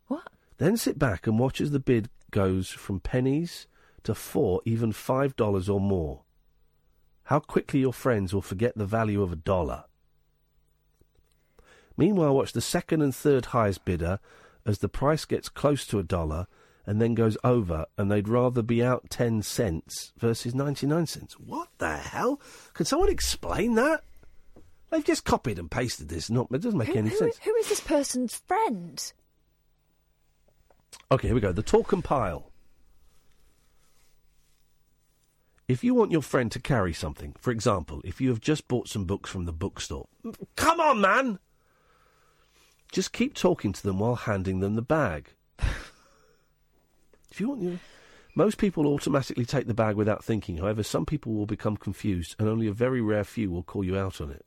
What? 0.09 0.29
Then 0.59 0.77
sit 0.77 0.99
back 0.99 1.27
and 1.27 1.39
watch 1.39 1.63
as 1.63 1.71
the 1.71 1.81
bid 1.81 2.11
goes 2.31 2.69
from 2.69 3.01
pennies 3.01 3.67
to 4.03 4.15
four, 4.15 4.61
even 4.67 4.93
five 4.93 5.37
dollars 5.37 5.71
or 5.71 5.81
more. 5.81 6.21
How 7.25 7.39
quickly 7.39 7.81
your 7.81 7.95
friends 7.95 8.35
will 8.35 8.43
forget 8.43 8.77
the 8.77 8.85
value 8.85 9.23
of 9.23 9.33
a 9.33 9.37
dollar. 9.37 9.85
Meanwhile, 11.97 12.35
watch 12.35 12.53
the 12.53 12.61
second 12.61 13.03
and 13.03 13.15
third 13.15 13.47
highest 13.47 13.85
bidder 13.85 14.21
as 14.67 14.79
the 14.79 14.89
price 14.89 15.25
gets 15.25 15.49
close 15.49 15.87
to 15.87 15.99
a 15.99 16.03
dollar 16.03 16.47
and 16.87 17.01
then 17.01 17.15
goes 17.15 17.37
over, 17.45 17.87
and 17.99 18.11
they'd 18.11 18.29
rather 18.29 18.63
be 18.63 18.83
out 18.83 19.11
10 19.11 19.43
cents 19.43 20.13
versus 20.19 20.55
99 20.55 21.07
cents. 21.07 21.35
What 21.39 21.69
the 21.79 21.97
hell? 21.99 22.41
Can 22.75 22.87
someone 22.87 23.11
explain 23.11 23.75
that? 23.75 24.03
They've 24.91 25.05
just 25.05 25.25
copied 25.25 25.59
and 25.59 25.71
pasted 25.71 26.09
this. 26.09 26.31
Not, 26.31 26.49
it 26.53 26.63
doesn't 26.63 26.79
make 26.79 26.89
Who, 26.89 26.95
any 26.99 27.11
who- 27.11 27.17
sense. 27.17 27.39
who 27.45 27.55
is 27.57 27.69
this 27.69 27.81
person's 27.81 28.37
friend? 28.49 29.13
Okay, 31.13 31.29
here 31.29 31.35
we 31.35 31.41
go. 31.41 31.53
The 31.53 31.63
talk 31.63 31.93
and 31.93 32.03
pile. 32.03 32.51
If 35.69 35.85
you 35.85 35.95
want 35.95 36.11
your 36.11 36.23
friend 36.23 36.51
to 36.51 36.59
carry 36.61 36.93
something, 36.93 37.35
for 37.39 37.53
example, 37.53 38.01
if 38.05 38.21
you 38.21 38.31
have 38.31 38.41
just 38.41 38.67
bought 38.67 38.89
some 38.89 39.05
books 39.05 39.31
from 39.31 39.45
the 39.45 39.53
bookstore, 39.53 40.09
come 40.57 40.81
on, 40.81 41.01
man! 41.01 41.39
Just 42.93 43.13
keep 43.13 43.35
talking 43.35 43.73
to 43.73 43.83
them 43.83 43.99
while 43.99 44.17
handing 44.17 44.61
them 44.61 44.75
the 44.75 44.83
bag. 44.83 45.31
if 47.31 47.39
you 47.39 47.49
want 47.49 47.63
your. 47.63 47.79
Most 48.35 48.59
people 48.59 48.87
automatically 48.87 49.45
take 49.45 49.67
the 49.67 49.75
bag 49.75 49.97
without 49.97 50.25
thinking. 50.25 50.59
However, 50.59 50.83
some 50.83 51.05
people 51.05 51.35
will 51.35 51.47
become 51.47 51.77
confused, 51.77 52.37
and 52.39 52.49
only 52.49 52.67
a 52.67 52.73
very 52.73 53.01
rare 53.01 53.25
few 53.25 53.51
will 53.51 53.63
call 53.63 53.85
you 53.85 53.99
out 53.99 54.21
on 54.21 54.31
it. 54.31 54.45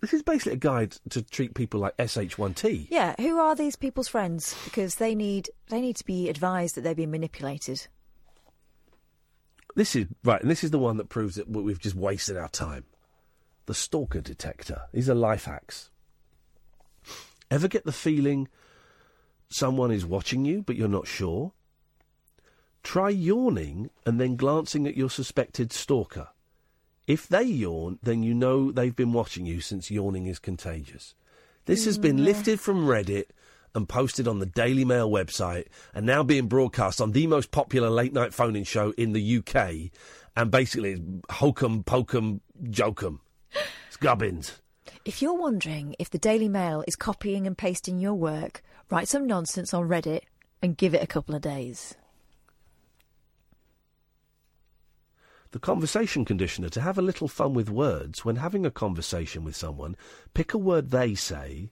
This 0.00 0.12
is 0.12 0.22
basically 0.22 0.54
a 0.54 0.56
guide 0.56 0.96
to 1.10 1.22
treat 1.22 1.54
people 1.54 1.78
like 1.80 1.96
SH1T. 1.96 2.88
Yeah, 2.90 3.14
who 3.20 3.38
are 3.38 3.54
these 3.54 3.76
people's 3.76 4.08
friends? 4.08 4.56
Because 4.64 4.96
they 4.96 5.14
need 5.14 5.48
they 5.68 5.80
need 5.80 5.96
to 5.96 6.04
be 6.04 6.28
advised 6.28 6.74
that 6.74 6.80
they're 6.80 6.94
being 6.94 7.12
manipulated. 7.12 7.86
This 9.76 9.94
is 9.94 10.06
right, 10.24 10.42
and 10.42 10.50
this 10.50 10.64
is 10.64 10.72
the 10.72 10.78
one 10.78 10.96
that 10.96 11.08
proves 11.08 11.36
that 11.36 11.48
we've 11.48 11.78
just 11.78 11.94
wasted 11.94 12.36
our 12.36 12.48
time. 12.48 12.84
The 13.66 13.74
stalker 13.74 14.20
detector. 14.20 14.82
These 14.92 15.08
are 15.08 15.14
life 15.14 15.44
hacks. 15.44 15.90
Ever 17.50 17.68
get 17.68 17.84
the 17.84 17.92
feeling 17.92 18.48
someone 19.48 19.90
is 19.90 20.06
watching 20.06 20.44
you, 20.44 20.62
but 20.62 20.76
you're 20.76 20.88
not 20.88 21.06
sure? 21.06 21.52
Try 22.82 23.10
yawning 23.10 23.90
and 24.04 24.20
then 24.20 24.36
glancing 24.36 24.86
at 24.86 24.96
your 24.96 25.10
suspected 25.10 25.72
stalker. 25.72 26.28
If 27.06 27.28
they 27.28 27.42
yawn, 27.42 27.98
then 28.02 28.22
you 28.22 28.34
know 28.34 28.72
they've 28.72 28.94
been 28.94 29.12
watching 29.12 29.46
you 29.46 29.60
since 29.60 29.90
yawning 29.90 30.26
is 30.26 30.38
contagious. 30.38 31.14
This 31.66 31.84
has 31.84 31.98
been 31.98 32.18
mm, 32.18 32.24
lifted 32.24 32.60
from 32.60 32.86
Reddit 32.86 33.26
and 33.74 33.88
posted 33.88 34.28
on 34.28 34.38
the 34.38 34.46
Daily 34.46 34.84
Mail 34.84 35.10
website 35.10 35.66
and 35.94 36.04
now 36.04 36.22
being 36.22 36.46
broadcast 36.46 37.00
on 37.00 37.12
the 37.12 37.26
most 37.26 37.50
popular 37.50 37.90
late 37.90 38.12
night 38.12 38.34
phoning 38.34 38.64
show 38.64 38.92
in 38.96 39.12
the 39.12 39.38
UK. 39.38 39.90
And 40.36 40.50
basically, 40.50 40.92
it's 40.92 41.02
hokum 41.30 41.84
pokum 41.84 42.40
jokum. 42.64 43.20
Gubbins. 44.02 44.60
If 45.04 45.22
you're 45.22 45.38
wondering 45.38 45.94
if 46.00 46.10
the 46.10 46.18
Daily 46.18 46.48
Mail 46.48 46.82
is 46.88 46.96
copying 46.96 47.46
and 47.46 47.56
pasting 47.56 48.00
your 48.00 48.14
work, 48.14 48.60
write 48.90 49.06
some 49.06 49.28
nonsense 49.28 49.72
on 49.72 49.88
Reddit 49.88 50.22
and 50.60 50.76
give 50.76 50.92
it 50.92 51.04
a 51.04 51.06
couple 51.06 51.36
of 51.36 51.40
days. 51.40 51.94
The 55.52 55.60
conversation 55.60 56.24
conditioner 56.24 56.68
to 56.70 56.80
have 56.80 56.98
a 56.98 57.02
little 57.02 57.28
fun 57.28 57.54
with 57.54 57.70
words 57.70 58.24
when 58.24 58.36
having 58.36 58.66
a 58.66 58.72
conversation 58.72 59.44
with 59.44 59.54
someone, 59.54 59.96
pick 60.34 60.52
a 60.52 60.58
word 60.58 60.90
they 60.90 61.14
say, 61.14 61.70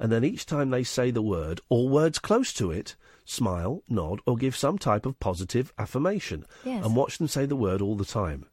and 0.00 0.10
then 0.10 0.24
each 0.24 0.46
time 0.46 0.70
they 0.70 0.82
say 0.82 1.12
the 1.12 1.22
word 1.22 1.60
or 1.68 1.88
words 1.88 2.18
close 2.18 2.52
to 2.54 2.72
it, 2.72 2.96
smile, 3.24 3.84
nod, 3.88 4.20
or 4.26 4.36
give 4.36 4.56
some 4.56 4.78
type 4.78 5.06
of 5.06 5.20
positive 5.20 5.72
affirmation. 5.78 6.44
Yes. 6.64 6.84
And 6.84 6.96
watch 6.96 7.18
them 7.18 7.28
say 7.28 7.46
the 7.46 7.54
word 7.54 7.80
all 7.80 7.94
the 7.94 8.04
time. 8.04 8.46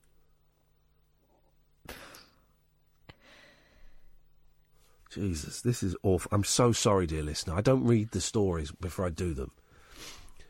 Jesus, 5.16 5.62
this 5.62 5.82
is 5.82 5.96
awful. 6.04 6.30
I'm 6.34 6.44
so 6.44 6.74
sorry, 6.74 7.08
dear 7.08 7.24
listener. 7.24 7.56
I 7.56 7.62
don't 7.62 7.86
read 7.86 8.12
the 8.12 8.20
stories 8.20 8.72
before 8.74 9.06
I 9.06 9.10
do 9.10 9.34
them. 9.34 9.52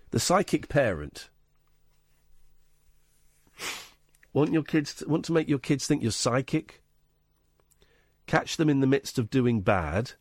The 0.09 0.19
psychic 0.19 0.69
parent. 0.69 1.29
Want 4.33 4.51
your 4.51 4.63
kids 4.63 4.95
to, 4.95 5.07
want 5.07 5.23
to 5.25 5.33
make 5.33 5.47
your 5.47 5.59
kids 5.59 5.85
think 5.85 6.01
you're 6.01 6.11
psychic? 6.11 6.81
Catch 8.25 8.57
them 8.57 8.67
in 8.67 8.79
the 8.79 8.87
midst 8.87 9.19
of 9.19 9.29
doing 9.29 9.61
bad, 9.61 10.13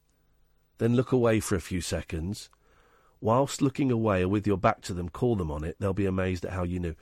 then 0.77 0.95
look 0.95 1.11
away 1.11 1.41
for 1.41 1.55
a 1.55 1.61
few 1.61 1.81
seconds. 1.81 2.51
Whilst 3.23 3.63
looking 3.63 3.91
away 3.91 4.25
or 4.25 4.29
with 4.29 4.47
your 4.47 4.59
back 4.59 4.83
to 4.83 4.93
them, 4.93 5.09
call 5.09 5.37
them 5.37 5.51
on 5.51 5.65
it. 5.65 5.77
They'll 5.81 5.95
be 5.95 6.05
amazed 6.05 6.45
at 6.45 6.53
how 6.53 6.65
you 6.65 6.81
knew. 6.81 6.97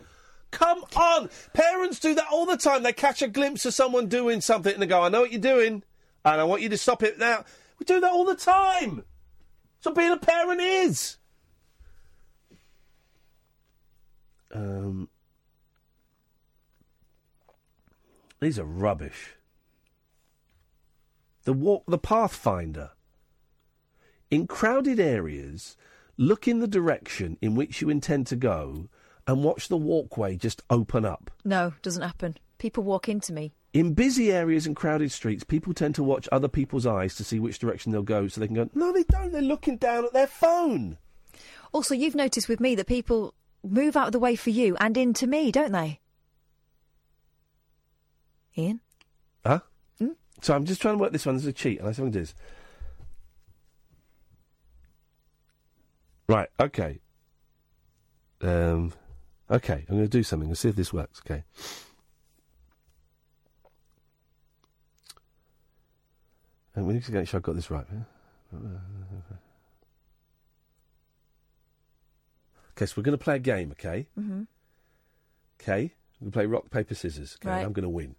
Come 0.52 0.84
on! 0.94 1.28
Parents 1.54 1.98
do 1.98 2.14
that 2.14 2.28
all 2.30 2.46
the 2.46 2.56
time. 2.56 2.84
They 2.84 2.92
catch 2.92 3.20
a 3.20 3.26
glimpse 3.26 3.66
of 3.66 3.74
someone 3.74 4.06
doing 4.06 4.40
something 4.40 4.72
and 4.72 4.80
they 4.80 4.86
go, 4.86 5.02
I 5.02 5.08
know 5.08 5.22
what 5.22 5.32
you're 5.32 5.40
doing, 5.40 5.82
and 6.24 6.40
I 6.40 6.44
want 6.44 6.62
you 6.62 6.68
to 6.68 6.78
stop 6.78 7.02
it 7.02 7.18
now. 7.18 7.44
We 7.78 7.84
do 7.84 8.00
that 8.00 8.12
all 8.12 8.24
the 8.24 8.36
time. 8.36 9.04
So 9.80 9.92
being 9.92 10.12
a 10.12 10.16
parent 10.16 10.60
is. 10.60 11.16
Um, 14.54 15.08
these 18.40 18.58
are 18.58 18.64
rubbish. 18.64 19.36
The 21.44 21.52
walk, 21.52 21.84
the 21.88 21.98
Pathfinder. 21.98 22.90
In 24.30 24.46
crowded 24.46 25.00
areas, 25.00 25.76
look 26.16 26.46
in 26.46 26.60
the 26.60 26.68
direction 26.68 27.36
in 27.42 27.54
which 27.54 27.80
you 27.80 27.90
intend 27.90 28.26
to 28.28 28.36
go, 28.36 28.88
and 29.26 29.42
watch 29.42 29.68
the 29.68 29.76
walkway 29.76 30.36
just 30.36 30.62
open 30.70 31.04
up. 31.04 31.30
No, 31.44 31.74
doesn't 31.82 32.02
happen. 32.02 32.36
People 32.58 32.84
walk 32.84 33.08
into 33.08 33.32
me. 33.32 33.52
In 33.72 33.94
busy 33.94 34.30
areas 34.30 34.66
and 34.66 34.76
crowded 34.76 35.10
streets, 35.12 35.44
people 35.44 35.72
tend 35.72 35.94
to 35.94 36.02
watch 36.02 36.28
other 36.30 36.48
people's 36.48 36.86
eyes 36.86 37.14
to 37.14 37.24
see 37.24 37.40
which 37.40 37.58
direction 37.58 37.90
they'll 37.90 38.02
go, 38.02 38.28
so 38.28 38.40
they 38.40 38.46
can 38.46 38.56
go. 38.56 38.68
No, 38.74 38.92
they 38.92 39.04
don't. 39.04 39.32
They're 39.32 39.40
looking 39.40 39.78
down 39.78 40.04
at 40.04 40.12
their 40.12 40.26
phone. 40.26 40.98
Also, 41.72 41.94
you've 41.94 42.14
noticed 42.14 42.48
with 42.48 42.60
me 42.60 42.74
that 42.74 42.86
people 42.86 43.32
move 43.64 43.96
out 43.96 44.08
of 44.08 44.12
the 44.12 44.18
way 44.18 44.36
for 44.36 44.50
you 44.50 44.76
and 44.78 44.96
into 44.96 45.26
me, 45.26 45.50
don't 45.50 45.72
they? 45.72 46.00
Iain? 48.58 48.80
Huh? 49.46 49.60
Hmm? 49.98 50.08
So 50.42 50.54
I'm 50.54 50.66
just 50.66 50.82
trying 50.82 50.96
to 50.96 51.00
work 51.00 51.12
this 51.12 51.24
one. 51.24 51.36
There's 51.36 51.46
a 51.46 51.52
cheat, 51.52 51.80
and 51.80 51.88
I 51.88 51.92
see 51.92 52.02
what 52.02 52.14
it 52.14 52.20
is. 52.20 52.34
Right. 56.28 56.48
Okay. 56.60 57.00
Um. 58.42 58.92
Okay. 59.50 59.86
I'm 59.88 59.96
going 59.96 60.02
to 60.02 60.08
do 60.08 60.22
something. 60.22 60.50
Let's 60.50 60.60
see 60.60 60.68
if 60.68 60.76
this 60.76 60.92
works. 60.92 61.22
Okay. 61.24 61.44
And 66.74 66.86
we 66.86 66.94
need 66.94 67.04
to 67.04 67.12
make 67.12 67.28
sure 67.28 67.38
I've 67.38 67.42
got 67.42 67.54
this 67.54 67.70
right. 67.70 67.86
Okay, 72.76 72.86
so 72.86 72.94
we're 72.96 73.02
going 73.02 73.16
to 73.18 73.22
play 73.22 73.36
a 73.36 73.40
game, 73.40 73.72
okay? 73.72 74.06
Mm-hmm. 74.18 74.42
Okay? 75.60 75.92
We're 76.20 76.24
going 76.24 76.32
to 76.32 76.36
play 76.38 76.46
rock, 76.46 76.70
paper, 76.70 76.94
scissors. 76.94 77.36
Okay, 77.40 77.50
Right. 77.50 77.64
I'm 77.64 77.72
going 77.72 77.82
to 77.82 77.88
win. 77.90 78.14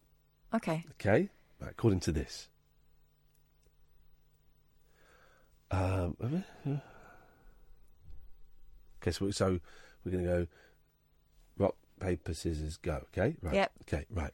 Okay. 0.54 0.86
Okay? 0.92 1.30
Right, 1.60 1.72
according 1.72 2.02
to 2.02 2.12
this. 2.12 2.50
Um, 5.72 6.16
okay, 9.02 9.12
so, 9.12 9.32
so 9.32 9.60
we're 10.06 10.12
going 10.12 10.24
to 10.24 10.30
go 10.30 10.48
rock, 11.58 11.76
paper, 12.00 12.36
scissors, 12.36 12.78
go, 12.78 13.04
okay? 13.18 13.36
Right. 13.42 13.56
Yep. 13.56 13.72
Okay, 13.88 14.06
right. 14.12 14.34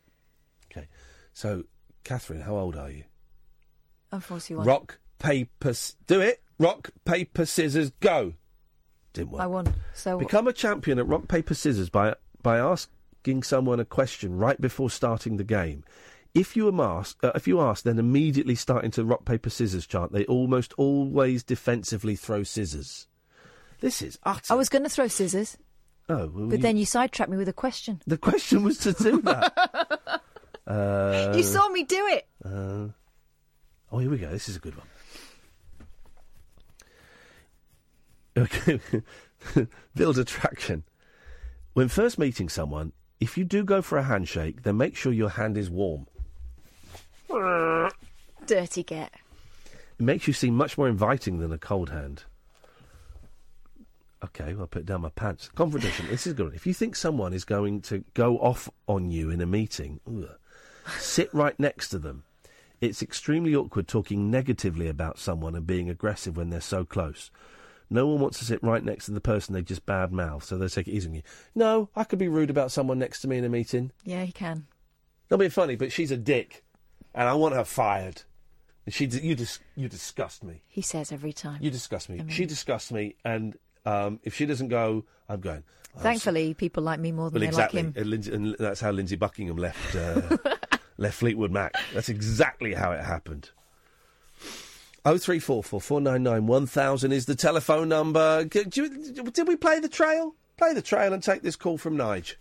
Okay. 0.69 0.87
So, 1.33 1.63
Katherine, 2.03 2.41
how 2.41 2.57
old 2.57 2.75
are 2.75 2.91
you? 2.91 3.05
I'm 4.11 4.19
41. 4.21 4.65
Rock, 4.65 4.99
paper, 5.19 5.69
s- 5.69 5.95
do 6.07 6.19
it. 6.21 6.41
Rock, 6.57 6.89
paper, 7.05 7.45
scissors, 7.45 7.91
go. 7.99 8.33
Didn't 9.13 9.31
work. 9.31 9.41
I 9.41 9.47
won. 9.47 9.73
So 9.93 10.17
Become 10.19 10.47
a 10.47 10.53
champion 10.53 10.99
at 10.99 11.07
rock, 11.07 11.27
paper, 11.27 11.53
scissors 11.53 11.89
by 11.89 12.15
by 12.41 12.57
asking 12.59 13.43
someone 13.43 13.79
a 13.79 13.85
question 13.85 14.37
right 14.37 14.59
before 14.59 14.89
starting 14.89 15.37
the 15.37 15.43
game. 15.43 15.83
If 16.33 16.55
you 16.55 16.69
asked, 16.81 17.17
uh, 17.23 17.31
if 17.35 17.47
you 17.47 17.59
ask, 17.59 17.83
then 17.83 17.97
immediately 17.97 18.55
start 18.55 18.85
into 18.85 19.03
rock, 19.03 19.25
paper, 19.25 19.49
scissors 19.49 19.87
chant. 19.87 20.11
They 20.11 20.25
almost 20.25 20.73
always 20.77 21.43
defensively 21.43 22.15
throw 22.15 22.43
scissors. 22.43 23.07
This 23.79 24.01
is 24.01 24.19
utter. 24.23 24.53
I 24.53 24.55
was 24.55 24.69
going 24.69 24.83
to 24.83 24.89
throw 24.89 25.07
scissors, 25.07 25.57
Oh, 26.07 26.27
well, 26.33 26.47
but 26.49 26.61
then 26.61 26.75
you 26.77 26.85
sidetracked 26.85 27.31
me 27.31 27.37
with 27.37 27.47
a 27.49 27.53
question. 27.53 28.01
the 28.05 28.17
question 28.17 28.63
was 28.63 28.77
to 28.79 28.93
do 28.93 29.21
that. 29.21 30.21
uh, 30.67 31.33
you 31.35 31.43
saw 31.43 31.67
me 31.69 31.83
do 31.83 32.07
it. 32.07 32.27
Uh, 32.43 32.87
oh, 33.91 33.99
here 33.99 34.09
we 34.09 34.17
go. 34.17 34.29
This 34.29 34.49
is 34.49 34.55
a 34.55 34.59
good 34.59 34.75
one. 34.75 34.87
Okay. 38.37 38.79
Build 39.95 40.17
attraction. 40.17 40.83
When 41.73 41.87
first 41.87 42.17
meeting 42.17 42.49
someone, 42.49 42.93
if 43.19 43.37
you 43.37 43.43
do 43.43 43.63
go 43.63 43.81
for 43.81 43.97
a 43.97 44.03
handshake, 44.03 44.63
then 44.63 44.77
make 44.77 44.95
sure 44.95 45.11
your 45.11 45.29
hand 45.29 45.57
is 45.57 45.69
warm. 45.69 46.07
Dirty 48.49 48.81
get. 48.81 49.13
It 49.99 50.03
makes 50.03 50.25
you 50.25 50.33
seem 50.33 50.55
much 50.55 50.75
more 50.75 50.87
inviting 50.87 51.39
than 51.39 51.51
a 51.51 51.57
cold 51.57 51.91
hand. 51.91 52.23
Okay, 54.23 54.53
well, 54.53 54.61
I'll 54.61 54.67
put 54.67 54.85
down 54.85 55.01
my 55.01 55.09
pants. 55.09 55.49
Confrontation. 55.53 56.07
this 56.09 56.25
is 56.25 56.33
good. 56.33 56.53
If 56.53 56.65
you 56.65 56.73
think 56.73 56.95
someone 56.95 57.31
is 57.31 57.45
going 57.45 57.81
to 57.83 58.03
go 58.15 58.37
off 58.39 58.69
on 58.87 59.11
you 59.11 59.29
in 59.29 59.39
a 59.39 59.45
meeting, 59.45 59.99
ugh, 60.07 60.29
sit 60.97 61.33
right 61.33 61.57
next 61.59 61.89
to 61.89 61.99
them. 61.99 62.23
It's 62.81 63.01
extremely 63.01 63.53
awkward 63.55 63.87
talking 63.87 64.31
negatively 64.31 64.87
about 64.87 65.19
someone 65.19 65.55
and 65.55 65.67
being 65.67 65.89
aggressive 65.89 66.37
when 66.37 66.49
they're 66.49 66.61
so 66.61 66.85
close. 66.85 67.29
No 67.89 68.05
one 68.07 68.19
wants 68.21 68.37
to 68.39 68.45
sit 68.45 68.63
right 68.63 68.83
next 68.83 69.05
to 69.05 69.11
the 69.11 69.19
person 69.21 69.53
they 69.53 69.61
just 69.63 69.85
bad 69.85 70.11
mouth, 70.13 70.43
so 70.43 70.57
they 70.57 70.67
take 70.67 70.87
it 70.87 70.91
easy 70.93 71.09
on 71.09 71.15
you. 71.15 71.21
No, 71.55 71.89
I 71.95 72.03
could 72.03 72.19
be 72.19 72.27
rude 72.27 72.49
about 72.51 72.71
someone 72.71 72.99
next 72.99 73.21
to 73.21 73.27
me 73.27 73.37
in 73.37 73.43
a 73.43 73.49
meeting. 73.49 73.91
Yeah, 74.05 74.23
you 74.23 74.31
can. 74.33 74.67
Not 75.31 75.37
being 75.39 75.49
funny, 75.51 75.75
but 75.75 75.91
she's 75.91 76.11
a 76.11 76.17
dick, 76.17 76.63
and 77.15 77.27
I 77.27 77.33
want 77.33 77.55
her 77.55 77.63
fired. 77.65 78.21
And 78.85 78.93
she, 78.93 79.05
you, 79.05 79.35
dis- 79.35 79.59
you 79.75 79.89
disgust 79.89 80.43
me. 80.43 80.61
He 80.67 80.81
says 80.81 81.11
every 81.11 81.33
time. 81.33 81.59
You 81.61 81.71
disgust 81.71 82.09
me. 82.09 82.23
She 82.29 82.45
disgusts 82.45 82.91
me, 82.91 83.15
and 83.25 83.55
um, 83.85 84.19
if 84.23 84.35
she 84.35 84.45
doesn't 84.45 84.69
go, 84.69 85.05
I'm 85.27 85.39
going. 85.41 85.63
"Oh, 85.97 85.99
Thankfully, 86.01 86.53
people 86.53 86.83
like 86.83 86.99
me 86.99 87.11
more 87.11 87.29
than 87.31 87.39
Well, 87.41 87.41
they 87.41 87.47
exactly, 87.47 87.83
like 87.83 87.95
him. 87.95 88.01
and, 88.01 88.09
Lindsey, 88.09 88.33
and 88.33 88.55
that's 88.59 88.79
how 88.81 88.91
Lindsey 88.91 89.15
Buckingham 89.15 89.57
left 89.57 89.95
uh, 89.95 90.37
left 90.99 91.17
Fleetwood 91.17 91.51
Mac. 91.51 91.73
That's 91.93 92.09
exactly 92.09 92.73
how 92.73 92.91
it 92.91 93.03
happened. 93.03 93.49
Oh 95.05 95.17
three 95.17 95.39
four 95.39 95.63
four 95.63 95.79
four 95.81 96.01
nine 96.01 96.23
nine 96.23 96.45
one 96.45 96.67
thousand 96.67 97.13
is 97.13 97.25
the 97.25 97.35
telephone 97.35 97.89
number. 97.89 98.43
G- 98.45 98.65
you- 98.73 99.11
did 99.31 99.47
we 99.47 99.55
play 99.55 99.79
the 99.79 99.87
trail? 99.89 100.35
Play 100.57 100.73
the 100.73 100.81
trail 100.81 101.13
and 101.13 101.23
take 101.23 101.41
this 101.41 101.55
call 101.55 101.77
from 101.77 101.97
Nige. 101.97 102.35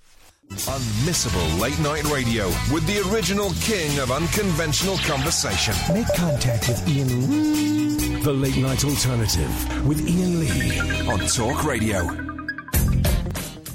Unmissable 0.50 1.60
late 1.60 1.78
night 1.80 2.04
radio 2.10 2.46
with 2.72 2.84
the 2.86 2.98
original 3.12 3.50
king 3.60 3.98
of 4.00 4.10
unconventional 4.10 4.96
conversation. 4.98 5.74
Make 5.94 6.06
contact 6.16 6.68
with 6.68 6.88
Iain 6.88 7.30
Lee. 7.30 8.22
The 8.22 8.32
Late 8.32 8.56
Night 8.56 8.84
Alternative 8.84 9.86
with 9.86 10.00
Iain 10.06 10.40
Lee 10.40 10.80
on 11.08 11.20
Talk 11.28 11.64
Radio. 11.64 12.27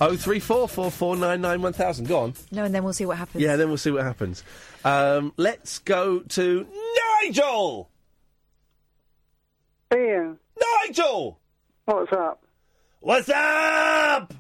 Oh 0.06 0.18
three 0.18 0.40
four 0.40 0.68
four 0.68 0.92
four 0.92 1.16
nine 1.16 1.40
nine 1.40 1.62
one 1.62 1.72
thousand. 1.72 2.08
Go 2.08 2.20
on. 2.20 2.34
No, 2.52 2.66
and 2.66 2.76
then 2.76 2.84
we'll 2.84 2.92
see 2.92 3.06
what 3.06 3.18
happens. 3.18 3.42
Yeah, 3.42 3.56
then 3.56 3.70
we'll 3.70 3.78
see 3.78 3.92
what 3.92 4.04
happens. 4.04 4.44
Um, 4.84 5.32
let's 5.38 5.80
go 5.80 6.20
to 6.20 6.68
Nigel. 7.24 7.90
Iain. 9.94 10.38
Nigel. 10.86 11.40
What's 11.86 12.12
up? 12.12 12.44
What's 13.00 13.30
up? 13.30 14.34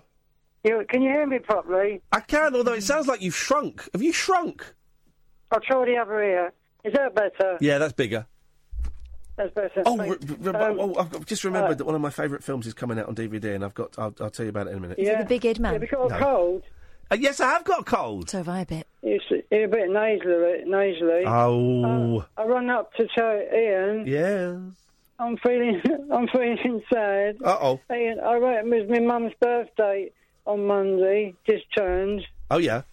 You, 0.66 0.86
can 0.90 1.02
you 1.02 1.10
hear 1.10 1.26
me 1.26 1.40
properly? 1.40 2.02
I 2.12 2.20
can, 2.20 2.56
although 2.56 2.74
it 2.74 2.84
sounds 2.84 3.08
like 3.08 3.22
you've 3.22 3.36
shrunk. 3.36 3.88
Have 3.94 4.02
you 4.02 4.12
shrunk? 4.12 4.66
I'll 5.52 5.62
try 5.62 5.86
the 5.86 5.98
other 5.98 6.22
ear. 6.24 6.54
Is 6.84 6.94
that 6.94 7.16
better? 7.16 7.58
Yeah, 7.62 7.78
that's 7.78 7.94
bigger. 7.94 8.28
That's 9.36 9.54
better. 9.54 9.82
Oh, 9.86 9.98
re- 9.98 10.18
re- 10.40 10.54
Um, 10.54 10.80
oh 10.80 10.96
I've 11.00 11.26
just 11.26 11.44
remembered 11.44 11.72
uh, 11.72 11.76
that 11.76 11.86
one 11.86 11.96
of 11.96 12.02
my 12.02 12.10
favourite 12.12 12.44
films 12.44 12.68
is 12.68 12.74
coming 12.74 13.00
out 13.00 13.08
on 13.08 13.16
DVD, 13.16 13.56
and 13.56 13.66
I've 13.66 13.74
got. 13.74 13.98
I'll, 13.98 14.14
I'll 14.20 14.30
tell 14.30 14.46
you 14.46 14.50
about 14.52 14.68
it 14.68 14.72
in 14.72 14.78
a 14.78 14.82
minute. 14.82 15.00
Is 15.00 15.10
it 15.10 15.18
the 15.20 15.26
big 15.26 15.46
Ed 15.46 15.60
man? 15.60 15.74
Have 15.74 15.82
you 15.82 15.88
got 15.88 16.06
a 16.06 16.10
No. 16.10 16.20
cold? 16.20 16.64
Uh, 17.12 17.16
yes, 17.16 17.40
I 17.40 17.50
have 17.50 17.64
got 17.64 17.82
a 17.82 17.84
cold. 17.84 18.30
So 18.30 18.38
have 18.38 18.50
I 18.50 18.62
a 18.62 18.66
bit. 18.66 18.88
It's 19.02 19.26
a 19.32 19.66
bit 19.68 19.90
nasally. 19.90 20.64
nasally. 20.66 21.24
Oh. 21.26 22.26
I 22.38 22.44
run 22.46 22.70
up 22.70 22.94
to 22.96 23.08
tell 23.08 23.26
Iain. 23.54 24.06
Yes. 24.08 24.58
I'm 25.20 25.38
feeling, 25.38 25.82
I'm 26.12 26.28
feeling 26.28 26.82
sad. 26.92 27.38
Uh 27.44 27.58
oh. 27.62 27.80
Iain, 27.92 28.20
I 28.20 28.36
wrote 28.36 28.66
it 28.66 28.66
was 28.66 28.90
my 28.90 29.00
mum's 29.00 29.34
birthday 29.40 30.12
on 30.46 30.66
Monday, 30.66 31.34
just 31.48 31.66
turned. 31.76 32.26
Oh 32.50 32.58
yeah. 32.58 32.84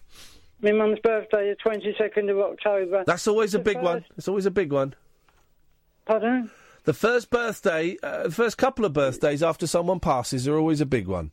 My 0.61 0.71
mum's 0.71 0.99
birthday, 0.99 1.55
the 1.63 1.69
22nd 1.69 2.29
of 2.29 2.37
October. 2.37 3.03
That's 3.05 3.27
always 3.27 3.55
a 3.55 3.57
The 3.57 3.63
big 3.63 3.81
one. 3.81 4.05
It's 4.17 4.27
always 4.27 4.45
a 4.45 4.51
big 4.51 4.71
one. 4.71 4.93
Pardon? 6.05 6.49
The 6.83 6.93
first 6.93 7.29
birthday, 7.29 7.97
uh, 8.01 8.23
the 8.23 8.31
first 8.31 8.57
couple 8.57 8.85
of 8.85 8.93
birthdays 8.93 9.43
after 9.43 9.67
someone 9.67 9.99
passes 9.99 10.47
are 10.47 10.57
always 10.57 10.81
a 10.81 10.85
big 10.85 11.07
one. 11.07 11.31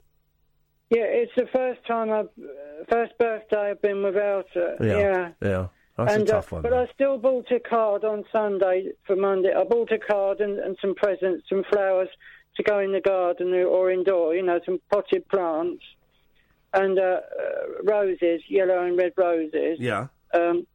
Yeah, 0.90 1.04
it's 1.04 1.32
the 1.36 1.46
first 1.52 1.86
time 1.86 2.10
I've, 2.10 2.26
uh, 2.26 2.84
first 2.90 3.16
birthday 3.18 3.70
I've 3.70 3.82
been 3.82 4.02
without 4.02 4.46
her. 4.54 4.76
yeah. 4.80 5.30
Yeah. 5.46 5.68
That's 5.96 6.14
and, 6.14 6.22
a 6.22 6.26
tough 6.26 6.52
uh, 6.52 6.56
one. 6.56 6.62
But 6.62 6.72
I 6.72 6.86
still 6.94 7.18
bought 7.18 7.50
a 7.50 7.58
card 7.58 8.04
on 8.04 8.24
Sunday 8.30 8.92
for 9.04 9.16
Monday. 9.16 9.52
I 9.52 9.64
bought 9.64 9.90
a 9.90 9.98
card 9.98 10.40
and, 10.40 10.58
and 10.58 10.76
some 10.80 10.94
presents, 10.94 11.48
some 11.48 11.64
flowers 11.70 12.08
to 12.56 12.62
go 12.62 12.78
in 12.78 12.92
the 12.92 13.00
garden 13.00 13.52
or, 13.52 13.66
or 13.66 13.90
indoor, 13.90 14.34
you 14.34 14.42
know, 14.42 14.60
some 14.64 14.80
potted 14.90 15.28
plants 15.28 15.82
and 16.72 16.98
uh, 16.98 17.02
uh, 17.02 17.20
roses, 17.84 18.42
yellow 18.48 18.84
and 18.84 18.96
red 18.96 19.12
roses. 19.16 19.78
Yeah. 19.80 20.06
Um, 20.32 20.66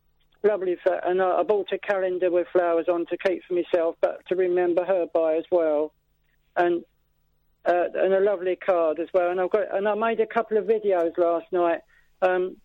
lovely. 0.44 0.78
For, 0.84 0.94
and 0.94 1.22
I, 1.22 1.40
I 1.40 1.44
bought 1.44 1.72
a 1.72 1.78
calendar 1.78 2.30
with 2.32 2.48
flowers 2.52 2.86
on 2.88 3.06
to 3.07 3.18
keep 3.18 3.44
for 3.45 3.53
myself, 3.53 3.95
but 4.02 4.22
to 4.28 4.36
remember 4.36 4.84
her 4.86 5.06
by 5.14 5.36
as 5.38 5.45
well. 5.52 5.94
And 6.56 6.84
uh, 7.65 7.86
and 7.95 8.14
a 8.14 8.20
lovely 8.20 8.57
card 8.57 8.99
as 8.99 9.07
well. 9.14 9.32
And 9.32 9.40
I've 9.40 9.49
got 9.49 9.76
and 9.76 9.88
I 9.88 9.95
made 9.95 10.20
a 10.20 10.28
couple 10.28 10.57
of 10.57 10.65
videos 10.65 11.18
last 11.18 11.45
night 11.52 11.80
um, 12.22 12.57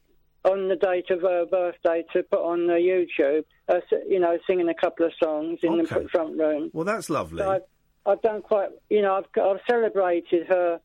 on 0.44 0.68
the 0.68 0.76
date 0.76 1.10
of 1.10 1.22
her 1.22 1.46
birthday 1.46 2.05
to 2.12 2.22
put 2.24 2.40
on 2.40 2.68
uh, 2.68 2.74
YouTube. 2.74 3.44
Uh, 3.68 3.80
you 4.09 4.18
know, 4.18 4.36
singing 4.46 4.68
a 4.68 4.74
couple 4.74 5.06
of 5.06 5.12
songs 5.22 5.60
in 5.62 5.80
Okay. 5.80 6.02
the 6.02 6.09
front 6.09 6.36
room. 6.38 6.70
Well, 6.72 6.84
that's 6.84 7.09
lovely. 7.10 7.38
So 7.42 7.50
I've, 7.50 7.62
I've 8.06 8.22
done 8.22 8.42
quite. 8.42 8.70
You 8.90 9.02
know, 9.02 9.14
I've 9.14 9.42
I've 9.42 9.60
celebrated 9.70 10.46
her 10.48 10.80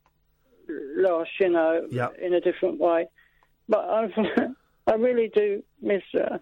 loss. 0.69 1.27
You 1.39 1.49
know, 1.49 1.87
Yeah. 1.91 2.09
in 2.21 2.33
a 2.33 2.39
different 2.41 2.79
way. 2.79 3.07
But 3.67 3.85
I've, 3.89 4.11
I 4.87 4.93
really 4.93 5.31
do 5.33 5.63
miss 5.81 6.03
her. 6.13 6.39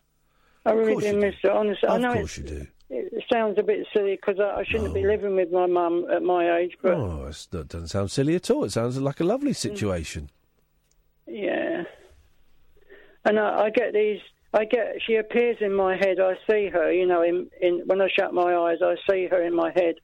I 0.66 0.72
really 0.74 1.12
do 1.12 1.18
miss 1.20 1.36
her. 1.44 1.52
Honestly, 1.52 1.88
I 1.90 1.96
Of 1.96 2.02
know 2.02 2.14
course 2.14 2.38
you 2.38 2.44
do. 2.44 2.68
it 2.90 3.24
sounds 3.32 3.58
a 3.58 3.64
bit 3.64 3.88
silly 3.94 4.16
because 4.16 4.40
I, 4.40 4.60
I 4.60 4.64
shouldn't 4.66 4.94
be 4.94 5.06
living 5.06 5.36
with 5.36 5.52
my 5.52 5.66
mum 5.66 6.06
at 6.12 6.22
my 6.24 6.58
age, 6.60 6.78
but 6.82 6.94
Oh, 6.94 7.32
that 7.52 7.68
doesn't 7.70 7.88
sound 7.88 8.12
silly 8.12 8.36
at 8.36 8.50
all. 8.52 8.64
It 8.64 8.72
sounds 8.72 9.00
like 9.00 9.20
a 9.20 9.24
Mm. 9.24 9.28
lovely 9.28 9.54
situation. 9.54 10.30
yeah. 11.28 11.84
And 13.24 13.40
I, 13.40 13.66
I 13.66 13.70
get 13.70 13.94
these. 13.94 14.20
I 14.54 14.66
get. 14.66 14.96
She 15.06 15.16
appears 15.16 15.58
in 15.62 15.74
my 15.74 15.96
head. 15.96 16.20
I 16.20 16.34
see 16.50 16.68
her. 16.70 16.92
You 16.92 17.06
know, 17.06 17.22
in 17.22 17.50
in 17.62 17.84
when 17.86 18.02
I 18.02 18.08
shut 18.10 18.34
my 18.34 18.56
eyes, 18.56 18.80
I 18.82 18.96
see 19.10 19.28
her 19.28 19.42
in 19.44 19.56
my 19.56 19.72
head. 19.76 19.96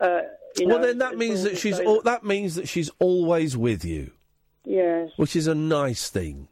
Uh, 0.00 0.20
you 0.56 0.68
well, 0.68 0.78
know, 0.78 0.86
then 0.86 0.98
that 0.98 1.18
means 1.18 1.42
that 1.42 1.58
she's 1.58 1.80
al- 1.80 2.02
that 2.02 2.24
means 2.24 2.54
that 2.54 2.68
she's 2.68 2.90
always 3.00 3.56
with 3.56 3.84
you, 3.84 4.12
Yes. 4.64 5.10
which 5.16 5.34
is 5.36 5.46
a 5.48 5.54
nice 5.56 6.08
thing. 6.08 6.48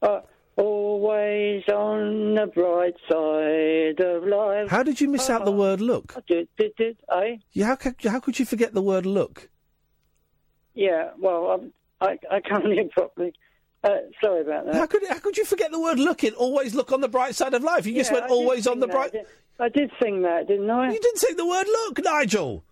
Uh, 0.00 0.20
always 0.58 1.62
on 1.68 2.34
the 2.34 2.46
bright 2.46 2.94
side 3.10 4.00
of 4.04 4.24
life. 4.24 4.68
How 4.68 4.82
did 4.82 5.00
you 5.00 5.08
miss 5.08 5.30
out 5.30 5.44
the 5.44 5.52
word 5.52 5.80
look? 5.80 6.14
I 6.16 6.20
did, 6.26 6.48
did, 6.58 6.74
did 6.76 6.96
I? 7.08 7.38
Yeah, 7.52 7.66
how 7.66 7.76
could, 7.76 7.94
how 8.04 8.20
could 8.20 8.38
you 8.38 8.44
forget 8.44 8.74
the 8.74 8.82
word 8.82 9.06
look? 9.06 9.48
Yeah, 10.74 11.10
well, 11.18 11.46
I'm, 11.46 11.72
I, 12.00 12.18
I 12.30 12.40
can't 12.40 12.66
hear 12.72 12.88
properly. 12.92 13.32
Uh, 13.84 13.90
sorry 14.22 14.40
about 14.42 14.66
that. 14.66 14.74
How 14.74 14.86
could 14.86 15.06
how 15.08 15.20
could 15.20 15.36
you 15.36 15.44
forget 15.44 15.70
the 15.70 15.78
word 15.80 16.00
looking? 16.00 16.32
Always 16.32 16.74
look 16.74 16.90
on 16.90 17.00
the 17.00 17.08
bright 17.08 17.36
side 17.36 17.54
of 17.54 17.62
life. 17.62 17.86
You 17.86 17.94
just 17.94 18.12
went 18.12 18.24
I 18.24 18.28
always 18.28 18.66
on 18.66 18.80
the 18.80 18.86
that, 18.88 18.92
bright. 18.92 19.12
didn't- 19.12 19.28
I 19.60 19.68
did 19.68 19.90
sing 20.00 20.22
that, 20.22 20.46
didn't 20.46 20.70
I? 20.70 20.86
You 20.92 21.00
didn't 21.00 21.18
sing 21.18 21.36
the 21.36 21.46
word 21.46 21.66
look, 21.66 21.98
Nigel. 22.04 22.62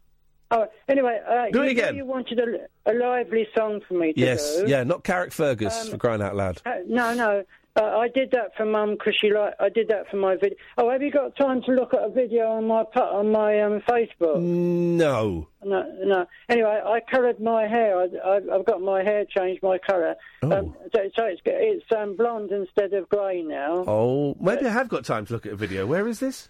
Oh, 0.53 0.67
anyway, 0.89 1.21
uh, 1.29 1.47
Do 1.53 1.63
it 1.63 1.65
you, 1.65 1.71
again. 1.73 1.97
You 1.97 2.05
wanted 2.05 2.39
a, 2.39 2.91
a 2.91 2.95
lively 2.95 3.49
song 3.59 3.81
for 3.89 3.95
me 3.95 4.13
to 4.13 4.21
Yes, 4.21 4.59
do. 4.59 4.67
yeah, 4.69 4.85
not 4.85 5.03
Carrick 5.03 5.33
Fergus 5.33 5.85
Um, 5.85 5.91
for 5.91 5.99
crying 5.99 6.23
out 6.23 6.37
loud. 6.37 6.63
Uh, 6.65 6.75
no, 6.87 7.13
no. 7.15 7.43
Uh, 7.77 7.99
I 7.99 8.09
did 8.09 8.31
that 8.31 8.57
for 8.57 8.65
Mum 8.65 8.93
because 8.93 9.15
she 9.21 9.31
like. 9.31 9.53
I 9.61 9.69
did 9.69 9.89
that 9.89 10.09
for 10.11 10.17
my 10.17 10.35
video. 10.37 10.57
Oh, 10.79 10.91
have 10.91 11.03
you 11.03 11.11
got 11.11 11.37
time 11.37 11.61
to 11.63 11.73
look 11.73 11.93
at 11.93 12.03
a 12.03 12.09
video 12.09 12.53
on 12.53 12.67
my 12.67 12.85
on 13.01 13.31
my 13.31 13.61
um, 13.61 13.83
Facebook? 13.87 14.41
No. 14.41 15.49
No, 15.63 15.95
no. 16.05 16.27
Anyway, 16.49 16.81
I 16.85 17.01
coloured 17.11 17.39
my 17.39 17.67
hair. 17.67 17.99
I, 17.99 18.37
I've 18.55 18.65
got 18.65 18.81
my 18.81 19.03
hair 19.03 19.27
changed, 19.27 19.63
my 19.63 19.77
colour. 19.79 20.15
Oh. 20.43 20.53
Um, 20.53 20.75
so, 20.95 21.11
so 21.15 21.25
it's 21.25 21.43
it's 21.45 21.85
um, 21.95 22.17
blonde 22.17 22.51
instead 22.51 22.95
of 22.95 23.11
grey 23.11 23.43
now. 23.43 23.85
Oh, 23.87 24.37
maybe 24.41 24.65
I 24.65 24.71
have 24.71 24.89
got 24.89 25.05
time 25.05 25.27
to 25.27 25.35
look 25.35 25.45
at 25.45 25.53
a 25.53 25.57
video. 25.57 25.87
Where 25.87 26.09
is 26.09 26.21
this? 26.21 26.49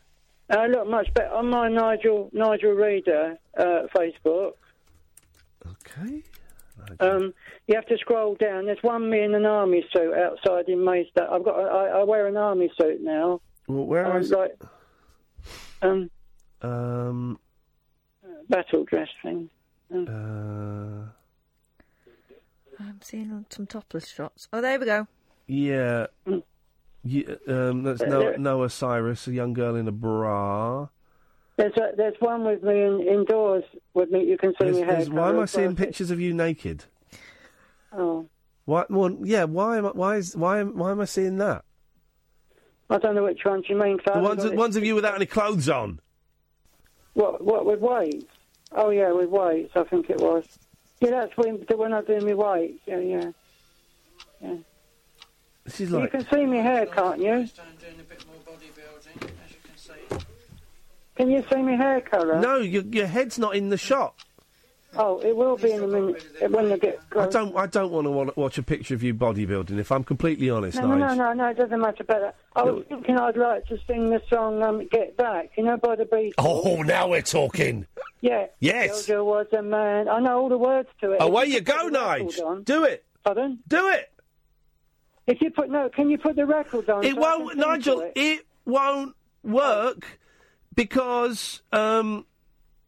I 0.49 0.69
look 0.69 0.87
much 0.89 1.13
better 1.13 1.35
on 1.35 1.49
my 1.49 1.69
Nigel 1.69 2.31
Nigel 2.33 2.71
Reader 2.71 3.37
uh, 3.59 3.83
Facebook. 3.97 4.53
Okay. 5.67 6.23
Um, 7.01 7.35
you 7.67 7.75
have 7.75 7.87
to 7.87 7.99
scroll 7.99 8.35
down. 8.37 8.67
There's 8.67 8.83
one 8.83 9.09
me 9.11 9.21
in 9.23 9.35
an 9.35 9.47
army 9.47 9.85
suit 9.93 10.15
outside 10.15 10.69
in 10.69 10.85
Maidstone. 10.85 11.29
I've 11.31 11.45
got. 11.45 11.59
I, 11.59 12.01
I 12.01 12.05
wear 12.05 12.27
an 12.27 12.37
army 12.37 12.71
suit 12.81 13.01
now. 13.01 13.41
Well, 13.69 13.85
where 13.87 14.07
um, 14.07 14.21
is 14.21 14.31
like 14.31 14.57
um 15.83 16.11
um 16.63 17.39
battle 18.49 18.85
dress 18.85 19.09
thing? 19.23 19.51
uh 19.93 21.11
I'm 22.79 23.01
seeing 23.03 23.47
some 23.51 23.67
topless 23.67 24.09
shots. 24.09 24.49
Oh, 24.53 24.61
there 24.61 24.79
we 24.79 24.87
go. 24.87 25.07
yeah. 25.47 26.07
Mm. 26.27 26.43
yeah 27.05 27.35
um, 27.49 27.83
that's 27.85 28.03
Uh, 28.03 28.07
Noah, 28.07 28.39
Noah 28.39 28.71
Cyrus, 28.71 29.27
a 29.27 29.33
young 29.33 29.53
girl 29.55 29.77
in 29.77 29.89
a 29.89 29.93
bra. 29.93 30.89
There's 31.57 31.77
a, 31.79 31.93
there's 31.97 32.15
one 32.21 32.45
with 32.45 32.63
me 32.63 32.83
in, 32.83 33.01
indoors 33.01 33.65
with 33.95 34.11
me. 34.11 34.25
You 34.25 34.37
can 34.37 34.51
see 34.53 34.57
There's- 34.65 34.75
me 34.77 34.83
hair. 34.83 34.93
there's- 34.93 35.09
why 35.09 35.31
am 35.31 35.39
I 35.41 35.47
seeing 35.47 35.69
perfect. 35.71 35.79
pictures 35.89 36.11
of 36.11 36.21
you 36.21 36.35
naked? 36.35 36.85
Oh, 37.93 38.27
Why? 38.67 38.85
Well, 38.91 39.17
yeah. 39.23 39.45
Why 39.45 39.79
am 39.79 39.87
I? 39.87 39.91
Why 39.91 40.17
is? 40.17 40.37
Why 40.37 40.59
am? 40.61 40.77
Why 40.77 40.91
am 40.91 41.01
I 41.01 41.07
seeing 41.07 41.39
that? 41.39 41.65
I 42.91 42.99
don't 42.99 43.15
know 43.15 43.25
which 43.25 43.45
ones 43.45 43.65
you 43.69 43.77
mean. 43.77 43.99
The 44.05 44.19
ones, 44.21 44.45
got 44.45 44.55
ones 44.55 44.77
of 44.77 44.85
you 44.85 44.95
without 44.95 45.15
any 45.15 45.25
clothes 45.27 45.69
on. 45.69 46.01
What 47.15 47.43
what 47.43 47.65
with 47.65 47.81
weights? 47.81 48.27
Oh 48.73 48.91
yeah, 48.91 49.13
with 49.13 49.31
weights. 49.31 49.73
I 49.77 49.85
think 49.85 50.11
it 50.11 50.21
was. 50.21 50.45
Yeah, 51.01 51.11
that's 51.11 51.37
when 51.37 51.65
when 51.75 51.93
I 51.95 52.03
do 52.03 52.21
my 52.21 52.35
weights. 52.35 52.81
Yeah, 52.87 52.99
yeah. 52.99 53.31
Yeah. 54.43 54.57
This 55.65 55.81
is 55.81 55.91
you 55.91 56.09
can 56.09 56.27
see 56.29 56.45
me 56.45 56.59
hair, 56.59 56.87
can't 56.87 57.21
you? 57.21 57.49
Can 61.17 61.31
you 61.31 61.45
see 61.51 61.63
my 61.63 61.77
hair 61.77 62.01
colour? 62.01 62.39
No, 62.41 62.59
your 62.59 62.83
your 62.83 63.07
head's 63.07 63.39
not 63.39 63.57
in 63.57 63.71
the 63.71 63.79
shot. 63.79 64.15
Oh, 64.99 65.19
it 65.21 65.37
will 65.37 65.59
be 65.59 65.73
in 65.73 65.83
a 65.83 65.87
minute 65.87 66.25
when 66.49 66.71
they 66.71 66.79
get. 66.79 66.99
I 67.19 67.27
don't. 67.27 67.55
I 67.55 67.67
don't 67.67 67.91
want 67.91 68.07
to 68.07 68.11
wa- 68.11 68.31
watch 68.37 68.57
a 68.57 68.63
picture 68.63 68.95
of 68.95 69.03
you 69.03 69.13
bodybuilding. 69.13 69.79
If 69.79 69.93
I'm 69.93 70.05
completely 70.05 70.49
honest, 70.49 70.79
No, 70.81 70.87
no, 70.87 70.97
no, 70.97 71.07
Nige. 71.09 71.17
no, 71.19 71.33
no, 71.35 71.49
it 71.49 71.57
doesn't 71.59 71.81
matter 71.81 72.05
better. 72.05 72.33
I 72.55 72.63
was 72.63 72.85
thinking 72.89 73.19
I'd 73.19 73.37
like 73.37 73.67
to 73.67 73.79
sing 73.87 74.09
the 74.09 74.23
song 74.31 74.63
um, 74.63 74.87
Get 74.87 75.17
Back, 75.19 75.51
you 75.59 75.65
know, 75.65 75.77
by 75.77 75.97
the 75.97 76.05
Beatles. 76.05 76.33
Oh, 76.39 76.81
now 76.83 77.09
we're 77.09 77.21
talking. 77.21 77.87
Yeah. 78.23 78.47
Yes. 78.61 79.07
Jojo 79.07 79.25
was 79.27 79.47
a 79.53 79.61
man. 79.63 80.09
I 80.09 80.19
know 80.21 80.39
all 80.41 80.49
the 80.49 80.57
words 80.57 80.89
to 81.03 81.13
it. 81.13 81.21
Away 81.21 81.45
If 81.45 81.49
you 81.53 81.63
put 81.63 81.67
go, 81.77 81.91
the 81.91 81.99
record 81.99 82.29
Nige. 82.29 82.47
on- 82.47 82.63
Do 82.63 82.85
it. 82.85 83.05
Pardon? 83.23 83.59
Do 83.69 83.89
it. 83.89 84.11
If 85.27 85.43
you 85.43 85.51
put 85.51 85.69
no, 85.69 85.91
can 85.91 86.09
you 86.09 86.17
put 86.17 86.37
the 86.37 86.47
record 86.47 86.89
on? 86.89 87.05
It 87.05 87.17
so 87.17 87.23
I 87.25 87.37
won't, 87.37 87.51
can 87.53 87.61
sing 87.61 87.71
Nigel. 87.71 88.01
to 88.01 88.07
it? 88.07 88.13
It 88.17 88.47
won't 88.65 89.15
work 89.43 90.07
because 90.77 91.63
um. 91.73 92.25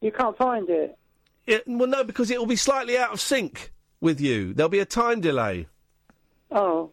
You 0.01 0.11
can't 0.13 0.37
find 0.37 0.69
it. 0.69 0.97
it. 1.45 1.63
Well, 1.67 1.87
no, 1.89 2.05
because 2.05 2.31
it 2.31 2.39
will 2.39 2.45
be 2.45 2.55
slightly 2.55 2.97
out 2.97 3.11
of 3.11 3.19
sync 3.19 3.73
with 3.99 4.21
you. 4.21 4.53
There'll 4.53 4.69
be 4.69 4.79
a 4.79 4.85
time 4.85 5.19
delay. 5.19 5.67
Oh, 6.51 6.91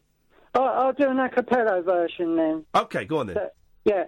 I'll, 0.55 0.63
I'll 0.65 0.93
do 0.93 1.09
an 1.09 1.21
a 1.21 1.29
cappella 1.29 1.83
version 1.83 2.37
then. 2.37 2.65
Okay, 2.75 3.05
go 3.05 3.19
on 3.19 3.29
then. 3.29 3.37
So- 3.37 3.51
yeah. 3.85 4.05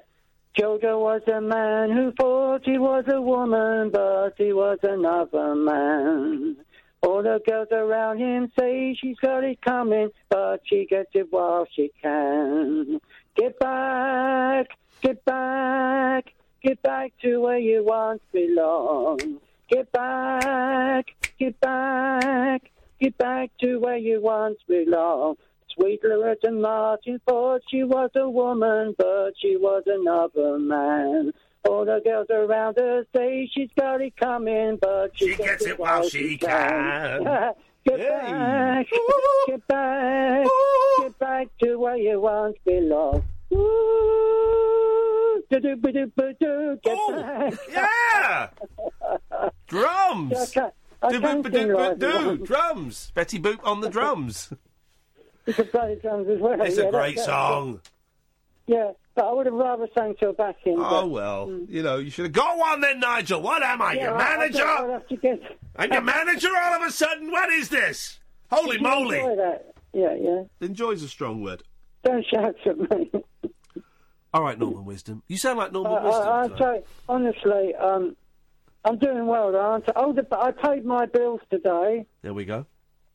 Jojo 0.58 0.98
was 1.00 1.22
a 1.32 1.40
man 1.40 1.92
who 1.92 2.10
thought 2.18 2.62
he 2.64 2.78
was 2.78 3.04
a 3.06 3.22
woman, 3.22 3.90
but 3.90 4.30
he 4.36 4.52
was 4.52 4.78
another 4.82 5.54
man. 5.54 6.56
All 7.00 7.22
the 7.22 7.40
girls 7.46 7.68
around 7.70 8.18
him 8.18 8.50
say 8.58 8.96
she's 9.00 9.18
got 9.18 9.44
it 9.44 9.60
coming, 9.62 10.10
but 10.28 10.62
she 10.64 10.84
gets 10.90 11.10
it 11.14 11.28
while 11.30 11.64
she 11.72 11.92
can. 12.02 12.98
Get 13.36 13.56
back, 13.60 14.70
get 15.00 15.24
back, 15.24 16.32
get 16.62 16.82
back 16.82 17.12
to 17.22 17.40
where 17.40 17.58
you 17.58 17.84
once 17.84 18.20
belonged. 18.32 19.40
Get 19.68 19.90
back, 19.92 21.06
get 21.38 21.60
back, 21.60 22.70
get 23.00 23.18
back 23.18 23.50
to 23.60 23.78
where 23.78 23.96
you 23.96 24.20
once 24.20 24.58
belonged. 24.66 25.38
Sweet 25.74 26.00
Loretta 26.02 26.50
Martin 26.50 27.20
thought 27.28 27.60
she 27.70 27.84
was 27.84 28.10
a 28.16 28.28
woman, 28.28 28.94
but 28.96 29.32
she 29.38 29.56
was 29.56 29.82
another 29.86 30.58
man. 30.58 31.32
All 31.68 31.84
the 31.84 32.00
girls 32.02 32.28
around 32.30 32.78
her 32.78 33.04
say 33.14 33.48
she's 33.52 33.70
got 33.78 34.00
it 34.00 34.16
coming, 34.16 34.78
but 34.80 35.10
she, 35.14 35.34
gets, 35.36 35.66
it 35.66 35.78
while 35.78 36.08
she 36.08 36.38
can. 36.38 37.24
get 37.84 37.98
back, 38.08 38.86
get 39.46 39.68
back, 39.68 40.46
get 40.98 41.18
back 41.18 41.28
back 41.38 41.48
to 41.62 41.78
where 41.78 41.96
you 41.96 42.20
once 42.20 42.56
belonged. 42.64 43.22
Ooh, 43.52 44.87
back. 45.50 45.62
Yeah! 47.70 48.48
Drums! 49.66 50.36
I 50.36 50.46
can't, 50.46 50.74
I 51.02 51.12
Do, 51.12 51.20
can't 51.20 51.44
do, 51.44 51.50
do, 51.50 51.96
do, 51.96 52.36
drums. 52.38 53.12
Betty 53.14 53.38
Boop 53.38 53.58
on 53.64 53.80
the 53.80 53.90
drums. 53.90 54.52
You 55.46 55.54
can 55.54 55.66
play 55.68 55.94
the 55.94 56.00
drums 56.00 56.28
as 56.28 56.38
well. 56.40 56.60
It's 56.60 56.76
yeah, 56.76 56.84
a 56.84 56.90
great 56.90 57.18
song. 57.18 57.80
Yeah, 58.66 58.90
but 59.14 59.24
I 59.24 59.32
would 59.32 59.46
have 59.46 59.54
rather 59.54 59.86
sang 59.96 60.14
to 60.20 60.28
a 60.28 60.32
backing. 60.32 60.76
Oh 60.78 61.02
but- 61.02 61.10
well, 61.10 61.46
mm. 61.46 61.70
you 61.70 61.82
know, 61.82 61.98
you 61.98 62.10
should 62.10 62.26
have 62.26 62.32
got 62.32 62.58
one 62.58 62.80
then, 62.80 63.00
Nigel. 63.00 63.40
What 63.40 63.62
am 63.62 63.80
I, 63.80 63.94
Yeah, 63.94 64.02
your 64.02 64.18
I- 64.18 64.34
I 64.34 64.36
manager? 64.36 64.66
I'll 64.66 64.90
have 64.90 65.08
to 65.08 65.16
get- 65.16 65.40
And 65.76 65.92
your 65.92 66.02
manager 66.02 66.48
all 66.54 66.74
of 66.74 66.82
a 66.82 66.90
sudden? 66.90 67.30
What 67.30 67.50
is 67.50 67.68
this? 67.70 68.18
Holy 68.50 68.78
moly! 68.78 69.20
enjoy 69.20 69.36
that? 69.36 69.74
Yeah, 69.92 70.14
yeah. 70.20 70.42
Enjoy's 70.60 71.02
a 71.02 71.08
strong 71.08 71.42
word. 71.42 71.62
Don't 72.04 72.24
shout 72.26 72.54
at 72.66 72.78
me. 72.78 73.10
All 74.34 74.42
right, 74.42 74.58
Norman 74.58 74.84
Wisdom. 74.84 75.22
You 75.28 75.38
sound 75.38 75.58
like 75.58 75.72
Norman 75.72 76.02
Wisdom. 76.04 76.28
I, 76.28 76.42
I 76.42 76.48
tell 76.48 76.82
honestly, 77.08 77.74
um, 77.74 78.16
I'm 78.84 78.98
doing 78.98 79.26
well, 79.26 79.54
aren't 79.56 79.88
I? 79.88 79.92
Oh, 79.96 80.12
the, 80.12 80.26
I 80.36 80.50
paid 80.50 80.84
my 80.84 81.06
bills 81.06 81.40
today. 81.50 82.06
There 82.22 82.34
we 82.34 82.44
go. 82.44 82.66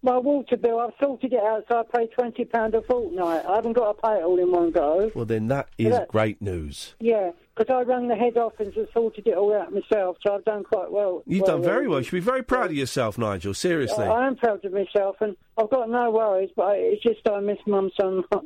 My 0.06 0.18
water 0.18 0.58
bill, 0.58 0.80
I've 0.82 0.92
sorted 1.02 1.32
it 1.32 1.40
out, 1.42 1.64
so 1.70 1.80
I 1.80 1.98
pay 1.98 2.08
twenty 2.08 2.44
pound 2.44 2.76
a 2.76 2.82
fortnight. 2.82 3.46
I 3.46 3.56
haven't 3.56 3.72
got 3.72 3.94
to 3.94 4.02
pay 4.02 4.16
it 4.18 4.24
all 4.24 4.38
in 4.38 4.52
one 4.52 4.72
go. 4.72 5.10
Well, 5.16 5.24
then 5.24 5.48
that 5.48 5.70
is 5.78 5.94
Yeah. 5.94 6.06
great 6.10 6.42
news. 6.42 6.96
Yeah, 7.00 7.32
because 7.56 7.74
I 7.74 7.84
rang 7.84 8.10
the 8.10 8.16
head 8.16 8.38
office 8.38 8.76
and 8.76 8.86
sorted 8.94 9.28
it 9.28 9.38
all 9.38 9.56
out 9.56 9.72
myself, 9.72 10.18
so 10.22 10.36
I've 10.36 10.44
done 10.44 10.66
quite 10.66 10.92
well. 10.92 11.24
You've 11.26 11.44
well, 11.44 11.54
done 11.60 11.64
very 11.64 11.88
well. 11.88 12.00
You 12.00 12.04
should 12.04 12.18
be 12.18 12.20
very 12.20 12.44
proud 12.44 12.66
of 12.66 12.76
yourself, 12.76 13.18
Nigel. 13.18 13.54
Seriously. 13.54 14.04
I, 14.06 14.10
I 14.12 14.28
am 14.28 14.36
proud 14.36 14.66
of 14.66 14.74
myself, 14.74 15.16
and 15.22 15.38
I've 15.58 15.70
got 15.70 15.90
no 15.90 16.12
worries. 16.12 16.50
But 16.54 16.64
I, 16.64 16.76
it's 16.76 17.04
just 17.04 17.26
I 17.26 17.40
miss 17.40 17.60
Mum 17.66 17.90
so 17.98 18.26
much. 18.34 18.44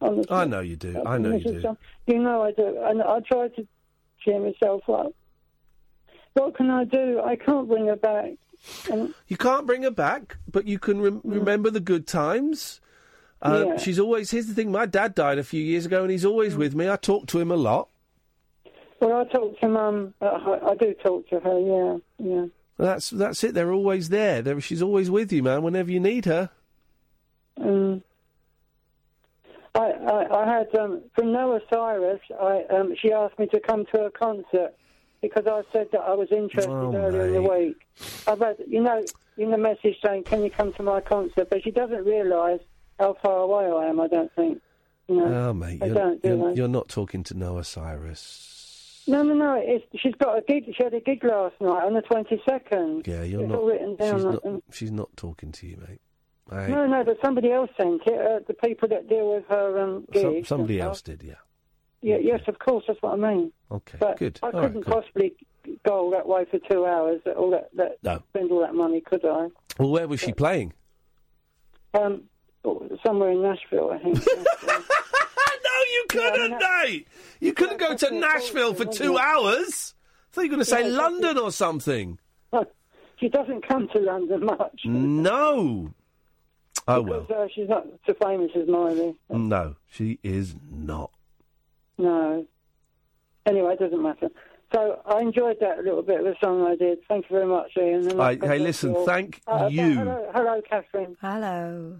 Honestly. 0.00 0.26
I 0.34 0.44
know 0.44 0.60
you 0.60 0.76
do. 0.76 1.02
I 1.06 1.18
know 1.18 1.34
you 1.36 1.44
do. 1.60 1.76
You 2.06 2.18
know 2.18 2.42
I 2.42 2.52
do, 2.52 2.78
and 2.84 3.02
I 3.02 3.20
try 3.20 3.48
to 3.48 3.66
cheer 4.20 4.38
myself 4.40 4.82
up. 4.88 5.12
What 6.34 6.54
can 6.54 6.70
I 6.70 6.84
do? 6.84 7.20
I 7.24 7.36
can't 7.36 7.66
bring 7.66 7.86
her 7.86 7.96
back. 7.96 8.32
And 8.90 9.14
You 9.28 9.36
can't 9.36 9.66
bring 9.66 9.82
her 9.84 9.90
back, 9.90 10.36
but 10.50 10.66
you 10.66 10.78
can 10.78 11.00
rem- 11.00 11.20
remember 11.24 11.70
the 11.70 11.80
good 11.80 12.06
times. 12.06 12.80
Mm. 13.42 13.66
Yeah. 13.66 13.72
Mm. 13.74 13.80
She's 13.80 13.98
always. 13.98 14.30
Here's 14.30 14.46
the 14.46 14.54
thing. 14.54 14.70
My 14.70 14.86
dad 14.86 15.14
died 15.14 15.38
a 15.38 15.44
few 15.44 15.62
years 15.62 15.86
ago, 15.86 16.02
and 16.02 16.10
he's 16.10 16.24
always 16.24 16.56
with 16.56 16.74
me. 16.74 16.88
I 16.90 16.96
talk 16.96 17.26
to 17.28 17.38
him 17.40 17.50
a 17.50 17.56
lot. 17.56 17.88
well, 19.00 19.20
I 19.20 19.24
talk 19.24 19.58
to 19.60 19.68
Mum. 19.68 20.14
Uh, 20.20 20.26
I, 20.26 20.70
I 20.70 20.74
do 20.74 20.94
talk 21.02 21.28
to 21.28 21.40
her. 21.40 21.58
Yeah, 21.60 21.98
yeah. 22.18 22.46
That's 22.78 23.08
that's 23.10 23.42
it. 23.44 23.54
They're 23.54 23.72
always 23.72 24.10
there. 24.10 24.42
They're, 24.42 24.60
she's 24.60 24.82
always 24.82 25.10
with 25.10 25.32
you, 25.32 25.42
man. 25.42 25.62
Whenever 25.62 25.90
you 25.90 26.00
need 26.00 26.26
her. 26.26 26.50
Um, 27.58 28.02
I, 29.76 29.90
I, 29.90 30.42
I 30.42 30.46
had 30.58 30.74
um, 30.74 31.02
from 31.14 31.32
Noah 31.32 31.60
Cyrus. 31.70 32.20
I 32.40 32.64
um, 32.70 32.94
she 33.00 33.12
asked 33.12 33.38
me 33.38 33.46
to 33.48 33.60
come 33.60 33.84
to 33.94 34.06
a 34.06 34.10
concert 34.10 34.74
because 35.22 35.46
I 35.46 35.62
said 35.72 35.88
that 35.92 36.00
I 36.00 36.14
was 36.14 36.28
interested 36.30 36.70
Oh, 36.70 36.94
earlier 36.94 37.26
in 37.26 37.32
the 37.34 37.42
week. 37.42 37.76
I've 38.26 38.38
had, 38.40 38.56
you 38.66 38.82
know, 38.82 39.04
in 39.36 39.50
the 39.50 39.58
message 39.58 39.96
saying, 40.04 40.24
"Can 40.24 40.42
you 40.44 40.50
come 40.50 40.72
to 40.74 40.82
my 40.82 41.00
concert?" 41.00 41.48
But 41.50 41.62
she 41.62 41.70
doesn't 41.70 42.04
realise 42.04 42.60
how 42.98 43.16
far 43.22 43.38
away 43.38 43.64
I 43.66 43.88
am. 43.90 44.00
I 44.00 44.08
don't 44.08 44.32
think. 44.34 44.60
You 45.08 45.16
know, 45.16 45.24
Oh, 45.50 45.52
mate, 45.54 45.80
I 45.82 45.86
you're, 45.86 45.94
don't 45.94 46.22
do 46.22 46.28
you're, 46.28 46.52
you're 46.54 46.68
not 46.68 46.88
talking 46.88 47.22
to 47.24 47.34
Noah 47.34 47.62
Cyrus. 47.62 49.04
No, 49.06 49.22
no, 49.22 49.34
no. 49.34 49.54
It's, 49.64 49.84
she's 50.02 50.14
got 50.16 50.36
a 50.36 50.42
gig. 50.42 50.64
She 50.76 50.82
had 50.82 50.92
a 50.94 51.00
gig 51.00 51.22
last 51.22 51.54
night 51.60 51.84
on 51.84 51.94
the 51.94 52.02
twenty 52.02 52.42
second. 52.48 53.06
Yeah, 53.06 53.22
you're 53.22 53.42
it's 53.42 53.50
not. 53.50 53.58
all 53.58 53.66
written 53.66 53.94
down. 53.96 54.14
she's 54.16 54.24
not. 54.24 54.62
She's 54.72 54.90
not 54.90 55.16
talking 55.16 55.52
to 55.52 55.66
you, 55.66 55.76
mate. 55.88 56.00
I, 56.50 56.66
No, 56.68 56.86
no, 56.86 57.02
but 57.04 57.18
somebody 57.22 57.50
else 57.52 57.70
sent 57.76 58.02
it. 58.06 58.14
Uh, 58.20 58.40
the 58.46 58.54
people 58.54 58.88
that 58.88 59.08
deal 59.08 59.34
with 59.34 59.44
her 59.48 59.78
um, 59.80 60.06
gigs. 60.12 60.48
some, 60.48 60.58
somebody 60.58 60.80
else 60.80 61.02
did. 61.02 61.22
Yeah. 61.22 61.34
Yeah, 62.02 62.18
yes, 62.20 62.40
of 62.46 62.58
course. 62.58 62.84
That's 62.86 63.00
what 63.02 63.14
I 63.14 63.16
mean. 63.16 63.52
Okay. 63.70 63.98
But 63.98 64.18
good. 64.18 64.38
I 64.42 64.46
All 64.46 64.52
right, 64.52 64.62
couldn't 64.68 64.82
good. 64.84 64.92
possibly 64.92 65.34
go 65.84 65.92
all 65.98 66.10
that 66.12 66.28
way 66.28 66.44
for 66.48 66.58
two 66.70 66.86
hours. 66.86 67.20
All 67.36 67.50
that, 67.50 67.70
that 67.74 67.96
No. 68.02 68.22
spend 68.30 68.52
all 68.52 68.60
that 68.60 68.74
money, 68.74 69.00
could 69.00 69.24
I? 69.24 69.48
Well, 69.78 69.90
where 69.90 70.06
was 70.06 70.20
she 70.20 70.32
playing? 70.32 70.72
Um, 71.94 72.24
somewhere 73.04 73.30
in 73.30 73.42
Nashville, 73.42 73.90
I 73.90 73.98
think. 73.98 74.18
no, 74.66 74.74
you 75.92 76.04
couldn't, 76.08 76.58
mate. 76.84 77.08
You 77.40 77.52
couldn't 77.54 77.78
go 77.78 77.96
to 77.96 78.10
Nashville 78.14 78.74
for 78.74 78.84
two 78.84 79.18
hours. 79.18 79.94
I 80.30 80.34
thought 80.34 80.42
you 80.42 80.48
were 80.50 80.56
going 80.56 80.58
to 80.60 80.64
say 80.70 80.88
Yeah, 80.90 80.96
London 80.96 81.38
or 81.38 81.50
something. 81.50 82.18
she 83.18 83.28
doesn't 83.28 83.66
come 83.66 83.88
to 83.94 83.98
London 83.98 84.44
much. 84.44 84.80
No. 84.84 85.92
Oh 86.88 87.00
well. 87.02 87.26
Uh, 87.34 87.46
she's 87.54 87.68
not 87.68 87.86
so 88.06 88.14
famous 88.22 88.50
as 88.54 88.68
Miley. 88.68 89.14
No, 89.28 89.76
she 89.88 90.18
is 90.22 90.54
not. 90.70 91.10
No. 91.98 92.46
Anyway, 93.46 93.72
it 93.74 93.78
doesn't 93.80 94.02
matter. 94.02 94.28
So 94.74 95.00
I 95.06 95.20
enjoyed 95.20 95.56
that 95.60 95.84
little 95.84 96.02
bit 96.02 96.20
of 96.20 96.26
a 96.26 96.34
song 96.42 96.66
I 96.66 96.74
did. 96.76 96.98
Thank 97.08 97.30
you 97.30 97.36
very 97.36 97.46
much, 97.46 97.70
Iain. 97.78 98.08
And 98.08 98.12
Right, 98.14 98.42
hey, 98.42 98.58
listen, 98.58 98.90
you 98.90 98.96
all. 98.98 99.06
thank 99.06 99.40
Uh, 99.46 99.68
you. 99.70 99.94
Hello, 99.94 100.30
hello, 100.34 100.60
Katherine. 100.68 101.16
Hello. 101.20 101.96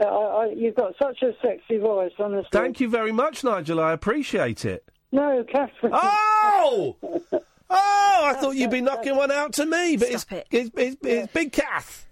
Uh, 0.00 0.04
I, 0.04 0.44
I, 0.44 0.46
you've 0.54 0.74
got 0.74 0.94
such 1.00 1.22
a 1.22 1.32
sexy 1.42 1.78
voice, 1.78 2.12
honestly. 2.18 2.48
Thank 2.52 2.80
you 2.80 2.88
very 2.88 3.12
much, 3.12 3.44
Nigel. 3.44 3.80
I 3.80 3.92
appreciate 3.92 4.64
it. 4.64 4.88
No, 5.12 5.44
Katherine. 5.44 5.92
Oh! 5.94 6.96
Oh, 7.68 8.22
I 8.24 8.34
thought 8.34 8.54
you'd 8.54 8.70
be 8.70 8.80
knocking 8.80 9.16
one 9.16 9.32
out 9.32 9.54
to 9.54 9.66
me, 9.66 9.96
but 9.96 10.08
it's, 10.08 10.24
it's, 10.52 10.70
it's, 10.76 10.96
it's 11.02 11.32
Big 11.32 11.50
Kath. 11.50 12.05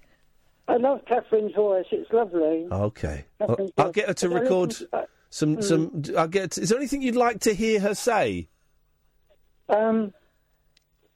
I 0.68 0.76
love 0.76 1.01
Katherine's 1.07 1.55
voice. 1.55 1.86
It's 1.91 2.10
lovely. 2.12 2.67
Okay. 2.70 3.25
Katherine's 3.39 3.73
I'll, 3.78 3.86
I'll 3.86 3.93
get 3.93 4.09
her 4.09 4.15
to 4.15 4.28
But 4.28 4.36
I 4.36 4.41
record 4.41 4.68
listen 4.70 4.89
to- 4.91 4.97
uh, 4.97 5.07
some. 5.31 5.57
mm. 5.57 5.65
some. 5.65 6.02
I'll 6.17 6.28
get. 6.28 6.57
Is 6.59 6.68
there 6.70 6.78
anything 6.78 7.02
you'd 7.02 7.17
like 7.17 7.41
to 7.41 7.55
hear 7.55 7.81
her 7.81 7.94
say? 7.94 8.49
Um, 9.68 10.12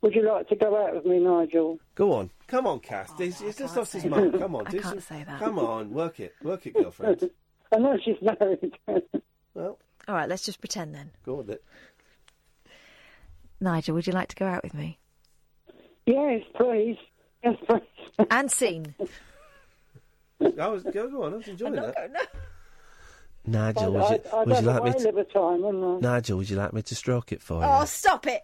would 0.00 0.14
you 0.14 0.26
like 0.26 0.48
to 0.48 0.56
go 0.56 0.76
out 0.86 0.94
with 0.94 1.04
me, 1.06 1.18
Nigel? 1.18 1.78
Go 1.94 2.12
on. 2.12 2.30
Come 2.46 2.66
on, 2.66 2.80
Kath. 2.80 3.12
He's, 3.18 3.40
he's 3.40 3.56
just 3.56 3.76
lost 3.76 3.92
his 3.92 4.04
mind. 4.06 4.38
Come 4.38 4.54
on. 4.56 4.66
I 4.66 4.70
do 4.70 4.80
can't 4.80 5.02
some- 5.02 5.18
say 5.18 5.24
that. 5.24 5.38
Come 5.38 5.58
on. 5.58 5.90
Work 5.90 6.20
it. 6.20 6.34
Work 6.42 6.66
it, 6.66 6.74
girlfriend. 6.74 7.30
I 7.72 7.76
know 7.78 7.98
she's 8.02 8.16
married. 8.22 8.78
well, 9.54 9.78
All 10.08 10.14
right, 10.14 10.28
let's 10.28 10.42
just 10.44 10.60
pretend 10.60 10.94
then. 10.94 11.10
go 11.26 11.40
on 11.40 11.50
it. 11.50 11.62
Nigel, 13.60 13.94
would 13.94 14.06
you 14.06 14.12
like 14.12 14.28
to 14.28 14.36
go 14.36 14.46
out 14.46 14.62
with 14.62 14.72
me? 14.74 14.98
yes, 16.06 16.42
please. 16.56 16.96
Yes, 17.44 17.56
please. 17.68 18.26
And 18.30 18.50
scene. 18.50 18.94
I 20.40 20.66
was, 20.68 20.82
go, 20.84 21.08
go 21.08 21.22
on. 21.24 21.34
I 21.34 21.36
was 21.38 21.48
enjoying 21.48 21.74
that. 21.74 22.10
no. 22.12 22.20
Nigel, 23.46 23.92
would 23.92 24.02
you, 24.10 24.16
I'd, 24.32 24.50
I'd 24.52 24.60
you 24.62 24.66
like 24.66 24.84
me 24.84 24.92
to, 24.92 25.24
time, 25.24 25.62
wouldn't 25.62 26.04
I? 26.04 26.08
Nigel, 26.14 26.36
would 26.38 26.50
you 26.50 26.56
like 26.56 26.72
me 26.72 26.82
to 26.82 26.94
stroke 26.94 27.32
it 27.32 27.40
for 27.42 27.62
you? 27.62 27.68
Oh, 27.68 27.84
stop 27.86 28.26
it. 28.26 28.42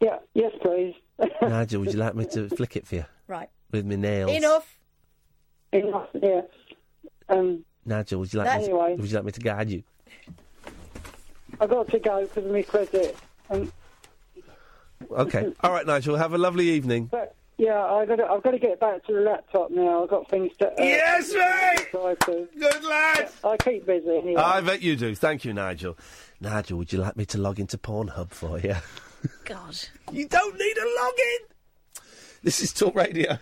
Yeah, 0.00 0.18
yes, 0.34 0.52
please. 0.62 0.94
Nigel, 1.42 1.80
would 1.80 1.92
you 1.92 1.98
like 1.98 2.14
me 2.14 2.26
to 2.26 2.48
flick 2.50 2.76
it 2.76 2.86
for 2.86 2.96
you 2.96 3.04
Right. 3.26 3.48
with 3.72 3.86
my 3.86 3.96
nails? 3.96 4.30
Enough. 4.30 4.78
Enough, 5.72 6.08
yeah. 6.20 6.42
Um, 7.28 7.64
Nigel, 7.84 8.20
would 8.20 8.32
you 8.32 8.40
like 8.40 8.60
me? 8.60 8.66
To, 8.66 8.72
Anyway. 8.72 8.96
would 8.96 9.10
you 9.10 9.16
like 9.16 9.24
me 9.24 9.32
to 9.32 9.40
guide 9.40 9.70
you? 9.70 9.82
I've 11.60 11.70
got 11.70 11.88
to 11.88 11.98
go 11.98 12.22
because 12.22 12.44
of 12.44 12.50
my 12.52 12.62
credit. 12.62 13.16
Um, 13.50 13.72
Okay. 15.10 15.52
All 15.62 15.70
right, 15.72 15.86
Nigel. 15.86 16.16
Have 16.16 16.34
a 16.34 16.38
lovely 16.38 16.68
evening. 16.70 17.06
but 17.06 17.34
yeah, 17.58 17.84
I've 17.84 18.08
got, 18.08 18.16
to, 18.16 18.24
I've 18.26 18.42
got 18.42 18.52
to 18.52 18.58
get 18.58 18.80
back 18.80 19.04
to 19.06 19.12
the 19.12 19.20
laptop 19.20 19.70
now. 19.70 20.04
I've 20.04 20.08
got 20.08 20.30
things 20.30 20.52
to. 20.58 20.68
Uh, 20.68 20.74
Yes, 20.78 21.32
mate! 21.34 21.88
Good 22.58 22.84
lad. 22.84 23.30
I 23.44 23.56
keep 23.58 23.84
busy 23.84 24.08
anyway. 24.08 24.36
I 24.36 24.60
bet 24.60 24.80
you 24.80 24.96
do. 24.96 25.14
Thank 25.14 25.44
you, 25.44 25.52
Nigel. 25.52 25.98
Nigel, 26.40 26.78
would 26.78 26.92
you 26.92 27.00
like 27.00 27.16
me 27.16 27.26
to 27.26 27.38
log 27.38 27.58
into 27.58 27.76
Pornhub 27.76 28.30
for 28.30 28.58
you? 28.60 28.76
God. 29.44 29.76
You 30.12 30.28
don't 30.28 30.56
need 30.56 30.76
a 30.78 31.00
login. 31.00 32.02
This 32.42 32.60
is 32.60 32.72
Talk 32.72 32.94
Radio. 32.94 33.36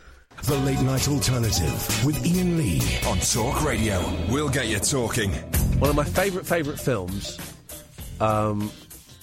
The 0.44 0.56
Late 0.58 0.80
Night 0.80 1.08
Alternative 1.08 2.04
with 2.04 2.16
Iain 2.24 2.56
Lee 2.58 2.80
on 3.06 3.18
Talk 3.18 3.62
Radio. 3.64 4.02
We'll 4.30 4.48
get 4.48 4.66
you 4.68 4.78
talking. 4.78 5.30
One 5.78 5.90
of 5.90 5.96
my 5.96 6.04
favourite, 6.04 6.46
favourite 6.46 6.78
films 6.80 7.38
um, 8.20 8.70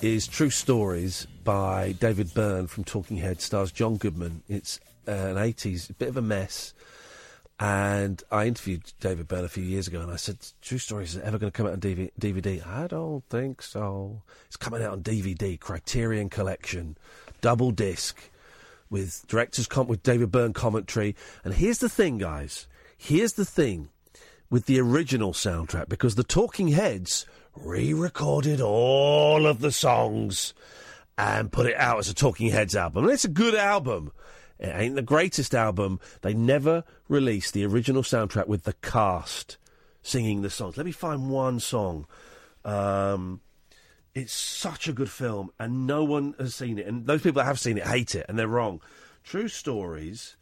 is 0.04 0.28
True 0.28 0.50
Stories 0.50 1.28
by 1.46 1.94
David 1.94 2.34
Byrne 2.34 2.68
from 2.68 2.84
Talking 2.84 3.16
Heads, 3.16 3.46
stars 3.46 3.72
John 3.72 3.96
Goodman. 3.96 4.44
It's 4.50 4.82
uh, 5.08 5.12
an 5.12 5.38
80s, 5.38 5.90
a 5.90 5.94
bit 5.94 6.10
of 6.10 6.18
a 6.18 6.22
mess. 6.22 6.74
And 7.58 8.22
I 8.30 8.48
interviewed 8.48 8.92
David 9.00 9.30
Byrne 9.30 9.46
a 9.46 9.50
few 9.50 9.64
years 9.64 9.88
ago 9.88 10.02
and 10.02 10.12
I 10.12 10.18
said, 10.18 10.40
True 10.62 10.78
Stories 10.78 11.16
is 11.16 11.22
ever 11.22 11.38
going 11.38 11.54
to 11.54 11.56
come 11.56 11.68
out 11.68 11.72
on 11.72 11.80
DVD? 11.80 12.68
I 12.68 12.88
don't 12.88 13.24
think 13.30 13.62
so. 13.62 14.22
It's 14.48 14.58
coming 14.58 14.84
out 14.84 14.92
on 14.92 15.04
DVD, 15.04 15.58
Criterion 15.58 16.30
Collection, 16.30 16.98
double 17.40 17.72
disc, 17.72 18.30
with 18.90 19.26
director's 19.30 19.68
com- 19.68 19.88
with 19.88 20.04
David 20.04 20.34
Byrne 20.34 20.52
commentary. 20.52 21.16
And 21.46 21.54
here's 21.54 21.80
the 21.80 21.88
thing, 21.88 22.18
guys. 22.18 22.68
Here's 22.98 23.34
the 23.34 23.46
thing 23.46 23.88
with 24.50 24.66
the 24.66 24.82
original 24.82 25.32
soundtrack 25.32 25.88
because 25.88 26.16
the 26.16 26.26
Talking 26.26 26.68
Heads 26.68 27.26
re-recorded 27.56 28.62
all 28.62 29.46
of 29.46 29.60
the 29.60 29.72
songs 29.72 30.54
and 31.18 31.52
put 31.52 31.68
it 31.68 31.78
out 31.78 32.00
as 32.00 32.10
a 32.10 32.14
Talking 32.14 32.50
Heads 32.50 32.76
album. 32.76 33.06
And 33.06 33.14
it's 33.14 33.26
a 33.26 33.30
good 33.30 33.56
album. 33.56 34.12
It 34.60 34.74
ain't 34.74 34.96
the 34.96 35.02
greatest 35.02 35.54
album. 35.54 36.00
They 36.22 36.34
never 36.34 36.84
released 37.08 37.54
the 37.54 37.66
original 37.66 38.04
soundtrack 38.04 38.48
with 38.48 38.64
the 38.64 38.74
cast 38.74 39.58
singing 40.02 40.42
the 40.42 40.50
songs. 40.50 40.78
Let 40.78 40.86
me 40.86 40.92
find 40.92 41.30
one 41.30 41.60
song. 41.60 42.06
Um, 42.66 43.42
it's 44.14 44.34
such 44.34 44.88
a 44.88 44.94
good 44.94 45.10
film, 45.10 45.52
and 45.60 45.88
no 45.88 46.04
one 46.04 46.36
has 46.38 46.54
seen 46.56 46.78
it. 46.78 46.86
And 46.86 47.08
those 47.08 47.22
people 47.22 47.42
that 47.42 47.48
have 47.48 47.60
seen 47.60 47.78
it 47.78 47.88
hate 47.88 48.16
it, 48.16 48.26
and 48.30 48.38
they're 48.38 48.48
wrong. 48.48 48.82
True 49.24 49.48
stories. 49.48 50.36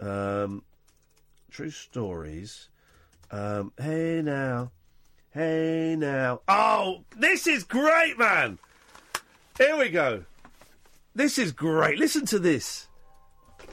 Um, 0.00 0.64
true 1.50 1.70
stories. 1.70 2.68
Um, 3.30 3.72
hey 3.78 4.20
now, 4.22 4.70
hey 5.36 5.96
now. 5.98 6.40
Oh, 6.48 7.04
this 7.16 7.46
is 7.46 7.62
great, 7.62 8.18
man. 8.18 8.58
Here 9.58 9.76
we 9.76 9.90
go. 9.90 10.24
This 11.14 11.38
is 11.38 11.52
great. 11.52 11.98
Listen 11.98 12.26
to 12.26 12.38
this. 12.38 12.88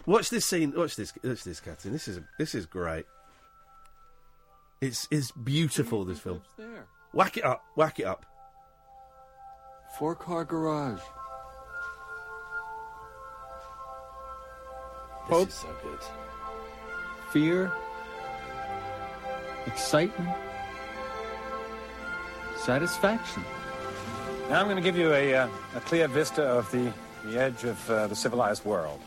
Watch 0.06 0.30
this 0.30 0.45
scene. 0.45 0.74
Watch 0.75 0.95
this. 0.95 1.14
Watch 1.24 1.43
this, 1.43 1.59
Captain. 1.59 1.93
This 1.93 2.08
is 2.08 2.19
this 2.38 2.53
is 2.53 2.66
great. 2.66 3.06
It's 4.82 5.08
it's 5.09 5.32
beautiful. 5.32 6.03
This 6.03 6.19
film. 6.19 6.42
there? 6.58 6.85
Whack 7.14 7.38
it 7.38 7.45
up. 7.45 7.64
Whack 7.75 8.00
it 8.00 8.06
up. 8.06 8.25
Four 9.98 10.16
car 10.16 10.43
garage. 10.43 11.00
This 15.30 15.38
Hope. 15.38 15.51
so 15.51 15.67
good. 15.83 16.00
Fear. 17.32 17.72
Excitement. 19.66 20.42
Satisfaction. 22.64 23.43
Now 24.50 24.61
I'm 24.61 24.67
going 24.67 24.77
to 24.77 24.82
give 24.82 24.98
you 24.98 25.11
a, 25.11 25.35
uh, 25.35 25.50
a 25.75 25.82
clear 25.82 26.08
vista 26.08 26.43
of 26.43 26.72
the, 26.72 26.93
the 27.25 27.38
edge 27.38 27.66
of 27.66 27.90
uh, 27.90 28.08
the 28.08 28.16
civilized 28.16 28.64
world. 28.64 29.01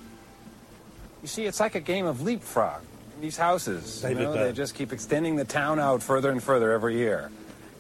You 1.23 1.29
see, 1.29 1.47
it's 1.47 1.59
like 1.59 1.75
a 1.75 1.81
game 1.81 2.05
of 2.05 2.21
leapfrog. 2.21 2.83
These 3.19 3.39
houses, 3.39 4.03
you 4.03 4.11
David 4.11 4.23
know, 4.25 4.33
they 4.35 4.53
just 4.53 4.75
keep 4.75 4.93
extending 4.93 5.37
the 5.37 5.47
town 5.47 5.81
out 5.81 6.03
further 6.03 6.31
and 6.31 6.43
further 6.43 6.71
every 6.71 6.99
year. 6.99 7.31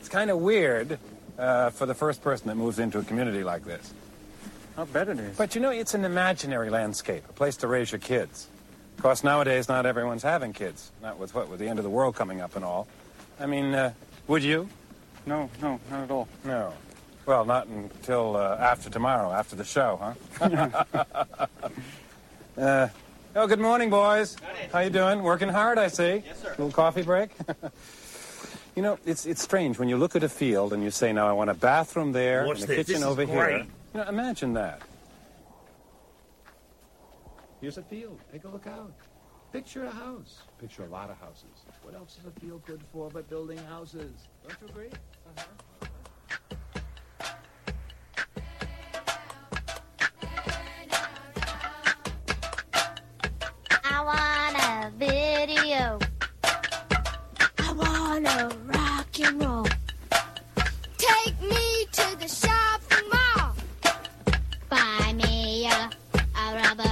It's 0.00 0.08
kind 0.08 0.30
of 0.30 0.38
weird 0.38 0.98
uh, 1.38 1.68
for 1.68 1.84
the 1.84 1.94
first 1.94 2.22
person 2.22 2.48
that 2.48 2.55
moves 2.55 2.78
into 2.78 2.98
a 2.98 3.05
community 3.05 3.44
like 3.44 3.66
this. 3.66 3.92
I'll 4.78 4.86
bet 4.86 5.10
it 5.10 5.20
is. 5.20 5.36
But 5.36 5.55
you 5.55 5.60
know, 5.60 5.70
it's 5.70 5.92
an 5.92 6.06
imaginary 6.06 6.70
landscape, 6.70 7.24
a 7.28 7.34
place 7.34 7.56
to 7.58 7.66
raise 7.66 7.92
your 7.92 7.98
kids. 7.98 8.48
Of 8.96 9.02
course, 9.02 9.22
nowadays, 9.22 9.68
not 9.68 9.84
everyone's 9.84 10.22
having 10.22 10.55
kids. 10.55 10.90
Not 11.02 11.18
with 11.18 11.34
what, 11.34 11.50
with 11.50 11.60
the 11.60 11.68
end 11.68 11.78
of 11.78 11.82
the 11.82 11.90
world 11.90 12.16
coming 12.16 12.40
up 12.40 12.56
and 12.56 12.64
all. 12.64 12.88
I 13.38 13.44
mean, 13.44 13.74
uh, 13.74 13.92
would 14.26 14.42
you? 14.42 14.70
No, 15.26 15.50
no, 15.60 15.80
not 15.90 16.05
at 16.05 16.10
all. 16.12 16.28
No. 16.44 16.72
Well, 17.26 17.44
not 17.44 17.66
until 17.66 18.36
uh, 18.36 18.56
after 18.60 18.88
tomorrow, 18.88 19.32
after 19.32 19.56
the 19.56 19.64
show, 19.64 20.14
huh? 20.40 20.84
uh, 22.56 22.88
oh, 23.34 23.46
good 23.48 23.58
morning, 23.58 23.90
boys. 23.90 24.36
How 24.72 24.78
you 24.78 24.90
doing? 24.90 25.24
Working 25.24 25.48
hard, 25.48 25.78
I 25.78 25.88
see. 25.88 26.22
Yes, 26.24 26.40
sir. 26.40 26.50
Little 26.50 26.70
coffee 26.70 27.02
break. 27.02 27.30
you 28.76 28.82
know, 28.82 29.00
it's 29.05 29.26
it's 29.26 29.42
strange 29.42 29.80
when 29.80 29.88
you 29.88 29.96
look 29.96 30.14
at 30.14 30.22
a 30.22 30.28
field 30.28 30.72
and 30.72 30.84
you 30.84 30.92
say, 30.92 31.12
"Now 31.12 31.26
I 31.26 31.32
want 31.32 31.50
a 31.50 31.55
bathroom 31.55 32.12
there 32.12 32.46
Watch 32.46 32.60
and 32.60 32.64
a 32.64 32.66
this. 32.68 32.76
kitchen 32.76 32.94
This 32.94 33.02
is 33.02 33.06
over 33.08 33.24
here." 33.24 33.44
great. 33.44 33.64
You 33.94 34.00
know, 34.00 34.08
imagine 34.08 34.52
that. 34.52 34.80
Here's 37.60 37.78
a 37.78 37.82
field. 37.82 38.20
Take 38.30 38.44
a 38.44 38.48
look 38.48 38.68
out. 38.68 38.92
Picture 39.52 39.84
a 39.86 39.90
house. 39.90 40.42
Picture 40.60 40.84
a 40.84 40.88
lot 40.88 41.10
of 41.10 41.18
houses. 41.18 41.65
What 41.86 41.94
else 41.94 42.16
does 42.16 42.26
it 42.26 42.40
feel 42.40 42.58
good 42.66 42.82
for 42.92 43.08
but 43.10 43.31
building 43.31 43.58
houses? 43.58 44.10
Don't 44.42 44.58
you 44.60 44.66
agree? 44.68 44.90
I 53.84 54.02
want 54.02 54.56
a 54.58 54.90
video. 54.98 56.00
I 57.60 57.73
want 57.73 58.26
to 58.26 58.56
rock 58.65 59.20
and 59.20 59.40
roll. 59.40 59.68
Take 60.98 61.40
me 61.40 61.86
to 61.92 62.16
the 62.18 62.26
shopping 62.26 63.08
mall. 63.12 63.55
Buy 64.68 65.12
me 65.12 65.68
a, 65.68 65.90
a 66.36 66.56
rubber 66.56 66.85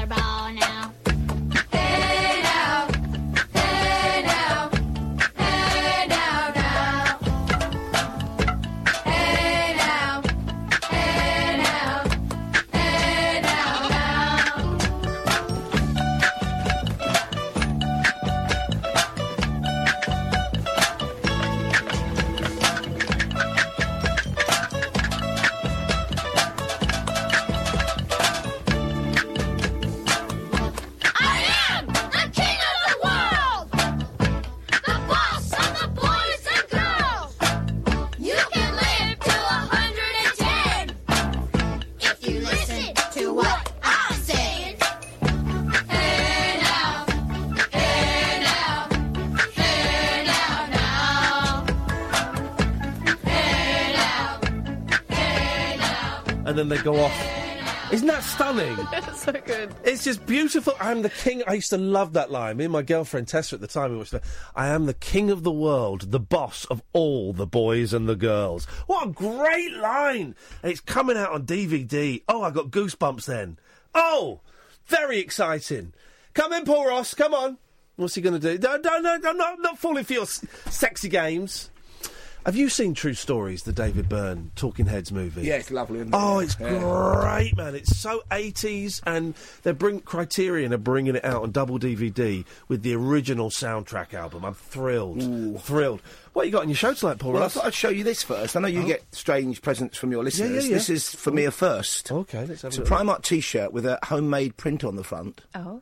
then 56.68 56.78
they 56.78 56.82
go 56.82 56.98
off. 57.00 57.92
Isn't 57.92 58.06
that 58.08 58.22
stunning? 58.22 58.76
so 59.14 59.32
good. 59.32 59.74
It's 59.84 60.04
just 60.04 60.24
beautiful. 60.26 60.72
I'm 60.80 61.02
the 61.02 61.10
king. 61.10 61.42
I 61.46 61.54
used 61.54 61.70
to 61.70 61.76
love 61.76 62.14
that 62.14 62.30
line. 62.30 62.56
Me 62.56 62.64
and 62.64 62.72
my 62.72 62.82
girlfriend 62.82 63.28
Tessa 63.28 63.56
at 63.56 63.60
the 63.60 63.66
time, 63.66 63.92
we 63.92 63.98
watched 63.98 64.12
that. 64.12 64.24
I 64.56 64.68
am 64.68 64.86
the 64.86 64.94
king 64.94 65.30
of 65.30 65.42
the 65.42 65.52
world, 65.52 66.10
the 66.10 66.18
boss 66.20 66.64
of 66.66 66.82
all 66.92 67.32
the 67.32 67.46
boys 67.46 67.92
and 67.92 68.08
the 68.08 68.16
girls. 68.16 68.64
What 68.86 69.06
a 69.08 69.10
great 69.10 69.74
line! 69.74 70.34
And 70.62 70.72
it's 70.72 70.80
coming 70.80 71.16
out 71.16 71.32
on 71.32 71.44
DVD. 71.44 72.22
Oh, 72.28 72.42
I 72.42 72.50
got 72.50 72.70
goosebumps 72.70 73.26
then. 73.26 73.58
Oh, 73.94 74.40
very 74.86 75.18
exciting. 75.18 75.92
Come 76.32 76.52
in, 76.52 76.64
Paul 76.64 76.88
Ross. 76.88 77.14
Come 77.14 77.34
on. 77.34 77.58
What's 77.96 78.14
he 78.14 78.22
going 78.22 78.40
to 78.40 78.56
do? 78.56 78.58
No, 78.58 78.76
no, 78.76 78.98
no, 78.98 79.28
I'm 79.30 79.36
not, 79.36 79.60
not 79.60 79.78
falling 79.78 80.04
for 80.04 80.14
your 80.14 80.22
s- 80.22 80.44
sexy 80.66 81.08
games. 81.08 81.70
Have 82.44 82.56
you 82.56 82.68
seen 82.68 82.92
True 82.92 83.14
Stories, 83.14 83.62
the 83.62 83.72
David 83.72 84.06
Byrne 84.06 84.50
Talking 84.54 84.84
Heads 84.84 85.10
movie? 85.10 85.42
Yeah, 85.42 85.54
it's 85.54 85.70
lovely. 85.70 86.00
Isn't 86.00 86.12
it? 86.12 86.16
Oh, 86.16 86.40
it's 86.40 86.56
Yeah. 86.60 86.78
great, 86.78 87.56
man! 87.56 87.74
It's 87.74 87.96
so 87.96 88.22
eighties, 88.30 89.00
and 89.06 89.34
they're 89.62 89.72
bring 89.72 90.00
Criterion 90.00 90.74
are 90.74 90.78
bringing 90.78 91.16
it 91.16 91.24
out 91.24 91.42
on 91.42 91.52
double 91.52 91.78
DVD 91.78 92.44
with 92.68 92.82
the 92.82 92.94
original 92.94 93.48
soundtrack 93.48 94.12
album. 94.12 94.44
I'm 94.44 94.52
thrilled, 94.52 95.62
thrilled. 95.62 96.02
What 96.34 96.44
you 96.44 96.52
got 96.52 96.62
on 96.62 96.68
your 96.68 96.76
show 96.76 96.92
tonight, 96.92 97.18
Paul? 97.18 97.32
Well, 97.32 97.44
I 97.44 97.48
thought 97.48 97.64
I'd 97.64 97.72
show 97.74 97.88
you 97.88 98.04
this 98.04 98.22
first. 98.22 98.56
I 98.56 98.60
know 98.60 98.68
you 98.68 98.82
Oh. 98.82 98.86
get 98.86 99.02
strange 99.14 99.62
presents 99.62 99.96
from 99.96 100.12
your 100.12 100.22
listeners. 100.22 100.64
yeah, 100.64 100.70
yeah. 100.70 100.74
This 100.76 100.90
is 100.90 101.14
for 101.14 101.30
me 101.30 101.44
a 101.44 101.50
first. 101.50 102.12
Okay, 102.12 102.44
let's 102.44 102.60
have 102.60 102.68
It's 102.72 102.76
a 102.78 102.82
a 102.82 102.84
little 102.84 102.96
Primark 102.98 103.22
T-shirt 103.22 103.72
with 103.72 103.86
a 103.86 103.98
homemade 104.04 104.58
print 104.58 104.84
on 104.84 104.96
the 104.96 105.04
front. 105.04 105.40
Oh. 105.54 105.80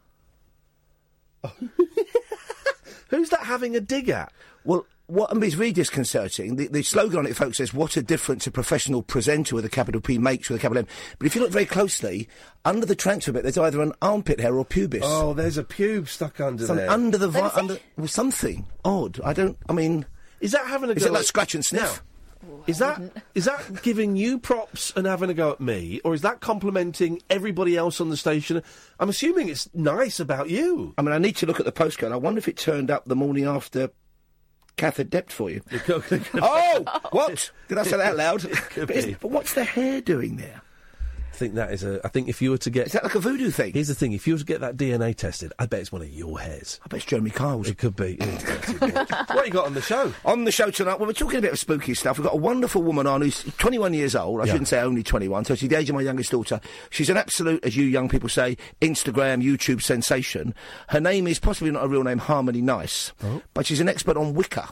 Who's 3.08 3.30
that 3.30 3.40
having 3.40 3.74
a 3.74 3.80
dig 3.80 4.08
at? 4.10 4.32
Well, 4.64 4.86
what 5.12 5.42
is 5.42 5.56
really 5.56 5.72
disconcerting, 5.72 6.56
the, 6.56 6.68
the 6.68 6.82
slogan 6.82 7.18
on 7.18 7.26
it, 7.26 7.36
folks, 7.36 7.58
says, 7.58 7.74
what 7.74 7.96
a 7.96 8.02
difference 8.02 8.46
a 8.46 8.50
professional 8.50 9.02
presenter 9.02 9.54
with 9.54 9.64
a 9.64 9.68
capital 9.68 10.00
P 10.00 10.16
makes 10.16 10.48
with 10.48 10.58
a 10.58 10.62
capital 10.62 10.80
M. 10.80 10.86
But 11.18 11.26
if 11.26 11.34
you 11.34 11.42
look 11.42 11.50
very 11.50 11.66
closely, 11.66 12.28
under 12.64 12.86
the 12.86 12.96
transfer 12.96 13.32
bit, 13.32 13.42
there's 13.42 13.58
either 13.58 13.82
an 13.82 13.92
armpit 14.00 14.40
hair 14.40 14.56
or 14.56 14.64
pubis. 14.64 15.02
Oh, 15.04 15.34
there's 15.34 15.58
a 15.58 15.64
pube 15.64 16.08
stuck 16.08 16.40
under 16.40 16.66
Some- 16.66 16.76
there. 16.76 16.90
Under 16.90 17.18
the... 17.18 17.28
Vi- 17.28 17.52
under, 17.54 17.78
well, 17.96 18.08
something 18.08 18.66
odd. 18.84 19.20
I 19.22 19.32
don't... 19.34 19.58
I 19.68 19.74
mean... 19.74 20.06
Is 20.40 20.52
that 20.52 20.66
having 20.66 20.88
a 20.88 20.94
Is 20.94 21.02
go 21.04 21.08
it 21.10 21.12
like 21.12 21.20
at- 21.20 21.26
scratch 21.26 21.54
and 21.54 21.64
sniff? 21.64 22.02
Is 22.66 22.78
that 22.78 23.00
is 23.36 23.44
that 23.44 23.82
giving 23.84 24.16
you 24.16 24.36
props 24.36 24.92
and 24.96 25.06
having 25.06 25.30
a 25.30 25.34
go 25.34 25.52
at 25.52 25.60
me, 25.60 26.00
or 26.04 26.12
is 26.12 26.22
that 26.22 26.40
complimenting 26.40 27.22
everybody 27.30 27.76
else 27.76 28.00
on 28.00 28.10
the 28.10 28.16
station? 28.16 28.60
I'm 28.98 29.08
assuming 29.08 29.48
it's 29.48 29.72
nice 29.74 30.18
about 30.18 30.50
you. 30.50 30.92
I 30.98 31.02
mean, 31.02 31.12
I 31.12 31.18
need 31.18 31.36
to 31.36 31.46
look 31.46 31.60
at 31.60 31.66
the 31.66 31.72
postcode. 31.72 32.10
I 32.10 32.16
wonder 32.16 32.38
if 32.38 32.48
it 32.48 32.56
turned 32.56 32.90
up 32.90 33.04
the 33.04 33.14
morning 33.14 33.44
after 33.44 33.90
Had 34.78 35.10
dept 35.10 35.30
for 35.30 35.48
you. 35.48 35.60
oh, 36.34 37.00
what? 37.12 37.52
Did 37.68 37.78
I 37.78 37.84
say 37.84 37.98
that 37.98 38.00
out 38.00 38.16
loud? 38.16 38.42
But, 38.74 39.20
but 39.20 39.30
what's 39.30 39.54
the 39.54 39.62
hair 39.62 40.00
doing 40.00 40.36
there? 40.36 40.60
I 41.32 41.34
think 41.34 41.54
that 41.54 41.72
is 41.72 41.82
a. 41.82 41.98
I 42.04 42.08
think 42.08 42.28
if 42.28 42.42
you 42.42 42.50
were 42.50 42.58
to 42.58 42.68
get, 42.70 42.88
is 42.88 42.92
that 42.92 43.04
like 43.04 43.14
a 43.14 43.18
voodoo 43.18 43.50
thing? 43.50 43.72
Here's 43.72 43.88
the 43.88 43.94
thing: 43.94 44.12
if 44.12 44.26
you 44.26 44.34
were 44.34 44.38
to 44.38 44.44
get 44.44 44.60
that 44.60 44.76
DNA 44.76 45.16
tested, 45.16 45.52
I 45.58 45.64
bet 45.66 45.80
it's 45.80 45.90
one 45.90 46.02
of 46.02 46.10
your 46.10 46.38
hairs. 46.38 46.78
I 46.84 46.88
bet 46.88 46.98
it's 46.98 47.06
Jeremy 47.06 47.30
Kyle's. 47.30 47.68
It 47.68 47.78
could 47.78 47.96
be. 47.96 48.16
what 48.78 49.46
you 49.46 49.52
got 49.52 49.66
on 49.66 49.74
the 49.74 49.80
show? 49.80 50.12
On 50.24 50.44
the 50.44 50.52
show 50.52 50.70
tonight, 50.70 50.98
well, 50.98 51.06
we're 51.06 51.12
talking 51.14 51.38
a 51.38 51.42
bit 51.42 51.52
of 51.52 51.58
spooky 51.58 51.94
stuff. 51.94 52.18
We've 52.18 52.24
got 52.26 52.34
a 52.34 52.38
wonderful 52.38 52.82
woman 52.82 53.06
on 53.06 53.22
who's 53.22 53.42
21 53.58 53.94
years 53.94 54.14
old. 54.14 54.40
I 54.40 54.44
Yeah. 54.44 54.52
shouldn't 54.52 54.68
say 54.68 54.80
only 54.80 55.02
21, 55.02 55.44
so 55.46 55.54
she's 55.54 55.68
the 55.70 55.76
age 55.78 55.88
of 55.88 55.96
my 55.96 56.02
youngest 56.02 56.30
daughter. 56.30 56.60
She's 56.90 57.08
an 57.10 57.16
absolute, 57.16 57.64
as 57.64 57.76
you 57.76 57.84
young 57.84 58.08
people 58.08 58.28
say, 58.28 58.56
Instagram, 58.80 59.42
YouTube 59.42 59.82
sensation. 59.82 60.54
Her 60.88 61.00
name 61.00 61.26
is 61.26 61.38
possibly 61.38 61.70
not 61.70 61.84
a 61.84 61.88
real 61.88 62.04
name, 62.04 62.18
Harmony 62.18 62.60
Nice, 62.60 63.12
Oh. 63.24 63.42
but 63.54 63.66
she's 63.66 63.80
an 63.80 63.88
expert 63.88 64.16
on 64.16 64.34
Wicca. 64.34 64.68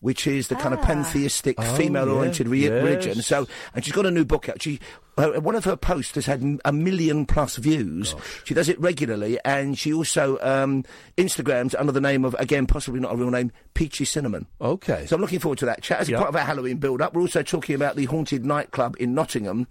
Which 0.00 0.26
is 0.26 0.48
the 0.48 0.54
kind 0.56 0.74
of 0.74 0.80
Ah. 0.80 0.86
pantheistic, 0.86 1.56
Oh, 1.58 1.74
female-oriented 1.76 2.46
yeah, 2.46 2.50
re- 2.52 2.60
yes. 2.62 2.70
religion. 2.84 3.22
So, 3.22 3.46
and 3.74 3.84
she's 3.84 3.92
got 3.94 4.06
a 4.06 4.10
new 4.10 4.24
book 4.24 4.48
out. 4.48 4.60
She, 4.62 4.80
uh, 5.18 5.32
one 5.40 5.54
of 5.54 5.64
her 5.64 5.76
posts 5.76 6.14
has 6.14 6.26
had 6.26 6.42
a 6.64 6.72
million 6.72 7.26
plus 7.26 7.56
views. 7.56 8.14
She 8.44 8.54
does 8.54 8.68
it 8.68 8.80
regularly, 8.80 9.38
and 9.44 9.78
she 9.78 9.92
also 9.92 10.38
um, 10.40 10.84
Instagrams 11.18 11.74
under 11.78 11.92
the 11.92 12.00
name 12.00 12.24
of, 12.24 12.34
again, 12.38 12.66
possibly 12.66 13.00
not 13.00 13.12
a 13.12 13.16
real 13.16 13.30
name, 13.30 13.52
Peachy 13.74 14.04
Cinnamon. 14.04 14.46
Okay. 14.60 15.06
So 15.06 15.16
I'm 15.16 15.20
looking 15.22 15.38
forward 15.38 15.58
to 15.58 15.66
that 15.66 15.82
chat. 15.82 16.00
As 16.00 16.08
a 16.08 16.14
part 16.16 16.28
of 16.28 16.36
our 16.36 16.42
Halloween 16.44 16.78
build-up, 16.78 17.14
we're 17.14 17.20
also 17.22 17.42
talking 17.42 17.74
about 17.74 17.96
the 17.96 18.06
haunted 18.06 18.44
nightclub 18.44 18.96
in 18.98 19.14
Nottingham, 19.14 19.66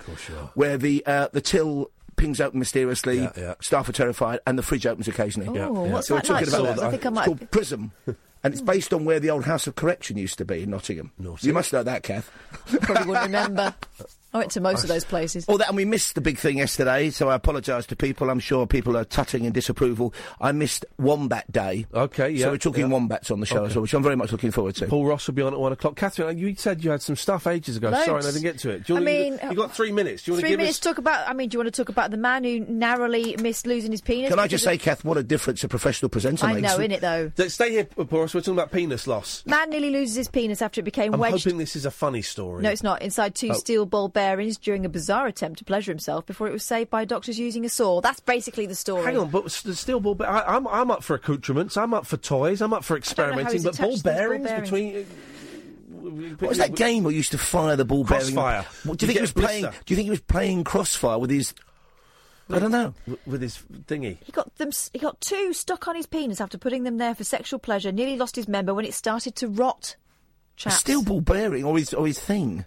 where 0.54 0.78
the 0.78 1.04
uh, 1.06 1.30
the 1.34 1.42
till 1.42 1.92
pings 2.18 2.42
open 2.42 2.60
mysteriously, 2.60 3.20
Yeah, 3.20 3.32
yeah. 3.38 3.54
staff 3.62 3.88
are 3.88 3.94
terrified, 3.94 4.40
and 4.46 4.60
the 4.60 4.64
fridge 4.64 4.86
opens 4.86 5.08
occasionally. 5.08 5.48
Oh, 5.50 5.54
Yeah, 5.56 5.62
yeah. 5.88 5.94
what's 5.94 6.08
so 6.10 6.16
we're 6.16 6.22
that 6.22 6.28
talking 6.28 6.52
like? 6.52 6.60
about 6.62 6.76
that. 6.76 6.86
I 6.86 6.92
think 6.92 7.06
I 7.06 7.08
It's 7.08 7.16
might- 7.16 7.26
called 7.26 7.52
Prism. 7.52 7.92
And 8.44 8.54
it's 8.54 8.62
based 8.62 8.94
on 8.94 9.04
where 9.06 9.20
the 9.20 9.30
old 9.30 9.46
House 9.46 9.68
of 9.68 9.76
Correction 9.76 10.18
used 10.18 10.38
to 10.38 10.46
be 10.46 10.64
in 10.64 10.70
Nottingham. 10.70 11.12
You 11.42 11.54
must 11.54 11.74
know 11.74 11.84
that, 11.84 12.04
Kath. 12.04 12.32
Probably 12.82 13.08
wouldn't 13.08 13.26
remember. 13.26 13.76
I 14.34 14.38
went 14.40 14.52
to 14.52 14.62
most 14.62 14.84
of 14.84 14.90
those 14.90 15.04
places. 15.06 15.46
Oh, 15.48 15.58
that, 15.58 15.68
and 15.70 15.76
we 15.78 15.86
missed 15.86 16.14
the 16.16 16.22
big 16.22 16.38
thing 16.38 16.60
yesterday, 16.60 17.10
so 17.10 17.30
I 17.30 17.36
apologise 17.36 17.86
to 17.88 17.96
people. 17.96 18.30
I'm 18.30 18.40
sure 18.40 18.68
people 18.68 18.96
are 18.96 19.04
tutting 19.04 19.46
in 19.46 19.54
disapproval. 19.54 20.14
I 20.40 20.52
missed 20.52 20.86
Wombat 21.00 21.52
Day. 21.52 21.88
Okay, 21.94 22.30
yeah. 22.32 22.46
So 22.46 22.52
we're 22.52 22.58
talking 22.58 22.82
yeah. 22.88 22.94
wombats 22.94 23.32
on 23.32 23.40
the 23.40 23.46
show 23.48 23.58
Okay. 23.58 23.68
as 23.72 23.76
well, 23.76 23.82
which 23.82 23.94
I'm 23.96 24.04
very 24.04 24.16
much 24.16 24.32
looking 24.32 24.52
forward 24.52 24.76
to. 24.76 24.86
Paul 24.88 25.06
Ross 25.08 25.26
will 25.28 25.34
be 25.34 25.42
on 25.42 25.54
at 25.54 25.60
one 25.60 25.72
o'clock. 25.72 25.96
Katherine, 25.96 26.38
you 26.38 26.54
said 26.56 26.84
you 26.84 26.92
had 26.92 27.02
some 27.02 27.16
stuff 27.16 27.48
ages 27.48 27.78
ago. 27.78 27.90
Loads. 27.90 28.06
Sorry, 28.06 28.20
I 28.24 28.26
didn't 28.28 28.44
get 28.44 28.60
to 28.60 28.70
it. 28.70 28.86
Do 28.86 28.94
you 28.94 28.98
I 28.98 29.02
wanna, 29.02 29.12
mean, 29.12 29.40
you, 29.50 29.56
got 29.56 29.74
three 29.76 29.92
minutes. 29.92 30.24
Do 30.24 30.32
you 30.32 30.34
want 30.34 30.42
to 30.42 30.44
Three 30.44 30.50
give 30.52 30.60
minutes 30.60 30.78
us? 30.78 30.80
to 30.82 30.90
talk 30.90 30.98
about. 31.00 31.28
I 31.28 31.34
mean, 31.34 31.50
do 31.50 31.56
you 31.56 31.60
want 31.64 31.74
to 31.74 31.82
talk 31.84 31.90
about 31.90 32.12
the 32.12 32.18
man 32.18 32.44
who 32.44 32.60
narrowly 32.60 33.36
missed 33.38 33.66
losing 33.66 33.92
his 33.92 34.02
penis? 34.02 34.30
Can 34.30 34.38
I 34.40 34.44
because 34.44 34.52
just 34.62 34.66
of- 34.68 34.72
say, 34.74 34.78
Kath, 34.78 35.04
what 35.04 35.18
a 35.18 35.24
difference 35.24 35.64
a 35.64 35.68
professional 35.68 36.10
presenter 36.10 36.46
I 36.46 36.54
makes. 36.54 36.72
I 36.72 36.78
know, 36.78 36.88
innit, 36.88 37.00
though? 37.00 37.30
Th- 37.36 37.50
Stay 37.52 37.72
here, 37.72 37.86
Paul 37.86 38.22
Ross. 38.22 38.34
We're 38.36 38.42
talking 38.42 38.54
about 38.54 38.72
penis 38.72 39.08
loss. 39.08 39.44
Man 39.48 39.72
nearly 39.72 39.90
loses 39.90 40.16
his 40.16 40.28
penis 40.28 40.62
after 40.62 40.82
it 40.82 40.84
became 40.84 41.14
I'm 41.16 41.20
wedged. 41.20 41.44
hoping 41.44 41.58
this 41.58 41.76
is 41.76 41.86
a 41.86 41.92
funny 41.92 42.22
story. 42.22 42.62
No, 42.62 42.70
it's 42.70 42.84
not. 42.84 43.02
Inside 43.02 43.34
two 43.36 43.50
Oh. 43.52 43.54
steel 43.54 43.86
ball 43.88 44.08
bearings 44.20 44.58
during 44.58 44.86
a 44.86 44.90
bizarre 44.90 45.28
attempt 45.28 45.60
to 45.60 45.66
pleasure 45.66 45.92
himself 45.92 46.26
before 46.26 46.48
it 46.48 46.54
was 46.54 46.64
saved 46.64 46.90
by 46.90 47.06
doctors 47.06 47.40
using 47.40 47.64
a 47.66 47.70
saw. 47.70 48.02
That's 48.02 48.20
basically 48.20 48.66
the 48.66 48.76
story. 48.76 49.04
Hang 49.06 49.18
on, 49.18 49.30
but 49.30 49.46
s- 49.46 49.62
the 49.62 49.76
steel 49.76 50.00
ball. 50.00 50.16
Be- 50.16 50.26
I, 50.26 50.56
I'm 50.56 50.68
I'm 50.68 50.92
up 50.92 51.04
for 51.04 51.16
accoutrements. 51.16 51.78
I'm 51.78 51.94
up 51.94 52.06
for 52.06 52.18
toys. 52.18 52.62
I'm 52.62 52.74
up 52.74 52.84
for 52.84 52.98
experimenting. 52.98 53.64
But 53.64 53.78
ball 53.78 53.88
to 53.88 53.94
these 53.94 54.04
ball 54.04 54.14
bearings, 54.14 54.44
bearings. 54.48 54.70
between. 54.70 54.96
Uh, 54.98 55.04
what 56.40 56.50
was 56.50 56.58
that 56.58 56.76
game 56.76 57.04
where 57.04 57.12
you 57.12 57.18
used 57.18 57.32
to 57.32 57.38
fire 57.38 57.76
the 57.76 57.86
ball 57.86 58.04
bearing? 58.04 58.34
Crossfire. 58.34 58.66
What, 58.84 58.98
do 58.98 59.06
You 59.06 59.12
you 59.12 59.14
think 59.14 59.18
he 59.18 59.22
was 59.22 59.32
playing? 59.34 59.64
Do 59.64 59.72
you 59.88 59.96
think 59.96 60.06
he 60.06 60.10
was 60.12 60.22
playing 60.22 60.64
crossfire 60.64 61.18
with 61.20 61.30
his? 61.30 61.54
I 62.52 62.58
don't 62.60 62.72
know. 62.72 62.94
With 63.28 63.42
his 63.42 63.60
thingy. 63.86 64.18
He 64.24 64.32
got 64.32 64.56
them. 64.56 64.72
He 64.92 64.98
got 65.00 65.22
two 65.22 65.54
stuck 65.54 65.88
on 65.88 65.96
his 65.96 66.08
penis 66.08 66.42
after 66.42 66.58
putting 66.58 66.84
them 66.84 66.98
there 66.98 67.14
for 67.14 67.24
sexual 67.24 67.60
pleasure. 67.60 67.92
Nearly 67.92 68.18
lost 68.18 68.36
his 68.36 68.48
member 68.48 68.74
when 68.74 68.86
it 68.86 68.94
started 68.94 69.36
to 69.38 69.48
rot. 69.48 69.96
A 70.66 70.72
steel 70.72 71.04
ball 71.04 71.22
bearing 71.22 71.64
or 71.64 71.78
his 71.78 71.94
or 71.94 72.06
his 72.08 72.20
thing. 72.20 72.66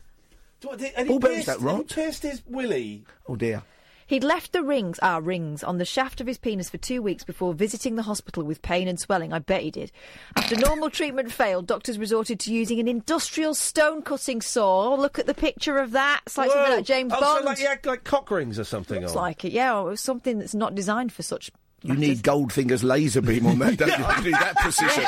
And 0.70 0.80
he 0.80 1.04
Ball 1.08 1.18
bearings 1.18 1.44
pierced- 1.44 1.60
don't 1.60 1.70
and 1.80 1.90
he 1.90 1.94
pierced 1.94 2.22
his 2.22 2.42
willy. 2.46 3.04
Oh 3.26 3.36
dear. 3.36 3.62
He'd 4.06 4.24
left 4.24 4.52
the 4.52 4.62
rings, 4.62 4.98
ah, 5.00 5.20
rings, 5.22 5.64
on 5.64 5.78
the 5.78 5.86
shaft 5.86 6.20
of 6.20 6.26
his 6.26 6.36
penis 6.36 6.68
for 6.68 6.76
two 6.76 7.00
weeks 7.00 7.24
before 7.24 7.54
visiting 7.54 7.96
the 7.96 8.02
hospital 8.02 8.42
with 8.42 8.60
pain 8.60 8.86
and 8.86 9.00
swelling. 9.00 9.32
I 9.32 9.38
bet 9.38 9.62
he 9.62 9.70
did. 9.70 9.90
After 10.36 10.54
normal 10.56 10.90
treatment 10.90 11.32
failed, 11.32 11.66
doctors 11.66 11.98
resorted 11.98 12.38
to 12.40 12.52
using 12.52 12.78
an 12.78 12.88
industrial 12.88 13.54
stone 13.54 14.02
cutting 14.02 14.42
saw. 14.42 14.92
Oh, 14.92 14.96
look 14.96 15.18
at 15.18 15.26
the 15.26 15.32
picture 15.32 15.78
of 15.78 15.92
that. 15.92 16.20
It's 16.26 16.36
like 16.36 16.50
something 16.50 16.70
Whoa. 16.70 16.76
like 16.76 16.84
James 16.84 17.12
oh, 17.16 17.20
Bond. 17.20 17.38
So 17.40 17.44
like, 17.46 17.60
yeah, 17.60 17.90
like 17.90 18.04
cock 18.04 18.30
rings 18.30 18.58
or 18.58 18.64
something. 18.64 19.00
Looks 19.00 19.16
on. 19.16 19.22
like 19.22 19.46
it, 19.46 19.52
yeah. 19.52 19.78
Or 19.78 19.86
it 19.86 19.90
was 19.92 20.00
something 20.02 20.40
that's 20.40 20.54
not 20.54 20.74
designed 20.74 21.12
for 21.12 21.22
such. 21.22 21.50
You 21.82 21.94
need 21.94 22.22
Goldfinger's 22.22 22.84
laser 22.84 23.20
beam 23.20 23.46
on 23.46 23.58
that, 23.58 23.76
don't 23.76 23.88
you? 23.88 24.04
You 24.18 24.24
need 24.24 24.34
that 24.34 24.56
precision. 24.56 25.04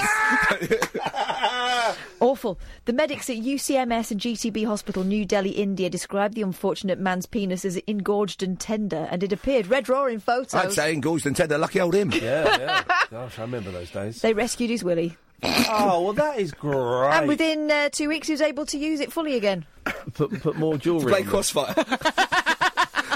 Awful. 2.21 2.59
The 2.87 2.93
medics 2.93 3.29
at 3.31 3.37
UCMS 3.37 4.11
and 4.11 4.21
GTB 4.21 4.67
Hospital, 4.67 5.05
New 5.05 5.25
Delhi, 5.25 5.51
India, 5.51 5.89
described 5.91 6.35
the 6.35 6.43
unfortunate 6.43 6.99
man's 6.99 7.27
penis 7.27 7.65
as 7.65 7.77
engorged 7.87 8.43
and 8.43 8.59
tender, 8.59 9.07
and 9.11 9.23
it 9.23 9.33
appeared 9.33 9.67
red 9.67 9.89
raw 9.89 10.07
in 10.07 10.21
photos. 10.21 10.55
I'd 10.55 10.73
say 10.73 10.93
engorged 10.93 11.27
and 11.27 11.37
tender. 11.37 11.59
Lucky 11.59 11.81
old 11.81 11.95
him. 11.95 12.11
Yeah, 12.13 12.57
yeah. 12.59 12.83
Gosh, 13.11 13.39
I 13.39 13.43
remember 13.43 13.71
those 13.71 13.91
days. 13.91 14.21
They 14.23 14.33
rescued 14.33 14.71
his 14.71 14.83
willy. 14.83 15.17
oh 15.43 16.03
well, 16.03 16.13
that 16.15 16.39
is 16.39 16.53
great. 16.53 17.11
And 17.13 17.29
within 17.29 17.71
uh, 17.71 17.91
two 17.91 18.09
weeks, 18.09 18.29
he 18.29 18.33
was 18.33 18.41
able 18.41 18.65
to 18.67 18.79
use 18.79 19.01
it 19.01 19.13
fully 19.13 19.37
again. 19.37 19.67
put 20.15 20.41
put 20.41 20.57
more 20.57 20.79
jewellery. 20.79 21.13
Play 21.13 21.23
crossfire. 21.25 21.75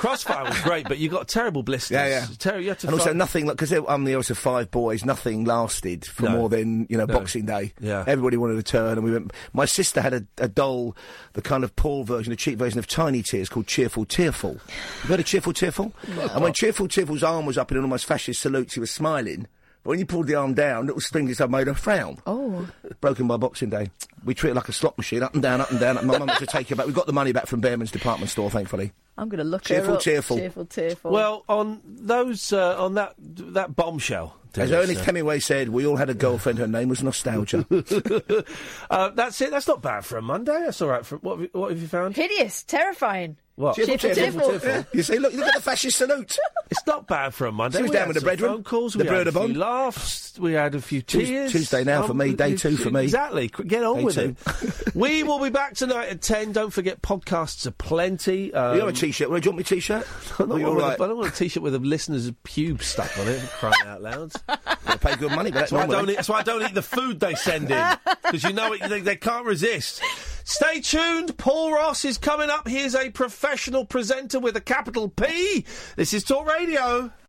Crossfire 0.08 0.44
was 0.44 0.60
great, 0.62 0.88
but 0.88 0.98
you 0.98 1.08
got 1.08 1.28
terrible 1.28 1.62
blisters. 1.62 1.92
Yeah, 1.94 2.06
yeah. 2.08 2.26
Ter- 2.38 2.58
you 2.58 2.70
had 2.70 2.78
to 2.80 2.86
and 2.88 2.94
also 2.98 3.12
nothing 3.12 3.46
because 3.46 3.72
I'm 3.72 4.04
the 4.04 4.12
eldest 4.14 4.30
of 4.30 4.38
five 4.38 4.70
boys. 4.70 5.04
Nothing 5.04 5.44
lasted 5.44 6.04
for 6.06 6.24
No. 6.24 6.30
more 6.30 6.48
than 6.48 6.86
you 6.88 6.96
know 6.96 7.04
No. 7.04 7.14
Boxing 7.18 7.44
Day. 7.46 7.72
Yeah. 7.80 8.04
everybody 8.06 8.36
wanted 8.36 8.58
a 8.58 8.62
turn, 8.62 8.92
and 8.98 9.04
we 9.04 9.12
went. 9.12 9.32
My 9.52 9.64
sister 9.64 10.00
had 10.00 10.14
a, 10.14 10.24
a 10.38 10.48
doll, 10.48 10.96
the 11.34 11.42
kind 11.42 11.64
of 11.64 11.76
poor 11.76 12.04
version, 12.04 12.32
a 12.32 12.36
cheap 12.36 12.58
version 12.58 12.78
of 12.78 12.86
Tiny 12.86 13.22
Tears 13.22 13.48
called 13.48 13.66
Cheerful 13.66 14.04
Tearful. 14.06 14.58
You 15.02 15.08
heard 15.08 15.20
of 15.20 15.26
Cheerful 15.26 15.52
Tearful? 15.52 15.92
And 16.32 16.42
when 16.42 16.52
Cheerful 16.52 16.88
Tearful's 16.88 17.22
arm 17.22 17.46
was 17.46 17.58
up 17.58 17.70
in 17.70 17.76
an 17.78 17.84
almost 17.84 18.06
fascist 18.06 18.40
salute, 18.40 18.70
she 18.72 18.80
was 18.80 18.90
smiling. 18.90 19.46
But 19.88 19.92
when 19.92 20.00
you 20.00 20.04
pulled 20.04 20.26
the 20.26 20.34
arm 20.34 20.52
down, 20.52 20.84
little 20.84 21.00
strings 21.00 21.38
had 21.38 21.50
made 21.50 21.66
her 21.66 21.72
frown. 21.72 22.18
Oh. 22.26 22.68
Broken 23.00 23.26
by 23.26 23.38
Boxing 23.38 23.70
Day. 23.70 23.90
We 24.22 24.34
treat 24.34 24.50
it 24.50 24.54
like 24.54 24.68
a 24.68 24.72
slot 24.74 24.98
machine, 24.98 25.22
up 25.22 25.32
and 25.32 25.42
down, 25.42 25.62
up 25.62 25.70
and 25.70 25.80
down. 25.80 25.94
My 26.06 26.18
mum 26.18 26.28
had 26.28 26.40
to 26.40 26.46
take 26.46 26.70
it 26.70 26.76
back. 26.76 26.86
We 26.86 26.92
got 26.92 27.06
the 27.06 27.14
money 27.14 27.32
back 27.32 27.46
from 27.46 27.62
Behrman's 27.62 27.90
department 27.90 28.28
store, 28.30 28.50
thankfully. 28.50 28.92
I'm 29.16 29.30
going 29.30 29.38
to 29.38 29.44
look 29.44 29.62
Cheerful, 29.62 29.92
her 29.92 29.94
up. 29.94 30.02
Cheerful, 30.02 30.36
Cheerful, 30.36 30.66
tearful. 30.66 31.10
Well, 31.10 31.42
on 31.48 31.80
those, 31.86 32.52
uh, 32.52 32.78
on 32.78 32.96
that 32.96 33.14
that 33.16 33.74
bombshell. 33.74 34.36
As 34.56 34.68
Dennis, 34.68 34.90
Ernest 34.90 35.04
Hemingway 35.06 35.38
said, 35.38 35.70
we 35.70 35.86
all 35.86 35.96
had 35.96 36.10
a 36.10 36.14
girlfriend. 36.14 36.58
Her 36.58 36.68
name 36.68 36.90
was 36.90 37.02
Nostalgia. 37.02 37.64
uh, 38.90 39.08
that's 39.08 39.40
it. 39.40 39.50
That's 39.50 39.68
not 39.68 39.80
bad 39.80 40.04
for 40.04 40.18
a 40.18 40.22
Monday. 40.22 40.64
That's 40.66 40.82
all 40.82 40.88
right. 40.88 41.06
For 41.06 41.16
what? 41.16 41.38
Have 41.38 41.40
you, 41.40 41.50
what 41.58 41.70
have 41.70 41.80
you 41.80 41.88
found? 41.88 42.14
Hideous, 42.14 42.62
terrifying. 42.62 43.38
What? 43.58 43.74
Cheerful, 43.74 43.98
tearful. 43.98 44.60
Yeah. 44.62 44.84
You 44.92 45.02
see, 45.02 45.18
look, 45.18 45.32
look 45.32 45.44
at 45.46 45.54
the 45.56 45.60
fascist 45.60 45.98
salute. 45.98 46.38
It's 46.70 46.86
not 46.86 47.08
bad 47.08 47.34
for 47.34 47.48
a 47.48 47.50
Monday. 47.50 47.78
She 47.78 47.82
was 47.82 47.90
We 47.90 47.96
down 47.96 48.06
with 48.06 48.14
the 48.14 48.20
some 48.20 48.26
bread 48.26 48.40
room, 48.40 48.52
phone 48.52 48.62
calls. 48.62 48.92
the 48.92 48.98
we 49.00 49.04
had 49.06 49.10
bread 49.10 49.26
a 49.26 49.36
of 49.36 49.46
few 49.46 49.54
laughs. 49.54 50.38
We 50.38 50.52
had 50.52 50.76
a 50.76 50.80
few 50.80 51.02
tears. 51.02 51.50
Tuesday 51.50 51.82
now 51.82 52.06
for 52.06 52.14
me, 52.14 52.34
day 52.34 52.54
two 52.54 52.76
for 52.76 52.92
me. 52.92 53.02
Exactly. 53.02 53.48
Get 53.48 53.82
on 53.82 53.96
Day 53.96 54.04
with 54.04 54.14
two. 54.14 54.36
it. 54.46 54.94
we 54.94 55.24
will 55.24 55.40
be 55.40 55.50
back 55.50 55.74
tonight 55.74 56.08
at 56.08 56.22
ten. 56.22 56.52
Don't 56.52 56.70
forget 56.70 57.02
podcasts 57.02 57.66
are 57.66 57.72
plenty. 57.72 58.54
Um, 58.54 58.74
you 58.76 58.80
have 58.80 58.90
a 58.90 58.92
t-shirt. 58.92 59.28
Well, 59.28 59.40
do 59.40 59.46
you 59.46 59.50
want 59.50 59.58
me 59.58 59.64
t-shirt? 59.64 60.06
I 60.34 60.44
don't, 60.44 60.62
want 60.62 60.78
right? 60.78 60.92
I 60.92 61.06
don't 61.08 61.16
want 61.16 61.32
a 61.32 61.36
t-shirt 61.36 61.60
with 61.60 61.74
a 61.74 61.80
listener's 61.80 62.30
pubes 62.44 62.86
stuck 62.86 63.18
on 63.18 63.26
it. 63.26 63.40
Crying 63.40 63.74
out 63.86 64.02
loud. 64.02 64.32
Gotta 64.46 64.98
pay 65.00 65.16
good 65.16 65.32
money, 65.32 65.50
but 65.50 65.58
That's 65.60 65.72
why, 65.72 65.82
I 65.82 65.86
don't 65.86 66.08
eat, 66.08 66.14
that's 66.16 66.28
why 66.28 66.38
I 66.38 66.42
don't 66.44 66.62
eat 66.62 66.74
the 66.74 66.82
food 66.82 67.18
they 67.18 67.34
send 67.34 67.72
in 67.72 67.96
because 68.24 68.44
you 68.44 68.52
know 68.52 68.72
it, 68.72 68.88
they, 68.88 69.00
they 69.00 69.16
can't 69.16 69.44
resist. 69.44 70.00
Stay 70.48 70.80
tuned. 70.80 71.36
Paul 71.36 71.74
Ross 71.74 72.06
is 72.06 72.16
coming 72.16 72.48
up. 72.48 72.66
He 72.66 72.78
is 72.78 72.94
a 72.94 73.10
professional 73.10 73.84
presenter 73.84 74.40
with 74.40 74.56
a 74.56 74.62
capital 74.62 75.10
P. 75.10 75.66
This 75.94 76.14
is 76.14 76.24
Talk 76.24 76.48
Radio. 76.48 77.12